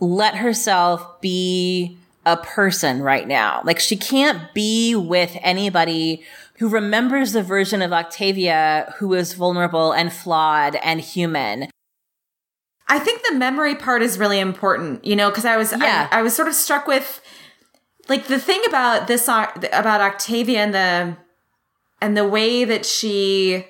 let 0.01 0.37
herself 0.37 1.21
be 1.21 1.99
a 2.25 2.37
person 2.37 3.03
right 3.03 3.27
now. 3.27 3.63
Like 3.65 3.79
she 3.79 3.97
can't 3.97 4.53
be 4.53 4.95
with 4.95 5.37
anybody 5.43 6.25
who 6.59 6.69
remembers 6.69 7.33
the 7.33 7.43
version 7.43 7.83
of 7.83 7.93
Octavia 7.93 8.93
who 8.99 9.15
is 9.15 9.35
vulnerable 9.35 9.93
and 9.93 10.13
flawed 10.13 10.77
and 10.77 11.01
human. 11.01 11.69
I 12.89 12.99
think 12.99 13.23
the 13.27 13.35
memory 13.35 13.75
part 13.75 14.03
is 14.03 14.19
really 14.19 14.41
important, 14.41 15.05
you 15.05 15.17
know, 15.17 15.29
because 15.29 15.45
I 15.45 15.57
was 15.57 15.73
yeah. 15.73 16.09
I, 16.11 16.21
I 16.21 16.23
was 16.23 16.35
sort 16.35 16.49
of 16.49 16.55
struck 16.55 16.87
with 16.87 17.21
like 18.09 18.27
the 18.27 18.39
thing 18.39 18.63
about 18.67 19.07
this 19.07 19.29
about 19.29 20.01
Octavia 20.01 20.61
and 20.61 20.75
the 20.75 21.17
and 22.01 22.17
the 22.17 22.29
way 22.29 22.65
that 22.65 22.85
she 22.85 23.67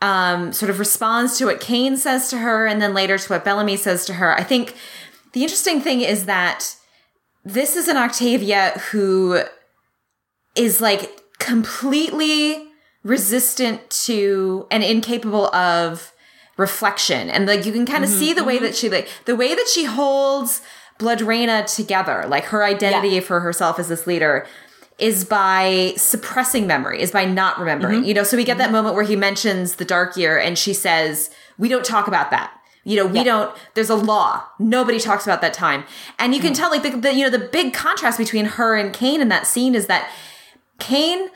um, 0.00 0.52
sort 0.52 0.70
of 0.70 0.78
responds 0.78 1.38
to 1.38 1.46
what 1.46 1.60
Kane 1.60 1.96
says 1.96 2.28
to 2.28 2.38
her, 2.38 2.66
and 2.66 2.80
then 2.80 2.94
later 2.94 3.18
to 3.18 3.28
what 3.28 3.44
Bellamy 3.44 3.76
says 3.76 4.04
to 4.06 4.14
her. 4.14 4.34
I 4.34 4.42
think 4.42 4.76
the 5.32 5.42
interesting 5.42 5.80
thing 5.80 6.00
is 6.00 6.26
that 6.26 6.76
this 7.44 7.76
is 7.76 7.88
an 7.88 7.96
Octavia 7.96 8.70
who 8.90 9.42
is 10.54 10.80
like 10.80 11.22
completely 11.38 12.68
resistant 13.02 13.90
to 13.90 14.66
and 14.70 14.82
incapable 14.82 15.54
of 15.54 16.12
reflection 16.56 17.28
and 17.28 17.46
like 17.46 17.66
you 17.66 17.72
can 17.72 17.84
kind 17.84 18.04
of 18.04 18.10
mm-hmm, 18.10 18.18
see 18.18 18.32
the 18.32 18.44
way 18.44 18.56
mm-hmm. 18.56 18.64
that 18.64 18.76
she 18.76 18.88
like 18.88 19.08
the 19.24 19.34
way 19.34 19.54
that 19.54 19.66
she 19.68 19.84
holds 19.84 20.62
Blodreina 20.98 21.72
together, 21.74 22.24
like 22.28 22.44
her 22.46 22.64
identity 22.64 23.16
yeah. 23.16 23.20
for 23.20 23.40
herself 23.40 23.78
as 23.78 23.88
this 23.88 24.06
leader, 24.06 24.46
is 24.98 25.24
by 25.24 25.92
suppressing 25.96 26.66
memory, 26.66 27.00
is 27.00 27.10
by 27.10 27.24
not 27.24 27.58
remembering. 27.58 28.00
Mm-hmm. 28.00 28.08
You 28.08 28.14
know, 28.14 28.22
so 28.22 28.36
we 28.36 28.44
get 28.44 28.58
that 28.58 28.64
mm-hmm. 28.64 28.72
moment 28.74 28.94
where 28.94 29.04
he 29.04 29.16
mentions 29.16 29.76
the 29.76 29.84
dark 29.84 30.16
year 30.16 30.38
and 30.38 30.58
she 30.58 30.72
says, 30.72 31.30
We 31.58 31.68
don't 31.68 31.84
talk 31.84 32.06
about 32.06 32.30
that. 32.30 32.52
You 32.84 32.96
know, 32.98 33.06
we 33.06 33.18
yeah. 33.18 33.24
don't, 33.24 33.56
there's 33.74 33.90
a 33.90 33.96
law. 33.96 34.44
Nobody 34.58 35.00
talks 35.00 35.24
about 35.26 35.40
that 35.40 35.54
time. 35.54 35.84
And 36.18 36.34
you 36.34 36.40
can 36.40 36.52
mm. 36.52 36.56
tell, 36.56 36.70
like, 36.70 36.82
the, 36.82 36.90
the, 36.90 37.14
you 37.14 37.24
know, 37.24 37.30
the 37.30 37.48
big 37.48 37.72
contrast 37.72 38.18
between 38.18 38.44
her 38.44 38.76
and 38.76 38.92
Kane 38.92 39.22
in 39.22 39.28
that 39.30 39.46
scene 39.46 39.74
is 39.74 39.86
that 39.86 40.10
Kane 40.78 41.28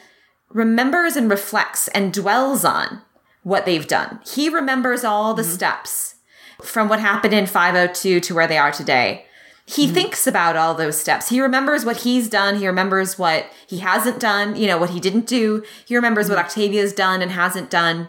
remembers 0.51 1.17
and 1.17 1.31
reflects 1.31 1.89
and 1.89 2.13
dwells 2.13 2.67
on 2.67 3.01
what 3.45 3.65
they've 3.65 3.87
done. 3.87 4.21
He 4.31 4.51
remembers 4.51 5.05
all 5.05 5.33
the 5.33 5.41
mm-hmm. 5.41 5.53
steps 5.53 6.17
from 6.61 6.91
what 6.91 7.01
happened 7.01 7.33
in 7.33 7.47
502 7.47 8.21
to 8.21 8.35
where 8.35 8.47
they 8.47 8.59
are 8.59 8.73
today 8.73 9.25
he 9.69 9.85
mm-hmm. 9.85 9.95
thinks 9.95 10.27
about 10.27 10.57
all 10.57 10.75
those 10.75 10.99
steps. 10.99 11.29
He 11.29 11.43
remembers 11.43 11.85
what 11.85 11.99
he's 11.99 12.31
done. 12.31 12.57
He 12.57 12.67
remembers 12.67 13.19
what 13.19 13.51
he 13.67 13.81
hasn't 13.81 14.19
done, 14.19 14.57
you 14.57 14.67
know, 14.67 14.79
what 14.79 14.91
he 14.91 14.99
didn't 14.99 15.27
do. 15.27 15.63
He 15.85 15.95
remembers 15.95 16.27
mm-hmm. 16.27 16.37
what 16.37 16.45
Octavia's 16.47 16.95
done 16.95 17.21
and 17.21 17.31
hasn't 17.31 17.69
done. 17.69 18.09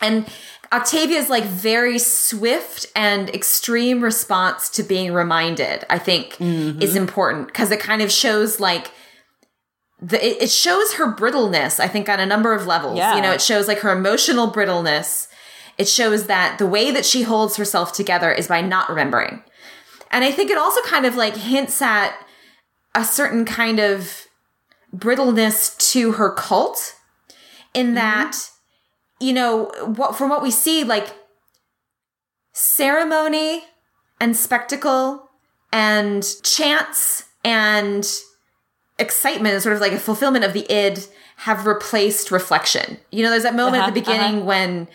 And 0.00 0.28
Octavia's 0.72 1.28
like 1.28 1.42
very 1.42 1.98
swift 1.98 2.86
and 2.94 3.28
extreme 3.30 4.00
response 4.00 4.70
to 4.70 4.84
being 4.84 5.12
reminded, 5.12 5.84
I 5.90 5.98
think 5.98 6.34
mm-hmm. 6.34 6.80
is 6.80 6.94
important 6.94 7.48
because 7.48 7.72
it 7.72 7.80
kind 7.80 8.00
of 8.00 8.12
shows 8.12 8.60
like 8.60 8.92
the, 10.00 10.24
it, 10.24 10.42
it, 10.42 10.50
shows 10.50 10.92
her 10.94 11.12
brittleness, 11.12 11.80
I 11.80 11.88
think 11.88 12.08
on 12.08 12.20
a 12.20 12.26
number 12.26 12.54
of 12.54 12.64
levels. 12.68 12.96
Yeah. 12.96 13.16
You 13.16 13.22
know, 13.22 13.32
it 13.32 13.42
shows 13.42 13.66
like 13.66 13.80
her 13.80 13.90
emotional 13.90 14.52
brittleness. 14.52 15.26
It 15.78 15.88
shows 15.88 16.28
that 16.28 16.58
the 16.58 16.66
way 16.66 16.92
that 16.92 17.04
she 17.04 17.22
holds 17.22 17.56
herself 17.56 17.92
together 17.92 18.30
is 18.30 18.46
by 18.46 18.60
not 18.60 18.88
remembering 18.88 19.42
And 20.16 20.24
I 20.24 20.30
think 20.32 20.50
it 20.50 20.56
also 20.56 20.80
kind 20.80 21.04
of 21.04 21.14
like 21.14 21.36
hints 21.36 21.82
at 21.82 22.16
a 22.94 23.04
certain 23.04 23.44
kind 23.44 23.78
of 23.78 24.26
brittleness 24.90 25.76
to 25.92 26.12
her 26.12 26.32
cult 26.32 26.94
in 27.74 27.92
that, 27.96 28.34
you 29.20 29.34
know, 29.34 29.70
what 29.84 30.16
from 30.16 30.30
what 30.30 30.42
we 30.42 30.50
see, 30.50 30.84
like 30.84 31.14
ceremony 32.54 33.64
and 34.18 34.34
spectacle 34.34 35.28
and 35.70 36.26
chants 36.42 37.24
and 37.44 38.10
excitement 38.98 39.52
and 39.52 39.62
sort 39.62 39.74
of 39.74 39.82
like 39.82 39.92
a 39.92 39.98
fulfillment 39.98 40.46
of 40.46 40.54
the 40.54 40.64
id 40.72 41.08
have 41.36 41.66
replaced 41.66 42.30
reflection. 42.30 42.96
You 43.10 43.22
know, 43.22 43.28
there's 43.28 43.42
that 43.42 43.54
moment 43.54 43.82
Uh-huh, 43.82 43.88
at 43.88 43.94
the 43.94 44.00
beginning 44.00 44.36
uh-huh. 44.36 44.46
when 44.46 44.88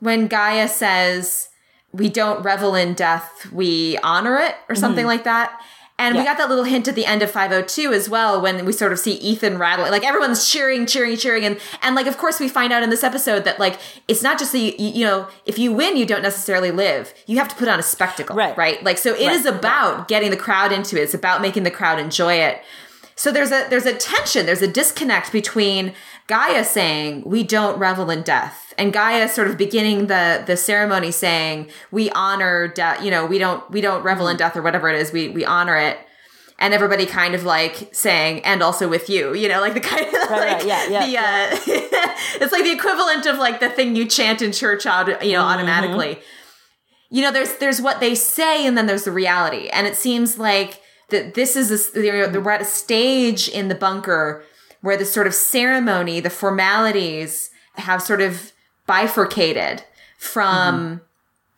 when 0.00 0.26
Gaia 0.26 0.68
says, 0.68 1.48
"We 1.96 2.08
don't 2.08 2.42
revel 2.42 2.74
in 2.74 2.94
death, 2.94 3.50
we 3.52 3.98
honor 4.02 4.36
it," 4.36 4.54
or 4.68 4.74
something 4.74 5.06
like 5.06 5.24
that. 5.24 5.60
And 5.98 6.14
we 6.14 6.18
Mm-hmm. 6.18 6.26
Got 6.26 6.38
that 6.38 6.48
little 6.48 6.64
hint 6.64 6.88
at 6.88 6.94
the 6.94 7.06
end 7.06 7.22
of 7.22 7.30
502 7.30 7.92
as 7.92 8.08
well 8.08 8.40
when 8.40 8.66
we 8.66 8.72
sort 8.72 8.92
of 8.92 8.98
see 8.98 9.12
Ethan 9.14 9.58
rattling. 9.58 9.90
Like 9.90 10.04
everyone's 10.04 10.50
cheering, 10.50 10.84
cheering, 10.84 11.16
cheering. 11.16 11.44
And, 11.44 11.58
and 11.80 11.94
like, 11.94 12.06
of 12.06 12.18
course, 12.18 12.38
we 12.38 12.48
find 12.48 12.72
out 12.72 12.82
in 12.82 12.90
this 12.90 13.02
episode 13.02 13.44
that 13.44 13.58
like, 13.58 13.78
it's 14.08 14.22
not 14.22 14.38
just 14.38 14.52
that 14.52 14.58
you, 14.58 14.74
you, 14.78 15.04
know, 15.06 15.28
if 15.46 15.58
you 15.58 15.72
win, 15.72 15.96
you 15.96 16.04
don't 16.04 16.22
necessarily 16.22 16.70
live. 16.70 17.14
You 17.26 17.38
have 17.38 17.48
to 17.48 17.54
put 17.54 17.68
on 17.68 17.78
a 17.78 17.82
spectacle. 17.82 18.36
Right. 18.36 18.56
Right. 18.58 18.82
Like, 18.82 18.98
so 18.98 19.14
it 19.14 19.32
is 19.32 19.46
Right, 19.46 19.54
about 19.54 20.08
getting 20.08 20.30
the 20.30 20.36
crowd 20.36 20.72
into 20.72 21.00
it. 21.00 21.04
It's 21.04 21.14
about 21.14 21.40
making 21.40 21.62
the 21.62 21.70
crowd 21.70 21.98
enjoy 21.98 22.34
it. 22.34 22.60
So 23.14 23.32
there's 23.32 23.50
a 23.50 23.66
there's 23.70 23.86
a 23.86 23.94
tension, 23.94 24.44
there's 24.44 24.60
a 24.60 24.70
disconnect 24.70 25.32
between 25.32 25.94
Gaia 26.26 26.64
saying 26.64 27.22
we 27.24 27.44
don't 27.44 27.78
revel 27.78 28.10
in 28.10 28.22
death. 28.22 28.74
And 28.76 28.92
Gaia 28.92 29.28
sort 29.28 29.48
of 29.48 29.56
beginning 29.56 30.08
the 30.08 30.42
the 30.44 30.56
ceremony 30.56 31.10
saying 31.10 31.70
we 31.90 32.10
honor 32.10 32.68
death, 32.68 33.02
you 33.02 33.10
know, 33.10 33.26
we 33.26 33.38
don't 33.38 33.68
we 33.70 33.80
don't 33.80 34.02
revel 34.02 34.28
in 34.28 34.36
death 34.36 34.56
or 34.56 34.62
whatever 34.62 34.88
it 34.88 35.00
is, 35.00 35.12
we 35.12 35.28
we 35.28 35.44
honor 35.44 35.76
it. 35.76 35.98
And 36.58 36.72
everybody 36.72 37.04
kind 37.04 37.34
of 37.34 37.44
like 37.44 37.94
saying, 37.94 38.42
and 38.46 38.62
also 38.62 38.88
with 38.88 39.10
you, 39.10 39.34
you 39.34 39.46
know, 39.46 39.60
like 39.60 39.74
the 39.74 39.80
kind 39.80 40.06
of 40.06 40.12
like 40.14 40.30
right, 40.30 40.66
yeah, 40.66 40.88
yeah, 40.88 41.06
the 41.06 41.18
uh 41.18 42.14
it's 42.40 42.52
like 42.52 42.64
the 42.64 42.72
equivalent 42.72 43.26
of 43.26 43.36
like 43.36 43.60
the 43.60 43.68
thing 43.68 43.94
you 43.94 44.06
chant 44.06 44.42
in 44.42 44.52
church 44.52 44.86
out, 44.86 45.24
you 45.24 45.34
know, 45.34 45.42
automatically. 45.42 46.18
You 47.08 47.22
know 47.22 47.30
there's 47.30 47.56
there's 47.58 47.80
what 47.80 48.00
they 48.00 48.16
say 48.16 48.66
and 48.66 48.76
then 48.76 48.86
there's 48.86 49.04
the 49.04 49.12
reality. 49.12 49.68
And 49.68 49.86
it 49.86 49.94
seems 49.94 50.38
like 50.38 50.80
that 51.10 51.34
this 51.34 51.54
is 51.54 51.94
a, 51.94 52.00
we're 52.00 52.50
at 52.50 52.62
a 52.62 52.64
stage 52.64 53.48
in 53.48 53.68
the 53.68 53.76
bunker 53.76 54.44
where 54.86 54.96
the 54.96 55.04
sort 55.04 55.26
of 55.26 55.34
ceremony 55.34 56.20
the 56.20 56.30
formalities 56.30 57.50
have 57.74 58.00
sort 58.00 58.20
of 58.20 58.52
bifurcated 58.86 59.82
from 60.16 61.00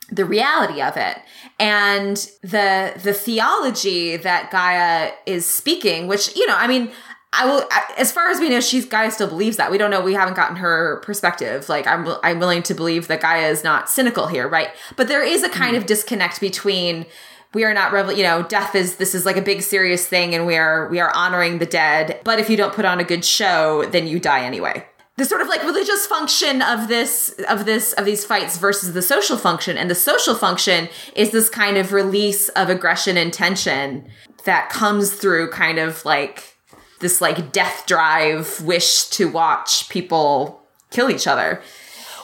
mm-hmm. 0.09 0.15
the 0.15 0.25
reality 0.25 0.81
of 0.81 0.97
it. 0.97 1.19
And 1.61 2.17
the 2.43 2.99
the 3.03 3.13
theology 3.13 4.17
that 4.17 4.51
Gaia 4.51 5.13
is 5.27 5.45
speaking 5.45 6.09
which 6.09 6.35
you 6.37 6.47
know 6.47 6.57
I 6.57 6.67
mean 6.67 6.91
I 7.35 7.45
will 7.45 7.69
as 7.99 8.11
far 8.11 8.31
as 8.31 8.41
we 8.41 8.49
know 8.49 8.61
she's 8.61 8.87
Gaia 8.87 9.11
still 9.11 9.29
believes 9.29 9.59
that. 9.59 9.71
We 9.71 9.77
don't 9.77 9.91
know. 9.91 10.01
We 10.01 10.15
haven't 10.15 10.35
gotten 10.35 10.57
her 10.57 11.03
perspective. 11.05 11.69
Like 11.69 11.87
I'm 11.87 12.09
I'm 12.23 12.39
willing 12.39 12.63
to 12.63 12.75
believe 12.75 13.09
that 13.09 13.21
Gaia 13.21 13.49
is 13.49 13.63
not 13.63 13.91
cynical 13.91 14.27
here 14.29 14.49
right? 14.49 14.71
But 14.97 15.09
there 15.09 15.23
is 15.23 15.43
a 15.43 15.51
kind 15.51 15.75
mm-hmm. 15.75 15.83
of 15.83 15.87
disconnect 15.87 16.41
between 16.41 17.05
we 17.55 17.65
are 17.65 17.75
not 17.75 17.93
revel 17.93 18.12
you 18.12 18.23
know 18.23 18.43
death 18.43 18.75
is 18.75 18.97
this 18.97 19.15
is 19.15 19.25
like 19.25 19.37
a 19.37 19.43
big 19.43 19.62
serious 19.62 20.07
thing 20.07 20.35
and 20.35 20.47
we 20.47 20.57
are 20.57 20.89
we 20.89 21.01
are 21.01 21.15
honoring 21.15 21.59
the 21.59 21.66
dead. 21.66 22.20
But 22.25 22.39
if 22.39 22.51
you 22.51 22.57
don't 22.57 22.75
put 22.75 22.85
on 22.85 23.01
a 23.01 23.05
good 23.05 23.25
show 23.25 23.85
then 23.87 24.07
you 24.07 24.20
die 24.20 24.45
anyway. 24.45 24.87
The 25.16 25.25
sort 25.25 25.41
of 25.41 25.49
like 25.49 25.65
religious 25.65 26.07
function 26.07 26.62
of 26.62 26.89
this 26.89 27.35
of 27.49 27.65
this 27.65 27.93
of 27.95 28.05
these 28.05 28.25
fights 28.25 28.59
versus 28.59 28.93
the 28.93 29.03
social 29.03 29.37
function. 29.37 29.77
And 29.77 29.91
the 29.91 29.95
social 29.95 30.35
function 30.35 30.89
is 31.16 31.31
this 31.31 31.49
kind 31.49 31.77
of 31.77 31.93
release 31.93 32.49
of 32.51 32.70
aggression 32.70 33.16
and 33.16 33.33
tension 33.33 34.09
that 34.45 34.70
comes 34.70 35.12
through 35.12 35.51
kind 35.51 35.79
of 35.79 36.05
like 36.05 36.57
this 37.01 37.20
like 37.20 37.53
death 37.53 37.85
drive 37.87 38.61
wish 38.62 39.05
to 39.09 39.29
watch 39.29 39.89
people 39.89 40.62
kill 40.91 41.11
each 41.11 41.27
other. 41.27 41.61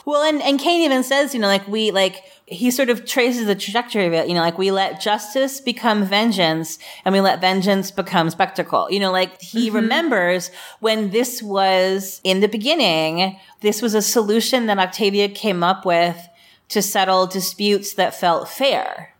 Well, 0.05 0.21
and, 0.21 0.41
and 0.41 0.59
Kane 0.59 0.81
even 0.81 1.03
says, 1.03 1.33
you 1.33 1.39
know, 1.39 1.47
like 1.47 1.67
we, 1.67 1.89
like, 1.89 2.23
he 2.47 2.69
sort 2.69 2.89
of 2.89 3.05
traces 3.05 3.47
the 3.47 3.55
trajectory 3.55 4.05
of 4.05 4.13
it, 4.13 4.27
you 4.27 4.35
know, 4.35 4.41
like 4.41 4.57
we 4.57 4.69
let 4.69 5.01
justice 5.01 5.59
become 5.59 6.05
vengeance 6.05 6.77
and 7.03 7.13
we 7.13 7.19
let 7.19 7.41
vengeance 7.41 7.89
become 7.89 8.29
spectacle. 8.29 8.87
You 8.91 8.99
know, 8.99 9.11
like 9.11 9.41
he 9.41 9.67
mm-hmm. 9.67 9.77
remembers 9.77 10.51
when 10.79 11.09
this 11.09 11.41
was 11.41 12.21
in 12.23 12.41
the 12.41 12.47
beginning, 12.47 13.39
this 13.61 13.81
was 13.81 13.95
a 13.95 14.01
solution 14.01 14.67
that 14.67 14.77
Octavia 14.77 15.27
came 15.27 15.63
up 15.63 15.85
with 15.85 16.17
to 16.69 16.81
settle 16.81 17.25
disputes 17.25 17.93
that 17.93 18.13
felt 18.13 18.47
fair. 18.47 19.13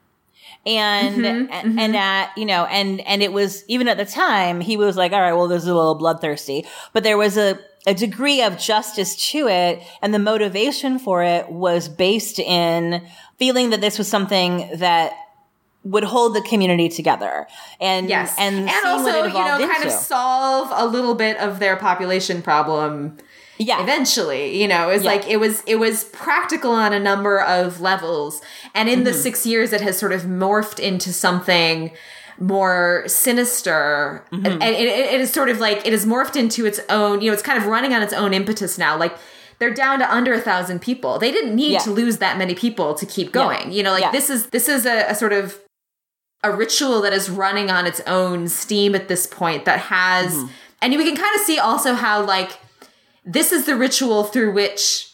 And, 0.68 1.18
mm-hmm. 1.18 1.52
and, 1.52 1.80
and 1.80 1.96
at, 1.96 2.36
you 2.38 2.46
know, 2.46 2.66
and, 2.66 3.02
and 3.02 3.22
it 3.22 3.32
was, 3.32 3.64
even 3.68 3.88
at 3.88 3.98
the 3.98 4.06
time, 4.06 4.62
he 4.62 4.78
was 4.78 4.98
like, 4.98 5.14
all 5.14 5.22
right, 5.22 5.34
well, 5.34 5.48
this 5.48 5.64
is 5.64 5.68
a 5.68 5.76
little 5.76 5.96
bloodthirsty, 5.96 6.66
but 6.92 7.04
there 7.04 7.18
was 7.18 7.38
a, 7.38 7.60
a 7.88 7.94
degree 7.94 8.42
of 8.42 8.58
justice 8.58 9.16
to 9.32 9.48
it. 9.48 9.82
And 10.02 10.14
the 10.14 10.20
motivation 10.20 10.98
for 11.00 11.24
it 11.24 11.50
was 11.50 11.88
based 11.90 12.40
in 12.40 13.06
feeling 13.38 13.70
that 13.72 13.82
this 13.82 13.98
was 13.98 14.08
something 14.08 14.70
that 14.76 15.14
would 15.84 16.04
hold 16.04 16.36
the 16.36 16.42
community 16.42 16.90
together. 16.90 17.46
And, 17.80 18.10
yes 18.10 18.34
and, 18.40 18.68
and 18.70 18.86
also 18.86 19.08
you 19.10 19.14
know 19.14 19.26
evolved 19.26 19.62
kind 19.64 19.84
into. 19.84 19.88
of 19.88 19.92
solve 19.94 20.70
a 20.74 20.86
little 20.88 21.14
bit 21.14 21.38
of 21.38 21.60
their 21.60 21.76
population 21.76 22.42
problem 22.42 23.18
yeah. 23.60 23.82
eventually 23.84 24.60
you 24.60 24.68
know 24.68 24.90
it 24.90 24.94
was 24.96 25.04
Yeah. 25.04 25.12
like 25.12 25.28
it 25.30 25.38
was 25.38 25.62
it 25.68 25.76
was 25.76 26.06
practical 26.06 26.72
on 26.72 26.92
a 26.92 27.00
number 27.00 27.40
of 27.40 27.80
levels 27.82 28.42
and 28.74 28.90
in 28.90 29.04
the 29.04 29.12
Mm-hmm. 29.12 29.20
six 29.20 29.46
years 29.46 29.72
it 29.74 29.82
has 29.82 29.98
sort 29.98 30.12
of 30.12 30.24
morphed 30.24 30.80
into 30.80 31.14
something 31.14 31.92
more 32.40 33.04
sinister 33.08 34.24
Mm-hmm. 34.32 34.46
and 34.46 34.64
it, 34.64 34.88
it 34.88 35.14
it 35.14 35.22
is 35.22 35.32
sort 35.32 35.50
of 35.50 35.60
like 35.60 35.86
it 35.86 35.94
has 35.94 36.06
morphed 36.06 36.36
into 36.36 36.66
its 36.66 36.80
own 36.90 37.22
you 37.22 37.28
know 37.30 37.34
it's 37.34 37.42
kind 37.44 37.58
of 37.58 37.66
running 37.68 37.94
on 37.94 38.02
its 38.02 38.14
own 38.14 38.34
impetus 38.34 38.78
now 38.78 38.98
like 38.98 39.16
they're 39.60 39.74
down 39.74 40.00
to 40.00 40.14
under 40.14 40.34
a 40.34 40.40
thousand 40.42 40.82
people 40.82 41.18
they 41.20 41.32
didn't 41.32 41.56
need 41.56 41.74
Yeah. 41.74 41.80
to 41.80 41.92
lose 41.92 42.18
that 42.18 42.38
many 42.38 42.56
people 42.56 42.94
to 42.96 43.06
keep 43.06 43.32
going 43.32 43.72
you 43.72 43.84
know 43.84 43.92
like 43.92 44.02
Yeah. 44.04 44.12
this 44.12 44.30
is 44.30 44.48
this 44.48 44.68
is 44.68 44.86
a, 44.86 45.06
a 45.10 45.16
sort 45.16 45.34
of 45.34 45.58
a 46.44 46.52
ritual 46.52 47.02
that 47.02 47.14
is 47.14 47.30
running 47.30 47.72
on 47.72 47.86
its 47.86 48.02
own 48.02 48.48
steam 48.48 48.94
at 48.96 49.08
this 49.08 49.26
point 49.28 49.66
that 49.66 49.80
has 49.80 50.34
Mm-hmm. 50.34 50.48
and 50.82 50.94
we 50.98 51.06
can 51.06 51.16
kind 51.16 51.36
of 51.36 51.42
see 51.42 51.58
also 51.60 51.94
how 51.94 52.24
like 52.26 52.60
this 53.24 53.52
is 53.52 53.66
the 53.66 53.76
ritual 53.76 54.24
through 54.26 54.52
which 54.54 55.10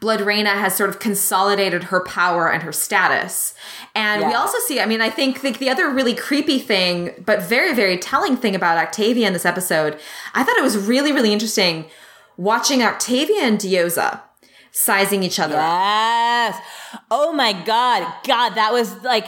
Blodreina 0.00 0.54
has 0.54 0.76
sort 0.76 0.90
of 0.90 1.00
consolidated 1.00 1.84
her 1.84 2.00
power 2.00 2.50
and 2.50 2.62
her 2.62 2.72
status. 2.72 3.54
And 3.96 4.26
we 4.26 4.32
also 4.32 4.58
see, 4.60 4.78
I 4.80 4.86
mean, 4.86 5.00
I 5.00 5.10
think 5.10 5.40
the, 5.40 5.50
the 5.50 5.68
other 5.68 5.90
really 5.90 6.14
creepy 6.14 6.60
thing, 6.60 7.20
but 7.26 7.42
very, 7.42 7.74
very 7.74 7.98
telling 7.98 8.36
thing 8.36 8.54
about 8.54 8.78
Octavia 8.78 9.26
in 9.26 9.32
this 9.32 9.44
episode, 9.44 9.98
I 10.34 10.44
thought 10.44 10.56
it 10.56 10.62
was 10.62 10.76
really, 10.76 11.10
really 11.10 11.32
interesting 11.32 11.86
watching 12.36 12.82
Octavia 12.82 13.42
and 13.42 13.58
Diyoza 13.58 14.20
sizing 14.70 15.24
each 15.24 15.40
other. 15.40 15.56
Yes. 15.56 16.56
Oh 17.10 17.32
my 17.32 17.52
God. 17.64 18.06
God, 18.24 18.50
that 18.50 18.72
was 18.72 18.94
like 19.02 19.26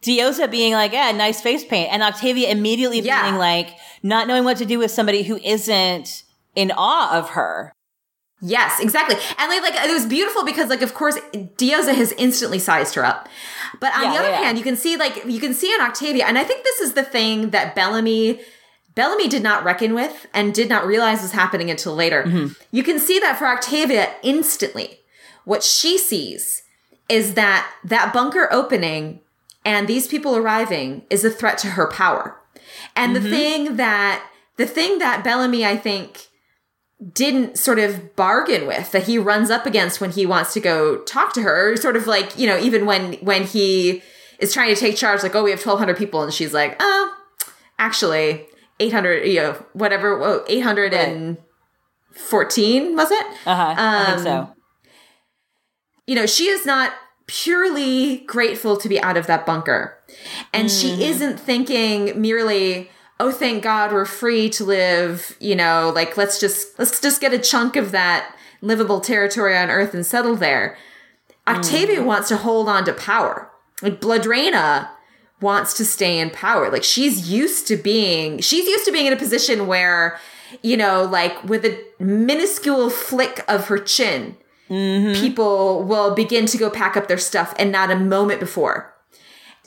Diyoza 0.00 0.48
being 0.48 0.72
like, 0.74 0.92
yeah, 0.92 1.10
nice 1.10 1.40
face 1.40 1.64
paint. 1.64 1.92
And 1.92 2.02
Octavia 2.02 2.48
immediately 2.50 3.00
Yeah. 3.00 3.22
being 3.24 3.36
like, 3.36 3.70
not 4.04 4.28
knowing 4.28 4.44
what 4.44 4.58
to 4.58 4.64
do 4.66 4.78
with 4.78 4.92
somebody 4.92 5.24
who 5.24 5.38
isn't 5.38 6.22
in 6.54 6.70
awe 6.76 7.18
of 7.18 7.30
her. 7.30 7.72
Yes, 8.44 8.80
exactly. 8.80 9.16
And 9.38 9.48
like, 9.48 9.62
like 9.62 9.88
it 9.88 9.92
was 9.92 10.04
beautiful 10.04 10.44
because 10.44 10.68
like 10.68 10.82
of 10.82 10.94
course 10.94 11.16
Diyoza 11.32 11.94
has 11.94 12.10
instantly 12.18 12.58
sized 12.58 12.94
her 12.96 13.04
up. 13.04 13.28
But 13.80 13.94
on 13.94 14.02
Yeah, 14.02 14.12
the 14.12 14.18
other 14.18 14.28
yeah. 14.30 14.42
hand, 14.42 14.58
you 14.58 14.64
can 14.64 14.76
see 14.76 14.96
like 14.96 15.24
you 15.26 15.38
can 15.40 15.54
see 15.54 15.72
in 15.72 15.80
Octavia, 15.80 16.24
and 16.26 16.36
I 16.36 16.44
think 16.44 16.64
this 16.64 16.80
is 16.80 16.94
the 16.94 17.04
thing 17.04 17.50
that 17.50 17.74
Bellamy 17.74 18.40
Bellamy 18.94 19.28
did 19.28 19.42
not 19.42 19.64
reckon 19.64 19.94
with 19.94 20.26
and 20.34 20.52
did 20.52 20.68
not 20.68 20.86
realize 20.86 21.22
was 21.22 21.32
happening 21.32 21.70
until 21.70 21.94
later. 21.94 22.24
Mm-hmm. 22.24 22.52
You 22.72 22.82
can 22.82 22.98
see 22.98 23.18
that 23.20 23.38
for 23.38 23.46
Octavia 23.46 24.12
instantly. 24.22 24.98
What 25.44 25.62
she 25.62 25.96
sees 25.96 26.62
is 27.08 27.34
that 27.34 27.72
that 27.84 28.12
bunker 28.12 28.48
opening 28.52 29.20
and 29.64 29.86
these 29.88 30.08
people 30.08 30.36
arriving 30.36 31.04
is 31.10 31.24
a 31.24 31.30
threat 31.30 31.58
to 31.58 31.68
her 31.68 31.88
power. 31.90 32.36
And 32.96 33.14
Mm-hmm. 33.16 33.24
the 33.24 33.30
thing 33.30 33.76
that 33.76 34.26
the 34.56 34.66
thing 34.66 34.98
that 34.98 35.22
Bellamy 35.24 35.64
I 35.64 35.76
think 35.76 36.26
didn't 37.14 37.58
sort 37.58 37.78
of 37.80 38.14
bargain 38.14 38.66
with 38.66 38.92
that 38.92 39.04
he 39.04 39.18
runs 39.18 39.50
up 39.50 39.66
against 39.66 40.00
when 40.00 40.10
he 40.12 40.24
wants 40.24 40.52
to 40.54 40.60
go 40.60 40.98
talk 41.02 41.32
to 41.32 41.42
her 41.42 41.76
sort 41.76 41.96
of 41.96 42.06
like 42.06 42.38
you 42.38 42.46
know 42.46 42.58
even 42.58 42.86
when 42.86 43.14
when 43.14 43.42
he 43.44 44.02
is 44.38 44.52
trying 44.52 44.72
to 44.72 44.80
take 44.80 44.94
charge 44.96 45.22
like 45.22 45.34
oh 45.34 45.42
we 45.42 45.50
have 45.50 45.58
1200 45.64 45.96
people 45.96 46.22
and 46.22 46.32
she's 46.32 46.54
like 46.54 46.76
oh 46.80 47.14
actually 47.78 48.46
800 48.78 49.26
you 49.26 49.40
know 49.40 49.52
whatever 49.72 50.16
whoa, 50.18 50.44
814 50.48 51.36
was 52.96 53.10
it 53.10 53.26
Uh 53.46 53.54
huh. 53.56 53.74
I 53.76 54.04
think 54.06 54.18
Um, 54.18 54.22
so. 54.22 54.48
you 56.06 56.14
know, 56.14 56.26
she 56.26 56.46
is 56.48 56.64
not 56.66 56.92
purely 57.26 58.18
grateful 58.26 58.76
to 58.76 58.88
be 58.88 59.00
out 59.00 59.16
of 59.16 59.26
that 59.26 59.46
bunker. 59.46 59.96
And 60.52 60.70
she 60.70 61.04
isn't 61.04 61.38
thinking 61.40 62.20
merely, 62.20 62.90
oh, 63.22 63.30
thank 63.30 63.62
God 63.62 63.92
we're 63.92 64.04
free 64.04 64.48
to 64.50 64.64
live, 64.64 65.36
you 65.38 65.54
know, 65.54 65.92
like 65.94 66.16
let's 66.16 66.40
just, 66.40 66.76
let's 66.76 67.00
just 67.00 67.20
get 67.20 67.32
a 67.32 67.38
chunk 67.38 67.76
of 67.76 67.92
that 67.92 68.34
livable 68.60 69.00
territory 69.00 69.56
on 69.56 69.70
earth 69.70 69.94
and 69.94 70.04
settle 70.04 70.34
there. 70.34 70.76
Octavia 71.46 72.02
wants 72.02 72.28
to 72.28 72.36
hold 72.36 72.68
on 72.68 72.84
to 72.84 72.92
power. 72.92 73.48
Like 73.80 74.00
Blodreina 74.00 74.88
wants 75.40 75.74
to 75.74 75.84
stay 75.84 76.18
in 76.18 76.30
power. 76.30 76.68
Like 76.68 76.82
she's 76.82 77.30
used 77.30 77.68
to 77.68 77.76
being, 77.76 78.40
she's 78.40 78.66
used 78.66 78.84
to 78.86 78.92
being 78.92 79.06
in 79.06 79.12
a 79.12 79.16
position 79.16 79.68
where, 79.68 80.18
you 80.60 80.76
know, 80.76 81.04
like 81.04 81.44
with 81.44 81.64
a 81.64 81.80
minuscule 82.00 82.90
flick 82.90 83.44
of 83.46 83.68
her 83.68 83.78
chin, 83.78 84.36
mm-hmm. 84.68 85.20
people 85.20 85.84
will 85.84 86.12
begin 86.12 86.46
to 86.46 86.58
go 86.58 86.68
pack 86.68 86.96
up 86.96 87.06
their 87.06 87.18
stuff 87.18 87.54
and 87.56 87.70
not 87.70 87.88
a 87.88 87.96
moment 87.96 88.40
before. 88.40 88.91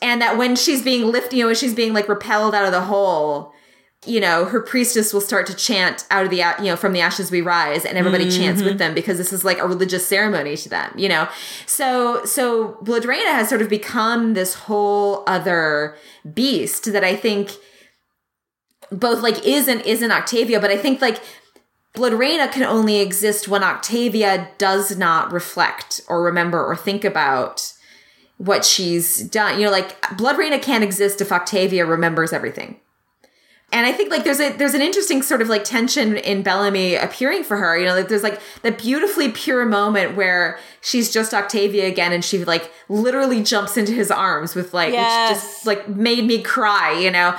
And 0.06 0.22
that 0.22 0.38
when 0.38 0.56
she's 0.56 0.84
being 0.84 1.12
lifted, 1.12 1.36
you 1.36 1.44
know, 1.44 1.48
when 1.48 1.56
she's 1.56 1.74
being 1.74 1.92
like 1.92 2.08
repelled 2.08 2.54
out 2.54 2.64
of 2.64 2.72
the 2.72 2.82
hole, 2.82 3.52
you 4.06 4.20
know, 4.20 4.46
her 4.46 4.62
priestess 4.62 5.12
will 5.12 5.20
start 5.20 5.48
to 5.48 5.56
chant 5.56 6.06
out 6.12 6.26
of 6.26 6.30
the, 6.30 6.38
you 6.60 6.66
know, 6.66 6.76
from 6.76 6.94
the 6.94 7.02
ashes 7.02 7.32
we 7.32 7.42
rise, 7.42 7.86
and 7.86 7.98
everybody 7.98 8.26
mm-hmm. 8.26 8.40
chants 8.40 8.62
with 8.62 8.78
them 8.78 8.94
because 8.94 9.18
this 9.18 9.34
is 9.34 9.44
like 9.44 9.58
a 9.58 9.68
religious 9.68 10.06
ceremony 10.06 10.56
to 10.58 10.70
them, 10.70 10.94
you 10.96 11.10
know? 11.10 11.28
So, 11.66 12.24
so 12.24 12.78
Blodreina 12.84 13.32
has 13.32 13.50
sort 13.50 13.64
of 13.64 13.68
become 13.68 14.36
this 14.36 14.54
whole 14.54 15.24
other 15.26 15.98
beast 16.36 16.94
that 16.94 17.04
I 17.04 17.16
think 17.16 17.50
both 18.92 19.24
like 19.24 19.44
is 19.44 19.68
and 19.68 19.82
isn't 19.82 20.12
Octavia, 20.12 20.60
but 20.60 20.70
I 20.70 20.78
think 20.78 21.02
like 21.02 21.20
Blodreina 21.96 22.52
can 22.52 22.62
only 22.62 23.00
exist 23.00 23.48
when 23.48 23.64
Octavia 23.64 24.52
does 24.60 24.96
not 24.96 25.32
reflect 25.32 26.02
or 26.08 26.22
remember 26.22 26.64
or 26.64 26.76
think 26.76 27.04
about 27.04 27.72
what 28.38 28.66
she's 28.66 29.22
done. 29.22 29.60
You 29.60 29.66
know, 29.66 29.72
like 29.72 30.00
Blood 30.18 30.38
Blodreina 30.38 30.62
can't 30.62 30.84
exist 30.84 31.22
if 31.22 31.32
Octavia 31.32 31.86
remembers 31.86 32.34
everything 32.34 32.80
and 33.76 33.86
I 33.86 33.92
think 33.92 34.10
like 34.10 34.24
there's 34.24 34.40
a 34.40 34.56
there's 34.56 34.74
an 34.74 34.82
interesting 34.82 35.22
sort 35.22 35.42
of 35.42 35.50
like 35.50 35.64
tension 35.66 36.16
in 36.16 36.44
Bellamy 36.44 36.96
appearing 36.96 37.44
for 37.44 37.58
her. 37.58 37.78
You 37.78 37.86
know, 37.86 37.94
like 37.94 38.08
there's 38.08 38.24
like 38.24 38.40
that 38.62 38.78
beautifully 38.78 39.30
pure 39.30 39.66
moment 39.66 40.16
where 40.16 40.58
she's 40.82 41.12
just 41.12 41.34
Octavia 41.34 41.86
again, 41.86 42.14
and 42.14 42.24
she 42.24 42.46
like 42.46 42.72
literally 42.88 43.44
jumps 43.44 43.76
into 43.76 43.92
his 43.92 44.12
arms 44.12 44.56
with 44.56 44.74
like 44.74 44.94
yes. 44.94 45.30
which 45.30 45.42
just 45.42 45.66
like 45.66 45.90
made 45.90 46.26
me 46.26 46.42
cry. 46.42 46.98
You 46.98 47.12
know. 47.12 47.38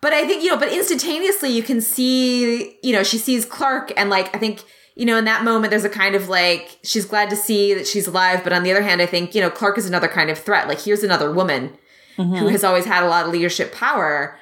But 0.00 0.14
I 0.14 0.26
think, 0.26 0.42
you 0.42 0.48
know, 0.48 0.56
but 0.56 0.72
instantaneously 0.72 1.50
you 1.50 1.62
can 1.62 1.82
see, 1.82 2.78
you 2.82 2.94
know, 2.94 3.02
she 3.02 3.18
sees 3.18 3.44
Clarke 3.44 3.92
and 3.98 4.08
like, 4.08 4.34
I 4.34 4.38
think, 4.38 4.64
you 4.94 5.06
know, 5.06 5.16
in 5.16 5.24
that 5.24 5.44
moment, 5.44 5.70
there's 5.70 5.84
a 5.84 5.90
kind 5.90 6.14
of 6.14 6.28
like, 6.28 6.78
she's 6.82 7.04
glad 7.04 7.30
to 7.30 7.36
see 7.36 7.74
that 7.74 7.86
she's 7.86 8.06
alive. 8.06 8.42
But 8.44 8.52
on 8.52 8.62
the 8.62 8.70
other 8.70 8.82
hand, 8.82 9.00
I 9.00 9.06
think, 9.06 9.34
you 9.34 9.40
know, 9.40 9.50
Clarke 9.50 9.78
is 9.78 9.86
another 9.86 10.08
kind 10.08 10.30
of 10.30 10.38
threat. 10.38 10.68
Like, 10.68 10.80
here's 10.80 11.02
another 11.02 11.32
woman 11.32 11.76
mm-hmm. 12.18 12.36
who 12.36 12.48
has 12.48 12.64
always 12.64 12.84
had 12.84 13.02
a 13.02 13.08
lot 13.08 13.26
of 13.26 13.32
leadership 13.32 13.72
power 13.72 14.38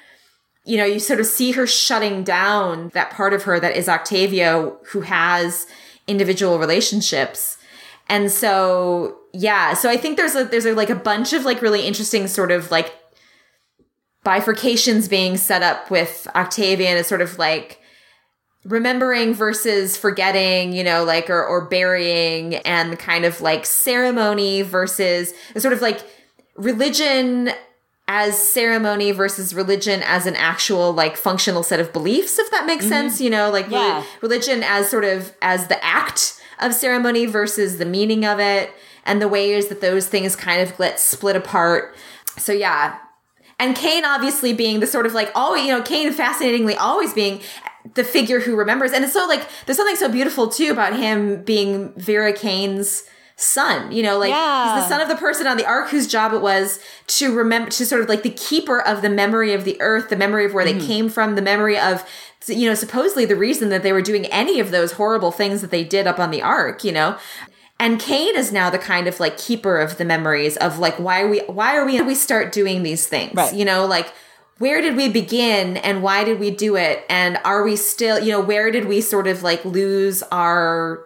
you 0.69 0.77
know, 0.77 0.85
you 0.85 1.01
sort 1.01 1.19
of 1.19 1.25
see 1.25 1.53
her 1.53 1.67
shutting 1.67 2.23
down 2.23 2.91
that 2.91 3.11
part 3.11 3.33
of 3.33 3.45
her 3.45 3.59
that 3.59 3.75
is 3.75 3.89
Octavia 3.89 4.71
who 4.91 5.01
has 5.01 5.67
individual 6.07 6.59
relationships. 6.59 7.57
And 8.07 8.31
so, 8.31 9.17
yeah, 9.33 9.73
so 9.73 9.89
I 9.89 9.97
think 9.97 10.19
there's 10.19 10.35
a, 10.35 10.45
there's 10.45 10.67
a, 10.67 10.75
like 10.75 10.91
a 10.91 10.95
bunch 10.95 11.33
of 11.33 11.47
like 11.47 11.63
really 11.63 11.87
interesting 11.87 12.29
sort 12.29 12.51
of 12.51 12.71
like 12.71 12.93
bifurcations 14.27 15.09
being 15.09 15.39
set 15.39 15.63
up 15.63 15.91
with 15.91 16.29
Octavia 16.35 16.91
and 16.91 16.99
it's 16.99 17.09
sort 17.09 17.23
of 17.23 17.39
like 17.39 17.81
remembering 18.65 19.35
versus 19.35 19.97
forgetting, 19.97 20.73
you 20.73 20.85
know, 20.85 21.05
like, 21.05 21.31
or, 21.31 21.45
or 21.45 21.65
burying 21.65 22.57
and 22.57 22.99
kind 22.99 23.25
of 23.25 23.41
like 23.41 23.65
ceremony 23.65 24.63
versus 24.63 25.33
sort 25.57 25.73
of 25.73 25.81
like 25.81 26.05
religion 26.57 27.51
as 28.09 28.39
ceremony 28.39 29.13
versus 29.13 29.55
religion 29.55 30.03
as 30.05 30.27
an 30.27 30.35
actual 30.35 30.93
like 30.93 31.17
functional 31.17 31.63
set 31.63 31.79
of 31.79 31.93
beliefs 31.93 32.39
if 32.39 32.51
that 32.51 32.65
makes 32.65 32.85
mm-hmm. 32.85 32.93
sense 32.93 33.21
you 33.21 33.29
know 33.29 33.51
like 33.51 33.69
yeah. 33.71 34.03
religion 34.23 34.63
as 34.65 34.89
sort 34.89 35.05
of 35.05 35.35
as 35.43 35.69
the 35.69 35.85
act 35.85 36.41
of 36.59 36.75
ceremony 36.75 37.27
versus 37.27 37.77
the 37.77 37.85
meaning 37.85 38.25
of 38.25 38.41
it 38.41 38.73
and 39.05 39.21
the 39.21 39.29
ways 39.29 39.69
that 39.69 39.83
those 39.83 40.09
things 40.09 40.35
kind 40.35 40.63
of 40.63 40.77
get 40.79 40.99
split 40.99 41.37
apart 41.37 41.95
so 42.39 42.51
yeah 42.51 42.99
and 43.61 43.77
Kane 43.77 44.05
obviously 44.05 44.53
being 44.53 44.81
the 44.81 44.87
sort 44.87 45.05
of 45.05 45.13
like 45.13 45.31
always 45.35 45.67
you 45.67 45.73
know 45.73 45.83
Kane 45.83 46.13
fascinatingly 46.13 46.75
always 46.77 47.13
being 47.13 47.41
the 47.95 48.05
figure 48.05 48.41
who 48.41 48.57
remembers 48.57 48.93
and 48.93 49.05
it's 49.05 49.13
so 49.13 49.27
like 49.27 49.49
there's 49.67 49.77
something 49.77 49.97
so 49.97 50.09
beautiful 50.09 50.49
too 50.49 50.71
about 50.71 50.97
him 50.97 51.43
being 51.43 51.93
Vera 51.97 52.33
Kane's 52.33 53.05
son. 53.39 53.93
You 53.93 54.03
know, 54.03 54.19
like 54.19 54.31
yeah. 54.31 54.75
he's 54.75 54.85
the 54.85 54.89
son 54.89 55.01
of 55.01 55.09
the 55.09 55.15
person 55.15 55.47
on 55.47 55.57
the 55.57 55.65
ark 55.65 55.89
whose 55.89 56.07
job 56.07 56.35
it 56.35 56.43
was 56.43 56.81
to 57.07 57.35
remember, 57.35 57.71
to 57.71 57.87
sort 57.87 58.03
of 58.03 58.09
like 58.09 58.25
the 58.25 58.31
keeper 58.31 58.81
of 58.81 59.01
the 59.01 59.09
memory 59.09 59.55
of 59.55 59.65
the 59.65 59.81
earth, 59.81 60.11
the 60.11 60.17
memory 60.17 60.45
of 60.45 60.53
where 60.53 60.67
mm. 60.67 60.79
they 60.79 60.87
came 60.87 61.09
from, 61.09 61.37
the 61.37 61.43
memory 61.43 61.79
of, 61.79 62.05
you 62.47 62.69
know, 62.69 62.75
supposedly 62.75 63.25
the 63.25 63.37
reason 63.37 63.69
that 63.69 63.83
they 63.83 63.93
were 63.93 64.03
doing 64.03 64.27
any 64.27 64.59
of 64.61 64.73
those 64.73 64.93
horrible 64.93 65.31
things 65.31 65.61
that 65.61 65.71
they 65.71 65.85
did 65.85 66.07
up 66.07 66.19
on 66.19 66.31
the 66.31 66.43
ark, 66.43 66.83
you 66.83 66.93
know. 66.93 67.17
And 67.81 68.01
Kane 68.01 68.37
is 68.37 68.51
now 68.51 68.71
the 68.71 68.79
kind 68.79 69.07
of 69.07 69.21
like 69.21 69.39
keeper 69.39 69.79
of 69.79 69.99
the 69.99 70.05
memories 70.05 70.57
of 70.57 70.81
like 70.81 70.99
why 70.99 71.25
we 71.25 71.39
why 71.43 71.77
are 71.77 71.87
we 71.87 72.01
we 72.01 72.17
start 72.17 72.51
doing 72.51 72.83
these 72.83 73.07
things? 73.07 73.35
Right. 73.35 73.55
You 73.55 73.65
know, 73.65 73.87
like 73.87 74.13
where 74.59 74.81
did 74.81 74.97
we 74.97 75.09
begin 75.09 75.77
and 75.79 76.03
why 76.03 76.25
did 76.25 76.39
we 76.39 76.51
do 76.51 76.77
it? 76.77 77.05
And 77.09 77.39
are 77.45 77.63
we 77.63 77.77
still, 77.77 78.19
you 78.19 78.33
know, 78.33 78.41
where 78.41 78.71
did 78.71 78.87
we 78.87 79.01
sort 79.01 79.27
of 79.27 79.43
like 79.43 79.65
lose 79.65 80.23
our 80.31 81.05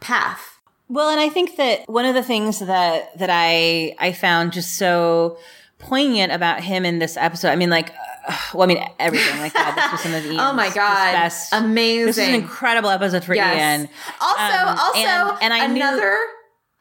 path? 0.00 0.58
Well, 0.88 1.10
and 1.10 1.20
I 1.20 1.28
think 1.28 1.56
that 1.56 1.88
one 1.88 2.04
of 2.04 2.14
the 2.14 2.22
things 2.22 2.58
that 2.58 3.16
that 3.18 3.30
I 3.30 3.94
I 3.98 4.12
found 4.12 4.52
just 4.52 4.76
so 4.76 5.38
poignant 5.80 6.32
about 6.32 6.62
him 6.62 6.84
in 6.84 6.98
this 6.98 7.16
episode. 7.16 7.48
I 7.48 7.56
mean, 7.56 7.70
like, 7.70 7.92
uh, 8.28 8.36
well, 8.54 8.64
I 8.64 8.66
mean, 8.66 8.84
everything. 8.98 9.40
Like, 9.40 9.54
God, 9.54 9.74
this 9.74 9.92
was 9.92 10.00
some 10.00 10.14
of 10.14 10.22
the 10.28 10.30
oh 10.38 10.52
my 10.52 10.68
god, 10.68 11.12
best, 11.12 11.52
amazing. 11.52 12.06
This 12.06 12.18
is 12.18 12.28
an 12.28 12.34
incredible 12.34 12.90
episode 12.90 13.24
for 13.24 13.34
yes. 13.34 13.56
Ian. 13.56 13.88
Also, 14.20 14.66
um, 14.66 14.78
also, 14.78 14.98
and, 14.98 15.42
and 15.42 15.52
I 15.52 15.64
another 15.64 16.10
knew- 16.10 16.28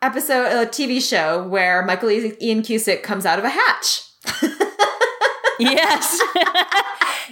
episode, 0.01 0.45
a 0.45 0.65
TV 0.65 1.01
show 1.01 1.47
where 1.47 1.84
Michael 1.84 2.11
Ian 2.11 2.61
Cusick 2.61 3.03
comes 3.03 3.26
out 3.26 3.39
of 3.39 3.45
a 3.45 3.49
hatch. 3.49 4.03
yes. 5.60 6.22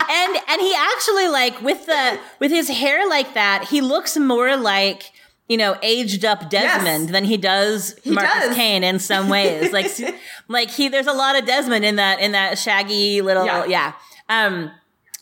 and 0.09 0.37
and 0.47 0.61
he 0.61 0.75
actually 0.75 1.27
like 1.27 1.61
with 1.61 1.85
the 1.85 2.19
with 2.39 2.51
his 2.51 2.69
hair 2.69 3.07
like 3.07 3.33
that, 3.33 3.65
he 3.69 3.81
looks 3.81 4.17
more 4.17 4.55
like 4.55 5.11
you 5.47 5.55
know, 5.55 5.77
aged 5.81 6.25
up 6.25 6.49
Desmond 6.49 7.03
yes. 7.03 7.11
than 7.11 7.23
he 7.23 7.37
does 7.37 7.97
he 8.03 8.11
Marcus 8.11 8.47
does. 8.47 8.55
Kane 8.55 8.83
in 8.83 8.99
some 8.99 9.29
ways. 9.29 9.71
like, 9.71 9.89
like 10.47 10.69
he, 10.69 10.89
there's 10.89 11.07
a 11.07 11.13
lot 11.13 11.37
of 11.37 11.45
Desmond 11.45 11.85
in 11.85 11.95
that, 11.95 12.19
in 12.19 12.33
that 12.33 12.57
shaggy 12.57 13.21
little, 13.21 13.45
yeah. 13.45 13.65
yeah. 13.65 13.93
Um, 14.27 14.71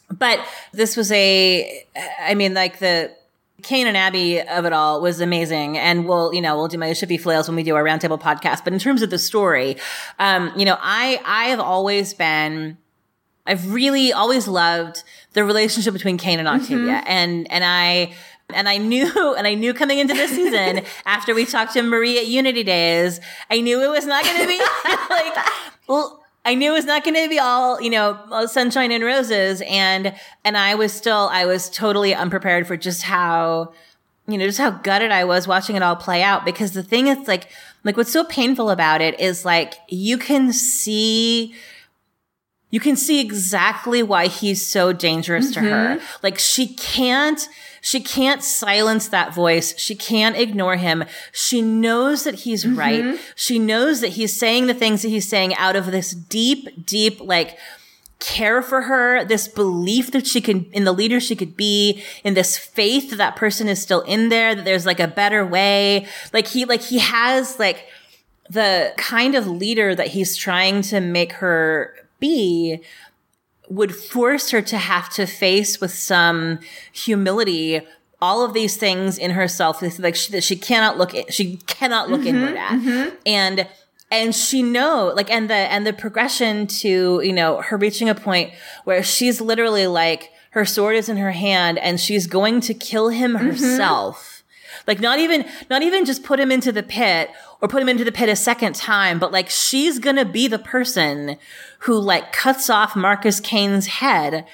but 0.09 0.39
this 0.71 0.97
was 0.97 1.11
a, 1.11 1.85
I 2.19 2.33
mean, 2.33 2.53
like 2.53 2.79
the, 2.79 3.15
Kane 3.61 3.87
and 3.87 3.97
Abby 3.97 4.41
of 4.41 4.65
it 4.65 4.73
all 4.73 5.01
was 5.01 5.21
amazing. 5.21 5.77
And 5.77 6.07
we'll, 6.07 6.31
you 6.33 6.41
know, 6.41 6.55
we'll 6.55 6.67
do 6.67 6.77
my 6.77 6.91
Shippy 6.91 7.19
Flails 7.19 7.47
when 7.47 7.55
we 7.55 7.63
do 7.63 7.75
our 7.75 7.83
roundtable 7.83 8.19
podcast. 8.19 8.63
But 8.63 8.73
in 8.73 8.79
terms 8.79 9.01
of 9.01 9.09
the 9.09 9.17
story, 9.17 9.77
um, 10.19 10.51
you 10.55 10.65
know, 10.65 10.77
I, 10.79 11.19
I 11.25 11.45
have 11.45 11.59
always 11.59 12.13
been, 12.13 12.77
I've 13.45 13.71
really 13.73 14.11
always 14.11 14.47
loved 14.47 15.03
the 15.33 15.43
relationship 15.43 15.93
between 15.93 16.17
Kane 16.17 16.39
and 16.39 16.47
Octavia. 16.47 16.77
Mm-hmm. 16.77 17.07
And, 17.07 17.51
and 17.51 17.63
I, 17.63 18.13
and 18.53 18.67
I 18.67 18.77
knew, 18.77 19.35
and 19.37 19.47
I 19.47 19.53
knew 19.53 19.73
coming 19.73 19.99
into 19.99 20.13
this 20.13 20.31
season, 20.31 20.81
after 21.05 21.33
we 21.33 21.45
talked 21.45 21.73
to 21.73 21.81
Marie 21.83 22.17
at 22.17 22.27
Unity 22.27 22.63
Days, 22.63 23.19
I 23.49 23.61
knew 23.61 23.81
it 23.83 23.89
was 23.89 24.05
not 24.05 24.23
going 24.23 24.41
to 24.41 24.47
be 24.47 24.59
like, 25.09 25.47
well, 25.87 26.23
I 26.43 26.53
knew 26.53 26.71
it 26.71 26.75
was 26.75 26.85
not 26.85 27.03
going 27.03 27.15
to 27.15 27.27
be 27.27 27.39
all, 27.39 27.81
you 27.81 27.89
know, 27.89 28.45
sunshine 28.45 28.91
and 28.91 29.03
roses. 29.03 29.63
And, 29.65 30.15
and 30.43 30.57
I 30.57 30.75
was 30.75 30.93
still, 30.93 31.29
I 31.31 31.45
was 31.45 31.69
totally 31.69 32.13
unprepared 32.13 32.67
for 32.67 32.77
just 32.77 33.01
how, 33.01 33.73
you 34.27 34.37
know, 34.37 34.45
just 34.45 34.59
how 34.59 34.69
gutted 34.69 35.11
I 35.11 35.23
was 35.23 35.47
watching 35.47 35.75
it 35.75 35.81
all 35.81 35.95
play 35.95 36.21
out. 36.21 36.45
Because 36.45 36.73
the 36.73 36.83
thing 36.83 37.07
is 37.07 37.27
like, 37.27 37.47
like 37.83 37.97
what's 37.97 38.11
so 38.11 38.23
painful 38.23 38.69
about 38.69 39.01
it 39.01 39.19
is 39.19 39.43
like, 39.43 39.73
you 39.89 40.19
can 40.19 40.53
see, 40.53 41.55
you 42.75 42.81
can 42.81 42.97
see 42.97 43.21
exactly 43.21 44.03
why 44.03 44.27
he's 44.27 44.67
so 44.67 44.91
dangerous 44.91 45.45
mm-hmm. 45.45 45.63
to 45.63 45.69
her. 45.69 45.95
Mm-hmm. 45.95 46.17
Like 46.21 46.37
she 46.37 46.67
can't, 46.75 47.47
she 47.79 48.01
can't 48.01 48.43
silence 48.43 49.07
that 49.07 49.33
voice. 49.33 49.79
She 49.79 49.95
can't 49.95 50.35
ignore 50.35 50.75
him. 50.75 51.05
She 51.31 51.61
knows 51.61 52.25
that 52.25 52.35
he's 52.39 52.65
mm-hmm. 52.65 52.77
right. 52.77 53.19
She 53.33 53.59
knows 53.59 54.01
that 54.01 54.09
he's 54.09 54.37
saying 54.37 54.67
the 54.67 54.73
things 54.73 55.03
that 55.03 55.07
he's 55.07 55.25
saying 55.25 55.55
out 55.55 55.77
of 55.77 55.85
this 55.85 56.11
deep, 56.11 56.85
deep, 56.85 57.21
like, 57.21 57.57
care 58.19 58.61
for 58.61 58.81
her, 58.81 59.23
this 59.23 59.47
belief 59.47 60.11
that 60.11 60.27
she 60.27 60.41
can, 60.41 60.65
in 60.73 60.83
the 60.83 60.91
leader 60.91 61.21
she 61.21 61.37
could 61.37 61.55
be, 61.55 62.03
in 62.25 62.33
this 62.33 62.57
faith 62.57 63.09
that 63.09 63.15
that 63.15 63.37
person 63.37 63.69
is 63.69 63.81
still 63.81 64.01
in 64.01 64.27
there, 64.27 64.53
that 64.53 64.65
there's 64.65 64.85
like 64.85 64.99
a 64.99 65.07
better 65.07 65.45
way. 65.45 66.07
Like 66.33 66.47
he, 66.47 66.65
like 66.65 66.81
he 66.81 66.99
has 66.99 67.57
like 67.57 67.85
the 68.49 68.93
kind 68.97 69.33
of 69.33 69.47
leader 69.47 69.95
that 69.95 70.07
he's 70.07 70.35
trying 70.35 70.81
to 70.81 70.99
make 70.99 71.31
her 71.33 71.95
be 72.25 72.81
would 73.67 73.95
force 73.95 74.51
her 74.51 74.61
to 74.61 74.77
have 74.77 75.09
to 75.09 75.25
face 75.25 75.81
with 75.81 75.91
some 75.91 76.59
humility 76.91 77.81
all 78.21 78.43
of 78.43 78.53
these 78.53 78.77
things 78.77 79.17
in 79.17 79.31
herself 79.31 79.81
like 79.99 80.15
she, 80.15 80.31
that 80.31 80.43
she 80.43 80.55
cannot 80.55 80.97
look 80.97 81.13
in, 81.13 81.25
she 81.29 81.57
cannot 81.67 82.09
look 82.09 82.21
mm-hmm, 82.21 82.37
inward 82.37 82.55
at 82.55 82.71
mm-hmm. 82.71 83.15
and 83.25 83.67
and 84.11 84.33
she 84.33 84.63
know 84.63 85.11
like 85.15 85.29
and 85.29 85.49
the 85.49 85.53
and 85.53 85.85
the 85.85 85.93
progression 85.93 86.67
to 86.67 87.21
you 87.23 87.33
know 87.33 87.61
her 87.61 87.77
reaching 87.77 88.09
a 88.09 88.15
point 88.15 88.51
where 88.85 89.03
she's 89.03 89.41
literally 89.41 89.87
like 89.87 90.31
her 90.51 90.65
sword 90.65 90.95
is 90.95 91.09
in 91.09 91.17
her 91.17 91.31
hand 91.31 91.77
and 91.79 91.99
she's 91.99 92.27
going 92.27 92.61
to 92.61 92.73
kill 92.73 93.09
him 93.09 93.33
mm-hmm. 93.33 93.51
Like 94.87 94.99
not 94.99 95.19
even, 95.19 95.45
not 95.69 95.81
even 95.81 96.05
just 96.05 96.23
put 96.23 96.39
him 96.39 96.51
into 96.51 96.71
the 96.71 96.83
pit 96.83 97.29
or 97.61 97.67
put 97.67 97.81
him 97.81 97.89
into 97.89 98.03
the 98.03 98.11
pit 98.11 98.29
a 98.29 98.35
second 98.35 98.75
time, 98.75 99.19
but 99.19 99.31
like 99.31 99.49
she's 99.49 99.99
gonna 99.99 100.25
be 100.25 100.47
the 100.47 100.59
person 100.59 101.37
who 101.79 101.99
like 101.99 102.31
cuts 102.31 102.69
off 102.69 102.95
Marcus 102.95 103.39
Kane's 103.39 103.87
head 103.87 104.45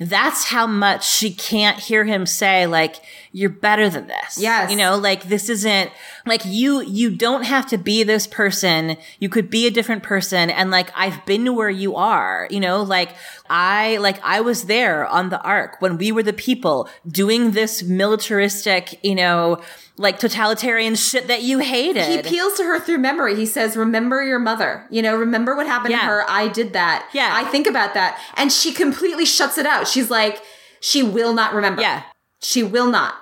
that's 0.00 0.44
how 0.44 0.66
much 0.66 1.08
she 1.08 1.32
can't 1.32 1.78
hear 1.78 2.04
him 2.04 2.24
say 2.24 2.66
like 2.66 2.96
you're 3.32 3.50
better 3.50 3.90
than 3.90 4.06
this. 4.06 4.38
Yes. 4.38 4.70
You 4.70 4.76
know 4.76 4.96
like 4.96 5.24
this 5.24 5.48
isn't 5.48 5.90
like 6.24 6.42
you 6.44 6.80
you 6.82 7.10
don't 7.10 7.44
have 7.44 7.66
to 7.68 7.78
be 7.78 8.02
this 8.02 8.26
person. 8.26 8.96
You 9.18 9.28
could 9.28 9.50
be 9.50 9.66
a 9.66 9.70
different 9.70 10.02
person. 10.02 10.50
And 10.50 10.70
like 10.70 10.90
i've 10.94 11.24
been 11.26 11.44
to 11.46 11.52
where 11.52 11.70
you 11.70 11.96
are. 11.96 12.46
You 12.50 12.60
know 12.60 12.82
like 12.82 13.10
i 13.50 13.96
like 13.98 14.20
i 14.22 14.40
was 14.40 14.64
there 14.64 15.06
on 15.06 15.30
the 15.30 15.40
ark 15.42 15.76
when 15.80 15.96
we 15.96 16.12
were 16.12 16.22
the 16.22 16.32
people 16.32 16.88
doing 17.06 17.52
this 17.52 17.82
militaristic 17.82 19.02
you 19.02 19.14
know 19.14 19.60
like 19.98 20.18
totalitarian 20.18 20.94
shit 20.94 21.26
that 21.26 21.42
you 21.42 21.58
hated. 21.58 22.06
He 22.06 22.18
appeals 22.18 22.54
to 22.54 22.64
her 22.64 22.80
through 22.80 22.98
memory. 22.98 23.34
He 23.34 23.46
says, 23.46 23.76
"Remember 23.76 24.22
your 24.22 24.38
mother. 24.38 24.86
You 24.90 25.02
know, 25.02 25.16
remember 25.16 25.56
what 25.56 25.66
happened 25.66 25.92
yeah. 25.92 26.00
to 26.00 26.06
her. 26.06 26.24
I 26.28 26.48
did 26.48 26.72
that. 26.72 27.08
Yeah, 27.12 27.30
I 27.32 27.44
think 27.44 27.66
about 27.66 27.94
that." 27.94 28.20
And 28.36 28.52
she 28.52 28.72
completely 28.72 29.24
shuts 29.24 29.58
it 29.58 29.66
out. 29.66 29.88
She's 29.88 30.10
like, 30.10 30.42
she 30.80 31.02
will 31.02 31.32
not 31.32 31.54
remember. 31.54 31.82
Yeah, 31.82 32.04
she 32.40 32.62
will 32.62 32.90
not. 32.90 33.14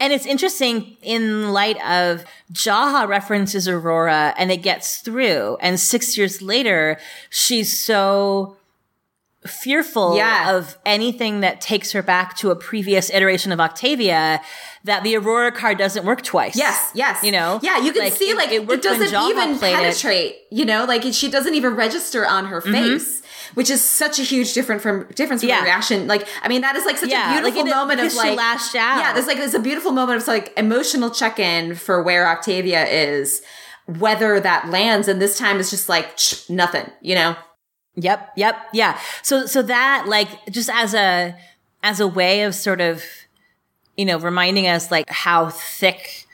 And 0.00 0.12
it's 0.12 0.26
interesting 0.26 0.96
in 1.02 1.52
light 1.52 1.76
of 1.84 2.24
Jaha 2.52 3.08
references 3.08 3.66
Aurora 3.66 4.32
and 4.38 4.52
it 4.52 4.58
gets 4.58 4.98
through. 4.98 5.56
And 5.60 5.80
six 5.80 6.16
years 6.16 6.40
later, 6.40 6.98
she's 7.30 7.76
so 7.76 8.57
fearful 9.46 10.16
yeah. 10.16 10.56
of 10.56 10.76
anything 10.84 11.40
that 11.40 11.60
takes 11.60 11.92
her 11.92 12.02
back 12.02 12.36
to 12.36 12.50
a 12.50 12.56
previous 12.56 13.08
iteration 13.10 13.52
of 13.52 13.60
Octavia 13.60 14.40
that 14.84 15.04
the 15.04 15.16
Aurora 15.16 15.52
card 15.52 15.78
doesn't 15.78 16.04
work 16.04 16.22
twice. 16.22 16.56
Yes, 16.56 16.90
yes. 16.94 17.22
You 17.22 17.30
know? 17.30 17.60
Yeah, 17.62 17.78
you 17.78 17.92
can 17.92 18.02
like, 18.02 18.14
see 18.14 18.34
like 18.34 18.50
it, 18.50 18.62
it, 18.62 18.70
it 18.70 18.82
doesn't 18.82 19.14
even 19.30 19.58
penetrate, 19.58 20.32
it. 20.32 20.46
you 20.50 20.64
know, 20.64 20.84
like 20.84 21.02
she 21.12 21.30
doesn't 21.30 21.54
even 21.54 21.74
register 21.74 22.26
on 22.26 22.46
her 22.46 22.60
mm-hmm. 22.60 22.72
face. 22.72 23.22
Which 23.54 23.70
is 23.70 23.82
such 23.82 24.18
a 24.18 24.22
huge 24.22 24.52
difference 24.52 24.82
from 24.82 25.06
difference 25.14 25.40
from 25.40 25.48
yeah. 25.48 25.64
reaction. 25.64 26.06
Like, 26.06 26.28
I 26.42 26.48
mean, 26.48 26.60
that 26.60 26.76
is 26.76 26.84
like 26.84 26.98
such 26.98 27.08
yeah, 27.08 27.30
a 27.30 27.40
beautiful 27.40 27.64
like 27.64 27.74
moment 27.74 28.00
of 28.00 28.14
like 28.14 28.36
lashed 28.36 28.74
out. 28.74 28.98
Yeah, 28.98 29.14
there's 29.14 29.26
like 29.26 29.38
there's 29.38 29.54
a 29.54 29.58
beautiful 29.58 29.90
moment 29.90 30.20
of 30.20 30.28
like 30.28 30.52
emotional 30.58 31.08
check 31.08 31.38
in 31.38 31.74
for 31.74 32.02
where 32.02 32.28
Octavia 32.28 32.86
is, 32.86 33.40
whether 33.86 34.38
that 34.38 34.68
lands, 34.68 35.08
and 35.08 35.20
this 35.20 35.38
time 35.38 35.58
it's 35.60 35.70
just 35.70 35.88
like 35.88 36.18
nothing, 36.50 36.90
you 37.00 37.14
know. 37.14 37.36
Yep, 38.00 38.32
yep, 38.36 38.56
yeah. 38.72 38.98
So 39.22 39.46
so 39.46 39.62
that 39.62 40.04
like 40.06 40.28
just 40.50 40.70
as 40.70 40.94
a 40.94 41.36
as 41.82 42.00
a 42.00 42.06
way 42.06 42.42
of 42.42 42.54
sort 42.54 42.80
of 42.80 43.02
you 43.96 44.04
know 44.04 44.18
reminding 44.18 44.66
us 44.66 44.90
like 44.90 45.10
how 45.10 45.50
thick 45.50 46.26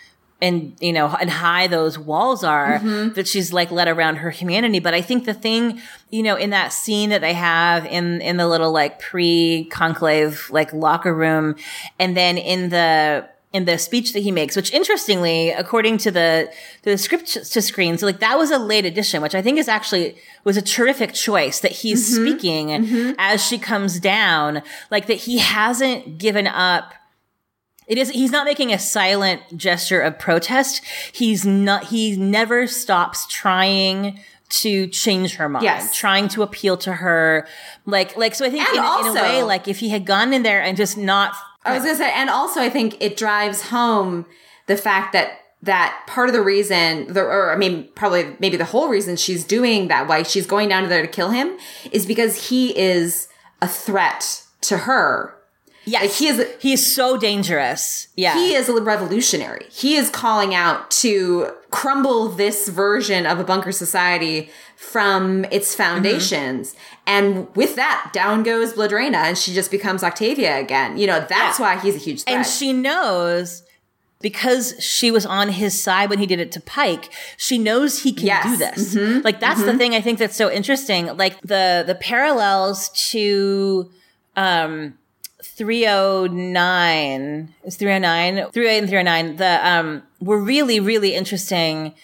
and 0.42 0.76
you 0.80 0.92
know 0.92 1.08
and 1.20 1.30
high 1.30 1.66
those 1.66 1.98
walls 1.98 2.44
are 2.44 2.78
mm-hmm. 2.78 3.12
that 3.14 3.26
she's 3.26 3.52
like 3.52 3.70
led 3.70 3.88
around 3.88 4.16
her 4.16 4.30
humanity 4.30 4.78
but 4.78 4.92
i 4.92 5.00
think 5.00 5.24
the 5.24 5.32
thing 5.32 5.80
you 6.10 6.22
know 6.22 6.36
in 6.36 6.50
that 6.50 6.72
scene 6.72 7.10
that 7.10 7.20
they 7.20 7.32
have 7.32 7.86
in 7.86 8.20
in 8.20 8.36
the 8.36 8.46
little 8.46 8.72
like 8.72 8.98
pre 8.98 9.64
conclave 9.70 10.48
like 10.50 10.72
locker 10.72 11.14
room 11.14 11.54
and 11.98 12.16
then 12.16 12.36
in 12.36 12.68
the 12.68 13.26
in 13.54 13.66
the 13.66 13.78
speech 13.78 14.12
that 14.12 14.18
he 14.18 14.32
makes, 14.32 14.56
which 14.56 14.72
interestingly, 14.72 15.50
according 15.50 15.96
to 15.98 16.10
the 16.10 16.52
the 16.82 16.98
script 16.98 17.32
to 17.32 17.62
screen, 17.62 17.96
so 17.96 18.04
like 18.04 18.18
that 18.18 18.36
was 18.36 18.50
a 18.50 18.58
late 18.58 18.84
addition, 18.84 19.22
which 19.22 19.34
I 19.34 19.40
think 19.40 19.58
is 19.58 19.68
actually 19.68 20.16
was 20.42 20.56
a 20.56 20.62
terrific 20.62 21.14
choice 21.14 21.60
that 21.60 21.70
he's 21.70 22.12
mm-hmm. 22.12 22.26
speaking 22.26 22.66
mm-hmm. 22.66 23.12
as 23.16 23.46
she 23.46 23.58
comes 23.58 24.00
down, 24.00 24.60
like 24.90 25.06
that 25.06 25.18
he 25.18 25.38
hasn't 25.38 26.18
given 26.18 26.48
up. 26.48 26.94
It 27.86 27.96
is 27.96 28.10
he's 28.10 28.32
not 28.32 28.44
making 28.44 28.72
a 28.72 28.78
silent 28.78 29.42
gesture 29.56 30.00
of 30.00 30.18
protest. 30.18 30.82
He's 31.12 31.46
not 31.46 31.84
he 31.84 32.16
never 32.16 32.66
stops 32.66 33.24
trying 33.28 34.18
to 34.48 34.88
change 34.88 35.36
her 35.36 35.48
mind, 35.48 35.62
yes. 35.62 35.94
trying 35.94 36.26
to 36.28 36.42
appeal 36.42 36.76
to 36.78 36.92
her. 36.92 37.46
Like, 37.86 38.16
like, 38.16 38.34
so 38.34 38.44
I 38.44 38.50
think 38.50 38.68
in, 38.68 38.78
also, 38.78 39.10
in, 39.10 39.16
a 39.16 39.22
way, 39.22 39.42
like 39.42 39.68
if 39.68 39.78
he 39.78 39.90
had 39.90 40.06
gone 40.06 40.32
in 40.32 40.42
there 40.42 40.62
and 40.62 40.76
just 40.76 40.96
not 40.96 41.34
I 41.64 41.74
was 41.74 41.82
gonna 41.84 41.96
say, 41.96 42.12
and 42.12 42.30
also 42.30 42.60
I 42.60 42.70
think 42.70 42.96
it 43.00 43.16
drives 43.16 43.62
home 43.62 44.26
the 44.66 44.76
fact 44.76 45.12
that 45.12 45.38
that 45.62 46.04
part 46.06 46.28
of 46.28 46.34
the 46.34 46.42
reason, 46.42 47.12
the, 47.12 47.22
or 47.22 47.50
I 47.50 47.56
mean, 47.56 47.88
probably 47.94 48.36
maybe 48.38 48.56
the 48.56 48.66
whole 48.66 48.88
reason 48.88 49.16
she's 49.16 49.44
doing 49.44 49.88
that, 49.88 50.06
why 50.06 50.22
she's 50.22 50.46
going 50.46 50.68
down 50.68 50.88
there 50.88 51.02
to 51.02 51.08
kill 51.08 51.30
him, 51.30 51.56
is 51.90 52.04
because 52.06 52.48
he 52.50 52.76
is 52.78 53.28
a 53.62 53.68
threat 53.68 54.42
to 54.62 54.78
her. 54.78 55.34
Yeah, 55.86 56.00
like 56.00 56.12
he 56.12 56.28
is. 56.28 56.46
He 56.60 56.72
is 56.72 56.94
so 56.94 57.18
dangerous. 57.18 58.08
Yeah, 58.16 58.34
he 58.34 58.54
is 58.54 58.68
a 58.68 58.80
revolutionary. 58.80 59.66
He 59.70 59.96
is 59.96 60.10
calling 60.10 60.54
out 60.54 60.90
to 60.92 61.50
crumble 61.74 62.28
this 62.28 62.68
version 62.68 63.26
of 63.26 63.40
a 63.40 63.44
bunker 63.44 63.72
society 63.72 64.48
from 64.76 65.44
its 65.46 65.74
foundations. 65.74 66.70
Mm-hmm. 66.70 66.78
And 67.08 67.56
with 67.56 67.74
that, 67.74 68.10
down 68.12 68.44
goes 68.44 68.74
Blodreina 68.74 69.16
and 69.16 69.36
she 69.36 69.52
just 69.52 69.72
becomes 69.72 70.04
Octavia 70.04 70.56
again. 70.56 70.96
You 70.96 71.08
know, 71.08 71.18
that's 71.28 71.58
yeah. 71.58 71.74
why 71.74 71.80
he's 71.80 71.96
a 71.96 71.98
huge 71.98 72.22
threat. 72.22 72.36
And 72.36 72.46
she 72.46 72.72
knows 72.72 73.64
because 74.20 74.74
she 74.78 75.10
was 75.10 75.26
on 75.26 75.48
his 75.48 75.82
side 75.82 76.10
when 76.10 76.20
he 76.20 76.26
did 76.26 76.38
it 76.38 76.52
to 76.52 76.60
Pike, 76.60 77.12
she 77.36 77.58
knows 77.58 78.04
he 78.04 78.12
can 78.12 78.26
yes. 78.26 78.44
do 78.44 78.56
this. 78.56 78.94
Mm-hmm. 78.94 79.22
Like 79.24 79.40
that's 79.40 79.58
mm-hmm. 79.58 79.72
the 79.72 79.76
thing 79.76 79.94
I 79.96 80.00
think 80.00 80.20
that's 80.20 80.36
so 80.36 80.48
interesting. 80.48 81.06
Like 81.16 81.40
the 81.40 81.82
the 81.84 81.96
parallels 81.96 82.88
to 83.10 83.90
um 84.36 84.94
309 85.46 87.54
is 87.64 87.76
309 87.76 88.50
308 88.50 88.78
and 88.78 88.88
309 88.88 89.36
the 89.36 89.68
um 89.68 90.02
were 90.20 90.38
really 90.38 90.80
really 90.80 91.14
interesting 91.14 91.94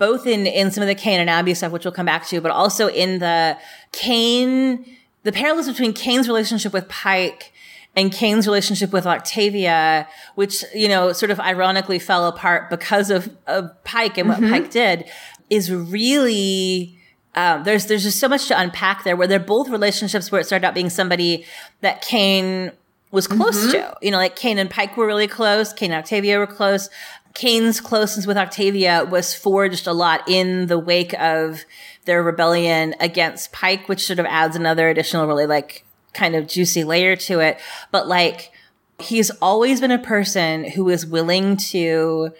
both 0.00 0.26
in, 0.26 0.46
in 0.46 0.70
some 0.70 0.82
of 0.82 0.88
the 0.88 0.94
Kane 0.94 1.20
and 1.20 1.28
Abby 1.28 1.52
stuff, 1.52 1.72
which 1.72 1.84
we'll 1.84 1.92
come 1.92 2.06
back 2.06 2.26
to, 2.28 2.40
but 2.40 2.50
also 2.50 2.88
in 2.88 3.18
the 3.18 3.58
Kane, 3.92 4.96
the 5.24 5.30
parallels 5.30 5.68
between 5.68 5.92
Kane's 5.92 6.26
relationship 6.26 6.72
with 6.72 6.88
Pike 6.88 7.52
and 7.94 8.10
Kane's 8.10 8.46
relationship 8.46 8.94
with 8.94 9.06
Octavia, 9.06 10.08
which, 10.36 10.64
you 10.74 10.88
know, 10.88 11.12
sort 11.12 11.30
of 11.30 11.38
ironically 11.38 11.98
fell 11.98 12.26
apart 12.26 12.70
because 12.70 13.10
of, 13.10 13.36
of 13.46 13.70
Pike 13.84 14.16
and 14.16 14.30
what 14.30 14.38
mm-hmm. 14.38 14.50
Pike 14.50 14.70
did, 14.70 15.04
is 15.50 15.70
really, 15.70 16.98
um, 17.34 17.64
there's, 17.64 17.84
there's 17.84 18.04
just 18.04 18.18
so 18.18 18.28
much 18.28 18.48
to 18.48 18.58
unpack 18.58 19.04
there 19.04 19.16
where 19.16 19.26
they're 19.26 19.38
both 19.38 19.68
relationships 19.68 20.32
where 20.32 20.40
it 20.40 20.44
started 20.44 20.66
out 20.66 20.72
being 20.72 20.88
somebody 20.88 21.44
that 21.82 22.00
Kane 22.00 22.72
was 23.10 23.26
close 23.26 23.58
mm-hmm. 23.58 23.72
to. 23.72 23.96
You 24.02 24.10
know, 24.10 24.18
like 24.18 24.36
Kane 24.36 24.58
and 24.58 24.70
Pike 24.70 24.96
were 24.96 25.06
really 25.06 25.28
close. 25.28 25.72
Kane 25.72 25.92
and 25.92 25.98
Octavia 25.98 26.38
were 26.38 26.46
close. 26.46 26.88
Kane's 27.34 27.80
closeness 27.80 28.26
with 28.26 28.36
Octavia 28.36 29.06
was 29.08 29.34
forged 29.34 29.86
a 29.86 29.92
lot 29.92 30.28
in 30.28 30.66
the 30.66 30.78
wake 30.78 31.14
of 31.14 31.64
their 32.04 32.22
rebellion 32.22 32.94
against 33.00 33.52
Pike, 33.52 33.88
which 33.88 34.06
sort 34.06 34.18
of 34.18 34.26
adds 34.26 34.56
another 34.56 34.88
additional 34.88 35.26
really 35.26 35.46
like 35.46 35.84
kind 36.12 36.34
of 36.34 36.48
juicy 36.48 36.84
layer 36.84 37.14
to 37.16 37.40
it. 37.40 37.60
But 37.92 38.08
like, 38.08 38.50
he's 38.98 39.30
always 39.42 39.80
been 39.80 39.90
a 39.90 39.98
person 39.98 40.64
who 40.64 40.88
is 40.88 41.06
willing 41.06 41.56
to 41.56 42.32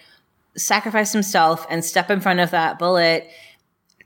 sacrifice 0.56 1.12
himself 1.12 1.66
and 1.70 1.84
step 1.84 2.10
in 2.10 2.20
front 2.20 2.40
of 2.40 2.50
that 2.50 2.78
bullet 2.78 3.30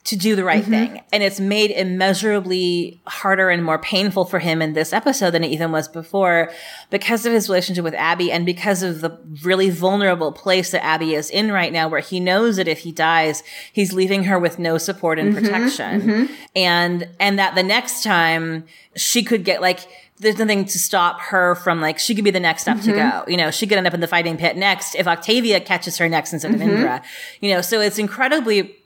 to 0.05 0.16
do 0.16 0.36
the 0.36 0.44
right 0.44 0.62
mm-hmm. 0.62 0.70
thing. 0.70 1.02
And 1.12 1.22
it's 1.22 1.40
made 1.40 1.70
immeasurably 1.70 3.01
harder 3.06 3.48
and 3.48 3.64
more 3.64 3.78
painful 3.78 4.26
for 4.26 4.39
him 4.39 4.60
in 4.60 4.74
this 4.74 4.93
episode 4.93 5.31
than 5.31 5.43
it 5.43 5.51
even 5.51 5.72
was 5.72 5.89
before 5.89 6.51
because 6.90 7.24
of 7.24 7.32
his 7.32 7.48
relationship 7.48 7.85
with 7.85 7.94
Abby 7.94 8.31
and 8.31 8.44
because 8.44 8.82
of 8.82 9.01
the 9.01 9.18
really 9.43 9.70
vulnerable 9.70 10.31
place 10.31 10.72
that 10.72 10.85
Abby 10.85 11.14
is 11.14 11.31
in 11.31 11.51
right 11.51 11.72
now, 11.72 11.89
where 11.89 12.01
he 12.01 12.20
knows 12.20 12.56
that 12.56 12.68
if 12.68 12.81
he 12.81 12.93
dies, 12.93 13.43
he's 13.72 13.94
leaving 13.94 14.24
her 14.24 14.39
with 14.39 14.59
no 14.59 14.76
support 14.76 15.18
and 15.18 15.35
mm-hmm. 15.35 15.43
protection. 15.43 16.02
Mm-hmm. 16.02 16.35
And, 16.55 17.09
and 17.18 17.39
that 17.39 17.55
the 17.55 17.62
next 17.62 18.02
time 18.02 18.66
she 18.94 19.22
could 19.22 19.43
get 19.43 19.62
like, 19.62 19.81
there's 20.18 20.39
nothing 20.39 20.66
to 20.66 20.78
stop 20.78 21.18
her 21.20 21.55
from 21.55 21.81
like 21.81 21.98
she 21.98 22.14
could 22.14 22.24
be 22.24 22.31
the 22.31 22.39
next 22.39 22.62
step 22.62 22.76
mm-hmm. 22.76 22.90
to 22.90 22.97
go. 22.97 23.24
You 23.26 23.39
know, 23.39 23.51
she 23.51 23.66
could 23.66 23.78
end 23.78 23.86
up 23.86 23.94
in 23.94 24.01
the 24.01 24.06
fighting 24.06 24.36
pit 24.36 24.56
next 24.56 24.94
if 24.94 25.09
Octavia 25.09 25.60
catches 25.60 25.97
her 25.97 26.09
next 26.09 26.32
instead 26.35 26.55
of 26.55 26.60
mm-hmm. 26.60 26.76
Indra. 26.76 27.02
You 27.40 27.55
know, 27.55 27.62
so 27.62 27.81
it's 27.81 27.98
incredibly 27.98 28.76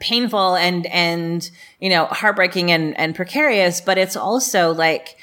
painful 0.00 0.56
and 0.56 0.86
and 0.86 1.50
you 1.78 1.90
know 1.90 2.06
heartbreaking 2.06 2.70
and 2.70 2.98
and 2.98 3.14
precarious 3.14 3.82
but 3.82 3.98
it's 3.98 4.16
also 4.16 4.72
like 4.72 5.16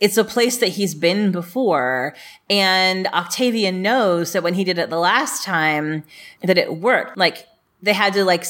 it's 0.00 0.16
a 0.16 0.24
place 0.24 0.58
that 0.58 0.68
he's 0.68 0.94
been 0.94 1.32
before. 1.32 2.14
And 2.50 3.06
Octavian 3.08 3.82
knows 3.82 4.32
that 4.32 4.42
when 4.42 4.54
he 4.54 4.64
did 4.64 4.78
it 4.78 4.90
the 4.90 4.98
last 4.98 5.44
time 5.44 6.04
that 6.42 6.58
it 6.58 6.76
worked. 6.76 7.16
Like 7.16 7.46
they 7.82 7.92
had 7.92 8.12
to 8.14 8.24
like 8.24 8.44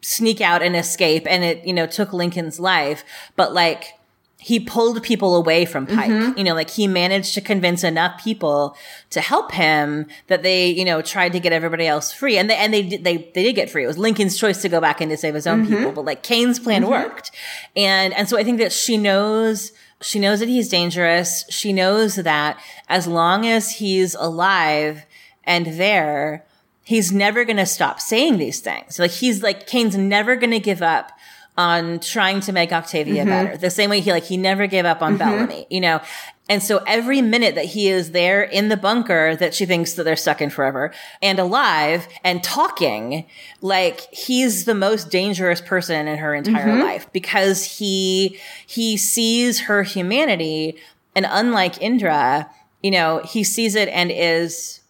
sneak 0.00 0.40
out 0.40 0.62
and 0.62 0.74
escape 0.74 1.24
and 1.28 1.44
it 1.44 1.64
you 1.64 1.72
know 1.72 1.86
took 1.86 2.12
Lincoln's 2.12 2.58
life. 2.58 3.04
But 3.36 3.52
like 3.52 3.94
he 4.42 4.58
pulled 4.58 5.02
people 5.04 5.36
away 5.36 5.64
from 5.64 5.86
Pike. 5.86 6.10
Mm-hmm. 6.10 6.36
You 6.36 6.42
know, 6.42 6.54
like 6.54 6.70
he 6.70 6.88
managed 6.88 7.34
to 7.34 7.40
convince 7.40 7.84
enough 7.84 8.22
people 8.22 8.76
to 9.10 9.20
help 9.20 9.52
him 9.52 10.08
that 10.26 10.42
they, 10.42 10.68
you 10.68 10.84
know, 10.84 11.00
tried 11.00 11.32
to 11.34 11.40
get 11.40 11.52
everybody 11.52 11.86
else 11.86 12.12
free. 12.12 12.36
And 12.36 12.50
they, 12.50 12.56
and 12.56 12.74
they, 12.74 12.82
they, 12.82 13.16
they 13.18 13.42
did 13.44 13.54
get 13.54 13.70
free. 13.70 13.84
It 13.84 13.86
was 13.86 13.98
Lincoln's 13.98 14.36
choice 14.36 14.60
to 14.62 14.68
go 14.68 14.80
back 14.80 15.00
and 15.00 15.10
to 15.12 15.16
save 15.16 15.34
his 15.34 15.46
own 15.46 15.64
mm-hmm. 15.64 15.76
people, 15.76 15.92
but 15.92 16.04
like 16.04 16.24
Kane's 16.24 16.58
plan 16.58 16.82
mm-hmm. 16.82 16.90
worked. 16.90 17.30
And, 17.76 18.12
and 18.14 18.28
so 18.28 18.36
I 18.36 18.42
think 18.42 18.58
that 18.58 18.72
she 18.72 18.96
knows, 18.96 19.70
she 20.00 20.18
knows 20.18 20.40
that 20.40 20.48
he's 20.48 20.68
dangerous. 20.68 21.44
She 21.48 21.72
knows 21.72 22.16
that 22.16 22.58
as 22.88 23.06
long 23.06 23.46
as 23.46 23.76
he's 23.76 24.16
alive, 24.16 25.06
and 25.44 25.66
there, 25.78 26.44
he's 26.82 27.12
never 27.12 27.44
going 27.44 27.58
to 27.58 27.66
stop 27.66 28.00
saying 28.00 28.38
these 28.38 28.60
things. 28.60 28.98
Like 28.98 29.12
he's 29.12 29.40
like, 29.40 29.68
Kane's 29.68 29.96
never 29.96 30.34
going 30.34 30.50
to 30.50 30.58
give 30.58 30.82
up 30.82 31.12
on 31.56 32.00
trying 32.00 32.40
to 32.40 32.52
make 32.52 32.72
Octavia 32.72 33.22
mm-hmm. 33.22 33.30
better. 33.30 33.56
The 33.56 33.70
same 33.70 33.90
way 33.90 34.00
he 34.00 34.10
like, 34.10 34.24
he 34.24 34.36
never 34.36 34.66
gave 34.66 34.84
up 34.84 35.02
on 35.02 35.18
mm-hmm. 35.18 35.18
Bellamy, 35.18 35.66
you 35.70 35.80
know? 35.80 36.00
And 36.48 36.62
so 36.62 36.82
every 36.86 37.22
minute 37.22 37.54
that 37.54 37.66
he 37.66 37.88
is 37.88 38.10
there 38.10 38.42
in 38.42 38.68
the 38.68 38.76
bunker 38.76 39.36
that 39.36 39.54
she 39.54 39.64
thinks 39.64 39.94
that 39.94 40.04
they're 40.04 40.16
stuck 40.16 40.40
in 40.40 40.50
forever 40.50 40.92
and 41.20 41.38
alive 41.38 42.08
and 42.24 42.42
talking, 42.42 43.26
like 43.60 44.00
he's 44.12 44.64
the 44.64 44.74
most 44.74 45.10
dangerous 45.10 45.60
person 45.60 46.08
in 46.08 46.18
her 46.18 46.34
entire 46.34 46.66
mm-hmm. 46.66 46.82
life 46.82 47.12
because 47.12 47.64
he, 47.64 48.38
he 48.66 48.96
sees 48.96 49.60
her 49.60 49.82
humanity. 49.82 50.76
And 51.14 51.26
unlike 51.28 51.80
Indra, 51.80 52.50
you 52.82 52.90
know, 52.90 53.22
he 53.24 53.44
sees 53.44 53.74
it 53.74 53.88
and 53.90 54.10
is 54.10 54.81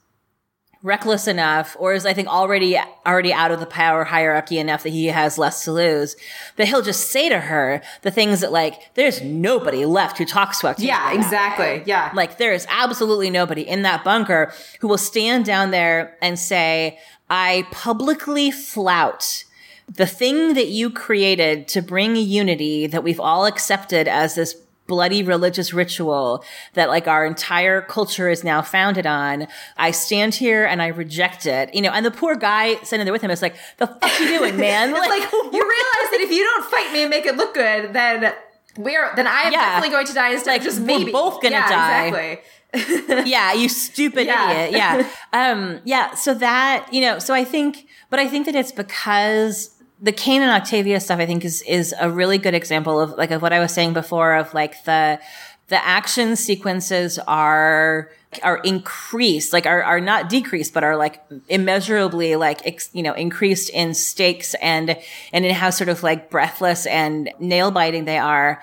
reckless 0.82 1.28
enough 1.28 1.76
or 1.78 1.94
is 1.94 2.04
I 2.04 2.12
think 2.12 2.28
already 2.28 2.76
already 3.06 3.32
out 3.32 3.52
of 3.52 3.60
the 3.60 3.66
power 3.66 4.02
hierarchy 4.02 4.59
enough 4.59 4.82
that 4.82 4.90
he 4.90 5.06
has 5.06 5.38
less 5.38 5.62
to 5.64 5.72
lose 5.72 6.16
that 6.56 6.66
he'll 6.66 6.82
just 6.82 7.10
say 7.10 7.28
to 7.28 7.38
her 7.38 7.80
the 8.02 8.10
things 8.10 8.40
that 8.40 8.50
like 8.50 8.94
there's 8.94 9.22
nobody 9.22 9.86
left 9.86 10.18
who 10.18 10.24
talks 10.24 10.59
to 10.60 10.66
Octavia. 10.66 10.88
Yeah, 10.88 11.12
exactly. 11.12 11.82
Yeah. 11.86 12.10
Like 12.14 12.38
there 12.38 12.52
is 12.52 12.66
absolutely 12.68 13.30
nobody 13.30 13.62
in 13.62 13.82
that 13.82 14.02
bunker 14.02 14.52
who 14.80 14.88
will 14.88 14.98
stand 14.98 15.44
down 15.44 15.70
there 15.70 16.16
and 16.20 16.38
say, 16.38 16.98
I 17.30 17.66
publicly 17.70 18.50
flout 18.50 19.44
the 19.88 20.06
thing 20.06 20.54
that 20.54 20.68
you 20.68 20.90
created 20.90 21.68
to 21.68 21.82
bring 21.82 22.16
unity 22.16 22.86
that 22.86 23.04
we've 23.04 23.20
all 23.20 23.46
accepted 23.46 24.09
as 24.09 24.34
this 24.34 24.56
bloody 24.86 25.22
religious 25.22 25.72
ritual 25.72 26.44
that 26.74 26.88
like 26.88 27.06
our 27.06 27.24
entire 27.24 27.80
culture 27.80 28.28
is 28.28 28.44
now 28.44 28.62
founded 28.62 29.06
on. 29.06 29.46
I 29.76 29.90
stand 29.90 30.34
here 30.34 30.64
and 30.64 30.82
I 30.82 30.88
reject 30.88 31.46
it. 31.46 31.74
You 31.74 31.82
know, 31.82 31.90
and 31.90 32.04
the 32.04 32.10
poor 32.10 32.36
guy 32.36 32.76
sitting 32.82 33.06
there 33.06 33.12
with 33.12 33.22
him 33.22 33.30
is 33.30 33.42
like, 33.42 33.56
the 33.78 33.86
fuck 33.86 34.20
you 34.20 34.26
doing, 34.38 34.56
man? 34.56 34.92
like, 34.92 35.09
like 35.09 35.32
you 35.32 35.50
realize 35.50 36.10
that 36.10 36.18
if 36.20 36.30
you 36.30 36.44
don't 36.44 36.64
fight 36.70 36.92
me 36.92 37.02
and 37.02 37.10
make 37.10 37.26
it 37.26 37.36
look 37.36 37.54
good, 37.54 37.92
then 37.92 38.34
we're 38.76 39.14
then 39.16 39.26
I 39.26 39.42
am 39.42 39.52
yeah. 39.52 39.60
definitely 39.60 39.90
going 39.90 40.06
to 40.06 40.14
die 40.14 40.32
instead 40.32 40.52
like, 40.52 40.60
of 40.60 40.64
just 40.64 40.80
maybe. 40.80 41.04
We're 41.06 41.12
both 41.12 41.42
gonna 41.42 41.56
yeah, 41.56 41.68
die. 41.68 42.06
Exactly. 42.06 42.44
yeah, 43.26 43.52
you 43.52 43.68
stupid 43.68 44.26
yeah. 44.26 44.52
idiot. 44.52 44.72
Yeah. 44.72 45.09
Um, 45.32 45.80
yeah. 45.84 46.14
So 46.14 46.32
that, 46.34 46.88
you 46.90 47.02
know, 47.02 47.18
so 47.18 47.34
I 47.34 47.44
think, 47.44 47.86
but 48.09 48.18
I 48.18 48.26
think 48.26 48.46
that 48.46 48.54
it's 48.54 48.72
because 48.72 49.72
the 50.02 50.12
Kane 50.12 50.42
and 50.42 50.50
Octavia 50.50 50.98
stuff, 50.98 51.20
I 51.20 51.26
think, 51.26 51.44
is 51.44 51.62
is 51.62 51.94
a 51.98 52.10
really 52.10 52.36
good 52.36 52.54
example 52.54 53.00
of 53.00 53.12
like 53.12 53.30
of 53.30 53.40
what 53.40 53.52
I 53.52 53.60
was 53.60 53.72
saying 53.72 53.92
before 53.92 54.34
of 54.34 54.52
like 54.52 54.84
the 54.84 55.20
the 55.68 55.86
action 55.86 56.34
sequences 56.34 57.20
are 57.20 58.10
are 58.42 58.58
increased, 58.58 59.52
like 59.52 59.64
are 59.64 59.82
are 59.82 60.00
not 60.00 60.28
decreased, 60.28 60.74
but 60.74 60.82
are 60.82 60.96
like 60.96 61.22
immeasurably 61.48 62.34
like 62.34 62.66
ex, 62.66 62.90
you 62.92 63.02
know 63.02 63.12
increased 63.12 63.70
in 63.70 63.94
stakes 63.94 64.54
and 64.54 64.98
and 65.32 65.46
in 65.46 65.54
how 65.54 65.70
sort 65.70 65.88
of 65.88 66.02
like 66.02 66.30
breathless 66.30 66.84
and 66.86 67.30
nail 67.38 67.70
biting 67.70 68.04
they 68.04 68.18
are 68.18 68.60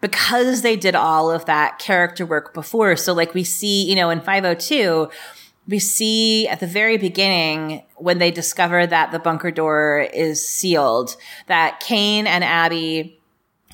because 0.00 0.62
they 0.62 0.76
did 0.76 0.94
all 0.94 1.30
of 1.30 1.44
that 1.44 1.78
character 1.78 2.24
work 2.24 2.54
before. 2.54 2.96
So 2.96 3.12
like 3.12 3.34
we 3.34 3.44
see, 3.44 3.86
you 3.86 3.94
know, 3.94 4.08
in 4.08 4.22
502 4.22 5.10
we 5.68 5.78
see 5.78 6.48
at 6.48 6.58
the 6.58 6.66
very 6.66 6.96
beginning 6.96 7.82
when 8.00 8.18
they 8.18 8.30
discover 8.30 8.86
that 8.86 9.12
the 9.12 9.18
bunker 9.18 9.50
door 9.50 10.06
is 10.12 10.46
sealed 10.46 11.16
that 11.46 11.80
Kane 11.80 12.26
and 12.26 12.42
Abby 12.42 13.18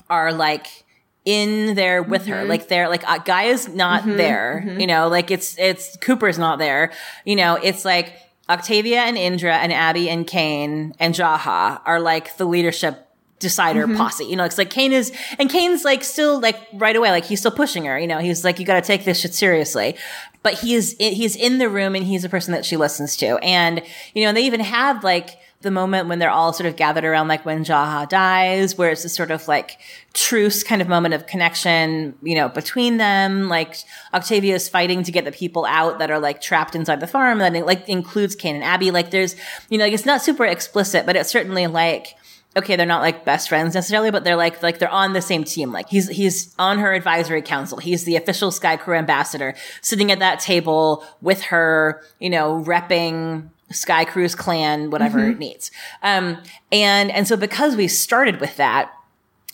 are 0.09 0.31
like 0.33 0.85
in 1.25 1.75
there 1.75 2.01
with 2.01 2.23
mm-hmm. 2.23 2.31
her 2.31 2.45
like 2.45 2.69
they're 2.69 2.87
like 2.87 3.07
uh, 3.09 3.17
guy 3.17 3.43
is 3.43 3.67
not 3.67 4.01
mm-hmm, 4.01 4.15
there 4.15 4.63
mm-hmm. 4.65 4.79
you 4.79 4.87
know 4.87 5.09
like 5.09 5.29
it's 5.29 5.57
it's 5.59 5.97
Cooper's 5.97 6.39
not 6.39 6.57
there 6.57 6.93
you 7.25 7.35
know 7.35 7.55
it's 7.55 7.83
like 7.83 8.13
Octavia 8.49 9.01
and 9.01 9.17
Indra 9.17 9.57
and 9.57 9.73
Abby 9.73 10.09
and 10.09 10.25
Kane 10.25 10.93
and 10.99 11.13
Jaha 11.13 11.81
are 11.85 11.99
like 11.99 12.37
the 12.37 12.45
leadership 12.45 13.06
decider 13.39 13.85
mm-hmm. 13.85 13.97
posse. 13.97 14.25
You 14.25 14.35
know, 14.35 14.43
it's 14.43 14.57
like 14.57 14.69
Kane 14.69 14.93
is, 14.93 15.11
and 15.39 15.49
Kane's 15.49 15.83
like 15.83 16.03
still 16.03 16.39
like 16.39 16.57
right 16.73 16.95
away, 16.95 17.11
like 17.11 17.25
he's 17.25 17.39
still 17.39 17.51
pushing 17.51 17.85
her. 17.85 17.99
You 17.99 18.07
know, 18.07 18.19
he's 18.19 18.43
like, 18.43 18.59
you 18.59 18.65
got 18.65 18.81
to 18.81 18.87
take 18.87 19.05
this 19.05 19.19
shit 19.19 19.33
seriously. 19.33 19.95
But 20.43 20.53
he 20.53 20.75
is, 20.75 20.95
he's 20.99 21.35
in 21.35 21.57
the 21.57 21.69
room 21.69 21.95
and 21.95 22.05
he's 22.05 22.23
a 22.23 22.29
person 22.29 22.53
that 22.53 22.65
she 22.65 22.77
listens 22.77 23.17
to. 23.17 23.37
And, 23.39 23.81
you 24.13 24.23
know, 24.23 24.31
they 24.31 24.45
even 24.45 24.61
have 24.61 25.03
like, 25.03 25.37
the 25.61 25.71
moment 25.71 26.07
when 26.07 26.19
they're 26.19 26.29
all 26.29 26.53
sort 26.53 26.67
of 26.67 26.75
gathered 26.75 27.03
around, 27.03 27.27
like 27.27 27.43
when 27.43 27.65
Jaha 27.65 28.07
dies, 28.07 28.77
where 28.77 28.91
it's 28.91 29.01
this 29.01 29.15
sort 29.15 29.31
of 29.31 29.47
like 29.47 29.79
truce 30.13 30.61
kind 30.61 30.83
of 30.83 30.87
moment 30.87 31.15
of 31.15 31.25
connection, 31.25 32.15
you 32.21 32.35
know, 32.35 32.47
between 32.47 32.97
them. 32.97 33.49
Like 33.49 33.75
Octavia 34.13 34.53
is 34.53 34.69
fighting 34.69 35.01
to 35.01 35.11
get 35.11 35.25
the 35.25 35.31
people 35.31 35.65
out 35.65 35.97
that 35.97 36.11
are 36.11 36.19
like 36.19 36.41
trapped 36.41 36.75
inside 36.75 36.99
the 36.99 37.07
farm. 37.07 37.39
That 37.39 37.53
like 37.65 37.89
includes 37.89 38.35
Kane 38.35 38.53
and 38.53 38.63
Abby. 38.63 38.91
Like 38.91 39.09
there's, 39.09 39.35
you 39.69 39.79
know, 39.79 39.85
like 39.85 39.93
it's 39.93 40.05
not 40.05 40.21
super 40.21 40.45
explicit, 40.45 41.07
but 41.07 41.15
it's 41.15 41.31
certainly 41.31 41.65
like, 41.65 42.15
okay, 42.57 42.75
they're 42.75 42.85
not 42.85 43.01
like 43.01 43.23
best 43.23 43.49
friends 43.49 43.75
necessarily, 43.75 44.11
but 44.11 44.23
they're 44.23 44.35
like 44.35 44.61
like 44.61 44.79
they're 44.79 44.89
on 44.89 45.13
the 45.13 45.21
same 45.21 45.43
team. 45.43 45.71
Like 45.71 45.87
he's 45.89 46.09
he's 46.09 46.53
on 46.57 46.79
her 46.79 46.93
advisory 46.93 47.41
council. 47.41 47.77
He's 47.77 48.03
the 48.03 48.15
official 48.15 48.51
Skaikru 48.51 48.97
ambassador, 48.97 49.55
sitting 49.81 50.11
at 50.11 50.19
that 50.19 50.39
table 50.39 51.05
with 51.21 51.43
her, 51.43 52.01
you 52.19 52.29
know, 52.29 52.63
repping 52.65 53.49
Skaikru's 53.71 54.35
clan, 54.35 54.89
whatever 54.89 55.19
mm-hmm. 55.19 55.31
it 55.31 55.39
needs. 55.39 55.71
Um, 56.01 56.41
and 56.71 57.11
and 57.11 57.27
so 57.27 57.37
because 57.37 57.75
we 57.75 57.87
started 57.87 58.41
with 58.41 58.57
that, 58.57 58.91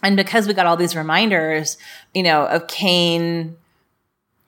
and 0.01 0.15
because 0.15 0.47
we 0.47 0.53
got 0.53 0.65
all 0.65 0.77
these 0.77 0.95
reminders, 0.95 1.77
you 2.13 2.23
know, 2.23 2.45
of 2.45 2.67
Kane 2.67 3.57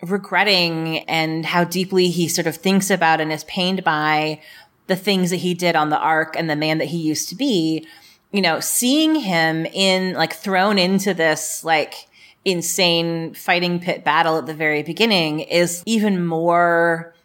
regretting 0.02 0.99
and 1.10 1.45
how 1.45 1.64
deeply 1.64 2.10
he 2.10 2.27
sort 2.27 2.48
of 2.48 2.56
thinks 2.56 2.90
about 2.90 3.22
and 3.22 3.32
is 3.32 3.44
pained 3.45 3.84
by 3.84 4.41
the 4.88 4.95
things 4.95 5.30
that 5.32 5.38
he 5.38 5.53
did 5.53 5.76
on 5.76 5.90
the 5.90 5.98
ark 5.98 6.36
and 6.38 6.49
the 6.49 6.56
man 6.56 6.77
that 6.77 6.86
he 6.86 6.98
used 6.98 7.30
to 7.30 7.36
be 7.36 7.88
you 8.32 8.42
know, 8.42 8.60
seeing 8.60 9.16
him 9.16 9.66
in 9.66 10.14
like 10.14 10.34
thrown 10.34 10.78
into 10.78 11.14
this 11.14 11.64
like 11.64 12.08
insane 12.44 13.34
fighting 13.34 13.80
pit 13.80 14.04
battle 14.04 14.38
at 14.38 14.46
the 14.46 14.54
very 14.54 14.84
beginning 14.84 15.40
is 15.40 15.82
even 15.86 16.26
more 16.26 17.16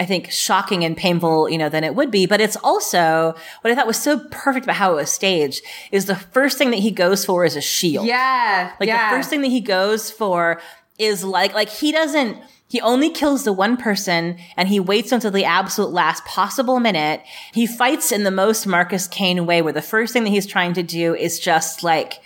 I 0.00 0.06
think 0.06 0.30
shocking 0.30 0.82
and 0.82 0.96
painful, 0.96 1.50
you 1.50 1.58
know, 1.58 1.68
than 1.68 1.84
it 1.84 1.94
would 1.94 2.10
be. 2.10 2.24
But 2.24 2.40
it's 2.40 2.56
also 2.64 3.34
what 3.60 3.70
I 3.70 3.74
thought 3.74 3.86
was 3.86 4.00
so 4.00 4.18
perfect 4.30 4.64
about 4.64 4.76
how 4.76 4.92
it 4.92 4.96
was 4.96 5.10
staged 5.10 5.62
is 5.92 6.06
the 6.06 6.16
first 6.16 6.56
thing 6.56 6.70
that 6.70 6.78
he 6.78 6.90
goes 6.90 7.26
for 7.26 7.44
is 7.44 7.54
a 7.54 7.60
shield. 7.60 8.06
Yeah. 8.06 8.72
Like 8.80 8.86
yeah. 8.86 9.10
the 9.10 9.16
first 9.16 9.28
thing 9.28 9.42
that 9.42 9.48
he 9.48 9.60
goes 9.60 10.10
for 10.10 10.58
is 10.98 11.22
like, 11.22 11.52
like 11.52 11.68
he 11.68 11.92
doesn't, 11.92 12.38
he 12.70 12.80
only 12.80 13.10
kills 13.10 13.42
the 13.42 13.52
one 13.52 13.76
person 13.76 14.38
and 14.56 14.68
he 14.68 14.78
waits 14.78 15.10
until 15.10 15.32
the 15.32 15.44
absolute 15.44 15.90
last 15.90 16.24
possible 16.24 16.78
minute. 16.78 17.20
He 17.52 17.66
fights 17.66 18.12
in 18.12 18.22
the 18.22 18.30
most 18.30 18.64
Marcus 18.64 19.08
Kane 19.08 19.44
way 19.44 19.60
where 19.60 19.72
the 19.72 19.82
first 19.82 20.12
thing 20.12 20.22
that 20.22 20.30
he's 20.30 20.46
trying 20.46 20.74
to 20.74 20.82
do 20.84 21.12
is 21.16 21.40
just 21.40 21.82
like, 21.82 22.22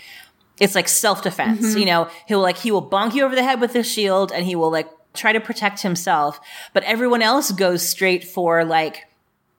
it's 0.60 0.74
like 0.74 0.86
self-defense. 0.86 1.68
Mm-hmm. 1.68 1.78
You 1.78 1.86
know, 1.86 2.10
he'll 2.28 2.42
like, 2.42 2.58
he 2.58 2.70
will 2.70 2.86
bonk 2.86 3.14
you 3.14 3.24
over 3.24 3.34
the 3.34 3.42
head 3.42 3.58
with 3.58 3.72
his 3.72 3.90
shield 3.90 4.32
and 4.32 4.44
he 4.44 4.54
will 4.54 4.70
like 4.70 4.90
try 5.14 5.32
to 5.32 5.40
protect 5.40 5.80
himself. 5.80 6.38
But 6.74 6.84
everyone 6.84 7.22
else 7.22 7.50
goes 7.50 7.88
straight 7.88 8.22
for 8.22 8.66
like, 8.66 9.06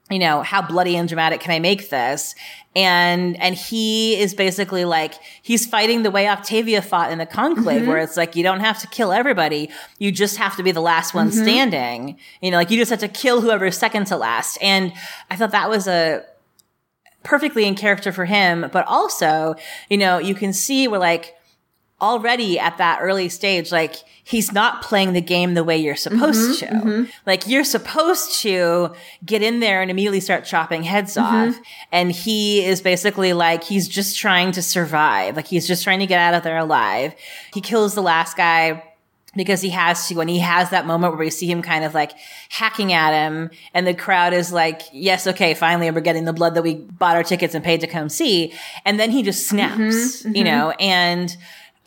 you 0.10 0.20
know, 0.20 0.44
how 0.44 0.62
bloody 0.62 0.96
and 0.96 1.08
dramatic 1.08 1.40
can 1.40 1.52
I 1.52 1.60
make 1.60 1.90
this? 1.90 2.36
And, 2.76 3.42
and 3.42 3.56
he 3.56 4.20
is 4.20 4.34
basically 4.34 4.86
like, 4.86 5.14
he's 5.42 5.66
fighting 5.66 6.04
the 6.04 6.12
way 6.12 6.28
Octavia 6.28 6.82
fought 6.82 7.12
in 7.12 7.18
the 7.18 7.26
conclave, 7.26 7.82
mm-hmm. 7.82 7.90
where 7.90 7.98
it's 7.98 8.18
like, 8.18 8.36
you 8.36 8.44
don't 8.44 8.60
have 8.60 8.80
to 8.82 8.88
kill 8.88 9.12
everybody. 9.12 9.70
You 9.98 10.12
just 10.12 10.38
have 10.38 10.58
to 10.58 10.64
be 10.64 10.72
the 10.72 10.82
last 10.82 11.14
one 11.14 11.30
mm-hmm. 11.30 11.44
standing. 11.44 12.20
You 12.42 12.52
know, 12.52 12.58
like 12.58 12.70
you 12.70 12.78
just 12.78 12.92
have 12.92 13.00
to 13.00 13.08
kill 13.08 13.42
whoever's 13.42 13.78
second 13.78 14.06
to 14.08 14.18
last. 14.18 14.58
And 14.62 14.94
I 15.32 15.36
thought 15.38 15.52
that 15.52 15.70
was 15.70 15.88
a, 15.88 16.24
perfectly 17.24 17.66
in 17.66 17.76
character 17.76 18.12
for 18.12 18.26
him, 18.26 18.70
but 18.72 18.86
also, 18.86 19.56
you 19.90 19.98
know, 19.98 20.20
you 20.20 20.36
can 20.36 20.54
see 20.54 20.88
where 20.88 21.00
like 21.00 21.36
already 22.02 22.60
at 22.60 22.78
that 22.78 23.00
early 23.02 23.30
stage, 23.30 23.72
like 23.72 23.96
he's 24.24 24.52
not 24.52 24.82
playing 24.82 25.14
the 25.14 25.22
game 25.22 25.54
the 25.54 25.64
way 25.64 25.78
you're 25.78 25.96
supposed 25.96 26.62
mm-hmm, 26.62 26.80
to. 26.80 26.86
Mm-hmm. 26.86 27.12
Like 27.26 27.48
you're 27.48 27.64
supposed 27.64 28.40
to 28.40 28.94
get 29.24 29.42
in 29.42 29.60
there 29.60 29.82
and 29.82 29.90
immediately 29.90 30.20
start 30.20 30.46
chopping 30.46 30.84
heads 30.84 31.16
mm-hmm. 31.16 31.50
off. 31.50 31.60
And 31.92 32.12
he 32.12 32.66
is 32.66 32.82
basically 32.82 33.34
like, 33.34 33.64
he's 33.64 33.88
just 33.88 34.18
trying 34.18 34.52
to 34.54 34.62
survive. 34.62 35.36
Like 35.36 35.48
he's 35.48 35.68
just 35.68 35.84
trying 35.84 36.00
to 36.00 36.08
get 36.08 36.20
out 36.20 36.34
of 36.34 36.44
there 36.44 36.58
alive. 36.58 37.14
He 37.54 37.62
kills 37.62 37.96
the 37.96 38.02
last 38.02 38.36
guy 38.36 38.84
because 39.36 39.62
he 39.62 39.70
has 39.70 40.08
to 40.08 40.20
and 40.22 40.30
he 40.30 40.40
has 40.40 40.70
that 40.70 40.86
moment 40.86 41.14
where 41.14 41.20
we 41.20 41.30
see 41.30 41.46
him 41.46 41.62
kind 41.62 41.84
of 41.84 41.94
like 41.94 42.14
hacking 42.50 42.94
at 42.94 43.12
him 43.12 43.50
and 43.74 43.86
the 43.86 43.94
crowd 43.94 44.34
is 44.34 44.52
like 44.52 44.82
yes 44.94 45.28
okay 45.28 45.54
finally 45.54 45.92
we're 45.92 46.00
getting 46.00 46.24
the 46.24 46.32
blood 46.34 46.56
that 46.56 46.64
we 46.64 46.76
bought 46.76 47.16
our 47.18 47.24
tickets 47.24 47.54
and 47.54 47.64
paid 47.64 47.82
to 47.82 47.88
come 47.88 48.08
see 48.08 48.54
and 48.86 48.98
then 49.00 49.12
he 49.12 49.22
just 49.22 49.48
snaps 49.48 49.78
mm-hmm, 49.78 50.28
mm-hmm. 50.30 50.36
you 50.36 50.44
know 50.44 50.72
and 50.80 51.36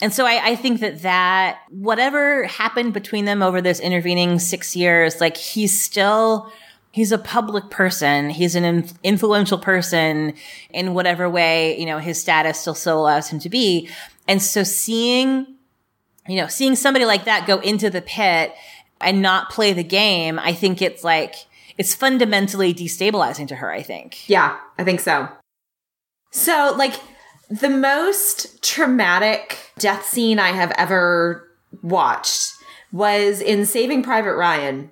and 0.00 0.12
so 0.12 0.24
I, 0.24 0.50
I, 0.50 0.56
think 0.56 0.80
that 0.80 1.02
that 1.02 1.58
whatever 1.70 2.44
happened 2.44 2.92
between 2.92 3.24
them 3.24 3.42
over 3.42 3.60
this 3.60 3.80
intervening 3.80 4.38
six 4.38 4.76
years, 4.76 5.20
like 5.20 5.36
he's 5.36 5.78
still, 5.80 6.52
he's 6.92 7.10
a 7.10 7.18
public 7.18 7.68
person. 7.68 8.30
He's 8.30 8.54
an 8.54 8.86
influential 9.02 9.58
person 9.58 10.34
in 10.70 10.94
whatever 10.94 11.28
way, 11.28 11.78
you 11.78 11.86
know, 11.86 11.98
his 11.98 12.20
status 12.20 12.60
still 12.60 12.74
so 12.74 12.98
allows 12.98 13.28
him 13.28 13.40
to 13.40 13.48
be. 13.48 13.88
And 14.28 14.40
so 14.40 14.62
seeing, 14.62 15.46
you 16.28 16.36
know, 16.36 16.46
seeing 16.46 16.76
somebody 16.76 17.04
like 17.04 17.24
that 17.24 17.46
go 17.46 17.58
into 17.58 17.90
the 17.90 18.02
pit 18.02 18.54
and 19.00 19.20
not 19.20 19.50
play 19.50 19.72
the 19.72 19.84
game, 19.84 20.38
I 20.38 20.52
think 20.52 20.80
it's 20.80 21.02
like, 21.02 21.34
it's 21.76 21.94
fundamentally 21.94 22.74
destabilizing 22.74 23.48
to 23.48 23.56
her, 23.56 23.70
I 23.70 23.82
think. 23.82 24.28
Yeah, 24.28 24.58
I 24.78 24.84
think 24.84 25.00
so. 25.00 25.28
So, 26.30 26.74
like, 26.76 26.94
the 27.48 27.70
most 27.70 28.62
traumatic 28.62 29.67
death 29.78 30.06
scene 30.06 30.38
I 30.38 30.52
have 30.52 30.72
ever 30.72 31.48
watched 31.82 32.54
was 32.92 33.40
in 33.40 33.66
Saving 33.66 34.02
Private 34.02 34.34
Ryan 34.34 34.90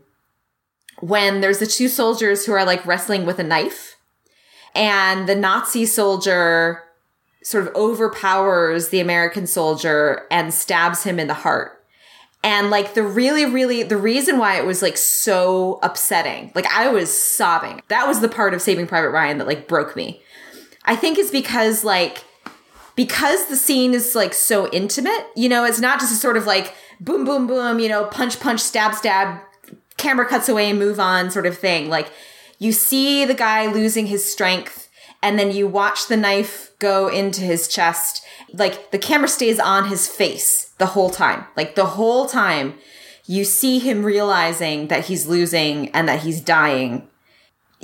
when 1.00 1.40
there's 1.40 1.58
the 1.58 1.66
two 1.66 1.88
soldiers 1.88 2.46
who 2.46 2.52
are 2.52 2.64
like 2.64 2.86
wrestling 2.86 3.26
with 3.26 3.38
a 3.38 3.44
knife 3.44 3.96
and 4.74 5.28
the 5.28 5.34
Nazi 5.34 5.86
soldier 5.86 6.82
sort 7.42 7.66
of 7.66 7.74
overpowers 7.74 8.88
the 8.88 9.00
American 9.00 9.46
soldier 9.46 10.26
and 10.30 10.52
stabs 10.52 11.04
him 11.04 11.18
in 11.18 11.28
the 11.28 11.34
heart. 11.34 11.72
And 12.42 12.70
like 12.70 12.94
the 12.94 13.02
really, 13.02 13.46
really, 13.46 13.82
the 13.82 13.96
reason 13.96 14.38
why 14.38 14.56
it 14.56 14.66
was 14.66 14.82
like 14.82 14.96
so 14.96 15.78
upsetting, 15.82 16.52
like 16.54 16.66
I 16.66 16.88
was 16.88 17.16
sobbing. 17.16 17.82
That 17.88 18.06
was 18.06 18.20
the 18.20 18.28
part 18.28 18.52
of 18.52 18.62
Saving 18.62 18.86
Private 18.86 19.10
Ryan 19.10 19.38
that 19.38 19.46
like 19.46 19.66
broke 19.66 19.96
me. 19.96 20.22
I 20.84 20.94
think 20.94 21.18
it's 21.18 21.30
because 21.30 21.82
like, 21.82 22.24
because 22.97 23.47
the 23.47 23.56
scene 23.56 23.94
is 23.94 24.14
like 24.14 24.35
so 24.35 24.68
intimate, 24.70 25.27
you 25.36 25.48
know, 25.48 25.64
it's 25.64 25.81
not 25.81 26.01
just 26.01 26.12
a 26.12 26.16
sort 26.16 26.36
of 26.36 26.47
like 26.47 26.74
boom, 26.98 27.24
boom, 27.24 27.47
boom, 27.47 27.78
you 27.78 27.89
know, 27.89 28.06
punch, 28.06 28.40
punch, 28.40 28.60
stab, 28.60 28.94
stab, 28.94 29.40
camera 29.97 30.27
cuts 30.27 30.48
away 30.48 30.70
and 30.70 30.78
move 30.78 30.98
on 30.98 31.31
sort 31.31 31.47
of 31.47 31.56
thing. 31.56 31.89
Like 31.89 32.10
you 32.59 32.73
see 32.73 33.24
the 33.24 33.35
guy 33.35 33.70
losing 33.70 34.06
his 34.06 34.31
strength 34.31 34.89
and 35.23 35.39
then 35.39 35.52
you 35.52 35.66
watch 35.66 36.09
the 36.09 36.16
knife 36.16 36.73
go 36.78 37.09
into 37.09 37.43
his 37.43 37.68
chest. 37.68 38.24
Like 38.52 38.90
the 38.90 38.98
camera 38.98 39.28
stays 39.28 39.60
on 39.60 39.89
his 39.89 40.09
face 40.09 40.73
the 40.78 40.86
whole 40.86 41.10
time. 41.10 41.47
Like 41.56 41.74
the 41.74 41.86
whole 41.86 42.27
time 42.27 42.74
you 43.27 43.44
see 43.44 43.78
him 43.78 44.05
realizing 44.05 44.89
that 44.89 45.06
he's 45.06 45.27
losing 45.27 45.89
and 45.90 46.09
that 46.09 46.20
he's 46.20 46.40
dying. 46.40 47.09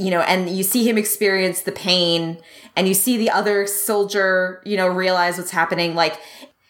You 0.03 0.11
know, 0.11 0.21
and 0.23 0.51
you 0.51 0.63
see 0.63 0.89
him 0.89 0.99
experience 0.99 1.63
the 1.63 1.73
pain 1.73 2.39
and 2.77 2.89
you 2.89 2.95
see 2.95 3.17
the 3.17 3.31
other 3.31 3.67
soldier, 3.67 4.61
you 4.65 4.77
know, 4.77 4.89
realize 4.89 5.39
what's 5.39 5.51
happening. 5.51 5.95
Like, 5.95 6.19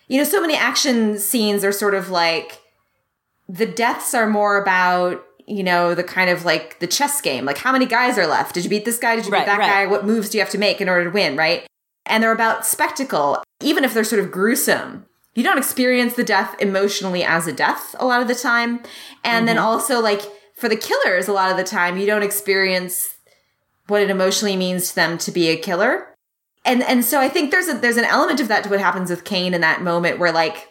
you 0.09 0.19
know, 0.19 0.25
so 0.25 0.41
many 0.41 0.55
action 0.55 1.19
scenes 1.19 1.65
are 1.65 1.73
sort 1.73 1.95
of 1.95 2.11
like 2.11 2.61
the 3.49 3.67
deaths 3.67 4.15
are 4.15 4.27
more 4.27 4.61
about 4.61 5.25
you 5.47 5.63
know, 5.63 5.95
the 5.95 6.05
kind 6.05 6.31
of 6.31 6.45
like 6.45 6.79
the 6.79 6.87
chess 6.87 7.21
game. 7.21 7.45
Like, 7.45 7.59
how 7.59 7.73
many 7.73 7.87
guys 7.87 8.17
are 8.19 8.27
left? 8.27 8.55
Did 8.55 8.65
you 8.65 8.71
beat 8.71 8.85
this 8.85 8.99
guy? 8.99 9.17
Did 9.17 9.27
you 9.27 9.33
beat 9.33 9.47
that 9.47 9.59
right. 9.59 9.69
guy? 9.69 9.87
What 9.87 10.05
moves 10.05 10.31
do 10.31 10.39
you 10.39 10.43
have 10.43 10.53
to 10.53 10.59
make 10.59 10.81
in 10.81 10.89
order 10.89 11.05
to 11.05 11.11
win, 11.11 11.37
right? 11.37 11.67
And 12.07 12.23
they're 12.23 12.33
about 12.33 12.67
spectacle, 12.67 13.43
even 13.61 13.85
if 13.85 13.95
they're 13.95 14.05
sort 14.05 14.23
of 14.23 14.31
gruesome. 14.31 15.07
You 15.35 15.43
don't 15.43 15.59
experience 15.59 16.15
the 16.15 16.25
death 16.25 16.55
emotionally 16.61 17.25
as 17.25 17.47
a 17.47 17.53
death 17.53 17.95
a 17.99 18.07
lot 18.07 18.21
of 18.21 18.29
the 18.29 18.35
time. 18.35 18.83
And 19.25 19.39
mm-hmm. 19.39 19.47
then 19.47 19.59
also, 19.59 20.01
like, 20.01 20.23
for 20.55 20.69
the 20.69 20.77
killers, 20.77 21.29
a 21.29 21.33
lot 21.33 21.51
of 21.51 21.57
the 21.57 21.65
time, 21.65 21.97
you 21.97 22.07
don't 22.07 22.23
experience 22.23 23.12
what 23.87 24.03
it 24.03 24.11
emotionally 24.11 24.57
means 24.57 24.91
to 24.91 24.95
them 24.95 25.19
to 25.19 25.33
be 25.33 25.49
a 25.49 25.57
killer. 25.57 26.15
And 26.65 26.83
and 26.83 27.05
so 27.05 27.21
I 27.21 27.29
think 27.29 27.51
there's 27.51 27.69
a 27.69 27.75
there's 27.75 27.97
an 27.97 28.05
element 28.05 28.41
of 28.41 28.49
that 28.49 28.65
to 28.65 28.71
what 28.71 28.81
happens 28.81 29.11
with 29.11 29.25
Kane 29.25 29.55
in 29.55 29.61
that 29.63 29.83
moment 29.83 30.19
where 30.19 30.33
like 30.33 30.69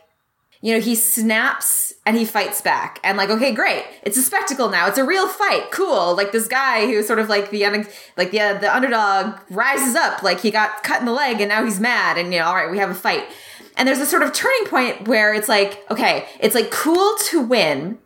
you 0.62 0.74
know, 0.74 0.80
he 0.80 0.94
snaps 0.94 1.92
and 2.06 2.16
he 2.16 2.24
fights 2.24 2.62
back. 2.62 3.00
And 3.04 3.18
like, 3.18 3.30
okay, 3.30 3.52
great. 3.52 3.84
It's 4.04 4.18
a 4.18 4.22
spectacle 4.22 4.70
now. 4.70 4.88
It's 4.88 5.00
a 5.00 5.04
real 5.04 5.28
fight. 5.28 5.72
Cool. 5.72 6.16
Like 6.16 6.32
this 6.32 6.48
guy 6.48 6.86
who's 6.86 7.08
sort 7.08 7.20
of 7.20 7.30
like 7.30 7.50
the 7.50 7.66
like 8.16 8.32
the 8.32 8.40
uh, 8.40 8.58
the 8.60 8.74
underdog 8.74 9.40
rises 9.50 9.96
up 9.96 10.22
like 10.22 10.40
he 10.42 10.52
got 10.52 10.84
cut 10.84 11.00
in 11.00 11.06
the 11.06 11.12
leg 11.12 11.42
and 11.42 11.50
now 11.50 11.64
he's 11.64 11.80
mad 11.80 12.18
and 12.18 12.32
you 12.32 12.40
know, 12.40 12.46
all 12.46 12.56
right, 12.56 12.70
we 12.70 12.78
have 12.78 12.92
a 12.92 12.96
fight. 12.96 13.26
And 13.76 13.88
there's 13.88 14.00
a 14.00 14.06
sort 14.06 14.22
of 14.22 14.34
turning 14.34 14.68
point 14.68 15.08
where 15.08 15.34
it's 15.34 15.50
like, 15.50 15.84
okay, 15.90 16.28
it's 16.40 16.56
like 16.56 16.70
cool 16.70 17.16
to 17.30 17.42
win. 17.42 17.98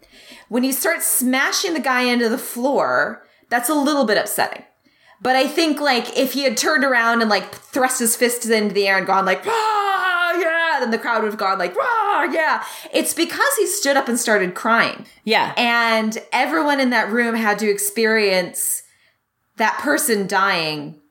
When 0.47 0.63
you 0.63 0.71
start 0.71 1.01
smashing 1.01 1.73
the 1.73 1.79
guy 1.79 2.03
into 2.03 2.29
the 2.29 2.37
floor, 2.37 3.25
that's 3.49 3.67
a 3.67 3.73
little 3.73 4.05
bit 4.05 4.17
upsetting. 4.17 4.63
But 5.25 5.35
I 5.35 5.47
think 5.47 5.81
like 5.81 6.15
if 6.15 6.33
he 6.33 6.43
had 6.43 6.55
turned 6.55 6.83
around 6.83 7.21
and 7.21 7.31
like 7.31 7.51
thrust 7.51 7.97
his 7.97 8.15
fists 8.15 8.47
into 8.47 8.75
the 8.75 8.87
air 8.87 8.99
and 8.99 9.07
gone 9.07 9.25
like, 9.25 9.41
ah, 9.47 10.39
yeah, 10.39 10.79
then 10.79 10.91
the 10.91 10.99
crowd 10.99 11.23
would 11.23 11.31
have 11.31 11.39
gone 11.39 11.57
like, 11.57 11.73
ah, 11.79 12.25
yeah. 12.25 12.63
It's 12.93 13.11
because 13.15 13.49
he 13.57 13.65
stood 13.65 13.97
up 13.97 14.07
and 14.07 14.19
started 14.19 14.53
crying. 14.53 15.07
Yeah. 15.23 15.55
And 15.57 16.15
everyone 16.31 16.79
in 16.79 16.91
that 16.91 17.09
room 17.09 17.33
had 17.33 17.57
to 17.57 17.67
experience 17.67 18.83
that 19.55 19.79
person 19.79 20.27
dying 20.27 21.01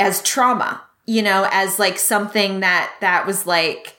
as 0.00 0.20
trauma, 0.20 0.82
you 1.06 1.22
know, 1.22 1.48
as 1.52 1.78
like 1.78 2.00
something 2.00 2.58
that 2.58 2.92
that 3.00 3.24
was 3.24 3.46
like 3.46 3.94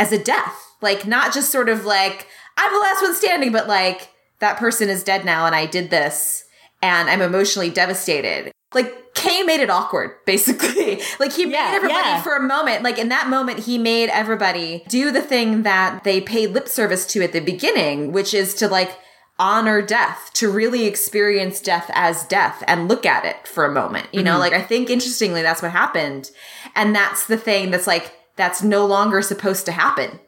as 0.00 0.10
a 0.10 0.18
death. 0.18 0.74
Like 0.80 1.06
not 1.06 1.32
just 1.32 1.52
sort 1.52 1.68
of 1.68 1.84
like 1.84 2.26
I'm 2.58 2.72
the 2.72 2.80
last 2.80 3.02
one 3.02 3.14
standing, 3.14 3.52
but 3.52 3.68
like 3.68 4.08
that 4.40 4.56
person 4.56 4.88
is 4.88 5.04
dead 5.04 5.24
now 5.24 5.46
and 5.46 5.54
I 5.54 5.66
did 5.66 5.90
this 5.90 6.42
and 6.82 7.08
I'm 7.08 7.22
emotionally 7.22 7.70
devastated. 7.70 8.50
Like 8.74 9.14
Kane 9.14 9.46
made 9.46 9.60
it 9.60 9.70
awkward, 9.70 10.16
basically. 10.24 11.00
like 11.20 11.32
he 11.32 11.42
yeah, 11.42 11.70
made 11.70 11.76
everybody 11.76 12.08
yeah. 12.08 12.22
for 12.22 12.34
a 12.34 12.42
moment. 12.42 12.82
Like 12.82 12.98
in 12.98 13.08
that 13.10 13.28
moment, 13.28 13.60
he 13.60 13.78
made 13.78 14.08
everybody 14.08 14.84
do 14.88 15.10
the 15.10 15.20
thing 15.20 15.62
that 15.62 16.04
they 16.04 16.20
paid 16.20 16.50
lip 16.50 16.68
service 16.68 17.06
to 17.08 17.22
at 17.22 17.32
the 17.32 17.40
beginning, 17.40 18.12
which 18.12 18.32
is 18.34 18.54
to 18.54 18.68
like 18.68 18.98
honor 19.38 19.82
death, 19.82 20.30
to 20.34 20.50
really 20.50 20.86
experience 20.86 21.60
death 21.60 21.90
as 21.94 22.24
death 22.24 22.62
and 22.66 22.88
look 22.88 23.04
at 23.04 23.24
it 23.24 23.46
for 23.46 23.64
a 23.64 23.72
moment. 23.72 24.06
You 24.12 24.20
mm-hmm. 24.20 24.26
know, 24.26 24.38
like 24.38 24.52
I 24.52 24.62
think 24.62 24.88
interestingly, 24.88 25.42
that's 25.42 25.62
what 25.62 25.72
happened. 25.72 26.30
And 26.74 26.94
that's 26.94 27.26
the 27.26 27.36
thing 27.36 27.70
that's 27.70 27.86
like, 27.86 28.14
that's 28.36 28.62
no 28.62 28.86
longer 28.86 29.20
supposed 29.20 29.66
to 29.66 29.72
happen 29.72 30.20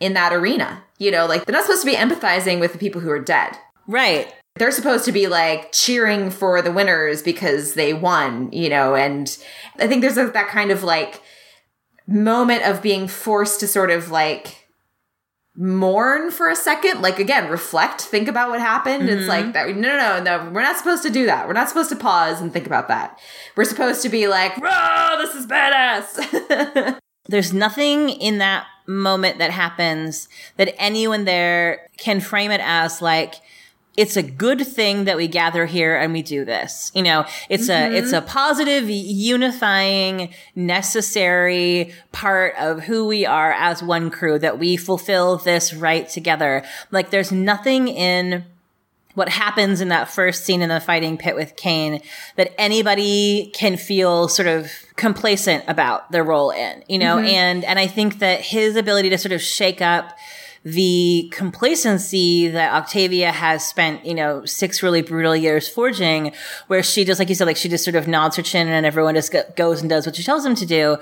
in 0.00 0.14
that 0.14 0.32
arena. 0.32 0.82
You 0.98 1.10
know, 1.10 1.26
like 1.26 1.44
they're 1.44 1.54
not 1.54 1.64
supposed 1.64 1.82
to 1.82 1.90
be 1.90 1.96
empathizing 1.96 2.60
with 2.60 2.72
the 2.72 2.78
people 2.78 3.00
who 3.00 3.10
are 3.10 3.20
dead. 3.20 3.56
Right 3.86 4.32
they're 4.56 4.70
supposed 4.70 5.04
to 5.06 5.12
be 5.12 5.26
like 5.26 5.72
cheering 5.72 6.30
for 6.30 6.60
the 6.60 6.72
winners 6.72 7.22
because 7.22 7.74
they 7.74 7.92
won, 7.94 8.52
you 8.52 8.68
know, 8.68 8.94
and 8.94 9.36
I 9.78 9.86
think 9.86 10.02
there's 10.02 10.18
a, 10.18 10.26
that 10.28 10.48
kind 10.48 10.70
of 10.70 10.82
like 10.82 11.22
moment 12.06 12.62
of 12.64 12.82
being 12.82 13.08
forced 13.08 13.60
to 13.60 13.66
sort 13.66 13.90
of 13.90 14.10
like 14.10 14.68
mourn 15.56 16.30
for 16.30 16.48
a 16.48 16.56
second, 16.56 17.02
like 17.02 17.18
again, 17.18 17.50
reflect, 17.50 18.00
think 18.02 18.28
about 18.28 18.50
what 18.50 18.60
happened. 18.60 19.08
Mm-hmm. 19.08 19.18
It's 19.18 19.28
like 19.28 19.52
that. 19.52 19.68
No, 19.68 19.96
no, 19.96 20.18
no, 20.18 20.22
no. 20.22 20.50
We're 20.50 20.62
not 20.62 20.76
supposed 20.76 21.02
to 21.04 21.10
do 21.10 21.26
that. 21.26 21.46
We're 21.46 21.54
not 21.54 21.68
supposed 21.68 21.90
to 21.90 21.96
pause 21.96 22.40
and 22.40 22.52
think 22.52 22.66
about 22.66 22.88
that. 22.88 23.18
We're 23.56 23.64
supposed 23.64 24.02
to 24.02 24.08
be 24.08 24.28
like, 24.28 24.56
"Whoa, 24.56 25.18
this 25.18 25.34
is 25.34 25.46
badass." 25.46 26.98
There's 27.26 27.52
nothing 27.52 28.10
in 28.10 28.38
that 28.38 28.66
moment 28.86 29.38
that 29.38 29.50
happens 29.50 30.28
that 30.56 30.74
anyone 30.76 31.24
there 31.24 31.88
can 31.96 32.20
frame 32.20 32.50
it 32.50 32.60
as 32.62 33.00
like 33.00 33.36
it's 33.96 34.16
a 34.16 34.22
good 34.22 34.66
thing 34.66 35.04
that 35.04 35.16
we 35.16 35.28
gather 35.28 35.66
here 35.66 35.96
and 35.96 36.12
we 36.12 36.22
do 36.22 36.44
this. 36.44 36.90
You 36.94 37.02
know, 37.02 37.26
it's 37.50 37.68
mm-hmm. 37.68 37.92
a, 37.92 37.96
it's 37.96 38.12
a 38.12 38.22
positive, 38.22 38.88
unifying, 38.88 40.32
necessary 40.54 41.92
part 42.10 42.54
of 42.58 42.84
who 42.84 43.06
we 43.06 43.26
are 43.26 43.52
as 43.52 43.82
Wonkru 43.82 44.40
that 44.40 44.58
we 44.58 44.76
fulfill 44.76 45.36
this 45.36 45.74
right 45.74 46.08
together. 46.08 46.64
Like 46.90 47.10
there's 47.10 47.32
nothing 47.32 47.88
in 47.88 48.44
what 49.14 49.28
happens 49.28 49.82
in 49.82 49.88
that 49.88 50.10
first 50.10 50.44
scene 50.46 50.62
in 50.62 50.70
the 50.70 50.80
fighting 50.80 51.18
pit 51.18 51.34
with 51.34 51.54
Kane 51.56 52.00
that 52.36 52.58
anybody 52.58 53.50
can 53.54 53.76
feel 53.76 54.26
sort 54.26 54.48
of 54.48 54.72
complacent 54.96 55.64
about 55.68 56.10
their 56.10 56.24
role 56.24 56.50
in, 56.50 56.82
you 56.88 56.98
know, 56.98 57.16
mm-hmm. 57.16 57.26
and, 57.26 57.64
and 57.64 57.78
I 57.78 57.88
think 57.88 58.20
that 58.20 58.40
his 58.40 58.74
ability 58.74 59.10
to 59.10 59.18
sort 59.18 59.32
of 59.32 59.42
shake 59.42 59.82
up 59.82 60.16
the 60.64 61.28
complacency 61.32 62.48
that 62.48 62.72
Octavia 62.72 63.32
has 63.32 63.66
spent, 63.66 64.04
you 64.06 64.14
know, 64.14 64.44
six 64.44 64.82
really 64.82 65.02
brutal 65.02 65.34
years 65.34 65.68
forging, 65.68 66.32
where 66.68 66.82
she 66.82 67.04
just, 67.04 67.18
like 67.18 67.28
you 67.28 67.34
said, 67.34 67.46
like 67.46 67.56
she 67.56 67.68
just 67.68 67.84
sort 67.84 67.96
of 67.96 68.06
nods 68.06 68.36
her 68.36 68.42
chin 68.42 68.68
and 68.68 68.86
everyone 68.86 69.14
just 69.14 69.34
goes 69.56 69.80
and 69.80 69.90
does 69.90 70.06
what 70.06 70.14
she 70.16 70.22
tells 70.22 70.44
them 70.44 70.54
to 70.54 70.66
do. 70.66 70.98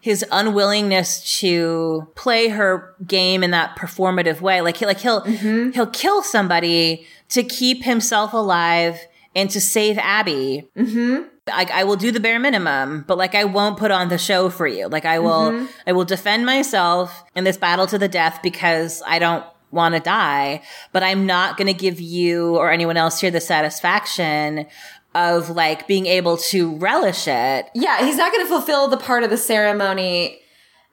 His 0.00 0.24
unwillingness 0.30 1.38
to 1.40 2.08
play 2.14 2.48
her 2.48 2.94
game 3.06 3.42
in 3.42 3.52
that 3.52 3.76
performative 3.76 4.40
way, 4.40 4.60
like 4.60 4.76
he, 4.76 4.86
like 4.86 4.98
he'll 4.98 5.22
mm-hmm. 5.22 5.70
he'll 5.70 5.86
kill 5.86 6.22
somebody 6.22 7.06
to 7.30 7.42
keep 7.42 7.84
himself 7.84 8.32
alive 8.32 9.00
and 9.34 9.48
to 9.50 9.60
save 9.60 9.96
Abby. 9.98 10.68
Mm-hmm. 10.76 11.28
I, 11.46 11.68
I 11.72 11.84
will 11.84 11.96
do 11.96 12.10
the 12.10 12.20
bare 12.20 12.38
minimum, 12.38 13.04
but 13.06 13.18
like 13.18 13.34
I 13.34 13.44
won't 13.44 13.78
put 13.78 13.90
on 13.90 14.08
the 14.08 14.18
show 14.18 14.48
for 14.48 14.66
you. 14.66 14.88
Like 14.88 15.04
I 15.04 15.18
will, 15.18 15.50
mm-hmm. 15.50 15.66
I 15.86 15.92
will 15.92 16.04
defend 16.04 16.46
myself 16.46 17.22
in 17.34 17.44
this 17.44 17.58
battle 17.58 17.86
to 17.88 17.98
the 17.98 18.08
death 18.08 18.40
because 18.42 19.02
I 19.06 19.18
don't 19.18 19.44
want 19.70 19.94
to 19.94 20.00
die, 20.00 20.62
but 20.92 21.02
I'm 21.02 21.26
not 21.26 21.56
going 21.56 21.66
to 21.66 21.74
give 21.74 22.00
you 22.00 22.56
or 22.56 22.70
anyone 22.70 22.96
else 22.96 23.20
here 23.20 23.30
the 23.30 23.40
satisfaction 23.40 24.66
of 25.14 25.50
like 25.50 25.86
being 25.86 26.06
able 26.06 26.36
to 26.36 26.76
relish 26.76 27.28
it. 27.28 27.68
Yeah, 27.74 28.04
he's 28.04 28.16
not 28.16 28.32
going 28.32 28.44
to 28.44 28.48
fulfill 28.48 28.88
the 28.88 28.96
part 28.96 29.22
of 29.22 29.30
the 29.30 29.36
ceremony 29.36 30.40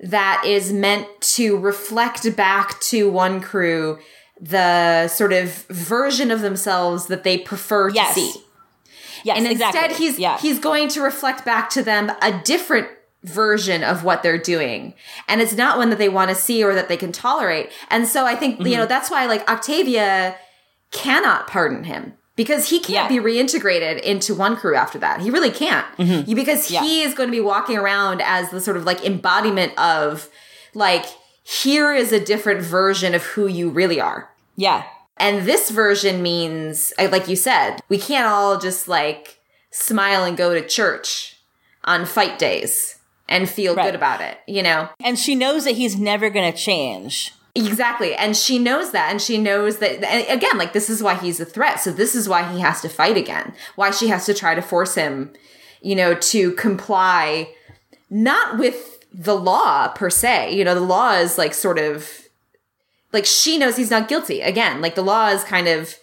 that 0.02 0.44
is 0.46 0.74
meant 0.74 1.08
to 1.22 1.58
reflect 1.58 2.36
back 2.36 2.80
to 2.82 3.10
Wonkru 3.12 4.00
the 4.40 5.08
sort 5.08 5.32
of 5.32 5.66
version 5.68 6.32
of 6.32 6.42
themselves 6.42 7.06
that 7.06 7.24
they 7.24 7.38
prefer 7.38 7.90
yes. 7.90 8.16
to 8.16 8.22
see. 8.22 8.44
Yes, 9.24 9.38
and 9.38 9.48
instead 9.48 9.70
exactly. 9.70 9.96
he's 9.98 10.20
yeah. 10.20 10.38
he's 10.40 10.60
going 10.60 10.88
to 10.90 11.02
reflect 11.02 11.46
back 11.46 11.70
to 11.72 11.84
them 11.84 12.12
a 12.22 12.32
different 12.44 12.88
version 13.24 13.84
of 13.84 14.04
what 14.04 14.24
they're 14.24 14.40
doing 14.40 14.96
and 15.28 15.42
it's 15.42 15.54
not 15.54 15.78
one 15.78 15.92
that 15.92 16.00
they 16.00 16.10
want 16.10 16.30
to 16.30 16.36
see 16.36 16.64
or 16.64 16.74
that 16.74 16.88
they 16.88 16.98
can 16.98 17.12
tolerate 17.12 17.70
and 17.92 18.08
so 18.08 18.26
i 18.26 18.34
think 18.34 18.56
mm-hmm. 18.56 18.66
you 18.66 18.76
know 18.76 18.82
mm-hmm. 18.82 18.90
that's 18.90 19.12
why 19.12 19.28
like 19.28 19.48
octavia 19.48 20.36
cannot 20.90 21.46
pardon 21.46 21.84
him 21.84 22.14
because 22.36 22.70
he 22.70 22.80
can't 22.80 23.12
Yeah. 23.12 23.22
be 23.22 23.24
reintegrated 23.24 24.00
into 24.02 24.34
Wonkru 24.34 24.76
after 24.76 24.98
that. 25.00 25.22
He 25.22 25.30
really 25.30 25.52
can't. 25.52 25.86
Because 25.98 26.66
Mm-hmm. 26.66 26.74
Yeah. 26.74 26.82
he 26.82 27.04
is 27.04 27.14
going 27.14 27.28
to 27.28 27.32
be 27.32 27.42
walking 27.42 27.78
around 27.78 28.22
as 28.24 28.50
the 28.50 28.60
sort 28.60 28.78
of 28.78 28.84
like 28.84 29.06
embodiment 29.06 29.78
of 29.78 30.28
like, 30.74 31.06
here 31.44 31.94
is 31.94 32.12
a 32.12 32.20
different 32.20 32.62
version 32.62 33.14
of 33.14 33.24
who 33.24 33.48
you 33.48 33.70
really 33.70 34.00
are. 34.00 34.30
Yeah. 34.56 34.84
And 35.18 35.46
this 35.46 35.70
version 35.70 36.22
means, 36.24 36.94
like 36.98 37.28
you 37.28 37.36
said, 37.36 37.80
we 37.90 37.98
can't 37.98 38.26
all 38.28 38.58
just 38.58 38.88
like 38.88 39.40
smile 39.70 40.24
and 40.24 40.36
go 40.36 40.54
to 40.54 40.66
church 40.66 41.38
on 41.84 42.06
fight 42.06 42.40
days 42.40 42.98
and 43.30 43.50
feel 43.50 43.76
Right. 43.76 43.86
good 43.86 43.96
about 43.96 44.22
it, 44.22 44.38
you 44.48 44.64
know? 44.64 44.90
And 45.04 45.18
she 45.18 45.36
knows 45.36 45.64
that 45.66 45.76
he's 45.76 45.96
never 45.98 46.30
going 46.30 46.52
to 46.52 46.58
change. 46.58 47.34
Exactly. 47.54 48.16
And 48.16 48.36
she 48.36 48.58
knows 48.60 48.92
that. 48.92 49.12
And 49.12 49.22
she 49.22 49.38
knows 49.38 49.78
that, 49.80 49.98
again, 50.30 50.58
like 50.58 50.74
this 50.74 50.90
is 50.90 51.04
why 51.04 51.16
he's 51.16 51.40
a 51.40 51.46
threat. 51.46 51.80
So 51.82 51.92
this 51.92 52.16
is 52.16 52.28
why 52.28 52.52
he 52.52 52.60
has 52.60 52.82
to 52.82 52.90
fight 52.90 53.18
again. 53.18 53.54
Why 53.76 53.92
she 53.92 54.08
has 54.08 54.26
to 54.26 54.34
try 54.34 54.56
to 54.56 54.62
force 54.62 54.96
him, 54.96 55.32
you 55.82 55.96
know, 55.96 56.14
to 56.16 56.54
comply, 56.54 57.54
not 58.10 58.58
with 58.58 59.06
the 59.14 59.36
law 59.36 59.90
per 59.90 60.10
se. 60.10 60.56
You 60.56 60.64
know, 60.64 60.74
the 60.74 60.82
law 60.82 61.14
is 61.14 61.38
like 61.38 61.54
sort 61.54 61.78
of, 61.78 62.21
like 63.14 63.26
she 63.26 63.58
knows 63.58 63.78
he's 63.78 63.92
not 63.92 64.08
guilty. 64.08 64.42
Again, 64.42 64.82
like 64.82 64.96
the 64.96 65.04
law 65.04 65.30
is 65.30 65.44
kind 65.44 65.68
of 65.68 65.96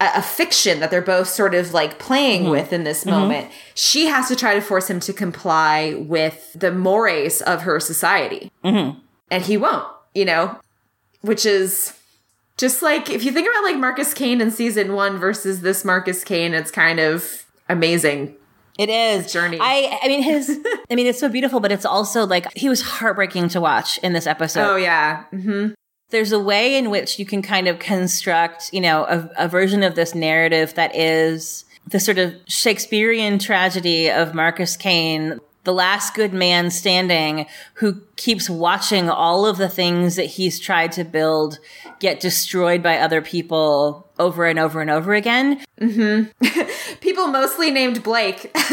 a, 0.00 0.10
a 0.16 0.22
fiction 0.22 0.80
that 0.80 0.90
they're 0.90 1.02
both 1.02 1.28
sort 1.28 1.54
of 1.54 1.72
like 1.72 1.98
playing 1.98 2.42
mm-hmm. 2.42 2.50
with 2.50 2.72
in 2.72 2.84
this 2.84 3.04
mm-hmm. 3.04 3.10
moment. 3.10 3.50
She 3.74 4.06
has 4.06 4.28
to 4.28 4.36
try 4.36 4.54
to 4.54 4.60
force 4.60 4.88
him 4.88 4.98
to 5.00 5.12
comply 5.12 5.94
with 5.94 6.52
the 6.58 6.72
mores 6.72 7.42
of 7.42 7.62
her 7.62 7.78
society 7.78 8.50
mm-hmm. 8.64 8.98
and 9.30 9.44
he 9.44 9.56
won't, 9.56 9.86
you 10.14 10.24
know, 10.24 10.58
which 11.20 11.44
is 11.44 11.96
just 12.56 12.82
like 12.82 13.10
if 13.10 13.24
you 13.24 13.32
think 13.32 13.48
about 13.48 13.64
like 13.64 13.78
Marcus 13.78 14.14
Kane 14.14 14.40
in 14.40 14.50
season 14.50 14.94
one 14.94 15.18
versus 15.18 15.60
this 15.60 15.84
Marcus 15.84 16.24
Kane, 16.24 16.54
it's 16.54 16.70
kind 16.70 16.98
of 16.98 17.46
amazing. 17.68 18.36
It 18.78 18.88
is 18.88 19.30
Journey. 19.30 19.58
I 19.60 19.98
I 20.02 20.08
mean 20.08 20.22
his 20.22 20.48
I 20.90 20.94
mean 20.94 21.06
it's 21.06 21.20
so 21.20 21.28
beautiful, 21.28 21.60
but 21.60 21.72
it's 21.72 21.84
also 21.84 22.26
like 22.26 22.46
he 22.56 22.68
was 22.68 22.80
heartbreaking 22.80 23.50
to 23.50 23.60
watch 23.60 23.98
in 23.98 24.14
this 24.14 24.26
episode. 24.26 24.66
Oh 24.66 24.76
yeah, 24.76 25.24
hmm 25.24 25.70
There's 26.10 26.32
a 26.32 26.40
way 26.40 26.76
in 26.76 26.90
which 26.90 27.18
you 27.18 27.26
can 27.26 27.42
kind 27.42 27.68
of 27.68 27.78
construct, 27.78 28.72
you 28.72 28.80
know, 28.80 29.04
a, 29.04 29.30
a 29.38 29.48
version 29.48 29.82
of 29.82 29.94
this 29.94 30.14
narrative 30.14 30.74
that 30.74 30.94
is 30.94 31.64
the 31.86 32.00
sort 32.00 32.18
of 32.18 32.34
Shakespearean 32.46 33.38
tragedy 33.38 34.10
of 34.10 34.34
Marcus 34.34 34.76
Kane, 34.76 35.40
the 35.64 35.72
last 35.72 36.14
good 36.14 36.32
man 36.32 36.70
standing, 36.70 37.46
who 37.74 38.00
keeps 38.16 38.48
watching 38.48 39.10
all 39.10 39.46
of 39.46 39.58
the 39.58 39.68
things 39.68 40.16
that 40.16 40.26
he's 40.26 40.58
tried 40.58 40.92
to 40.92 41.04
build 41.04 41.58
get 41.98 42.20
destroyed 42.20 42.82
by 42.82 42.98
other 42.98 43.20
people 43.20 44.08
over 44.18 44.46
and 44.46 44.58
over 44.58 44.80
and 44.80 44.90
over 44.90 45.14
again. 45.14 45.64
Mm-hmm. 45.80 46.96
people 47.00 47.26
mostly 47.26 47.70
named 47.70 48.02
Blake. 48.02 48.54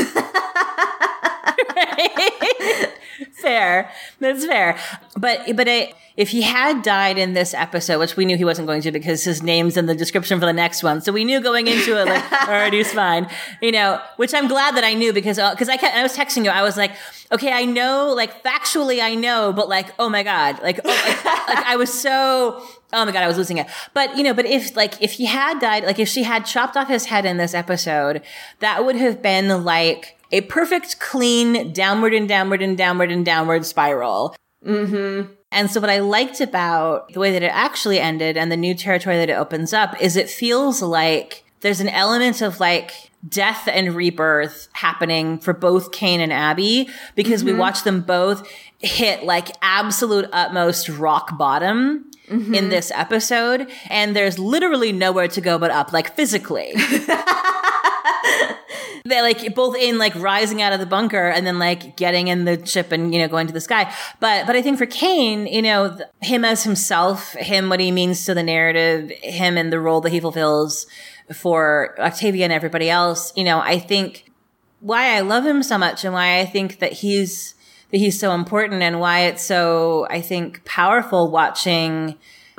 fair. 3.37 3.91
That's 4.19 4.45
fair. 4.45 4.77
But 5.15 5.55
but 5.55 5.67
it, 5.67 5.95
if 6.17 6.29
he 6.29 6.41
had 6.41 6.81
died 6.81 7.17
in 7.17 7.33
this 7.33 7.53
episode, 7.53 7.99
which 7.99 8.17
we 8.17 8.25
knew 8.25 8.37
he 8.37 8.43
wasn't 8.43 8.67
going 8.67 8.81
to 8.81 8.91
because 8.91 9.23
his 9.23 9.43
name's 9.43 9.77
in 9.77 9.85
the 9.85 9.93
description 9.93 10.39
for 10.39 10.47
the 10.47 10.53
next 10.53 10.81
one, 10.81 10.99
so 10.99 11.11
we 11.11 11.23
knew 11.23 11.39
going 11.39 11.67
into 11.67 11.99
it 11.99 12.05
like, 12.05 12.31
all 12.31 12.47
right, 12.47 12.73
he's 12.73 12.91
fine. 12.91 13.29
You 13.61 13.71
know, 13.71 14.01
which 14.17 14.33
I'm 14.33 14.47
glad 14.47 14.75
that 14.75 14.83
I 14.83 14.95
knew 14.95 15.13
because 15.13 15.37
uh, 15.37 15.51
because 15.51 15.69
I 15.69 15.77
kept, 15.77 15.95
I 15.95 16.03
was 16.03 16.15
texting 16.15 16.43
you, 16.43 16.49
I 16.49 16.63
was 16.63 16.75
like, 16.75 16.91
okay, 17.31 17.53
I 17.53 17.65
know, 17.65 18.13
like 18.15 18.43
factually, 18.43 19.01
I 19.01 19.15
know, 19.15 19.53
but 19.53 19.69
like, 19.69 19.93
oh 19.99 20.09
my 20.09 20.23
god, 20.23 20.61
like, 20.63 20.79
oh, 20.83 20.89
like, 20.89 21.25
like 21.25 21.65
I 21.65 21.75
was 21.75 21.93
so. 21.93 22.63
Oh 22.93 23.03
my 23.03 23.11
god, 23.11 23.21
I 23.21 23.27
was 23.27 23.37
losing 23.37 23.57
it. 23.57 23.67
But 23.93 24.17
you 24.17 24.23
know, 24.23 24.33
but 24.33 24.45
if 24.45 24.75
like 24.75 25.01
if 25.01 25.13
he 25.13 25.25
had 25.25 25.59
died, 25.59 25.83
like 25.83 25.99
if 25.99 26.07
she 26.07 26.23
had 26.23 26.45
chopped 26.45 26.77
off 26.77 26.87
his 26.87 27.05
head 27.05 27.25
in 27.25 27.35
this 27.35 27.53
episode, 27.53 28.21
that 28.59 28.85
would 28.85 28.95
have 28.95 29.21
been 29.21 29.65
like 29.65 30.16
a 30.31 30.41
perfect 30.41 30.99
clean 30.99 31.71
downward 31.73 32.13
and 32.13 32.27
downward 32.27 32.61
and 32.61 32.77
downward 32.77 33.11
and 33.11 33.25
downward 33.25 33.65
spiral. 33.65 34.35
Mm-hmm. 34.65 35.33
And 35.51 35.71
so 35.71 35.79
what 35.79 35.89
I 35.89 35.99
liked 35.99 36.41
about 36.41 37.13
the 37.13 37.19
way 37.19 37.31
that 37.31 37.43
it 37.43 37.51
actually 37.53 37.99
ended 37.99 38.35
and 38.37 38.51
the 38.51 38.57
new 38.57 38.75
territory 38.75 39.15
that 39.17 39.29
it 39.29 39.33
opens 39.33 39.73
up 39.73 39.99
is 40.01 40.15
it 40.15 40.29
feels 40.29 40.81
like 40.81 41.45
there's 41.61 41.79
an 41.79 41.89
element 41.89 42.41
of 42.41 42.59
like 42.59 43.11
death 43.27 43.67
and 43.67 43.95
rebirth 43.95 44.67
happening 44.73 45.39
for 45.39 45.53
both 45.53 45.91
Kane 45.91 46.19
and 46.19 46.33
Abby 46.33 46.89
because 47.15 47.43
we 47.43 47.51
mm-hmm. 47.51 47.59
watch 47.59 47.83
them 47.83 48.01
both 48.01 48.47
hit 48.79 49.23
like 49.23 49.49
absolute 49.61 50.29
utmost 50.31 50.89
rock 50.89 51.37
bottom 51.37 52.11
in 52.27 52.41
mm-hmm. 52.41 52.69
this 52.69 52.91
episode. 52.91 53.69
And 53.89 54.15
there's 54.15 54.37
literally 54.37 54.91
nowhere 54.91 55.29
to 55.29 55.41
go 55.41 55.57
but 55.57 55.71
up 55.71 55.93
like 55.93 56.15
physically 56.15 56.73
they 59.07 59.21
like 59.21 59.53
both 59.55 59.75
in 59.75 59.97
like 59.97 60.15
rising 60.15 60.61
out 60.61 60.73
of 60.73 60.79
the 60.79 60.85
bunker 60.85 61.29
and 61.29 61.45
then 61.45 61.59
like 61.59 61.95
getting 61.97 62.27
in 62.27 62.45
the 62.45 62.65
ship 62.65 62.91
and 62.91 63.13
you 63.13 63.19
know 63.19 63.27
going 63.27 63.47
to 63.47 63.53
the 63.53 63.61
sky. 63.61 63.93
But 64.19 64.47
but 64.47 64.55
i 64.55 64.61
think 64.61 64.77
for 64.77 64.85
kane 64.85 65.45
you 65.45 65.61
know 65.61 65.95
th- 65.95 66.09
him 66.21 66.43
as 66.43 66.63
himself 66.63 67.33
him 67.33 67.69
what 67.69 67.79
he 67.79 67.91
means 67.91 68.25
to 68.25 68.33
the 68.33 68.43
narrative 68.43 69.11
him 69.21 69.57
and 69.57 69.71
the 69.71 69.79
role 69.79 70.01
that 70.01 70.11
he 70.11 70.19
fulfills 70.19 70.87
for 71.33 71.95
octavia 71.99 72.45
and 72.45 72.53
everybody 72.53 72.89
else 72.89 73.33
you 73.35 73.43
know 73.43 73.59
i 73.59 73.77
think 73.77 74.31
why 74.79 75.15
i 75.15 75.19
love 75.19 75.45
him 75.45 75.61
so 75.61 75.77
much 75.77 76.03
and 76.03 76.13
why 76.13 76.39
i 76.39 76.45
think 76.45 76.79
that 76.79 76.93
he's 76.93 77.53
that 77.91 77.97
he's 77.97 78.19
so 78.19 78.33
important 78.33 78.81
and 78.81 78.99
why 78.99 79.21
it's 79.21 79.43
so 79.43 80.07
i 80.09 80.21
think 80.21 80.63
powerful 80.65 81.29
watching 81.29 82.15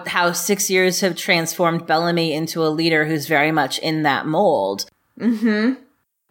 how 0.07 0.31
six 0.31 0.71
years 0.71 1.01
have 1.01 1.17
transformed 1.17 1.87
bellamy 1.87 2.33
into 2.33 2.65
a 2.65 2.69
leader 2.69 3.05
who's 3.05 3.27
very 3.27 3.51
much 3.51 3.79
in 3.81 4.03
that 4.03 4.27
mold 4.27 4.87
mm-hmm. 5.19 5.75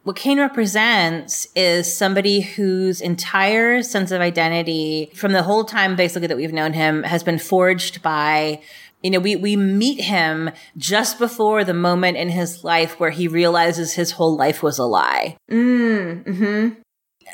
What 0.07 0.15
Kane 0.15 0.39
represents 0.39 1.49
is 1.53 1.93
somebody 1.93 2.39
whose 2.39 3.01
entire 3.01 3.83
sense 3.83 4.11
of 4.11 4.21
identity 4.21 5.11
from 5.13 5.33
the 5.33 5.43
whole 5.43 5.65
time 5.65 5.97
basically 5.97 6.27
that 6.27 6.37
we've 6.37 6.53
known 6.53 6.71
him 6.71 7.03
has 7.03 7.23
been 7.23 7.37
forged 7.37 8.01
by 8.01 8.61
you 9.03 9.11
know, 9.11 9.19
we, 9.19 9.35
we 9.35 9.55
meet 9.57 10.01
him 10.01 10.49
just 10.77 11.19
before 11.19 11.63
the 11.63 11.73
moment 11.73 12.15
in 12.17 12.29
his 12.29 12.63
life 12.63 12.99
where 12.99 13.09
he 13.11 13.27
realizes 13.27 13.93
his 13.93 14.11
whole 14.11 14.35
life 14.35 14.63
was 14.63 14.79
a 14.79 14.85
lie. 14.85 15.35
Mm, 15.51 16.25
hmm 16.25 16.69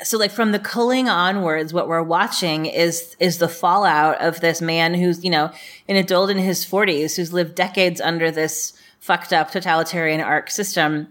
So 0.02 0.18
like 0.18 0.32
from 0.32 0.50
the 0.50 0.58
culling 0.58 1.08
onwards, 1.08 1.72
what 1.72 1.88
we're 1.88 2.02
watching 2.02 2.66
is, 2.66 3.16
is 3.20 3.38
the 3.38 3.48
fallout 3.48 4.20
of 4.20 4.40
this 4.40 4.60
man 4.60 4.94
who's, 4.94 5.24
you 5.24 5.30
know, 5.30 5.52
an 5.88 5.96
adult 5.96 6.28
in 6.28 6.38
his 6.38 6.64
forties 6.64 7.16
who's 7.16 7.32
lived 7.32 7.54
decades 7.54 8.00
under 8.00 8.32
this 8.32 8.72
fucked 8.98 9.32
up 9.32 9.50
totalitarian 9.52 10.20
arc 10.20 10.50
system. 10.50 11.06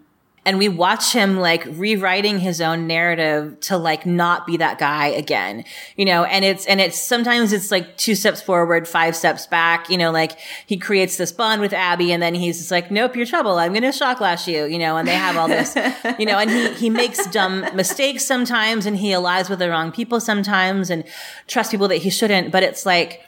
And 0.46 0.58
we 0.58 0.68
watch 0.68 1.14
him 1.14 1.38
like 1.38 1.64
rewriting 1.66 2.40
his 2.40 2.60
own 2.60 2.86
narrative 2.86 3.60
to 3.62 3.78
like 3.78 4.06
not 4.06 4.46
be 4.46 4.58
that 4.58 4.78
guy 4.78 5.08
again, 5.08 5.64
you 5.96 6.04
know, 6.04 6.26
and 6.26 6.44
it's, 6.44 6.66
and 6.66 6.82
it's 6.82 7.00
sometimes 7.00 7.54
it's 7.54 7.72
like 7.72 7.96
two 7.96 8.14
steps 8.14 8.42
forward, 8.42 8.86
five 8.88 9.16
steps 9.16 9.48
back, 9.48 9.90
you 9.90 9.98
know, 9.98 10.12
like 10.12 10.38
he 10.66 10.78
creates 10.78 11.16
this 11.16 11.32
bond 11.32 11.62
with 11.62 11.72
Abby 11.72 12.12
and 12.12 12.22
then 12.22 12.36
he's 12.36 12.58
just 12.58 12.72
like, 12.72 12.92
nope, 12.92 13.16
you're 13.16 13.26
trouble. 13.26 13.58
I'm 13.58 13.72
going 13.72 13.84
to 13.84 13.94
shock 13.94 14.20
lash 14.20 14.48
you, 14.48 14.66
you 14.66 14.80
know, 14.80 14.98
and 14.98 15.08
they 15.08 15.16
have 15.16 15.38
all 15.38 15.48
this, 15.48 15.76
you 16.20 16.26
know, 16.26 16.38
and 16.38 16.50
he, 16.50 16.74
he 16.74 16.90
makes 16.90 17.26
dumb 17.28 17.62
mistakes 17.74 18.26
sometimes 18.26 18.86
and 18.86 18.98
he 18.98 19.14
allies 19.14 19.50
with 19.50 19.60
the 19.60 19.70
wrong 19.70 19.94
people 19.94 20.20
sometimes 20.20 20.90
and 20.90 21.06
trusts 21.48 21.72
people 21.72 21.88
that 21.88 21.98
he 21.98 22.10
shouldn't. 22.10 22.52
But 22.52 22.64
it's 22.64 22.86
like, 22.86 23.22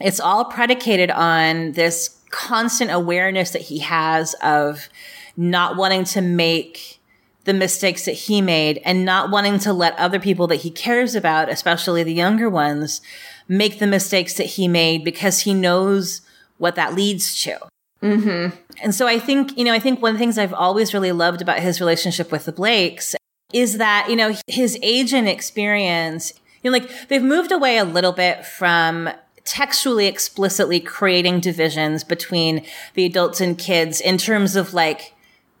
it's 0.00 0.18
all 0.18 0.44
predicated 0.44 1.10
on 1.12 1.72
this 1.72 2.18
constant 2.30 2.90
awareness 2.90 3.50
that 3.50 3.62
he 3.62 3.78
has 3.78 4.34
of 4.42 4.88
not 5.36 5.76
wanting 5.76 6.04
to 6.04 6.20
make 6.20 7.00
the 7.44 7.54
mistakes 7.54 8.04
that 8.04 8.12
he 8.12 8.40
made 8.40 8.80
and 8.84 9.04
not 9.04 9.30
wanting 9.30 9.58
to 9.58 9.72
let 9.72 9.98
other 9.98 10.20
people 10.20 10.46
that 10.46 10.56
he 10.56 10.70
cares 10.70 11.14
about, 11.14 11.48
especially 11.48 12.02
the 12.02 12.14
younger 12.14 12.48
ones, 12.48 13.00
make 13.48 13.78
the 13.78 13.86
mistakes 13.86 14.34
that 14.34 14.44
he 14.44 14.68
made 14.68 15.04
because 15.04 15.40
he 15.40 15.52
knows 15.52 16.20
what 16.58 16.76
that 16.76 16.94
leads 16.94 17.42
to. 17.42 17.58
Mm-hmm. 18.02 18.56
And 18.82 18.94
so 18.94 19.06
I 19.06 19.18
think, 19.18 19.56
you 19.56 19.64
know, 19.64 19.72
I 19.72 19.78
think 19.78 20.00
one 20.00 20.10
of 20.10 20.14
the 20.16 20.18
things 20.18 20.38
I've 20.38 20.54
always 20.54 20.94
really 20.94 21.12
loved 21.12 21.42
about 21.42 21.60
his 21.60 21.80
relationship 21.80 22.32
with 22.32 22.44
the 22.44 22.52
Blakes 22.52 23.14
is 23.52 23.78
that, 23.78 24.06
you 24.08 24.16
know, 24.16 24.34
his 24.46 24.78
age 24.82 25.12
and 25.12 25.28
experience, 25.28 26.32
you 26.62 26.70
know, 26.70 26.78
like 26.78 27.08
they've 27.08 27.22
moved 27.22 27.52
away 27.52 27.76
a 27.78 27.84
little 27.84 28.12
bit 28.12 28.46
from 28.46 29.10
textually 29.44 30.06
explicitly 30.06 30.78
creating 30.80 31.40
divisions 31.40 32.04
between 32.04 32.64
the 32.94 33.04
adults 33.04 33.40
and 33.40 33.58
kids 33.58 34.00
in 34.00 34.16
terms 34.16 34.54
of 34.54 34.72
like 34.72 35.14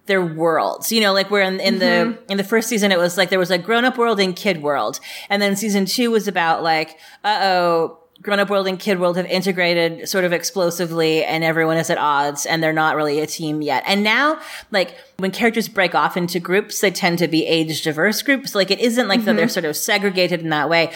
their 0.06 0.24
worlds. 0.24 0.92
You 0.92 1.00
know, 1.00 1.12
like 1.12 1.30
where 1.30 1.42
in, 1.42 1.60
in 1.60 1.78
the 1.78 2.18
in 2.28 2.36
the 2.36 2.44
first 2.44 2.68
season 2.68 2.92
it 2.92 2.98
was 2.98 3.16
like 3.16 3.30
there 3.30 3.38
was 3.38 3.50
a 3.50 3.58
grown 3.58 3.84
up 3.84 3.98
world 3.98 4.20
and 4.20 4.34
kid 4.34 4.62
world. 4.62 5.00
And 5.28 5.40
then 5.40 5.56
season 5.56 5.86
two 5.86 6.10
was 6.10 6.28
about 6.28 6.62
like, 6.62 6.98
uh 7.24 7.38
oh, 7.42 7.98
grown 8.20 8.38
up 8.38 8.50
world 8.50 8.68
and 8.68 8.78
kid 8.78 9.00
world 9.00 9.16
have 9.16 9.26
integrated 9.26 10.08
sort 10.08 10.24
of 10.24 10.32
explosively 10.32 11.24
and 11.24 11.42
everyone 11.42 11.76
is 11.76 11.90
at 11.90 11.98
odds 11.98 12.46
and 12.46 12.62
they're 12.62 12.72
not 12.72 12.96
really 12.96 13.20
a 13.20 13.26
team 13.26 13.62
yet. 13.62 13.82
And 13.86 14.02
now, 14.02 14.40
like 14.70 14.96
when 15.18 15.30
characters 15.30 15.68
break 15.68 15.94
off 15.94 16.16
into 16.16 16.38
groups, 16.40 16.80
they 16.80 16.90
tend 16.90 17.18
to 17.18 17.28
be 17.28 17.46
age 17.46 17.82
diverse 17.82 18.22
groups. 18.22 18.54
Like 18.54 18.70
it 18.70 18.80
isn't 18.80 19.08
like 19.08 19.24
that 19.24 19.36
they're 19.36 19.48
sort 19.48 19.64
of 19.64 19.76
segregated 19.76 20.40
in 20.40 20.50
that 20.50 20.68
way 20.68 20.92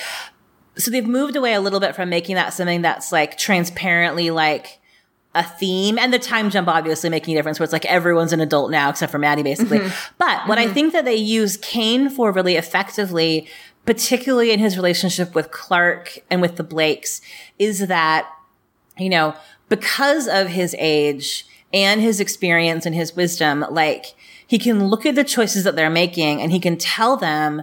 so 0.78 0.90
they've 0.90 1.06
moved 1.06 1.36
away 1.36 1.54
a 1.54 1.60
little 1.60 1.80
bit 1.80 1.94
from 1.94 2.08
making 2.08 2.34
that 2.36 2.52
something 2.52 2.82
that's 2.82 3.12
like 3.12 3.38
transparently 3.38 4.30
like 4.30 4.78
a 5.36 5.42
theme 5.42 5.98
and 5.98 6.12
the 6.12 6.18
time 6.18 6.50
jump 6.50 6.66
obviously 6.66 7.10
making 7.10 7.34
a 7.34 7.38
difference 7.38 7.60
where 7.60 7.64
it's 7.64 7.72
like 7.72 7.84
everyone's 7.84 8.32
an 8.32 8.40
adult 8.40 8.70
now 8.70 8.88
except 8.88 9.12
for 9.12 9.18
Madi 9.18 9.42
basically. 9.42 9.78
Mm-hmm. 9.78 10.14
But 10.18 10.48
what 10.48 10.58
mm-hmm. 10.58 10.70
I 10.70 10.74
think 10.74 10.92
that 10.94 11.04
they 11.04 11.14
use 11.14 11.58
Kane 11.58 12.08
for 12.08 12.32
really 12.32 12.56
effectively, 12.56 13.46
particularly 13.84 14.50
in 14.50 14.58
his 14.58 14.76
relationship 14.76 15.34
with 15.34 15.50
Clarke 15.50 16.18
and 16.30 16.40
with 16.40 16.56
the 16.56 16.64
Blakes, 16.64 17.20
is 17.58 17.86
that, 17.86 18.28
you 18.98 19.10
know, 19.10 19.36
because 19.68 20.26
of 20.26 20.48
his 20.48 20.74
age 20.78 21.46
and 21.72 22.00
his 22.00 22.18
experience 22.18 22.86
and 22.86 22.94
his 22.94 23.14
wisdom, 23.14 23.64
like 23.70 24.14
he 24.46 24.58
can 24.58 24.88
look 24.88 25.04
at 25.04 25.14
the 25.16 25.24
choices 25.24 25.64
that 25.64 25.76
they're 25.76 25.90
making 25.90 26.40
and 26.40 26.50
he 26.50 26.60
can 26.60 26.78
tell 26.78 27.16
them, 27.16 27.62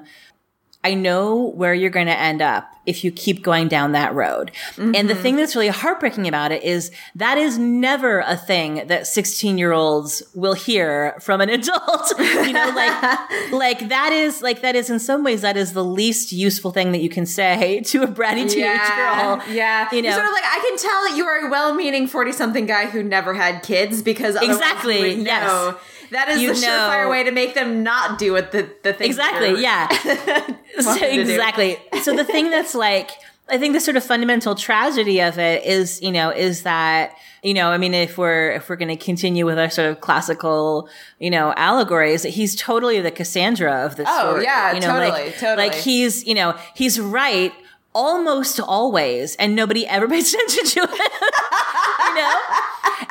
I 0.84 0.93
know 0.93 1.51
where 1.55 1.73
you're 1.73 1.89
going 1.89 2.07
to 2.07 2.18
end 2.18 2.41
up 2.41 2.69
if 2.85 3.03
you 3.03 3.11
keep 3.11 3.41
going 3.41 3.69
down 3.69 3.93
that 3.93 4.14
road. 4.14 4.51
Mm-hmm. 4.72 4.95
And 4.95 5.10
the 5.10 5.14
mm-hmm. 5.14 5.23
thing 5.23 5.35
that's 5.38 5.55
really 5.55 5.69
heartbreaking 5.69 6.27
about 6.27 6.51
it 6.51 6.64
is 6.64 6.91
that 7.15 7.38
is 7.38 7.57
never 7.57 8.19
a 8.19 8.35
thing 8.35 8.88
that 8.88 9.07
16 9.07 9.57
year 9.57 9.72
olds 9.72 10.22
will 10.35 10.53
hear 10.53 11.15
from 11.22 11.39
an 11.39 11.49
adult. 11.49 12.11
you 12.19 12.51
know, 12.51 12.72
like, 12.76 13.51
like 13.51 13.89
that 13.89 14.11
is, 14.11 14.41
like, 14.41 14.61
that 14.61 14.76
is 14.76 14.89
in 14.89 14.99
some 14.99 15.23
ways, 15.23 15.41
that 15.41 15.55
is 15.55 15.73
the 15.73 15.84
least 15.84 16.34
useful 16.34 16.72
thing 16.72 16.91
that 16.91 17.01
you 17.01 17.10
can 17.10 17.26
say 17.26 17.80
to 17.85 18.03
a 18.03 18.07
bratty 18.07 18.49
teenage 18.49 18.57
yeah, 18.57 19.38
girl. 19.38 19.53
Yeah. 19.53 19.88
You 19.91 20.01
know, 20.01 20.10
You're 20.10 20.18
sort 20.18 20.27
of 20.27 20.34
like, 20.34 20.43
I 20.45 20.60
can 20.68 20.77
tell 20.77 21.03
that 21.10 21.14
you 21.15 21.26
are 21.26 21.47
a 21.47 21.49
well 21.49 21.73
meaning 21.73 22.07
40 22.07 22.34
something 22.34 22.65
guy 22.65 22.88
who 22.88 23.01
never 23.01 23.34
had 23.34 23.64
kids 23.64 24.01
because 24.01 24.35
exactly. 24.35 25.14
Yes. 25.14 25.76
That 26.14 26.30
is 26.30 26.41
you 26.41 26.53
the 26.53 26.61
know. 26.61 26.68
surefire 26.68 27.10
way 27.10 27.23
to 27.23 27.31
make 27.31 27.56
them 27.56 27.84
not 27.84 28.19
do 28.19 28.34
what 28.34 28.52
the, 28.52 28.69
the 28.84 28.94
thing. 28.94 29.07
Exactly. 29.07 29.61
Yeah. 29.61 29.88
so, 30.80 30.95
exactly. 31.03 31.77
so 32.02 32.15
the 32.15 32.23
thing 32.23 32.52
that's 32.52 32.76
like, 32.76 33.11
I 33.49 33.57
think 33.57 33.73
the 33.73 33.80
sort 33.80 33.98
of 33.98 34.03
fundamental 34.03 34.53
tragedy 34.56 35.22
of 35.22 35.40
it 35.40 35.65
is, 35.65 36.02
you 36.02 36.11
know, 36.11 36.30
is 36.30 36.64
that, 36.64 37.18
you 37.41 37.56
know, 37.56 37.69
I 37.69 37.77
mean, 37.77 37.95
if 37.95 38.18
we're, 38.18 38.52
if 38.52 38.69
we're 38.69 38.76
going 38.76 38.95
to 38.95 39.03
continue 39.03 39.45
with 39.45 39.57
our 39.57 39.72
sort 39.72 39.90
of 39.90 40.02
classical, 40.02 40.88
you 41.19 41.31
know, 41.31 41.52
allegories, 41.57 42.23
he's 42.23 42.56
totally 42.56 43.02
the 43.02 43.11
Cassandra 43.11 43.85
of 43.85 43.95
this 43.95 44.07
oh, 44.10 44.30
story. 44.30 44.44
yeah, 44.44 44.72
you 44.72 44.80
know, 44.81 44.88
totally, 44.88 45.10
like, 45.10 45.38
totally. 45.38 45.68
Like 45.68 45.76
he's, 45.76 46.26
you 46.26 46.35
know, 46.35 46.56
he's 46.76 46.99
right 46.99 47.52
almost 47.94 48.60
always 48.60 49.35
and 49.38 49.56
nobody 49.56 49.88
ever 49.88 50.07
pays 50.10 50.34
attention 50.34 50.65
to 50.65 50.80
it. 50.84 50.90
you 50.90 52.15
know? 52.15 52.40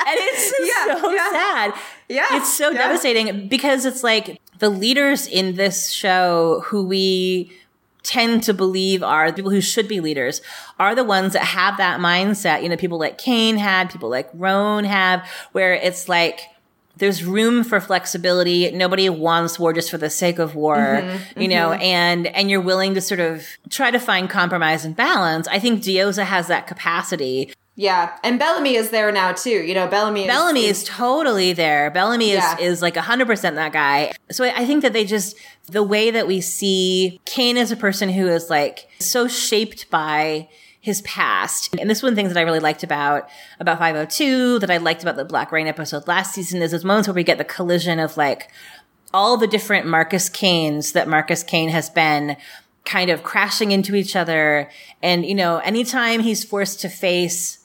And 0.04 0.18
it's 0.18 0.52
yeah, 0.60 1.00
so 1.00 1.10
yeah. 1.10 1.30
sad. 1.30 1.74
Yeah. 2.12 2.26
It's 2.32 2.52
so 2.56 2.70
yeah. 2.70 2.78
devastating 2.78 3.48
because 3.48 3.84
it's 3.84 4.04
like 4.04 4.40
the 4.58 4.68
leaders 4.68 5.26
in 5.26 5.56
this 5.56 5.90
show 5.90 6.62
who 6.66 6.84
we 6.84 7.52
tend 8.02 8.42
to 8.42 8.52
believe 8.52 9.02
are 9.02 9.30
the 9.30 9.36
people 9.36 9.50
who 9.50 9.60
should 9.60 9.88
be 9.88 10.00
leaders 10.00 10.42
are 10.78 10.94
the 10.94 11.04
ones 11.04 11.32
that 11.32 11.44
have 11.44 11.78
that 11.78 12.00
mindset. 12.00 12.62
You 12.62 12.68
know, 12.68 12.76
people 12.76 12.98
like 12.98 13.16
Kane 13.16 13.56
had, 13.56 13.90
people 13.90 14.10
like 14.10 14.28
Roan 14.34 14.84
have, 14.84 15.26
where 15.52 15.72
it's 15.72 16.08
like, 16.08 16.40
there's 16.98 17.24
room 17.24 17.64
for 17.64 17.80
flexibility. 17.80 18.70
Nobody 18.70 19.08
wants 19.08 19.58
war 19.58 19.72
just 19.72 19.90
for 19.90 19.96
the 19.96 20.10
sake 20.10 20.38
of 20.38 20.54
war, 20.54 20.76
mm-hmm, 20.76 21.40
you 21.40 21.48
mm-hmm. 21.48 21.56
know, 21.56 21.72
and, 21.72 22.26
and 22.26 22.50
you're 22.50 22.60
willing 22.60 22.94
to 22.94 23.00
sort 23.00 23.20
of 23.20 23.46
try 23.70 23.90
to 23.90 23.98
find 23.98 24.28
compromise 24.28 24.84
and 24.84 24.94
balance. 24.94 25.48
I 25.48 25.58
think 25.58 25.82
Diyoza 25.82 26.24
has 26.24 26.48
that 26.48 26.66
capacity. 26.66 27.52
Yeah, 27.82 28.16
and 28.22 28.38
Bellamy 28.38 28.76
is 28.76 28.90
there 28.90 29.10
now 29.10 29.32
too. 29.32 29.50
You 29.50 29.74
know, 29.74 29.88
Bellamy. 29.88 30.20
Is, 30.20 30.26
Bellamy 30.28 30.66
is, 30.66 30.82
is 30.82 30.84
totally 30.84 31.52
there. 31.52 31.90
Bellamy 31.90 32.30
is 32.30 32.36
yeah. 32.36 32.56
is 32.60 32.80
like 32.80 32.96
hundred 32.96 33.26
percent 33.26 33.56
that 33.56 33.72
guy. 33.72 34.12
So 34.30 34.44
I 34.44 34.64
think 34.64 34.82
that 34.82 34.92
they 34.92 35.04
just 35.04 35.36
the 35.66 35.82
way 35.82 36.12
that 36.12 36.28
we 36.28 36.40
see 36.40 37.20
Kane 37.24 37.56
as 37.56 37.72
a 37.72 37.76
person 37.76 38.08
who 38.08 38.28
is 38.28 38.48
like 38.48 38.88
so 39.00 39.26
shaped 39.26 39.90
by 39.90 40.48
his 40.80 41.02
past. 41.02 41.74
And 41.76 41.90
this 41.90 41.98
is 41.98 42.04
one 42.04 42.14
things 42.14 42.32
that 42.32 42.38
I 42.38 42.44
really 42.44 42.60
liked 42.60 42.84
about, 42.84 43.28
about 43.58 43.80
502, 43.80 44.60
that 44.60 44.70
I 44.70 44.76
liked 44.76 45.02
about 45.02 45.16
the 45.16 45.24
Black 45.24 45.50
Rain 45.50 45.66
episode 45.66 46.06
last 46.06 46.34
season 46.34 46.62
is 46.62 46.70
those 46.70 46.84
moments 46.84 47.08
where 47.08 47.14
we 47.16 47.24
get 47.24 47.38
the 47.38 47.44
collision 47.44 47.98
of 47.98 48.16
like 48.16 48.48
all 49.12 49.36
the 49.36 49.48
different 49.48 49.88
Marcus 49.88 50.30
Kanes 50.30 50.92
that 50.92 51.08
Marcus 51.08 51.42
Kane 51.42 51.70
has 51.70 51.90
been 51.90 52.36
kind 52.84 53.10
of 53.10 53.24
crashing 53.24 53.72
into 53.72 53.96
each 53.96 54.14
other. 54.14 54.70
And, 55.02 55.26
you 55.26 55.34
know, 55.34 55.58
anytime 55.58 56.20
he's 56.20 56.44
forced 56.44 56.80
to 56.82 56.88
face 56.88 57.58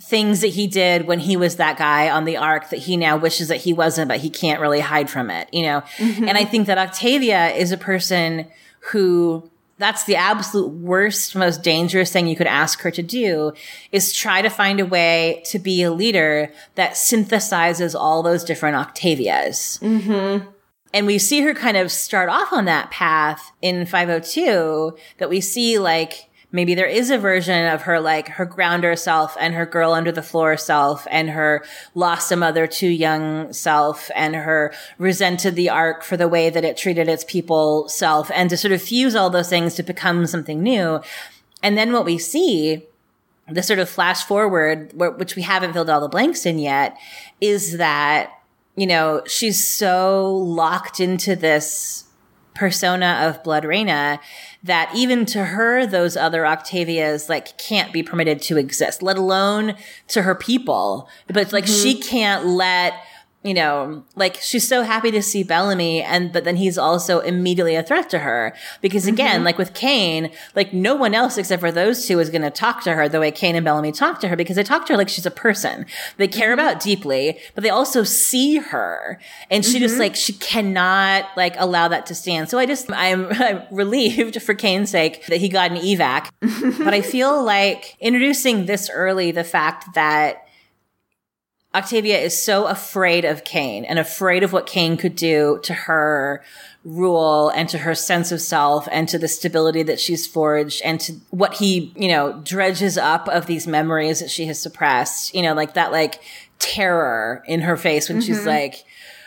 things 0.00 0.40
that 0.40 0.48
he 0.48 0.66
did 0.66 1.06
when 1.06 1.18
he 1.20 1.36
was 1.36 1.56
that 1.56 1.76
guy 1.76 2.08
on 2.08 2.24
the 2.24 2.36
ark 2.36 2.70
that 2.70 2.78
he 2.78 2.96
now 2.96 3.16
wishes 3.16 3.48
that 3.48 3.58
he 3.58 3.72
wasn't, 3.72 4.08
but 4.08 4.20
he 4.20 4.30
can't 4.30 4.60
really 4.60 4.80
hide 4.80 5.10
from 5.10 5.30
it, 5.30 5.52
you 5.52 5.62
know? 5.62 5.82
Mm-hmm. 5.98 6.26
And 6.26 6.38
I 6.38 6.44
think 6.44 6.66
that 6.66 6.78
Octavia 6.78 7.50
is 7.50 7.70
a 7.70 7.76
person 7.76 8.46
who 8.90 9.50
that's 9.76 10.04
the 10.04 10.16
absolute 10.16 10.68
worst, 10.68 11.34
most 11.34 11.62
dangerous 11.62 12.12
thing 12.12 12.26
you 12.26 12.36
could 12.36 12.46
ask 12.46 12.80
her 12.82 12.90
to 12.90 13.02
do 13.02 13.52
is 13.92 14.12
try 14.12 14.42
to 14.42 14.50
find 14.50 14.78
a 14.78 14.84
way 14.84 15.42
to 15.46 15.58
be 15.58 15.82
a 15.82 15.90
leader 15.90 16.52
that 16.74 16.92
synthesizes 16.92 17.98
all 17.98 18.22
those 18.22 18.44
different 18.44 18.76
Octavias. 18.76 19.80
Mm-hmm. 19.80 20.46
And 20.92 21.06
we 21.06 21.18
see 21.18 21.40
her 21.40 21.54
kind 21.54 21.76
of 21.76 21.90
start 21.90 22.28
off 22.28 22.52
on 22.52 22.66
that 22.66 22.90
path 22.90 23.52
in 23.62 23.86
502 23.86 24.96
that 25.18 25.30
we 25.30 25.40
see 25.40 25.78
like, 25.78 26.29
maybe 26.52 26.74
there 26.74 26.86
is 26.86 27.10
a 27.10 27.18
version 27.18 27.66
of 27.72 27.82
her 27.82 28.00
like 28.00 28.28
her 28.28 28.44
grounder 28.44 28.96
self 28.96 29.36
and 29.38 29.54
her 29.54 29.66
girl 29.66 29.92
under 29.92 30.12
the 30.12 30.22
floor 30.22 30.56
self 30.56 31.06
and 31.10 31.30
her 31.30 31.64
lost 31.94 32.32
a 32.32 32.36
mother 32.36 32.66
too 32.66 32.88
young 32.88 33.52
self 33.52 34.10
and 34.14 34.34
her 34.34 34.72
resented 34.98 35.54
the 35.54 35.70
Ark 35.70 36.02
for 36.02 36.16
the 36.16 36.28
way 36.28 36.50
that 36.50 36.64
it 36.64 36.76
treated 36.76 37.08
its 37.08 37.24
people 37.24 37.88
self 37.88 38.30
and 38.32 38.50
to 38.50 38.56
sort 38.56 38.72
of 38.72 38.82
fuse 38.82 39.14
all 39.14 39.30
those 39.30 39.48
things 39.48 39.74
to 39.74 39.82
become 39.82 40.26
something 40.26 40.62
new. 40.62 41.00
And 41.62 41.76
then 41.76 41.92
what 41.92 42.04
we 42.04 42.18
see, 42.18 42.86
the 43.48 43.62
sort 43.62 43.78
of 43.78 43.88
flash 43.88 44.24
forward, 44.24 44.92
which 44.94 45.36
we 45.36 45.42
haven't 45.42 45.72
filled 45.72 45.90
all 45.90 46.00
the 46.00 46.08
blanks 46.08 46.46
in 46.46 46.58
yet, 46.58 46.96
is 47.40 47.78
that, 47.78 48.30
you 48.76 48.86
know, 48.86 49.22
she's 49.26 49.66
so 49.66 50.34
locked 50.34 51.00
into 51.00 51.36
this 51.36 52.04
persona 52.54 53.22
of 53.26 53.42
Blodreina 53.42 54.18
that 54.62 54.90
even 54.94 55.24
to 55.26 55.44
her, 55.46 55.86
those 55.86 56.16
other 56.16 56.42
Octavias 56.42 57.28
like 57.28 57.56
can't 57.56 57.92
be 57.92 58.02
permitted 58.02 58.42
to 58.42 58.58
exist, 58.58 59.02
let 59.02 59.16
alone 59.16 59.74
to 60.08 60.22
her 60.22 60.34
people. 60.34 61.08
But 61.26 61.38
it's 61.38 61.52
like 61.52 61.64
mm-hmm. 61.64 61.82
she 61.82 62.00
can't 62.00 62.46
let 62.46 62.94
you 63.42 63.54
know, 63.54 64.04
like 64.16 64.36
she's 64.36 64.68
so 64.68 64.82
happy 64.82 65.10
to 65.10 65.22
see 65.22 65.42
Bellamy 65.42 66.02
and, 66.02 66.30
but 66.30 66.44
then 66.44 66.56
he's 66.56 66.76
also 66.76 67.20
immediately 67.20 67.74
a 67.74 67.82
threat 67.82 68.10
to 68.10 68.18
her 68.18 68.54
because 68.82 69.06
again, 69.06 69.36
mm-hmm. 69.36 69.44
like 69.44 69.56
with 69.56 69.72
Kane, 69.72 70.30
like 70.54 70.74
no 70.74 70.94
one 70.94 71.14
else 71.14 71.38
except 71.38 71.60
for 71.60 71.72
those 71.72 72.06
two 72.06 72.20
is 72.20 72.28
going 72.28 72.42
to 72.42 72.50
talk 72.50 72.82
to 72.82 72.92
her 72.92 73.08
the 73.08 73.18
way 73.18 73.30
Kane 73.30 73.56
and 73.56 73.64
Bellamy 73.64 73.92
talk 73.92 74.20
to 74.20 74.28
her 74.28 74.36
because 74.36 74.56
they 74.56 74.62
talk 74.62 74.84
to 74.86 74.92
her 74.92 74.96
like 74.98 75.08
she's 75.08 75.24
a 75.24 75.30
person 75.30 75.86
they 76.18 76.28
care 76.28 76.50
mm-hmm. 76.50 76.60
about 76.60 76.82
deeply, 76.82 77.38
but 77.54 77.64
they 77.64 77.70
also 77.70 78.04
see 78.04 78.56
her 78.56 79.18
and 79.50 79.64
she 79.64 79.72
mm-hmm. 79.72 79.80
just 79.80 79.98
like, 79.98 80.16
she 80.16 80.34
cannot 80.34 81.24
like 81.34 81.54
allow 81.56 81.88
that 81.88 82.04
to 82.06 82.14
stand. 82.14 82.50
So 82.50 82.58
I 82.58 82.66
just, 82.66 82.92
I'm, 82.92 83.26
I'm 83.30 83.62
relieved 83.70 84.42
for 84.42 84.52
Kane's 84.52 84.90
sake 84.90 85.24
that 85.26 85.38
he 85.38 85.48
got 85.48 85.70
an 85.70 85.78
evac, 85.78 86.30
but 86.84 86.92
I 86.92 87.00
feel 87.00 87.42
like 87.42 87.96
introducing 88.00 88.66
this 88.66 88.90
early, 88.92 89.30
the 89.30 89.44
fact 89.44 89.94
that 89.94 90.44
Octavia 91.74 92.18
is 92.18 92.40
so 92.40 92.66
afraid 92.66 93.24
of 93.24 93.44
Kane 93.44 93.84
and 93.84 93.98
afraid 93.98 94.42
of 94.42 94.52
what 94.52 94.66
Kane 94.66 94.96
could 94.96 95.14
do 95.14 95.60
to 95.62 95.72
her 95.72 96.42
rule 96.84 97.50
and 97.50 97.68
to 97.68 97.78
her 97.78 97.94
sense 97.94 98.32
of 98.32 98.40
self 98.40 98.88
and 98.90 99.08
to 99.08 99.18
the 99.18 99.28
stability 99.28 99.82
that 99.84 100.00
she's 100.00 100.26
forged 100.26 100.82
and 100.82 100.98
to 101.00 101.12
what 101.30 101.54
he, 101.54 101.92
you 101.94 102.08
know, 102.08 102.40
dredges 102.42 102.98
up 102.98 103.28
of 103.28 103.46
these 103.46 103.66
memories 103.66 104.18
that 104.20 104.30
she 104.30 104.46
has 104.46 104.60
suppressed, 104.60 105.34
you 105.34 105.42
know, 105.42 105.54
like 105.54 105.74
that, 105.74 105.92
like 105.92 106.20
terror 106.58 107.44
in 107.46 107.60
her 107.60 107.76
face 107.76 108.08
when 108.08 108.18
mm-hmm. 108.18 108.26
she's 108.26 108.44
like, 108.46 108.84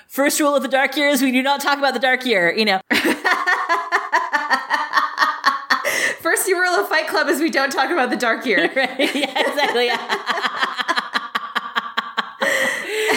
first 0.08 0.40
rule 0.40 0.56
of 0.56 0.64
the 0.64 0.68
dark 0.68 0.98
year 0.98 1.08
is 1.08 1.22
we 1.22 1.32
do 1.32 1.42
not 1.42 1.62
talk 1.62 1.78
about 1.78 1.94
the 1.94 2.00
dark 2.00 2.26
year, 2.26 2.54
you 2.54 2.66
know. 2.66 2.82
first 6.22 6.48
rule 6.48 6.74
of 6.80 6.90
Fight 6.90 7.08
Club 7.08 7.28
is 7.28 7.40
we 7.40 7.50
don't 7.50 7.72
talk 7.72 7.90
about 7.90 8.10
the 8.10 8.18
dark 8.18 8.46
year. 8.46 8.72
right. 8.76 9.16
Yeah, 9.16 9.50
exactly. 9.50 9.90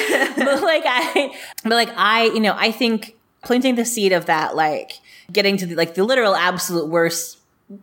Yeah. 0.08 0.32
But 0.46 0.62
like 0.62 0.84
I, 0.86 1.34
but 1.62 1.72
like 1.72 1.90
I, 1.96 2.24
you 2.26 2.40
know, 2.40 2.54
I 2.56 2.70
think 2.70 3.16
planting 3.44 3.74
the 3.74 3.84
seed 3.84 4.12
of 4.12 4.26
that, 4.26 4.56
like 4.56 4.92
getting 5.32 5.56
to 5.58 5.66
the, 5.66 5.74
like 5.74 5.94
the 5.94 6.04
literal 6.04 6.34
absolute 6.34 6.88
worst 6.88 7.38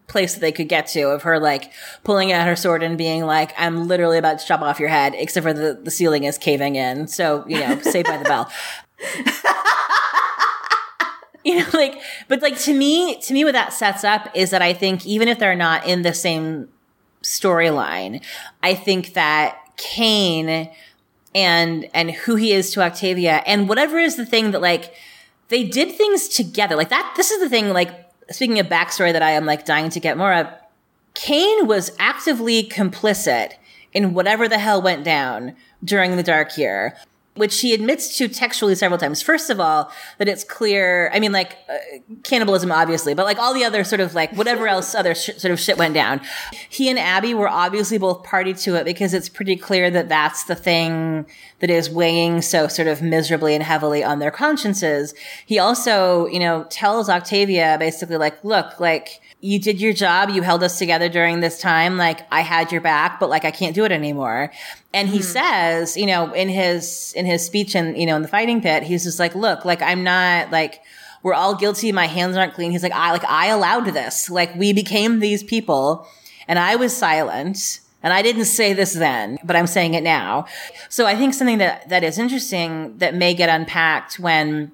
place 0.07 0.33
that 0.33 0.39
they 0.39 0.51
could 0.51 0.69
get 0.69 0.87
to 0.87 1.09
of 1.09 1.23
her 1.23 1.39
like 1.39 1.71
pulling 2.03 2.31
out 2.31 2.47
her 2.47 2.55
sword 2.55 2.83
and 2.83 2.97
being 2.97 3.25
like, 3.25 3.53
I'm 3.57 3.87
literally 3.87 4.17
about 4.17 4.39
to 4.39 4.45
chop 4.45 4.61
off 4.61 4.79
your 4.79 4.89
head, 4.89 5.13
except 5.15 5.43
for 5.43 5.53
the, 5.53 5.79
the 5.81 5.91
ceiling 5.91 6.23
is 6.23 6.37
caving 6.37 6.75
in. 6.75 7.07
So, 7.07 7.45
you 7.47 7.59
know, 7.59 7.79
saved 7.81 8.07
by 8.07 8.17
the 8.17 8.23
bell. 8.23 8.49
you 11.43 11.59
know, 11.59 11.65
like, 11.73 12.01
but 12.29 12.41
like 12.41 12.57
to 12.59 12.73
me, 12.73 13.19
to 13.21 13.33
me, 13.33 13.43
what 13.43 13.53
that 13.53 13.73
sets 13.73 14.03
up 14.03 14.29
is 14.33 14.51
that 14.51 14.61
I 14.61 14.73
think 14.73 15.05
even 15.05 15.27
if 15.27 15.39
they're 15.39 15.55
not 15.55 15.85
in 15.85 16.03
the 16.03 16.13
same 16.13 16.69
storyline, 17.21 18.23
I 18.61 18.75
think 18.75 19.13
that 19.13 19.57
Kane 19.75 20.69
and 21.35 21.89
and 21.93 22.11
who 22.11 22.35
he 22.35 22.51
is 22.51 22.71
to 22.71 22.81
Octavia 22.81 23.43
and 23.45 23.67
whatever 23.67 23.97
is 23.97 24.15
the 24.15 24.25
thing 24.25 24.51
that 24.51 24.61
like 24.61 24.93
they 25.49 25.63
did 25.63 25.95
things 25.95 26.27
together. 26.27 26.75
Like 26.75 26.89
that 26.89 27.13
this 27.17 27.31
is 27.31 27.41
the 27.41 27.49
thing 27.49 27.69
like 27.69 27.91
speaking 28.31 28.59
of 28.59 28.67
backstory 28.67 29.13
that 29.13 29.23
I 29.23 29.31
am 29.31 29.45
like 29.45 29.65
dying 29.65 29.89
to 29.91 29.99
get 29.99 30.17
more 30.17 30.33
of 30.33 30.47
Kane 31.13 31.67
was 31.67 31.91
actively 31.99 32.63
complicit 32.63 33.53
in 33.93 34.13
whatever 34.13 34.47
the 34.47 34.57
hell 34.57 34.81
went 34.81 35.03
down 35.03 35.55
during 35.83 36.15
the 36.15 36.23
dark 36.23 36.57
year 36.57 36.97
which 37.35 37.51
she 37.51 37.73
admits 37.73 38.17
to 38.17 38.27
textually 38.27 38.75
several 38.75 38.99
times. 38.99 39.21
First 39.21 39.49
of 39.49 39.59
all, 39.59 39.91
that 40.19 40.27
it's 40.27 40.43
clear. 40.43 41.09
I 41.13 41.19
mean, 41.19 41.31
like 41.31 41.57
uh, 41.67 41.77
cannibalism, 42.23 42.71
obviously, 42.71 43.15
but 43.15 43.25
like 43.25 43.39
all 43.39 43.53
the 43.53 43.63
other 43.63 43.83
sort 43.83 44.01
of 44.01 44.13
like 44.13 44.31
whatever 44.33 44.67
else 44.67 44.93
other 44.93 45.15
sh- 45.15 45.31
sort 45.37 45.51
of 45.51 45.59
shit 45.59 45.77
went 45.77 45.95
down. 45.95 46.21
He 46.69 46.89
and 46.89 46.99
Abby 46.99 47.33
were 47.33 47.49
obviously 47.49 47.97
both 47.97 48.23
party 48.23 48.53
to 48.53 48.75
it 48.75 48.85
because 48.85 49.13
it's 49.13 49.29
pretty 49.29 49.55
clear 49.55 49.89
that 49.89 50.09
that's 50.09 50.43
the 50.43 50.55
thing 50.55 51.25
that 51.59 51.71
is 51.71 51.89
weighing 51.89 52.41
so 52.41 52.67
sort 52.67 52.87
of 52.87 53.01
miserably 53.01 53.55
and 53.55 53.63
heavily 53.63 54.03
on 54.03 54.19
their 54.19 54.31
consciences. 54.31 55.15
He 55.45 55.57
also, 55.57 56.27
you 56.27 56.39
know, 56.39 56.65
tells 56.69 57.09
Octavia 57.09 57.77
basically 57.79 58.17
like, 58.17 58.43
look, 58.43 58.79
like 58.79 59.21
you 59.43 59.59
did 59.59 59.81
your 59.81 59.91
job. 59.91 60.29
You 60.29 60.41
held 60.41 60.63
us 60.63 60.79
together 60.79 61.09
during 61.09 61.41
this 61.41 61.59
time. 61.59 61.97
Like 61.97 62.25
I 62.31 62.39
had 62.39 62.71
your 62.71 62.79
back, 62.79 63.19
but 63.19 63.29
like 63.29 63.43
I 63.43 63.51
can't 63.51 63.75
do 63.75 63.83
it 63.83 63.91
anymore. 63.91 64.53
And 64.93 65.09
he 65.09 65.17
mm-hmm. 65.17 65.23
says, 65.23 65.97
you 65.97 66.05
know, 66.05 66.31
in 66.31 66.47
his, 66.47 67.11
in 67.13 67.25
his 67.25 67.45
speech 67.45 67.75
and, 67.75 67.97
you 67.97 68.05
know, 68.05 68.15
in 68.15 68.21
the 68.21 68.29
fighting 68.29 68.61
pit, 68.61 68.83
he's 68.83 69.03
just 69.03 69.19
like, 69.19 69.35
look, 69.35 69.65
like 69.65 69.81
I'm 69.81 70.01
not 70.01 70.49
like, 70.49 70.81
we're 71.23 71.33
all 71.33 71.55
guilty. 71.55 71.91
My 71.91 72.07
hands 72.07 72.37
aren't 72.37 72.53
clean. 72.53 72.71
He's 72.71 72.83
like, 72.83 72.93
I, 72.93 73.11
like, 73.11 73.25
I 73.25 73.47
allowed 73.47 73.87
this. 73.87 74.29
Like 74.29 74.55
we 74.55 74.71
became 74.71 75.19
these 75.19 75.43
people 75.43 76.07
and 76.47 76.57
I 76.57 76.77
was 76.77 76.95
silent. 76.95 77.81
And 78.01 78.13
I 78.13 78.21
didn't 78.21 78.45
say 78.45 78.71
this 78.71 78.93
then, 78.93 79.39
but 79.43 79.57
I'm 79.57 79.67
saying 79.67 79.93
it 79.93 80.03
now. 80.03 80.45
So 80.87 81.05
I 81.05 81.15
think 81.15 81.33
something 81.33 81.57
that, 81.57 81.89
that 81.89 82.05
is 82.05 82.17
interesting 82.17 82.97
that 82.99 83.13
may 83.13 83.33
get 83.33 83.49
unpacked 83.49 84.19
when 84.19 84.71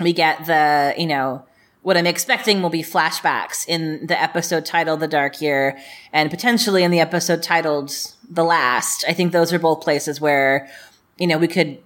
we 0.00 0.14
get 0.14 0.46
the, 0.46 0.94
you 0.96 1.06
know, 1.06 1.44
what 1.86 1.96
I'm 1.96 2.04
expecting 2.04 2.62
will 2.62 2.68
be 2.68 2.82
flashbacks 2.82 3.64
in 3.68 4.08
the 4.08 4.20
episode 4.20 4.66
titled 4.66 4.98
The 4.98 5.06
Dark 5.06 5.40
Year 5.40 5.78
and 6.12 6.32
potentially 6.32 6.82
in 6.82 6.90
the 6.90 6.98
episode 6.98 7.44
titled 7.44 7.92
The 8.28 8.42
Last. 8.42 9.04
I 9.06 9.12
think 9.12 9.30
those 9.30 9.52
are 9.52 9.60
both 9.60 9.82
places 9.82 10.20
where, 10.20 10.68
you 11.16 11.28
know, 11.28 11.38
we 11.38 11.46
could 11.46 11.78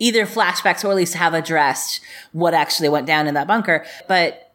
either 0.00 0.26
flashbacks 0.26 0.84
or 0.84 0.90
at 0.90 0.96
least 0.96 1.14
have 1.14 1.32
addressed 1.32 2.00
what 2.32 2.54
actually 2.54 2.88
went 2.88 3.06
down 3.06 3.28
in 3.28 3.34
that 3.34 3.46
bunker. 3.46 3.86
But 4.08 4.52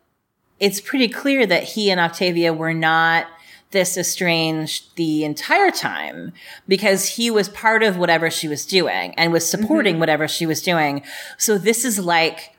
it's 0.60 0.82
pretty 0.82 1.08
clear 1.08 1.46
that 1.46 1.64
he 1.64 1.90
and 1.90 2.02
Octavia 2.02 2.52
were 2.52 2.74
not 2.74 3.28
this 3.72 3.98
estranged 3.98 4.94
the 4.98 5.24
entire 5.24 5.72
time 5.72 6.34
because 6.68 7.08
he 7.08 7.32
was 7.32 7.48
part 7.48 7.82
of 7.82 7.96
whatever 7.96 8.30
she 8.30 8.50
was 8.50 8.66
doing 8.66 9.16
and 9.16 9.32
was 9.32 9.50
supporting 9.50 9.94
mm-hmm. 9.94 10.02
whatever 10.02 10.28
she 10.28 10.46
was 10.46 10.62
doing. 10.62 11.02
So 11.38 11.58
this 11.58 11.86
is 11.86 11.98
like 11.98 12.55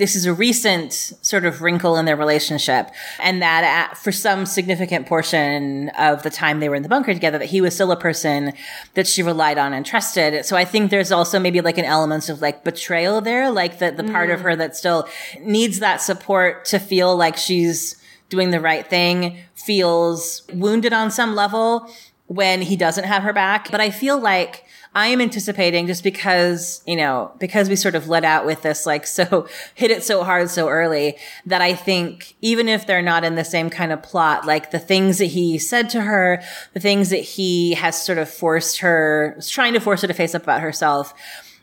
this 0.00 0.16
is 0.16 0.24
a 0.24 0.32
recent 0.32 0.94
sort 0.94 1.44
of 1.44 1.60
wrinkle 1.60 1.98
in 1.98 2.06
their 2.06 2.16
relationship 2.16 2.90
and 3.20 3.42
that 3.42 3.62
at, 3.62 3.98
for 3.98 4.10
some 4.10 4.46
significant 4.46 5.06
portion 5.06 5.90
of 5.90 6.22
the 6.22 6.30
time 6.30 6.58
they 6.58 6.70
were 6.70 6.74
in 6.74 6.82
the 6.82 6.88
bunker 6.88 7.12
together 7.12 7.36
that 7.36 7.50
he 7.50 7.60
was 7.60 7.74
still 7.74 7.92
a 7.92 8.00
person 8.00 8.54
that 8.94 9.06
she 9.06 9.22
relied 9.22 9.58
on 9.58 9.74
and 9.74 9.84
trusted 9.84 10.44
so 10.46 10.56
i 10.56 10.64
think 10.64 10.90
there's 10.90 11.12
also 11.12 11.38
maybe 11.38 11.60
like 11.60 11.76
an 11.76 11.84
element 11.84 12.30
of 12.30 12.40
like 12.40 12.64
betrayal 12.64 13.20
there 13.20 13.50
like 13.50 13.78
the, 13.78 13.90
the 13.90 14.02
mm. 14.02 14.10
part 14.10 14.30
of 14.30 14.40
mm. 14.40 14.44
her 14.44 14.56
that 14.56 14.74
still 14.74 15.06
needs 15.42 15.80
that 15.80 16.00
support 16.00 16.64
to 16.64 16.78
feel 16.78 17.14
like 17.14 17.36
she's 17.36 18.02
doing 18.30 18.50
the 18.50 18.60
right 18.60 18.88
thing 18.88 19.36
feels 19.54 20.42
wounded 20.54 20.94
on 20.94 21.10
some 21.10 21.34
level 21.34 21.86
when 22.26 22.62
he 22.62 22.74
doesn't 22.74 23.04
have 23.04 23.22
her 23.22 23.34
back 23.34 23.70
but 23.70 23.82
i 23.82 23.90
feel 23.90 24.18
like 24.18 24.64
I 24.94 25.08
am 25.08 25.20
anticipating 25.20 25.86
just 25.86 26.02
because, 26.02 26.82
you 26.84 26.96
know, 26.96 27.32
because 27.38 27.68
we 27.68 27.76
sort 27.76 27.94
of 27.94 28.08
let 28.08 28.24
out 28.24 28.44
with 28.44 28.62
this, 28.62 28.86
like, 28.86 29.06
so 29.06 29.46
hit 29.74 29.90
it 29.90 30.02
so 30.02 30.24
hard 30.24 30.50
so 30.50 30.68
early 30.68 31.16
that 31.46 31.62
I 31.62 31.74
think 31.74 32.34
even 32.40 32.68
if 32.68 32.86
they're 32.86 33.02
not 33.02 33.22
in 33.22 33.36
the 33.36 33.44
same 33.44 33.70
kind 33.70 33.92
of 33.92 34.02
plot, 34.02 34.46
like 34.46 34.72
the 34.72 34.80
things 34.80 35.18
that 35.18 35.26
he 35.26 35.58
said 35.58 35.90
to 35.90 36.00
her, 36.02 36.42
the 36.72 36.80
things 36.80 37.10
that 37.10 37.18
he 37.18 37.74
has 37.74 38.00
sort 38.00 38.18
of 38.18 38.28
forced 38.28 38.80
her, 38.80 39.38
trying 39.48 39.74
to 39.74 39.80
force 39.80 40.02
her 40.02 40.08
to 40.08 40.14
face 40.14 40.34
up 40.34 40.42
about 40.42 40.60
herself, 40.60 41.14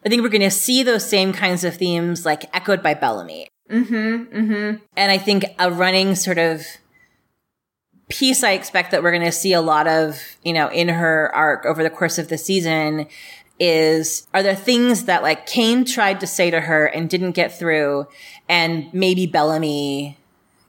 I 0.06 0.10
think 0.10 0.22
we're 0.22 0.30
going 0.30 0.42
to 0.42 0.52
see 0.52 0.84
those 0.84 1.08
same 1.08 1.34
kinds 1.34 1.66
of 1.66 1.76
themes 1.76 2.26
like 2.26 2.46
echoed 2.56 2.82
by 2.82 2.94
Bellamy. 2.94 3.50
Mm-hmm, 3.70 4.38
mm-hmm. 4.38 4.84
And 4.96 5.12
I 5.12 5.18
think 5.18 5.44
a 5.60 5.70
running 5.70 6.16
sort 6.16 6.38
of 6.38 6.66
piece 8.10 8.44
I 8.44 8.52
expect 8.52 8.92
that 8.92 9.04
we're 9.04 9.12
going 9.12 9.24
to 9.24 9.32
see 9.32 9.54
a 9.54 9.62
lot 9.62 9.88
of, 9.88 10.22
you 10.44 10.54
know, 10.54 10.70
in 10.70 10.90
her 10.90 11.34
arc 11.36 11.66
over 11.66 11.84
the 11.84 11.90
course 11.90 12.18
of 12.18 12.30
the 12.30 12.38
season 12.38 13.08
is 13.60 14.28
are 14.34 14.44
there 14.44 14.56
things 14.56 15.06
that 15.06 15.24
like 15.24 15.48
Kane 15.48 15.84
tried 15.84 16.20
to 16.20 16.28
say 16.28 16.52
to 16.52 16.62
her 16.62 16.86
and 16.86 17.10
didn't 17.10 17.32
get 17.32 17.58
through 17.58 18.08
and 18.48 18.94
maybe 18.94 19.26
Bellamy 19.26 20.18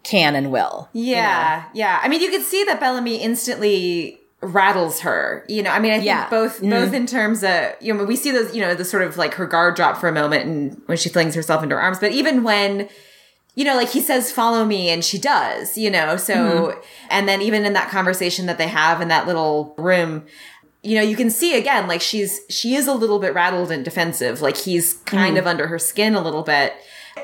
can 0.05 0.35
and 0.35 0.51
will. 0.51 0.89
Yeah. 0.93 1.57
You 1.57 1.63
know? 1.63 1.71
Yeah. 1.75 2.01
I 2.03 2.09
mean, 2.09 2.23
you 2.23 2.31
could 2.31 2.43
see 2.43 2.65
that 2.65 2.81
Bellamy 2.81 3.17
instantly 3.17 4.19
rattles 4.41 5.01
her. 5.01 5.45
You 5.49 5.63
know, 5.63 5.71
I 5.71 5.81
mean, 5.81 5.93
I 5.93 5.97
think 5.97 6.07
yeah. 6.07 6.31
both 6.31 6.61
mm. 6.61 6.71
both 6.71 6.93
in 6.93 7.07
terms 7.07 7.43
of 7.43 7.75
you 7.81 7.93
know 7.93 8.05
we 8.05 8.17
see 8.17 8.31
those 8.31 8.55
you 8.55 8.63
know 8.63 8.75
the 8.75 8.85
sort 8.85 9.03
of 9.03 9.17
like 9.17 9.35
her 9.35 9.47
guard 9.47 9.77
drop 9.77 9.99
for 9.99 10.09
a 10.09 10.13
moment 10.13 10.47
and 10.47 10.83
when 10.87 10.97
she 10.97 11.09
flings 11.09 11.35
herself 11.35 11.63
into 11.63 11.75
her 11.75 11.83
arms, 11.83 11.99
but 11.99 12.13
even 12.13 12.43
when 12.43 12.89
you 13.59 13.65
know, 13.65 13.75
like 13.75 13.89
he 13.89 14.01
says, 14.01 14.31
follow 14.31 14.65
me, 14.65 14.89
and 14.89 15.05
she 15.05 15.19
does, 15.19 15.77
you 15.77 15.91
know, 15.91 16.17
so, 16.17 16.35
mm-hmm. 16.37 16.81
and 17.11 17.29
then 17.29 17.43
even 17.43 17.67
in 17.67 17.73
that 17.73 17.91
conversation 17.91 18.47
that 18.47 18.57
they 18.57 18.69
have 18.69 19.01
in 19.01 19.09
that 19.09 19.27
little 19.27 19.75
room, 19.77 20.25
you 20.85 20.95
know, 20.95 21.03
you 21.03 21.17
can 21.17 21.29
see 21.29 21.59
again, 21.59 21.89
like 21.89 22.01
she's, 22.01 22.41
she 22.49 22.77
is 22.77 22.87
a 22.87 22.95
little 22.95 23.19
bit 23.19 23.35
rattled 23.35 23.73
and 23.73 23.85
defensive. 23.85 24.41
Like 24.41 24.57
he's 24.57 24.93
kind 25.07 25.35
mm. 25.35 25.41
of 25.41 25.49
under 25.49 25.67
her 25.67 25.79
skin 25.81 26.15
a 26.15 26.23
little 26.23 26.45
bit, 26.45 26.73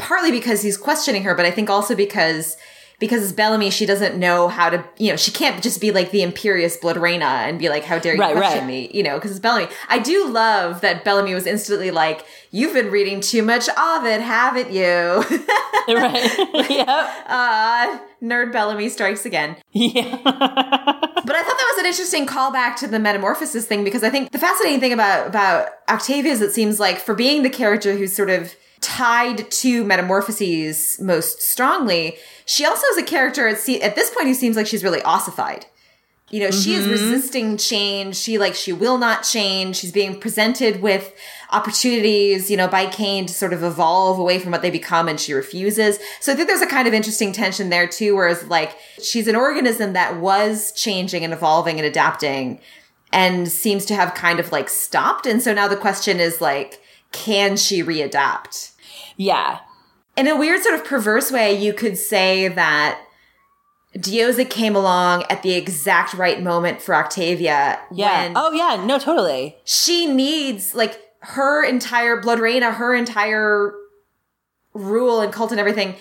partly 0.01 0.33
because 0.33 0.61
he's 0.61 0.77
questioning 0.77 1.23
her, 1.23 1.37
but 1.37 1.47
I 1.47 1.53
think 1.53 1.71
also 1.71 1.95
because 1.95 2.57
because 3.01 3.23
it's 3.23 3.33
Bellamy, 3.33 3.71
she 3.71 3.87
doesn't 3.87 4.19
know 4.19 4.49
how 4.49 4.71
to, 4.71 4.85
you 4.99 5.11
know, 5.11 5.17
she 5.17 5.33
can't 5.33 5.63
just 5.63 5.81
be 5.81 5.91
like 5.91 6.11
the 6.11 6.23
imperious 6.23 6.77
Blodreina 6.77 7.49
and 7.49 7.59
be 7.59 7.69
like, 7.69 7.85
how 7.85 7.99
dare 7.99 8.15
you 8.15 8.21
right, 8.21 8.37
question 8.37 8.61
right. 8.61 8.67
me, 8.67 8.91
you 8.95 9.03
know, 9.03 9.17
because 9.17 9.33
it's 9.33 9.41
Bellamy. 9.41 9.69
I 9.89 9.99
do 9.99 10.29
love 10.29 10.81
that 10.83 11.05
Bellamy 11.05 11.35
was 11.35 11.47
instantly 11.47 11.91
like, 11.91 12.25
you've 12.51 12.73
been 12.73 12.91
reading 12.91 13.21
too 13.21 13.43
much 13.43 13.69
Ovid, 13.77 14.21
haven't 14.21 14.71
you? 14.71 14.85
right. 15.95 16.39
yep. 16.71 16.89
Uh, 17.27 17.99
nerd 18.23 18.53
Bellamy 18.53 18.89
strikes 18.89 19.27
again. 19.27 19.57
Yeah. 19.73 20.17
but 20.25 20.35
I 20.35 21.43
thought 21.43 21.59
that 21.59 21.73
was 21.75 21.79
an 21.81 21.87
interesting 21.87 22.27
callback 22.27 22.77
to 22.77 22.87
the 22.87 23.01
metamorphosis 23.01 23.67
thing 23.67 23.83
because 23.83 24.05
I 24.05 24.11
think 24.11 24.31
the 24.31 24.39
fascinating 24.39 24.81
thing 24.81 24.93
about, 24.93 25.27
about 25.27 25.71
Octavia 25.89 26.33
is 26.33 26.41
it 26.41 26.53
seems 26.53 26.79
like 26.79 26.99
for 26.99 27.15
being 27.15 27.43
the 27.43 27.51
character 27.51 27.97
who's 27.97 28.15
sort 28.15 28.31
of 28.31 28.55
tied 28.85 29.51
to 29.51 29.83
metamorphoses 29.83 31.01
most 31.01 31.41
strongly, 31.41 32.19
she 32.45 32.67
also 32.67 32.87
is 32.89 32.99
a 32.99 33.03
character 33.03 33.49
at, 33.49 33.67
at 33.69 33.97
this 33.97 34.11
point 34.11 34.27
who 34.27 34.35
seems 34.35 34.57
like 34.57 34.67
she's 34.67 34.85
really 34.85 35.01
ossified. 35.03 35.65
You 36.31 36.41
know, 36.41 36.49
mm-hmm. 36.49 36.61
she 36.61 36.75
is 36.75 36.83
mm-hmm. 36.83 36.91
resisting 36.91 37.57
change. 37.57 38.17
She 38.17 38.39
like 38.39 38.55
she 38.55 38.73
will 38.73 38.99
not 38.99 39.23
change. 39.23 39.77
She's 39.77 39.93
being 39.93 40.21
presented 40.21 40.83
with 40.83 41.15
opportunities, 41.51 42.51
you 42.51 42.57
know, 42.57 42.69
by 42.69 42.87
Kane 42.87 43.25
to 43.27 43.33
sort 43.33 43.53
of 43.53 43.63
evolve 43.63 44.19
away 44.19 44.39
from 44.39 44.53
what 44.53 44.61
they 44.61 44.71
become 44.71 45.09
and 45.09 45.19
she 45.19 45.33
refuses. 45.33 45.99
So 46.21 46.33
I 46.33 46.35
think 46.35 46.49
there's 46.49 46.61
a 46.61 46.67
kind 46.67 46.89
of 46.89 46.95
interesting 46.95 47.33
tension 47.33 47.71
there 47.71 47.87
too, 47.87 48.17
whereas 48.17 48.45
like 48.49 48.77
she's 49.03 49.29
an 49.29 49.37
organism 49.37 49.95
that 49.95 50.19
was 50.19 50.73
changing 50.73 51.25
and 51.25 51.33
evolving 51.33 51.79
and 51.79 51.87
adapting 51.87 52.61
and 53.13 53.49
seems 53.49 53.87
to 53.87 53.95
have 53.95 54.15
kind 54.15 54.41
of 54.41 54.51
like 54.53 54.69
stopped. 54.69 55.27
And 55.27 55.41
so 55.41 55.55
now 55.55 55.69
the 55.69 55.77
question 55.77 56.21
is 56.21 56.41
like, 56.41 56.81
can 57.13 57.57
she 57.57 57.83
readapt? 57.83 58.73
Yeah. 59.17 59.61
In 60.17 60.29
a 60.29 60.37
weird 60.37 60.63
sort 60.63 60.75
of 60.75 60.85
perverse 60.85 61.31
way, 61.31 61.59
you 61.59 61.73
could 61.73 61.99
say 61.99 62.49
that 62.49 63.01
Diyoza 63.97 64.49
came 64.49 64.75
along 64.75 65.25
at 65.31 65.43
the 65.43 65.55
exact 65.55 66.15
right 66.15 66.43
moment 66.43 66.83
for 66.83 66.95
Octavia. 66.95 67.81
Yeah. 67.93 68.33
oh 68.35 68.53
yeah. 68.53 68.85
No, 68.85 68.99
totally. 68.99 69.57
She 69.65 70.07
needs 70.07 70.75
like 70.75 71.01
her 71.21 71.65
entire 71.65 72.21
Blodreina, 72.21 72.75
her 72.75 72.95
entire 72.95 73.73
rule 74.73 75.21
and 75.21 75.33
cult 75.33 75.53
and 75.53 75.61
everything. 75.61 75.97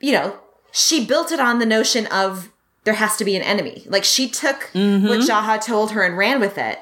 You 0.00 0.12
know, 0.12 0.38
she 0.72 1.06
built 1.06 1.32
it 1.32 1.40
on 1.40 1.58
the 1.58 1.66
notion 1.66 2.06
of 2.06 2.50
there 2.84 2.94
has 2.94 3.16
to 3.16 3.24
be 3.24 3.36
an 3.36 3.42
enemy. 3.42 3.84
Like 3.86 4.04
she 4.04 4.28
took 4.28 4.70
mm-hmm. 4.72 5.06
what 5.06 5.20
Jaha 5.20 5.62
told 5.62 5.92
her 5.92 6.02
and 6.02 6.16
ran 6.16 6.40
with 6.40 6.56
it. 6.56 6.78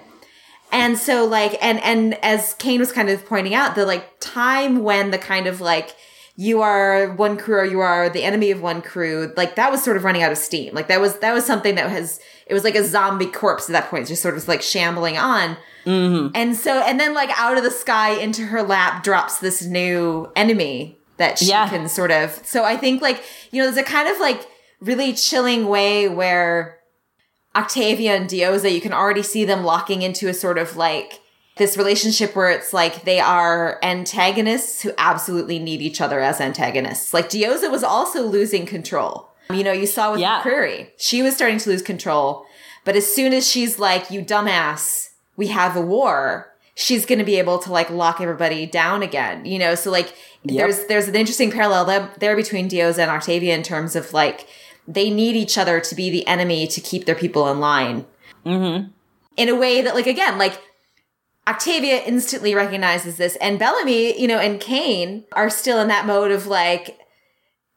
And 0.74 0.98
so 0.98 1.24
like, 1.24 1.56
and, 1.62 1.80
and 1.84 2.14
as 2.24 2.54
Kane 2.54 2.80
was 2.80 2.90
kind 2.90 3.08
of 3.08 3.24
pointing 3.24 3.54
out, 3.54 3.76
the 3.76 3.86
like 3.86 4.18
time 4.18 4.82
when 4.82 5.12
the 5.12 5.18
kind 5.18 5.46
of 5.46 5.60
like, 5.60 5.94
you 6.34 6.62
are 6.62 7.16
Wonkru 7.16 7.48
or 7.50 7.64
you 7.64 7.78
are 7.78 8.10
the 8.10 8.24
enemy 8.24 8.50
of 8.50 8.58
Wonkru, 8.58 9.36
like 9.36 9.54
that 9.54 9.70
was 9.70 9.84
sort 9.84 9.96
of 9.96 10.02
running 10.02 10.24
out 10.24 10.32
of 10.32 10.38
steam. 10.38 10.74
Like 10.74 10.88
that 10.88 11.00
was, 11.00 11.16
that 11.20 11.32
was 11.32 11.46
something 11.46 11.76
that 11.76 11.88
has, 11.90 12.18
it 12.48 12.54
was 12.54 12.64
like 12.64 12.74
a 12.74 12.82
zombie 12.82 13.26
corpse 13.26 13.70
at 13.70 13.72
that 13.72 13.88
point, 13.88 14.08
just 14.08 14.20
sort 14.20 14.36
of 14.36 14.48
like 14.48 14.62
shambling 14.62 15.16
on. 15.16 15.56
Mm-hmm. 15.86 16.32
And 16.34 16.56
so, 16.56 16.80
and 16.80 16.98
then 16.98 17.14
like 17.14 17.30
out 17.38 17.56
of 17.56 17.62
the 17.62 17.70
sky 17.70 18.10
into 18.10 18.46
her 18.46 18.64
lap 18.64 19.04
drops 19.04 19.38
this 19.38 19.64
new 19.64 20.32
enemy 20.34 20.98
that 21.18 21.38
she 21.38 21.50
yeah. 21.50 21.68
can 21.68 21.88
sort 21.88 22.10
of, 22.10 22.32
so 22.44 22.64
I 22.64 22.76
think 22.76 23.00
like, 23.00 23.22
you 23.52 23.62
know, 23.62 23.70
there's 23.70 23.76
a 23.76 23.88
kind 23.88 24.08
of 24.08 24.18
like 24.18 24.44
really 24.80 25.12
chilling 25.12 25.68
way 25.68 26.08
where 26.08 26.80
Octavia 27.56 28.16
and 28.16 28.28
Diyoza, 28.28 28.72
you 28.72 28.80
can 28.80 28.92
already 28.92 29.22
see 29.22 29.44
them 29.44 29.64
locking 29.64 30.02
into 30.02 30.28
a 30.28 30.34
sort 30.34 30.58
of 30.58 30.76
like 30.76 31.20
this 31.56 31.76
relationship 31.76 32.34
where 32.34 32.50
it's 32.50 32.72
like 32.72 33.04
they 33.04 33.20
are 33.20 33.78
antagonists 33.82 34.82
who 34.82 34.92
absolutely 34.98 35.58
need 35.58 35.80
each 35.80 36.00
other 36.00 36.20
as 36.20 36.40
antagonists. 36.40 37.14
Like 37.14 37.28
Diyoza 37.28 37.70
was 37.70 37.84
also 37.84 38.22
losing 38.22 38.66
control. 38.66 39.28
You 39.50 39.62
know, 39.62 39.72
you 39.72 39.86
saw 39.86 40.12
with 40.12 40.20
yeah. 40.20 40.42
McCreary, 40.42 40.88
she 40.96 41.22
was 41.22 41.34
starting 41.36 41.58
to 41.58 41.70
lose 41.70 41.82
control. 41.82 42.46
But 42.84 42.96
as 42.96 43.12
soon 43.12 43.32
as 43.32 43.48
she's 43.48 43.78
like, 43.78 44.10
you 44.10 44.22
dumbass, 44.22 45.10
we 45.36 45.48
have 45.48 45.76
a 45.76 45.80
war, 45.80 46.52
she's 46.74 47.06
going 47.06 47.18
to 47.18 47.24
be 47.24 47.36
able 47.36 47.58
to 47.60 47.72
like 47.72 47.90
lock 47.90 48.20
everybody 48.20 48.66
down 48.66 49.02
again, 49.02 49.44
you 49.44 49.58
know? 49.58 49.74
So 49.74 49.90
like 49.90 50.14
yep. 50.42 50.66
there's 50.66 50.86
there's 50.86 51.08
an 51.08 51.14
interesting 51.14 51.50
parallel 51.50 52.10
there, 52.18 52.36
between 52.36 52.68
Diyoza 52.68 52.98
and 52.98 53.10
Octavia 53.10 53.54
in 53.54 53.62
terms 53.62 53.94
of 53.94 54.12
like 54.12 54.46
they 54.86 55.10
need 55.10 55.36
each 55.36 55.56
other 55.56 55.80
to 55.80 55.94
be 55.94 56.10
the 56.10 56.26
enemy 56.26 56.66
to 56.66 56.80
keep 56.80 57.04
their 57.04 57.14
people 57.14 57.48
in 57.48 57.60
line. 57.60 58.06
Mm-hmm. 58.44 58.88
In 59.36 59.48
a 59.48 59.54
way 59.54 59.82
that 59.82 59.94
like 59.94 60.06
again, 60.06 60.38
like 60.38 60.60
Octavia 61.46 62.02
instantly 62.04 62.54
recognizes 62.54 63.16
this 63.16 63.36
and 63.36 63.58
Bellamy, 63.58 64.20
you 64.20 64.28
know, 64.28 64.38
and 64.38 64.60
Kane 64.60 65.24
are 65.32 65.50
still 65.50 65.80
in 65.80 65.88
that 65.88 66.06
mode 66.06 66.30
of 66.30 66.46
like 66.46 66.98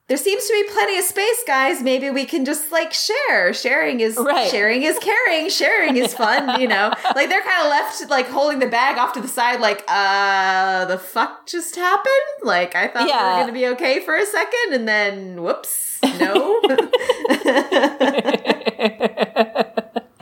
there 0.08 0.18
seems 0.18 0.46
to 0.48 0.54
be 0.54 0.72
plenty 0.72 0.98
of 0.98 1.04
space, 1.04 1.44
guys. 1.46 1.82
Maybe 1.82 2.10
we 2.10 2.26
can 2.26 2.46
just 2.46 2.72
like 2.72 2.94
share. 2.94 3.54
Sharing 3.54 4.00
is 4.00 4.16
right. 4.16 4.50
sharing 4.50 4.84
is 4.84 4.98
caring. 5.00 5.50
Sharing 5.50 5.98
is 5.98 6.14
fun, 6.14 6.62
you 6.62 6.68
know. 6.68 6.94
Like 7.16 7.30
they're 7.30 7.42
kind 7.42 7.64
of 7.64 7.70
left 7.70 8.10
like 8.10 8.28
holding 8.28 8.60
the 8.60 8.68
bag 8.68 8.98
off 8.98 9.14
to 9.14 9.22
the 9.22 9.28
side, 9.28 9.60
like, 9.60 9.84
uh, 9.88 10.86
the 10.86 10.98
fuck 10.98 11.48
just 11.48 11.76
happened? 11.76 12.14
Like 12.44 12.76
I 12.76 12.88
thought 12.88 13.08
yeah. 13.08 13.24
we 13.24 13.34
were 13.34 13.42
gonna 13.42 13.54
be 13.54 13.68
okay 13.76 14.00
for 14.02 14.16
a 14.16 14.26
second, 14.26 14.74
and 14.74 14.88
then 14.88 15.42
whoops, 15.42 15.87
no. 16.04 16.62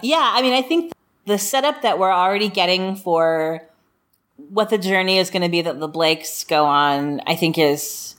yeah, 0.02 0.32
I 0.34 0.42
mean, 0.42 0.54
I 0.54 0.62
think 0.62 0.94
the 1.26 1.38
setup 1.38 1.82
that 1.82 2.00
we're 2.00 2.12
already 2.12 2.50
getting 2.50 2.96
for 2.96 3.62
what 4.38 4.70
the 4.70 4.78
journey 4.78 5.18
is 5.18 5.30
going 5.30 5.42
to 5.42 5.50
be 5.50 5.62
that 5.62 5.80
the 5.80 5.88
Blakes 5.88 6.44
go 6.44 6.66
on, 6.66 7.22
I 7.26 7.36
think 7.36 7.58
is 7.58 8.16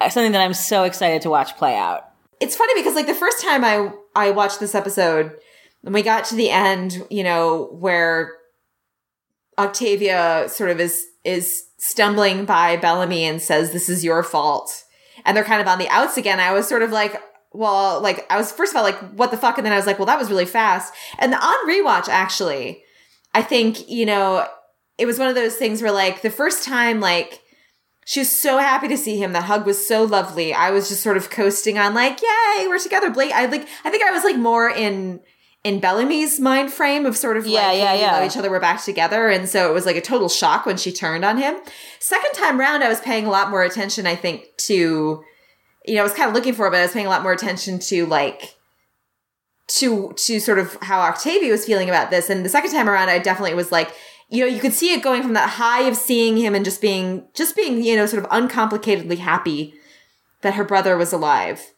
something 0.00 0.32
that 0.32 0.40
I'm 0.40 0.54
so 0.54 0.84
excited 0.84 1.22
to 1.22 1.30
watch 1.30 1.56
play 1.56 1.76
out. 1.76 2.10
It's 2.40 2.56
funny 2.56 2.80
because 2.80 2.94
like 2.94 3.06
the 3.06 3.14
first 3.14 3.42
time 3.42 3.64
I 3.64 3.92
I 4.14 4.30
watched 4.30 4.60
this 4.60 4.74
episode, 4.74 5.36
and 5.84 5.94
we 5.94 6.02
got 6.02 6.24
to 6.26 6.36
the 6.36 6.50
end, 6.50 7.04
you 7.10 7.24
know, 7.24 7.68
where 7.72 8.34
Octavia 9.58 10.48
sort 10.48 10.70
of 10.70 10.80
is 10.80 11.04
is 11.24 11.64
stumbling 11.78 12.44
by 12.44 12.76
Bellamy 12.76 13.24
and 13.24 13.42
says, 13.42 13.72
"This 13.72 13.88
is 13.88 14.04
your 14.04 14.22
fault," 14.22 14.84
and 15.24 15.36
they're 15.36 15.44
kind 15.44 15.60
of 15.60 15.68
on 15.68 15.78
the 15.78 15.88
outs 15.88 16.16
again. 16.16 16.40
I 16.40 16.52
was 16.52 16.68
sort 16.68 16.82
of 16.82 16.90
like, 16.90 17.20
well, 17.52 18.00
like 18.00 18.26
I 18.30 18.36
was 18.36 18.52
first 18.52 18.72
of 18.72 18.76
all 18.76 18.82
like, 18.82 18.98
what 19.12 19.30
the 19.30 19.36
fuck, 19.36 19.58
and 19.58 19.64
then 19.66 19.72
I 19.72 19.76
was 19.76 19.86
like, 19.86 19.98
well, 19.98 20.06
that 20.06 20.18
was 20.18 20.30
really 20.30 20.46
fast. 20.46 20.92
And 21.18 21.34
on 21.34 21.68
rewatch, 21.68 22.08
actually, 22.08 22.82
I 23.34 23.42
think 23.42 23.88
you 23.88 24.06
know 24.06 24.46
it 24.98 25.06
was 25.06 25.18
one 25.18 25.28
of 25.28 25.34
those 25.34 25.56
things 25.56 25.80
where 25.80 25.92
like 25.92 26.22
the 26.22 26.30
first 26.30 26.64
time, 26.64 27.00
like 27.00 27.40
she 28.08 28.20
was 28.20 28.40
so 28.40 28.56
happy 28.56 28.88
to 28.88 28.96
see 28.96 29.18
him. 29.18 29.32
That 29.32 29.44
hug 29.44 29.66
was 29.66 29.86
so 29.86 30.02
lovely. 30.02 30.54
I 30.54 30.70
was 30.70 30.88
just 30.88 31.02
sort 31.02 31.18
of 31.18 31.28
coasting 31.28 31.78
on 31.78 31.92
like, 31.92 32.20
yay, 32.22 32.66
we're 32.66 32.78
together. 32.78 33.10
Blake, 33.10 33.32
I 33.32 33.44
like, 33.44 33.68
I 33.84 33.90
think 33.90 34.02
I 34.02 34.10
was 34.10 34.24
like 34.24 34.36
more 34.36 34.70
in, 34.70 35.20
in 35.64 35.80
Bellamy's 35.80 36.38
mind 36.38 36.72
frame 36.72 37.04
of 37.04 37.16
sort 37.16 37.36
of 37.36 37.46
yeah, 37.46 37.68
like, 37.68 37.78
yeah, 37.78 37.94
yeah. 37.94 38.26
each 38.26 38.36
other, 38.36 38.50
we're 38.50 38.60
back 38.60 38.82
together. 38.82 39.28
And 39.28 39.48
so 39.48 39.68
it 39.68 39.74
was 39.74 39.86
like 39.86 39.96
a 39.96 40.00
total 40.00 40.28
shock 40.28 40.66
when 40.66 40.76
she 40.76 40.92
turned 40.92 41.24
on 41.24 41.36
him. 41.36 41.56
Second 41.98 42.32
time 42.32 42.60
round, 42.60 42.84
I 42.84 42.88
was 42.88 43.00
paying 43.00 43.26
a 43.26 43.30
lot 43.30 43.50
more 43.50 43.64
attention, 43.64 44.06
I 44.06 44.14
think, 44.14 44.44
to, 44.66 45.22
you 45.84 45.94
know, 45.94 46.00
I 46.00 46.04
was 46.04 46.14
kind 46.14 46.28
of 46.28 46.34
looking 46.34 46.54
for 46.54 46.66
it, 46.66 46.70
but 46.70 46.78
I 46.78 46.82
was 46.82 46.92
paying 46.92 47.06
a 47.06 47.10
lot 47.10 47.22
more 47.22 47.32
attention 47.32 47.80
to 47.80 48.06
like, 48.06 48.54
to, 49.78 50.12
to 50.16 50.40
sort 50.40 50.58
of 50.58 50.78
how 50.80 51.00
Octavia 51.00 51.50
was 51.50 51.66
feeling 51.66 51.88
about 51.88 52.10
this. 52.10 52.30
And 52.30 52.44
the 52.44 52.48
second 52.48 52.70
time 52.70 52.88
around, 52.88 53.10
I 53.10 53.18
definitely 53.18 53.54
was 53.54 53.72
like, 53.72 53.92
you 54.30 54.40
know, 54.44 54.50
you 54.50 54.60
could 54.60 54.74
see 54.74 54.92
it 54.92 55.02
going 55.02 55.22
from 55.22 55.32
that 55.32 55.50
high 55.50 55.82
of 55.82 55.96
seeing 55.96 56.36
him 56.36 56.54
and 56.54 56.64
just 56.64 56.80
being, 56.80 57.26
just 57.34 57.56
being, 57.56 57.82
you 57.82 57.96
know, 57.96 58.06
sort 58.06 58.22
of 58.22 58.30
uncomplicatedly 58.30 59.18
happy 59.18 59.74
that 60.42 60.54
her 60.54 60.64
brother 60.64 60.96
was 60.96 61.12
alive. 61.12 61.74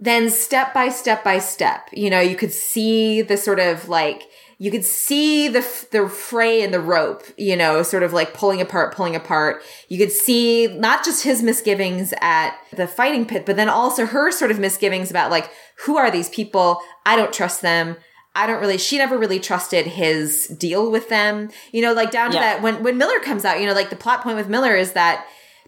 Then 0.00 0.30
step 0.30 0.72
by 0.72 0.90
step 0.90 1.24
by 1.24 1.40
step, 1.40 1.88
you 1.92 2.08
know, 2.08 2.20
you 2.20 2.36
could 2.36 2.52
see 2.52 3.20
the 3.20 3.36
sort 3.36 3.58
of 3.58 3.88
like, 3.88 4.22
you 4.60 4.70
could 4.70 4.84
see 4.84 5.48
the, 5.48 5.60
the 5.90 6.08
fray 6.08 6.62
in 6.62 6.70
the 6.70 6.80
rope, 6.80 7.24
you 7.36 7.56
know, 7.56 7.82
sort 7.82 8.02
of 8.02 8.12
like 8.12 8.34
pulling 8.34 8.60
apart, 8.60 8.94
pulling 8.94 9.16
apart. 9.16 9.62
You 9.88 9.98
could 9.98 10.12
see 10.12 10.66
not 10.68 11.04
just 11.04 11.24
his 11.24 11.42
misgivings 11.42 12.14
at 12.20 12.56
the 12.72 12.86
fighting 12.86 13.24
pit, 13.24 13.44
but 13.46 13.56
then 13.56 13.68
also 13.68 14.06
her 14.06 14.30
sort 14.30 14.50
of 14.50 14.58
misgivings 14.58 15.10
about 15.10 15.30
like, 15.30 15.50
who 15.84 15.96
are 15.96 16.10
these 16.10 16.28
people? 16.28 16.80
I 17.04 17.16
don't 17.16 17.32
trust 17.32 17.62
them. 17.62 17.96
I 18.34 18.46
don't 18.46 18.60
really, 18.60 18.78
she 18.78 18.98
never 18.98 19.18
really 19.18 19.40
trusted 19.40 19.86
his 19.86 20.46
deal 20.46 20.92
with 20.92 21.08
them. 21.08 21.50
You 21.72 21.82
know, 21.82 21.92
like 21.92 22.12
down 22.12 22.30
to 22.30 22.36
yeah. 22.36 22.54
that 22.54 22.62
when, 22.62 22.84
when 22.84 22.98
Miller 22.98 23.18
comes 23.20 23.44
out, 23.44 23.60
you 23.60 23.66
know, 23.66 23.74
like 23.74 23.90
the 23.90 23.96
plot 23.96 24.22
point 24.22 24.36
with 24.36 24.48
Miller 24.48 24.76
is 24.76 24.92
that, 24.92 25.26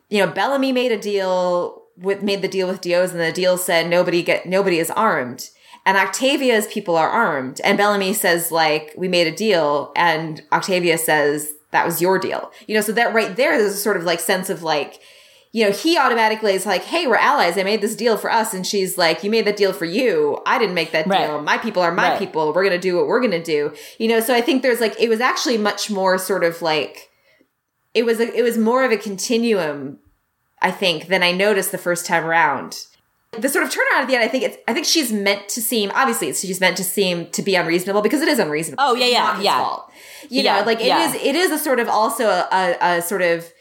you 0.08 0.24
know, 0.24 0.32
Bellamy 0.32 0.70
made 0.72 0.92
a 0.92 0.98
deal 0.98 1.79
with, 2.00 2.22
made 2.22 2.42
the 2.42 2.48
deal 2.48 2.66
with 2.68 2.80
Diyoza 2.80 3.12
and 3.12 3.20
the 3.20 3.32
deal 3.32 3.56
said 3.56 3.88
nobody 3.88 4.22
get, 4.22 4.46
nobody 4.46 4.78
is 4.78 4.90
armed. 4.90 5.50
And 5.86 5.96
Octavia's 5.96 6.66
people 6.66 6.96
are 6.96 7.08
armed. 7.08 7.60
And 7.64 7.78
Bellamy 7.78 8.12
says 8.12 8.52
like, 8.52 8.94
we 8.96 9.08
made 9.08 9.26
a 9.26 9.34
deal. 9.34 9.92
And 9.96 10.42
Octavia 10.52 10.98
says, 10.98 11.52
that 11.70 11.86
was 11.86 12.02
your 12.02 12.18
deal. 12.18 12.50
You 12.66 12.74
know, 12.74 12.80
so 12.80 12.92
that 12.92 13.14
right 13.14 13.34
there, 13.36 13.56
there's 13.56 13.74
a 13.74 13.76
sort 13.76 13.96
of 13.96 14.04
like 14.04 14.20
sense 14.20 14.50
of 14.50 14.62
like, 14.62 15.00
you 15.52 15.64
know, 15.64 15.72
he 15.72 15.98
automatically 15.98 16.52
is 16.52 16.66
like, 16.66 16.84
hey, 16.84 17.06
we're 17.06 17.16
allies. 17.16 17.58
I 17.58 17.64
made 17.64 17.80
this 17.80 17.96
deal 17.96 18.16
for 18.16 18.30
us. 18.30 18.54
And 18.54 18.66
she's 18.66 18.96
like, 18.96 19.24
you 19.24 19.30
made 19.30 19.46
that 19.46 19.56
deal 19.56 19.72
for 19.72 19.84
you. 19.84 20.40
I 20.46 20.58
didn't 20.58 20.74
make 20.74 20.92
that 20.92 21.06
right. 21.06 21.26
deal. 21.26 21.42
My 21.42 21.58
people 21.58 21.82
are 21.82 21.92
my 21.92 22.10
right. 22.10 22.18
people. 22.18 22.52
We're 22.52 22.64
going 22.64 22.70
to 22.70 22.78
do 22.78 22.96
what 22.96 23.06
we're 23.06 23.20
going 23.20 23.32
to 23.32 23.42
do. 23.42 23.74
You 23.98 24.08
know, 24.08 24.20
so 24.20 24.34
I 24.34 24.42
think 24.42 24.62
there's 24.62 24.80
like, 24.80 25.00
it 25.00 25.08
was 25.08 25.20
actually 25.20 25.58
much 25.58 25.90
more 25.90 26.18
sort 26.18 26.44
of 26.44 26.62
like, 26.62 27.10
it 27.94 28.04
was, 28.04 28.20
a, 28.20 28.32
it 28.32 28.42
was 28.42 28.58
more 28.58 28.84
of 28.84 28.92
a 28.92 28.96
continuum, 28.96 29.98
I 30.62 30.70
think, 30.70 31.08
than 31.08 31.22
I 31.22 31.32
noticed 31.32 31.72
the 31.72 31.78
first 31.78 32.06
time 32.06 32.24
around. 32.24 32.86
The 33.32 33.48
sort 33.48 33.64
of 33.64 33.70
turnaround 33.70 34.02
at 34.02 34.08
the 34.08 34.14
end, 34.16 34.24
I 34.24 34.28
think 34.28 34.44
it's, 34.44 34.56
I 34.66 34.74
think 34.74 34.86
she's 34.86 35.12
meant 35.12 35.48
to 35.50 35.62
seem, 35.62 35.92
obviously, 35.94 36.32
she's 36.32 36.60
meant 36.60 36.76
to 36.78 36.84
seem 36.84 37.30
to 37.30 37.42
be 37.42 37.54
unreasonable 37.54 38.02
because 38.02 38.22
it 38.22 38.28
is 38.28 38.38
unreasonable. 38.38 38.82
Oh, 38.84 38.94
yeah, 38.94 39.06
yeah, 39.06 39.40
yeah. 39.40 39.58
Fault. 39.58 39.92
You 40.28 40.42
yeah, 40.42 40.60
know, 40.60 40.66
like 40.66 40.80
it 40.80 40.86
yeah. 40.86 41.08
is, 41.08 41.14
it 41.14 41.34
is 41.34 41.50
a 41.50 41.58
sort 41.58 41.78
of 41.78 41.88
also 41.88 42.28
a, 42.28 42.48
a, 42.52 42.98
a 42.98 43.02
sort 43.02 43.22
of, 43.22 43.52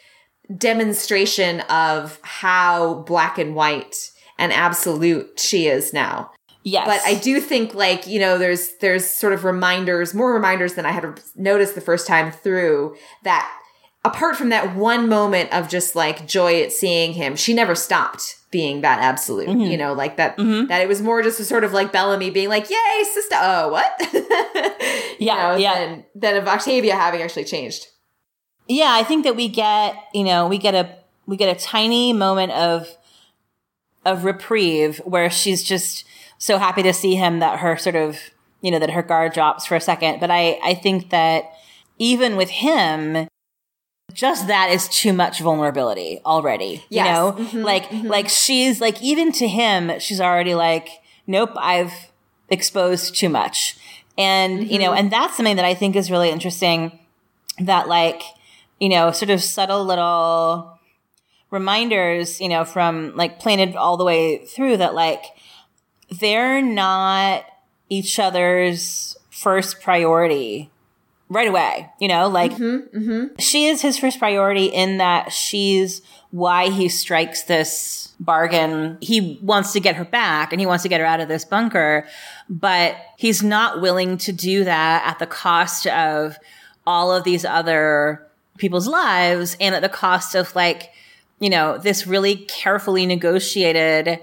demonstration 0.57 1.59
of 1.69 2.19
how 2.23 3.03
black 3.03 3.37
and 3.37 3.53
white 3.53 4.09
and 4.39 4.51
absolute 4.51 5.39
she 5.39 5.67
is 5.67 5.93
now. 5.93 6.31
Yes. 6.63 6.87
But 6.87 7.01
I 7.05 7.19
do 7.19 7.39
think 7.39 7.75
like, 7.75 8.07
you 8.07 8.19
know, 8.19 8.39
there's 8.39 8.75
there's 8.81 9.07
sort 9.07 9.33
of 9.33 9.43
reminders, 9.43 10.15
more 10.15 10.33
reminders 10.33 10.73
than 10.73 10.87
I 10.87 10.91
had 10.91 11.21
noticed 11.35 11.75
the 11.75 11.81
first 11.81 12.07
time 12.07 12.31
through 12.31 12.95
that 13.21 13.47
apart 14.03 14.35
from 14.35 14.49
that 14.49 14.75
one 14.75 15.09
moment 15.09 15.51
of 15.53 15.69
just 15.69 15.95
like 15.95 16.27
joy 16.27 16.61
at 16.61 16.71
seeing 16.71 17.13
him, 17.13 17.35
she 17.35 17.53
never 17.53 17.75
stopped 17.75 18.37
being 18.51 18.81
that 18.81 18.99
absolute, 18.99 19.47
mm-hmm. 19.47 19.61
you 19.61 19.77
know, 19.77 19.93
like 19.93 20.17
that, 20.17 20.37
mm-hmm. 20.37 20.67
that 20.67 20.81
it 20.81 20.87
was 20.87 21.01
more 21.01 21.21
just 21.21 21.39
a 21.39 21.45
sort 21.45 21.63
of 21.63 21.73
like 21.73 21.91
Bellamy 21.91 22.31
being 22.31 22.49
like, 22.49 22.69
yay, 22.69 23.03
sister. 23.03 23.35
Oh, 23.37 23.69
what? 23.69 23.93
yeah. 25.19 25.51
know, 25.51 25.57
yeah. 25.57 25.85
Than, 25.85 26.05
than 26.15 26.37
of 26.37 26.47
Octavia 26.47 26.95
having 26.95 27.21
actually 27.21 27.45
changed 27.45 27.87
yeah, 28.69 28.91
I 28.93 29.03
think 29.03 29.23
that 29.25 29.35
we 29.35 29.49
get, 29.49 29.95
you 30.13 30.23
know, 30.23 30.47
we 30.47 30.59
get 30.59 30.75
a 30.75 30.95
we 31.25 31.35
get 31.35 31.55
a 31.55 31.59
tiny 31.59 32.13
moment 32.13 32.51
of 32.51 32.87
of 34.05 34.23
reprieve 34.23 34.99
where 34.99 35.29
she's 35.29 35.63
just 35.63 36.05
so 36.37 36.57
happy 36.57 36.83
to 36.83 36.93
see 36.93 37.15
him 37.15 37.39
that 37.39 37.59
her 37.59 37.75
sort 37.75 37.95
of, 37.95 38.17
you 38.61 38.71
know, 38.71 38.79
that 38.79 38.91
her 38.91 39.01
guard 39.01 39.33
drops 39.33 39.65
for 39.65 39.75
a 39.75 39.81
second. 39.81 40.19
But 40.19 40.29
I 40.29 40.59
I 40.63 40.75
think 40.75 41.09
that 41.09 41.45
even 41.97 42.37
with 42.37 42.49
him, 42.49 43.27
just 44.13 44.47
that 44.47 44.69
is 44.69 44.87
too 44.89 45.13
much 45.13 45.39
vulnerability 45.39 46.21
already. 46.25 46.83
Yes. 46.89 47.05
You 47.05 47.13
know, 47.13 47.31
mm-hmm, 47.33 47.61
like 47.61 47.85
mm-hmm. 47.85 48.07
like 48.07 48.29
she's 48.29 48.81
like 48.81 49.01
even 49.01 49.31
to 49.33 49.47
him, 49.47 49.99
she's 49.99 50.21
already 50.21 50.55
like, 50.55 50.89
nope, 51.27 51.51
I've 51.55 51.93
exposed 52.49 53.15
too 53.15 53.29
much. 53.29 53.77
And 54.17 54.61
mm-hmm. 54.61 54.71
you 54.71 54.79
know, 54.79 54.89
mm-hmm. 54.89 54.99
and 54.99 55.11
that's 55.11 55.37
something 55.37 55.55
that 55.55 55.65
I 55.65 55.73
think 55.73 55.95
is 55.95 56.11
really 56.11 56.29
interesting 56.29 56.99
that 57.59 57.87
like 57.87 58.21
you 58.79 58.89
know, 58.89 59.11
sort 59.11 59.29
of 59.29 59.43
subtle 59.43 59.83
little 59.83 60.79
reminders, 61.51 62.39
you 62.39 62.47
know, 62.47 62.63
from 62.63 63.15
like 63.15 63.39
planted 63.39 63.75
all 63.75 63.97
the 63.97 64.05
way 64.05 64.45
through 64.45 64.77
that 64.77 64.93
like 64.93 65.23
they're 66.19 66.61
not 66.61 67.45
each 67.89 68.19
other's 68.19 69.17
first 69.29 69.81
priority 69.81 70.69
right 71.29 71.47
away, 71.47 71.89
you 71.99 72.07
know, 72.07 72.27
like 72.27 72.53
mm-hmm, 72.53 72.97
mm-hmm. 72.97 73.35
she 73.37 73.67
is 73.67 73.81
his 73.81 73.97
first 73.97 74.17
priority 74.17 74.65
in 74.65 74.97
that 74.97 75.31
she's 75.31 76.01
why 76.31 76.69
he 76.69 76.89
strikes 76.89 77.43
this 77.43 78.13
bargain. 78.19 78.97
He 78.99 79.39
wants 79.41 79.73
to 79.73 79.79
get 79.79 79.95
her 79.95 80.05
back 80.05 80.51
and 80.51 80.59
he 80.59 80.65
wants 80.65 80.83
to 80.83 80.89
get 80.89 80.99
her 80.99 81.05
out 81.05 81.19
of 81.19 81.27
this 81.27 81.45
bunker, 81.45 82.07
but 82.49 82.95
he's 83.17 83.43
not 83.43 83.79
willing 83.79 84.17
to 84.19 84.31
do 84.31 84.63
that 84.63 85.05
at 85.05 85.19
the 85.19 85.27
cost 85.27 85.87
of 85.87 86.37
all 86.85 87.11
of 87.11 87.23
these 87.23 87.45
other 87.45 88.27
people's 88.57 88.87
lives 88.87 89.55
and 89.59 89.75
at 89.75 89.81
the 89.81 89.89
cost 89.89 90.35
of 90.35 90.55
like, 90.55 90.91
you 91.39 91.49
know, 91.49 91.77
this 91.77 92.05
really 92.05 92.35
carefully 92.35 93.05
negotiated, 93.05 94.19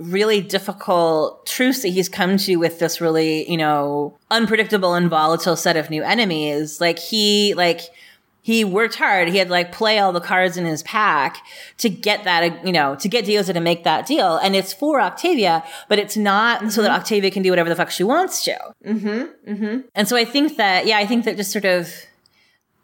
really 0.00 0.40
difficult 0.40 1.46
truce 1.46 1.82
that 1.82 1.88
he's 1.88 2.08
come 2.08 2.36
to 2.38 2.56
with 2.56 2.78
this 2.78 3.00
really, 3.00 3.48
you 3.50 3.56
know, 3.56 4.16
unpredictable 4.30 4.94
and 4.94 5.10
volatile 5.10 5.56
set 5.56 5.76
of 5.76 5.90
new 5.90 6.02
enemies. 6.02 6.80
Like 6.80 6.98
he, 6.98 7.54
like, 7.54 7.82
he 8.42 8.64
worked 8.64 8.94
hard. 8.94 9.28
He 9.28 9.36
had 9.36 9.50
like 9.50 9.70
play 9.70 9.98
all 9.98 10.12
the 10.12 10.20
cards 10.20 10.56
in 10.56 10.64
his 10.64 10.82
pack 10.84 11.44
to 11.78 11.90
get 11.90 12.24
that, 12.24 12.66
you 12.66 12.72
know, 12.72 12.96
to 12.96 13.08
get 13.08 13.26
Diyoza 13.26 13.52
to 13.52 13.60
make 13.60 13.84
that 13.84 14.06
deal. 14.06 14.38
And 14.38 14.56
it's 14.56 14.72
for 14.72 15.00
Octavia, 15.00 15.62
but 15.88 15.98
it's 15.98 16.16
not 16.16 16.60
mm-hmm. 16.60 16.68
so 16.70 16.80
that 16.82 16.88
mm-hmm. 16.88 17.00
Octavia 17.00 17.30
can 17.30 17.42
do 17.42 17.50
whatever 17.50 17.68
the 17.68 17.76
fuck 17.76 17.90
she 17.90 18.02
wants 18.02 18.42
to. 18.44 18.58
Mm-hmm. 18.84 19.52
Mm-hmm. 19.52 19.80
And 19.94 20.08
so 20.08 20.16
I 20.16 20.24
think 20.24 20.56
that, 20.56 20.86
yeah, 20.86 20.96
I 20.96 21.06
think 21.06 21.26
that 21.26 21.36
just 21.36 21.52
sort 21.52 21.66
of 21.66 21.92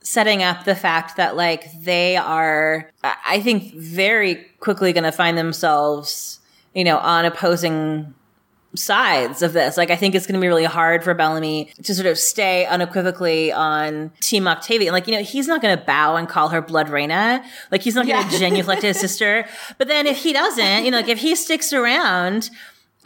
setting 0.02 0.42
up 0.42 0.64
the 0.64 0.74
fact 0.74 1.16
that 1.16 1.36
like 1.36 1.64
they 1.80 2.16
are, 2.16 2.90
I 3.02 3.40
think, 3.40 3.74
very 3.74 4.46
quickly 4.60 4.92
going 4.92 5.04
to 5.04 5.10
find 5.10 5.38
themselves, 5.38 6.38
you 6.76 6.84
know, 6.84 6.98
on 6.98 7.24
opposing 7.24 8.14
sides 8.74 9.40
of 9.40 9.54
this. 9.54 9.78
Like, 9.78 9.90
I 9.90 9.96
think 9.96 10.14
it's 10.14 10.26
going 10.26 10.34
to 10.34 10.40
be 10.40 10.46
really 10.46 10.64
hard 10.64 11.02
for 11.02 11.14
Bellamy 11.14 11.72
to 11.82 11.94
sort 11.94 12.06
of 12.06 12.18
stay 12.18 12.66
unequivocally 12.66 13.50
on 13.50 14.12
Team 14.20 14.46
Octavia. 14.46 14.92
Like, 14.92 15.06
you 15.08 15.14
know, 15.14 15.22
he's 15.22 15.48
not 15.48 15.62
going 15.62 15.76
to 15.76 15.82
bow 15.82 16.16
and 16.16 16.28
call 16.28 16.50
her 16.50 16.60
Blodreina. 16.60 17.42
Like, 17.72 17.80
he's 17.80 17.94
not 17.94 18.06
going 18.06 18.28
to 18.28 18.38
genuflect 18.38 18.82
to 18.82 18.88
his 18.88 19.00
sister. 19.00 19.46
But 19.78 19.88
then 19.88 20.06
if 20.06 20.18
he 20.18 20.34
doesn't, 20.34 20.84
you 20.84 20.90
know, 20.90 20.98
like 20.98 21.08
if 21.08 21.18
he 21.18 21.34
sticks 21.34 21.72
around, 21.72 22.50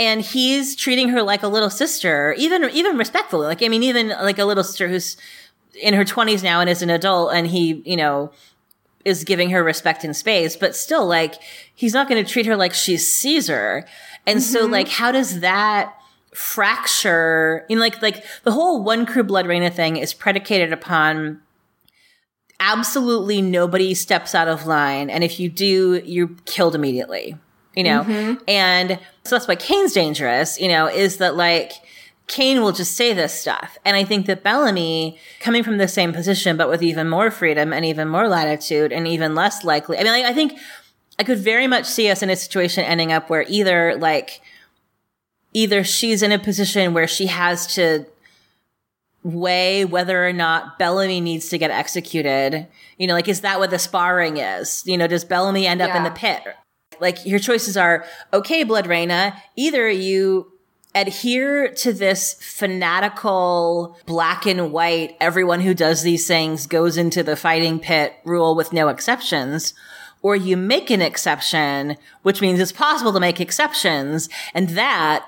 and 0.00 0.22
he's 0.22 0.74
treating 0.74 1.10
her 1.10 1.22
like 1.22 1.42
a 1.42 1.48
little 1.48 1.68
sister, 1.68 2.34
even 2.38 2.64
even 2.70 2.96
respectfully. 2.96 3.46
Like 3.46 3.62
I 3.62 3.68
mean, 3.68 3.82
even 3.82 4.08
like 4.08 4.38
a 4.38 4.46
little 4.46 4.64
sister 4.64 4.88
who's 4.88 5.18
in 5.80 5.92
her 5.92 6.06
twenties 6.06 6.42
now 6.42 6.60
and 6.60 6.70
is 6.70 6.80
an 6.80 6.88
adult, 6.88 7.34
and 7.34 7.46
he, 7.46 7.82
you 7.84 7.96
know, 7.96 8.32
is 9.04 9.24
giving 9.24 9.50
her 9.50 9.62
respect 9.62 10.04
and 10.04 10.16
space, 10.16 10.56
but 10.56 10.74
still, 10.74 11.06
like 11.06 11.34
he's 11.80 11.94
not 11.94 12.08
going 12.08 12.22
to 12.22 12.30
treat 12.30 12.44
her 12.44 12.56
like 12.56 12.74
she's 12.74 13.10
Caesar. 13.10 13.86
And 14.26 14.38
mm-hmm. 14.38 14.52
so, 14.52 14.66
like, 14.66 14.88
how 14.88 15.10
does 15.10 15.40
that 15.40 15.94
fracture? 16.34 17.64
Know, 17.70 17.76
like 17.76 18.02
like 18.02 18.24
the 18.44 18.52
whole 18.52 18.82
one 18.82 19.06
crew 19.06 19.24
Blodreina 19.24 19.72
thing 19.72 19.96
is 19.96 20.12
predicated 20.12 20.72
upon 20.72 21.40
absolutely 22.60 23.40
nobody 23.40 23.94
steps 23.94 24.34
out 24.34 24.46
of 24.46 24.66
line, 24.66 25.08
and 25.08 25.24
if 25.24 25.40
you 25.40 25.48
do, 25.48 26.02
you're 26.04 26.30
killed 26.44 26.74
immediately 26.74 27.38
you 27.76 27.84
know? 27.84 28.02
Mm-hmm. 28.02 28.42
And 28.48 28.98
so 29.24 29.36
that's 29.36 29.46
why 29.48 29.56
Kane's 29.56 29.92
dangerous, 29.92 30.60
you 30.60 30.68
know, 30.68 30.86
is 30.88 31.18
that 31.18 31.36
like, 31.36 31.72
Kane 32.26 32.60
will 32.62 32.72
just 32.72 32.96
say 32.96 33.12
this 33.12 33.32
stuff. 33.32 33.76
And 33.84 33.96
I 33.96 34.04
think 34.04 34.26
that 34.26 34.44
Bellamy, 34.44 35.18
coming 35.40 35.64
from 35.64 35.78
the 35.78 35.88
same 35.88 36.12
position, 36.12 36.56
but 36.56 36.68
with 36.68 36.80
even 36.80 37.08
more 37.08 37.28
freedom 37.30 37.72
and 37.72 37.84
even 37.84 38.08
more 38.08 38.28
latitude 38.28 38.92
and 38.92 39.08
even 39.08 39.34
less 39.34 39.64
likely, 39.64 39.98
I 39.98 40.04
mean, 40.04 40.12
like, 40.12 40.24
I 40.24 40.32
think 40.32 40.56
I 41.20 41.22
could 41.22 41.38
very 41.38 41.66
much 41.66 41.84
see 41.84 42.08
us 42.08 42.22
in 42.22 42.30
a 42.30 42.36
situation 42.36 42.82
ending 42.82 43.12
up 43.12 43.28
where 43.28 43.44
either 43.46 43.94
like, 43.96 44.40
either 45.52 45.84
she's 45.84 46.22
in 46.22 46.32
a 46.32 46.38
position 46.38 46.94
where 46.94 47.06
she 47.06 47.26
has 47.26 47.66
to 47.74 48.06
weigh 49.22 49.84
whether 49.84 50.26
or 50.26 50.32
not 50.32 50.78
Bellamy 50.78 51.20
needs 51.20 51.50
to 51.50 51.58
get 51.58 51.70
executed. 51.70 52.66
You 52.96 53.06
know, 53.06 53.12
like, 53.12 53.28
is 53.28 53.42
that 53.42 53.58
what 53.58 53.68
the 53.68 53.78
sparring 53.78 54.38
is? 54.38 54.82
You 54.86 54.96
know, 54.96 55.06
does 55.06 55.26
Bellamy 55.26 55.66
end 55.66 55.82
up 55.82 55.88
yeah. 55.88 55.98
in 55.98 56.04
the 56.04 56.10
pit? 56.10 56.40
Like 57.00 57.26
your 57.26 57.38
choices 57.38 57.76
are, 57.76 58.06
okay, 58.32 58.64
Blodreina, 58.64 59.36
either 59.56 59.90
you 59.90 60.50
adhere 60.94 61.68
to 61.68 61.92
this 61.92 62.32
fanatical 62.40 63.98
black 64.06 64.46
and 64.46 64.72
white, 64.72 65.18
everyone 65.20 65.60
who 65.60 65.74
does 65.74 66.00
these 66.00 66.26
things 66.26 66.66
goes 66.66 66.96
into 66.96 67.22
the 67.22 67.36
fighting 67.36 67.78
pit 67.78 68.14
rule 68.24 68.54
with 68.54 68.72
no 68.72 68.88
exceptions, 68.88 69.74
or 70.22 70.36
you 70.36 70.56
make 70.56 70.90
an 70.90 71.00
exception, 71.00 71.96
which 72.22 72.40
means 72.40 72.60
it's 72.60 72.72
possible 72.72 73.12
to 73.12 73.20
make 73.20 73.40
exceptions, 73.40 74.28
and 74.54 74.70
that 74.70 75.26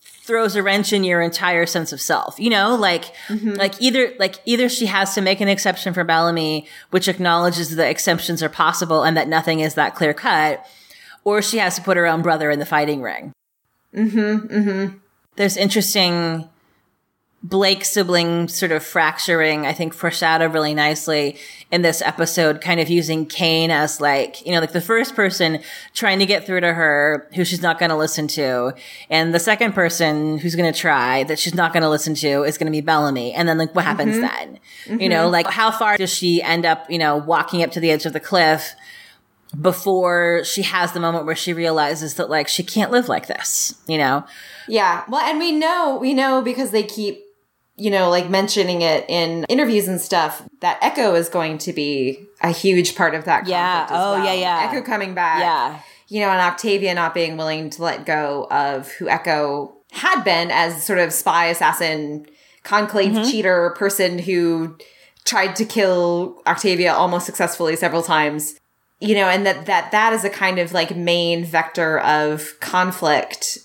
throws 0.00 0.54
a 0.54 0.62
wrench 0.62 0.92
in 0.92 1.02
your 1.02 1.20
entire 1.20 1.66
sense 1.66 1.92
of 1.92 2.00
self. 2.00 2.38
You 2.38 2.50
know, 2.50 2.74
like 2.76 3.14
mm-hmm. 3.28 3.54
like 3.54 3.80
either 3.80 4.14
like 4.18 4.36
either 4.44 4.68
she 4.68 4.86
has 4.86 5.14
to 5.14 5.20
make 5.20 5.40
an 5.40 5.48
exception 5.48 5.94
for 5.94 6.04
Bellamy, 6.04 6.66
which 6.90 7.08
acknowledges 7.08 7.76
that 7.76 7.88
exceptions 7.88 8.42
are 8.42 8.48
possible 8.48 9.02
and 9.02 9.16
that 9.16 9.28
nothing 9.28 9.60
is 9.60 9.74
that 9.74 9.94
clear 9.94 10.14
cut, 10.14 10.64
or 11.24 11.42
she 11.42 11.58
has 11.58 11.76
to 11.76 11.82
put 11.82 11.96
her 11.96 12.06
own 12.06 12.22
brother 12.22 12.50
in 12.50 12.58
the 12.58 12.66
fighting 12.66 13.02
ring. 13.02 13.32
Mm-hmm. 13.94 14.46
Mm-hmm. 14.46 14.96
There's 15.36 15.56
interesting 15.56 16.48
Blake 17.44 17.84
sibling 17.84 18.46
sort 18.46 18.70
of 18.70 18.84
fracturing, 18.84 19.66
I 19.66 19.72
think 19.72 19.94
foreshadowed 19.94 20.52
really 20.52 20.74
nicely 20.74 21.36
in 21.72 21.82
this 21.82 22.00
episode, 22.00 22.60
kind 22.60 22.78
of 22.78 22.88
using 22.88 23.26
Kane 23.26 23.72
as 23.72 24.00
like, 24.00 24.46
you 24.46 24.52
know, 24.52 24.60
like 24.60 24.72
the 24.72 24.80
first 24.80 25.16
person 25.16 25.60
trying 25.92 26.20
to 26.20 26.26
get 26.26 26.46
through 26.46 26.60
to 26.60 26.72
her 26.72 27.28
who 27.34 27.44
she's 27.44 27.60
not 27.60 27.80
going 27.80 27.90
to 27.90 27.96
listen 27.96 28.28
to. 28.28 28.74
And 29.10 29.34
the 29.34 29.40
second 29.40 29.72
person 29.72 30.38
who's 30.38 30.54
going 30.54 30.72
to 30.72 30.78
try 30.78 31.24
that 31.24 31.38
she's 31.38 31.54
not 31.54 31.72
going 31.72 31.82
to 31.82 31.88
listen 31.88 32.14
to 32.16 32.44
is 32.44 32.58
going 32.58 32.66
to 32.66 32.72
be 32.72 32.80
Bellamy. 32.80 33.32
And 33.32 33.48
then 33.48 33.58
like 33.58 33.74
what 33.74 33.84
happens 33.84 34.16
mm-hmm. 34.16 34.20
then? 34.20 34.60
Mm-hmm. 34.84 35.00
You 35.00 35.08
know, 35.08 35.28
like 35.28 35.48
how 35.48 35.72
far 35.72 35.96
does 35.96 36.14
she 36.14 36.40
end 36.42 36.64
up, 36.64 36.88
you 36.88 36.98
know, 36.98 37.16
walking 37.16 37.64
up 37.64 37.72
to 37.72 37.80
the 37.80 37.90
edge 37.90 38.06
of 38.06 38.12
the 38.12 38.20
cliff? 38.20 38.74
before 39.60 40.42
she 40.44 40.62
has 40.62 40.92
the 40.92 41.00
moment 41.00 41.26
where 41.26 41.36
she 41.36 41.52
realizes 41.52 42.14
that 42.14 42.30
like 42.30 42.48
she 42.48 42.62
can't 42.62 42.90
live 42.90 43.08
like 43.08 43.26
this, 43.26 43.74
you 43.86 43.98
know? 43.98 44.24
Yeah. 44.66 45.04
Well, 45.08 45.20
and 45.20 45.38
we 45.38 45.52
know, 45.52 45.98
we 46.00 46.14
know 46.14 46.40
because 46.40 46.70
they 46.70 46.82
keep, 46.82 47.22
you 47.76 47.90
know, 47.90 48.10
like 48.10 48.28
mentioning 48.28 48.82
it 48.82 49.04
in 49.08 49.44
interviews 49.44 49.88
and 49.88 50.00
stuff 50.00 50.42
that 50.60 50.78
Echo 50.82 51.14
is 51.14 51.28
going 51.28 51.58
to 51.58 51.72
be 51.72 52.24
a 52.42 52.50
huge 52.50 52.94
part 52.94 53.14
of 53.14 53.24
that 53.24 53.46
yeah. 53.46 53.86
oh, 53.90 54.12
well. 54.12 54.24
yeah, 54.24 54.32
yeah. 54.34 54.68
Echo 54.68 54.84
coming 54.84 55.14
back. 55.14 55.40
Yeah. 55.40 55.80
You 56.08 56.20
know, 56.20 56.30
and 56.30 56.40
Octavia 56.40 56.94
not 56.94 57.14
being 57.14 57.36
willing 57.36 57.70
to 57.70 57.82
let 57.82 58.04
go 58.04 58.46
of 58.50 58.92
who 58.92 59.08
Echo 59.08 59.74
had 59.92 60.22
been 60.22 60.50
as 60.50 60.84
sort 60.84 60.98
of 60.98 61.12
spy, 61.12 61.46
assassin, 61.46 62.26
conclave 62.62 63.12
mm-hmm. 63.12 63.30
cheater 63.30 63.74
person 63.78 64.18
who 64.18 64.76
tried 65.24 65.56
to 65.56 65.64
kill 65.64 66.42
Octavia 66.46 66.92
almost 66.92 67.24
successfully 67.24 67.76
several 67.76 68.02
times 68.02 68.56
you 69.02 69.16
know, 69.16 69.28
and 69.28 69.44
that, 69.44 69.66
that, 69.66 69.90
that 69.90 70.12
is 70.12 70.24
a 70.24 70.30
kind 70.30 70.60
of 70.60 70.72
like 70.72 70.94
main 70.94 71.44
vector 71.44 71.98
of 71.98 72.58
conflict, 72.60 73.58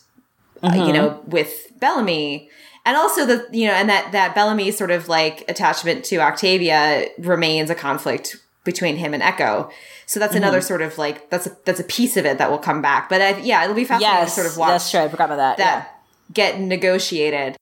mm-hmm. 0.64 0.66
uh, 0.66 0.74
you 0.74 0.82
mm-hmm. 0.82 0.94
know, 0.94 1.24
with 1.28 1.72
Bellamy. 1.80 2.50
And 2.88 2.96
also 2.96 3.26
the, 3.26 3.46
you 3.52 3.68
know, 3.68 3.74
and 3.74 3.90
that, 3.90 4.14
that 4.14 4.34
Bellamy 4.34 4.72
sort 4.72 4.92
of 4.92 5.10
like 5.10 5.44
attachment 5.50 6.06
to 6.06 6.20
Octavia 6.20 7.10
remains 7.18 7.70
a 7.70 7.76
conflict 7.76 8.38
between 8.64 8.96
him 8.96 9.14
and 9.14 9.22
Echo. 9.22 9.70
So 10.06 10.22
that's 10.22 10.34
mm-hmm. 10.34 10.44
another 10.44 10.62
sort 10.62 10.82
of 10.82 10.98
like, 10.98 11.30
that's 11.30 11.48
a, 11.48 11.58
that's 11.66 11.82
a 11.82 11.84
piece 11.84 12.16
of 12.16 12.26
it 12.26 12.38
that 12.38 12.50
will 12.50 12.58
come 12.58 12.82
back. 12.82 13.10
But 13.10 13.22
I, 13.22 13.38
yeah, 13.40 13.62
it'll 13.62 13.76
be 13.76 13.84
fascinating 13.84 14.20
yes, 14.20 14.36
to 14.36 14.42
sort 14.42 14.54
of 14.54 14.58
watch. 14.58 14.70
That's 14.70 14.90
true. 14.90 15.02
I 15.02 15.10
forgot 15.10 15.26
about 15.26 15.36
that. 15.36 15.58
That 15.58 15.66
yeah. 15.66 16.34
get 16.34 16.62
negotiated. 16.62 17.58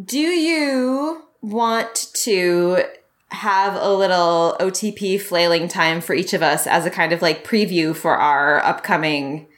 Do 0.00 0.20
you 0.20 1.24
want 1.42 2.12
to 2.18 2.84
have 3.30 3.74
a 3.74 3.92
little 3.92 4.56
OTP 4.60 5.20
flailing 5.20 5.66
time 5.66 6.00
for 6.00 6.14
each 6.14 6.34
of 6.34 6.40
us 6.40 6.68
as 6.68 6.86
a 6.86 6.90
kind 6.90 7.12
of 7.12 7.20
like 7.20 7.44
preview 7.44 7.96
for 7.96 8.16
our 8.16 8.64
upcoming 8.64 9.48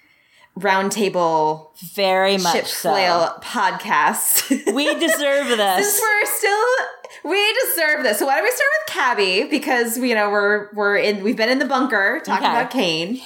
roundtable 0.58 1.68
very 1.78 2.36
much 2.38 2.54
ship 2.54 2.66
so. 2.66 2.90
flail 2.90 3.38
podcast. 3.42 4.50
we 4.74 4.94
deserve 4.94 5.48
this. 5.56 5.96
Since 5.96 6.00
we're 6.00 6.36
still 6.36 6.66
we 7.24 7.56
deserve 7.64 8.02
this. 8.02 8.18
So 8.18 8.26
why 8.26 8.36
don't 8.36 8.44
we 8.44 8.50
start 8.50 8.70
with 8.80 8.94
Cabby 8.94 9.44
because 9.50 9.98
you 9.98 10.14
know 10.14 10.30
we're 10.30 10.68
we're 10.74 10.96
in 10.96 11.22
we've 11.22 11.36
been 11.36 11.48
in 11.48 11.58
the 11.58 11.66
bunker 11.66 12.20
talking 12.24 12.46
okay. 12.46 12.56
about 12.56 12.70
Kane. 12.70 13.20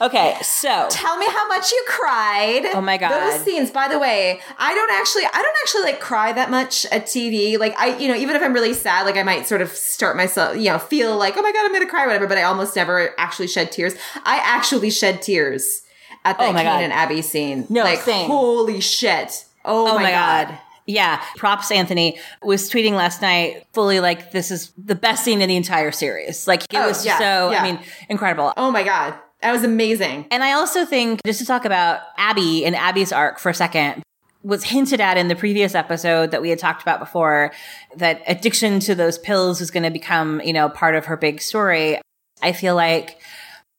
Okay, 0.00 0.36
so 0.42 0.86
tell 0.90 1.16
me 1.18 1.26
how 1.26 1.48
much 1.48 1.72
you 1.72 1.84
cried. 1.88 2.66
Oh 2.72 2.80
my 2.80 2.96
god, 2.98 3.10
those 3.10 3.40
scenes. 3.40 3.72
By 3.72 3.88
the 3.88 3.98
way, 3.98 4.40
I 4.56 4.72
don't 4.72 4.92
actually, 4.92 5.24
I 5.24 5.42
don't 5.42 5.56
actually 5.60 5.82
like 5.82 6.00
cry 6.00 6.32
that 6.32 6.52
much 6.52 6.86
at 6.86 7.06
TV. 7.06 7.58
Like 7.58 7.76
I, 7.76 7.96
you 7.98 8.06
know, 8.06 8.14
even 8.14 8.36
if 8.36 8.42
I'm 8.42 8.52
really 8.52 8.74
sad, 8.74 9.06
like 9.06 9.16
I 9.16 9.24
might 9.24 9.48
sort 9.48 9.60
of 9.60 9.70
start 9.70 10.16
myself, 10.16 10.56
you 10.56 10.70
know, 10.70 10.78
feel 10.78 11.16
like, 11.16 11.36
oh 11.36 11.42
my 11.42 11.50
god, 11.50 11.64
I'm 11.64 11.72
gonna 11.72 11.88
cry, 11.88 12.06
whatever. 12.06 12.28
But 12.28 12.38
I 12.38 12.44
almost 12.44 12.76
never 12.76 13.10
actually 13.18 13.48
shed 13.48 13.72
tears. 13.72 13.94
I 14.22 14.36
actually 14.36 14.90
shed 14.90 15.20
tears 15.20 15.82
at 16.30 16.38
the 16.38 16.44
oh 16.44 16.52
Kane 16.52 16.64
god. 16.64 16.82
and 16.84 16.92
Abby 16.92 17.22
scene. 17.22 17.66
No, 17.68 17.82
like 17.82 18.00
same. 18.00 18.28
holy 18.28 18.80
shit. 18.80 19.44
Oh, 19.64 19.88
oh 19.88 19.94
my, 19.96 20.04
my 20.04 20.10
god. 20.10 20.48
god. 20.48 20.58
Yeah, 20.86 21.22
props 21.36 21.70
Anthony 21.70 22.18
was 22.42 22.70
tweeting 22.70 22.92
last 22.92 23.20
night 23.20 23.66
fully 23.74 24.00
like 24.00 24.30
this 24.30 24.50
is 24.50 24.72
the 24.78 24.94
best 24.94 25.22
scene 25.22 25.42
in 25.42 25.48
the 25.48 25.56
entire 25.56 25.92
series. 25.92 26.46
Like 26.48 26.62
it 26.62 26.76
oh, 26.76 26.88
was 26.88 27.04
yeah, 27.04 27.18
so 27.18 27.50
yeah. 27.50 27.62
I 27.62 27.72
mean 27.72 27.80
incredible. 28.08 28.54
Oh 28.56 28.70
my 28.70 28.84
god. 28.84 29.14
That 29.42 29.52
was 29.52 29.62
amazing. 29.62 30.26
And 30.30 30.42
I 30.42 30.52
also 30.52 30.84
think, 30.84 31.20
just 31.24 31.38
to 31.38 31.46
talk 31.46 31.64
about 31.64 32.00
Abby 32.16 32.64
and 32.64 32.74
Abby's 32.74 33.12
arc 33.12 33.38
for 33.38 33.50
a 33.50 33.54
second, 33.54 34.02
was 34.42 34.64
hinted 34.64 35.00
at 35.00 35.16
in 35.16 35.28
the 35.28 35.36
previous 35.36 35.74
episode 35.74 36.30
that 36.30 36.42
we 36.42 36.50
had 36.50 36.58
talked 36.58 36.82
about 36.82 36.98
before 36.98 37.52
that 37.96 38.22
addiction 38.26 38.80
to 38.80 38.94
those 38.94 39.18
pills 39.18 39.60
is 39.60 39.70
going 39.70 39.82
to 39.82 39.90
become, 39.90 40.40
you 40.44 40.52
know, 40.52 40.68
part 40.68 40.94
of 40.94 41.06
her 41.06 41.16
big 41.16 41.40
story. 41.40 42.00
I 42.42 42.52
feel 42.52 42.74
like 42.74 43.20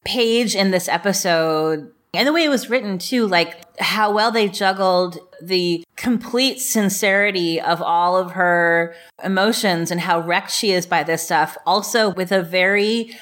Paige 0.06 0.56
in 0.56 0.72
this 0.72 0.88
episode 0.88 1.92
and 2.14 2.28
the 2.28 2.34
way 2.34 2.44
it 2.44 2.50
was 2.50 2.70
written 2.70 2.98
too, 2.98 3.28
like 3.28 3.80
how 3.80 4.12
well 4.12 4.32
they 4.32 4.48
juggled 4.48 5.20
the 5.42 5.84
complete 5.96 6.60
sincerity 6.60 7.62
of 7.62 7.82
all 7.82 8.18
of 8.18 8.32
her 8.32 8.96
emotions 9.24 9.92
and 9.92 10.02
how 10.02 10.20
wrecked 10.20 10.52
she 10.52 10.72
is 10.72 10.86
by 10.86 11.04
this 11.04 11.24
stuff. 11.24 11.58
Also 11.66 12.10
with 12.10 12.32
a 12.32 12.42
very, 12.42 13.16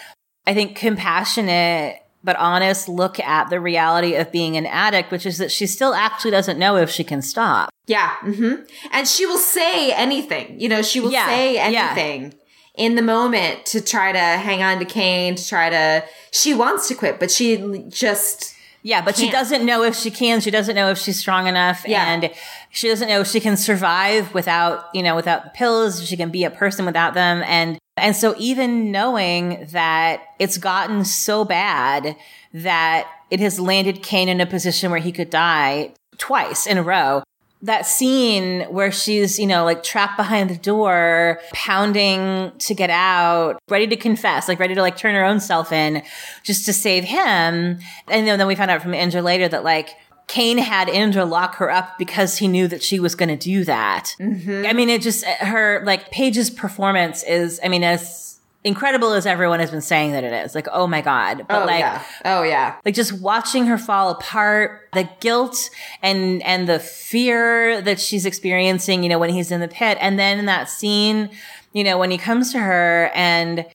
I 0.46 0.54
think, 0.54 0.78
compassionate 0.78 2.02
but 2.24 2.36
honest 2.38 2.90
look 2.90 3.20
at 3.20 3.50
the 3.50 3.60
reality 3.60 4.16
of 4.16 4.32
being 4.32 4.58
an 4.58 4.66
addict, 4.66 5.12
which 5.12 5.26
is 5.26 5.38
that 5.38 5.52
she 5.52 5.66
still 5.66 5.94
actually 5.94 6.32
doesn't 6.32 6.60
know 6.60 6.76
if 6.76 6.90
she 6.90 7.04
can 7.04 7.22
stop. 7.22 7.70
Yeah. 7.86 8.16
Mm-hmm. 8.22 8.64
And 8.92 9.08
she 9.08 9.26
will 9.26 9.38
say 9.38 9.94
anything. 9.94 10.60
You 10.60 10.68
know, 10.70 10.82
she 10.82 11.00
will 11.00 11.12
yeah, 11.12 11.28
say 11.28 11.58
anything. 11.58 12.24
Yeah. 12.24 12.38
In 12.76 12.96
the 12.96 13.02
moment 13.02 13.66
to 13.68 13.82
try 13.82 14.12
to 14.12 14.20
hang 14.20 14.62
on 14.62 14.80
to 14.80 14.86
Kane, 14.86 15.36
to 15.36 15.48
try 15.48 15.70
to, 15.70 16.04
she 16.32 16.54
wants 16.54 16.88
to 16.90 16.96
quit, 16.96 17.20
but 17.20 17.32
she 17.32 17.86
just 17.88 18.54
Yeah, 18.84 19.04
but 19.04 19.16
she 19.16 19.24
can't. 19.24 19.34
doesn't 19.34 19.66
know 19.66 19.84
if 19.84 19.96
she 19.96 20.12
can. 20.12 20.40
She 20.40 20.52
doesn't 20.52 20.76
know 20.76 20.90
if 20.90 20.98
she's 20.98 21.20
strong 21.20 21.48
enough. 21.48 21.84
Yeah. 21.88 22.06
And 22.06 22.32
she 22.70 22.88
doesn't 22.88 23.10
know 23.10 23.22
if 23.22 23.28
she 23.28 23.40
can 23.40 23.58
survive 23.58 24.34
without, 24.34 24.86
you 24.94 25.04
know, 25.04 25.16
without 25.16 25.44
the 25.44 25.50
pills. 25.50 26.06
She 26.08 26.16
can 26.16 26.30
be 26.30 26.44
a 26.44 26.50
person 26.50 26.86
without 26.86 27.14
them. 27.14 27.44
And, 27.46 27.80
and 27.98 28.16
so 28.16 28.36
even 28.38 28.92
knowing 28.92 29.68
that 29.72 30.22
it's 30.40 30.58
gotten 30.58 31.04
so 31.04 31.44
bad 31.44 32.16
that 32.54 33.08
it 33.30 33.40
has 33.40 33.60
landed 33.60 34.04
Kane 34.04 34.30
in 34.30 34.40
a 34.40 34.46
position 34.46 34.92
where 34.92 35.00
he 35.00 35.12
could 35.12 35.30
die 35.30 35.94
twice 36.18 36.66
in 36.66 36.78
a 36.78 36.84
row. 36.84 37.24
That 37.64 37.88
scene 37.88 38.62
where 38.72 38.92
she's, 38.92 39.40
you 39.40 39.48
know, 39.48 39.66
like 39.66 39.82
trapped 39.82 40.16
behind 40.16 40.50
the 40.50 40.58
door, 40.58 41.40
pounding 41.54 42.52
to 42.60 42.74
get 42.76 42.92
out, 42.92 43.60
ready 43.68 43.88
to 43.88 43.96
confess, 43.96 44.48
like 44.48 44.60
ready 44.60 44.76
to 44.76 44.82
like 44.82 44.96
turn 44.96 45.16
her 45.16 45.24
own 45.24 45.40
self 45.40 45.72
in 45.72 46.04
just 46.44 46.66
to 46.66 46.74
save 46.74 47.04
him. 47.04 47.80
And 48.08 48.28
then, 48.28 48.38
then 48.38 48.46
we 48.46 48.54
found 48.54 48.70
out 48.70 48.84
from 48.84 48.94
Indra 48.94 49.24
later 49.24 49.48
that 49.48 49.64
like 49.64 49.90
Kane 50.28 50.58
had 50.58 50.90
Indra 50.90 51.26
lock 51.26 51.56
her 51.56 51.72
up 51.72 51.98
because 51.98 52.38
he 52.38 52.48
knew 52.48 52.68
that 52.68 52.84
she 52.84 53.00
was 53.00 53.16
going 53.16 53.30
to 53.30 53.38
do 53.38 53.64
that. 53.64 54.14
Mm-hmm. 54.20 54.66
I 54.68 54.74
mean, 54.74 54.90
it 54.90 55.02
just, 55.02 55.24
her, 55.24 55.82
like, 55.86 56.12
Paige's 56.12 56.50
performance 56.50 57.24
is, 57.24 57.62
I 57.64 57.70
mean, 57.70 57.82
as 57.84 58.27
incredible 58.64 59.14
as 59.14 59.26
everyone 59.26 59.60
has 59.60 59.72
been 59.72 59.82
saying 59.82 60.12
that 60.12 60.24
it 60.24 60.34
is. 60.34 60.56
Like, 60.56 60.68
oh 60.72 60.88
my 60.88 61.02
God. 61.02 61.46
But 61.48 61.64
oh 61.64 61.66
like, 61.66 61.80
yeah. 61.80 62.04
Oh 62.26 62.44
yeah. 62.44 62.76
like 62.86 62.96
just 62.96 63.14
watching 63.14 63.66
her 63.68 63.78
fall 63.78 64.10
apart, 64.10 64.90
the 64.94 65.10
guilt 65.20 65.70
and, 66.02 66.44
and 66.44 66.68
the 66.68 66.80
fear 66.80 67.82
that 67.82 68.00
she's 68.00 68.26
experiencing, 68.26 69.04
you 69.04 69.10
know, 69.10 69.20
when 69.20 69.30
he's 69.30 69.52
in 69.52 69.62
the 69.62 69.68
pit. 69.68 69.98
And 70.02 70.20
then 70.20 70.40
in 70.40 70.46
that 70.46 70.70
scene, 70.70 71.30
you 71.74 71.84
know, 71.84 71.98
when 71.98 72.12
he 72.12 72.18
comes 72.18 72.52
to 72.52 72.60
her 72.60 73.12
and 73.14 73.66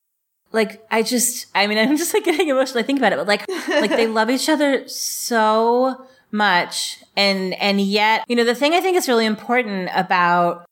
like, 0.53 0.85
I 0.91 1.03
just, 1.03 1.47
I 1.55 1.67
mean, 1.67 1.79
I'm 1.79 1.97
just 1.97 2.13
like 2.13 2.25
getting 2.25 2.49
emotional. 2.49 2.81
I 2.81 2.87
think 2.87 2.99
about 2.99 3.13
it, 3.13 3.17
but 3.17 3.29
like, 3.29 3.49
like 3.69 3.91
they 3.91 4.07
love 4.07 4.31
each 4.31 4.49
other 4.49 4.87
so 4.89 6.07
much. 6.31 6.99
And, 7.17 7.55
and 7.55 7.81
yet, 7.81 8.25
you 8.29 8.37
know, 8.37 8.45
the 8.45 8.55
thing 8.55 8.75
I 8.75 8.81
think 8.81 8.97
is 8.97 9.09
really 9.09 9.27
important 9.27 9.91
about 9.95 10.65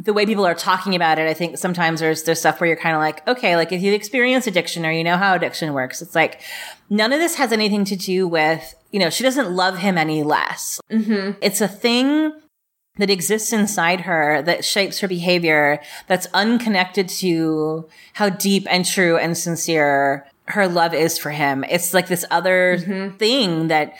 the 0.00 0.12
way 0.12 0.24
people 0.24 0.46
are 0.46 0.54
talking 0.54 0.94
about 0.94 1.18
it, 1.18 1.28
I 1.28 1.34
think 1.34 1.58
sometimes 1.58 2.00
there's 2.00 2.22
there's 2.22 2.38
stuff 2.40 2.60
where 2.60 2.68
you're 2.68 2.76
kind 2.76 2.94
of 2.94 3.00
like, 3.00 3.26
okay, 3.26 3.56
like 3.56 3.72
if 3.72 3.82
you 3.82 3.92
experience 3.92 4.46
addiction 4.46 4.86
or 4.86 4.92
you 4.92 5.02
know 5.02 5.16
how 5.16 5.34
addiction 5.34 5.72
works, 5.72 6.00
it's 6.00 6.14
like 6.14 6.40
none 6.88 7.12
of 7.12 7.18
this 7.18 7.34
has 7.34 7.52
anything 7.52 7.84
to 7.86 7.96
do 7.96 8.28
with, 8.28 8.74
you 8.92 9.00
know, 9.00 9.10
she 9.10 9.24
doesn't 9.24 9.50
love 9.50 9.78
him 9.78 9.98
any 9.98 10.22
less. 10.22 10.80
Mm-hmm. 10.90 11.38
It's 11.42 11.60
a 11.60 11.68
thing 11.68 12.32
that 12.96 13.10
exists 13.10 13.52
inside 13.52 14.02
her 14.02 14.42
that 14.42 14.64
shapes 14.64 15.00
her 15.00 15.08
behavior 15.08 15.80
that's 16.06 16.26
unconnected 16.34 17.08
to 17.08 17.88
how 18.12 18.28
deep 18.28 18.66
and 18.68 18.84
true 18.84 19.16
and 19.16 19.36
sincere 19.36 20.26
her 20.46 20.66
love 20.68 20.94
is 20.94 21.18
for 21.18 21.30
him. 21.30 21.64
It's 21.68 21.92
like 21.92 22.08
this 22.08 22.24
other 22.30 23.12
thing 23.18 23.68
that 23.68 23.94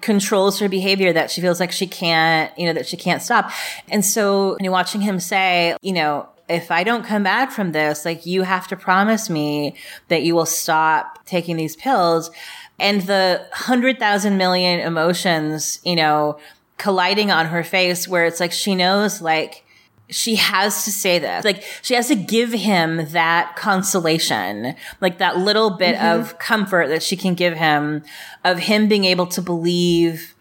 controls 0.00 0.58
her 0.58 0.68
behavior 0.68 1.12
that 1.12 1.30
she 1.30 1.40
feels 1.40 1.60
like 1.60 1.72
she 1.72 1.86
can't, 1.86 2.56
you 2.58 2.66
know, 2.66 2.72
that 2.72 2.86
she 2.86 2.96
can't 2.96 3.22
stop. 3.22 3.50
And 3.88 4.04
so 4.04 4.56
you 4.60 4.70
watching 4.70 5.00
him 5.00 5.20
say, 5.20 5.76
you 5.82 5.92
know, 5.92 6.28
if 6.48 6.70
I 6.70 6.84
don't 6.84 7.04
come 7.04 7.22
back 7.22 7.50
from 7.50 7.72
this, 7.72 8.04
like 8.04 8.26
you 8.26 8.42
have 8.42 8.68
to 8.68 8.76
promise 8.76 9.30
me 9.30 9.76
that 10.08 10.22
you 10.22 10.34
will 10.34 10.46
stop 10.46 11.24
taking 11.26 11.56
these 11.56 11.76
pills. 11.76 12.30
And 12.78 13.02
the 13.02 13.46
hundred 13.52 13.98
thousand 13.98 14.36
million 14.36 14.80
emotions, 14.80 15.80
you 15.84 15.96
know, 15.96 16.38
colliding 16.76 17.30
on 17.30 17.46
her 17.46 17.62
face 17.62 18.08
where 18.08 18.26
it's 18.26 18.40
like 18.40 18.52
she 18.52 18.74
knows 18.74 19.22
like 19.22 19.63
she 20.10 20.36
has 20.36 20.84
to 20.84 20.92
say 20.92 21.18
this. 21.18 21.44
Like 21.44 21.62
she 21.82 21.94
has 21.94 22.08
to 22.08 22.14
give 22.14 22.52
him 22.52 23.08
that 23.10 23.56
consolation, 23.56 24.74
like 25.00 25.18
that 25.18 25.38
little 25.38 25.70
bit 25.70 25.96
mm-hmm. 25.96 26.20
of 26.20 26.38
comfort 26.38 26.88
that 26.88 27.02
she 27.02 27.16
can 27.16 27.34
give 27.34 27.56
him 27.56 28.02
of 28.44 28.58
him 28.58 28.88
being 28.88 29.04
able 29.04 29.26
to 29.28 29.42
believe 29.42 30.34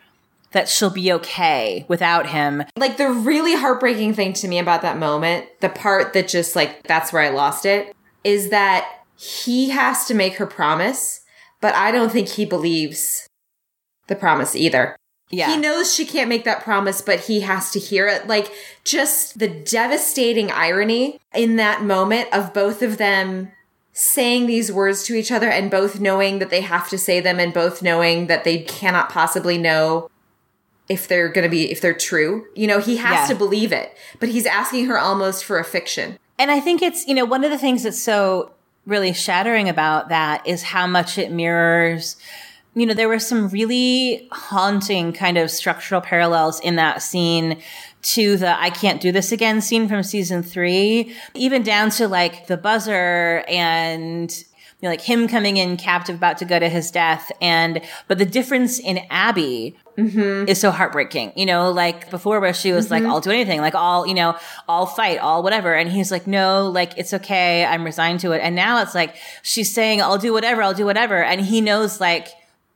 that 0.51 0.69
she'll 0.69 0.89
be 0.89 1.11
okay 1.11 1.85
without 1.87 2.27
him. 2.27 2.63
Like 2.77 2.97
the 2.97 3.09
really 3.09 3.55
heartbreaking 3.55 4.13
thing 4.13 4.33
to 4.33 4.47
me 4.47 4.59
about 4.59 4.81
that 4.83 4.97
moment, 4.97 5.47
the 5.61 5.69
part 5.69 6.13
that 6.13 6.27
just 6.27 6.55
like 6.55 6.83
that's 6.83 7.11
where 7.11 7.23
I 7.23 7.29
lost 7.29 7.65
it, 7.65 7.95
is 8.23 8.49
that 8.49 8.87
he 9.15 9.69
has 9.69 10.05
to 10.05 10.13
make 10.13 10.35
her 10.35 10.45
promise, 10.45 11.21
but 11.61 11.73
I 11.75 11.91
don't 11.91 12.11
think 12.11 12.27
he 12.27 12.45
believes 12.45 13.27
the 14.07 14.15
promise 14.15 14.55
either. 14.55 14.95
Yeah. 15.33 15.49
He 15.51 15.57
knows 15.57 15.93
she 15.93 16.05
can't 16.05 16.29
make 16.29 16.43
that 16.43 16.63
promise, 16.63 17.01
but 17.01 17.21
he 17.21 17.41
has 17.41 17.71
to 17.71 17.79
hear 17.79 18.07
it. 18.07 18.27
Like, 18.27 18.51
just 18.83 19.39
the 19.39 19.47
devastating 19.47 20.51
irony 20.51 21.19
in 21.33 21.55
that 21.55 21.81
moment 21.81 22.27
of 22.31 22.53
both 22.53 22.83
of 22.83 22.97
them 22.97 23.51
saying 23.93 24.45
these 24.45 24.71
words 24.71 25.03
to 25.05 25.15
each 25.15 25.31
other 25.31 25.49
and 25.49 25.71
both 25.71 25.99
knowing 25.99 26.37
that 26.37 26.51
they 26.51 26.61
have 26.61 26.87
to 26.89 26.97
say 26.99 27.19
them 27.19 27.39
and 27.39 27.51
both 27.51 27.81
knowing 27.81 28.27
that 28.27 28.43
they 28.43 28.59
cannot 28.59 29.09
possibly 29.09 29.57
know 29.57 30.07
if 30.87 31.07
they're 31.07 31.29
going 31.29 31.43
to 31.43 31.49
be, 31.49 31.71
if 31.71 31.81
they're 31.81 31.93
true. 31.95 32.45
You 32.55 32.67
know, 32.67 32.79
he 32.79 32.97
has 32.97 33.27
Yeah. 33.27 33.33
to 33.33 33.35
believe 33.35 33.71
it, 33.71 33.95
but 34.19 34.29
he's 34.29 34.45
asking 34.45 34.85
her 34.85 34.99
almost 34.99 35.43
for 35.45 35.57
a 35.57 35.63
fiction. 35.63 36.19
And 36.37 36.51
I 36.51 36.59
think 36.59 36.81
it's, 36.83 37.07
you 37.07 37.15
know, 37.15 37.25
one 37.25 37.43
of 37.43 37.49
the 37.49 37.57
things 37.57 37.83
that's 37.83 37.99
so 38.01 38.51
really 38.85 39.13
shattering 39.13 39.67
about 39.69 40.09
that 40.09 40.45
is 40.45 40.61
how 40.61 40.85
much 40.85 41.17
it 41.17 41.31
mirrors, 41.31 42.17
you 42.75 42.85
know, 42.85 42.93
there 42.93 43.07
were 43.07 43.19
some 43.19 43.49
really 43.49 44.27
haunting 44.31 45.13
kind 45.13 45.37
of 45.37 45.51
structural 45.51 46.01
parallels 46.01 46.59
in 46.59 46.75
that 46.77 47.01
scene 47.01 47.61
to 48.01 48.35
the 48.35 48.59
I 48.59 48.69
can't 48.69 48.99
do 48.99 49.11
this 49.11 49.31
again 49.31 49.61
scene 49.61 49.87
from 49.87 50.03
season 50.03 50.43
three, 50.43 51.15
even 51.33 51.63
down 51.63 51.89
to 51.91 52.07
like 52.07 52.47
the 52.47 52.57
buzzer 52.57 53.43
and, 53.47 54.31
you 54.31 54.45
know, 54.81 54.89
like 54.89 55.01
him 55.01 55.27
coming 55.27 55.57
in 55.57 55.77
captive, 55.77 56.15
about 56.15 56.37
to 56.39 56.45
go 56.45 56.59
to 56.59 56.67
his 56.67 56.91
death. 56.91 57.31
And, 57.39 57.81
but 58.07 58.17
the 58.17 58.25
difference 58.25 58.79
in 58.79 58.99
Abby 59.09 59.77
mm-hmm. 59.97 60.49
is 60.49 60.59
so 60.59 60.71
heartbreaking. 60.71 61.31
You 61.37 61.45
know, 61.45 61.71
like 61.71 62.09
before 62.09 62.41
where 62.41 62.53
she 62.53 62.73
was 62.73 62.91
like, 62.91 63.03
mm-hmm. 63.03 63.11
I'll 63.11 63.21
do 63.21 63.31
anything, 63.31 63.61
like 63.61 63.75
all, 63.75 64.05
you 64.05 64.15
know, 64.15 64.35
I'll 64.67 64.87
fight, 64.87 65.19
all 65.19 65.43
whatever. 65.43 65.73
And 65.73 65.89
he's 65.89 66.11
like, 66.11 66.27
no, 66.27 66.69
like 66.69 66.97
it's 66.97 67.13
okay. 67.13 67.63
I'm 67.63 67.85
resigned 67.85 68.19
to 68.21 68.31
it. 68.33 68.39
And 68.39 68.55
now 68.55 68.81
it's 68.81 68.95
like, 68.95 69.15
she's 69.43 69.73
saying, 69.73 70.01
I'll 70.01 70.17
do 70.17 70.33
whatever, 70.33 70.61
I'll 70.61 70.73
do 70.73 70.85
whatever. 70.85 71.23
And 71.23 71.39
he 71.39 71.61
knows 71.61 72.01
like, 72.01 72.27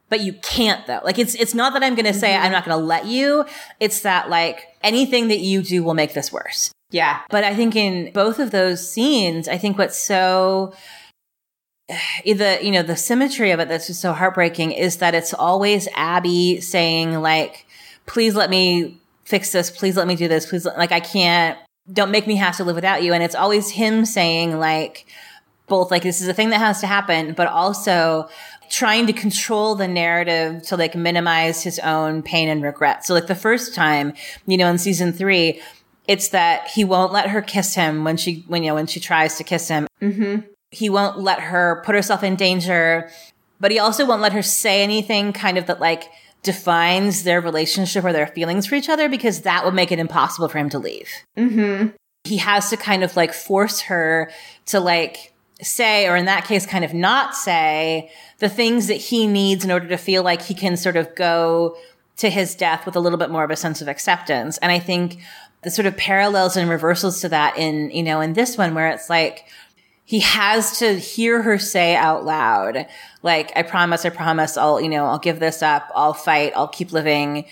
but 0.10 0.22
you 0.22 0.34
can't 0.34 0.86
though. 0.88 1.02
Like 1.04 1.20
it's, 1.20 1.36
it's 1.36 1.54
not 1.54 1.74
that 1.74 1.84
I'm 1.84 1.96
going 1.96 2.06
to 2.06 2.14
say 2.14 2.36
I'm 2.36 2.52
not 2.52 2.66
going 2.66 2.78
to 2.78 2.84
let 2.84 3.06
you. 3.06 3.46
It's 3.80 4.02
that 4.02 4.30
like 4.30 4.68
anything 4.82 5.28
that 5.28 5.40
you 5.40 5.62
do 5.62 5.84
will 5.84 5.94
make 5.94 6.14
this 6.14 6.32
worse. 6.32 6.72
Yeah. 6.90 7.22
But 7.30 7.44
I 7.44 7.56
think 7.56 7.76
in 7.76 8.12
both 8.14 8.40
of 8.40 8.52
those 8.52 8.90
scenes, 8.90 9.48
I 9.48 9.58
think 9.58 9.78
what's 9.78 9.98
so 9.98 10.74
the 12.26 12.60
you 12.62 12.72
know 12.72 12.84
the 12.84 12.96
symmetry 12.96 13.52
of 13.52 13.60
it 13.60 13.68
that's 13.68 13.88
just 13.88 14.02
so 14.02 14.14
heartbreaking 14.14 14.72
is 14.72 14.98
that 14.98 15.16
it's 15.16 15.34
always 15.34 15.88
Abby 15.96 16.62
saying 16.62 17.22
like, 17.22 17.66
"Please 18.06 18.36
let 18.36 18.50
me 18.50 19.00
fix 19.26 19.52
this. 19.52 19.70
Please 19.70 19.98
let 19.98 20.08
me 20.08 20.16
do 20.16 20.28
this. 20.28 20.46
Please 20.46 20.66
like 20.66 20.92
I 20.92 21.00
can't. 21.00 21.58
Don't 21.92 22.12
make 22.12 22.28
me 22.28 22.36
have 22.36 22.58
to 22.58 22.64
live 22.64 22.76
without 22.76 23.04
you." 23.04 23.14
And 23.14 23.24
it's 23.24 23.36
always 23.36 23.70
him 23.72 24.06
saying 24.06 24.60
like, 24.60 25.06
both 25.68 25.92
like 25.92 26.04
this 26.04 26.22
is 26.22 26.28
a 26.28 26.34
thing 26.34 26.50
that 26.50 26.60
has 26.60 26.82
to 26.82 26.88
happen, 26.88 27.34
but 27.34 27.48
also 27.48 28.30
trying 28.70 29.08
to 29.08 29.14
control 29.14 29.76
the 29.76 29.88
narrative 29.88 30.64
to 30.64 30.78
like 30.78 30.96
minimize 30.96 31.64
his 31.64 31.80
own 31.80 32.22
pain 32.22 32.50
and 32.50 32.64
regret. 32.64 33.06
So 33.06 33.14
like 33.14 33.28
the 33.28 33.36
first 33.36 33.74
time, 33.74 34.14
you 34.46 34.58
know, 34.58 34.70
in 34.70 34.78
season 34.78 35.14
three, 35.14 35.62
it's 36.08 36.30
that 36.30 36.68
he 36.68 36.84
won't 36.84 37.12
let 37.12 37.30
her 37.30 37.42
kiss 37.42 37.76
him 37.76 38.04
when 38.04 38.18
she, 38.18 38.44
when, 38.48 38.64
you 38.64 38.70
know, 38.70 38.76
when 38.76 38.88
she 38.88 39.00
tries 39.00 39.38
to 39.38 39.44
kiss 39.44 39.68
him. 39.68 39.88
Mm-hmm. 40.02 40.48
He 40.72 40.90
won't 40.90 41.20
let 41.20 41.40
her 41.40 41.82
put 41.86 41.96
herself 41.96 42.24
in 42.24 42.36
danger, 42.36 43.10
but 43.60 43.72
he 43.72 43.80
also 43.80 44.06
won't 44.06 44.22
let 44.22 44.34
her 44.34 44.42
say 44.42 44.84
anything 44.84 45.34
kind 45.34 45.58
of 45.58 45.66
that 45.68 45.80
like 45.80 46.10
defines 46.44 47.24
their 47.24 47.42
relationship 47.42 48.04
or 48.04 48.14
their 48.14 48.28
feelings 48.28 48.68
for 48.68 48.76
each 48.76 48.90
other 48.90 49.10
because 49.10 49.42
that 49.42 49.66
would 49.66 49.74
make 49.74 49.92
it 49.92 50.00
impossible 50.00 50.48
for 50.48 50.58
him 50.60 50.70
to 50.70 50.80
leave 50.80 51.10
Mm-hmm. 51.36 51.88
he 52.24 52.38
has 52.38 52.70
to 52.70 52.78
kind 52.78 53.04
of 53.04 53.18
like 53.18 53.34
force 53.34 53.82
her 53.82 54.32
to 54.68 54.80
like 54.80 55.34
say, 55.62 56.08
or 56.08 56.16
in 56.16 56.26
that 56.26 56.46
case, 56.46 56.66
kind 56.66 56.86
of 56.86 56.94
not 56.94 57.36
say 57.36 58.12
the 58.40 58.50
things 58.50 58.88
that 58.88 58.96
he 58.96 59.28
needs 59.28 59.66
in 59.66 59.72
order 59.72 59.88
to 59.88 59.98
feel 59.98 60.24
like 60.24 60.42
he 60.44 60.54
can 60.54 60.78
sort 60.78 60.96
of 60.96 61.14
go 61.16 61.76
to 62.18 62.30
his 62.30 62.56
death 62.56 62.86
with 62.86 62.96
a 62.96 63.00
little 63.00 63.18
bit 63.18 63.30
more 63.30 63.44
of 63.44 63.52
a 63.52 63.56
sense 63.56 63.82
of 63.82 63.88
acceptance. 63.88 64.58
And 64.60 64.72
I 64.72 64.80
think 64.80 65.20
the 65.64 65.72
sort 65.72 65.86
of 65.86 65.98
parallels 65.98 66.56
and 66.56 66.70
reversals 66.70 67.22
to 67.22 67.30
that 67.30 67.58
in, 67.58 67.92
you 67.92 68.04
know, 68.04 68.22
in 68.22 68.34
this 68.34 68.58
one 68.58 68.74
where 68.74 68.90
it's 68.90 69.10
like, 69.10 69.46
he 70.04 70.22
has 70.22 70.80
to 70.80 70.98
hear 70.98 71.42
her 71.42 71.60
say 71.60 71.94
out 71.94 72.24
loud, 72.24 72.88
like, 73.24 73.52
I 73.58 73.64
promise, 73.64 74.06
I 74.06 74.10
promise, 74.10 74.56
I'll, 74.56 74.80
you 74.80 74.88
know, 74.88 75.06
I'll 75.06 75.20
give 75.20 75.42
this 75.42 75.62
up. 75.62 75.92
I'll 75.94 76.14
fight. 76.14 76.54
I'll 76.56 76.70
keep 76.70 76.94
living. 76.94 77.44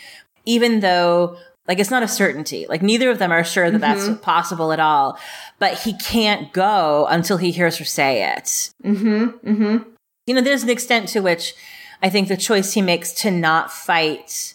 Even 0.45 0.79
though, 0.79 1.37
like, 1.67 1.79
it's 1.79 1.91
not 1.91 2.01
a 2.01 2.07
certainty. 2.07 2.65
Like, 2.69 2.81
neither 2.81 3.09
of 3.09 3.19
them 3.19 3.33
are 3.33 3.43
sure 3.43 3.69
that 3.69 3.81
that's 3.81 4.07
possible 4.21 4.71
at 4.71 4.79
all. 4.79 5.19
But 5.59 5.79
he 5.79 5.97
can't 5.97 6.53
go 6.53 7.07
until 7.09 7.35
he 7.35 7.51
hears 7.51 7.77
her 7.77 7.85
say 7.85 8.23
it. 8.23 8.71
Mm-hmm. 8.85 9.25
Mm-hmm. 9.25 9.89
You 10.25 10.33
know, 10.33 10.41
there's 10.41 10.63
an 10.63 10.69
extent 10.69 11.09
to 11.09 11.19
which 11.19 11.53
I 12.01 12.09
think 12.09 12.27
the 12.27 12.37
choice 12.37 12.73
he 12.73 12.81
makes 12.81 13.11
to 13.21 13.31
not 13.31 13.71
fight 13.71 14.53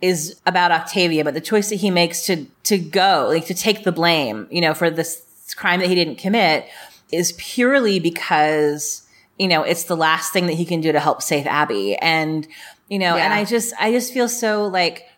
is 0.00 0.40
about 0.46 0.70
Octavia, 0.72 1.24
but 1.24 1.34
the 1.34 1.40
choice 1.40 1.68
that 1.70 1.76
he 1.76 1.90
makes 1.90 2.24
to, 2.26 2.46
to 2.64 2.78
go, 2.78 3.26
like 3.28 3.46
to 3.46 3.54
take 3.54 3.84
the 3.84 3.92
blame, 3.92 4.46
you 4.50 4.60
know, 4.60 4.74
for 4.74 4.90
this 4.90 5.22
crime 5.56 5.80
that 5.80 5.88
he 5.88 5.94
didn't 5.94 6.16
commit 6.16 6.66
is 7.10 7.32
purely 7.32 8.00
because, 8.00 9.02
you 9.38 9.46
know, 9.48 9.62
it's 9.62 9.84
the 9.84 9.96
last 9.96 10.32
thing 10.32 10.46
that 10.46 10.54
he 10.54 10.64
can 10.64 10.80
do 10.80 10.92
to 10.92 11.00
help 11.00 11.22
save 11.22 11.46
Abby. 11.46 11.96
And, 11.96 12.46
You 12.88 12.98
know, 12.98 13.16
Yeah. 13.16 13.24
and 13.24 13.32
I 13.32 13.44
just, 13.44 13.72
I 13.80 13.90
just 13.92 14.12
feel 14.12 14.28
so 14.28 14.66
like 14.66 15.08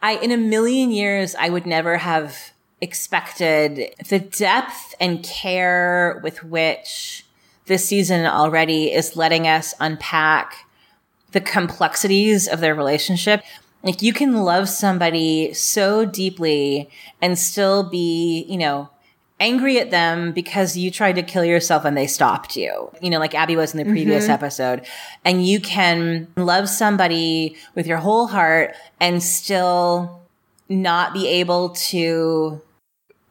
I, 0.00 0.12
in 0.18 0.30
a 0.30 0.36
million 0.36 0.90
years, 0.90 1.34
I 1.34 1.48
would 1.48 1.66
never 1.66 1.96
have 1.98 2.52
expected 2.80 3.92
the 4.08 4.20
depth 4.20 4.94
and 5.00 5.22
care 5.24 6.20
with 6.22 6.44
which 6.44 7.24
this 7.68 7.86
season 7.86 8.26
already 8.26 8.92
is 8.92 9.16
letting 9.16 9.46
us 9.46 9.74
unpack 9.80 10.66
the 11.32 11.40
complexities 11.40 12.48
of 12.48 12.60
their 12.60 12.74
relationship. 12.74 13.42
Like 13.82 14.02
you 14.02 14.12
can 14.12 14.42
love 14.42 14.68
somebody 14.68 15.52
so 15.54 16.04
deeply 16.04 16.90
and 17.22 17.38
still 17.38 17.88
be, 17.88 18.44
you 18.48 18.58
know, 18.58 18.90
angry 19.40 19.78
at 19.78 19.90
them 19.90 20.32
because 20.32 20.76
you 20.76 20.90
tried 20.90 21.14
to 21.14 21.22
kill 21.22 21.44
yourself 21.44 21.84
and 21.84 21.96
they 21.96 22.06
stopped 22.06 22.56
you. 22.56 22.90
You 23.00 23.10
know, 23.10 23.18
like 23.18 23.34
Abby 23.34 23.56
was 23.56 23.72
in 23.72 23.78
the 23.78 23.90
previous 23.90 24.24
mm-hmm. 24.24 24.32
episode. 24.32 24.84
And 25.24 25.46
you 25.46 25.60
can 25.60 26.26
love 26.36 26.68
somebody 26.68 27.56
with 27.74 27.86
your 27.86 27.98
whole 27.98 28.26
heart 28.26 28.74
and 28.98 29.22
still 29.22 30.22
not 30.68 31.14
be 31.14 31.28
able 31.28 31.70
to 31.70 32.60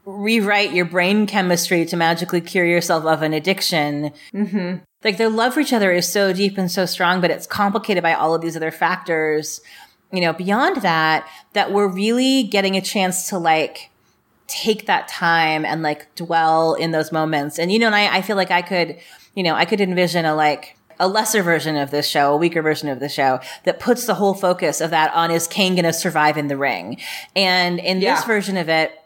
rewrite 0.07 0.71
your 0.71 0.85
brain 0.85 1.27
chemistry 1.27 1.85
to 1.85 1.97
magically 1.97 2.39
cure 2.39 2.65
yourself 2.65 3.03
of 3.03 3.21
an 3.21 3.33
addiction. 3.33 4.13
Mm-hmm. 4.33 4.77
Like 5.03 5.17
their 5.17 5.29
love 5.29 5.53
for 5.53 5.59
each 5.59 5.73
other 5.73 5.91
is 5.91 6.09
so 6.09 6.31
deep 6.31 6.57
and 6.57 6.71
so 6.71 6.85
strong, 6.85 7.19
but 7.19 7.29
it's 7.29 7.45
complicated 7.45 8.01
by 8.01 8.13
all 8.13 8.33
of 8.33 8.41
these 8.41 8.55
other 8.55 8.71
factors. 8.71 9.59
You 10.13 10.21
know, 10.21 10.31
beyond 10.31 10.77
that, 10.77 11.27
that 11.51 11.73
we're 11.73 11.89
really 11.89 12.43
getting 12.43 12.77
a 12.77 12.81
chance 12.81 13.27
to 13.29 13.37
like 13.37 13.89
take 14.47 14.85
that 14.85 15.09
time 15.09 15.65
and 15.65 15.83
like 15.83 16.15
dwell 16.15 16.73
in 16.75 16.91
those 16.91 17.11
moments. 17.11 17.59
And, 17.59 17.69
you 17.69 17.77
know, 17.77 17.87
and 17.87 17.95
I, 17.95 18.17
I 18.17 18.21
feel 18.21 18.37
like 18.37 18.49
I 18.49 18.61
could, 18.61 18.97
you 19.35 19.43
know, 19.43 19.55
I 19.55 19.65
could 19.65 19.81
envision 19.81 20.23
a 20.23 20.33
like, 20.33 20.77
a 20.99 21.07
lesser 21.07 21.43
version 21.43 21.75
of 21.75 21.91
this 21.91 22.07
show, 22.07 22.33
a 22.33 22.37
weaker 22.37 22.61
version 22.61 22.89
of 22.89 22.99
the 22.99 23.09
show 23.09 23.39
that 23.65 23.79
puts 23.79 24.07
the 24.07 24.15
whole 24.15 24.33
focus 24.33 24.81
of 24.81 24.89
that 24.89 25.13
on 25.13 25.29
is 25.29 25.45
Kane 25.47 25.75
going 25.75 25.85
to 25.85 25.93
survive 25.93 26.37
in 26.37 26.47
the 26.47 26.57
ring? 26.57 26.97
And 27.35 27.77
in 27.77 28.01
Yeah. 28.01 28.15
this 28.15 28.23
version 28.23 28.57
of 28.57 28.67
it, 28.67 28.97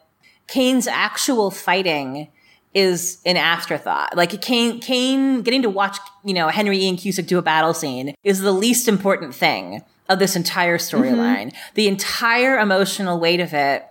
Kane's 0.52 0.86
actual 0.86 1.50
fighting 1.50 2.28
is 2.74 3.22
an 3.26 3.38
afterthought. 3.38 4.18
Like 4.18 4.42
Kane, 4.42 4.82
Kane 4.82 5.44
getting 5.44 5.62
to 5.62 5.70
watch, 5.70 5.98
you 6.26 6.34
know, 6.34 6.50
Henry 6.50 6.78
Ian 6.78 6.98
Cusick 6.98 7.26
do 7.26 7.38
a 7.38 7.42
battle 7.42 7.74
scene 7.74 8.16
is 8.26 8.42
the 8.42 8.52
least 8.52 8.90
important 8.90 9.34
thing 9.34 9.82
of 10.10 10.20
this 10.20 10.36
entire 10.36 10.78
storyline. 10.78 11.48
Mm-hmm. 11.48 11.76
The 11.76 11.88
entire 11.88 12.60
emotional 12.60 13.18
weight 13.18 13.40
of 13.40 13.54
it 13.54 13.86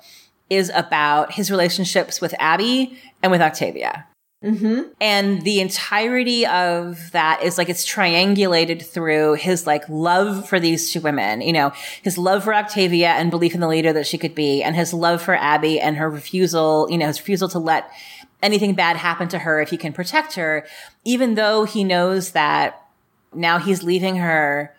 is 0.50 0.70
about 0.74 1.32
his 1.32 1.50
relationships 1.50 2.20
with 2.20 2.34
Abby 2.38 2.98
and 3.22 3.32
with 3.32 3.40
Octavia. 3.40 4.06
Mm-hmm. 4.42 4.92
And 5.02 5.42
the 5.42 5.60
entirety 5.60 6.46
of 6.46 7.10
that 7.12 7.42
is 7.42 7.58
like 7.58 7.68
it's 7.68 7.86
triangulated 7.86 8.82
through 8.82 9.34
his 9.34 9.66
like 9.66 9.86
love 9.90 10.48
for 10.48 10.58
these 10.58 10.90
two 10.90 11.00
women, 11.00 11.42
you 11.42 11.52
know, 11.52 11.72
his 12.00 12.16
love 12.16 12.44
for 12.44 12.54
Octavia 12.54 13.10
and 13.10 13.30
belief 13.30 13.54
in 13.54 13.60
the 13.60 13.68
leader 13.68 13.92
that 13.92 14.06
she 14.06 14.16
could 14.16 14.34
be, 14.34 14.62
and 14.62 14.74
his 14.74 14.94
love 14.94 15.20
for 15.20 15.34
Abby 15.34 15.78
and 15.78 15.98
her 15.98 16.08
refusal, 16.08 16.88
you 16.90 16.96
know, 16.96 17.06
his 17.06 17.20
refusal 17.20 17.50
to 17.50 17.58
let 17.58 17.90
anything 18.42 18.74
bad 18.74 18.96
happen 18.96 19.28
to 19.28 19.40
her 19.40 19.60
if 19.60 19.68
he 19.68 19.76
can 19.76 19.92
protect 19.92 20.34
her, 20.36 20.66
even 21.04 21.34
though 21.34 21.64
he 21.64 21.84
knows 21.84 22.30
that 22.30 22.86
now 23.34 23.58
he's 23.58 23.82
leaving 23.82 24.16
her 24.16 24.74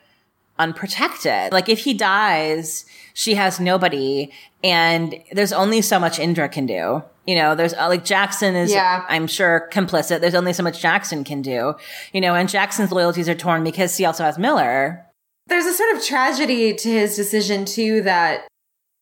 unprotected. 0.57 1.51
Like 1.51 1.69
if 1.69 1.79
he 1.79 1.93
dies, 1.93 2.85
she 3.13 3.35
has 3.35 3.59
nobody 3.59 4.31
and 4.63 5.15
there's 5.31 5.53
only 5.53 5.81
so 5.81 5.99
much 5.99 6.19
Indra 6.19 6.49
can 6.49 6.65
do. 6.65 7.03
You 7.25 7.35
know, 7.35 7.55
there's 7.55 7.73
uh, 7.73 7.87
like 7.87 8.03
Jackson 8.03 8.55
is, 8.55 8.71
Yeah. 8.71 9.05
I'm 9.07 9.27
sure 9.27 9.69
complicit. 9.71 10.21
There's 10.21 10.35
only 10.35 10.53
so 10.53 10.63
much 10.63 10.81
Jackson 10.81 11.23
can 11.23 11.41
do, 11.41 11.75
you 12.13 12.21
know, 12.21 12.33
and 12.33 12.49
Jackson's 12.49 12.91
loyalties 12.91 13.29
are 13.29 13.35
torn 13.35 13.63
because 13.63 13.95
he 13.97 14.05
also 14.05 14.23
has 14.23 14.37
Miller. 14.37 15.05
There's 15.47 15.65
a 15.65 15.73
sort 15.73 15.95
of 15.95 16.03
tragedy 16.03 16.73
to 16.73 16.89
his 16.89 17.15
decision 17.15 17.65
too 17.65 18.01
that 18.03 18.47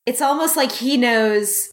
it's 0.05 0.21
almost 0.21 0.57
like 0.57 0.71
he 0.71 0.97
knows 0.97 1.71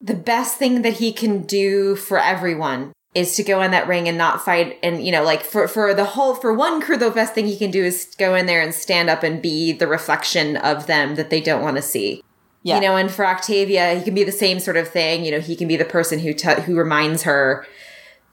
the 0.00 0.14
best 0.14 0.56
thing 0.56 0.82
that 0.82 0.94
he 0.94 1.12
can 1.12 1.42
do 1.42 1.94
for 1.94 2.18
everyone 2.18 2.92
is 3.14 3.36
to 3.36 3.42
go 3.42 3.60
in 3.60 3.70
that 3.72 3.86
ring 3.86 4.08
and 4.08 4.16
not 4.16 4.42
fight 4.44 4.78
and 4.82 5.04
you 5.04 5.12
know 5.12 5.22
like 5.22 5.42
for 5.42 5.68
for 5.68 5.92
the 5.94 6.04
whole 6.04 6.34
for 6.34 6.56
Wonkru 6.56 6.98
the 6.98 7.10
best 7.10 7.34
thing 7.34 7.46
he 7.46 7.58
can 7.58 7.70
do 7.70 7.84
is 7.84 8.14
go 8.18 8.34
in 8.34 8.46
there 8.46 8.62
and 8.62 8.74
stand 8.74 9.10
up 9.10 9.22
and 9.22 9.42
be 9.42 9.72
the 9.72 9.86
reflection 9.86 10.56
of 10.56 10.86
them 10.86 11.14
that 11.16 11.30
they 11.30 11.40
don't 11.40 11.62
want 11.62 11.76
to 11.76 11.82
see 11.82 12.22
Yeah. 12.64 12.76
you 12.76 12.80
know 12.82 12.96
and 12.96 13.10
for 13.10 13.26
octavia 13.26 13.94
he 13.94 14.04
can 14.04 14.14
be 14.14 14.24
the 14.24 14.32
same 14.32 14.60
sort 14.60 14.76
of 14.76 14.88
thing. 14.88 15.24
You 15.24 15.32
know 15.32 15.40
he 15.40 15.56
can 15.56 15.68
be 15.68 15.76
the 15.76 15.84
person 15.84 16.20
who 16.20 16.32
t- 16.32 16.60
who 16.62 16.76
reminds 16.76 17.24
her 17.24 17.66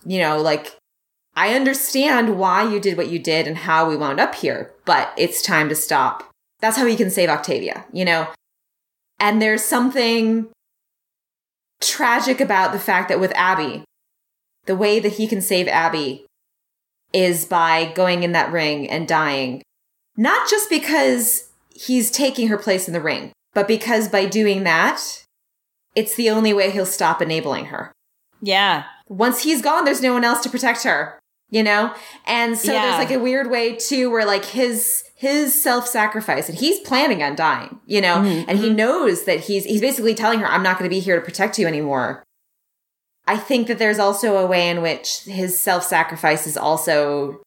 you 0.06 0.19
know 0.19 0.41
like 0.41 0.77
i 1.35 1.53
understand 1.53 2.38
why 2.38 2.64
you 2.64 2.80
did 2.80 2.98
what 2.98 3.09
you 3.09 3.19
did 3.19 3.48
and 3.48 3.58
how 3.58 3.88
we 3.90 3.98
wound 3.98 4.19
up 4.19 4.35
here 4.35 4.72
but 4.85 5.11
it's 5.17 5.41
time 5.41 5.69
to 5.69 5.75
stop. 5.75 6.30
That's 6.59 6.77
how 6.77 6.85
he 6.85 6.95
can 6.95 7.09
save 7.09 7.30
octavia 7.30 7.85
you 7.91 8.06
know? 8.06 8.27
And 9.19 9.41
there's 9.41 9.64
something 9.66 10.48
tragic 11.82 12.40
about 12.40 12.72
the 12.72 12.80
fact 12.80 13.09
that 13.09 13.19
with 13.19 13.32
abby 13.35 13.83
the 14.66 14.75
way 14.75 14.99
that 14.99 15.14
he 15.14 15.27
can 15.27 15.41
save 15.41 15.67
abby 15.67 16.25
is 17.14 17.45
by 17.45 17.91
going 17.95 18.24
in 18.24 18.33
that 18.33 18.51
ring 18.51 18.88
and 18.90 19.08
dying. 19.08 19.64
Not 20.16 20.49
just 20.49 20.69
because 20.69 21.49
he's 21.74 22.11
taking 22.11 22.49
her 22.49 22.58
place 22.58 22.88
in 22.88 22.93
the 22.93 23.01
ring 23.01 23.32
but 23.60 23.68
because 23.68 24.08
by 24.08 24.24
doing 24.24 24.64
that, 24.64 25.26
it's 25.94 26.16
the 26.16 26.30
only 26.30 26.54
way 26.54 26.72
he'll 26.72 26.86
stop 26.86 27.22
enabling 27.22 27.66
her. 27.66 27.92
Yeah. 28.42 28.86
Once 29.10 29.44
he's 29.44 29.62
gone, 29.62 29.84
there's 29.84 30.02
no 30.02 30.14
one 30.14 30.24
else 30.24 30.40
to 30.44 30.50
protect 30.50 30.84
her, 30.84 31.20
you 31.50 31.62
know? 31.62 31.94
And 32.26 32.58
so 32.58 32.72
Yeah. 32.72 32.84
there's 32.84 33.10
like 33.10 33.12
a 33.12 33.22
weird 33.22 33.52
way 33.52 33.76
too 33.76 34.10
where 34.10 34.26
like 34.26 34.46
his 34.46 35.04
his 35.14 35.62
self-sacrifice 35.62 36.48
and 36.48 36.58
he's 36.58 36.80
planning 36.88 37.22
on 37.22 37.36
dying, 37.36 37.82
you 37.86 38.00
know? 38.00 38.20
Mm-hmm. 38.20 38.50
And 38.50 38.60
he 38.60 38.68
mm-hmm. 38.68 38.78
knows 38.78 39.26
that 39.26 39.42
he's 39.42 39.66
he's 39.66 39.82
basically 39.82 40.16
telling 40.16 40.40
her 40.40 40.48
I'm 40.48 40.64
not 40.64 40.80
going 40.80 40.90
to 40.90 40.96
be 40.96 41.02
here 41.02 41.20
to 41.20 41.26
protect 41.26 41.60
you 41.60 41.68
anymore. 41.68 42.24
I 43.28 43.36
think 43.36 43.68
that 43.68 43.78
there's 43.78 44.00
also 44.00 44.38
a 44.38 44.48
way 44.48 44.70
in 44.70 44.82
which 44.82 45.24
his 45.26 45.60
self-sacrifice 45.62 46.48
is 46.48 46.56
also 46.56 47.42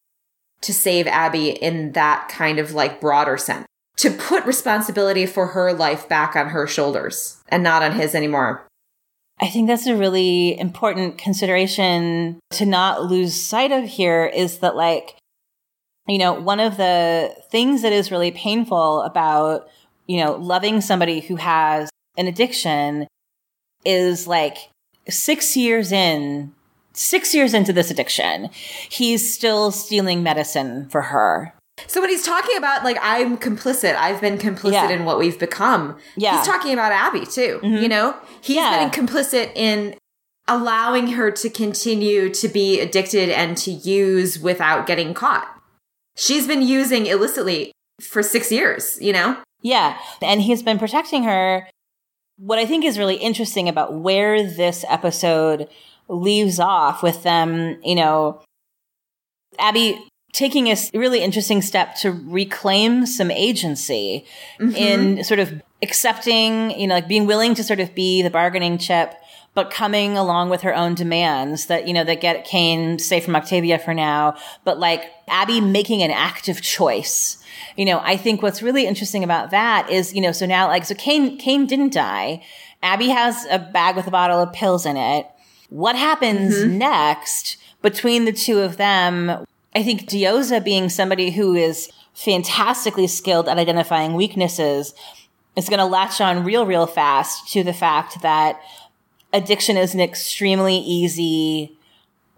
to 0.61 0.73
save 0.75 1.07
Abby 1.07 1.49
in 1.49 1.93
that 1.93 2.29
kind 2.29 2.59
of 2.59 2.73
like 2.75 3.01
broader 3.01 3.35
sense. 3.35 3.65
To 4.03 4.11
put 4.11 4.45
responsibility 4.45 5.25
for 5.25 5.47
her 5.47 5.71
life 5.71 6.09
back 6.09 6.35
on 6.35 6.49
her 6.49 6.67
shoulders 6.67 7.41
and 7.47 7.63
not 7.63 7.81
on 7.83 7.93
his 7.93 8.13
anymore. 8.13 8.67
I 9.39 9.47
think 9.47 9.69
that's 9.69 9.87
a 9.87 9.95
really 9.95 10.59
important 10.59 11.17
consideration 11.17 12.41
to 12.51 12.65
not 12.65 13.05
lose 13.05 13.33
sight 13.33 13.71
of 13.71 13.85
here 13.85 14.25
is 14.25 14.57
that 14.57 14.75
like, 14.75 15.15
you 16.05 16.17
know, 16.17 16.33
one 16.33 16.59
of 16.59 16.75
the 16.75 17.33
things 17.49 17.81
that 17.83 17.93
is 17.93 18.11
really 18.11 18.31
painful 18.31 19.03
about, 19.03 19.69
you 20.05 20.21
know, 20.21 20.33
loving 20.33 20.81
somebody 20.81 21.21
who 21.21 21.37
has 21.37 21.89
an 22.17 22.27
addiction 22.27 23.07
is 23.85 24.27
like 24.27 24.57
six 25.07 25.55
years 25.55 25.93
in, 25.93 26.53
six 26.91 27.33
years 27.33 27.53
into 27.53 27.71
this 27.71 27.89
addiction, 27.89 28.49
he's 28.89 29.33
still 29.33 29.71
stealing 29.71 30.23
medicine 30.23 30.89
for 30.89 31.03
her. 31.03 31.53
So 31.87 32.01
when 32.01 32.09
he's 32.09 32.23
talking 32.23 32.57
about 32.57 32.83
like 32.83 32.97
I'm 33.01 33.37
complicit, 33.37 33.95
I've 33.95 34.21
been 34.21 34.37
complicit 34.37 34.73
Yeah. 34.73 34.89
in 34.89 35.05
what 35.05 35.17
we've 35.17 35.39
become. 35.39 35.97
Yeah. 36.15 36.37
He's 36.37 36.47
talking 36.47 36.73
about 36.73 36.91
Abby 36.91 37.25
too. 37.25 37.59
You 37.63 37.69
mm-hmm. 37.69 37.87
know? 37.87 38.15
He's 38.41 38.57
Yeah. 38.57 38.89
been 38.89 39.05
complicit 39.05 39.51
in 39.55 39.95
allowing 40.47 41.07
her 41.07 41.31
to 41.31 41.49
continue 41.49 42.29
to 42.29 42.47
be 42.47 42.79
addicted 42.79 43.29
and 43.29 43.57
to 43.57 43.71
use 43.71 44.39
without 44.39 44.85
getting 44.85 45.13
caught. 45.13 45.47
She's 46.15 46.47
been 46.47 46.61
using 46.61 47.05
illicitly 47.05 47.71
for 48.01 48.21
6 48.21 48.51
years, 48.51 48.97
you 49.01 49.13
know? 49.13 49.37
Yeah. 49.61 49.97
And 50.21 50.41
he's 50.41 50.61
been 50.61 50.77
protecting 50.77 51.23
her. 51.23 51.67
What 52.37 52.59
I 52.59 52.65
think 52.65 52.83
is 52.83 52.99
really 52.99 53.15
interesting 53.15 53.69
about 53.69 53.93
where 53.93 54.43
this 54.43 54.83
episode 54.89 55.69
leaves 56.09 56.59
off 56.59 57.01
with 57.01 57.23
them, 57.23 57.79
you 57.83 57.95
know, 57.95 58.41
Abby 59.57 59.97
taking 60.33 60.67
a 60.67 60.75
really 60.93 61.21
interesting 61.21 61.61
step 61.61 61.95
to 61.95 62.11
reclaim 62.11 63.05
some 63.05 63.31
agency 63.31 64.25
in 64.59 64.67
mm-hmm. 64.67 65.21
sort 65.21 65.39
of 65.39 65.61
accepting, 65.83 66.71
you 66.71 66.87
know, 66.87 66.95
like 66.95 67.07
being 67.07 67.27
willing 67.27 67.53
to 67.53 67.63
sort 67.63 67.79
of 67.79 67.93
be 67.93 68.23
the 68.23 68.31
bargaining 68.31 68.79
chip, 68.79 69.13
but 69.53 69.69
coming 69.69 70.17
along 70.17 70.49
with 70.49 70.61
her 70.61 70.75
own 70.75 70.95
demands 70.95 71.67
that, 71.67 71.87
you 71.87 71.93
know, 71.93 72.03
that 72.03 72.19
get 72.19 72.45
Kane 72.45 72.97
safe 72.97 73.23
from 73.23 73.35
Octavia 73.35 73.77
for 73.77 73.93
now, 73.93 74.35
but 74.63 74.79
like 74.79 75.11
Abby 75.27 75.61
making 75.61 76.01
an 76.01 76.09
active 76.09 76.61
choice. 76.61 77.37
You 77.77 77.85
know, 77.85 77.99
I 78.03 78.17
think 78.17 78.41
what's 78.41 78.63
really 78.63 78.87
interesting 78.87 79.23
about 79.23 79.51
that 79.51 79.89
is, 79.91 80.15
you 80.15 80.21
know, 80.21 80.31
so 80.31 80.47
now 80.47 80.67
like, 80.67 80.85
so 80.85 80.95
Kane, 80.95 81.37
Kane 81.37 81.67
didn't 81.67 81.93
die. 81.93 82.43
Abby 82.81 83.09
has 83.09 83.45
a 83.51 83.59
bag 83.59 83.95
with 83.95 84.07
a 84.07 84.11
bottle 84.11 84.39
of 84.39 84.51
pills 84.51 84.85
in 84.87 84.97
it. 84.97 85.27
What 85.69 85.95
happens 85.95 86.55
mm-hmm. 86.55 86.77
next 86.79 87.57
between 87.83 88.25
the 88.25 88.33
two 88.33 88.59
of 88.59 88.77
them? 88.77 89.45
I 89.75 89.83
think 89.83 90.07
Diyoza 90.07 90.63
being 90.63 90.89
somebody 90.89 91.31
who 91.31 91.55
is 91.55 91.89
fantastically 92.13 93.07
skilled 93.07 93.49
at 93.49 93.57
identifying 93.57 94.13
weaknesses 94.13 94.93
is 95.55 95.69
going 95.69 95.79
to 95.79 95.85
latch 95.85 96.21
on 96.21 96.43
real, 96.43 96.65
real 96.65 96.85
fast 96.85 97.51
to 97.53 97.63
the 97.63 97.73
fact 97.73 98.21
that 98.21 98.59
addiction 99.31 99.77
is 99.77 99.93
an 99.93 99.99
extremely 99.99 100.77
easy 100.77 101.75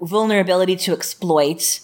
vulnerability 0.01 0.75
to 0.75 0.93
exploit. 0.93 1.81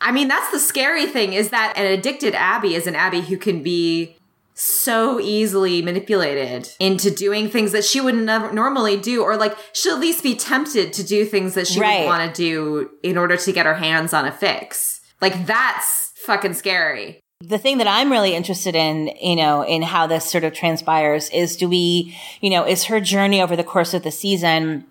I 0.00 0.12
mean, 0.12 0.28
that's 0.28 0.50
the 0.50 0.58
scary 0.58 1.06
thing 1.06 1.34
is 1.34 1.50
that 1.50 1.74
an 1.76 1.86
addicted 1.86 2.34
Abby 2.34 2.74
is 2.74 2.86
an 2.86 2.96
Abby 2.96 3.20
who 3.20 3.36
can 3.36 3.62
be 3.62 4.16
so 4.60 5.18
easily 5.20 5.80
manipulated 5.82 6.68
into 6.78 7.10
doing 7.10 7.48
things 7.48 7.72
that 7.72 7.84
she 7.84 8.00
would 8.00 8.14
never 8.14 8.52
normally 8.52 8.96
do, 8.96 9.22
or 9.22 9.36
like 9.36 9.56
she'll 9.72 9.94
at 9.94 10.00
least 10.00 10.22
be 10.22 10.34
tempted 10.34 10.92
to 10.92 11.02
do 11.02 11.24
things 11.24 11.54
that 11.54 11.66
she 11.66 11.80
Right. 11.80 12.00
would 12.00 12.06
want 12.06 12.34
to 12.34 12.42
do 12.42 12.90
in 13.02 13.16
order 13.16 13.36
to 13.36 13.52
get 13.52 13.64
her 13.66 13.74
hands 13.74 14.12
on 14.12 14.26
a 14.26 14.32
fix. 14.32 15.00
Like 15.20 15.46
that's 15.46 16.12
fucking 16.26 16.54
scary. 16.54 17.20
the 17.42 17.56
thing 17.56 17.78
that 17.78 17.86
I'm 17.86 18.12
really 18.12 18.34
interested 18.34 18.74
in, 18.76 19.06
you 19.18 19.34
know, 19.34 19.62
in 19.62 19.80
how 19.80 20.06
this 20.06 20.30
sort 20.30 20.44
of 20.44 20.52
transpires 20.52 21.30
is 21.30 21.56
do 21.56 21.70
we, 21.70 22.14
you 22.42 22.50
know, 22.50 22.66
is 22.66 22.84
her 22.84 23.00
journey 23.00 23.40
over 23.40 23.56
the 23.56 23.64
course 23.64 23.94
of 23.94 24.02
the 24.02 24.10
season 24.10 24.84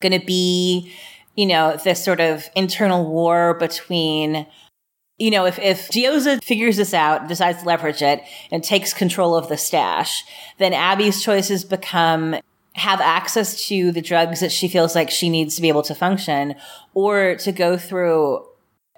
going 0.00 0.18
to 0.18 0.24
be, 0.26 0.90
you 1.36 1.44
know, 1.44 1.76
this 1.84 2.02
sort 2.02 2.18
of 2.20 2.48
internal 2.56 3.04
war 3.06 3.52
between, 3.52 4.46
you 5.20 5.30
know, 5.30 5.44
if, 5.44 5.58
if 5.58 5.90
Diyoza 5.90 6.42
figures 6.42 6.78
this 6.78 6.94
out, 6.94 7.28
decides 7.28 7.60
to 7.60 7.66
leverage 7.66 8.02
it 8.02 8.22
and 8.50 8.64
takes 8.64 8.94
control 8.94 9.36
of 9.36 9.48
the 9.48 9.58
stash, 9.58 10.24
then 10.56 10.72
Abby's 10.72 11.22
choices 11.22 11.62
become 11.62 12.36
have 12.74 13.00
access 13.00 13.68
to 13.68 13.92
the 13.92 14.00
drugs 14.00 14.40
that 14.40 14.50
she 14.50 14.66
feels 14.66 14.94
like 14.94 15.10
she 15.10 15.28
needs 15.28 15.56
to 15.56 15.62
be 15.62 15.68
able 15.68 15.82
to 15.82 15.94
function 15.94 16.54
or 16.94 17.34
to 17.34 17.52
go 17.52 17.76
through 17.76 18.46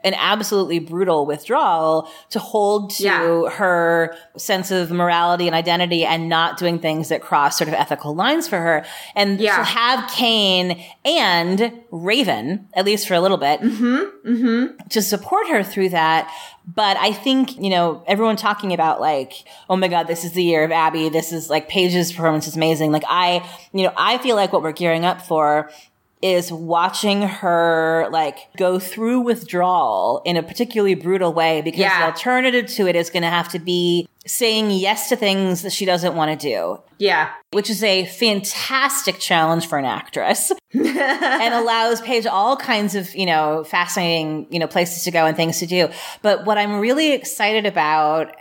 an 0.04 0.14
absolutely 0.14 0.78
brutal 0.78 1.26
withdrawal 1.26 2.08
to 2.30 2.38
hold 2.38 2.90
to 2.90 3.02
Yeah. 3.04 3.48
her 3.50 4.16
sense 4.36 4.70
of 4.70 4.90
morality 4.90 5.46
and 5.46 5.54
identity 5.54 6.04
and 6.04 6.28
not 6.28 6.58
doing 6.58 6.78
things 6.78 7.08
that 7.08 7.22
cross 7.22 7.56
sort 7.56 7.68
of 7.68 7.74
ethical 7.74 8.14
lines 8.14 8.48
for 8.48 8.58
her. 8.58 8.84
And 9.14 9.40
Yeah. 9.40 9.54
she'll 9.56 9.64
have 9.64 10.10
Kane 10.10 10.82
and 11.04 11.72
Raven, 11.90 12.68
at 12.74 12.84
least 12.84 13.06
for 13.06 13.14
a 13.14 13.20
little 13.20 13.36
bit, 13.36 13.60
mm-hmm, 13.60 14.28
mm-hmm. 14.28 14.88
to 14.88 15.02
support 15.02 15.48
her 15.48 15.62
through 15.62 15.90
that. 15.90 16.30
But 16.64 16.96
I 16.96 17.12
think, 17.12 17.60
you 17.60 17.70
know, 17.70 18.04
everyone 18.06 18.36
talking 18.36 18.72
about 18.72 19.00
like, 19.00 19.32
oh 19.68 19.76
my 19.76 19.88
God, 19.88 20.06
this 20.06 20.24
is 20.24 20.32
the 20.32 20.44
year 20.44 20.62
of 20.64 20.70
Abby. 20.70 21.08
This 21.08 21.32
is 21.32 21.50
like 21.50 21.68
Paige's 21.68 22.12
performance 22.12 22.46
is 22.46 22.56
amazing. 22.56 22.92
Like 22.92 23.04
I, 23.08 23.44
you 23.72 23.84
know, 23.84 23.92
I 23.96 24.18
feel 24.18 24.36
like 24.36 24.52
what 24.52 24.62
we're 24.62 24.72
gearing 24.72 25.04
up 25.04 25.22
for 25.22 25.70
is 26.22 26.52
watching 26.52 27.22
her 27.22 28.08
like 28.12 28.38
go 28.56 28.78
through 28.78 29.20
withdrawal 29.20 30.22
in 30.24 30.36
a 30.36 30.42
particularly 30.42 30.94
brutal 30.94 31.32
way 31.32 31.60
because 31.62 31.80
Yeah. 31.80 31.98
the 31.98 32.06
alternative 32.06 32.66
to 32.76 32.86
it 32.86 32.94
is 32.94 33.10
going 33.10 33.24
to 33.24 33.28
have 33.28 33.48
to 33.50 33.58
be 33.58 34.08
saying 34.24 34.70
yes 34.70 35.08
to 35.08 35.16
things 35.16 35.62
that 35.62 35.72
she 35.72 35.84
doesn't 35.84 36.14
want 36.14 36.30
to 36.30 36.48
do 36.48 36.80
Yeah. 36.98 37.30
which 37.50 37.68
is 37.68 37.82
a 37.82 38.06
fantastic 38.06 39.18
challenge 39.18 39.66
for 39.66 39.78
an 39.78 39.84
actress 39.84 40.52
and 40.72 41.54
allows 41.54 42.00
Paige 42.00 42.26
all 42.26 42.56
kinds 42.56 42.94
of, 42.94 43.12
you 43.16 43.26
know, 43.26 43.64
fascinating, 43.64 44.46
you 44.48 44.60
know, 44.60 44.68
places 44.68 45.02
to 45.04 45.10
go 45.10 45.26
and 45.26 45.36
things 45.36 45.58
to 45.58 45.66
do. 45.66 45.88
But 46.22 46.46
what 46.46 46.56
I'm 46.56 46.78
really 46.78 47.12
excited 47.12 47.66
about 47.66 48.34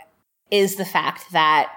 is 0.52 0.76
the 0.76 0.84
fact 0.84 1.32
that, 1.32 1.72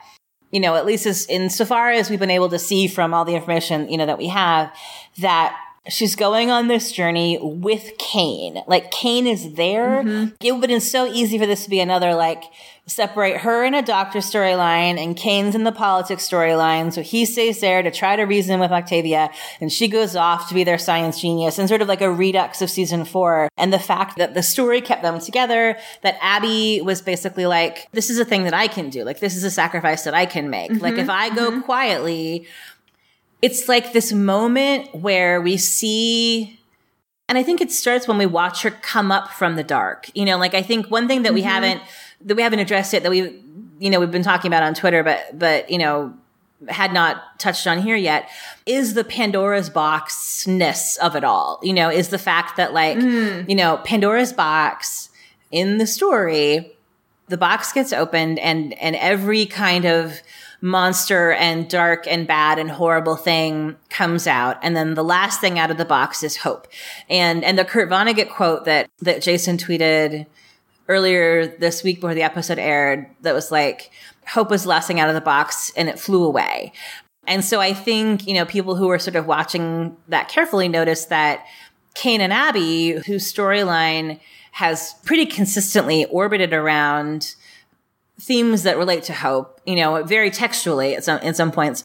you 0.52 0.60
know, 0.60 0.76
at 0.76 0.86
least 0.86 1.06
as 1.08 1.26
insofar 1.28 1.90
as 1.92 2.10
we've 2.12 2.20
been 2.20 2.30
able 2.30 2.50
to 2.50 2.60
see 2.60 2.88
from 2.88 3.14
all 3.14 3.26
the 3.26 3.36
information, 3.36 3.90
you 3.90 3.98
know, 3.98 4.06
that 4.06 4.18
we 4.18 4.28
have, 4.28 4.72
that 5.20 5.58
she's 5.88 6.16
going 6.16 6.52
on 6.52 6.68
this 6.68 6.92
journey 6.92 7.38
with 7.42 7.92
Kane. 7.98 8.62
Like 8.68 8.92
Kane 8.92 9.28
is 9.28 9.54
there. 9.54 10.04
Mm-hmm. 10.04 10.36
It 10.42 10.52
would 10.52 10.62
have 10.62 10.70
been 10.70 10.82
so 10.82 11.06
easy 11.06 11.38
for 11.38 11.46
this 11.46 11.64
to 11.66 11.70
be 11.70 11.80
another 11.80 12.16
like 12.16 12.44
separate 12.88 13.38
her 13.38 13.64
in 13.64 13.74
a 13.74 13.82
doctor 13.82 14.20
storyline 14.20 15.00
and 15.02 15.18
Kane's 15.18 15.56
in 15.56 15.64
the 15.64 15.72
politics 15.72 16.28
storyline. 16.28 16.94
So 16.94 17.02
he 17.02 17.26
stays 17.26 17.60
there 17.60 17.82
to 17.82 17.90
try 17.90 18.16
to 18.16 18.24
reason 18.24 18.60
with 18.60 18.72
Octavia 18.72 19.32
and 19.60 19.72
she 19.72 19.88
goes 19.88 20.16
off 20.16 20.50
to 20.50 20.54
be 20.54 20.64
their 20.64 20.78
science 20.78 21.20
genius 21.20 21.58
and 21.58 21.68
sort 21.68 21.82
of 21.82 21.88
like 21.88 22.02
a 22.02 22.12
redux 22.12 22.62
of 22.62 22.70
season 22.70 23.04
four. 23.04 23.50
And 23.58 23.74
the 23.74 23.80
fact 23.80 24.18
that 24.18 24.36
the 24.36 24.44
story 24.44 24.82
kept 24.82 25.02
them 25.02 25.20
together, 25.20 25.78
that 26.04 26.18
Abby 26.22 26.82
was 26.82 27.02
basically 27.02 27.48
like, 27.48 27.88
this 27.92 28.10
is 28.10 28.20
a 28.20 28.26
thing 28.26 28.44
that 28.44 28.54
I 28.54 28.68
can 28.68 28.90
do. 28.90 29.04
Like 29.04 29.20
this 29.20 29.36
is 29.36 29.44
a 29.44 29.52
sacrifice 29.52 30.04
that 30.04 30.14
I 30.14 30.28
can 30.28 30.50
make. 30.50 30.70
Like 30.70 30.94
mm-hmm. 30.94 31.00
if 31.00 31.10
I 31.10 31.34
go 31.34 31.50
mm-hmm. 31.50 31.62
quietly, 31.62 32.48
it's 33.46 33.70
like 33.70 33.94
this 33.94 34.12
moment 34.12 34.96
where 34.96 35.40
we 35.40 35.56
see 35.56 36.60
and 37.30 37.38
I 37.38 37.44
think 37.44 37.62
it 37.62 37.72
starts 37.72 38.08
when 38.08 38.18
we 38.18 38.26
watch 38.26 38.64
her 38.64 38.72
come 38.72 39.12
up 39.12 39.32
from 39.32 39.56
the 39.56 39.64
dark. 39.64 40.10
You 40.16 40.26
know, 40.26 40.38
like 40.38 40.56
I 40.56 40.64
think 40.64 40.90
one 40.90 41.08
thing 41.08 41.24
that 41.24 41.34
we 41.34 41.42
mm-hmm. 41.42 41.50
haven't 41.50 41.82
that 42.22 42.36
we 42.36 42.42
haven't 42.42 42.60
addressed 42.60 42.92
yet 42.92 43.04
that 43.04 43.12
we 43.12 43.44
you 43.80 43.90
know 43.92 44.00
we've 44.00 44.12
been 44.12 44.24
talking 44.24 44.50
about 44.50 44.64
on 44.64 44.74
Twitter, 44.74 45.04
but 45.04 45.38
but 45.38 45.70
you 45.70 45.78
know 45.78 46.16
had 46.70 46.92
not 46.92 47.22
touched 47.38 47.68
on 47.68 47.80
here 47.84 47.96
yet 47.96 48.30
is 48.66 48.96
the 48.96 49.04
Pandora's 49.04 49.70
boxness 49.70 50.98
of 50.98 51.16
it 51.16 51.24
all. 51.24 51.60
You 51.62 51.74
know, 51.74 51.92
is 51.92 52.10
the 52.10 52.18
fact 52.18 52.58
that 52.58 52.74
like 52.74 52.98
mm. 52.98 53.48
you 53.48 53.56
know 53.56 53.78
Pandora's 53.78 54.34
box 54.34 55.12
in 55.52 55.78
the 55.78 55.86
story, 55.86 56.76
the 57.28 57.38
box 57.38 57.72
gets 57.74 57.94
opened 57.94 58.40
and 58.40 58.74
and 58.80 58.96
every 58.96 59.46
kind 59.46 59.86
of 59.86 60.22
monster 60.66 61.32
and 61.34 61.70
dark 61.70 62.08
and 62.08 62.26
bad 62.26 62.58
and 62.58 62.72
horrible 62.72 63.16
thing 63.16 63.76
comes 63.92 64.26
out. 64.26 64.58
And 64.64 64.76
then 64.76 64.96
the 64.96 65.04
last 65.04 65.40
thing 65.40 65.60
out 65.60 65.70
of 65.70 65.78
the 65.78 65.86
box 65.86 66.24
is 66.24 66.38
hope. 66.38 66.68
And 67.08 67.44
and 67.44 67.60
the 67.60 67.64
kurt 67.64 67.88
vonnegut 67.88 68.32
quote 68.32 68.66
that 68.66 68.90
that 69.02 69.22
jason 69.22 69.58
tweeted 69.58 70.26
earlier 70.88 71.46
this 71.46 71.84
week 71.84 71.98
before 71.98 72.16
the 72.16 72.24
episode 72.24 72.58
aired 72.58 73.06
that 73.22 73.36
was 73.36 73.52
like 73.52 73.92
hope 74.28 74.50
was 74.50 74.64
the 74.64 74.70
last 74.70 74.88
thing 74.88 75.00
out 75.00 75.08
of 75.08 75.14
the 75.14 75.22
box 75.22 75.72
and 75.78 75.88
it 75.88 76.00
flew 76.00 76.24
away. 76.24 76.74
And 77.28 77.46
so 77.46 77.62
i 77.62 77.72
think 77.72 78.26
you 78.26 78.34
know 78.34 78.46
people 78.46 78.76
who 78.76 78.90
are 78.90 78.98
sort 78.98 79.16
of 79.16 79.28
watching 79.28 79.96
that 80.08 80.30
carefully 80.30 80.68
notice 80.68 81.06
that 81.06 81.46
kane 81.94 82.22
and 82.22 82.34
abby 82.34 82.94
whose 83.06 83.32
storyline 83.32 84.20
has 84.54 84.96
pretty 85.06 85.28
consistently 85.28 86.06
orbited 86.06 86.54
around 86.54 87.36
themes 88.20 88.64
that 88.64 88.78
relate 88.78 89.04
to 89.04 89.14
hope, 89.14 89.60
you 89.66 89.76
know, 89.76 90.04
very 90.04 90.32
textually 90.32 90.96
at 90.96 91.04
some, 91.04 91.20
in 91.20 91.34
some 91.34 91.52
points. 91.52 91.84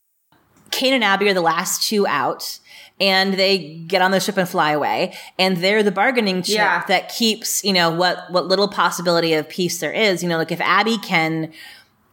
Kane 0.71 0.95
and 0.95 1.03
Abby 1.03 1.29
are 1.29 1.35
the 1.35 1.41
last 1.41 1.83
two 1.89 2.07
out 2.07 2.61
and 3.01 3.35
they 3.35 3.75
get 3.87 4.03
on 4.03 4.13
the 4.13 4.21
ship 4.21 4.37
and 4.37 4.49
fly 4.49 4.71
away 4.73 5.17
and 5.39 5.57
they're 5.57 5.83
the 5.83 5.91
bargaining 5.91 6.43
chip 6.43 6.55
Yeah. 6.57 6.85
that 6.87 7.09
keeps, 7.09 7.65
you 7.65 7.73
know, 7.73 7.91
what, 7.91 8.31
what 8.31 8.47
little 8.47 8.69
possibility 8.69 9.35
of 9.35 9.49
peace 9.49 9.79
there 9.81 9.93
is. 9.93 10.23
You 10.23 10.29
know, 10.29 10.37
like 10.39 10.53
if 10.53 10.61
Abby 10.61 10.99
can 10.99 11.53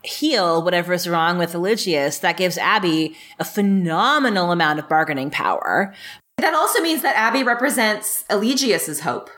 heal 0.04 0.64
whatever 0.64 0.94
is 0.94 1.08
wrong 1.08 1.38
with 1.38 1.54
Eligius, 1.54 2.20
that 2.22 2.38
gives 2.38 2.58
Abby 2.58 3.16
a 3.40 3.46
phenomenal 3.46 4.52
amount 4.52 4.80
of 4.80 4.90
bargaining 4.90 5.30
power. 5.30 5.94
That 6.38 6.54
also 6.54 6.82
means 6.82 7.02
that 7.04 7.16
Abby 7.16 7.44
represents 7.44 8.24
Eligius's 8.30 9.02
hope. 9.02 9.30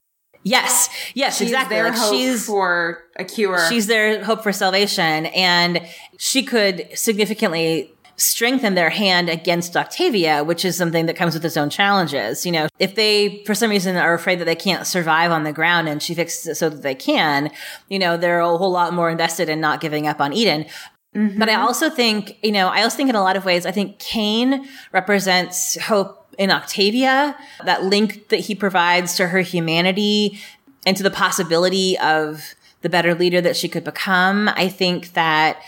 Yes. 0.43 0.89
Yes, 1.13 1.37
She's 1.37 1.49
exactly. 1.49 1.75
their 1.75 1.89
Like 1.89 1.97
hope 1.97 2.13
she's 2.13 2.45
for 2.45 3.03
a 3.17 3.25
cure. 3.25 3.67
She's 3.69 3.87
their 3.87 4.23
hope 4.23 4.41
for 4.41 4.53
salvation. 4.53 5.27
And 5.27 5.85
she 6.17 6.43
could 6.43 6.87
significantly 6.95 7.93
strengthen 8.15 8.75
their 8.75 8.89
hand 8.89 9.29
against 9.29 9.77
Octavia, 9.77 10.43
which 10.43 10.65
is 10.65 10.75
something 10.75 11.05
that 11.05 11.15
comes 11.15 11.33
with 11.33 11.45
its 11.45 11.55
own 11.55 11.69
challenges. 11.69 12.45
You 12.45 12.51
know, 12.51 12.67
if 12.77 12.95
they, 12.95 13.43
for 13.45 13.55
some 13.55 13.69
reason, 13.69 13.95
are 13.95 14.13
afraid 14.13 14.39
that 14.39 14.45
they 14.45 14.55
can't 14.55 14.85
survive 14.85 15.31
on 15.31 15.43
the 15.43 15.53
ground 15.53 15.87
and 15.87 16.03
she 16.03 16.13
fixes 16.13 16.47
it 16.47 16.55
so 16.55 16.69
that 16.69 16.83
they 16.83 16.95
can, 16.95 17.51
you 17.87 17.97
know, 17.99 18.17
they're 18.17 18.39
a 18.39 18.57
whole 18.57 18.71
lot 18.71 18.93
more 18.93 19.09
invested 19.09 19.49
in 19.49 19.61
not 19.61 19.81
giving 19.81 20.07
up 20.07 20.19
on 20.19 20.33
Eden. 20.33 20.65
But 21.13 21.49
I 21.49 21.53
mm-hmm. 21.53 21.61
also 21.63 21.89
think, 21.89 22.37
you 22.43 22.51
know, 22.51 22.67
I 22.67 22.83
also 22.83 22.97
think 22.97 23.09
in 23.09 23.15
a 23.15 23.23
lot 23.23 23.35
of 23.35 23.43
ways, 23.43 23.65
I 23.65 23.71
think 23.71 23.97
Kane 23.97 24.67
represents 24.91 25.75
hope 25.81 26.18
in 26.39 26.49
Octavia, 26.49 27.35
that 27.65 27.83
link 27.83 28.29
that 28.29 28.39
he 28.39 28.55
provides 28.55 29.15
to 29.15 29.27
her 29.27 29.41
humanity 29.41 30.39
and 30.87 30.95
to 30.95 31.03
the 31.03 31.11
possibility 31.11 31.99
of 31.99 32.55
the 32.81 32.89
better 32.89 33.13
leader 33.13 33.41
that 33.41 33.57
she 33.57 33.67
could 33.67 33.83
become. 33.83 34.47
I 34.55 34.69
think 34.69 35.13
that 35.13 35.61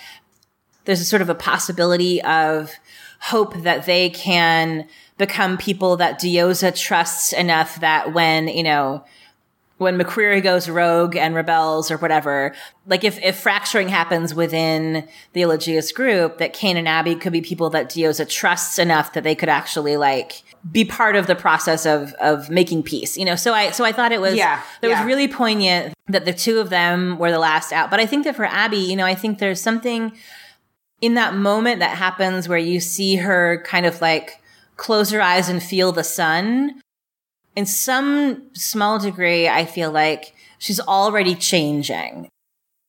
there's 0.86 1.02
a 1.02 1.06
sort 1.06 1.22
of 1.22 1.30
a 1.30 1.36
possibility 1.36 2.22
of 2.24 2.72
hope 3.20 3.54
that 3.64 3.86
they 3.86 4.10
can 4.10 4.88
become 5.18 5.58
people 5.58 5.98
that 5.98 6.22
Diyoza 6.22 6.76
trusts 6.76 7.34
enough 7.34 7.82
that 7.82 8.14
when, 8.14 8.48
you 8.48 8.64
know, 8.64 9.04
when 9.78 9.98
McCreary 9.98 10.42
goes 10.42 10.70
rogue 10.70 11.16
and 11.16 11.36
rebels 11.36 11.92
or 11.92 11.98
whatever, 11.98 12.56
like 12.88 13.04
if, 13.04 13.22
if 13.22 13.38
fracturing 13.40 13.90
happens 13.90 14.34
within 14.34 15.08
the 15.34 15.42
Eligius 15.42 15.94
group, 15.94 16.38
that 16.38 16.54
Kane 16.54 16.78
and 16.78 16.88
Abby 16.88 17.16
could 17.16 17.34
be 17.34 17.42
people 17.42 17.70
that 17.72 17.90
Diyoza 17.90 18.30
trusts 18.30 18.80
enough 18.80 19.14
that 19.14 19.24
they 19.24 19.36
could 19.36 19.50
actually 19.50 19.98
like 19.98 20.44
be 20.70 20.86
part 20.86 21.16
of 21.16 21.28
the 21.28 21.36
process 21.36 21.86
of, 21.86 22.14
of 22.14 22.50
making 22.50 22.84
peace, 22.84 23.18
you 23.18 23.26
know? 23.26 23.36
So 23.36 23.54
I, 23.54 23.72
so 23.72 23.84
I 23.86 23.92
thought 23.92 24.12
it 24.12 24.22
was, 24.22 24.36
Yeah, 24.36 24.62
that 24.82 24.90
yeah. 24.90 25.00
was 25.00 25.08
really 25.08 25.28
poignant 25.28 25.94
that 26.08 26.26
the 26.26 26.34
two 26.34 26.60
of 26.60 26.70
them 26.70 27.18
were 27.18 27.32
the 27.32 27.40
last 27.40 27.72
out. 27.72 27.90
But 27.90 28.00
I 28.00 28.06
think 28.06 28.26
that 28.26 28.36
for 28.36 28.46
Abby, 28.46 28.78
you 28.78 28.96
know, 28.96 29.06
I 29.06 29.16
think 29.16 29.40
there's 29.40 29.62
something 29.62 30.12
in 31.02 31.16
that 31.16 31.34
moment 31.36 31.80
that 31.80 31.98
happens 31.98 32.48
where 32.48 32.60
you 32.60 32.80
see 32.80 33.16
her 33.16 33.64
kind 33.66 33.86
of 33.86 34.02
like 34.02 34.40
close 34.78 35.10
her 35.12 35.22
eyes 35.22 35.50
and 35.50 35.62
feel 35.64 35.92
the 35.92 36.04
sun 36.04 36.82
in 37.56 37.66
some 37.66 38.44
small 38.54 38.98
degree, 39.00 39.48
I 39.48 39.66
feel 39.66 39.92
like 39.92 40.34
she's 40.58 40.80
already 40.80 41.36
changing. 41.36 42.30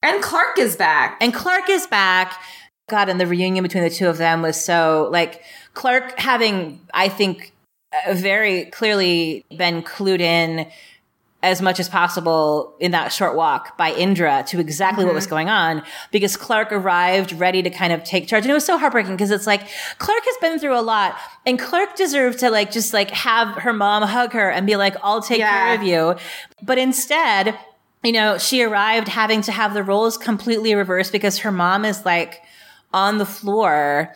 and 0.03 0.23
Clarke 0.23 0.59
is 0.59 0.77
back. 0.77 1.17
And 1.21 1.33
Clarke 1.35 1.69
is 1.69 1.87
back. 1.87 2.41
God, 2.89 3.09
and 3.09 3.21
the 3.21 3.27
reunion 3.27 3.63
between 3.63 3.83
the 3.85 3.91
two 3.91 4.09
of 4.09 4.19
them 4.19 4.43
was 4.43 4.63
so 4.63 5.09
like 5.11 5.43
Clarke 5.75 6.19
having, 6.19 6.81
I 6.93 7.09
think, 7.09 7.52
very 8.13 8.67
clearly 8.67 9.45
been 9.57 9.83
clued 9.83 10.21
in 10.21 10.67
as 11.43 11.61
much 11.61 11.81
as 11.81 11.89
possible 11.89 12.75
in 12.79 12.93
that 12.93 13.13
short 13.13 13.35
walk 13.35 13.77
by 13.77 13.93
Indra 13.93 14.45
to 14.47 14.61
exactly 14.61 15.03
mm-hmm. 15.03 15.09
what 15.09 15.15
was 15.15 15.25
mm-hmm. 15.25 15.31
going 15.31 15.49
on 15.49 15.83
because 16.13 16.37
Clarke 16.37 16.71
arrived 16.71 17.33
ready 17.33 17.63
to 17.63 17.71
kind 17.71 17.93
of 17.93 18.05
take 18.05 18.29
charge. 18.29 18.45
And 18.45 18.51
it 18.51 18.55
was 18.55 18.65
so 18.65 18.79
heartbreaking 18.79 19.15
because 19.15 19.33
it's 19.33 19.47
like 19.47 19.67
Clarke 19.99 20.25
has 20.25 20.37
been 20.41 20.61
through 20.61 20.79
a 20.79 20.83
lot 20.83 21.17
and 21.45 21.59
Clarke 21.59 21.97
deserved 21.97 22.39
to 22.41 22.51
like 22.51 22.71
just 22.71 22.93
like 22.93 23.11
have 23.11 23.57
her 23.57 23.73
mom 23.73 24.05
hug 24.05 24.33
her 24.33 24.51
and 24.51 24.67
be 24.67 24.77
like, 24.77 24.95
I'll 25.03 25.23
take 25.23 25.41
yeah. 25.41 25.51
care 25.51 25.75
of 25.75 25.83
you. 25.83 26.15
But 26.63 26.79
instead, 26.79 27.59
you 28.05 28.13
know, 28.13 28.39
she 28.39 28.63
arrived 28.63 29.09
having 29.09 29.43
to 29.43 29.53
have 29.53 29.75
the 29.75 29.83
roles 29.83 30.17
completely 30.17 30.77
reversed 30.77 31.11
because 31.11 31.39
her 31.39 31.51
mom 31.51 31.85
is 31.85 32.05
like 32.05 32.41
on 32.93 33.19
the 33.19 33.27
floor 33.27 34.15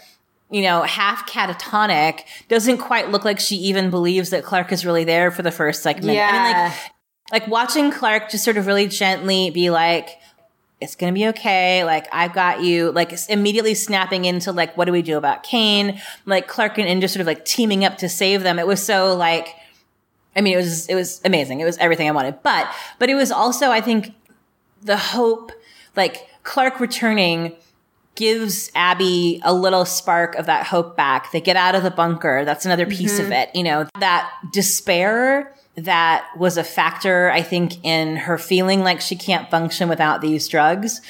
you 0.50 0.62
know, 0.62 0.82
half 0.82 1.28
catatonic, 1.28 2.20
doesn't 2.48 2.78
quite 2.78 3.10
look 3.10 3.24
like 3.24 3.40
she 3.40 3.56
even 3.56 3.90
believes 3.90 4.30
that 4.30 4.44
Clarke 4.44 4.72
is 4.72 4.86
really 4.86 5.04
there 5.04 5.30
for 5.30 5.42
the 5.42 5.50
first 5.50 5.84
like 5.84 6.00
minute. 6.00 6.14
Yeah. 6.14 6.28
I 6.30 6.32
mean, 6.32 6.52
like 6.52 6.92
like 7.32 7.48
watching 7.48 7.90
Clarke 7.90 8.30
just 8.30 8.44
sort 8.44 8.56
of 8.56 8.66
really 8.66 8.86
gently 8.86 9.50
be 9.50 9.70
like, 9.70 10.10
it's 10.80 10.94
going 10.94 11.12
to 11.12 11.18
be 11.18 11.26
okay. 11.28 11.84
Like, 11.84 12.06
I've 12.12 12.34
got 12.34 12.62
you. 12.62 12.92
Like, 12.92 13.12
immediately 13.28 13.74
snapping 13.74 14.26
into, 14.26 14.52
like, 14.52 14.76
what 14.76 14.84
do 14.84 14.92
we 14.92 15.02
do 15.02 15.16
about 15.16 15.42
Kane? 15.42 16.00
Like, 16.26 16.48
Clarke 16.48 16.78
and 16.78 16.86
Indra 16.86 17.08
sort 17.08 17.22
of 17.22 17.26
like 17.26 17.44
teaming 17.44 17.84
up 17.84 17.98
to 17.98 18.08
save 18.08 18.42
them. 18.42 18.58
It 18.58 18.66
was 18.66 18.84
so, 18.84 19.16
like, 19.16 19.48
I 20.36 20.42
mean, 20.42 20.52
it 20.52 20.58
was, 20.58 20.86
it 20.86 20.94
was 20.94 21.20
amazing. 21.24 21.60
It 21.60 21.64
was 21.64 21.78
everything 21.78 22.08
I 22.08 22.12
wanted. 22.12 22.42
But, 22.42 22.70
but 22.98 23.08
it 23.08 23.14
was 23.14 23.32
also, 23.32 23.70
I 23.70 23.80
think, 23.80 24.12
the 24.82 24.98
hope, 24.98 25.50
like, 25.96 26.28
Clarke 26.42 26.78
returning 26.78 27.56
gives 28.16 28.70
Abby 28.74 29.40
a 29.44 29.54
little 29.54 29.84
spark 29.84 30.34
of 30.34 30.46
that 30.46 30.66
hope 30.66 30.96
back. 30.96 31.30
They 31.32 31.40
get 31.40 31.56
out 31.56 31.74
of 31.74 31.82
the 31.82 31.90
bunker. 31.90 32.44
That's 32.44 32.64
another 32.64 32.86
piece 32.86 33.18
mm-hmm. 33.18 33.26
of 33.26 33.32
it. 33.32 33.50
You 33.54 33.62
know, 33.62 33.88
that 34.00 34.30
despair 34.52 35.54
that 35.76 36.26
was 36.36 36.56
a 36.56 36.64
factor, 36.64 37.30
I 37.30 37.42
think, 37.42 37.84
in 37.84 38.16
her 38.16 38.38
feeling 38.38 38.80
like 38.80 39.00
she 39.00 39.14
can't 39.14 39.50
function 39.50 39.88
without 39.88 40.22
these 40.22 40.48
drugs. 40.48 41.02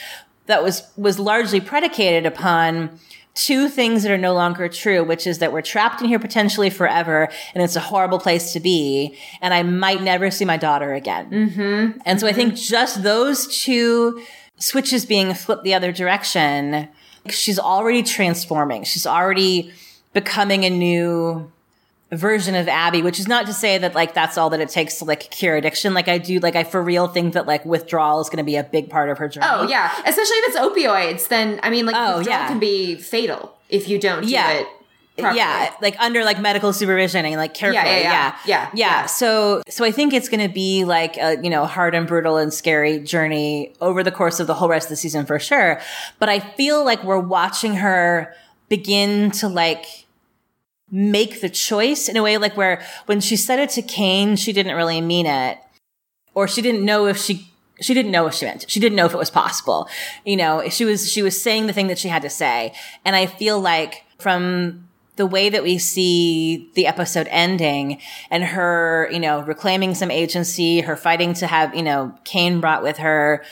That 0.47 0.63
was, 0.63 0.83
was 0.97 1.19
largely 1.19 1.61
predicated 1.61 2.27
upon 2.27 2.99
two 3.35 3.69
things 3.69 4.03
that 4.03 4.11
are 4.11 4.19
no 4.19 4.35
longer 4.35 4.69
true, 4.69 5.05
which 5.05 5.27
is 5.27 5.39
that 5.39 5.53
we're 5.53 5.63
trapped 5.63 6.01
in 6.01 6.09
here 6.09 6.19
potentially 6.19 6.71
forever 6.71 7.29
and 7.55 7.63
it's 7.63 7.77
a 7.77 7.81
horrible 7.81 8.19
place 8.19 8.53
to 8.55 8.61
be. 8.61 9.17
And 9.41 9.53
I 9.53 9.63
might 9.63 10.03
never 10.03 10.31
see 10.31 10.47
my 10.47 10.57
daughter 10.57 10.95
again. 10.95 11.31
Mm-hmm. 11.31 12.01
And 12.07 12.19
so 12.19 12.27
mm-hmm. 12.27 12.27
I 12.27 12.33
think 12.33 12.55
just 12.55 13.03
those 13.03 13.63
two 13.63 14.25
switches 14.59 15.07
being 15.07 15.33
flipped 15.35 15.65
the 15.65 15.75
other 15.75 15.93
direction, 15.93 16.89
she's 17.29 17.59
already 17.59 18.03
transforming. 18.03 18.85
She's 18.85 19.07
already 19.07 19.73
becoming 20.13 20.65
a 20.65 20.71
new 20.71 21.51
version 22.13 22.55
of 22.55 22.69
Abby, 22.69 23.03
which 23.03 23.19
is 23.19 23.27
not 23.27 23.47
to 23.47 23.53
say 23.53 23.79
that 23.79 23.95
like 23.95 24.15
that's 24.15 24.39
all 24.39 24.51
that 24.51 24.61
it 24.61 24.69
takes 24.69 24.99
to 24.99 25.05
like 25.05 25.31
cure 25.31 25.57
addiction. 25.57 25.93
Like 25.95 26.09
I 26.09 26.19
do, 26.19 26.39
like 26.39 26.57
I 26.57 26.65
for 26.65 26.83
real 26.83 27.09
think 27.09 27.35
that 27.35 27.47
like 27.47 27.65
withdrawal 27.65 28.21
is 28.21 28.29
going 28.29 28.39
to 28.39 28.45
be 28.45 28.57
a 28.57 28.65
big 28.65 28.89
part 28.89 29.11
of 29.11 29.19
her 29.19 29.29
journey. 29.29 29.47
Oh 29.49 29.67
yeah, 29.69 29.93
especially 30.05 30.37
if 30.37 30.49
it's 30.49 30.59
opioids. 30.59 31.29
Then 31.29 31.61
I 31.63 31.71
mean, 31.71 31.87
like 31.87 31.97
oh, 31.97 32.19
withdrawal 32.19 32.41
yeah. 32.41 32.49
can 32.49 32.59
be 32.59 32.97
fatal 32.97 33.57
if 33.69 33.89
you 33.89 33.99
don't 33.99 34.23
do 34.23 34.29
yeah. 34.29 34.53
it. 34.53 34.69
Properly. 35.19 35.39
Yeah, 35.39 35.73
like 35.81 35.99
under 35.99 36.25
like 36.25 36.39
medical 36.39 36.73
supervision 36.73 37.25
and 37.25 37.37
like 37.37 37.55
carefully. 37.55 37.85
Yeah, 37.85 37.97
yeah, 37.97 38.03
yeah, 38.03 38.11
yeah. 38.11 38.37
yeah. 38.47 38.71
yeah. 38.75 39.07
So, 39.07 39.63
so 39.69 39.85
I 39.85 39.91
think 39.91 40.13
it's 40.13 40.29
going 40.29 40.47
to 40.47 40.53
be 40.53 40.85
like 40.85 41.17
a 41.17 41.43
you 41.43 41.49
know 41.49 41.65
hard 41.65 41.95
and 41.95 42.07
brutal 42.07 42.37
and 42.37 42.53
scary 42.53 42.99
journey 42.99 43.75
over 43.81 44.03
the 44.03 44.13
course 44.13 44.41
of 44.41 44.47
the 44.47 44.55
whole 44.55 44.69
rest 44.69 44.87
of 44.87 44.91
the 44.91 44.97
season 44.97 45.25
for 45.25 45.39
sure. 45.39 45.81
But 46.19 46.29
I 46.29 46.41
feel 46.41 46.85
like 46.85 47.03
we're 47.03 47.19
watching 47.19 47.77
her 47.77 48.35
begin 48.69 49.31
to 49.31 49.49
like 49.49 50.07
make 50.91 51.41
the 51.41 51.49
choice 51.49 52.09
in 52.09 52.17
a 52.17 52.23
way 52.23 52.39
like 52.39 52.57
where 52.57 52.83
when 53.07 53.21
she 53.21 53.37
said 53.37 53.59
it 53.59 53.71
to 53.71 53.83
Kane, 53.83 54.37
she 54.37 54.53
didn't 54.53 54.77
really 54.77 55.01
mean 55.01 55.27
it. 55.27 55.59
Or 56.35 56.47
she 56.47 56.61
didn't 56.61 56.85
know 56.85 57.07
if 57.07 57.17
she 57.17 57.51
she 57.81 57.95
didn't 57.95 58.11
know 58.11 58.25
what 58.25 58.35
she 58.35 58.47
meant. 58.47 58.65
She 58.69 58.81
didn't 58.81 58.97
know 58.97 59.07
if 59.07 59.13
it 59.13 59.19
was 59.19 59.31
possible. 59.31 59.89
You 60.25 60.37
know, 60.37 60.69
she 60.69 60.85
was 60.85 61.11
she 61.11 61.23
was 61.23 61.41
saying 61.41 61.67
the 61.67 61.73
thing 61.73 61.87
that 61.89 61.99
she 61.99 62.09
had 62.09 62.23
to 62.23 62.31
say. 62.31 62.75
And 63.05 63.17
I 63.17 63.27
feel 63.27 63.61
like 63.61 64.05
from 64.19 64.86
the 65.17 65.27
way 65.27 65.49
that 65.49 65.63
we 65.63 65.79
see 65.79 66.71
the 66.75 66.87
episode 66.87 67.27
ending 67.31 68.01
and 68.31 68.45
her, 68.45 69.09
you 69.11 69.19
know, 69.19 69.41
reclaiming 69.41 69.95
some 69.95 70.11
agency, 70.11 70.83
her 70.83 70.97
fighting 70.97 71.35
to 71.35 71.47
have, 71.47 71.75
you 71.75 71.83
know, 71.83 72.15
Kane 72.25 72.61
brought 72.61 72.83
with 72.83 72.99
her, 72.99 73.43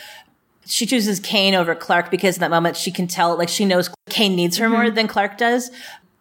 she 0.67 0.87
chooses 0.87 1.21
Kane 1.21 1.55
over 1.55 1.75
Clarke 1.75 2.11
because 2.11 2.37
in 2.37 2.41
that 2.41 2.51
moment 2.51 2.77
she 2.77 2.91
can 2.91 3.07
tell, 3.07 3.37
like 3.37 3.49
she 3.49 3.65
knows 3.65 3.91
Kane 4.09 4.37
needs 4.37 4.59
her 4.59 4.67
mm-hmm. 4.67 4.75
more 4.75 4.91
than 4.91 5.09
Clarke 5.09 5.39
does. 5.39 5.71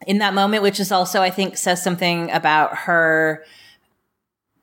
In 0.05 0.17
that 0.17 0.33
moment, 0.33 0.63
which 0.63 0.80
is 0.81 0.91
also, 0.91 1.22
I 1.22 1.30
think, 1.30 1.55
says 1.57 1.81
something 1.81 2.30
about 2.31 2.75
her 2.80 3.45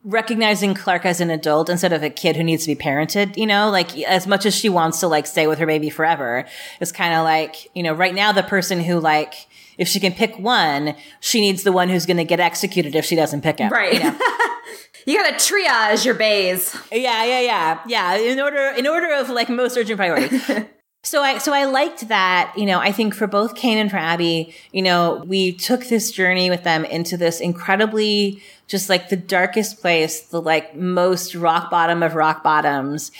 recognizing 0.02 0.74
Clarke 0.74 1.04
as 1.04 1.20
an 1.20 1.30
adult 1.30 1.68
instead 1.68 1.92
of 1.92 2.02
a 2.02 2.10
kid 2.10 2.36
who 2.36 2.42
needs 2.42 2.64
to 2.64 2.74
be 2.74 2.82
parented, 2.82 3.36
you 3.36 3.46
know, 3.46 3.70
like 3.70 3.98
as 4.00 4.26
much 4.26 4.46
as 4.46 4.54
she 4.54 4.68
wants 4.68 5.00
to 5.00 5.08
like 5.08 5.26
stay 5.26 5.46
with 5.46 5.58
her 5.58 5.66
baby 5.66 5.90
forever, 5.90 6.46
it's 6.80 6.92
kind 6.92 7.14
of 7.14 7.24
like, 7.24 7.68
you 7.74 7.82
know, 7.82 7.92
right 7.92 8.14
now 8.14 8.32
the 8.32 8.42
person 8.42 8.80
who 8.80 8.98
like, 8.98 9.46
if 9.80 9.88
she 9.88 9.98
can 9.98 10.12
pick 10.12 10.38
one, 10.38 10.94
she 11.20 11.40
needs 11.40 11.62
the 11.62 11.72
one 11.72 11.88
who's 11.88 12.04
going 12.04 12.18
to 12.18 12.24
get 12.24 12.38
executed 12.38 12.94
if 12.94 13.06
she 13.06 13.16
doesn't 13.16 13.40
pick 13.40 13.58
him. 13.58 13.72
Right. 13.72 13.94
You, 13.94 14.00
know? 14.00 14.18
you 15.06 15.16
gotta 15.16 15.34
triage 15.36 16.04
your 16.04 16.14
bays. 16.14 16.76
Yeah, 16.92 17.24
yeah, 17.24 17.40
yeah, 17.40 17.80
yeah. 17.86 18.16
In 18.16 18.38
order, 18.38 18.74
in 18.76 18.86
order 18.86 19.14
of 19.14 19.30
like 19.30 19.48
most 19.48 19.76
urgent 19.76 19.96
priority. 19.96 20.38
So 21.02 21.22
I, 21.22 21.38
so 21.38 21.54
I 21.54 21.64
liked 21.64 22.08
that, 22.08 22.52
you 22.58 22.66
know, 22.66 22.78
I 22.78 22.92
think 22.92 23.14
for 23.14 23.26
both 23.26 23.54
Kane 23.54 23.78
and 23.78 23.90
for 23.90 23.96
Abby, 23.96 24.54
you 24.70 24.82
know, 24.82 25.24
we 25.26 25.52
took 25.52 25.86
this 25.86 26.12
journey 26.12 26.50
with 26.50 26.62
them 26.62 26.84
into 26.84 27.16
this 27.16 27.40
incredibly, 27.40 28.42
just 28.66 28.90
like 28.90 29.08
the 29.08 29.16
darkest 29.16 29.80
place, 29.80 30.20
the 30.20 30.42
like 30.42 30.76
most 30.76 31.34
rock 31.34 31.70
bottom 31.70 32.02
of 32.02 32.16
rock 32.16 32.42
bottoms. 32.42 33.12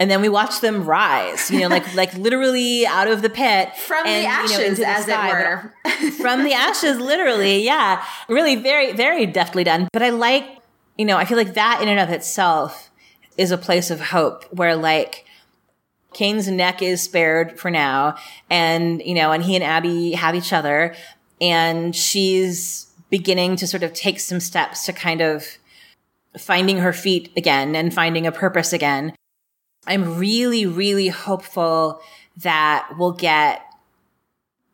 And 0.00 0.10
then 0.10 0.22
we 0.22 0.30
watch 0.30 0.60
them 0.60 0.86
rise, 0.86 1.50
you 1.50 1.60
know, 1.60 1.68
like, 1.68 1.94
like 1.94 2.14
literally 2.14 2.86
out 2.86 3.06
of 3.06 3.20
the 3.20 3.28
pit. 3.28 3.76
From 3.76 4.06
and, 4.06 4.24
the 4.24 4.28
ashes, 4.28 4.78
you 4.78 4.84
know, 4.84 4.90
as 4.90 5.04
sky. 5.04 5.28
it 5.28 5.92
were. 5.94 6.10
from 6.12 6.42
the 6.42 6.54
ashes, 6.54 6.98
literally. 6.98 7.62
Yeah. 7.62 8.02
Really 8.26 8.56
very, 8.56 8.92
very 8.92 9.26
deftly 9.26 9.62
done. 9.62 9.88
But 9.92 10.02
I 10.02 10.08
like, 10.08 10.46
you 10.96 11.04
know, 11.04 11.18
I 11.18 11.26
feel 11.26 11.36
like 11.36 11.52
that 11.54 11.82
in 11.82 11.88
and 11.88 12.00
of 12.00 12.08
itself 12.08 12.90
is 13.36 13.50
a 13.50 13.58
place 13.58 13.90
of 13.90 14.00
hope 14.00 14.44
where 14.52 14.74
like, 14.74 15.26
Kane's 16.14 16.48
neck 16.48 16.82
is 16.82 17.02
spared 17.02 17.60
for 17.60 17.70
now. 17.70 18.16
And, 18.48 19.02
you 19.02 19.14
know, 19.14 19.32
and 19.32 19.44
he 19.44 19.54
and 19.54 19.62
Abby 19.62 20.12
have 20.12 20.34
each 20.34 20.52
other 20.52 20.94
and 21.40 21.94
she's 21.94 22.86
beginning 23.10 23.56
to 23.56 23.66
sort 23.66 23.82
of 23.82 23.92
take 23.92 24.18
some 24.18 24.40
steps 24.40 24.86
to 24.86 24.92
kind 24.92 25.20
of 25.20 25.58
finding 26.38 26.78
her 26.78 26.92
feet 26.92 27.30
again 27.36 27.76
and 27.76 27.92
finding 27.92 28.26
a 28.26 28.32
purpose 28.32 28.72
again. 28.72 29.14
I'm 29.86 30.18
really, 30.18 30.66
really 30.66 31.08
hopeful 31.08 32.00
that 32.38 32.92
we'll 32.98 33.12
get 33.12 33.62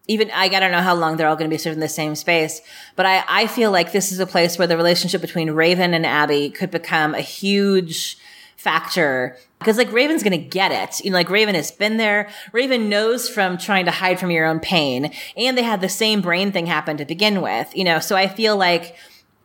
even 0.08 0.30
I, 0.30 0.48
don't 0.48 0.70
know 0.70 0.82
how 0.82 0.94
long 0.94 1.16
they're 1.16 1.26
all 1.26 1.36
going 1.36 1.50
to 1.50 1.54
be 1.54 1.58
sort 1.58 1.72
of 1.72 1.78
in 1.78 1.80
the 1.80 1.88
same 1.88 2.14
space, 2.14 2.60
but 2.94 3.06
I, 3.06 3.24
I 3.28 3.46
feel 3.48 3.72
like 3.72 3.90
this 3.90 4.12
is 4.12 4.20
a 4.20 4.26
place 4.26 4.56
where 4.56 4.68
the 4.68 4.76
relationship 4.76 5.20
between 5.20 5.50
Raven 5.50 5.94
and 5.94 6.06
Abby 6.06 6.50
could 6.50 6.70
become 6.70 7.14
a 7.14 7.20
huge 7.20 8.16
factor 8.56 9.36
because 9.58 9.78
like 9.78 9.92
Raven's 9.92 10.22
going 10.22 10.40
to 10.40 10.48
get 10.48 10.72
it. 10.72 11.04
You 11.04 11.10
know, 11.10 11.16
like 11.16 11.30
Raven 11.30 11.54
has 11.54 11.70
been 11.70 11.96
there. 11.96 12.28
Raven 12.52 12.88
knows 12.88 13.28
from 13.28 13.58
trying 13.58 13.84
to 13.86 13.90
hide 13.90 14.20
from 14.20 14.30
your 14.30 14.46
own 14.46 14.60
pain 14.60 15.12
and 15.36 15.58
they 15.58 15.62
had 15.62 15.80
the 15.80 15.88
same 15.88 16.20
brain 16.20 16.52
thing 16.52 16.66
happen 16.66 16.96
to 16.96 17.04
begin 17.04 17.42
with, 17.42 17.76
you 17.76 17.84
know, 17.84 17.98
so 17.98 18.16
I 18.16 18.28
feel 18.28 18.56
like 18.56 18.96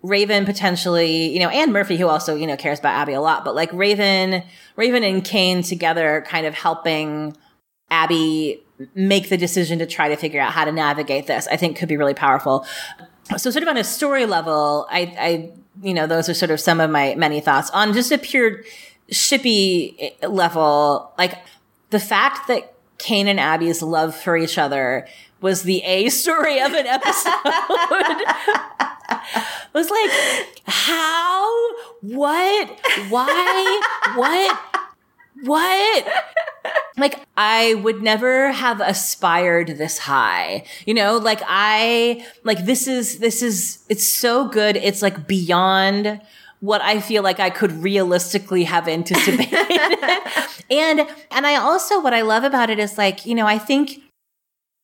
Raven 0.03 0.45
potentially, 0.45 1.29
you 1.29 1.39
know, 1.39 1.49
and 1.49 1.71
Murphy, 1.71 1.97
who 1.97 2.07
also, 2.07 2.35
you 2.35 2.47
know, 2.47 2.57
cares 2.57 2.79
about 2.79 2.95
Abby 2.95 3.13
a 3.13 3.21
lot, 3.21 3.45
but 3.45 3.55
like 3.55 3.71
Raven, 3.71 4.43
Raven 4.75 5.03
and 5.03 5.23
Kane 5.23 5.61
together 5.61 6.23
kind 6.27 6.45
of 6.45 6.55
helping 6.55 7.35
Abby 7.91 8.63
make 8.95 9.29
the 9.29 9.37
decision 9.37 9.79
to 9.79 9.85
try 9.85 10.09
to 10.09 10.15
figure 10.15 10.41
out 10.41 10.53
how 10.53 10.65
to 10.65 10.71
navigate 10.71 11.27
this, 11.27 11.47
I 11.47 11.57
think 11.57 11.77
could 11.77 11.89
be 11.89 11.97
really 11.97 12.13
powerful. 12.15 12.65
So 13.37 13.51
sort 13.51 13.61
of 13.61 13.69
on 13.69 13.77
a 13.77 13.83
story 13.83 14.25
level, 14.25 14.87
I, 14.89 15.01
I, 15.19 15.51
you 15.81 15.93
know, 15.93 16.07
those 16.07 16.27
are 16.29 16.33
sort 16.33 16.51
of 16.51 16.59
some 16.59 16.79
of 16.79 16.89
my 16.89 17.15
many 17.15 17.39
thoughts 17.39 17.69
on 17.71 17.93
just 17.93 18.11
a 18.11 18.17
pure 18.17 18.63
shippy 19.11 19.95
eh, 19.99 20.27
level, 20.27 21.13
like 21.17 21.37
the 21.91 21.99
fact 21.99 22.47
that 22.47 22.73
Kane 22.97 23.27
and 23.27 23.39
Abby's 23.39 23.81
love 23.81 24.15
for 24.15 24.37
each 24.37 24.57
other 24.57 25.07
was 25.41 25.63
the 25.63 25.81
A 25.83 26.09
story 26.09 26.61
of 26.61 26.73
an 26.73 26.85
episode. 26.85 27.33
was 29.73 29.89
like, 29.89 30.11
how? 30.65 31.73
What? 32.01 32.79
Why? 33.09 33.81
what? 34.15 34.59
What? 35.43 36.07
Like, 36.97 37.19
I 37.35 37.73
would 37.75 38.03
never 38.03 38.51
have 38.51 38.81
aspired 38.81 39.69
this 39.69 39.97
high. 39.97 40.65
You 40.85 40.93
know, 40.93 41.17
like 41.17 41.41
I, 41.47 42.25
like 42.43 42.65
this 42.65 42.87
is, 42.87 43.19
this 43.19 43.41
is, 43.41 43.83
it's 43.89 44.05
so 44.05 44.47
good. 44.47 44.77
It's 44.77 45.01
like 45.01 45.27
beyond 45.27 46.21
what 46.59 46.81
I 46.81 47.01
feel 47.01 47.23
like 47.23 47.39
I 47.39 47.49
could 47.49 47.71
realistically 47.71 48.65
have 48.65 48.87
anticipated. 48.87 49.53
and 50.69 51.07
and 51.31 51.47
I 51.47 51.55
also 51.55 51.99
what 51.99 52.13
I 52.13 52.21
love 52.21 52.43
about 52.43 52.69
it 52.69 52.79
is 52.79 52.97
like, 52.97 53.25
you 53.25 53.33
know, 53.33 53.47
I 53.47 53.57
think 53.57 53.99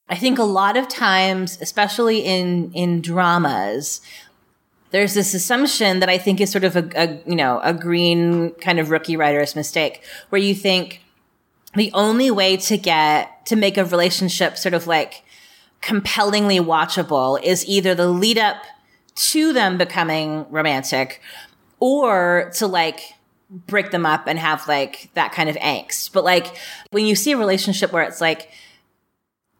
I 0.10 0.16
think 0.16 0.40
a 0.40 0.44
lot 0.44 0.78
of 0.78 0.88
times, 0.88 1.58
especially 1.62 2.20
in 2.20 2.72
in 2.74 3.02
dramas, 3.02 4.02
there's 4.92 5.14
this 5.14 5.34
assumption 5.34 6.00
that 6.00 6.10
I 6.10 6.18
think 6.18 6.40
is 6.40 6.50
sort 6.50 6.64
of 6.64 6.76
a, 6.76 6.90
a, 6.96 7.22
you 7.26 7.36
know, 7.36 7.60
a 7.62 7.74
green 7.74 8.52
kind 8.56 8.80
of 8.80 8.90
rookie 8.90 9.18
writer's 9.18 9.56
mistake 9.56 10.02
where 10.30 10.42
you 10.42 10.56
think 10.56 11.02
the 11.76 11.92
only 11.94 12.32
way 12.32 12.58
to 12.58 12.78
get, 12.78 13.46
to 13.48 13.56
make 13.56 13.78
a 13.78 13.86
relationship 13.86 14.58
sort 14.58 14.74
of 14.74 14.88
like 14.88 15.24
compellingly 15.82 16.60
watchable 16.60 17.42
is 17.44 17.66
either 17.68 17.94
the 17.94 18.08
lead 18.08 18.38
up 18.38 18.64
to 19.16 19.52
them 19.52 19.78
becoming 19.78 20.46
romantic 20.50 21.22
or 21.80 22.52
to 22.56 22.66
like 22.66 23.14
break 23.50 23.92
them 23.92 24.06
up 24.06 24.26
and 24.28 24.40
have 24.40 24.68
like 24.68 25.10
that 25.14 25.32
kind 25.34 25.50
of 25.50 25.56
angst. 25.58 26.14
But 26.14 26.24
like 26.24 26.58
when 26.92 27.06
you 27.06 27.16
see 27.16 27.34
a 27.34 27.38
relationship 27.38 27.92
where 27.92 28.04
it's 28.04 28.22
like, 28.22 28.50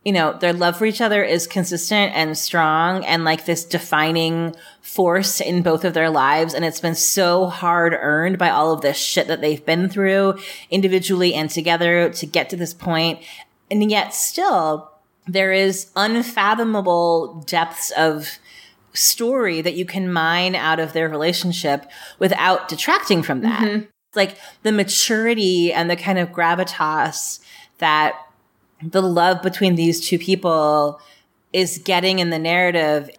you 0.08 0.14
know, 0.14 0.32
their 0.32 0.54
love 0.54 0.78
for 0.78 0.86
each 0.86 1.02
other 1.02 1.22
is 1.22 1.48
consistent 1.48 2.16
and 2.16 2.38
strong 2.38 3.04
and 3.04 3.26
like 3.26 3.44
this 3.44 3.66
defining 3.66 4.56
force 4.80 5.42
in 5.42 5.62
both 5.62 5.84
of 5.84 5.94
their 5.94 6.10
lives. 6.10 6.54
And 6.54 6.64
it's 6.64 6.80
been 6.80 6.96
so 6.96 7.48
hard 7.48 7.92
earned 7.92 8.38
by 8.38 8.50
all 8.50 8.72
of 8.72 8.80
this 8.80 8.96
shit 8.96 9.28
that 9.28 9.42
they've 9.42 9.66
been 9.66 9.90
through 9.90 10.40
individually 10.72 11.34
and 11.34 11.50
together 11.50 12.10
to 12.10 12.26
get 12.26 12.50
to 12.52 12.56
this 12.56 12.74
point. 12.74 13.20
And 13.70 13.92
yet 13.92 14.14
still 14.14 14.90
there 15.28 15.52
is 15.52 15.92
unfathomable 15.98 17.44
depths 17.46 17.92
of 17.92 18.38
story 18.94 19.60
that 19.60 19.76
you 19.76 19.84
can 19.84 20.10
mine 20.10 20.56
out 20.56 20.80
of 20.80 20.94
their 20.94 21.10
relationship 21.10 21.86
without 22.18 22.70
detracting 22.70 23.24
from 23.24 23.42
that. 23.42 23.60
Mm-hmm. 23.60 23.86
Like 24.16 24.38
the 24.64 24.72
maturity 24.72 25.74
and 25.74 25.90
the 25.90 25.98
kind 25.98 26.18
of 26.18 26.30
gravitas 26.30 27.42
that 27.80 28.18
the 28.82 29.02
love 29.02 29.42
between 29.42 29.76
these 29.76 30.06
two 30.06 30.20
people 30.20 31.00
is 31.54 31.80
getting 31.80 32.20
in 32.20 32.30
the 32.30 32.40
narrative 32.40 33.10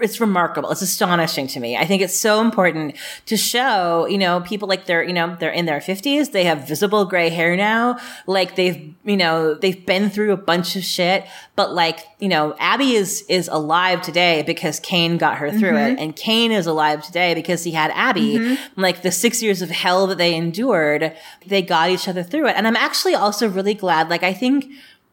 it's 0.00 0.20
remarkable. 0.20 0.70
It's 0.70 0.82
astonishing 0.82 1.46
to 1.48 1.60
me. 1.60 1.76
I 1.76 1.84
think 1.84 2.02
it's 2.02 2.16
so 2.16 2.40
important 2.40 2.96
to 3.26 3.36
show, 3.36 4.06
you 4.06 4.16
know, 4.16 4.40
people 4.40 4.68
like 4.68 4.86
they're, 4.86 5.02
you 5.02 5.12
know, 5.12 5.36
they're 5.38 5.50
in 5.50 5.66
their 5.66 5.80
fifties. 5.80 6.30
They 6.30 6.44
have 6.44 6.66
visible 6.66 7.04
gray 7.04 7.28
hair 7.28 7.56
now. 7.56 7.98
Like 8.26 8.56
they've, 8.56 8.94
you 9.04 9.16
know, 9.16 9.54
they've 9.54 9.84
been 9.84 10.08
through 10.08 10.32
a 10.32 10.36
bunch 10.36 10.76
of 10.76 10.84
shit, 10.84 11.26
but 11.56 11.74
like, 11.74 12.06
you 12.20 12.28
know, 12.28 12.54
Abby 12.58 12.92
is, 12.92 13.24
is 13.28 13.48
alive 13.48 14.02
today 14.02 14.42
because 14.46 14.80
Kane 14.80 15.18
got 15.18 15.38
her 15.38 15.50
through 15.50 15.72
mm-hmm. 15.72 15.98
it. 15.98 16.02
And 16.02 16.16
Kane 16.16 16.52
is 16.52 16.66
alive 16.66 17.02
today 17.02 17.34
because 17.34 17.64
he 17.64 17.72
had 17.72 17.90
Abby. 17.94 18.38
Mm-hmm. 18.38 18.80
Like 18.80 19.02
the 19.02 19.12
six 19.12 19.42
years 19.42 19.60
of 19.60 19.70
hell 19.70 20.06
that 20.06 20.18
they 20.18 20.34
endured, 20.34 21.14
they 21.46 21.60
got 21.60 21.90
each 21.90 22.08
other 22.08 22.22
through 22.22 22.48
it. 22.48 22.56
And 22.56 22.66
I'm 22.66 22.76
actually 22.76 23.14
also 23.14 23.48
really 23.48 23.74
glad, 23.74 24.08
like, 24.08 24.22
I 24.22 24.32
think 24.32 24.72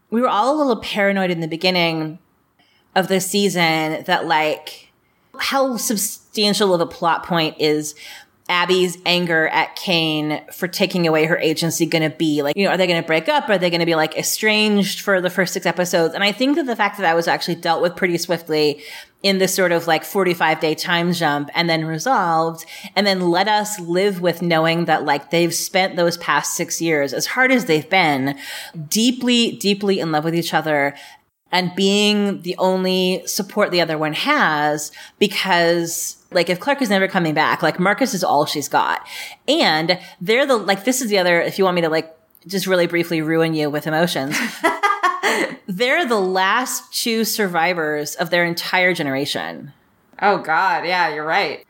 we 0.10 0.22
were 0.22 0.28
all 0.28 0.56
a 0.56 0.58
little 0.58 0.82
paranoid 0.82 1.32
in 1.32 1.40
the 1.40 1.48
beginning 1.48 2.20
of 2.96 3.08
the 3.08 3.22
season 3.22 4.04
that 4.06 4.26
like 4.26 4.92
how 5.40 5.78
substantial 5.78 6.74
of 6.74 6.82
a 6.82 6.86
plot 6.86 7.26
point 7.26 7.56
is 7.60 7.96
Abby's 8.50 8.98
anger 9.06 9.48
at 9.50 9.76
Kane 9.76 10.42
for 10.52 10.68
taking 10.68 11.08
away 11.08 11.26
her 11.26 11.38
agency 11.38 11.86
going 11.86 12.10
to 12.10 12.16
be? 12.16 12.42
Like, 12.42 12.58
you 12.58 12.66
know, 12.66 12.72
are 12.72 12.78
they 12.78 12.88
going 12.88 13.02
to 13.02 13.06
break 13.06 13.30
up? 13.30 13.48
Are 13.48 13.60
they 13.60 13.70
going 13.70 13.80
to 13.80 13.86
be 13.86 13.96
like 13.96 14.18
estranged 14.18 15.02
for 15.02 15.22
the 15.22 15.30
first 15.30 15.54
six 15.54 15.68
episodes? 15.68 16.16
And 16.16 16.24
I 16.24 16.32
think 16.32 16.56
that 16.56 16.66
the 16.66 16.76
fact 16.76 16.98
that 16.98 17.04
that 17.04 17.16
was 17.16 17.28
actually 17.28 17.56
dealt 17.56 17.82
with 17.82 17.96
pretty 17.96 18.18
swiftly 18.18 18.82
in 19.22 19.38
this 19.38 19.54
sort 19.54 19.72
of 19.72 19.86
like 19.86 20.04
45 20.04 20.60
day 20.60 20.76
time 20.76 21.12
jump 21.12 21.50
and 21.54 21.70
then 21.70 21.86
resolved 21.86 22.66
and 22.96 23.06
then 23.06 23.30
let 23.30 23.48
us 23.48 23.80
live 23.80 24.22
with 24.22 24.42
knowing 24.42 24.86
that 24.86 25.04
like 25.04 25.30
they've 25.30 25.54
spent 25.54 25.96
those 25.96 26.18
past 26.18 26.56
six 26.56 26.82
years 26.82 27.14
as 27.14 27.26
hard 27.26 27.52
as 27.52 27.66
they've 27.66 27.90
been 27.90 28.38
deeply, 28.88 29.52
deeply 29.54 30.00
in 30.00 30.12
love 30.12 30.24
with 30.24 30.36
each 30.36 30.54
other 30.54 30.96
and 31.52 31.76
being 31.76 32.42
the 32.44 32.56
only 32.58 33.24
support 33.26 33.72
the 33.72 33.82
other 33.82 33.98
one 33.98 34.14
has 34.14 34.92
because 35.18 36.16
like 36.32 36.50
if 36.50 36.60
Clarke 36.60 36.82
is 36.82 36.90
never 36.90 37.08
coming 37.08 37.34
back, 37.34 37.62
like 37.62 37.80
Marcus 37.80 38.14
is 38.14 38.24
all 38.24 38.46
she's 38.46 38.70
got. 38.70 39.06
And 39.48 40.00
they're 40.22 40.46
the, 40.46 40.58
like, 40.58 40.86
this 40.86 41.02
is 41.02 41.10
the 41.10 41.18
other, 41.18 41.42
if 41.42 41.58
you 41.58 41.64
want 41.64 41.76
me 41.76 41.82
to 41.82 41.90
like 41.90 42.16
just 42.48 42.68
really 42.68 42.88
briefly 42.88 43.22
ruin 43.22 43.54
you 43.54 43.70
with 43.70 43.88
emotions. 43.88 44.38
they're 45.67 46.06
the 46.06 46.19
last 46.19 46.93
two 46.93 47.24
survivors 47.24 48.16
of 48.16 48.30
their 48.30 48.45
entire 48.45 48.93
generation. 48.93 49.74
Oh 50.22 50.38
God. 50.40 50.85
Yeah, 50.85 51.14
you're 51.14 51.25
right. 51.25 51.66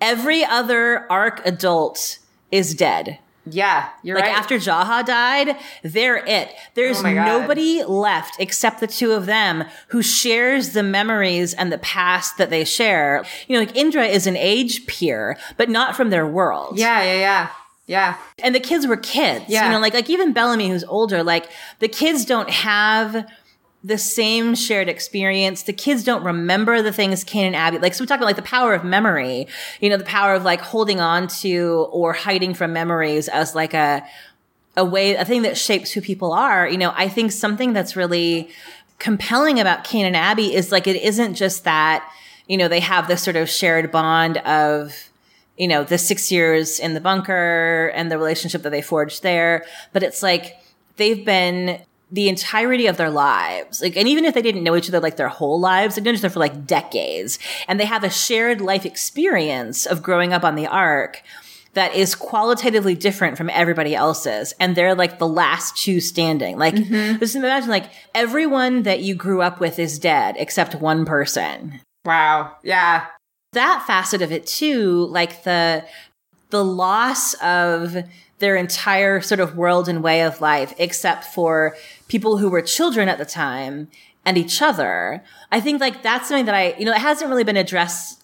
Every 0.00 0.44
other 0.44 1.10
Ark 1.10 1.40
adult 1.44 2.18
is 2.50 2.74
dead. 2.74 3.18
Yeah, 3.44 3.88
you're 4.04 4.16
like 4.16 4.26
right. 4.26 4.38
after 4.38 4.54
Jaha 4.54 5.04
died, 5.04 5.56
they're 5.82 6.24
it. 6.24 6.54
There's 6.74 7.02
oh 7.02 7.12
nobody 7.12 7.82
left 7.82 8.36
except 8.38 8.78
the 8.78 8.86
two 8.86 9.12
of 9.12 9.26
them 9.26 9.64
who 9.88 10.00
shares 10.00 10.70
the 10.70 10.84
memories 10.84 11.52
and 11.52 11.72
the 11.72 11.78
past 11.78 12.38
that 12.38 12.50
they 12.50 12.64
share. 12.64 13.24
You 13.48 13.54
know, 13.54 13.64
like 13.64 13.74
Indra 13.76 14.06
is 14.06 14.28
an 14.28 14.36
age 14.36 14.86
peer, 14.86 15.36
but 15.56 15.68
not 15.68 15.96
from 15.96 16.10
their 16.10 16.26
world. 16.26 16.78
Yeah, 16.78 17.02
yeah, 17.02 17.18
yeah. 17.18 17.48
Yeah. 17.86 18.16
And 18.42 18.54
the 18.54 18.60
kids 18.60 18.86
were 18.86 18.96
kids. 18.96 19.46
Yeah. 19.48 19.66
You 19.66 19.72
know, 19.72 19.80
like 19.80 19.94
like 19.94 20.08
even 20.08 20.32
Bellamy 20.32 20.68
who's 20.68 20.84
older, 20.84 21.22
like 21.22 21.50
the 21.80 21.88
kids 21.88 22.24
don't 22.24 22.50
have 22.50 23.26
the 23.84 23.98
same 23.98 24.54
shared 24.54 24.88
experience. 24.88 25.64
The 25.64 25.72
kids 25.72 26.04
don't 26.04 26.22
remember 26.22 26.82
the 26.82 26.92
things 26.92 27.24
Kane 27.24 27.46
and 27.46 27.56
Abby, 27.56 27.78
like, 27.78 27.94
so 27.94 28.04
we 28.04 28.06
talk 28.06 28.18
about 28.18 28.26
like 28.26 28.36
the 28.36 28.42
power 28.42 28.74
of 28.74 28.84
memory, 28.84 29.48
you 29.80 29.90
know, 29.90 29.96
the 29.96 30.04
power 30.04 30.34
of 30.34 30.44
like 30.44 30.60
holding 30.60 31.00
on 31.00 31.26
to 31.26 31.88
or 31.90 32.12
hiding 32.12 32.54
from 32.54 32.72
memories 32.72 33.26
as 33.28 33.54
like 33.56 33.74
a, 33.74 34.06
a 34.76 34.84
way, 34.84 35.16
a 35.16 35.24
thing 35.24 35.42
that 35.42 35.58
shapes 35.58 35.90
who 35.90 36.00
people 36.00 36.32
are. 36.32 36.68
You 36.68 36.78
know, 36.78 36.92
I 36.94 37.08
think 37.08 37.32
something 37.32 37.72
that's 37.72 37.96
really 37.96 38.50
compelling 39.00 39.58
about 39.58 39.82
Kane 39.82 40.06
and 40.06 40.16
Abby 40.16 40.54
is 40.54 40.70
like, 40.70 40.86
it 40.86 41.02
isn't 41.02 41.34
just 41.34 41.64
that, 41.64 42.08
you 42.46 42.56
know, 42.56 42.68
they 42.68 42.80
have 42.80 43.08
this 43.08 43.20
sort 43.20 43.34
of 43.34 43.50
shared 43.50 43.90
bond 43.90 44.38
of, 44.38 45.10
you 45.56 45.68
know, 45.68 45.84
the 45.84 45.98
six 45.98 46.32
years 46.32 46.80
in 46.80 46.94
the 46.94 47.00
bunker 47.00 47.92
and 47.94 48.10
the 48.10 48.18
relationship 48.18 48.62
that 48.62 48.70
they 48.70 48.82
forged 48.82 49.22
there, 49.22 49.64
but 49.92 50.02
it's 50.02 50.22
like, 50.22 50.56
they've 50.96 51.24
been 51.24 51.80
the 52.10 52.28
entirety 52.28 52.86
of 52.86 52.98
their 52.98 53.10
lives. 53.10 53.80
Like, 53.80 53.96
and 53.96 54.06
even 54.06 54.24
if 54.26 54.34
they 54.34 54.42
didn't 54.42 54.62
know 54.62 54.76
each 54.76 54.88
other 54.88 55.00
like 55.00 55.16
their 55.16 55.28
whole 55.28 55.58
lives, 55.58 55.94
they've 55.94 56.04
known 56.04 56.14
each 56.14 56.20
other 56.20 56.28
for 56.28 56.40
like 56.40 56.66
decades. 56.66 57.38
And 57.68 57.80
they 57.80 57.86
have 57.86 58.04
a 58.04 58.10
shared 58.10 58.60
life 58.60 58.84
experience 58.84 59.86
of 59.86 60.02
growing 60.02 60.32
up 60.32 60.44
on 60.44 60.54
the 60.54 60.66
ark 60.66 61.22
that 61.72 61.94
is 61.94 62.14
qualitatively 62.14 62.94
different 62.94 63.38
from 63.38 63.48
everybody 63.48 63.94
else's. 63.94 64.52
And 64.60 64.76
they're 64.76 64.94
like 64.94 65.18
the 65.18 65.26
last 65.26 65.74
two 65.78 66.02
standing. 66.02 66.58
Like, 66.58 66.74
mm-hmm. 66.74 67.18
just 67.18 67.34
imagine 67.34 67.70
like 67.70 67.90
everyone 68.14 68.82
that 68.82 69.00
you 69.00 69.14
grew 69.14 69.40
up 69.40 69.58
with 69.58 69.78
is 69.78 69.98
dead 69.98 70.34
except 70.38 70.74
one 70.74 71.06
person. 71.06 71.80
Wow. 72.04 72.56
Yeah. 72.62 73.06
That 73.52 73.84
facet 73.86 74.22
of 74.22 74.32
it 74.32 74.46
too, 74.46 75.06
like 75.06 75.44
the, 75.44 75.84
the 76.50 76.64
loss 76.64 77.34
of 77.34 77.96
their 78.38 78.56
entire 78.56 79.20
sort 79.20 79.40
of 79.40 79.56
world 79.56 79.88
and 79.88 80.02
way 80.02 80.22
of 80.22 80.40
life, 80.40 80.74
except 80.78 81.24
for 81.24 81.76
people 82.08 82.38
who 82.38 82.48
were 82.48 82.62
children 82.62 83.08
at 83.08 83.18
the 83.18 83.24
time 83.24 83.88
and 84.24 84.38
each 84.38 84.62
other. 84.62 85.22
I 85.50 85.60
think 85.60 85.80
like 85.80 86.02
that's 86.02 86.28
something 86.28 86.46
that 86.46 86.54
I, 86.54 86.74
you 86.78 86.84
know, 86.84 86.92
it 86.92 87.00
hasn't 87.00 87.28
really 87.28 87.44
been 87.44 87.56
addressed 87.56 88.22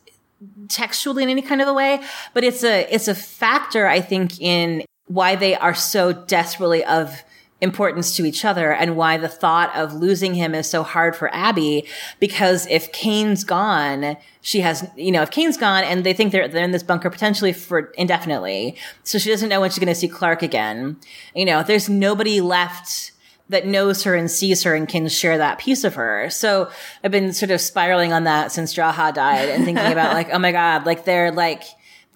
textually 0.69 1.23
in 1.23 1.29
any 1.29 1.43
kind 1.43 1.61
of 1.61 1.69
a 1.69 1.75
way, 1.75 2.01
but 2.33 2.43
it's 2.43 2.65
a, 2.65 2.93
it's 2.93 3.09
a 3.09 3.15
factor, 3.15 3.87
I 3.87 4.01
think, 4.01 4.41
in 4.41 4.85
why 5.07 5.37
they 5.37 5.55
are 5.55 5.75
so 5.75 6.13
desperately 6.13 6.85
of 6.85 7.23
importance 7.61 8.15
to 8.17 8.25
each 8.25 8.45
other 8.45 8.73
and 8.73 8.97
why 8.97 9.17
the 9.17 9.29
thought 9.29 9.75
of 9.75 9.93
losing 9.93 10.35
him 10.35 10.55
is 10.55 10.69
so 10.69 10.83
hard 10.83 11.17
for 11.17 11.33
Abby. 11.35 11.87
Because 12.21 12.67
if 12.69 12.93
Kane's 12.93 13.45
gone, 13.45 14.17
she 14.41 14.61
has, 14.61 14.89
you 14.97 15.11
know, 15.11 15.23
if 15.23 15.31
Kane's 15.31 15.57
gone 15.57 15.85
and 15.85 16.05
they 16.05 16.13
think 16.13 16.33
they're, 16.33 16.49
they're 16.49 16.65
in 16.65 16.71
this 16.71 16.83
bunker 16.83 17.11
potentially 17.11 17.53
for 17.53 17.93
indefinitely. 17.99 18.77
So 19.03 19.19
she 19.19 19.31
doesn't 19.31 19.49
know 19.49 19.61
when 19.61 19.71
she's 19.71 19.79
going 19.79 19.89
to 19.89 19.95
see 19.95 20.09
Clarke 20.09 20.43
again. 20.43 20.99
You 21.35 21.45
know, 21.45 21.63
there's 21.63 21.89
nobody 21.89 22.41
left 22.41 23.13
that 23.49 23.67
knows 23.67 24.05
her 24.05 24.15
and 24.15 24.31
sees 24.31 24.63
her 24.63 24.75
and 24.75 24.89
can 24.89 25.09
share 25.09 25.39
that 25.39 25.59
piece 25.59 25.83
of 25.83 25.95
her. 25.95 26.29
So 26.31 26.71
I've 27.03 27.11
been 27.11 27.33
sort 27.33 27.51
of 27.51 27.61
spiraling 27.61 28.13
on 28.13 28.25
that 28.25 28.53
since 28.53 28.75
Jaha 28.75 29.13
died 29.15 29.49
and 29.49 29.65
thinking 29.65 29.91
about 29.91 30.13
like, 30.13 30.29
oh 30.33 30.39
my 30.39 30.53
God, 30.53 30.85
like 30.87 31.05
they're 31.05 31.33
like, 31.33 31.65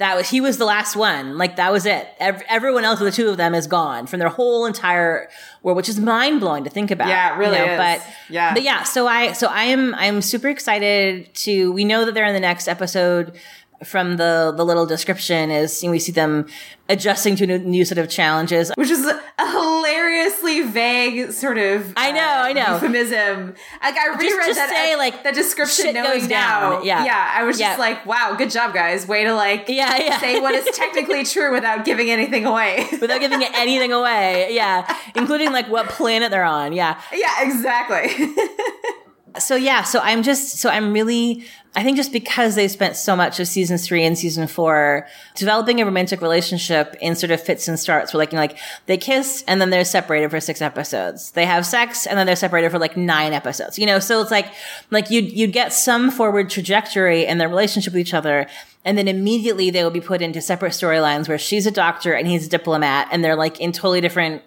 that 0.03 0.17
was 0.17 0.29
he 0.29 0.41
was 0.41 0.59
the 0.59 0.65
last 0.65 0.97
one. 0.97 1.39
Like 1.39 1.57
that 1.57 1.71
was 1.71 1.87
it. 1.87 2.09
everyone 2.19 2.85
else, 2.85 2.99
the 2.99 3.13
two 3.13 3.29
of 3.29 3.37
them, 3.37 3.55
is 3.55 3.69
gone 3.69 4.07
from 4.07 4.19
their 4.19 4.29
whole 4.29 4.67
entire 4.67 5.29
world, 5.63 5.77
which 5.77 5.89
is 5.89 6.01
mind 6.01 6.41
blowing 6.41 6.65
to 6.65 6.71
think 6.71 6.91
about. 6.91 7.07
Yeah, 7.07 7.39
really 7.39 7.59
you 7.59 7.67
know? 7.67 7.77
But 7.77 8.07
yeah, 8.29 8.53
but 8.53 8.65
yeah. 8.65 8.83
So 8.83 9.07
I 9.07 9.33
so 9.33 9.47
I 9.47 9.65
am 9.65 9.95
I'm 9.95 10.21
super 10.21 10.49
excited 10.49 11.33
to. 11.35 11.71
We 11.71 11.85
know 11.85 12.05
that 12.05 12.15
they're 12.15 12.27
in 12.27 12.35
the 12.35 12.41
next 12.41 12.67
episode 12.67 13.39
from 13.85 14.17
the 14.17 14.53
the 14.57 14.65
little 14.65 14.87
description 14.87 15.51
is 15.51 15.83
you 15.83 15.89
know, 15.89 15.93
we 15.93 15.99
see 15.99 16.13
them 16.13 16.47
adjusting 16.89 17.37
to 17.37 17.45
a 17.45 17.47
new, 17.47 17.59
new 17.59 17.85
set 17.85 17.99
of 17.99 18.09
challenges, 18.09 18.71
which 18.77 18.91
is 18.91 19.07
a 19.07 19.21
hilariously 19.51 20.63
vague 20.63 21.33
sort 21.33 21.59
of. 21.59 21.93
I 21.97 22.13
know, 22.13 22.21
uh, 22.21 22.43
I 22.45 22.53
know 22.53 22.75
euphemism. 22.75 23.55
Like 23.83 23.97
I 23.97 24.09
reread 24.09 24.21
just, 24.21 24.47
just 24.47 24.59
that 24.59 24.71
say, 24.71 24.97
like 24.97 25.23
the 25.25 25.33
description 25.33 25.95
knowing 25.95 26.29
now. 26.29 26.83
Yeah, 26.83 27.05
yeah. 27.05 27.33
I 27.35 27.45
was 27.45 27.59
yeah. 27.59 27.71
just 27.71 27.81
like, 27.81 28.05
wow, 28.07 28.35
good 28.37 28.51
job, 28.51 28.75
guys. 28.75 29.07
Way 29.07 29.25
to 29.25 29.35
like, 29.35 29.69
yeah, 29.69 29.97
yeah. 29.97 30.21
say 30.21 30.41
what 30.41 30.55
is 30.55 30.65
technically 30.77 31.25
true 31.35 31.53
without 31.53 31.85
giving 31.85 32.11
anything 32.11 32.45
away. 32.45 32.87
without 33.01 33.21
giving 33.21 33.43
anything 33.43 33.93
away. 33.93 34.49
Yeah, 34.51 34.97
including 35.15 35.53
like 35.53 35.69
what 35.69 35.89
planet 35.89 36.31
they're 36.31 36.45
on. 36.45 36.73
Yeah, 36.73 37.01
yeah, 37.13 37.43
exactly. 37.43 38.35
So 39.39 39.57
yeah, 39.57 39.83
so 39.83 40.01
I'm 40.01 40.23
just, 40.23 40.59
so 40.59 40.69
I'm 40.69 40.93
really, 40.93 41.45
I 41.75 41.83
think 41.83 41.97
just 41.97 42.13
because 42.13 42.55
they 42.55 42.69
spent 42.69 42.97
so 42.97 43.17
much 43.17 43.41
of 43.41 43.49
season 43.49 43.79
three 43.79 44.05
and 44.05 44.19
season 44.19 44.47
four 44.47 45.07
developing 45.35 45.81
a 45.81 45.87
romantic 45.87 46.21
relationship 46.21 46.95
in 47.01 47.17
sort 47.17 47.31
of 47.31 47.41
fits 47.41 47.67
and 47.67 47.79
starts 47.79 48.13
where 48.13 48.19
like, 48.19 48.33
you 48.33 48.37
know, 48.37 48.43
like 48.43 48.59
they 48.87 48.99
kiss 48.99 49.43
and 49.47 49.61
then 49.61 49.71
they're 49.71 49.85
separated 49.85 50.31
for 50.31 50.39
six 50.39 50.61
episodes. 50.61 51.31
They 51.31 51.47
have 51.47 51.65
sex 51.65 52.07
and 52.07 52.19
then 52.19 52.27
they're 52.27 52.37
separated 52.37 52.71
for 52.71 52.79
like 52.79 52.97
nine 52.97 53.33
episodes, 53.33 53.79
you 53.79 53.87
know? 53.87 54.01
So 54.01 54.21
it's 54.21 54.31
like, 54.31 54.53
like 54.91 55.11
you'd, 55.11 55.33
you'd 55.33 55.53
get 55.53 55.73
some 55.73 56.11
forward 56.11 56.51
trajectory 56.51 57.25
in 57.25 57.39
their 57.39 57.49
relationship 57.49 57.95
with 57.95 58.01
each 58.01 58.15
other. 58.15 58.47
And 58.85 58.99
then 58.99 59.09
immediately 59.09 59.71
they 59.71 59.83
will 59.83 59.91
be 59.91 60.01
put 60.01 60.21
into 60.21 60.43
separate 60.43 60.73
storylines 60.73 61.29
where 61.29 61.39
she's 61.39 61.67
a 61.67 61.71
doctor 61.71 62.13
and 62.13 62.27
he's 62.27 62.47
a 62.47 62.51
diplomat 62.51 63.09
and 63.11 63.25
they're 63.25 63.37
like 63.37 63.61
in 63.61 63.73
totally 63.73 64.01
different 64.03 64.43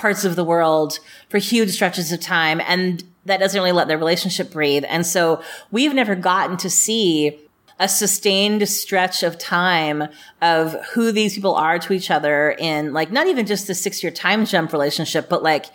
parts 0.00 0.24
of 0.24 0.34
the 0.34 0.44
world 0.44 0.98
for 1.28 1.38
huge 1.38 1.70
stretches 1.70 2.10
of 2.10 2.20
time. 2.20 2.60
And 2.66 3.04
that 3.26 3.38
doesn't 3.38 3.58
really 3.58 3.72
let 3.72 3.86
their 3.86 3.98
relationship 3.98 4.50
breathe. 4.50 4.84
And 4.88 5.06
so 5.06 5.42
we've 5.70 5.92
never 5.92 6.14
gotten 6.14 6.56
to 6.58 6.70
see 6.70 7.38
a 7.78 7.88
sustained 7.88 8.66
stretch 8.68 9.22
of 9.22 9.38
time 9.38 10.04
of 10.42 10.74
who 10.92 11.12
these 11.12 11.34
people 11.34 11.54
are 11.54 11.78
to 11.78 11.92
each 11.92 12.10
other 12.10 12.50
in 12.58 12.92
like 12.92 13.10
not 13.10 13.26
even 13.26 13.46
just 13.46 13.66
the 13.66 13.74
six 13.74 14.02
year 14.02 14.10
time 14.10 14.44
jump 14.44 14.72
relationship, 14.72 15.28
but 15.28 15.42
like 15.42 15.66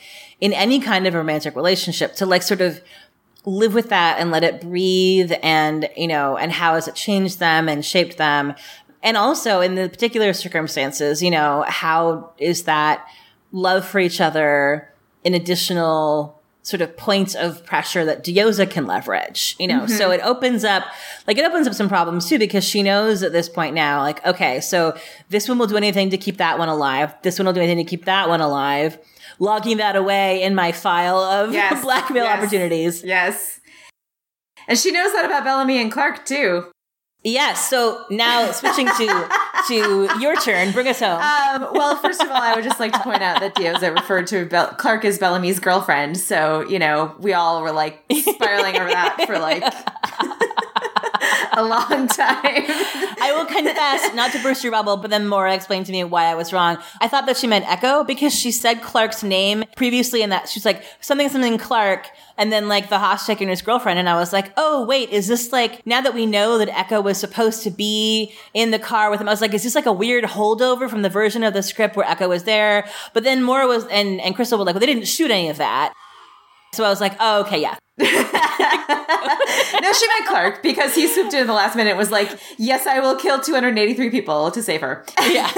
in 0.42 0.54
any 0.54 0.80
kind 0.80 1.08
of 1.08 1.14
romantic 1.14 1.56
relationship 1.56 2.16
to 2.16 2.26
like 2.26 2.42
sort 2.42 2.62
of 2.62 2.82
live 3.45 3.76
with 3.76 3.90
that 3.90 4.20
and 4.20 4.32
let 4.32 4.44
it 4.44 4.62
breathe 4.62 5.32
and, 5.44 5.88
you 5.95 6.08
know, 6.08 6.36
and 6.36 6.52
how 6.52 6.74
has 6.74 6.88
it 6.88 6.95
changed 6.95 7.40
them 7.40 7.70
and 7.70 7.86
shaped 7.86 8.18
them? 8.18 8.56
And 9.04 9.18
also 9.18 9.62
in 9.62 9.76
the 9.76 9.88
particular 9.88 10.34
circumstances, 10.34 11.22
you 11.22 11.30
know, 11.30 11.64
how 11.68 12.34
is 12.40 12.64
that 12.64 13.06
love 13.56 13.88
for 13.88 14.00
each 14.00 14.19
other 14.19 14.92
an 15.24 15.34
additional 15.34 16.42
sort 16.61 16.82
of 16.82 16.98
points 16.98 17.35
of 17.35 17.64
pressure 17.66 18.03
that 18.06 18.24
Diyoza 18.24 18.69
can 18.69 18.85
leverage, 18.85 19.56
you 19.59 19.67
know? 19.67 19.82
Mm-hmm. 19.82 19.93
So 19.93 20.11
it 20.11 20.19
opens 20.24 20.64
up, 20.64 20.84
like 21.27 21.38
it 21.38 21.45
opens 21.45 21.67
up 21.67 21.74
some 21.74 21.88
problems 21.88 22.27
too, 22.27 22.40
because 22.40 22.64
she 22.64 22.82
knows 22.84 23.24
at 23.24 23.32
this 23.32 23.48
point 23.48 23.75
now, 23.75 24.01
like, 24.01 24.25
okay, 24.25 24.59
so 24.59 24.98
this 25.30 25.48
one 25.48 25.58
will 25.58 25.67
do 25.67 25.77
anything 25.77 26.09
to 26.09 26.17
keep 26.17 26.38
that 26.38 26.58
one 26.58 26.67
alive. 26.67 27.14
This 27.22 27.38
one 27.38 27.45
will 27.45 27.53
do 27.53 27.61
anything 27.61 27.85
to 27.85 27.90
keep 27.90 28.06
that 28.06 28.27
one 28.27 28.42
alive. 28.42 28.98
Logging 29.38 29.77
that 29.77 29.95
away 29.95 30.42
in 30.42 30.56
my 30.56 30.72
file 30.72 31.19
of 31.19 31.53
yes. 31.53 31.82
blackmail 31.84 32.24
yes. 32.25 32.38
opportunities. 32.38 33.03
Yes. 33.03 33.59
And 34.67 34.77
she 34.77 34.92
knows 34.92 35.14
that 35.14 35.25
about 35.25 35.43
Bellamy 35.43 35.80
and 35.80 35.92
Clarke 35.92 36.25
too. 36.25 36.66
Yes. 37.26 37.68
So 37.72 38.06
now 38.12 38.52
switching 38.52 38.86
to 38.86 39.30
to 39.68 40.10
your 40.22 40.36
turn, 40.36 40.72
bring 40.72 40.88
us 40.88 41.00
home. 41.00 41.20
Um, 41.20 41.74
well, 41.74 41.95
first 41.95 42.22
of 42.22 42.30
all, 42.30 42.38
I 42.38 42.54
would 42.54 42.64
just 42.64 42.80
like 42.80 42.94
to 42.94 43.00
point 43.00 43.24
out 43.24 43.40
that 43.40 43.56
Diyoza 43.56 43.95
referred 43.95 44.28
to 44.28 44.45
Clarke 44.78 45.06
as 45.06 45.18
Bellamy's 45.18 45.60
girlfriend. 45.60 46.18
So 46.18 46.62
you 46.70 46.78
know, 46.78 47.16
we 47.20 47.34
all 47.34 47.64
were 47.64 47.72
like 47.72 48.04
spiraling 48.12 48.78
over 48.78 48.90
that 48.90 49.24
for 49.26 49.40
like. 49.40 49.64
a 51.54 51.64
long 51.64 52.08
time. 52.08 52.64
I 53.22 53.32
will 53.36 53.45
confess, 53.45 54.14
not 54.14 54.32
to 54.32 54.42
burst 54.42 54.64
your 54.64 54.72
bubble, 54.72 54.98
but 54.98 55.10
then 55.10 55.28
Maura 55.28 55.54
explained 55.54 55.86
to 55.88 55.92
me 55.92 56.04
why 56.04 56.26
I 56.26 56.36
was 56.36 56.54
wrong. 56.54 56.78
I 57.02 57.08
thought 57.08 57.26
that 57.26 57.38
she 57.38 57.48
meant 57.48 57.70
Echo 57.70 58.04
because 58.04 58.34
she 58.34 58.52
said 58.52 58.82
Clarke's 58.82 59.24
name 59.24 59.64
previously 59.76 60.22
in 60.22 60.30
that 60.30 60.50
she's 60.50 60.66
like 60.66 60.84
something 61.00 61.30
something 61.30 61.58
Clarke 61.58 62.10
and 62.38 62.52
then 62.52 62.68
like 62.68 62.90
the 62.90 62.98
Hostek 62.98 63.42
and 63.42 63.50
his 63.50 63.62
girlfriend. 63.62 64.00
And 64.00 64.10
I 64.10 64.16
was 64.16 64.34
like, 64.34 64.52
oh, 64.58 64.86
wait, 64.86 65.10
is 65.10 65.28
this 65.28 65.52
like, 65.52 65.86
now 65.86 66.02
that 66.02 66.14
we 66.14 66.26
know 66.26 66.58
that 66.58 66.70
Echo 66.70 67.02
was 67.02 67.18
supposed 67.18 67.64
to 67.64 67.72
be 67.72 68.34
in 68.54 68.72
the 68.72 68.80
car 68.80 69.10
with 69.10 69.22
him, 69.22 69.28
I 69.28 69.32
was 69.32 69.42
like, 69.42 69.54
is 69.54 69.64
this 69.64 69.76
like 69.76 69.86
a 69.86 69.94
weird 69.94 70.26
holdover 70.26 70.90
from 70.90 71.02
the 71.02 71.10
version 71.10 71.44
of 71.44 71.54
the 71.54 71.64
script 71.64 71.95
where 71.95 72.08
Echo 72.08 72.30
was 72.30 72.44
there? 72.44 72.88
But 73.14 73.24
then 73.24 73.44
Maura 73.44 73.68
was, 73.68 73.86
and, 73.88 74.20
and 74.22 74.36
Crystal 74.36 74.58
were 74.58 74.66
like, 74.66 74.76
well, 74.76 74.82
they 74.82 74.86
didn't 74.86 75.08
shoot 75.08 75.32
any 75.32 75.50
of 75.50 75.58
that. 75.58 75.94
So 76.74 76.84
I 76.84 76.90
was 76.90 77.00
like, 77.00 77.16
oh, 77.20 77.42
okay, 77.42 77.62
yeah. 77.62 77.78
No, 77.98 79.94
she 79.94 80.08
meant 80.08 80.26
Clarke 80.28 80.64
because 80.64 80.96
he 80.96 81.08
swooped 81.08 81.34
in 81.34 81.42
at 81.42 81.48
the 81.48 81.54
last 81.54 81.76
minute 81.76 81.92
and 81.92 82.00
was 82.00 82.12
like, 82.12 82.40
yes, 82.58 82.88
I 82.88 83.00
will 83.00 83.16
kill 83.16 83.40
283 83.40 84.10
people 84.10 84.52
to 84.52 84.64
save 84.64 84.82
her. 84.82 85.06
Yeah. 85.30 85.50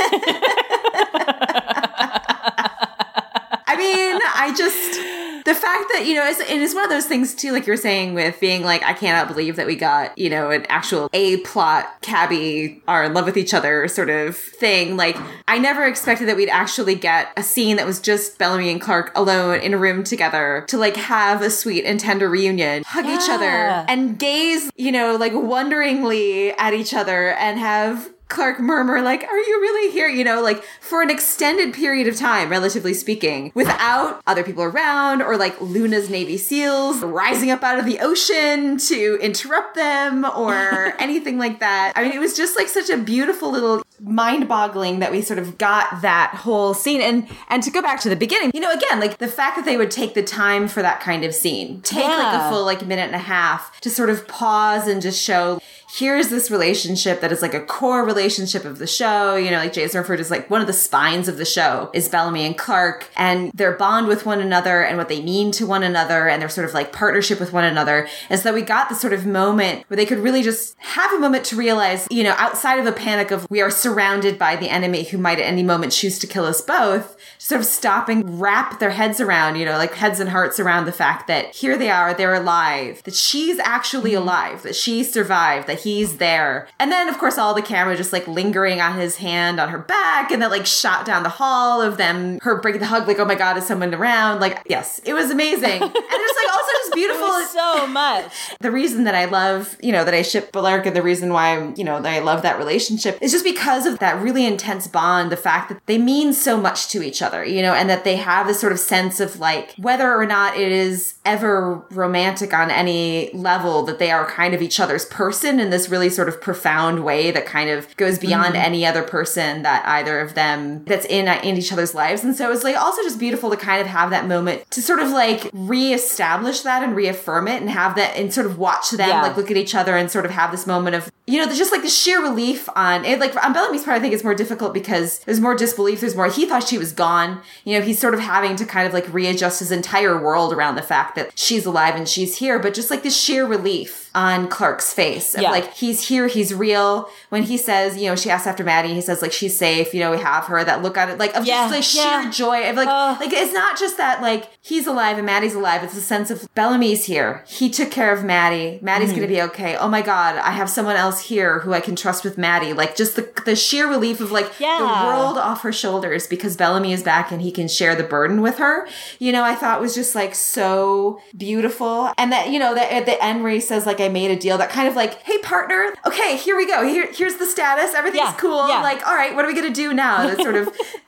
I 3.70 3.76
mean, 3.78 4.20
I 4.36 4.54
just 4.58 5.00
the 5.48 5.56
fact 5.56 5.85
that 5.93 6.06
you 6.06 6.14
know 6.14 6.26
it's, 6.26 6.42
it 6.42 6.50
is 6.50 6.76
one 6.76 6.84
of 6.84 6.90
those 6.90 7.06
things 7.06 7.34
too 7.34 7.53
like 7.53 7.66
you're 7.66 7.77
saying 7.77 8.14
with 8.14 8.38
being 8.42 8.64
like 8.64 8.84
i 8.84 8.92
cannot 8.92 9.30
believe 9.30 9.56
that 9.56 9.66
we 9.66 9.77
got 9.77 10.16
you 10.17 10.30
know 10.30 10.51
an 10.51 10.66
actual 10.67 11.09
a 11.14 11.38
plot 11.38 12.01
Kabby 12.01 12.82
are 12.85 13.06
in 13.06 13.14
love 13.14 13.26
with 13.26 13.38
each 13.38 13.53
other 13.53 13.88
sort 13.88 14.09
of 14.09 14.35
thing 14.35 14.98
like 14.98 15.17
i 15.48 15.58
never 15.58 15.85
expected 15.85 16.27
that 16.27 16.35
we'd 16.35 16.50
actually 16.50 16.95
get 16.95 17.32
a 17.38 17.43
scene 17.43 17.77
that 17.77 17.85
was 17.85 18.01
just 18.01 18.38
bellamy 18.38 18.69
and 18.69 18.82
clarke 18.82 19.11
alone 19.16 19.61
in 19.61 19.74
a 19.74 19.77
room 19.77 20.03
together 20.03 20.66
to 20.67 20.77
like 20.77 20.98
have 20.98 21.42
a 21.42 21.50
sweet 21.50 21.85
and 21.85 22.01
tender 22.01 22.30
reunion 22.30 22.84
hug 22.85 23.06
yeah. 23.06 23.16
each 23.16 23.30
other 23.30 23.45
and 23.88 24.19
gaze 24.19 24.69
you 24.76 24.92
know 24.92 25.16
like 25.16 25.32
wonderingly 25.34 26.51
at 26.51 26.74
each 26.74 26.93
other 26.93 27.30
and 27.32 27.58
have 27.58 28.09
Clarke 28.28 28.60
murmur, 28.60 29.02
like, 29.02 29.24
are 29.24 29.38
you 29.38 29.62
really 29.62 29.92
here? 29.92 30.08
You 30.08 30.24
know, 30.24 30.42
like 30.42 30.64
for 30.82 31.02
an 31.02 31.10
extended 31.10 31.74
period 31.74 32.08
of 32.08 32.16
time, 32.16 32.50
relatively 32.50 32.94
speaking, 32.94 33.52
without 33.56 34.22
other 34.28 34.44
people 34.44 34.64
around 34.64 35.22
or 35.22 35.38
like 35.38 35.60
Luna's 35.62 36.10
Navy 36.10 36.38
SEALs 36.38 37.02
rising 37.02 37.52
up 37.52 37.64
out 37.64 37.80
of 37.80 37.86
the 37.86 38.00
ocean 38.00 38.78
to 38.78 39.18
interrupt 39.22 39.76
them 39.76 40.26
or 40.26 40.94
anything 41.00 41.38
like 41.38 41.60
that. 41.60 41.94
I 41.96 42.04
mean, 42.04 42.12
it 42.12 42.20
was 42.20 42.36
just 42.36 42.58
like 42.58 42.68
such 42.68 42.90
a 42.90 42.98
beautiful 42.98 43.50
little 43.50 43.84
mind 44.00 44.48
boggling 44.48 45.00
that 45.00 45.12
we 45.12 45.22
sort 45.22 45.40
of 45.40 45.58
got 45.58 46.02
that 46.02 46.36
whole 46.36 46.74
scene. 46.74 47.02
And, 47.02 47.28
and 47.48 47.64
to 47.64 47.72
go 47.72 47.82
back 47.82 48.02
to 48.02 48.10
the 48.10 48.16
beginning, 48.16 48.52
you 48.54 48.60
know, 48.60 48.72
again, 48.72 49.00
like 49.00 49.18
the 49.20 49.28
fact 49.28 49.56
that 49.56 49.66
they 49.66 49.78
would 49.78 49.92
take 49.92 50.14
the 50.14 50.24
time 50.24 50.68
for 50.68 50.82
that 50.82 51.00
kind 51.00 51.24
of 51.24 51.34
scene, 51.34 51.82
take 51.82 52.04
yeah. 52.04 52.18
like 52.18 52.42
a 52.42 52.50
full 52.50 52.66
like 52.66 52.86
minute 52.86 53.08
and 53.08 53.16
a 53.16 53.20
half 53.20 53.80
to 53.82 53.90
sort 53.90 54.10
of 54.10 54.28
pause 54.28 54.88
and 54.88 55.02
just 55.02 55.22
show 55.22 55.60
here's 55.90 56.28
this 56.28 56.52
relationship 56.52 57.22
that 57.22 57.32
is 57.32 57.42
like 57.42 57.54
a 57.54 57.62
core 57.62 58.04
relationship 58.04 58.66
of 58.66 58.78
the 58.78 58.88
show. 58.88 59.36
You 59.36 59.52
know, 59.52 59.58
like 59.58 59.74
Jason 59.74 60.00
referred 60.00 60.18
to 60.18 60.22
as 60.22 60.32
like 60.32 60.50
one 60.50 60.62
of 60.62 60.68
the 60.68 60.74
spines 60.74 61.28
of 61.28 61.38
the 61.38 61.46
show 61.46 61.90
is 61.94 62.10
Bellamy 62.10 62.46
and 62.46 62.58
Clarke 62.58 63.10
and 63.16 63.52
their 63.54 63.72
bond 63.72 64.08
with 64.08 64.26
one 64.26 64.42
another 64.42 64.84
and 64.84 64.98
what 64.98 65.08
they 65.08 65.22
mean 65.22 65.52
to 65.54 65.66
one 65.66 65.84
another 65.84 66.28
and 66.28 66.42
their 66.42 66.50
sort 66.50 66.68
of 66.68 66.74
like 66.74 66.92
partnership 66.92 67.40
with 67.40 67.54
one 67.54 67.64
another. 67.64 68.08
And 68.30 68.40
so 68.40 68.54
we 68.54 68.62
got 68.62 68.90
this 68.90 69.00
sort 69.00 69.14
of 69.14 69.26
moment 69.26 69.86
where 69.88 69.96
they 69.96 70.06
could 70.06 70.20
really 70.20 70.44
just 70.44 70.76
have 70.80 71.14
a 71.14 71.20
moment 71.20 71.46
to 71.46 71.56
realize, 71.56 72.08
you 72.12 72.24
know, 72.24 72.36
outside 72.38 72.80
of 72.80 72.86
the 72.86 72.92
panic 72.92 73.32
of 73.32 73.48
we 73.50 73.62
are 73.62 73.72
surrounded 73.72 74.38
by 74.38 74.56
the 74.56 74.70
enemy 74.70 75.04
who 75.04 75.18
might 75.18 75.40
at 75.40 75.46
any 75.46 75.64
moment 75.64 75.94
choose 75.94 76.20
to 76.20 76.28
kill 76.28 76.46
us 76.46 76.62
both, 76.62 77.16
sort 77.38 77.62
of 77.62 77.68
stop 77.68 78.10
and 78.10 78.42
wrap 78.42 78.80
their 78.80 78.92
heads 78.92 79.22
around, 79.22 79.56
you 79.56 79.66
know, 79.66 79.78
like 79.78 79.94
heads 79.94 80.20
and 80.20 80.30
hearts 80.30 80.60
around 80.60 80.86
the 80.86 80.92
fact 80.92 81.28
that 81.28 81.56
here 81.56 81.78
they 81.78 81.90
are, 81.90 82.14
they're 82.14 82.34
alive, 82.34 83.02
that 83.04 83.16
she's 83.16 83.60
actually 83.60 84.12
mm-hmm. 84.12 84.24
alive, 84.24 84.64
that 84.64 84.76
she 84.76 85.04
survived, 85.04 85.68
that 85.68 85.77
that 85.78 85.84
he's 85.84 86.18
there. 86.18 86.68
And 86.80 86.92
then, 86.92 87.10
of 87.10 87.18
course, 87.18 87.38
all 87.38 87.54
the 87.54 87.62
camera 87.62 87.96
just 87.96 88.14
like 88.14 88.28
lingering 88.28 88.82
on 88.82 89.00
his 89.00 89.18
hand 89.18 89.60
on 89.60 89.70
her 89.70 89.78
back, 89.78 90.32
and 90.32 90.42
then 90.42 90.50
like 90.50 90.66
shot 90.66 91.06
down 91.06 91.24
the 91.24 91.30
hall 91.30 91.82
of 91.82 91.98
them, 91.98 92.40
her 92.42 92.60
breaking 92.60 92.82
the 92.82 92.88
hug, 92.88 93.08
like, 93.08 93.20
oh 93.20 93.26
my 93.26 93.36
God, 93.36 93.58
is 93.58 93.66
someone 93.66 93.94
around? 93.94 94.40
Like, 94.40 94.62
yes, 94.68 95.00
it 95.06 95.14
was 95.14 95.32
amazing. 95.32 95.82
and 95.82 95.94
just 95.94 95.94
like 95.94 96.56
also 96.56 96.72
just 96.84 96.94
beautiful. 96.94 97.28
so 97.48 97.88
much. 97.88 98.32
The 98.60 98.72
reason 98.72 99.04
that 99.06 99.16
I 99.16 99.26
love, 99.26 99.78
you 99.82 99.92
know, 99.92 100.04
that 100.04 100.14
I 100.14 100.22
ship 100.22 100.52
Bellarke 100.52 100.86
and 100.86 100.96
the 100.96 101.02
reason 101.02 101.32
why, 101.32 101.74
you 101.76 101.84
know, 101.84 102.02
that 102.02 102.14
I 102.14 102.20
love 102.20 102.42
that 102.42 102.58
relationship 102.58 103.18
is 103.22 103.32
just 103.32 103.44
because 103.44 103.86
of 103.86 104.00
that 104.00 104.22
really 104.22 104.46
intense 104.46 104.88
bond, 104.88 105.32
the 105.32 105.38
fact 105.38 105.70
that 105.70 105.86
they 105.86 105.98
mean 105.98 106.34
so 106.34 106.58
much 106.58 106.90
to 106.90 107.04
each 107.04 107.22
other, 107.22 107.44
you 107.44 107.62
know, 107.62 107.74
and 107.74 107.90
that 107.90 108.04
they 108.04 108.16
have 108.16 108.48
this 108.48 108.60
sort 108.60 108.72
of 108.72 108.80
sense 108.80 109.20
of 109.20 109.40
like 109.40 109.74
whether 109.78 110.16
or 110.16 110.26
not 110.26 110.58
it 110.58 110.72
is 110.72 111.16
ever 111.26 111.86
romantic 111.92 112.54
on 112.54 112.72
any 112.72 113.32
level, 113.34 113.84
that 113.84 114.00
they 114.00 114.12
are 114.12 114.26
kind 114.26 114.54
of 114.54 114.62
each 114.62 114.80
other's 114.80 115.06
person 115.06 115.60
in 115.68 115.72
this 115.72 115.90
really 115.90 116.10
sort 116.10 116.30
of 116.30 116.40
profound 116.40 117.04
way 117.04 117.30
that 117.30 117.46
kind 117.46 117.70
of 117.70 117.96
goes 117.98 118.18
beyond 118.18 118.56
mm-hmm. 118.56 118.66
any 118.66 118.86
other 118.86 119.04
person 119.04 119.64
that 119.64 119.86
either 119.86 120.20
of 120.22 120.34
them 120.34 120.84
that's 120.86 121.06
in 121.06 121.28
in 121.28 121.58
each 121.58 121.74
other's 121.74 121.94
lives. 121.94 122.24
And 122.24 122.36
so 122.36 122.52
it's 122.52 122.64
like 122.64 122.78
also 122.78 123.04
just 123.04 123.20
beautiful 123.20 123.50
to 123.50 123.58
kind 123.58 123.82
of 123.82 123.88
have 123.88 124.10
that 124.12 124.28
moment 124.28 124.70
to 124.72 124.82
sort 124.82 125.00
of 125.00 125.10
like 125.10 125.50
reestablish 125.54 126.62
that 126.62 126.84
and 126.84 126.96
reaffirm 126.96 127.48
it 127.48 127.62
and 127.62 127.70
have 127.70 127.96
that 127.96 128.16
and 128.16 128.34
sort 128.34 128.46
of 128.46 128.58
watch 128.58 128.92
them 128.92 129.10
yeah. 129.10 129.22
like 129.22 129.36
look 129.36 129.52
at 129.52 129.58
each 129.58 129.76
other 129.76 129.96
and 129.98 130.10
sort 130.10 130.26
of 130.26 130.32
have 130.32 130.52
this 130.52 130.66
moment 130.66 130.96
of 130.96 131.12
you 131.26 131.38
know 131.44 131.54
just 131.54 131.72
like 131.72 131.82
the 131.82 131.90
sheer 131.90 132.22
relief 132.22 132.70
on 132.76 133.04
it 133.04 133.20
like 133.20 133.36
on 133.44 133.54
Bellamy's 133.54 133.84
part 133.84 133.98
I 133.98 134.00
think 134.00 134.14
it's 134.14 134.24
more 134.24 134.36
difficult 134.36 134.74
because 134.74 135.20
there's 135.20 135.42
more 135.42 135.56
disbelief 135.56 136.00
there's 136.00 136.16
more 136.16 136.28
he 136.28 136.46
thought 136.46 136.64
she 136.64 136.78
was 136.78 136.94
gone 136.94 137.42
you 137.66 137.78
know 137.78 137.86
he's 137.86 138.00
sort 138.00 138.14
of 138.14 138.22
having 138.22 138.56
to 138.56 138.66
kind 138.66 138.88
of 138.88 138.94
like 138.94 139.12
readjust 139.14 139.60
his 139.60 139.72
entire 139.72 140.20
world 140.22 140.54
around 140.54 140.76
the 140.76 140.82
fact 140.82 141.16
that 141.16 141.38
she's 141.38 141.66
alive 141.66 141.96
and 141.96 142.08
she's 142.08 142.38
here 142.38 142.58
but 142.60 142.74
just 142.74 142.90
like 142.90 143.04
the 143.04 143.10
sheer 143.10 143.46
relief 143.46 144.07
on 144.18 144.48
Clarke's 144.48 144.92
face. 144.92 145.36
Yeah. 145.38 145.52
Like 145.52 145.74
he's 145.76 146.08
here, 146.08 146.26
he's 146.28 146.52
real. 146.54 147.08
When 147.30 147.44
he 147.44 147.56
says, 147.56 147.98
you 147.98 148.10
know, 148.10 148.16
she 148.16 148.32
asks 148.32 148.48
after 148.48 148.64
Madi, 148.64 148.94
he 148.96 149.02
says 149.02 149.22
like 149.22 149.32
she's 149.32 149.56
safe. 149.56 149.94
You 149.94 150.00
know, 150.00 150.10
we 150.12 150.18
have 150.18 150.46
her. 150.46 150.64
That 150.64 150.82
look 150.82 150.98
on 150.98 151.10
it, 151.10 151.20
like 151.20 151.36
of 151.36 151.46
Yeah, 151.46 151.70
just 151.70 151.72
like 151.74 151.84
sheer 151.84 152.24
yeah. 152.24 152.32
joy. 152.32 152.68
Of 152.70 152.76
like, 152.76 152.88
Oh. 152.90 153.18
like 153.20 153.32
it's 153.32 153.54
not 153.54 153.78
just 153.78 153.98
that 153.98 154.22
like 154.24 154.50
he's 154.62 154.88
alive 154.88 155.18
and 155.18 155.26
Madi's 155.26 155.54
alive. 155.54 155.84
It's 155.84 155.96
a 155.96 156.02
sense 156.02 156.32
of 156.32 156.48
Bellamy's 156.56 157.06
here. 157.06 157.44
He 157.48 157.70
took 157.70 157.92
care 157.92 158.12
of 158.12 158.24
Madi. 158.26 158.80
Madi's 158.82 159.10
Mm-hmm. 159.10 159.16
gonna 159.18 159.28
be 159.28 159.42
okay. 159.44 159.78
Oh 159.78 159.88
my 159.88 160.02
god, 160.02 160.36
I 160.38 160.52
have 160.52 160.70
someone 160.70 160.96
else 160.96 161.22
here 161.22 161.60
who 161.60 161.74
I 161.74 161.80
can 161.80 161.96
trust 161.96 162.24
with 162.24 162.38
Madi. 162.40 162.74
Like 162.74 162.96
just 162.96 163.16
the 163.16 163.30
the 163.46 163.56
sheer 163.56 163.88
relief 163.88 164.20
of 164.20 164.32
like 164.32 164.52
Yeah. 164.60 164.80
the 164.80 164.86
world 165.08 165.38
off 165.38 165.62
her 165.62 165.72
shoulders 165.72 166.26
because 166.28 166.58
Bellamy 166.58 166.92
is 166.92 167.04
back 167.04 167.32
and 167.32 167.42
he 167.42 167.52
can 167.52 167.68
share 167.68 167.96
the 167.96 168.04
burden 168.04 168.42
with 168.42 168.58
her. 168.58 168.88
You 169.20 169.32
know, 169.32 169.44
I 169.44 169.54
thought 169.54 169.80
was 169.80 169.94
just 169.94 170.16
like 170.16 170.34
so 170.34 171.22
beautiful. 171.38 172.12
And 172.18 172.32
that, 172.32 172.50
you 172.50 172.58
know, 172.60 172.74
that 172.74 172.92
at 172.92 173.06
the 173.06 173.24
end 173.24 173.44
where 173.44 173.52
he 173.52 173.60
says 173.60 173.86
like 173.86 174.00
I 174.00 174.07
made 174.10 174.32
a 174.32 174.36
deal, 174.36 174.58
that 174.58 174.69
kind 174.69 174.88
of 174.88 174.95
like, 174.95 175.22
hey 175.24 175.38
partner, 175.40 175.94
okay, 176.06 176.38
here 176.38 176.56
we 176.58 176.66
go. 176.68 176.84
Here 176.86 177.11
here's 177.11 177.36
the 177.36 177.45
status. 177.45 177.94
Everything's 177.95 178.24
Yeah, 178.24 178.34
cool. 178.38 178.68
yeah. 178.68 178.82
Like, 178.82 179.06
all 179.08 179.16
right, 179.16 179.36
what 179.36 179.45
are 179.45 179.48
we 179.48 179.53
gonna 179.56 179.69
do 179.74 179.94
now? 179.94 180.27
That 180.27 180.38
sort 180.42 180.56
of 180.56 180.69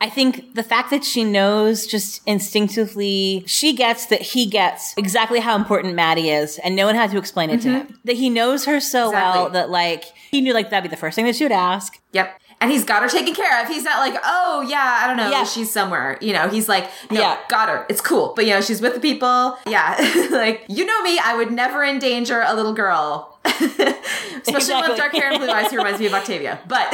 I 0.00 0.10
think 0.10 0.54
the 0.54 0.62
fact 0.62 0.90
that 0.90 1.04
she 1.04 1.24
knows 1.24 1.86
just 1.86 2.20
instinctively, 2.26 3.44
she 3.46 3.74
gets 3.74 4.06
that 4.06 4.20
he 4.22 4.46
gets 4.46 4.94
exactly 4.96 5.40
how 5.40 5.54
important 5.56 5.94
Madi 5.94 6.30
is, 6.30 6.58
and 6.58 6.74
no 6.76 6.86
one 6.86 6.94
had 6.94 7.10
to 7.10 7.18
explain 7.18 7.50
it 7.50 7.60
to 7.62 7.68
him. 7.70 7.98
That 8.04 8.16
he 8.16 8.30
knows 8.30 8.64
her 8.66 8.80
so 8.80 9.04
Mm-hmm. 9.04 9.14
Exactly. 9.14 9.40
well 9.42 9.50
that 9.50 9.70
like 9.70 10.04
he 10.30 10.40
knew 10.40 10.52
like 10.54 10.70
that'd 10.70 10.88
be 10.88 10.94
the 10.94 10.98
first 11.00 11.14
thing 11.16 11.26
that 11.26 11.36
she 11.36 11.44
would 11.44 11.52
ask. 11.52 11.98
Yep. 12.12 12.40
And 12.64 12.72
he's 12.72 12.84
got 12.84 13.02
her 13.02 13.10
taken 13.10 13.34
care 13.34 13.60
of. 13.62 13.68
He's 13.68 13.84
not 13.84 13.98
like, 13.98 14.18
oh 14.24 14.64
yeah, 14.66 15.00
I 15.02 15.06
don't 15.06 15.18
know, 15.18 15.28
Yeah. 15.30 15.44
she's 15.44 15.70
somewhere. 15.70 16.16
You 16.22 16.32
know, 16.32 16.48
he's 16.48 16.66
like, 16.66 16.88
no, 17.10 17.20
Yeah. 17.20 17.36
got 17.50 17.68
her. 17.68 17.84
It's 17.90 18.00
cool. 18.00 18.32
But 18.34 18.46
you 18.46 18.52
know, 18.54 18.62
she's 18.62 18.80
with 18.80 18.94
the 18.94 19.00
people. 19.00 19.58
Yeah. 19.68 19.94
like, 20.30 20.64
you 20.68 20.86
know 20.86 21.02
me, 21.02 21.18
I 21.22 21.34
would 21.36 21.52
never 21.52 21.84
endanger 21.84 22.42
a 22.46 22.54
little 22.54 22.72
girl. 22.72 23.36
Especially 23.44 24.56
Exactly. 24.56 24.88
with 24.88 24.96
dark 24.96 25.12
hair 25.12 25.30
and 25.30 25.38
blue 25.38 25.50
eyes 25.50 25.70
who 25.70 25.76
reminds 25.76 26.00
me 26.00 26.06
of 26.06 26.14
Octavia. 26.20 26.58
But 26.66 26.88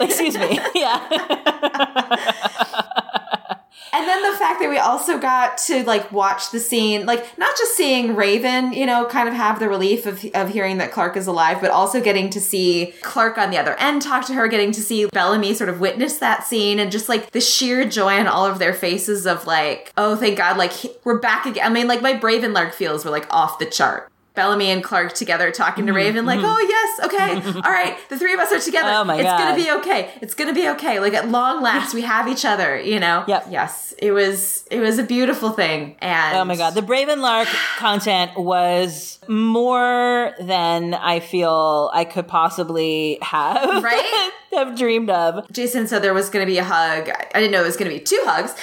Excuse 0.00 0.38
me. 0.38 0.58
yeah. 0.74 3.00
And 3.92 4.08
then 4.08 4.22
the 4.28 4.36
fact 4.36 4.60
that 4.60 4.68
we 4.68 4.78
also 4.78 5.18
got 5.18 5.56
to 5.58 5.84
like 5.84 6.10
watch 6.10 6.50
the 6.50 6.58
scene, 6.58 7.06
like 7.06 7.38
not 7.38 7.56
just 7.56 7.76
seeing 7.76 8.16
Raven, 8.16 8.72
you 8.72 8.86
know, 8.86 9.06
kind 9.06 9.28
of 9.28 9.34
have 9.34 9.60
the 9.60 9.68
relief 9.68 10.04
of, 10.04 10.24
of 10.34 10.48
hearing 10.48 10.78
that 10.78 10.90
Clarke 10.90 11.16
is 11.16 11.28
alive, 11.28 11.60
but 11.60 11.70
also 11.70 12.00
getting 12.00 12.28
to 12.30 12.40
see 12.40 12.92
Clarke 13.02 13.38
on 13.38 13.50
the 13.50 13.58
other 13.58 13.74
end 13.78 14.02
talk 14.02 14.26
to 14.26 14.34
her, 14.34 14.48
getting 14.48 14.72
to 14.72 14.80
see 14.80 15.06
Bellamy 15.06 15.54
sort 15.54 15.70
of 15.70 15.78
witness 15.78 16.18
that 16.18 16.44
scene 16.44 16.80
and 16.80 16.90
just 16.90 17.08
like 17.08 17.30
the 17.30 17.40
sheer 17.40 17.88
joy 17.88 18.18
on 18.18 18.26
all 18.26 18.44
of 18.44 18.58
their 18.58 18.74
faces 18.74 19.26
of 19.26 19.46
like, 19.46 19.92
oh, 19.96 20.16
thank 20.16 20.38
God, 20.38 20.56
like 20.56 20.72
we're 21.04 21.20
back 21.20 21.46
again. 21.46 21.64
I 21.64 21.68
mean, 21.72 21.86
like 21.86 22.02
my 22.02 22.14
Bravenlarke 22.14 22.74
feels 22.74 23.04
were 23.04 23.12
like 23.12 23.32
off 23.32 23.60
the 23.60 23.66
chart. 23.66 24.10
Bellamy 24.34 24.70
and 24.70 24.82
Clarke 24.82 25.14
together 25.14 25.50
talking 25.52 25.86
to 25.86 25.92
Mm-hmm, 25.92 25.96
Raven, 25.96 26.26
like, 26.26 26.40
oh 26.42 26.58
yes, 26.58 27.06
okay, 27.06 27.60
all 27.64 27.72
right, 27.72 27.96
the 28.08 28.18
three 28.18 28.34
of 28.34 28.40
us 28.40 28.50
are 28.52 28.58
together. 28.58 28.88
Oh, 28.90 29.04
my 29.04 29.14
it's 29.14 29.22
God. 29.24 29.38
gonna 29.38 29.56
be 29.56 29.70
okay. 29.80 30.10
It's 30.20 30.34
gonna 30.34 30.52
be 30.52 30.68
okay. 30.70 30.98
Like 30.98 31.14
at 31.14 31.28
long 31.28 31.62
last, 31.62 31.94
we 31.94 32.02
have 32.02 32.26
each 32.26 32.44
other. 32.44 32.78
You 32.80 32.98
know. 32.98 33.24
Yep. 33.28 33.46
Yes, 33.50 33.94
it 33.98 34.10
was. 34.10 34.64
It 34.70 34.80
was 34.80 34.98
a 34.98 35.04
beautiful 35.04 35.50
thing. 35.50 35.94
And 36.00 36.36
Oh 36.36 36.44
my 36.44 36.56
god, 36.56 36.74
the 36.74 36.80
Bravenlarke 36.82 37.46
content 37.78 38.36
was 38.36 39.20
more 39.28 40.34
than 40.40 40.94
I 40.94 41.20
feel 41.20 41.90
I 41.94 42.04
could 42.04 42.26
possibly 42.26 43.18
have 43.22 43.82
Right? 43.84 44.30
have 44.52 44.76
dreamed 44.76 45.10
of. 45.10 45.50
Jason 45.52 45.86
said 45.86 46.00
there 46.02 46.14
was 46.14 46.28
going 46.30 46.44
to 46.44 46.50
be 46.50 46.58
a 46.58 46.64
hug. 46.64 47.08
I 47.08 47.40
didn't 47.40 47.50
know 47.52 47.62
it 47.62 47.66
was 47.66 47.76
going 47.76 47.90
to 47.90 47.96
be 47.96 48.02
two 48.02 48.20
hugs, 48.24 48.54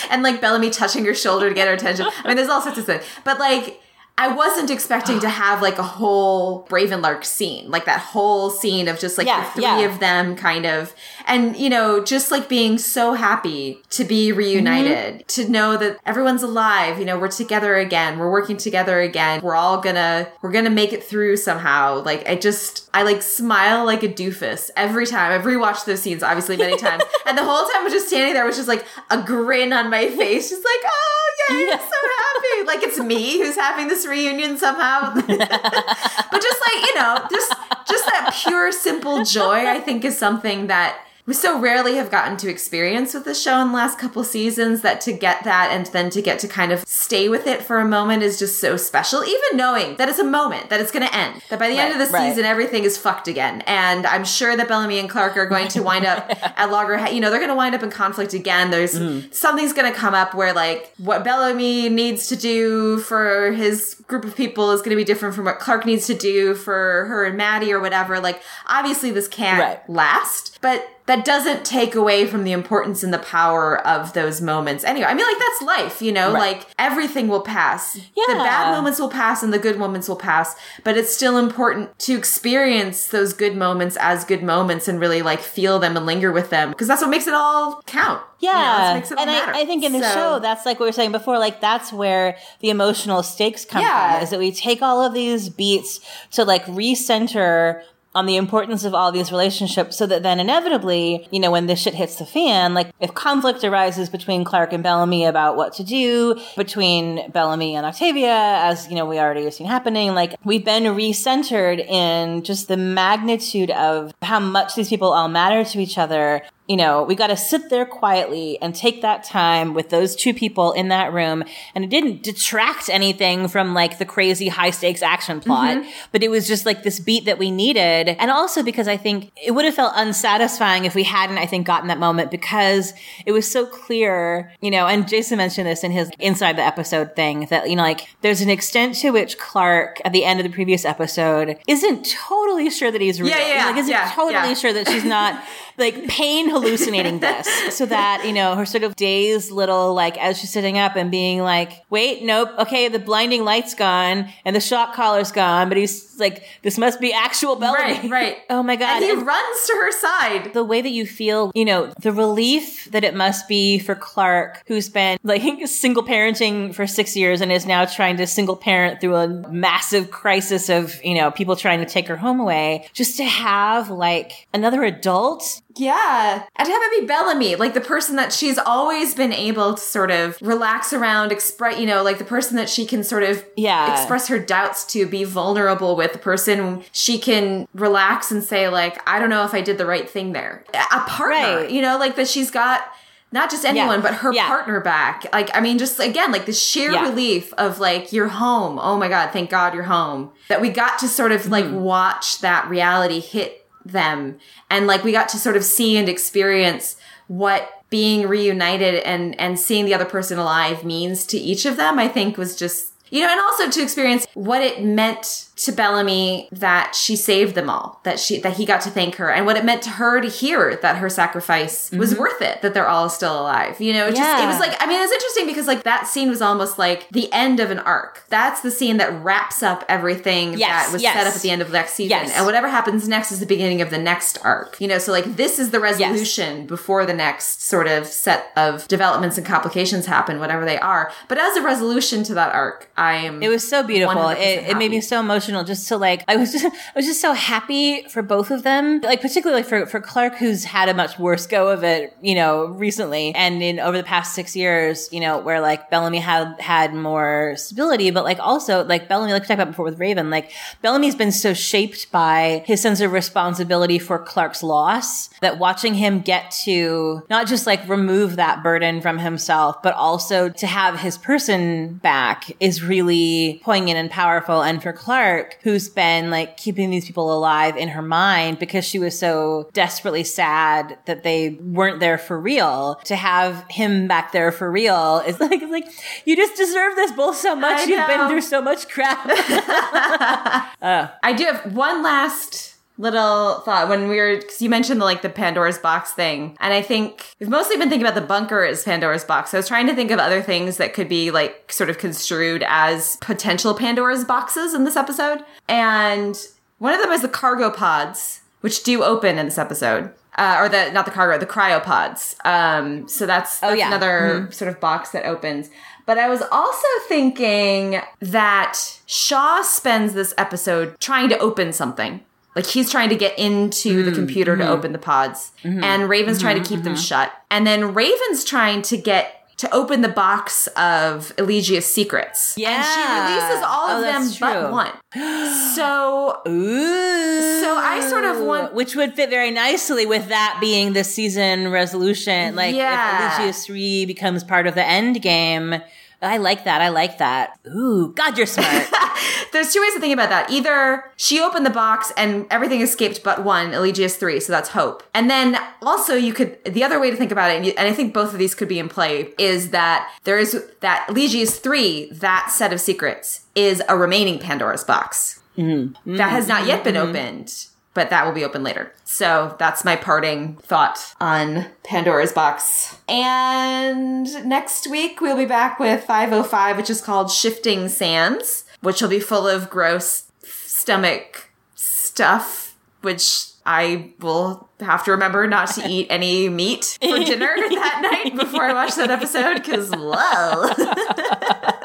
and 0.10 0.22
like 0.22 0.40
Bellamy 0.40 0.70
touching 0.70 1.04
her 1.04 1.14
shoulder 1.14 1.48
to 1.48 1.54
get 1.54 1.68
her 1.68 1.74
attention. 1.74 2.06
I 2.24 2.28
mean, 2.28 2.36
there's 2.36 2.48
all 2.48 2.62
sorts 2.62 2.78
of 2.78 2.84
things, 2.86 3.02
but 3.24 3.40
like. 3.40 3.80
I 4.20 4.34
wasn't 4.34 4.68
expecting 4.70 5.20
to 5.20 5.28
have 5.28 5.62
like 5.62 5.78
a 5.78 5.82
whole 5.84 6.66
Bravenlarke 6.66 7.24
scene, 7.24 7.70
like 7.70 7.84
that 7.84 8.00
whole 8.00 8.50
scene 8.50 8.88
of 8.88 8.98
just 8.98 9.16
like 9.16 9.28
Yeah, 9.28 9.44
the 9.44 9.50
three 9.52 9.62
yeah. 9.62 9.78
of 9.82 10.00
them 10.00 10.34
kind 10.34 10.66
of, 10.66 10.92
and 11.26 11.56
you 11.56 11.70
know, 11.70 12.02
just 12.02 12.32
like 12.32 12.48
being 12.48 12.78
so 12.78 13.14
happy 13.14 13.78
to 13.90 14.02
be 14.04 14.32
reunited, 14.32 15.14
Mm-hmm. 15.20 15.42
to 15.44 15.48
know 15.48 15.76
that 15.76 15.98
everyone's 16.04 16.42
alive, 16.42 16.98
you 16.98 17.04
know, 17.04 17.16
we're 17.16 17.28
together 17.28 17.76
again, 17.76 18.18
we're 18.18 18.30
working 18.30 18.56
together 18.56 18.98
again, 19.00 19.40
we're 19.40 19.54
all 19.54 19.80
gonna, 19.80 20.26
we're 20.42 20.50
gonna 20.50 20.68
make 20.68 20.92
it 20.92 21.04
through 21.04 21.36
somehow. 21.36 22.02
Like, 22.02 22.28
I 22.28 22.34
just, 22.34 22.90
I 22.92 23.02
like 23.04 23.22
smile 23.22 23.84
like 23.86 24.02
a 24.02 24.08
doofus 24.08 24.70
every 24.76 25.06
time. 25.06 25.30
I've 25.30 25.46
rewatched 25.46 25.84
those 25.84 26.02
scenes 26.02 26.24
obviously 26.24 26.56
many 26.56 26.76
times, 26.86 27.04
and 27.24 27.38
the 27.38 27.44
whole 27.44 27.62
time 27.68 27.82
I 27.82 27.84
was 27.84 27.92
just 27.92 28.08
standing 28.08 28.34
there 28.34 28.44
with 28.44 28.56
just 28.56 28.66
like 28.68 28.84
a 29.10 29.22
grin 29.22 29.72
on 29.72 29.90
my 29.90 30.08
face, 30.08 30.50
just 30.50 30.64
like, 30.64 30.90
oh 30.92 31.30
yay, 31.50 31.70
I'm 31.72 31.78
so 31.78 31.84
happy. 31.86 32.66
Like 32.66 32.82
it's 32.82 32.98
me 32.98 33.38
who's 33.38 33.54
having 33.54 33.86
this 33.86 34.07
reunion 34.08 34.56
somehow. 34.58 35.14
but 35.14 35.26
just 35.28 36.60
like, 36.66 36.86
you 36.86 36.94
know, 36.96 37.26
just 37.30 37.54
just 37.86 38.06
that 38.06 38.34
pure 38.42 38.72
simple 38.72 39.24
joy 39.24 39.66
I 39.66 39.80
think 39.80 40.04
is 40.04 40.16
something 40.18 40.66
that 40.68 41.04
we 41.28 41.34
so 41.34 41.60
rarely 41.60 41.94
have 41.96 42.10
gotten 42.10 42.36
to 42.38 42.48
experience 42.48 43.14
with 43.14 43.24
the 43.24 43.34
show 43.34 43.60
in 43.60 43.68
the 43.68 43.74
last 43.74 43.98
couple 43.98 44.24
seasons 44.24 44.80
that 44.80 45.00
to 45.02 45.12
get 45.12 45.44
that 45.44 45.68
and 45.70 45.86
then 45.92 46.10
to 46.10 46.20
get 46.22 46.38
to 46.40 46.48
kind 46.48 46.72
of 46.72 46.80
stay 46.88 47.28
with 47.28 47.46
it 47.46 47.62
for 47.62 47.78
a 47.78 47.84
moment 47.86 48.22
is 48.24 48.38
just 48.38 48.58
so 48.58 48.76
special. 48.76 49.22
Even 49.22 49.56
knowing 49.58 49.96
that 49.98 50.08
it's 50.08 50.18
a 50.18 50.24
moment, 50.24 50.70
that 50.70 50.80
it's 50.80 50.90
going 50.90 51.06
to 51.06 51.14
end, 51.14 51.40
that 51.50 51.58
by 51.58 51.68
the 51.68 51.76
end 51.76 51.92
of 51.92 51.98
the 52.04 52.12
right. 52.12 52.28
season, 52.30 52.44
everything 52.44 52.82
is 52.84 52.96
fucked 52.98 53.28
again. 53.28 53.62
And 53.66 54.06
I'm 54.06 54.24
sure 54.24 54.56
that 54.56 54.66
Bellamy 54.68 54.98
and 54.98 55.08
Clarke 55.08 55.36
are 55.36 55.46
going 55.46 55.68
to 55.68 55.82
wind 55.82 56.04
up 56.06 56.26
at 56.58 56.70
loggerhead. 56.70 57.14
You 57.14 57.20
know, 57.20 57.30
they're 57.30 57.38
going 57.38 57.50
to 57.50 57.54
wind 57.54 57.74
up 57.74 57.82
in 57.82 57.90
conflict 57.90 58.34
again. 58.34 58.70
There's 58.70 58.88
Mm-hmm. 58.98 59.30
something's 59.32 59.74
going 59.74 59.92
to 59.92 59.96
come 59.96 60.14
up 60.14 60.34
where 60.34 60.52
like 60.54 60.92
what 60.96 61.22
Bellamy 61.22 61.90
needs 61.90 62.26
to 62.28 62.36
do 62.36 62.98
for 63.00 63.52
his 63.52 63.94
group 64.06 64.24
of 64.24 64.34
people 64.34 64.70
is 64.72 64.80
going 64.80 64.90
to 64.90 64.96
be 64.96 65.04
different 65.04 65.34
from 65.34 65.44
what 65.44 65.58
Clarke 65.58 65.84
needs 65.84 66.06
to 66.06 66.14
do 66.14 66.54
for 66.54 67.04
her 67.06 67.24
and 67.26 67.36
Madi 67.36 67.70
or 67.72 67.80
whatever. 67.80 68.18
Like 68.18 68.42
obviously 68.66 69.10
this 69.10 69.28
can't 69.28 69.60
Right. 69.60 69.90
last, 69.90 70.58
but 70.62 70.88
that 71.08 71.24
doesn't 71.24 71.64
take 71.64 71.94
away 71.96 72.24
from 72.26 72.44
the 72.44 72.52
importance 72.52 73.02
and 73.02 73.12
the 73.12 73.18
power 73.18 73.84
of 73.86 74.12
those 74.12 74.40
moments. 74.40 74.84
Anyway, 74.84 75.06
I 75.06 75.14
mean, 75.14 75.26
like 75.26 75.38
that's 75.38 75.62
life, 75.62 76.00
you 76.00 76.12
know. 76.12 76.32
Right. 76.32 76.56
Like 76.56 76.66
everything 76.78 77.26
will 77.26 77.40
pass. 77.40 77.96
Yeah. 78.14 78.24
The 78.28 78.34
bad 78.34 78.70
moments 78.76 79.00
will 79.00 79.08
pass 79.08 79.42
and 79.42 79.52
the 79.52 79.58
good 79.58 79.78
moments 79.78 80.06
will 80.08 80.16
pass. 80.16 80.54
But 80.84 80.96
it's 80.96 81.12
still 81.12 81.36
important 81.36 81.98
to 82.00 82.14
experience 82.16 83.08
those 83.08 83.32
good 83.32 83.56
moments 83.56 83.96
as 84.00 84.24
good 84.24 84.42
moments 84.44 84.86
and 84.86 85.00
really 85.00 85.22
like 85.22 85.40
feel 85.40 85.78
them 85.80 85.96
and 85.96 86.06
linger 86.06 86.30
with 86.30 86.50
them 86.50 86.70
because 86.70 86.86
that's 86.86 87.02
what 87.02 87.10
makes 87.10 87.26
it 87.26 87.34
all 87.34 87.82
count. 87.86 88.22
You 88.40 88.52
know, 88.52 88.54
Yeah, 88.58 88.96
it 88.98 89.10
all 89.12 89.18
and. 89.18 89.30
I, 89.30 89.62
I 89.62 89.64
think 89.64 89.82
in 89.82 89.92
the 89.92 90.02
So- 90.02 90.14
show, 90.14 90.38
that's 90.38 90.64
like 90.64 90.78
what 90.78 90.84
we 90.84 90.88
were 90.90 90.92
saying 90.92 91.10
before. 91.12 91.38
Like 91.40 91.60
that's 91.60 91.92
where 91.92 92.36
the 92.60 92.70
emotional 92.70 93.22
stakes 93.24 93.64
come 93.64 93.82
Yeah. 93.82 94.14
from. 94.14 94.22
Is 94.24 94.30
that 94.30 94.38
we 94.38 94.52
take 94.52 94.80
all 94.82 95.02
of 95.04 95.12
these 95.14 95.48
beats 95.48 95.98
to 96.32 96.44
like 96.44 96.64
recenter 96.66 97.82
on 98.18 98.26
the 98.26 98.36
importance 98.36 98.82
of 98.84 98.94
all 98.94 99.12
these 99.12 99.30
relationships, 99.30 99.96
so 99.96 100.04
that 100.06 100.24
then 100.24 100.40
inevitably, 100.40 101.28
you 101.30 101.38
know, 101.38 101.52
when 101.52 101.66
this 101.66 101.80
shit 101.80 101.94
hits 101.94 102.16
the 102.16 102.26
fan, 102.26 102.74
like 102.74 102.90
if 102.98 103.14
conflict 103.14 103.62
arises 103.62 104.08
between 104.08 104.42
Clarke 104.42 104.72
and 104.72 104.82
Bellamy 104.82 105.24
about 105.24 105.56
what 105.56 105.72
to 105.74 105.84
do, 105.84 106.34
between 106.56 107.30
Bellamy 107.30 107.76
and 107.76 107.86
Octavia, 107.86 108.34
as 108.34 108.88
you 108.88 108.96
know, 108.96 109.06
we 109.06 109.20
already 109.20 109.44
have 109.44 109.54
seen 109.54 109.68
happening, 109.68 110.14
like 110.14 110.34
we've 110.44 110.64
been 110.64 110.82
recentered 110.82 111.78
in 111.78 112.42
just 112.42 112.66
the 112.66 112.76
magnitude 112.76 113.70
of 113.70 114.12
how 114.22 114.40
much 114.40 114.74
these 114.74 114.88
people 114.88 115.12
all 115.12 115.28
matter 115.28 115.62
to 115.64 115.78
each 115.78 115.96
other 115.96 116.42
you 116.68 116.76
know, 116.76 117.02
we 117.02 117.14
got 117.14 117.28
to 117.28 117.36
sit 117.36 117.70
there 117.70 117.86
quietly 117.86 118.60
and 118.60 118.74
take 118.74 119.00
that 119.00 119.24
time 119.24 119.72
with 119.72 119.88
those 119.88 120.14
two 120.14 120.34
people 120.34 120.72
in 120.72 120.88
that 120.88 121.14
room. 121.14 121.42
And 121.74 121.82
it 121.82 121.88
didn't 121.88 122.22
detract 122.22 122.90
anything 122.90 123.48
from 123.48 123.72
like 123.72 123.98
the 123.98 124.04
crazy 124.04 124.48
high 124.48 124.70
stakes 124.70 125.02
action 125.02 125.40
plot, 125.40 125.78
mm-hmm. 125.78 125.90
but 126.12 126.22
it 126.22 126.30
was 126.30 126.46
just 126.46 126.66
like 126.66 126.82
this 126.82 127.00
beat 127.00 127.24
that 127.24 127.38
we 127.38 127.50
needed. 127.50 128.10
And 128.10 128.30
also 128.30 128.62
because 128.62 128.86
I 128.86 128.98
think 128.98 129.32
it 129.42 129.52
would 129.52 129.64
have 129.64 129.74
felt 129.74 129.94
unsatisfying 129.96 130.84
if 130.84 130.94
we 130.94 131.04
hadn't, 131.04 131.38
I 131.38 131.46
think, 131.46 131.66
gotten 131.66 131.88
that 131.88 131.98
moment 131.98 132.30
because 132.30 132.92
it 133.24 133.32
was 133.32 133.50
so 133.50 133.64
clear, 133.64 134.52
you 134.60 134.70
know, 134.70 134.86
and 134.86 135.08
Jason 135.08 135.38
mentioned 135.38 135.66
this 135.66 135.82
in 135.82 135.90
his 135.90 136.10
inside 136.18 136.56
the 136.58 136.62
episode 136.62 137.16
thing 137.16 137.46
that, 137.48 137.70
you 137.70 137.76
know, 137.76 137.82
like 137.82 138.08
there's 138.20 138.42
an 138.42 138.50
extent 138.50 138.94
to 138.96 139.10
which 139.10 139.38
Clarke 139.38 140.02
at 140.04 140.12
the 140.12 140.22
end 140.22 140.38
of 140.38 140.44
the 140.44 140.52
previous 140.52 140.84
episode 140.84 141.56
isn't 141.66 142.04
totally 142.28 142.68
sure 142.68 142.90
that 142.90 143.00
he's 143.00 143.22
real. 143.22 143.30
Yeah, 143.30 143.54
yeah, 143.54 143.66
Like, 143.66 143.76
isn't 143.76 143.90
yeah, 143.90 144.12
totally 144.14 144.32
yeah. 144.32 144.54
sure 144.54 144.74
that 144.74 144.86
she's 144.86 145.04
not 145.04 145.42
like 145.78 146.06
pain 146.08 146.50
hallucinating 146.50 147.18
this 147.20 147.48
so 147.76 147.86
that 147.86 148.22
you 148.26 148.32
know 148.32 148.54
her 148.54 148.66
sort 148.66 148.84
of 148.84 148.94
dazed 148.96 149.50
little 149.50 149.94
like 149.94 150.18
as 150.18 150.38
she's 150.38 150.50
sitting 150.50 150.78
up 150.78 150.96
and 150.96 151.10
being 151.10 151.40
like 151.40 151.84
wait 151.90 152.22
nope 152.22 152.50
okay 152.58 152.88
the 152.88 152.98
blinding 152.98 153.44
light's 153.44 153.74
gone 153.74 154.28
and 154.44 154.54
the 154.56 154.60
shock 154.60 154.94
collar's 154.94 155.32
gone 155.32 155.68
but 155.68 155.76
he's 155.78 156.18
like 156.18 156.44
this 156.62 156.78
must 156.78 157.00
be 157.00 157.12
actual 157.12 157.54
Bellamy 157.56 157.78
Right, 157.78 158.10
right. 158.10 158.36
oh 158.50 158.62
my 158.62 158.76
god 158.76 158.96
and 158.96 159.04
he 159.04 159.10
And 159.10 159.26
runs 159.26 159.66
to 159.66 159.72
her 159.74 159.92
side. 159.92 160.52
the 160.52 160.64
way 160.64 160.82
that 160.82 160.90
you 160.90 161.06
feel, 161.06 161.52
you 161.54 161.64
know, 161.64 161.86
the 162.00 162.12
relief 162.12 162.86
that 162.90 163.04
it 163.04 163.14
must 163.14 163.46
be 163.46 163.78
for 163.78 163.94
Clarke, 163.94 164.62
who's 164.66 164.88
been 164.88 165.18
like 165.22 165.42
single 165.66 166.02
parenting 166.02 166.74
for 166.74 166.86
six 166.86 167.16
years 167.16 167.40
and 167.40 167.52
is 167.52 167.66
now 167.66 167.84
trying 167.84 168.16
to 168.16 168.26
single 168.26 168.56
parent 168.56 169.00
through 169.00 169.14
a 169.14 169.28
massive 169.28 170.10
crisis 170.10 170.68
of, 170.68 171.02
you 171.04 171.14
know, 171.14 171.30
people 171.30 171.54
trying 171.54 171.78
to 171.78 171.86
take 171.86 172.08
her 172.08 172.16
home 172.16 172.40
away, 172.40 172.88
just 172.92 173.16
to 173.18 173.24
have 173.24 173.90
like 173.90 174.48
another 174.52 174.82
adult 174.82 175.60
Yeah. 175.78 176.42
And 176.56 176.66
to 176.66 176.72
have 176.72 176.82
it 176.84 177.00
be 177.00 177.06
Bellamy, 177.06 177.56
like 177.56 177.74
the 177.74 177.80
person 177.80 178.16
that 178.16 178.32
she's 178.32 178.58
always 178.58 179.14
been 179.14 179.32
able 179.32 179.74
to 179.74 179.80
sort 179.80 180.10
of 180.10 180.36
relax 180.42 180.92
around, 180.92 181.32
express, 181.32 181.78
you 181.78 181.86
know, 181.86 182.02
like 182.02 182.18
the 182.18 182.24
person 182.24 182.56
that 182.56 182.68
she 182.68 182.84
can 182.84 183.04
sort 183.04 183.22
of 183.22 183.44
Yeah. 183.56 183.92
express 183.92 184.28
her 184.28 184.38
doubts 184.38 184.84
to, 184.92 185.06
be 185.06 185.24
vulnerable 185.24 185.94
with, 185.96 186.12
the 186.12 186.18
person 186.18 186.82
she 186.92 187.18
can 187.18 187.68
relax 187.74 188.30
and 188.30 188.42
say, 188.42 188.68
like, 188.68 189.00
I 189.08 189.18
don't 189.18 189.30
know 189.30 189.44
if 189.44 189.54
I 189.54 189.60
did 189.60 189.78
the 189.78 189.86
right 189.86 190.08
thing 190.08 190.32
there. 190.32 190.64
A 190.74 191.00
partner, 191.00 191.58
Right. 191.60 191.70
you 191.70 191.80
know, 191.80 191.96
like 191.98 192.16
that 192.16 192.28
she's 192.28 192.50
got 192.50 192.82
not 193.30 193.50
just 193.50 193.64
anyone, 193.66 194.00
but 194.00 194.14
her 194.14 194.32
Yeah. 194.32 194.46
partner 194.48 194.80
back. 194.80 195.26
Like, 195.34 195.54
I 195.54 195.60
mean, 195.60 195.76
just 195.78 196.00
again, 196.00 196.32
like 196.32 196.46
the 196.46 196.52
sheer 196.52 196.92
Yeah. 196.92 197.02
relief 197.02 197.52
of 197.58 197.78
like, 197.78 198.10
you're 198.10 198.28
home. 198.28 198.78
Oh 198.82 198.96
my 198.96 199.08
God, 199.08 199.30
thank 199.34 199.50
God 199.50 199.74
you're 199.74 199.82
home. 199.82 200.30
That 200.48 200.62
we 200.62 200.70
got 200.70 200.98
to 201.00 201.08
sort 201.08 201.30
of 201.32 201.46
like 201.50 201.66
Mm-hmm. 201.66 201.80
watch 201.80 202.40
that 202.40 202.66
reality 202.70 203.20
hit 203.20 203.66
them. 203.92 204.38
And 204.70 204.86
like 204.86 205.04
we 205.04 205.12
got 205.12 205.28
to 205.30 205.38
sort 205.38 205.56
of 205.56 205.64
see 205.64 205.96
and 205.96 206.08
experience 206.08 206.96
what 207.26 207.84
being 207.90 208.28
reunited 208.28 208.96
and, 208.96 209.38
and 209.40 209.58
seeing 209.58 209.84
the 209.84 209.94
other 209.94 210.04
person 210.04 210.38
alive 210.38 210.84
means 210.84 211.24
to 211.26 211.38
each 211.38 211.64
of 211.64 211.76
them, 211.76 211.98
I 211.98 212.08
think 212.08 212.36
was 212.36 212.56
just, 212.56 212.92
you 213.10 213.20
know, 213.20 213.30
and 213.30 213.40
also 213.40 213.70
to 213.70 213.82
experience 213.82 214.26
what 214.34 214.62
it 214.62 214.82
meant 214.82 215.47
to 215.58 215.72
Bellamy 215.72 216.48
that 216.52 216.94
she 216.94 217.16
saved 217.16 217.54
them 217.54 217.68
all, 217.68 218.00
that 218.04 218.18
she, 218.18 218.38
that 218.40 218.56
he 218.56 218.64
got 218.64 218.80
to 218.82 218.90
thank 218.90 219.16
her 219.16 219.30
and 219.30 219.44
what 219.46 219.56
it 219.56 219.64
meant 219.64 219.82
to 219.82 219.90
her 219.90 220.20
to 220.20 220.28
hear 220.28 220.76
that 220.76 220.96
her 220.98 221.08
sacrifice 221.08 221.90
was 221.90 222.16
worth 222.16 222.40
it, 222.40 222.62
that 222.62 222.74
they're 222.74 222.88
all 222.88 223.08
still 223.08 223.40
alive. 223.40 223.80
You 223.80 223.92
know, 223.92 224.06
it 224.06 224.14
just, 224.14 224.22
it 224.22 224.38
Mm-hmm. 224.38 224.46
Was 224.48 224.60
like, 224.60 224.76
I 224.80 224.86
mean, 224.86 225.02
it's 225.02 225.12
interesting 225.12 225.46
because 225.46 225.66
like 225.66 225.82
that 225.82 226.06
scene 226.06 226.28
was 226.30 226.40
almost 226.40 226.78
like 226.78 227.08
the 227.10 227.30
end 227.32 227.60
of 227.60 227.70
an 227.70 227.80
arc. 227.80 228.24
That's 228.28 228.60
the 228.60 228.70
scene 228.70 228.96
that 228.98 229.12
wraps 229.22 229.62
up 229.62 229.84
everything 229.88 230.56
Yes, 230.56 230.86
that 230.86 230.92
was 230.92 231.02
yes. 231.02 231.14
set 231.14 231.26
up 231.26 231.34
at 231.34 231.42
the 231.42 231.50
end 231.50 231.60
of 231.60 231.70
next 231.72 231.94
season. 231.94 232.10
Yes. 232.10 232.36
And 232.36 232.46
whatever 232.46 232.68
happens 232.68 233.06
next 233.08 233.32
is 233.32 233.40
the 233.40 233.46
beginning 233.46 233.82
of 233.82 233.90
the 233.90 233.98
next 233.98 234.38
arc. 234.44 234.80
You 234.80 234.88
know, 234.88 234.98
so 234.98 235.12
like 235.12 235.36
this 235.36 235.58
is 235.58 235.70
the 235.70 235.80
resolution 235.80 236.66
before 236.66 237.04
the 237.04 237.14
next 237.14 237.62
sort 237.62 237.86
of 237.86 238.06
set 238.06 238.52
of 238.56 238.86
developments 238.88 239.36
and 239.36 239.46
complications 239.46 240.06
happen, 240.06 240.38
whatever 240.40 240.64
they 240.64 240.78
are. 240.78 241.12
But 241.28 241.38
as 241.38 241.56
a 241.56 241.62
resolution 241.62 242.22
to 242.24 242.34
that 242.34 242.54
arc, 242.54 242.88
I 242.96 243.14
am. 243.14 243.42
It 243.42 243.48
was 243.48 243.68
so 243.68 243.82
beautiful. 243.82 244.28
It, 244.28 244.68
it 244.68 244.76
made 244.76 244.90
me 244.90 245.00
so 245.00 245.20
emotional 245.20 245.47
just 245.64 245.88
to 245.88 245.96
like 245.96 246.24
I 246.28 246.36
was 246.36 246.52
just 246.52 246.64
I 246.66 246.92
was 246.94 247.06
just 247.06 247.20
so 247.20 247.32
happy 247.32 248.02
for 248.08 248.22
both 248.22 248.50
of 248.50 248.62
them. 248.62 249.00
Like 249.00 249.20
particularly 249.20 249.62
for 249.62 249.86
for 249.86 250.00
Clarke 250.00 250.36
who's 250.36 250.64
had 250.64 250.88
a 250.88 250.94
much 250.94 251.18
worse 251.18 251.46
go 251.46 251.68
of 251.68 251.84
it, 251.84 252.16
you 252.20 252.34
know, 252.34 252.66
recently 252.66 253.34
and 253.34 253.62
in 253.62 253.80
over 253.80 253.96
the 253.96 254.04
past 254.04 254.34
6 254.34 254.56
years, 254.56 255.08
you 255.12 255.20
know, 255.20 255.38
where 255.38 255.60
like 255.60 255.90
Bellamy 255.90 256.18
had 256.18 256.60
had 256.60 256.94
more 256.94 257.54
stability, 257.56 258.10
but 258.10 258.24
like 258.24 258.38
also 258.40 258.84
like 258.84 259.08
Bellamy 259.08 259.32
like 259.32 259.42
we 259.42 259.48
talked 259.48 259.60
about 259.60 259.68
before 259.68 259.84
with 259.84 259.98
Raven, 259.98 260.30
like 260.30 260.52
Bellamy's 260.82 261.14
been 261.14 261.32
so 261.32 261.54
shaped 261.54 262.10
by 262.12 262.62
his 262.66 262.80
sense 262.80 263.00
of 263.00 263.12
responsibility 263.12 263.98
for 263.98 264.18
Clarke's 264.18 264.62
loss 264.62 265.28
that 265.40 265.58
watching 265.58 265.94
him 265.94 266.20
get 266.20 266.50
to 266.50 267.22
not 267.30 267.46
just 267.46 267.66
like 267.66 267.86
remove 267.88 268.36
that 268.36 268.62
burden 268.62 269.00
from 269.00 269.18
himself, 269.18 269.82
but 269.82 269.94
also 269.94 270.48
to 270.48 270.66
have 270.66 271.00
his 271.00 271.18
person 271.18 271.94
back 271.94 272.50
is 272.60 272.82
really 272.82 273.60
poignant 273.62 273.98
and 273.98 274.10
powerful. 274.10 274.62
And 274.62 274.82
for 274.82 274.92
Clarke, 274.92 275.37
who's 275.62 275.88
been 275.88 276.30
like 276.30 276.56
keeping 276.56 276.90
these 276.90 277.06
people 277.06 277.36
alive 277.36 277.76
in 277.76 277.88
her 277.88 278.02
mind 278.02 278.58
because 278.58 278.84
she 278.84 278.98
was 278.98 279.18
so 279.18 279.68
desperately 279.72 280.24
sad 280.24 280.98
that 281.06 281.22
they 281.22 281.50
weren't 281.60 282.00
there 282.00 282.18
for 282.18 282.38
real, 282.38 282.96
to 283.04 283.16
have 283.16 283.64
him 283.70 284.08
back 284.08 284.32
there 284.32 284.52
for 284.52 284.70
real 284.70 285.22
is 285.26 285.40
like, 285.40 285.62
it's 285.62 285.72
like, 285.72 285.86
you 286.24 286.36
just 286.36 286.56
deserve 286.56 286.96
this 286.96 287.12
both 287.12 287.36
so 287.36 287.54
much. 287.54 287.86
You've 287.88 288.06
been 288.06 288.28
through 288.28 288.42
so 288.42 288.60
much 288.62 288.88
crap. 288.88 289.18
Uh. 290.80 291.08
I 291.22 291.32
do 291.32 291.44
have 291.44 291.74
one 291.74 292.02
last 292.02 292.67
little 292.98 293.60
thought 293.60 293.88
when 293.88 294.08
we 294.08 294.16
were 294.16 294.36
because 294.36 294.60
you 294.60 294.68
mentioned 294.68 295.00
the 295.00 295.04
like 295.04 295.22
the 295.22 295.28
Pandora's 295.30 295.78
box 295.78 296.12
thing, 296.12 296.56
and 296.60 296.74
I 296.74 296.82
think 296.82 297.34
we've 297.40 297.48
mostly 297.48 297.76
been 297.76 297.88
thinking 297.88 298.06
about 298.06 298.20
the 298.20 298.26
bunker 298.26 298.64
as 298.64 298.84
Pandora's 298.84 299.24
box. 299.24 299.50
So 299.50 299.58
I 299.58 299.60
was 299.60 299.68
trying 299.68 299.86
to 299.86 299.94
think 299.94 300.10
of 300.10 300.18
other 300.18 300.42
things 300.42 300.76
that 300.76 300.92
could 300.92 301.08
be 301.08 301.30
like 301.30 301.72
sort 301.72 301.88
of 301.88 301.98
construed 301.98 302.64
as 302.66 303.16
potential 303.16 303.74
Pandora's 303.74 304.24
boxes 304.24 304.74
in 304.74 304.84
this 304.84 304.96
episode, 304.96 305.44
and 305.68 306.38
one 306.78 306.92
of 306.92 307.00
them 307.00 307.12
is 307.12 307.22
the 307.22 307.28
cargo 307.28 307.70
pods, 307.70 308.40
which 308.60 308.82
do 308.82 309.02
open 309.02 309.38
in 309.38 309.46
this 309.46 309.58
episode. 309.58 310.12
Uh, 310.36 310.56
or 310.60 310.68
the 310.68 310.92
not 310.92 311.04
the 311.04 311.10
cargo, 311.10 311.36
the 311.36 311.44
cryopods. 311.44 312.36
Um, 312.46 313.08
so 313.08 313.26
that's, 313.26 313.58
that's 313.58 313.76
yeah. 313.76 313.88
another 313.88 314.48
sort 314.52 314.68
of 314.68 314.78
box 314.78 315.10
that 315.10 315.24
opens. 315.24 315.68
But 316.06 316.16
I 316.16 316.28
was 316.28 316.42
also 316.52 316.86
thinking 317.08 318.00
that 318.20 318.78
Shaw 319.04 319.62
spends 319.62 320.14
this 320.14 320.32
episode 320.38 320.98
trying 321.00 321.28
to 321.30 321.38
open 321.38 321.72
something. 321.72 322.20
Like 322.58 322.66
he's 322.66 322.90
trying 322.90 323.10
to 323.10 323.14
get 323.14 323.38
into 323.38 324.02
the 324.02 324.10
mm-hmm. 324.10 324.18
computer 324.18 324.56
to 324.56 324.64
mm-hmm. 324.64 324.72
open 324.72 324.90
the 324.90 324.98
pods, 324.98 325.52
mm-hmm. 325.62 325.84
and 325.84 326.08
Raven's 326.08 326.40
trying 326.40 326.60
to 326.60 326.68
keep 326.68 326.82
them 326.82 326.96
shut. 326.96 327.32
And 327.52 327.64
then 327.64 327.94
Raven's 327.94 328.42
trying 328.42 328.82
to 328.82 328.96
get 328.96 329.38
to 329.58 329.72
open 329.72 330.02
the 330.02 330.08
box 330.08 330.66
of 330.68 331.32
Eligius's 331.38 331.86
secrets. 331.86 332.56
And 332.58 332.84
she 332.84 333.00
releases 333.00 333.64
all 333.64 333.90
Oh, 333.90 333.96
of 333.98 334.02
them 334.02 334.22
that's 334.22 334.38
but 334.40 334.72
one. 334.72 334.92
So 335.76 336.40
Ooh. 336.48 337.60
So 337.60 337.76
I 337.76 338.04
sort 338.08 338.24
of 338.24 338.40
want- 338.40 338.74
which 338.74 338.96
would 338.96 339.14
fit 339.14 339.30
very 339.30 339.52
nicely 339.52 340.04
with 340.04 340.28
that 340.28 340.58
being 340.60 340.94
the 340.94 341.04
season 341.04 341.70
resolution. 341.70 342.56
Like 342.56 342.74
Yeah. 342.74 343.34
if 343.34 343.40
Eligius 343.40 343.64
3 343.66 344.06
becomes 344.06 344.42
part 344.42 344.66
of 344.66 344.74
the 344.74 344.84
end 344.84 345.22
game. 345.22 345.80
I 346.20 346.38
like 346.38 346.64
that. 346.64 346.80
I 346.80 346.88
like 346.88 347.18
that. 347.18 347.58
Ooh, 347.68 348.12
God, 348.12 348.36
you're 348.36 348.46
smart. 348.46 348.88
there's 349.52 349.72
two 349.72 349.80
ways 349.80 349.94
to 349.94 350.00
think 350.00 350.12
about 350.12 350.30
that. 350.30 350.50
Either 350.50 351.04
she 351.16 351.40
opened 351.40 351.64
the 351.64 351.70
box 351.70 352.12
and 352.16 352.46
everything 352.50 352.80
escaped 352.80 353.22
but 353.22 353.44
one, 353.44 353.72
Eligius 353.72 354.16
3, 354.16 354.40
so 354.40 354.52
that's 354.52 354.70
hope. 354.70 355.04
And 355.14 355.30
then 355.30 355.58
also 355.80 356.14
you 356.14 356.32
could, 356.32 356.62
the 356.64 356.82
other 356.82 356.98
way 356.98 357.10
to 357.10 357.16
think 357.16 357.30
about 357.30 357.50
it, 357.50 357.56
and 357.56 357.66
you- 357.66 357.74
and 357.76 357.86
I 357.86 357.92
think 357.92 358.12
both 358.12 358.32
of 358.32 358.38
these 358.38 358.54
could 358.54 358.68
be 358.68 358.78
in 358.80 358.88
play, 358.88 359.32
is 359.38 359.70
that 359.70 360.10
there 360.24 360.38
is 360.38 360.64
that 360.80 361.06
Eligius 361.08 361.60
3, 361.60 362.10
that 362.12 362.50
set 362.50 362.72
of 362.72 362.80
secrets, 362.80 363.42
is 363.54 363.82
a 363.88 363.96
remaining 363.96 364.38
Pandora's 364.38 364.84
box. 364.84 365.40
Mm-hmm. 365.56 366.16
That 366.16 366.30
has 366.30 366.48
not 366.48 366.66
yet 366.66 366.84
been 366.84 366.94
mm-hmm. 366.94 367.10
opened. 367.10 367.66
But 367.94 368.10
that 368.10 368.24
will 368.26 368.32
be 368.32 368.44
open 368.44 368.62
later. 368.62 368.92
So 369.04 369.56
that's 369.58 369.84
my 369.84 369.96
parting 369.96 370.56
thought 370.56 371.14
on 371.20 371.66
Pandora's 371.82 372.32
box. 372.32 372.96
And 373.08 374.24
next 374.46 374.88
week 374.88 375.20
we'll 375.20 375.36
be 375.36 375.46
back 375.46 375.80
with 375.80 376.04
505, 376.04 376.76
which 376.76 376.90
is 376.90 377.00
called 377.00 377.30
Shifting 377.30 377.88
Sands, 377.88 378.64
which 378.82 379.02
will 379.02 379.08
be 379.08 379.20
full 379.20 379.48
of 379.48 379.70
gross 379.70 380.30
stomach 380.44 381.50
stuff, 381.74 382.76
which 383.02 383.46
I 383.66 384.12
will 384.20 384.68
have 384.80 385.04
to 385.04 385.10
remember 385.10 385.46
not 385.46 385.68
to 385.72 385.86
eat 385.86 386.06
any 386.08 386.48
meat 386.48 386.96
for 387.02 387.18
dinner 387.18 387.54
that 387.56 388.00
night 388.24 388.34
before 388.34 388.62
I 388.62 388.72
watch 388.72 388.94
that 388.94 389.10
episode, 389.10 389.56
because 389.56 389.90
whoa. 389.90 390.70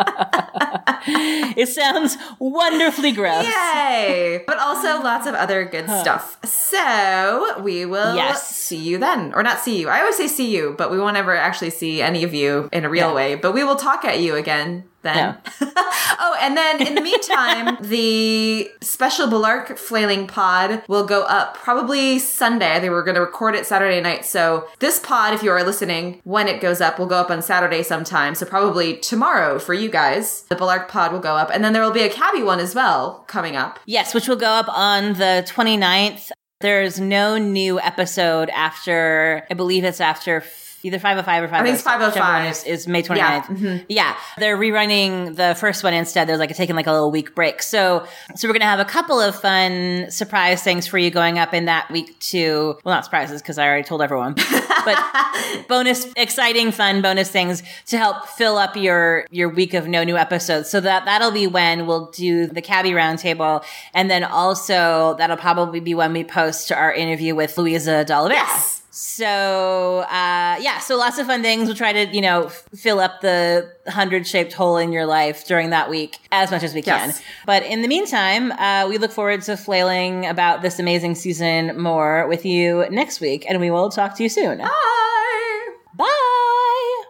it 1.57 1.67
sounds 1.69 2.17
wonderfully 2.39 3.11
gross. 3.11 3.45
Yay! 3.45 4.43
But 4.47 4.57
also 4.59 4.99
lots 5.03 5.27
of 5.27 5.35
other 5.35 5.65
good 5.65 5.85
stuff. 5.89 6.37
So 6.45 7.61
we 7.61 7.85
will 7.85 8.15
Yes. 8.15 8.47
see 8.55 8.77
you 8.77 8.97
then. 8.97 9.33
Or 9.33 9.43
not 9.43 9.59
see 9.59 9.79
you. 9.79 9.89
I 9.89 9.99
always 9.99 10.17
say 10.17 10.27
see 10.27 10.55
you, 10.55 10.75
but 10.77 10.91
we 10.91 10.99
won't 10.99 11.17
ever 11.17 11.35
actually 11.35 11.71
see 11.71 12.01
any 12.01 12.23
of 12.23 12.33
you 12.33 12.69
in 12.71 12.85
a 12.85 12.89
real 12.89 13.09
Yeah. 13.09 13.15
way. 13.15 13.35
But 13.35 13.53
we 13.53 13.63
will 13.63 13.75
talk 13.75 14.05
at 14.05 14.19
you 14.19 14.35
again 14.35 14.83
then. 15.01 15.37
oh, 15.61 16.37
and 16.39 16.55
then 16.57 16.85
in 16.85 16.95
the 16.95 17.01
meantime, 17.01 17.77
the 17.81 18.69
special 18.81 19.27
Bellarke 19.27 19.77
flailing 19.77 20.27
pod 20.27 20.83
will 20.87 21.05
go 21.05 21.23
up 21.23 21.55
probably 21.55 22.19
Sunday. 22.19 22.73
I 22.73 22.79
think 22.79 22.91
we're 22.91 23.03
going 23.03 23.15
to 23.15 23.21
record 23.21 23.55
it 23.55 23.65
Saturday 23.65 24.01
night. 24.01 24.25
So 24.25 24.67
this 24.79 24.99
pod, 24.99 25.33
if 25.33 25.43
you 25.43 25.51
are 25.51 25.63
listening, 25.63 26.21
when 26.23 26.47
it 26.47 26.61
goes 26.61 26.81
up, 26.81 26.99
will 26.99 27.07
go 27.07 27.19
up 27.19 27.29
on 27.29 27.41
Saturday 27.41 27.83
sometime. 27.83 28.35
So 28.35 28.45
probably 28.45 28.97
tomorrow 28.97 29.59
for 29.59 29.73
you 29.73 29.89
guys. 29.89 30.43
The 30.43 30.55
Bellarke 30.55 30.87
pod 30.87 31.11
will 31.11 31.19
go 31.19 31.35
up. 31.35 31.49
And 31.53 31.63
then 31.63 31.73
there 31.73 31.83
will 31.83 31.91
be 31.91 32.03
a 32.03 32.09
Kabby 32.09 32.43
one 32.43 32.59
as 32.59 32.75
well 32.75 33.23
coming 33.27 33.55
up. 33.55 33.79
Yes, 33.85 34.13
which 34.13 34.27
will 34.27 34.35
go 34.35 34.49
up 34.49 34.69
on 34.69 35.13
the 35.13 35.45
29th. 35.47 36.31
There's 36.59 36.99
no 36.99 37.39
new 37.39 37.79
episode 37.79 38.49
after, 38.49 39.47
I 39.49 39.55
believe 39.55 39.83
it's 39.83 39.99
after 39.99 40.43
either 40.83 40.99
505 40.99 41.43
or 41.43 41.47
506. 41.47 41.63
think 41.63 41.75
it's 41.75 41.83
505. 41.83 42.51
Is, 42.51 42.63
is 42.63 42.87
May 42.87 43.03
29th. 43.03 43.17
Yeah, 43.17 43.43
mm-hmm. 43.43 43.85
Yeah. 43.89 44.17
They're 44.37 44.57
rerunning 44.57 45.35
the 45.35 45.55
first 45.59 45.83
one 45.83 45.93
instead. 45.93 46.27
There's 46.27 46.39
like 46.39 46.55
taking 46.55 46.75
like 46.75 46.87
a 46.87 46.91
little 46.91 47.11
week 47.11 47.35
break. 47.35 47.61
So, 47.61 48.05
so 48.35 48.47
we're 48.47 48.53
going 48.53 48.61
to 48.61 48.67
have 48.67 48.79
a 48.79 48.85
couple 48.85 49.19
of 49.19 49.35
fun 49.35 50.09
surprise 50.09 50.63
things 50.63 50.87
for 50.87 50.97
you 50.97 51.09
going 51.09 51.39
up 51.39 51.53
in 51.53 51.65
that 51.65 51.89
week 51.91 52.17
too. 52.19 52.77
Well, 52.83 52.95
not 52.95 53.05
surprises 53.05 53.41
because 53.41 53.57
I 53.57 53.67
already 53.67 53.83
told 53.83 54.01
everyone, 54.01 54.33
but 54.85 55.65
bonus, 55.67 56.07
exciting, 56.15 56.71
fun 56.71 57.01
bonus 57.01 57.29
things 57.29 57.63
to 57.87 57.97
help 57.97 58.27
fill 58.27 58.57
up 58.57 58.75
your, 58.75 59.25
your 59.31 59.49
week 59.49 59.73
of 59.73 59.87
no 59.87 60.03
new 60.03 60.17
episodes. 60.17 60.69
So 60.69 60.79
that, 60.81 61.05
that'll 61.05 61.31
be 61.31 61.47
when 61.47 61.87
we'll 61.87 62.07
do 62.11 62.47
the 62.47 62.61
Kabby 62.61 62.91
roundtable. 62.91 63.63
And 63.93 64.09
then 64.09 64.23
also 64.23 65.15
that'll 65.17 65.37
probably 65.37 65.79
be 65.79 65.93
when 65.93 66.13
we 66.13 66.23
post 66.23 66.71
our 66.71 66.93
interview 66.93 67.35
with 67.35 67.57
Luisa 67.57 68.05
D'Oliveira. 68.05 68.41
Yes. 68.41 68.80
So 68.93 69.99
uh, 69.99 70.57
yeah, 70.59 70.79
so 70.79 70.97
lots 70.97 71.17
of 71.17 71.25
fun 71.25 71.41
things. 71.41 71.67
We'll 71.67 71.77
try 71.77 71.93
to 71.93 72.13
you 72.13 72.19
know 72.21 72.49
fill 72.49 72.99
up 72.99 73.21
the 73.21 73.71
hundred 73.87 74.27
shaped 74.27 74.51
hole 74.51 74.75
in 74.77 74.91
your 74.91 75.05
life 75.05 75.45
during 75.47 75.69
that 75.69 75.89
week 75.89 76.17
as 76.31 76.51
much 76.51 76.61
as 76.61 76.73
we 76.73 76.81
can. 76.81 77.09
Yes. 77.09 77.21
But 77.45 77.63
in 77.63 77.81
the 77.83 77.87
meantime, 77.87 78.51
uh, 78.51 78.87
we 78.89 78.97
look 78.97 79.11
forward 79.11 79.43
to 79.43 79.55
flailing 79.55 80.25
about 80.25 80.61
this 80.61 80.77
amazing 80.77 81.15
season 81.15 81.79
more 81.81 82.27
with 82.27 82.45
you 82.45 82.85
next 82.89 83.21
week, 83.21 83.45
and 83.47 83.61
we 83.61 83.71
will 83.71 83.89
talk 83.89 84.17
to 84.17 84.23
you 84.23 84.29
soon. 84.29 84.57
Bye. 84.57 85.67
Bye. 85.95 87.03